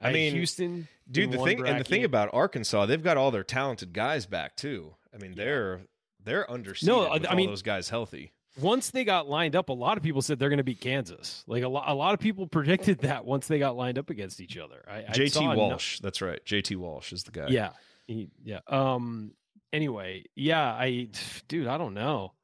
I 0.00 0.06
had 0.06 0.14
mean, 0.14 0.32
Houston, 0.34 0.88
Dude, 1.10 1.30
the 1.30 1.38
thing 1.38 1.64
and 1.66 1.78
the 1.80 1.84
thing 1.84 2.02
about 2.04 2.30
Arkansas, 2.32 2.86
they've 2.86 3.02
got 3.02 3.16
all 3.16 3.30
their 3.30 3.44
talented 3.44 3.92
guys 3.92 4.26
back 4.26 4.56
too. 4.56 4.94
I 5.14 5.18
mean, 5.18 5.34
they're 5.36 5.82
they're 6.24 6.46
underseeded 6.46 6.86
No, 6.86 7.08
I 7.08 7.34
mean- 7.34 7.48
those 7.50 7.62
guys 7.62 7.88
healthy. 7.88 8.32
once 8.60 8.90
they 8.90 9.04
got 9.04 9.28
lined 9.28 9.56
up, 9.56 9.68
a 9.68 9.72
lot 9.72 9.96
of 9.96 10.02
people 10.02 10.20
said 10.22 10.38
they're 10.38 10.48
going 10.50 10.58
to 10.58 10.64
beat 10.64 10.80
Kansas. 10.80 11.42
Like 11.46 11.62
a 11.62 11.68
lot, 11.68 11.84
a 11.88 11.94
lot 11.94 12.14
of 12.14 12.20
people 12.20 12.46
predicted 12.48 12.98
that 13.00 13.24
once 13.24 13.46
they 13.46 13.58
got 13.58 13.76
lined 13.76 13.98
up 13.98 14.10
against 14.10 14.40
each 14.40 14.56
other. 14.58 14.84
I, 14.88 14.98
I 15.08 15.12
JT 15.12 15.40
no- 15.42 15.54
Walsh, 15.56 16.00
that's 16.00 16.20
right. 16.22 16.44
JT 16.44 16.76
Walsh 16.76 17.12
is 17.12 17.24
the 17.24 17.30
guy. 17.32 17.46
Yeah. 17.48 17.70
He- 18.06 18.28
yeah. 18.44 18.60
Um. 18.68 19.32
Anyway, 19.72 20.24
yeah. 20.34 20.62
I, 20.74 21.08
dude, 21.48 21.66
I 21.66 21.78
don't 21.78 21.94
know. 21.94 22.34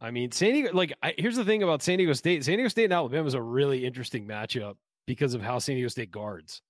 I 0.00 0.10
mean, 0.10 0.32
San 0.32 0.52
Diego. 0.52 0.70
Like, 0.72 0.92
I, 1.02 1.14
here's 1.16 1.36
the 1.36 1.44
thing 1.44 1.62
about 1.62 1.82
San 1.82 1.98
Diego 1.98 2.12
State. 2.14 2.44
San 2.44 2.56
Diego 2.56 2.68
State 2.68 2.84
and 2.84 2.92
Alabama 2.92 3.26
is 3.26 3.34
a 3.34 3.40
really 3.40 3.86
interesting 3.86 4.26
matchup 4.26 4.74
because 5.06 5.34
of 5.34 5.40
how 5.42 5.58
San 5.60 5.76
Diego 5.76 5.88
State 5.88 6.10
guards. 6.10 6.62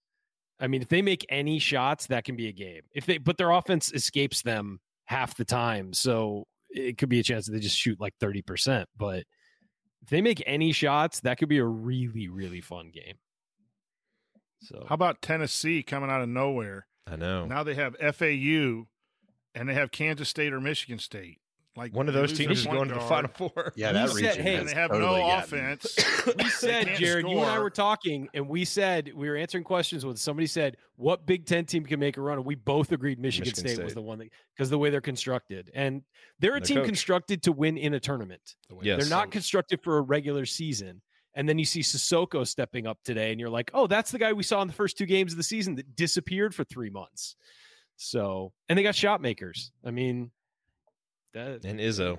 I 0.61 0.67
mean, 0.67 0.83
if 0.83 0.89
they 0.89 1.01
make 1.03 1.25
any 1.31 1.59
shots, 1.59 2.07
that 2.09 2.25
can 2.25 2.37
be 2.37 2.49
a 2.49 2.53
game. 2.53 2.83
If 2.95 3.07
they, 3.07 3.19
but 3.19 3.39
their 3.39 3.51
offense 3.51 3.93
escapes 3.93 4.43
them 4.43 4.79
half 5.07 5.37
the 5.37 5.45
time, 5.45 5.93
so 5.93 6.45
it 6.71 6.99
could 6.99 7.09
be 7.09 7.21
a 7.21 7.23
chance 7.23 7.47
that 7.47 7.53
they 7.53 7.61
just 7.61 7.79
shoot 7.79 8.01
like 8.01 8.15
thirty 8.21 8.43
percent. 8.43 8.89
But 8.97 9.25
if 10.03 10.11
they 10.11 10.21
make 10.21 10.43
any 10.47 10.73
shots, 10.73 11.21
that 11.21 11.39
could 11.39 11.49
be 11.49 11.59
a 11.59 11.65
really, 11.65 12.29
really 12.29 12.61
fun 12.61 12.91
game. 12.93 13.15
So 14.63 14.85
How 14.89 14.95
about 14.95 15.23
Tennessee 15.23 15.83
coming 15.83 16.11
out 16.11 16.23
of 16.23 16.29
nowhere? 16.29 16.87
I 17.07 17.17
know. 17.17 17.47
Now 17.47 17.63
they 17.63 17.75
have 17.75 17.97
FAU, 17.97 18.87
and 19.55 19.69
they 19.69 19.75
have 19.75 19.91
Kansas 19.91 20.29
State 20.29 20.53
or 20.53 20.61
Michigan 20.61 20.99
State. 20.99 21.39
Like 21.77 21.93
One 21.93 22.07
of 22.07 22.15
those 22.15 22.33
teams 22.33 22.61
is 22.61 22.67
point 22.67 22.77
going 22.79 22.89
to 22.91 22.95
the 22.95 23.01
Final 23.01 23.31
Four. 23.35 23.73
Yeah, 23.75 23.89
We 23.89 23.93
that 23.95 24.09
said, 24.11 24.17
region 24.17 24.43
hey, 24.45 24.55
has 24.57 24.67
they 24.67 24.75
have 24.75 24.91
totally 24.93 25.21
no 25.21 25.27
gotten- 25.27 25.59
offense. 25.59 25.97
we 26.39 26.49
said, 26.49 26.87
can't 26.87 26.99
Jerod, 27.01 27.29
you 27.29 27.39
and 27.39 27.47
I 27.51 27.59
were 27.59 27.71
talking, 27.71 28.29
and 28.33 28.49
we 28.49 28.65
said 28.65 29.11
we 29.13 29.29
were 29.29 29.35
answering 29.37 29.65
questions 29.65 30.07
when 30.07 30.15
somebody 30.15 30.47
said, 30.47 30.77
"What 30.95 31.27
Big 31.27 31.47
Ten 31.47 31.65
team 31.65 31.85
can 31.85 31.99
make 31.99 32.17
a 32.17 32.21
run?" 32.21 32.39
And 32.39 32.47
we 32.47 32.55
both 32.55 32.93
agreed 32.93 33.19
Michigan, 33.19 33.49
Michigan 33.51 33.75
State, 33.75 33.85
was 33.85 33.95
the 33.95 34.03
one 34.03 34.19
that 34.19 34.29
because 34.55 34.71
the 34.71 34.79
way 34.79 34.91
they're 34.91 35.01
constructed, 35.01 35.71
and 35.75 36.03
they're 36.39 36.53
a 36.53 36.57
And 36.57 36.65
team 36.65 36.77
coach. 36.77 36.87
constructed 36.87 37.43
to 37.43 37.53
win 37.53 37.77
in 37.77 37.95
a 37.95 38.01
tournament. 38.01 38.55
Yes. 38.81 39.01
They're 39.01 39.11
not 39.11 39.33
constructed 39.33 39.81
for 39.83 39.99
a 39.99 40.01
regular 40.03 40.47
season. 40.47 41.03
And 41.37 41.49
then 41.49 41.59
you 41.59 41.65
see 41.65 41.81
Sissoko 41.81 42.47
stepping 42.47 42.87
up 42.87 42.99
today, 43.05 43.33
and 43.33 43.41
you're 43.41 43.51
like, 43.51 43.73
"Oh, 43.75 43.89
that's 43.89 44.13
the 44.13 44.19
guy 44.21 44.33
we 44.33 44.45
saw 44.45 44.63
in 44.63 44.69
the 44.69 44.75
first 44.75 44.97
two 44.97 45.07
games 45.07 45.33
of 45.33 45.39
the 45.39 45.43
season 45.43 45.75
that 45.75 45.97
disappeared 45.97 46.55
for 46.55 46.63
three 46.63 46.91
months." 46.91 47.35
So, 47.97 48.53
and 48.69 48.79
they 48.79 48.85
got 48.85 48.95
shot 48.95 49.21
makers. 49.21 49.73
I 49.85 49.91
mean, 49.91 50.31
that 51.35 51.65
And 51.65 51.79
Izzo. 51.79 52.19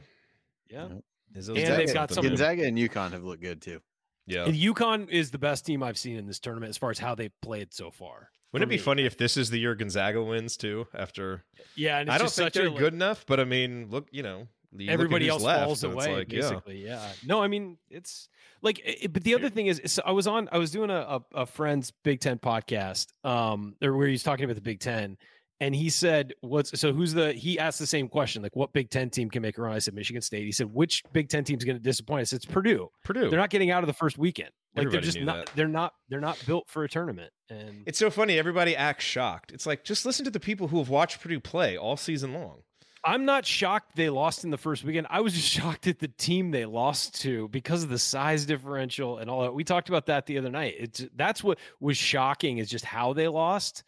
yeah. 0.69 0.87
Izzo's 1.35 1.49
And 1.49 1.57
got 1.67 1.77
they've 1.77 1.93
got 1.93 2.11
some- 2.11 2.23
Gonzaga 2.25 2.63
and 2.65 2.77
UConn 2.77 3.11
have 3.11 3.23
looked 3.23 3.41
good 3.41 3.61
too. 3.61 3.81
Yeah. 4.27 4.45
And 4.45 4.55
UConn 4.55 5.09
is 5.09 5.31
the 5.31 5.37
best 5.37 5.65
team 5.65 5.83
I've 5.83 5.97
seen 5.97 6.15
in 6.17 6.25
this 6.27 6.39
tournament 6.39 6.69
as 6.69 6.77
far 6.77 6.91
as 6.91 6.99
how 6.99 7.15
they've 7.15 7.33
played 7.41 7.73
so 7.73 7.91
far. 7.91 8.29
Wouldn't 8.53 8.69
it 8.69 8.73
be 8.73 8.77
me. 8.77 8.83
funny 8.83 9.05
if 9.05 9.17
this 9.17 9.35
is 9.37 9.49
the 9.49 9.59
year 9.59 9.75
Gonzaga 9.75 10.23
wins 10.23 10.55
too? 10.55 10.87
After 10.93 11.43
Yeah, 11.75 11.99
and 11.99 12.07
it's 12.09 12.15
I 12.15 12.17
don't 12.17 12.25
just 12.27 12.35
think 12.37 12.45
such 12.47 12.53
they're 12.53 12.67
a, 12.67 12.69
like, 12.69 12.79
good 12.79 12.93
enough, 12.93 13.25
but 13.27 13.39
I 13.39 13.43
mean, 13.43 13.89
look, 13.89 14.07
you 14.11 14.23
know, 14.23 14.47
you 14.77 14.89
everybody 14.89 15.27
else 15.27 15.43
left, 15.43 15.63
falls 15.65 15.83
away 15.83 16.13
like, 16.15 16.27
basically 16.27 16.83
yeah. 16.85 17.09
no 17.25 17.41
i 17.41 17.47
mean 17.47 17.77
it's 17.89 18.27
like 18.61 18.81
it, 18.83 19.13
but 19.13 19.23
the 19.23 19.33
other 19.33 19.49
thing 19.49 19.67
is 19.67 19.81
so 19.85 20.01
i 20.05 20.11
was 20.11 20.27
on 20.27 20.49
i 20.51 20.57
was 20.57 20.69
doing 20.71 20.89
a, 20.89 20.93
a, 20.95 21.21
a 21.33 21.45
friend's 21.45 21.91
big 22.03 22.19
ten 22.19 22.37
podcast 22.39 23.07
um 23.23 23.73
or 23.81 23.95
where 23.95 24.07
he's 24.09 24.21
talking 24.21 24.43
about 24.43 24.55
the 24.55 24.61
big 24.61 24.81
ten 24.81 25.17
and 25.59 25.75
he 25.75 25.89
said 25.89 26.33
what's 26.41 26.77
so 26.79 26.91
who's 26.93 27.13
the 27.13 27.33
he 27.33 27.57
asked 27.57 27.79
the 27.79 27.87
same 27.87 28.07
question 28.07 28.41
like 28.41 28.55
what 28.55 28.73
big 28.73 28.89
ten 28.89 29.09
team 29.09 29.29
can 29.29 29.41
make 29.41 29.57
a 29.57 29.61
run 29.61 29.73
i 29.73 29.79
said 29.79 29.93
michigan 29.93 30.21
state 30.21 30.43
he 30.43 30.51
said 30.51 30.67
which 30.73 31.01
big 31.13 31.29
ten 31.29 31.43
team's 31.43 31.63
going 31.63 31.77
to 31.77 31.81
disappoint 31.83 32.21
us?" 32.23 32.33
it's 32.33 32.45
purdue 32.45 32.89
Purdue. 33.03 33.29
they're 33.29 33.39
not 33.39 33.49
getting 33.49 33.71
out 33.71 33.83
of 33.83 33.87
the 33.87 33.93
first 33.93 34.17
weekend 34.17 34.49
like 34.75 34.85
Everybody 34.87 35.05
they're 35.05 35.13
just 35.13 35.25
not 35.25 35.45
that. 35.45 35.55
they're 35.55 35.67
not 35.67 35.93
they're 36.09 36.19
not 36.19 36.37
built 36.45 36.67
for 36.69 36.83
a 36.83 36.89
tournament 36.89 37.31
and 37.49 37.83
It's 37.85 37.99
so 37.99 38.09
funny. 38.09 38.37
Everybody 38.39 38.75
acts 38.75 39.05
shocked. 39.05 39.51
It's 39.51 39.65
like 39.65 39.83
just 39.83 40.05
listen 40.05 40.25
to 40.25 40.31
the 40.31 40.39
people 40.39 40.67
who 40.67 40.79
have 40.79 40.89
watched 40.89 41.21
Purdue 41.21 41.39
play 41.39 41.77
all 41.77 41.95
season 41.95 42.33
long. 42.33 42.63
I'm 43.03 43.23
not 43.23 43.45
shocked 43.45 43.95
they 43.95 44.09
lost 44.09 44.43
in 44.43 44.49
the 44.49 44.57
first 44.57 44.83
weekend. 44.83 45.05
I 45.11 45.21
was 45.21 45.33
just 45.33 45.47
shocked 45.59 45.85
at 45.87 45.99
the 45.99 46.07
team 46.07 46.49
they 46.51 46.65
lost 46.65 47.21
to 47.21 47.47
because 47.49 47.83
of 47.83 47.89
the 47.89 47.99
size 47.99 48.45
differential 48.47 49.19
and 49.19 49.29
all 49.29 49.43
that. 49.43 49.53
We 49.53 49.63
talked 49.63 49.89
about 49.89 50.07
that 50.07 50.25
the 50.25 50.37
other 50.39 50.49
night. 50.49 50.73
It's 50.79 51.05
that's 51.15 51.43
what 51.43 51.59
was 51.79 51.95
shocking 51.97 52.57
is 52.57 52.69
just 52.69 52.83
how 52.83 53.13
they 53.13 53.27
lost, 53.27 53.83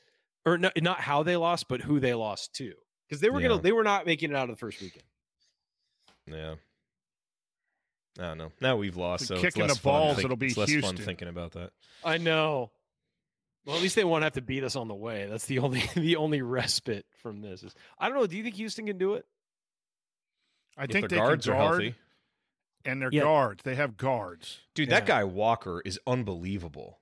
or 0.48 0.58
no, 0.58 0.72
not 0.78 1.00
how 1.02 1.24
they 1.24 1.36
lost, 1.36 1.68
but 1.68 1.82
who 1.82 2.00
they 2.00 2.14
lost 2.14 2.54
to. 2.56 2.74
Because 3.08 3.22
they 3.22 3.30
were 3.30 3.40
Yeah. 3.42 3.50
gonna, 3.50 3.62
they 3.62 3.72
were 3.72 3.84
not 3.84 4.06
making 4.06 4.32
it 4.32 4.36
out 4.36 4.50
of 4.50 4.56
the 4.56 4.60
first 4.60 4.82
weekend. 4.82 5.04
Yeah. 6.26 6.56
I 8.20 8.24
don't 8.30 8.38
know. 8.40 8.52
Now 8.62 8.78
we've 8.78 8.98
lost, 8.98 9.28
so 9.28 9.36
it's 9.36 9.44
Kicking 9.44 9.64
less 9.64 9.76
the 9.76 9.80
fun 9.82 9.94
balls, 9.94 10.16
think- 10.16 10.26
it'll 10.26 10.38
be 10.38 10.48
it's 10.48 10.58
less 10.58 10.74
fun 10.82 10.98
thinking 10.98 11.28
about 11.28 11.52
that. 11.52 11.72
I 12.04 12.18
know. 12.18 12.72
Well, 13.66 13.76
at 13.76 13.82
least 13.82 13.96
they 13.96 14.04
won't 14.06 14.24
have 14.24 14.34
to 14.34 14.42
beat 14.42 14.64
us 14.64 14.76
on 14.76 14.88
the 14.88 14.96
way. 14.96 15.28
That's 15.30 15.46
the 15.46 15.60
only 15.60 15.82
the 15.96 16.16
only 16.16 16.42
respite 16.42 17.06
from 17.22 17.42
this. 17.42 17.64
Is 17.64 17.76
I 18.00 18.08
don't 18.10 18.18
know. 18.18 18.26
Do 18.26 18.38
you 18.38 18.44
think 18.44 18.56
Houston 18.56 18.86
can 18.88 18.98
do 18.98 19.14
it? 19.16 19.26
I 20.78 20.86
If 20.86 20.92
think 20.92 21.10
their 21.10 21.20
they 21.20 21.24
guards 21.26 21.46
can 21.46 21.54
are 21.54 21.58
guard, 21.58 21.82
healthy. 21.84 21.96
and 22.86 23.02
their 23.02 23.10
Yeah. 23.12 23.22
guards. 23.24 23.64
They 23.64 23.76
have 23.76 23.98
guards. 23.98 24.60
Dude, 24.74 24.90
that 24.90 25.06
guy 25.06 25.24
Walker 25.24 25.82
is 25.86 26.00
unbelievable. 26.08 27.00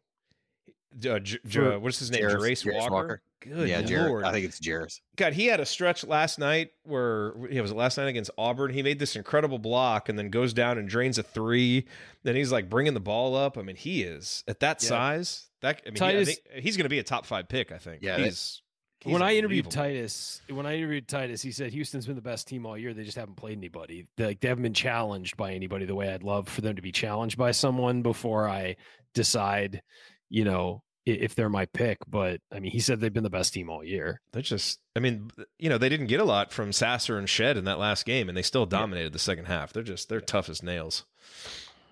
Uh, 0.98 1.20
J- 1.20 1.40
J- 1.46 1.60
For- 1.60 1.80
what's 1.80 2.00
his 2.00 2.10
name? 2.12 2.24
Jarris- 2.24 2.64
Jarace 2.66 2.74
Walker. 2.74 2.92
Walker. 2.94 3.22
Good 3.42 3.70
yeah, 3.70 3.82
Jarrett. 3.84 4.08
lord! 4.10 4.24
I 4.24 4.32
think 4.32 4.46
it's 4.46 4.60
Jarris. 4.60 5.00
God, 5.18 5.34
he 5.34 5.46
had 5.46 5.60
a 5.60 5.66
stretch 5.66 6.04
last 6.04 6.40
night 6.40 6.72
where 6.84 7.34
yeah, 7.50 7.62
was 7.62 7.70
it 7.72 7.78
last 7.78 7.98
night 7.98 8.08
against 8.08 8.32
Auburn? 8.38 8.72
He 8.74 8.82
made 8.82 8.98
this 8.98 9.16
incredible 9.16 9.60
block 9.60 10.10
and 10.10 10.18
then 10.18 10.30
goes 10.30 10.52
down 10.54 10.78
and 10.80 10.90
drains 10.90 11.18
a 11.20 11.24
three. 11.24 11.86
Then 12.24 12.36
he's 12.36 12.52
like 12.52 12.70
bringing 12.70 12.94
the 12.96 13.00
ball 13.00 13.36
up. 13.36 13.58
I 13.58 13.62
mean, 13.62 13.76
he 13.76 14.02
is 14.04 14.44
at 14.48 14.60
that 14.62 14.82
Yeah. 14.82 14.90
size. 14.90 15.48
That 15.62 15.82
I 15.86 15.90
mean, 15.92 15.96
he- 15.96 16.02
I 16.06 16.12
Titus- 16.14 16.28
think 16.40 16.64
he's 16.64 16.78
going 16.78 16.86
to 16.86 16.90
be 16.90 17.00
a 17.00 17.04
top 17.04 17.26
five 17.26 17.48
pick. 17.48 17.72
I 17.72 17.78
think. 17.78 18.02
Yeah, 18.02 18.18
he's, 18.18 18.62
he's 19.02 19.14
when 19.14 19.22
I 19.22 19.36
interviewed. 19.36 19.70
Titus, 19.70 20.42
when 20.50 20.66
I 20.66 20.76
interviewed 20.78 21.08
Titus, 21.08 21.42
he 21.42 21.52
said 21.52 21.72
Houston's 21.74 22.08
been 22.08 22.16
the 22.16 22.22
best 22.24 22.48
team 22.48 22.66
all 22.66 22.78
year. 22.78 22.94
They 22.96 23.04
just 23.04 23.18
haven't 23.18 23.36
played 23.36 23.58
anybody. 23.60 24.08
They, 24.18 24.26
like 24.26 24.40
they 24.40 24.48
haven't 24.48 24.64
been 24.64 24.74
challenged 24.74 25.38
by 25.38 25.54
anybody 25.54 25.86
the 25.86 25.94
way 25.96 26.12
I'd 26.12 26.24
love 26.24 26.48
for 26.50 26.62
them 26.62 26.76
to 26.78 26.82
be 26.82 26.92
challenged 26.92 27.38
by 27.38 27.52
someone 27.52 28.02
before 28.02 28.48
I 28.50 28.76
decide, 29.14 29.82
you 30.30 30.44
know, 30.46 30.82
i- 30.84 30.85
if 31.06 31.36
they're 31.36 31.50
my 31.50 31.66
pick. 31.68 32.00
But 32.08 32.42
I 32.52 32.60
mean, 32.60 32.72
he 32.72 32.80
said 32.80 33.00
they've 33.00 33.14
been 33.14 33.24
the 33.24 33.30
best 33.30 33.54
team 33.54 33.70
all 33.70 33.84
year. 33.84 34.22
They're 34.32 34.42
just, 34.42 34.80
I 34.96 35.00
mean, 35.00 35.32
you 35.60 35.70
know, 35.70 35.78
they 35.78 35.90
didn't 35.90 36.08
get 36.08 36.20
a 36.20 36.26
lot 36.26 36.52
from 36.52 36.74
Sasser 36.74 37.18
and 37.18 37.30
Shead 37.30 37.58
in 37.58 37.66
that 37.66 37.80
last 37.80 38.06
game, 38.06 38.28
and 38.28 38.38
they 38.38 38.42
still 38.42 38.66
dominated 38.66 39.14
the 39.14 39.20
second 39.20 39.46
half. 39.46 39.74
They're 39.74 39.84
just, 39.84 40.10
they're 40.10 40.22
tough 40.22 40.50
as 40.50 40.64
nails. 40.64 41.06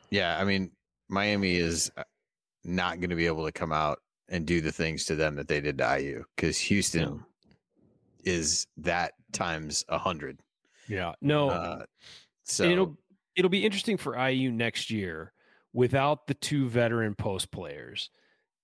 Yeah, 0.09 0.37
I 0.39 0.43
mean, 0.43 0.71
Miami 1.09 1.55
is 1.55 1.91
uh, 1.97 2.03
not 2.63 2.99
going 2.99 3.09
to 3.09 3.15
be 3.15 3.27
able 3.27 3.45
to 3.45 3.51
come 3.51 3.71
out 3.71 3.99
and 4.29 4.45
do 4.45 4.61
the 4.61 4.71
things 4.71 5.05
to 5.05 5.15
them 5.15 5.35
that 5.35 5.47
they 5.47 5.61
did 5.61 5.77
to 5.77 5.99
IU 5.99 6.23
because 6.35 6.57
Houston 6.57 7.23
is 8.23 8.67
that 8.77 9.13
times 9.31 9.85
a 9.89 9.97
hundred. 9.97 10.39
Yeah, 10.87 11.13
no. 11.21 11.49
Uh, 11.49 11.85
so 12.43 12.63
And 12.63 12.73
it'll 12.73 12.97
it'll 13.35 13.49
be 13.49 13.65
interesting 13.65 13.97
for 13.97 14.17
IU 14.17 14.51
next 14.51 14.89
year 14.89 15.33
without 15.73 16.27
the 16.27 16.33
two 16.33 16.67
veteran 16.69 17.15
post 17.15 17.51
players. 17.51 18.09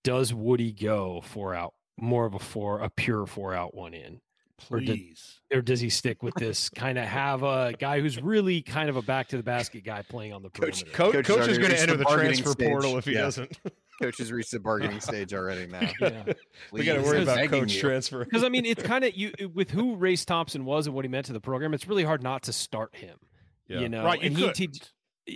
Does 0.04 0.34
Woody 0.34 0.72
go 0.72 1.22
four 1.22 1.54
out 1.54 1.74
more 1.98 2.26
of 2.26 2.34
a 2.34 2.40
four 2.40 2.80
a 2.80 2.90
pure 2.90 3.26
four 3.26 3.54
out 3.54 3.76
one 3.76 3.94
in? 3.94 4.22
Or, 4.70 4.80
did- 4.82 4.88
Please. 4.88 5.40
or 5.54 5.62
does 5.62 5.80
he 5.80 5.90
stick 5.90 6.22
with 6.22 6.34
this 6.36 6.68
kind 6.70 6.98
of 6.98 7.06
have 7.06 7.44
a 7.44 7.74
guy 7.80 8.02
who's 8.02 8.22
really 8.22 8.62
kind 8.62 8.90
of 8.90 8.98
a 8.98 9.02
back 9.02 9.30
to 9.30 9.38
the 9.38 9.44
basket 9.44 9.86
guy 9.86 10.02
playing 10.02 10.34
on 10.34 10.42
the 10.44 10.50
Coach- 10.50 10.84
perimeter? 10.84 10.92
Coach, 10.92 11.14
Coach 11.14 11.26
coach 11.28 11.48
is 11.48 11.58
going 11.58 11.72
to 11.72 11.80
enter 11.80 11.96
the 11.96 12.04
the 12.04 12.10
transfer 12.10 12.50
stage. 12.52 12.70
portal 12.70 12.98
if 12.98 13.06
he 13.06 13.14
Yeah. 13.14 13.22
doesn't. 13.22 13.58
coach 14.02 14.18
has 14.18 14.32
reached 14.34 14.52
the 14.52 14.60
bargaining 14.60 15.00
stage 15.02 15.34
already 15.34 15.66
now. 15.68 15.80
Yeah. 16.02 16.34
we 16.74 16.84
got 16.84 16.96
to 16.96 17.02
worry 17.04 17.22
about 17.24 17.48
coach 17.50 17.74
you. 17.74 17.80
transfer. 17.82 18.24
Because 18.26 18.44
I 18.44 18.50
mean, 18.50 18.66
it's 18.66 18.84
kind 18.84 19.06
of 19.06 19.16
you 19.16 19.32
with 19.54 19.72
who 19.72 19.96
Race 19.96 20.26
Thompson 20.26 20.66
was 20.66 20.88
and 20.88 20.96
what 20.96 21.06
he 21.06 21.10
meant 21.10 21.28
to 21.28 21.34
the 21.34 21.40
program. 21.42 21.74
It's 21.74 21.88
really 21.88 22.04
hard 22.04 22.22
not 22.22 22.44
to 22.44 22.54
start 22.54 22.96
him. 22.98 23.18
Yeah. 23.70 23.80
You 23.80 23.88
know, 23.90 24.04
Right, 24.04 24.20
you 24.22 24.28
and 24.28 24.38
he 24.38 24.44
couldn't. 24.50 24.74
T- 24.74 24.82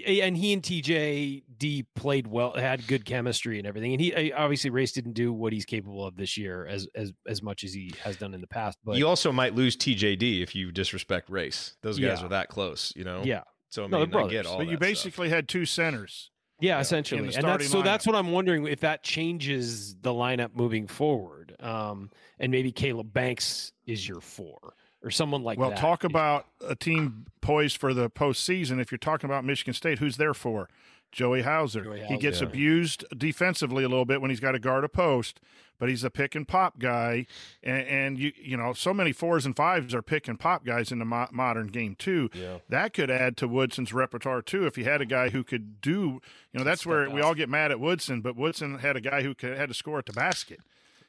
and 0.06 0.36
he 0.38 0.54
and 0.54 0.62
TJD 0.62 1.86
played 1.96 2.28
well, 2.28 2.54
had 2.54 2.86
good 2.88 3.06
chemistry 3.06 3.58
and 3.58 3.68
everything. 3.68 3.94
And 3.94 4.02
he 4.02 4.32
obviously 4.34 4.70
Race 4.70 4.92
didn't 4.92 5.14
do 5.14 5.32
what 5.34 5.54
he's 5.54 5.66
capable 5.66 6.06
of 6.06 6.16
this 6.16 6.38
year 6.38 6.66
as 6.66 6.88
as 6.96 7.14
as 7.28 7.42
much 7.42 7.64
as 7.64 7.74
he 7.74 7.94
has 8.04 8.18
done 8.18 8.34
in 8.34 8.42
the 8.42 8.48
past. 8.48 8.78
But 8.84 8.98
you 8.98 9.08
also 9.08 9.32
might 9.32 9.56
lose 9.56 9.76
TJD 9.76 10.42
if 10.42 10.56
you 10.56 10.72
disrespect 10.72 11.30
race. 11.30 11.76
Those 11.82 12.00
guys 12.00 12.20
Yeah. 12.20 12.26
are 12.26 12.30
that 12.30 12.50
close, 12.50 12.94
you 12.96 13.04
know. 13.04 13.24
yeah, 13.24 13.42
So 13.70 13.84
I 13.84 13.88
mean, 13.88 14.10
they're 14.10 14.22
I 14.22 14.28
get 14.28 14.46
all 14.46 14.58
But 14.58 14.66
that 14.66 14.72
you 14.72 14.78
stuff. 14.78 14.80
basically 14.82 15.30
had 15.30 15.48
two 15.48 15.66
centers. 15.66 16.30
yeah, 16.60 16.76
in 16.76 16.82
essentially, 16.82 17.34
and 17.36 17.44
that's 17.48 17.70
so 17.70 17.82
that's 17.82 18.06
what 18.08 18.16
I'm 18.16 18.32
wondering 18.32 18.66
if 18.68 18.82
that 18.82 19.04
changes 19.04 19.96
the 20.02 20.12
lineup 20.12 20.56
moving 20.56 20.88
forward. 20.88 21.56
Um, 21.60 22.10
and 22.40 22.52
maybe 22.52 22.72
Caleb 22.72 23.14
Banks 23.14 23.72
is 23.86 24.08
your 24.08 24.22
four 24.22 24.76
or 25.04 25.12
someone 25.12 25.44
like 25.44 25.58
well, 25.58 25.70
that. 25.70 25.76
Well, 25.76 25.82
talk 25.82 26.04
about 26.04 26.48
a 26.66 26.76
team 26.76 27.26
poised 27.42 27.78
for 27.78 27.94
the 27.94 28.10
postseason. 28.10 28.80
If 28.80 28.92
you're 28.92 28.98
talking 28.98 29.30
about 29.30 29.44
Michigan 29.44 29.74
State, 29.74 30.00
who's 30.00 30.18
there 30.18 30.34
for? 30.34 30.70
Joey 31.12 31.44
Hauser. 31.44 31.84
Joey 31.84 32.04
he 32.06 32.18
gets 32.18 32.42
abused 32.42 33.06
defensively 33.16 33.84
a 33.84 33.90
little 33.90 34.06
bit 34.06 34.20
when 34.20 34.32
he's 34.32 34.40
got 34.40 34.54
to 34.54 34.60
guard 34.60 34.84
a 34.84 34.90
post, 34.90 35.40
but 35.78 35.88
he's 35.88 36.04
a 36.04 36.10
pick 36.10 36.34
and 36.34 36.48
pop 36.48 36.80
guy. 36.80 37.28
And, 37.62 37.88
and 37.88 38.20
you 38.20 38.32
you 38.36 38.58
know, 38.58 38.74
so 38.74 38.96
many 38.96 39.12
fours 39.12 39.46
and 39.46 39.56
fives 39.56 39.94
are 39.94 40.02
pick 40.02 40.28
and 40.28 40.40
pop 40.40 40.66
guys 40.66 40.92
in 40.92 40.98
the 40.98 41.06
mo- 41.06 41.28
modern 41.32 41.68
game 41.68 41.96
too. 41.96 42.32
Yeah. 42.34 42.58
That 42.68 42.94
could 42.94 43.12
add 43.12 43.38
to 43.38 43.48
Woodson's 43.48 43.94
repertoire 43.94 44.42
too 44.42 44.66
if 44.66 44.76
he 44.76 44.86
had 44.86 45.02
a 45.02 45.06
guy 45.06 45.30
who 45.30 45.44
could 45.44 45.82
do. 45.82 46.20
You 46.52 46.60
know, 46.60 46.64
that's 46.64 46.84
where 46.84 47.08
we 47.08 47.22
all 47.22 47.36
get 47.36 47.48
mad 47.48 47.70
at 47.70 47.80
Woodson, 47.80 48.22
but 48.22 48.36
Woodson 48.36 48.80
had 48.80 48.96
a 48.98 49.02
guy 49.02 49.22
who 49.22 49.36
could, 49.36 49.56
had 49.56 49.70
to 49.70 49.76
score 49.76 50.00
at 50.00 50.08
the 50.08 50.14
basket. 50.14 50.62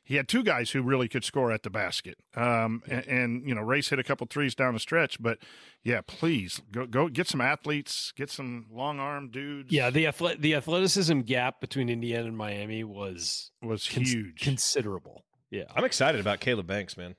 He 0.06 0.16
had 0.16 0.28
two 0.28 0.42
guys 0.42 0.70
who 0.72 0.82
really 0.82 1.08
could 1.08 1.24
score 1.24 1.50
at 1.50 1.62
the 1.62 1.70
basket. 1.70 2.18
Um, 2.36 2.82
and, 2.86 3.06
and 3.06 3.48
you 3.48 3.54
know, 3.54 3.62
Race 3.62 3.88
hit 3.88 3.98
a 3.98 4.02
couple 4.04 4.26
threes 4.28 4.54
down 4.54 4.74
the 4.74 4.80
stretch, 4.80 5.20
but 5.22 5.38
yeah, 5.82 6.02
please 6.06 6.60
go 6.70 6.86
go 6.86 7.08
get 7.08 7.26
some 7.26 7.40
athletes, 7.40 8.12
get 8.14 8.28
some 8.30 8.66
long 8.70 9.00
arm 9.00 9.30
dudes. 9.30 9.72
Yeah, 9.72 9.88
the 9.90 10.04
athle- 10.04 10.38
the 10.40 10.54
athleticism 10.54 11.20
gap 11.20 11.60
between 11.60 11.88
Indiana 11.88 12.26
and 12.28 12.36
Miami 12.36 12.84
was 12.84 13.50
was 13.62 13.88
cons- 13.88 14.12
huge. 14.12 14.40
considerable. 14.40 15.24
Yeah, 15.50 15.64
I'm 15.74 15.84
excited 15.84 16.20
about 16.20 16.40
Caleb 16.40 16.66
Banks, 16.66 16.96
man. 16.96 17.16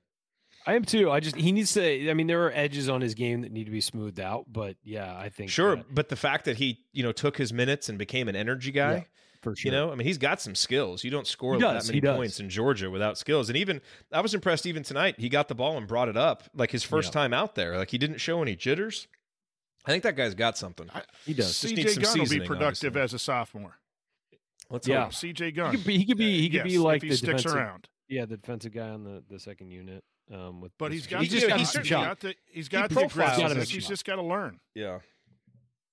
I 0.68 0.74
am 0.76 0.84
too. 0.84 1.10
I 1.12 1.20
just 1.20 1.36
he 1.36 1.52
needs 1.52 1.74
to. 1.74 2.10
I 2.10 2.14
mean, 2.14 2.28
there 2.28 2.44
are 2.46 2.52
edges 2.52 2.90
on 2.90 3.02
his 3.02 3.14
game 3.14 3.42
that 3.42 3.52
need 3.52 3.66
to 3.66 3.72
be 3.72 3.82
smoothed 3.82 4.20
out, 4.20 4.46
but 4.48 4.78
yeah, 4.84 5.16
I 5.18 5.30
think 5.30 5.50
Sure, 5.50 5.76
that- 5.78 5.94
but 5.94 6.10
the 6.10 6.16
fact 6.16 6.46
that 6.46 6.58
he, 6.58 6.80
you 6.92 7.02
know, 7.04 7.12
took 7.12 7.38
his 7.38 7.54
minutes 7.54 7.88
and 7.90 7.98
became 7.98 8.28
an 8.28 8.36
energy 8.36 8.72
guy, 8.72 8.94
Yeah, 8.94 9.04
for 9.46 9.56
sure. 9.56 9.72
you 9.72 9.78
know, 9.78 9.92
I 9.92 9.96
mean, 9.96 10.06
he's 10.06 10.18
got 10.18 10.42
some 10.42 10.56
skills. 10.56 11.04
You 11.04 11.12
don't 11.12 11.26
score 11.28 11.58
does, 11.58 11.88
that 11.88 11.94
many 11.94 12.02
points 12.02 12.40
in 12.40 12.50
Georgia 12.50 12.92
without 12.92 13.18
skills. 13.18 13.48
And 13.50 13.58
even 13.58 13.80
I 14.12 14.20
was 14.22 14.34
impressed. 14.34 14.66
Even 14.66 14.84
tonight, 14.84 15.16
he 15.18 15.30
got 15.30 15.48
the 15.48 15.56
ball 15.56 15.78
and 15.78 15.88
brought 15.88 16.10
it 16.10 16.18
up 16.18 16.44
like 16.54 16.72
his 16.72 16.84
first 16.84 17.10
Yeah. 17.10 17.22
time 17.22 17.34
out 17.34 17.56
there. 17.56 17.78
Like 17.78 17.92
he 17.92 17.98
didn't 17.98 18.18
show 18.18 18.42
any 18.42 18.56
jitters. 18.56 19.08
I 19.86 19.92
think 19.92 20.04
that 20.04 20.16
guy's 20.16 20.34
got 20.36 20.58
something. 20.58 20.90
he 21.26 21.34
does. 21.34 21.60
Just 21.60 21.76
needs 21.76 21.94
CJ 21.94 21.94
some 21.94 22.04
Gunn 22.04 22.20
will 22.20 22.30
be 22.30 22.46
productive 22.48 22.94
obviously. 22.94 23.02
as 23.02 23.14
a 23.14 23.20
sophomore. 23.20 23.78
Let's 24.70 24.88
Yeah. 24.88 25.04
hope. 25.04 25.14
CJ 25.14 25.46
He 25.46 25.52
Gunn. 25.52 25.72
could 25.76 25.86
be. 25.86 25.98
He 26.00 26.06
could 26.06 26.18
be. 26.18 26.42
He 26.42 26.50
could 26.50 26.56
Yes, 26.56 26.64
be 26.66 26.78
like 26.80 26.98
if 26.98 27.04
he 27.04 27.10
the 27.10 27.18
sticks 27.18 27.44
defensive, 27.44 27.56
around. 27.56 27.88
Yeah, 28.10 28.26
the 28.26 28.38
defensive 28.38 28.74
guy 28.74 28.90
on 28.90 29.04
the, 29.04 29.24
the 29.30 29.40
second 29.40 29.72
unit. 29.72 30.04
Um, 30.34 30.60
with 30.60 30.72
But 30.80 30.92
he's 30.92 31.06
got 31.06 31.22
he's 31.22 31.30
the, 31.32 31.36
just 31.38 31.48
got 31.48 31.60
he's 31.60 31.90
got 31.90 32.20
the 32.20 32.36
he's 32.52 32.68
got 32.68 32.90
the 32.90 32.96
profiles 32.96 33.38
aggressiveness. 33.38 33.70
He's 33.70 33.88
just 33.88 34.06
got 34.06 34.16
to 34.16 34.24
learn. 34.24 34.60
Yeah. 34.74 35.00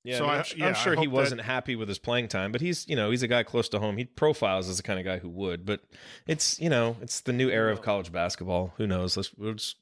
Yeah, 0.04 0.18
So 0.18 0.26
I 0.26 0.38
I'm, 0.38 0.44
yeah, 0.56 0.72
sure 0.72 0.96
he 0.96 1.06
wasn't 1.06 1.42
happy 1.42 1.76
with 1.76 1.88
his 1.88 1.98
playing 1.98 2.28
time, 2.28 2.50
but 2.50 2.60
he's 2.60 2.88
you 2.88 2.96
know 2.96 3.10
he's 3.10 3.22
a 3.22 3.28
guy 3.28 3.42
close 3.44 3.68
to 3.70 3.78
home. 3.78 3.96
He 3.96 4.04
profiles 4.04 4.68
as 4.68 4.78
the 4.78 4.82
kind 4.82 4.98
of 4.98 5.04
guy 5.04 5.18
who 5.18 5.28
would, 5.28 5.64
but 5.64 5.80
it's 6.26 6.58
you 6.58 6.68
know 6.68 6.96
it's 7.00 7.20
the 7.20 7.32
new 7.32 7.48
era 7.48 7.72
of 7.72 7.82
college 7.82 8.10
basketball. 8.10 8.74
Who 8.78 8.86
knows? 8.86 9.16
Let's, 9.16 9.32
we'll 9.34 9.54
just, 9.54 9.76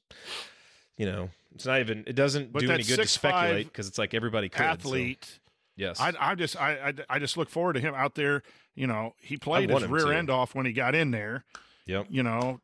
you 0.97 1.05
know 1.07 1.29
it's 1.55 1.65
not 1.65 1.79
even 1.79 2.03
it 2.07 2.15
doesn't 2.15 2.51
But 2.51 2.61
do 2.61 2.71
any 2.71 2.83
good 2.83 2.97
to 2.97 3.07
speculate 3.07 3.67
because 3.67 3.87
it's 3.87 3.97
like 3.97 4.13
everybody 4.13 4.49
could. 4.49 4.59
so, 4.59 4.63
Athlete. 4.63 5.39
yes, 5.75 5.99
I, 5.99 6.13
I 6.19 6.35
just 6.35 6.59
I, 6.59 6.89
I 6.89 7.15
I 7.15 7.19
just 7.19 7.37
look 7.37 7.49
forward 7.49 7.73
to 7.73 7.79
him 7.79 7.93
out 7.93 8.15
there. 8.15 8.43
You 8.75 8.87
know, 8.87 9.15
he 9.19 9.37
played 9.37 9.69
his 9.69 9.85
rear 9.87 10.05
to. 10.05 10.15
end 10.15 10.29
off 10.29 10.55
when 10.55 10.65
he 10.65 10.71
got 10.71 10.95
in 10.95 11.11
there. 11.11 11.43
Yep. 11.87 12.07
You 12.09 12.23
know, 12.23 12.61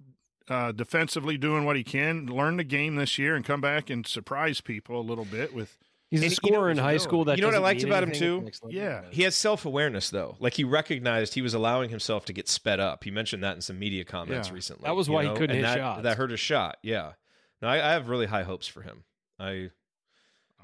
uh, 0.47 0.71
defensively 0.71 1.37
doing 1.37 1.65
what 1.65 1.75
he 1.75 1.83
can, 1.83 2.27
learn 2.27 2.57
the 2.57 2.63
game 2.63 2.95
this 2.95 3.17
year, 3.17 3.35
and 3.35 3.43
come 3.43 3.59
back 3.59 3.89
and 3.89 4.07
surprise 4.07 4.61
people 4.61 4.99
a 4.99 5.01
little 5.01 5.25
bit 5.25 5.53
with. 5.53 5.77
He's 6.09 6.21
a 6.21 6.25
And 6.25 6.31
you 6.31 6.35
know 6.51 6.55
scorer 6.55 6.69
in 6.69 6.77
his 6.77 6.83
high 6.83 6.97
school. 6.97 7.25
That 7.25 7.37
You 7.37 7.41
know 7.41 7.49
what 7.49 7.55
I 7.55 7.59
liked 7.59 7.83
about 7.83 8.03
him, 8.03 8.09
anything 8.09 8.47
at 8.47 8.53
the 8.53 8.59
too? 8.69 8.69
Yeah. 8.69 9.03
He 9.11 9.23
has 9.23 9.35
self 9.35 9.65
awareness 9.65 10.09
though. 10.09 10.37
Like 10.39 10.53
he 10.53 10.63
recognized 10.63 11.33
he 11.33 11.41
was 11.41 11.53
allowing 11.53 11.89
himself 11.89 12.25
to 12.25 12.33
get 12.33 12.47
sped 12.47 12.79
up. 12.79 13.03
He 13.03 13.11
mentioned 13.11 13.43
that 13.43 13.55
in 13.55 13.61
some 13.61 13.77
media 13.77 14.05
comments 14.05 14.47
Yeah. 14.47 14.53
recently. 14.53 14.85
That 14.85 14.95
was 14.95 15.07
you 15.07 15.13
why 15.13 15.23
he 15.23 15.29
couldn't 15.31 15.51
and 15.51 15.59
hit 15.59 15.63
that, 15.63 15.77
shots. 15.77 16.03
That 16.03 16.17
hurt 16.17 16.31
his 16.31 16.39
shot. 16.39 16.77
Yeah. 16.81 17.13
No, 17.61 17.67
I, 17.67 17.75
I 17.75 17.91
have 17.93 18.07
really 18.07 18.27
high 18.27 18.43
hopes 18.43 18.67
for 18.67 18.81
him. 18.81 19.03
I 19.39 19.71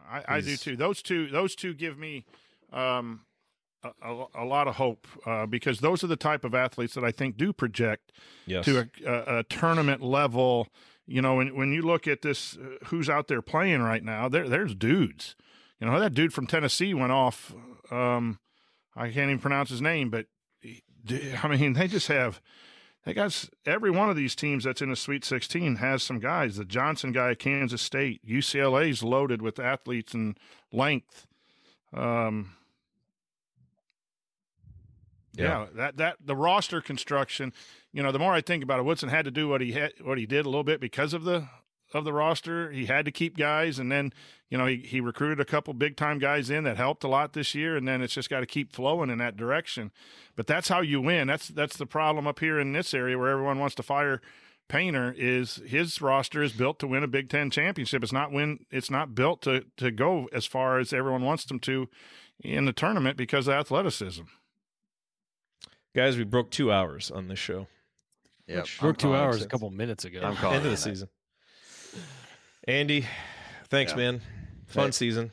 I, 0.10 0.24
I 0.28 0.42
do 0.42 0.56
too. 0.56 0.76
Those 0.76 1.02
two 1.02 1.28
those 1.28 1.56
two 1.56 1.74
give 1.74 1.98
me 1.98 2.26
um, 2.72 3.22
a, 3.84 3.90
a, 4.02 4.26
a 4.36 4.46
lot 4.46 4.68
of 4.68 4.76
hope 4.76 5.08
uh, 5.26 5.46
because 5.46 5.80
those 5.80 6.04
are 6.04 6.08
the 6.08 6.16
type 6.16 6.44
of 6.44 6.56
athletes 6.56 6.94
that 6.94 7.04
I 7.04 7.12
think 7.12 7.38
do 7.38 7.52
project 7.54 8.12
yes. 8.46 8.66
to 8.66 8.80
a, 8.80 9.10
a, 9.10 9.40
a 9.40 9.44
tournament 9.44 10.02
level. 10.02 10.68
You 11.06 11.22
know, 11.22 11.36
when 11.36 11.56
when 11.56 11.72
you 11.74 11.82
look 11.82 12.08
at 12.08 12.22
this, 12.22 12.56
uh, 12.58 12.86
who's 12.86 13.10
out 13.10 13.28
there 13.28 13.42
playing 13.42 13.82
right 13.82 14.04
now? 14.04 14.30
There, 14.30 14.48
there's 14.48 14.74
dudes. 14.76 15.36
You 15.80 15.88
know, 15.88 16.00
that 16.00 16.14
dude 16.14 16.34
from 16.34 16.48
Tennessee 16.48 16.94
went 16.94 17.12
off. 17.12 17.54
Um, 17.92 18.40
I 18.96 19.06
can't 19.10 19.30
even 19.30 19.40
pronounce 19.40 19.70
his 19.70 19.82
name, 19.82 20.10
but 20.10 20.28
he- 20.62 20.82
I 21.44 21.48
mean, 21.50 21.74
they 21.74 21.88
just 21.88 22.08
have. 22.08 22.42
They 23.06 23.14
got 23.14 23.50
every 23.66 23.92
one 23.92 24.10
of 24.10 24.16
these 24.16 24.34
teams 24.34 24.64
that's 24.64 24.82
in 24.82 24.90
the 24.90 24.96
Sweet 24.96 25.26
16 25.26 25.76
has 25.76 26.02
some 26.04 26.20
guys. 26.20 26.56
The 26.56 26.64
Johnson 26.64 27.12
guy 27.12 27.32
at 27.32 27.40
Kansas 27.40 27.82
State, 27.82 28.22
UCLA's 28.26 29.04
loaded 29.04 29.42
with 29.42 29.60
athletes 29.60 30.14
and 30.14 30.38
length. 30.72 31.28
Um, 31.94 32.54
yeah. 35.36 35.66
that 35.76 35.98
that 35.98 36.18
the 36.24 36.36
roster 36.36 36.80
construction. 36.82 37.52
You 37.94 38.02
know, 38.02 38.12
the 38.12 38.20
more 38.20 38.34
I 38.34 38.42
think 38.42 38.64
about 38.64 38.80
it, 38.80 38.86
Woodson 38.86 39.10
had 39.10 39.26
to 39.26 39.32
do 39.32 39.48
what 39.48 39.62
he 39.62 39.74
had, 39.74 39.94
what 40.02 40.18
he 40.18 40.26
did 40.26 40.46
a 40.46 40.50
little 40.50 40.64
bit 40.64 40.82
because 40.82 41.14
of 41.14 41.24
the 41.24 41.48
of 41.94 42.04
the 42.04 42.14
roster. 42.14 42.72
He 42.72 42.88
had 42.88 43.06
to 43.06 43.12
keep 43.12 43.38
guys, 43.38 43.78
and 43.78 43.92
then 43.92 44.12
you 44.50 44.58
know 44.58 44.66
he 44.66 44.78
he 44.78 45.00
recruited 45.00 45.40
a 45.40 45.46
couple 45.46 45.74
big 45.74 45.96
time 45.96 46.18
guys 46.18 46.50
in 46.50 46.64
that 46.64 46.78
helped 46.78 47.04
a 47.04 47.08
lot 47.08 47.34
this 47.34 47.54
year, 47.54 47.78
and 47.78 47.88
then 47.88 48.02
it's 48.02 48.14
just 48.16 48.30
got 48.30 48.40
to 48.40 48.46
keep 48.46 48.74
flowing 48.74 49.10
in 49.10 49.20
that 49.20 49.38
direction. 49.38 49.92
But 50.36 50.48
that's 50.48 50.70
how 50.70 50.82
you 50.82 51.02
win. 51.02 51.28
That's 51.28 51.48
that's 51.50 51.78
the 51.78 51.86
problem 51.86 52.28
up 52.28 52.40
here 52.40 52.60
in 52.60 52.74
this 52.74 52.94
area 52.94 53.18
where 53.18 53.30
everyone 53.30 53.60
wants 53.60 53.76
to 53.76 53.84
fire. 53.84 54.22
Painter 54.70 55.14
is 55.16 55.58
his 55.68 56.02
roster 56.02 56.42
is 56.42 56.54
built 56.54 56.80
to 56.80 56.88
win 56.88 57.04
a 57.04 57.08
Big 57.08 57.30
Ten 57.30 57.52
championship. 57.52 58.02
It's 58.02 58.14
not 58.14 58.32
win. 58.32 58.66
It's 58.72 58.90
not 58.90 59.14
built 59.14 59.42
to 59.44 59.66
to 59.78 59.92
go 59.92 60.30
as 60.34 60.46
far 60.46 60.80
as 60.80 60.94
everyone 60.94 61.22
wants 61.22 61.46
them 61.46 61.60
to 61.60 61.90
in 62.44 62.66
the 62.66 62.74
tournament 62.74 63.18
because 63.18 63.48
of 63.48 63.54
athleticism. 63.54 64.24
Guys, 65.96 66.18
we 66.18 66.24
broke 66.24 66.50
two 66.50 66.72
hours 66.72 67.12
on 67.12 67.28
this 67.28 67.38
show. 67.38 67.68
Yep. 68.56 68.68
Broke 68.80 68.98
two 68.98 69.14
I'm 69.14 69.22
hours 69.22 69.42
a 69.42 69.48
couple 69.48 69.70
minutes 69.70 70.06
ago. 70.06 70.22
I'm 70.24 70.36
calling 70.36 70.58
End 70.58 70.66
of 70.66 70.72
the 70.72 70.78
season. 70.78 71.10
Andy, 72.68 73.06
thanks, 73.70 73.92
Yeah. 73.92 73.98
man. 73.98 74.22
Fun 74.68 74.86
Hey. 74.88 74.92
season. 74.92 75.32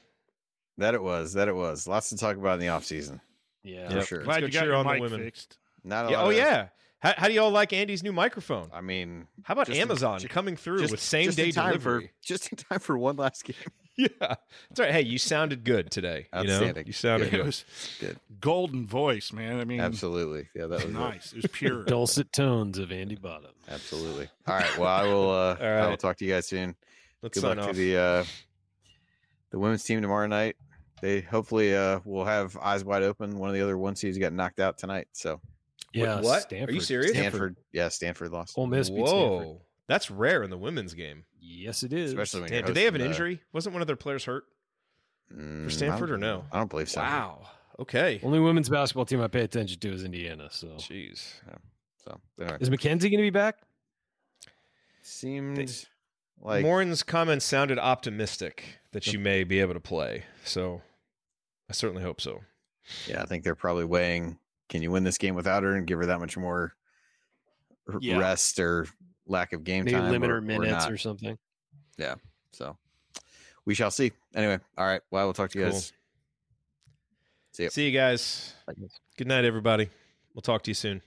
That 0.79 0.95
it 0.95 1.03
was. 1.03 1.35
That 1.35 1.49
it 1.49 1.55
was. 1.55 1.87
Lots 1.87 2.09
to 2.11 2.17
talk 2.17 2.37
about 2.37 2.55
in 2.55 2.61
the 2.61 2.69
off 2.69 2.85
season. 2.85 3.21
Yeah. 3.63 3.89
For 3.89 3.97
Yep. 3.97 4.07
sure. 4.07 4.19
Let's 4.19 4.27
Glad 4.27 4.41
go 4.41 4.47
you 4.47 4.53
got 4.53 4.65
your 4.65 4.75
on 4.77 4.87
the 4.87 4.93
mic 4.93 5.03
women. 5.03 5.21
fixed. 5.21 5.59
Not 5.85 6.07
a 6.07 6.11
Yeah, 6.11 6.17
lot 6.19 6.27
oh 6.27 6.31
of- 6.31 6.37
yeah. 6.37 6.69
How, 7.01 7.15
how 7.17 7.29
do 7.29 7.33
y'all 7.35 7.51
like 7.51 7.73
Andy's 7.73 8.03
new 8.03 8.13
microphone? 8.13 8.69
I 8.75 8.83
mean, 8.83 9.27
How 9.45 9.53
about 9.53 9.67
just 9.69 9.77
in- 9.77 9.83
Amazon 9.83 10.21
coming 10.29 10.57
through 10.57 10.81
just- 10.81 10.91
with 10.91 11.01
same 11.01 11.31
day 11.31 11.51
delivery? 11.51 12.09
For, 12.09 12.13
just 12.23 12.49
in 12.53 12.57
time 12.59 12.79
for 12.81 12.99
one 12.99 13.17
last 13.17 13.45
game. 13.45 13.57
Yeah, 14.01 14.09
that's 14.21 14.79
right. 14.81 14.91
Hey, 14.93 15.03
you 15.03 15.19
sounded 15.19 15.65
good 15.65 15.91
today. 15.91 16.27
You 16.35 16.45
know, 16.45 16.53
Outstanding. 16.55 16.87
you 16.87 16.93
sounded 16.93 17.29
It 17.29 17.37
good. 17.37 17.47
was 17.47 17.65
Good. 18.01 18.19
golden 18.41 18.87
voice, 18.87 19.33
man. 19.33 19.61
I 19.61 19.65
mean, 19.65 19.81
Absolutely. 19.81 20.49
Yeah, 20.55 20.67
that 20.67 20.85
was 20.85 20.93
nice. 20.95 21.33
It 21.33 21.43
was 21.43 21.51
pure. 21.53 21.85
Dulcet 21.87 22.33
tones 22.33 22.79
of 22.79 22.93
Andy 22.93 23.17
Bottom. 23.17 23.51
Absolutely. 23.69 24.29
All 24.47 24.55
right. 24.57 24.79
Well, 24.79 24.89
I 24.89 25.03
will. 25.05 25.31
Uh, 25.31 25.57
All 25.61 25.67
I 25.67 25.89
will 25.89 25.97
talk 25.97 26.17
to 26.19 26.25
you 26.25 26.33
guys 26.33 26.47
soon. 26.47 26.75
Let's 27.23 27.39
Good 27.39 27.47
luck 27.47 27.59
off. 27.59 27.71
to 27.71 27.73
the 27.77 27.97
uh, 27.97 28.25
the 29.51 29.59
women's 29.59 29.85
team 29.85 30.01
tomorrow 30.03 30.27
night. 30.27 30.57
They 31.03 31.21
hopefully 31.23 31.75
uh, 31.75 32.01
will 32.05 32.25
have 32.25 32.57
eyes 32.59 32.85
wide 32.85 33.03
open. 33.03 33.39
One 33.39 33.49
of 33.49 33.55
the 33.55 33.63
other 33.63 33.77
one 33.79 33.97
seeds 33.97 34.19
got 34.19 34.33
knocked 34.33 34.61
out 34.61 34.77
tonight. 34.79 35.09
So 35.13 35.41
Yeah. 35.93 36.21
what? 36.21 36.53
Are 36.53 36.57
you 36.73 36.81
Stanford. 36.81 36.83
serious? 36.83 37.11
Stanford, 37.13 37.57
yeah, 37.73 37.89
Stanford 37.89 38.33
lost. 38.33 38.59
Ole 38.59 38.67
Miss 38.67 38.91
beat 38.91 39.07
Stanford. 39.07 39.59
Whoa, 39.91 39.95
that's 39.95 40.11
rare 40.11 40.43
in 40.43 40.51
the 40.51 40.59
women's 40.59 40.95
game. 40.95 41.25
Yes, 41.39 41.83
it 41.83 41.93
is. 41.93 42.13
Especially 42.13 42.43
when 42.43 42.51
Damn, 42.51 42.65
did 42.67 42.75
they 42.75 42.85
have 42.85 42.95
an 42.95 43.01
the- 43.01 43.07
injury? 43.07 43.41
Wasn't 43.53 43.73
one 43.73 43.83
of 43.83 43.87
their 43.87 43.97
players 43.97 44.25
hurt? 44.25 44.45
Mm, 45.35 45.67
I 45.67 45.69
Stanford 45.69 46.11
or 46.11 46.19
no? 46.19 46.45
I 46.53 46.59
don't 46.59 46.71
believe 46.71 46.89
so. 46.91 47.01
Wow. 47.01 47.47
Okay. 47.79 48.21
Only 48.23 48.41
women's 48.41 48.69
basketball 48.69 49.05
team 49.07 49.21
I 49.21 49.29
pay 49.29 49.43
attention 49.43 49.79
to 49.81 49.93
is 49.93 50.05
Indiana. 50.05 50.49
So 50.51 50.69
Jeez. 50.77 51.35
So 52.05 52.21
anyway, 52.41 52.57
is 52.61 52.71
Mackenzie 52.71 53.09
going 53.11 53.19
to 53.21 53.23
be 53.23 53.31
back? 53.31 53.57
seemed 55.03 55.87
like 56.41 56.63
Moren's 56.63 57.03
comments 57.03 57.45
sounded 57.45 57.79
optimistic 57.79 58.81
that 58.93 59.05
she 59.05 59.17
may 59.17 59.45
be 59.45 59.61
able 59.61 59.75
to 59.75 59.81
play. 59.81 60.25
So 60.45 60.83
I 61.69 61.73
certainly 61.73 62.03
hope 62.03 62.21
so. 62.21 62.41
yeah. 63.07 63.23
I 63.23 63.27
think 63.27 63.45
they're 63.45 63.55
probably 63.55 63.85
weighing. 63.85 64.39
Can 64.69 64.83
you 64.83 64.91
win 64.91 65.05
this 65.05 65.19
game 65.19 65.35
without 65.35 65.63
her 65.63 65.75
and 65.75 65.87
give 65.87 65.99
her 65.99 66.07
that 66.07 66.21
much 66.21 66.37
more 66.37 66.75
Yeah. 68.01 68.19
rest 68.19 68.59
or 68.59 68.87
lack 69.31 69.53
of 69.55 69.65
game 69.65 69.85
Maybe 69.85 69.97
time? 69.97 70.11
limit 70.11 70.29
or- 70.31 70.37
or 70.39 70.41
minutes 70.43 70.85
not? 70.85 70.93
or 70.93 70.99
something. 70.99 71.39
Yeah. 71.97 72.17
So 72.53 72.77
we 73.65 73.75
shall 73.75 73.91
see. 73.91 74.13
Anyway, 74.35 74.59
all 74.77 74.87
right. 74.87 75.01
Well, 75.11 75.25
we'll 75.27 75.33
talk 75.35 75.51
to 75.53 75.59
you 75.59 75.65
Cool. 75.67 75.73
guys. 75.73 75.93
See 77.53 77.63
you. 77.65 77.71
See 77.71 77.87
you 77.87 77.93
guys. 77.93 78.55
Good 79.17 79.27
night, 79.27 79.45
everybody. 79.45 79.89
We'll 80.35 80.43
talk 80.43 80.63
to 80.65 80.71
you 80.71 80.75
soon. 80.75 81.03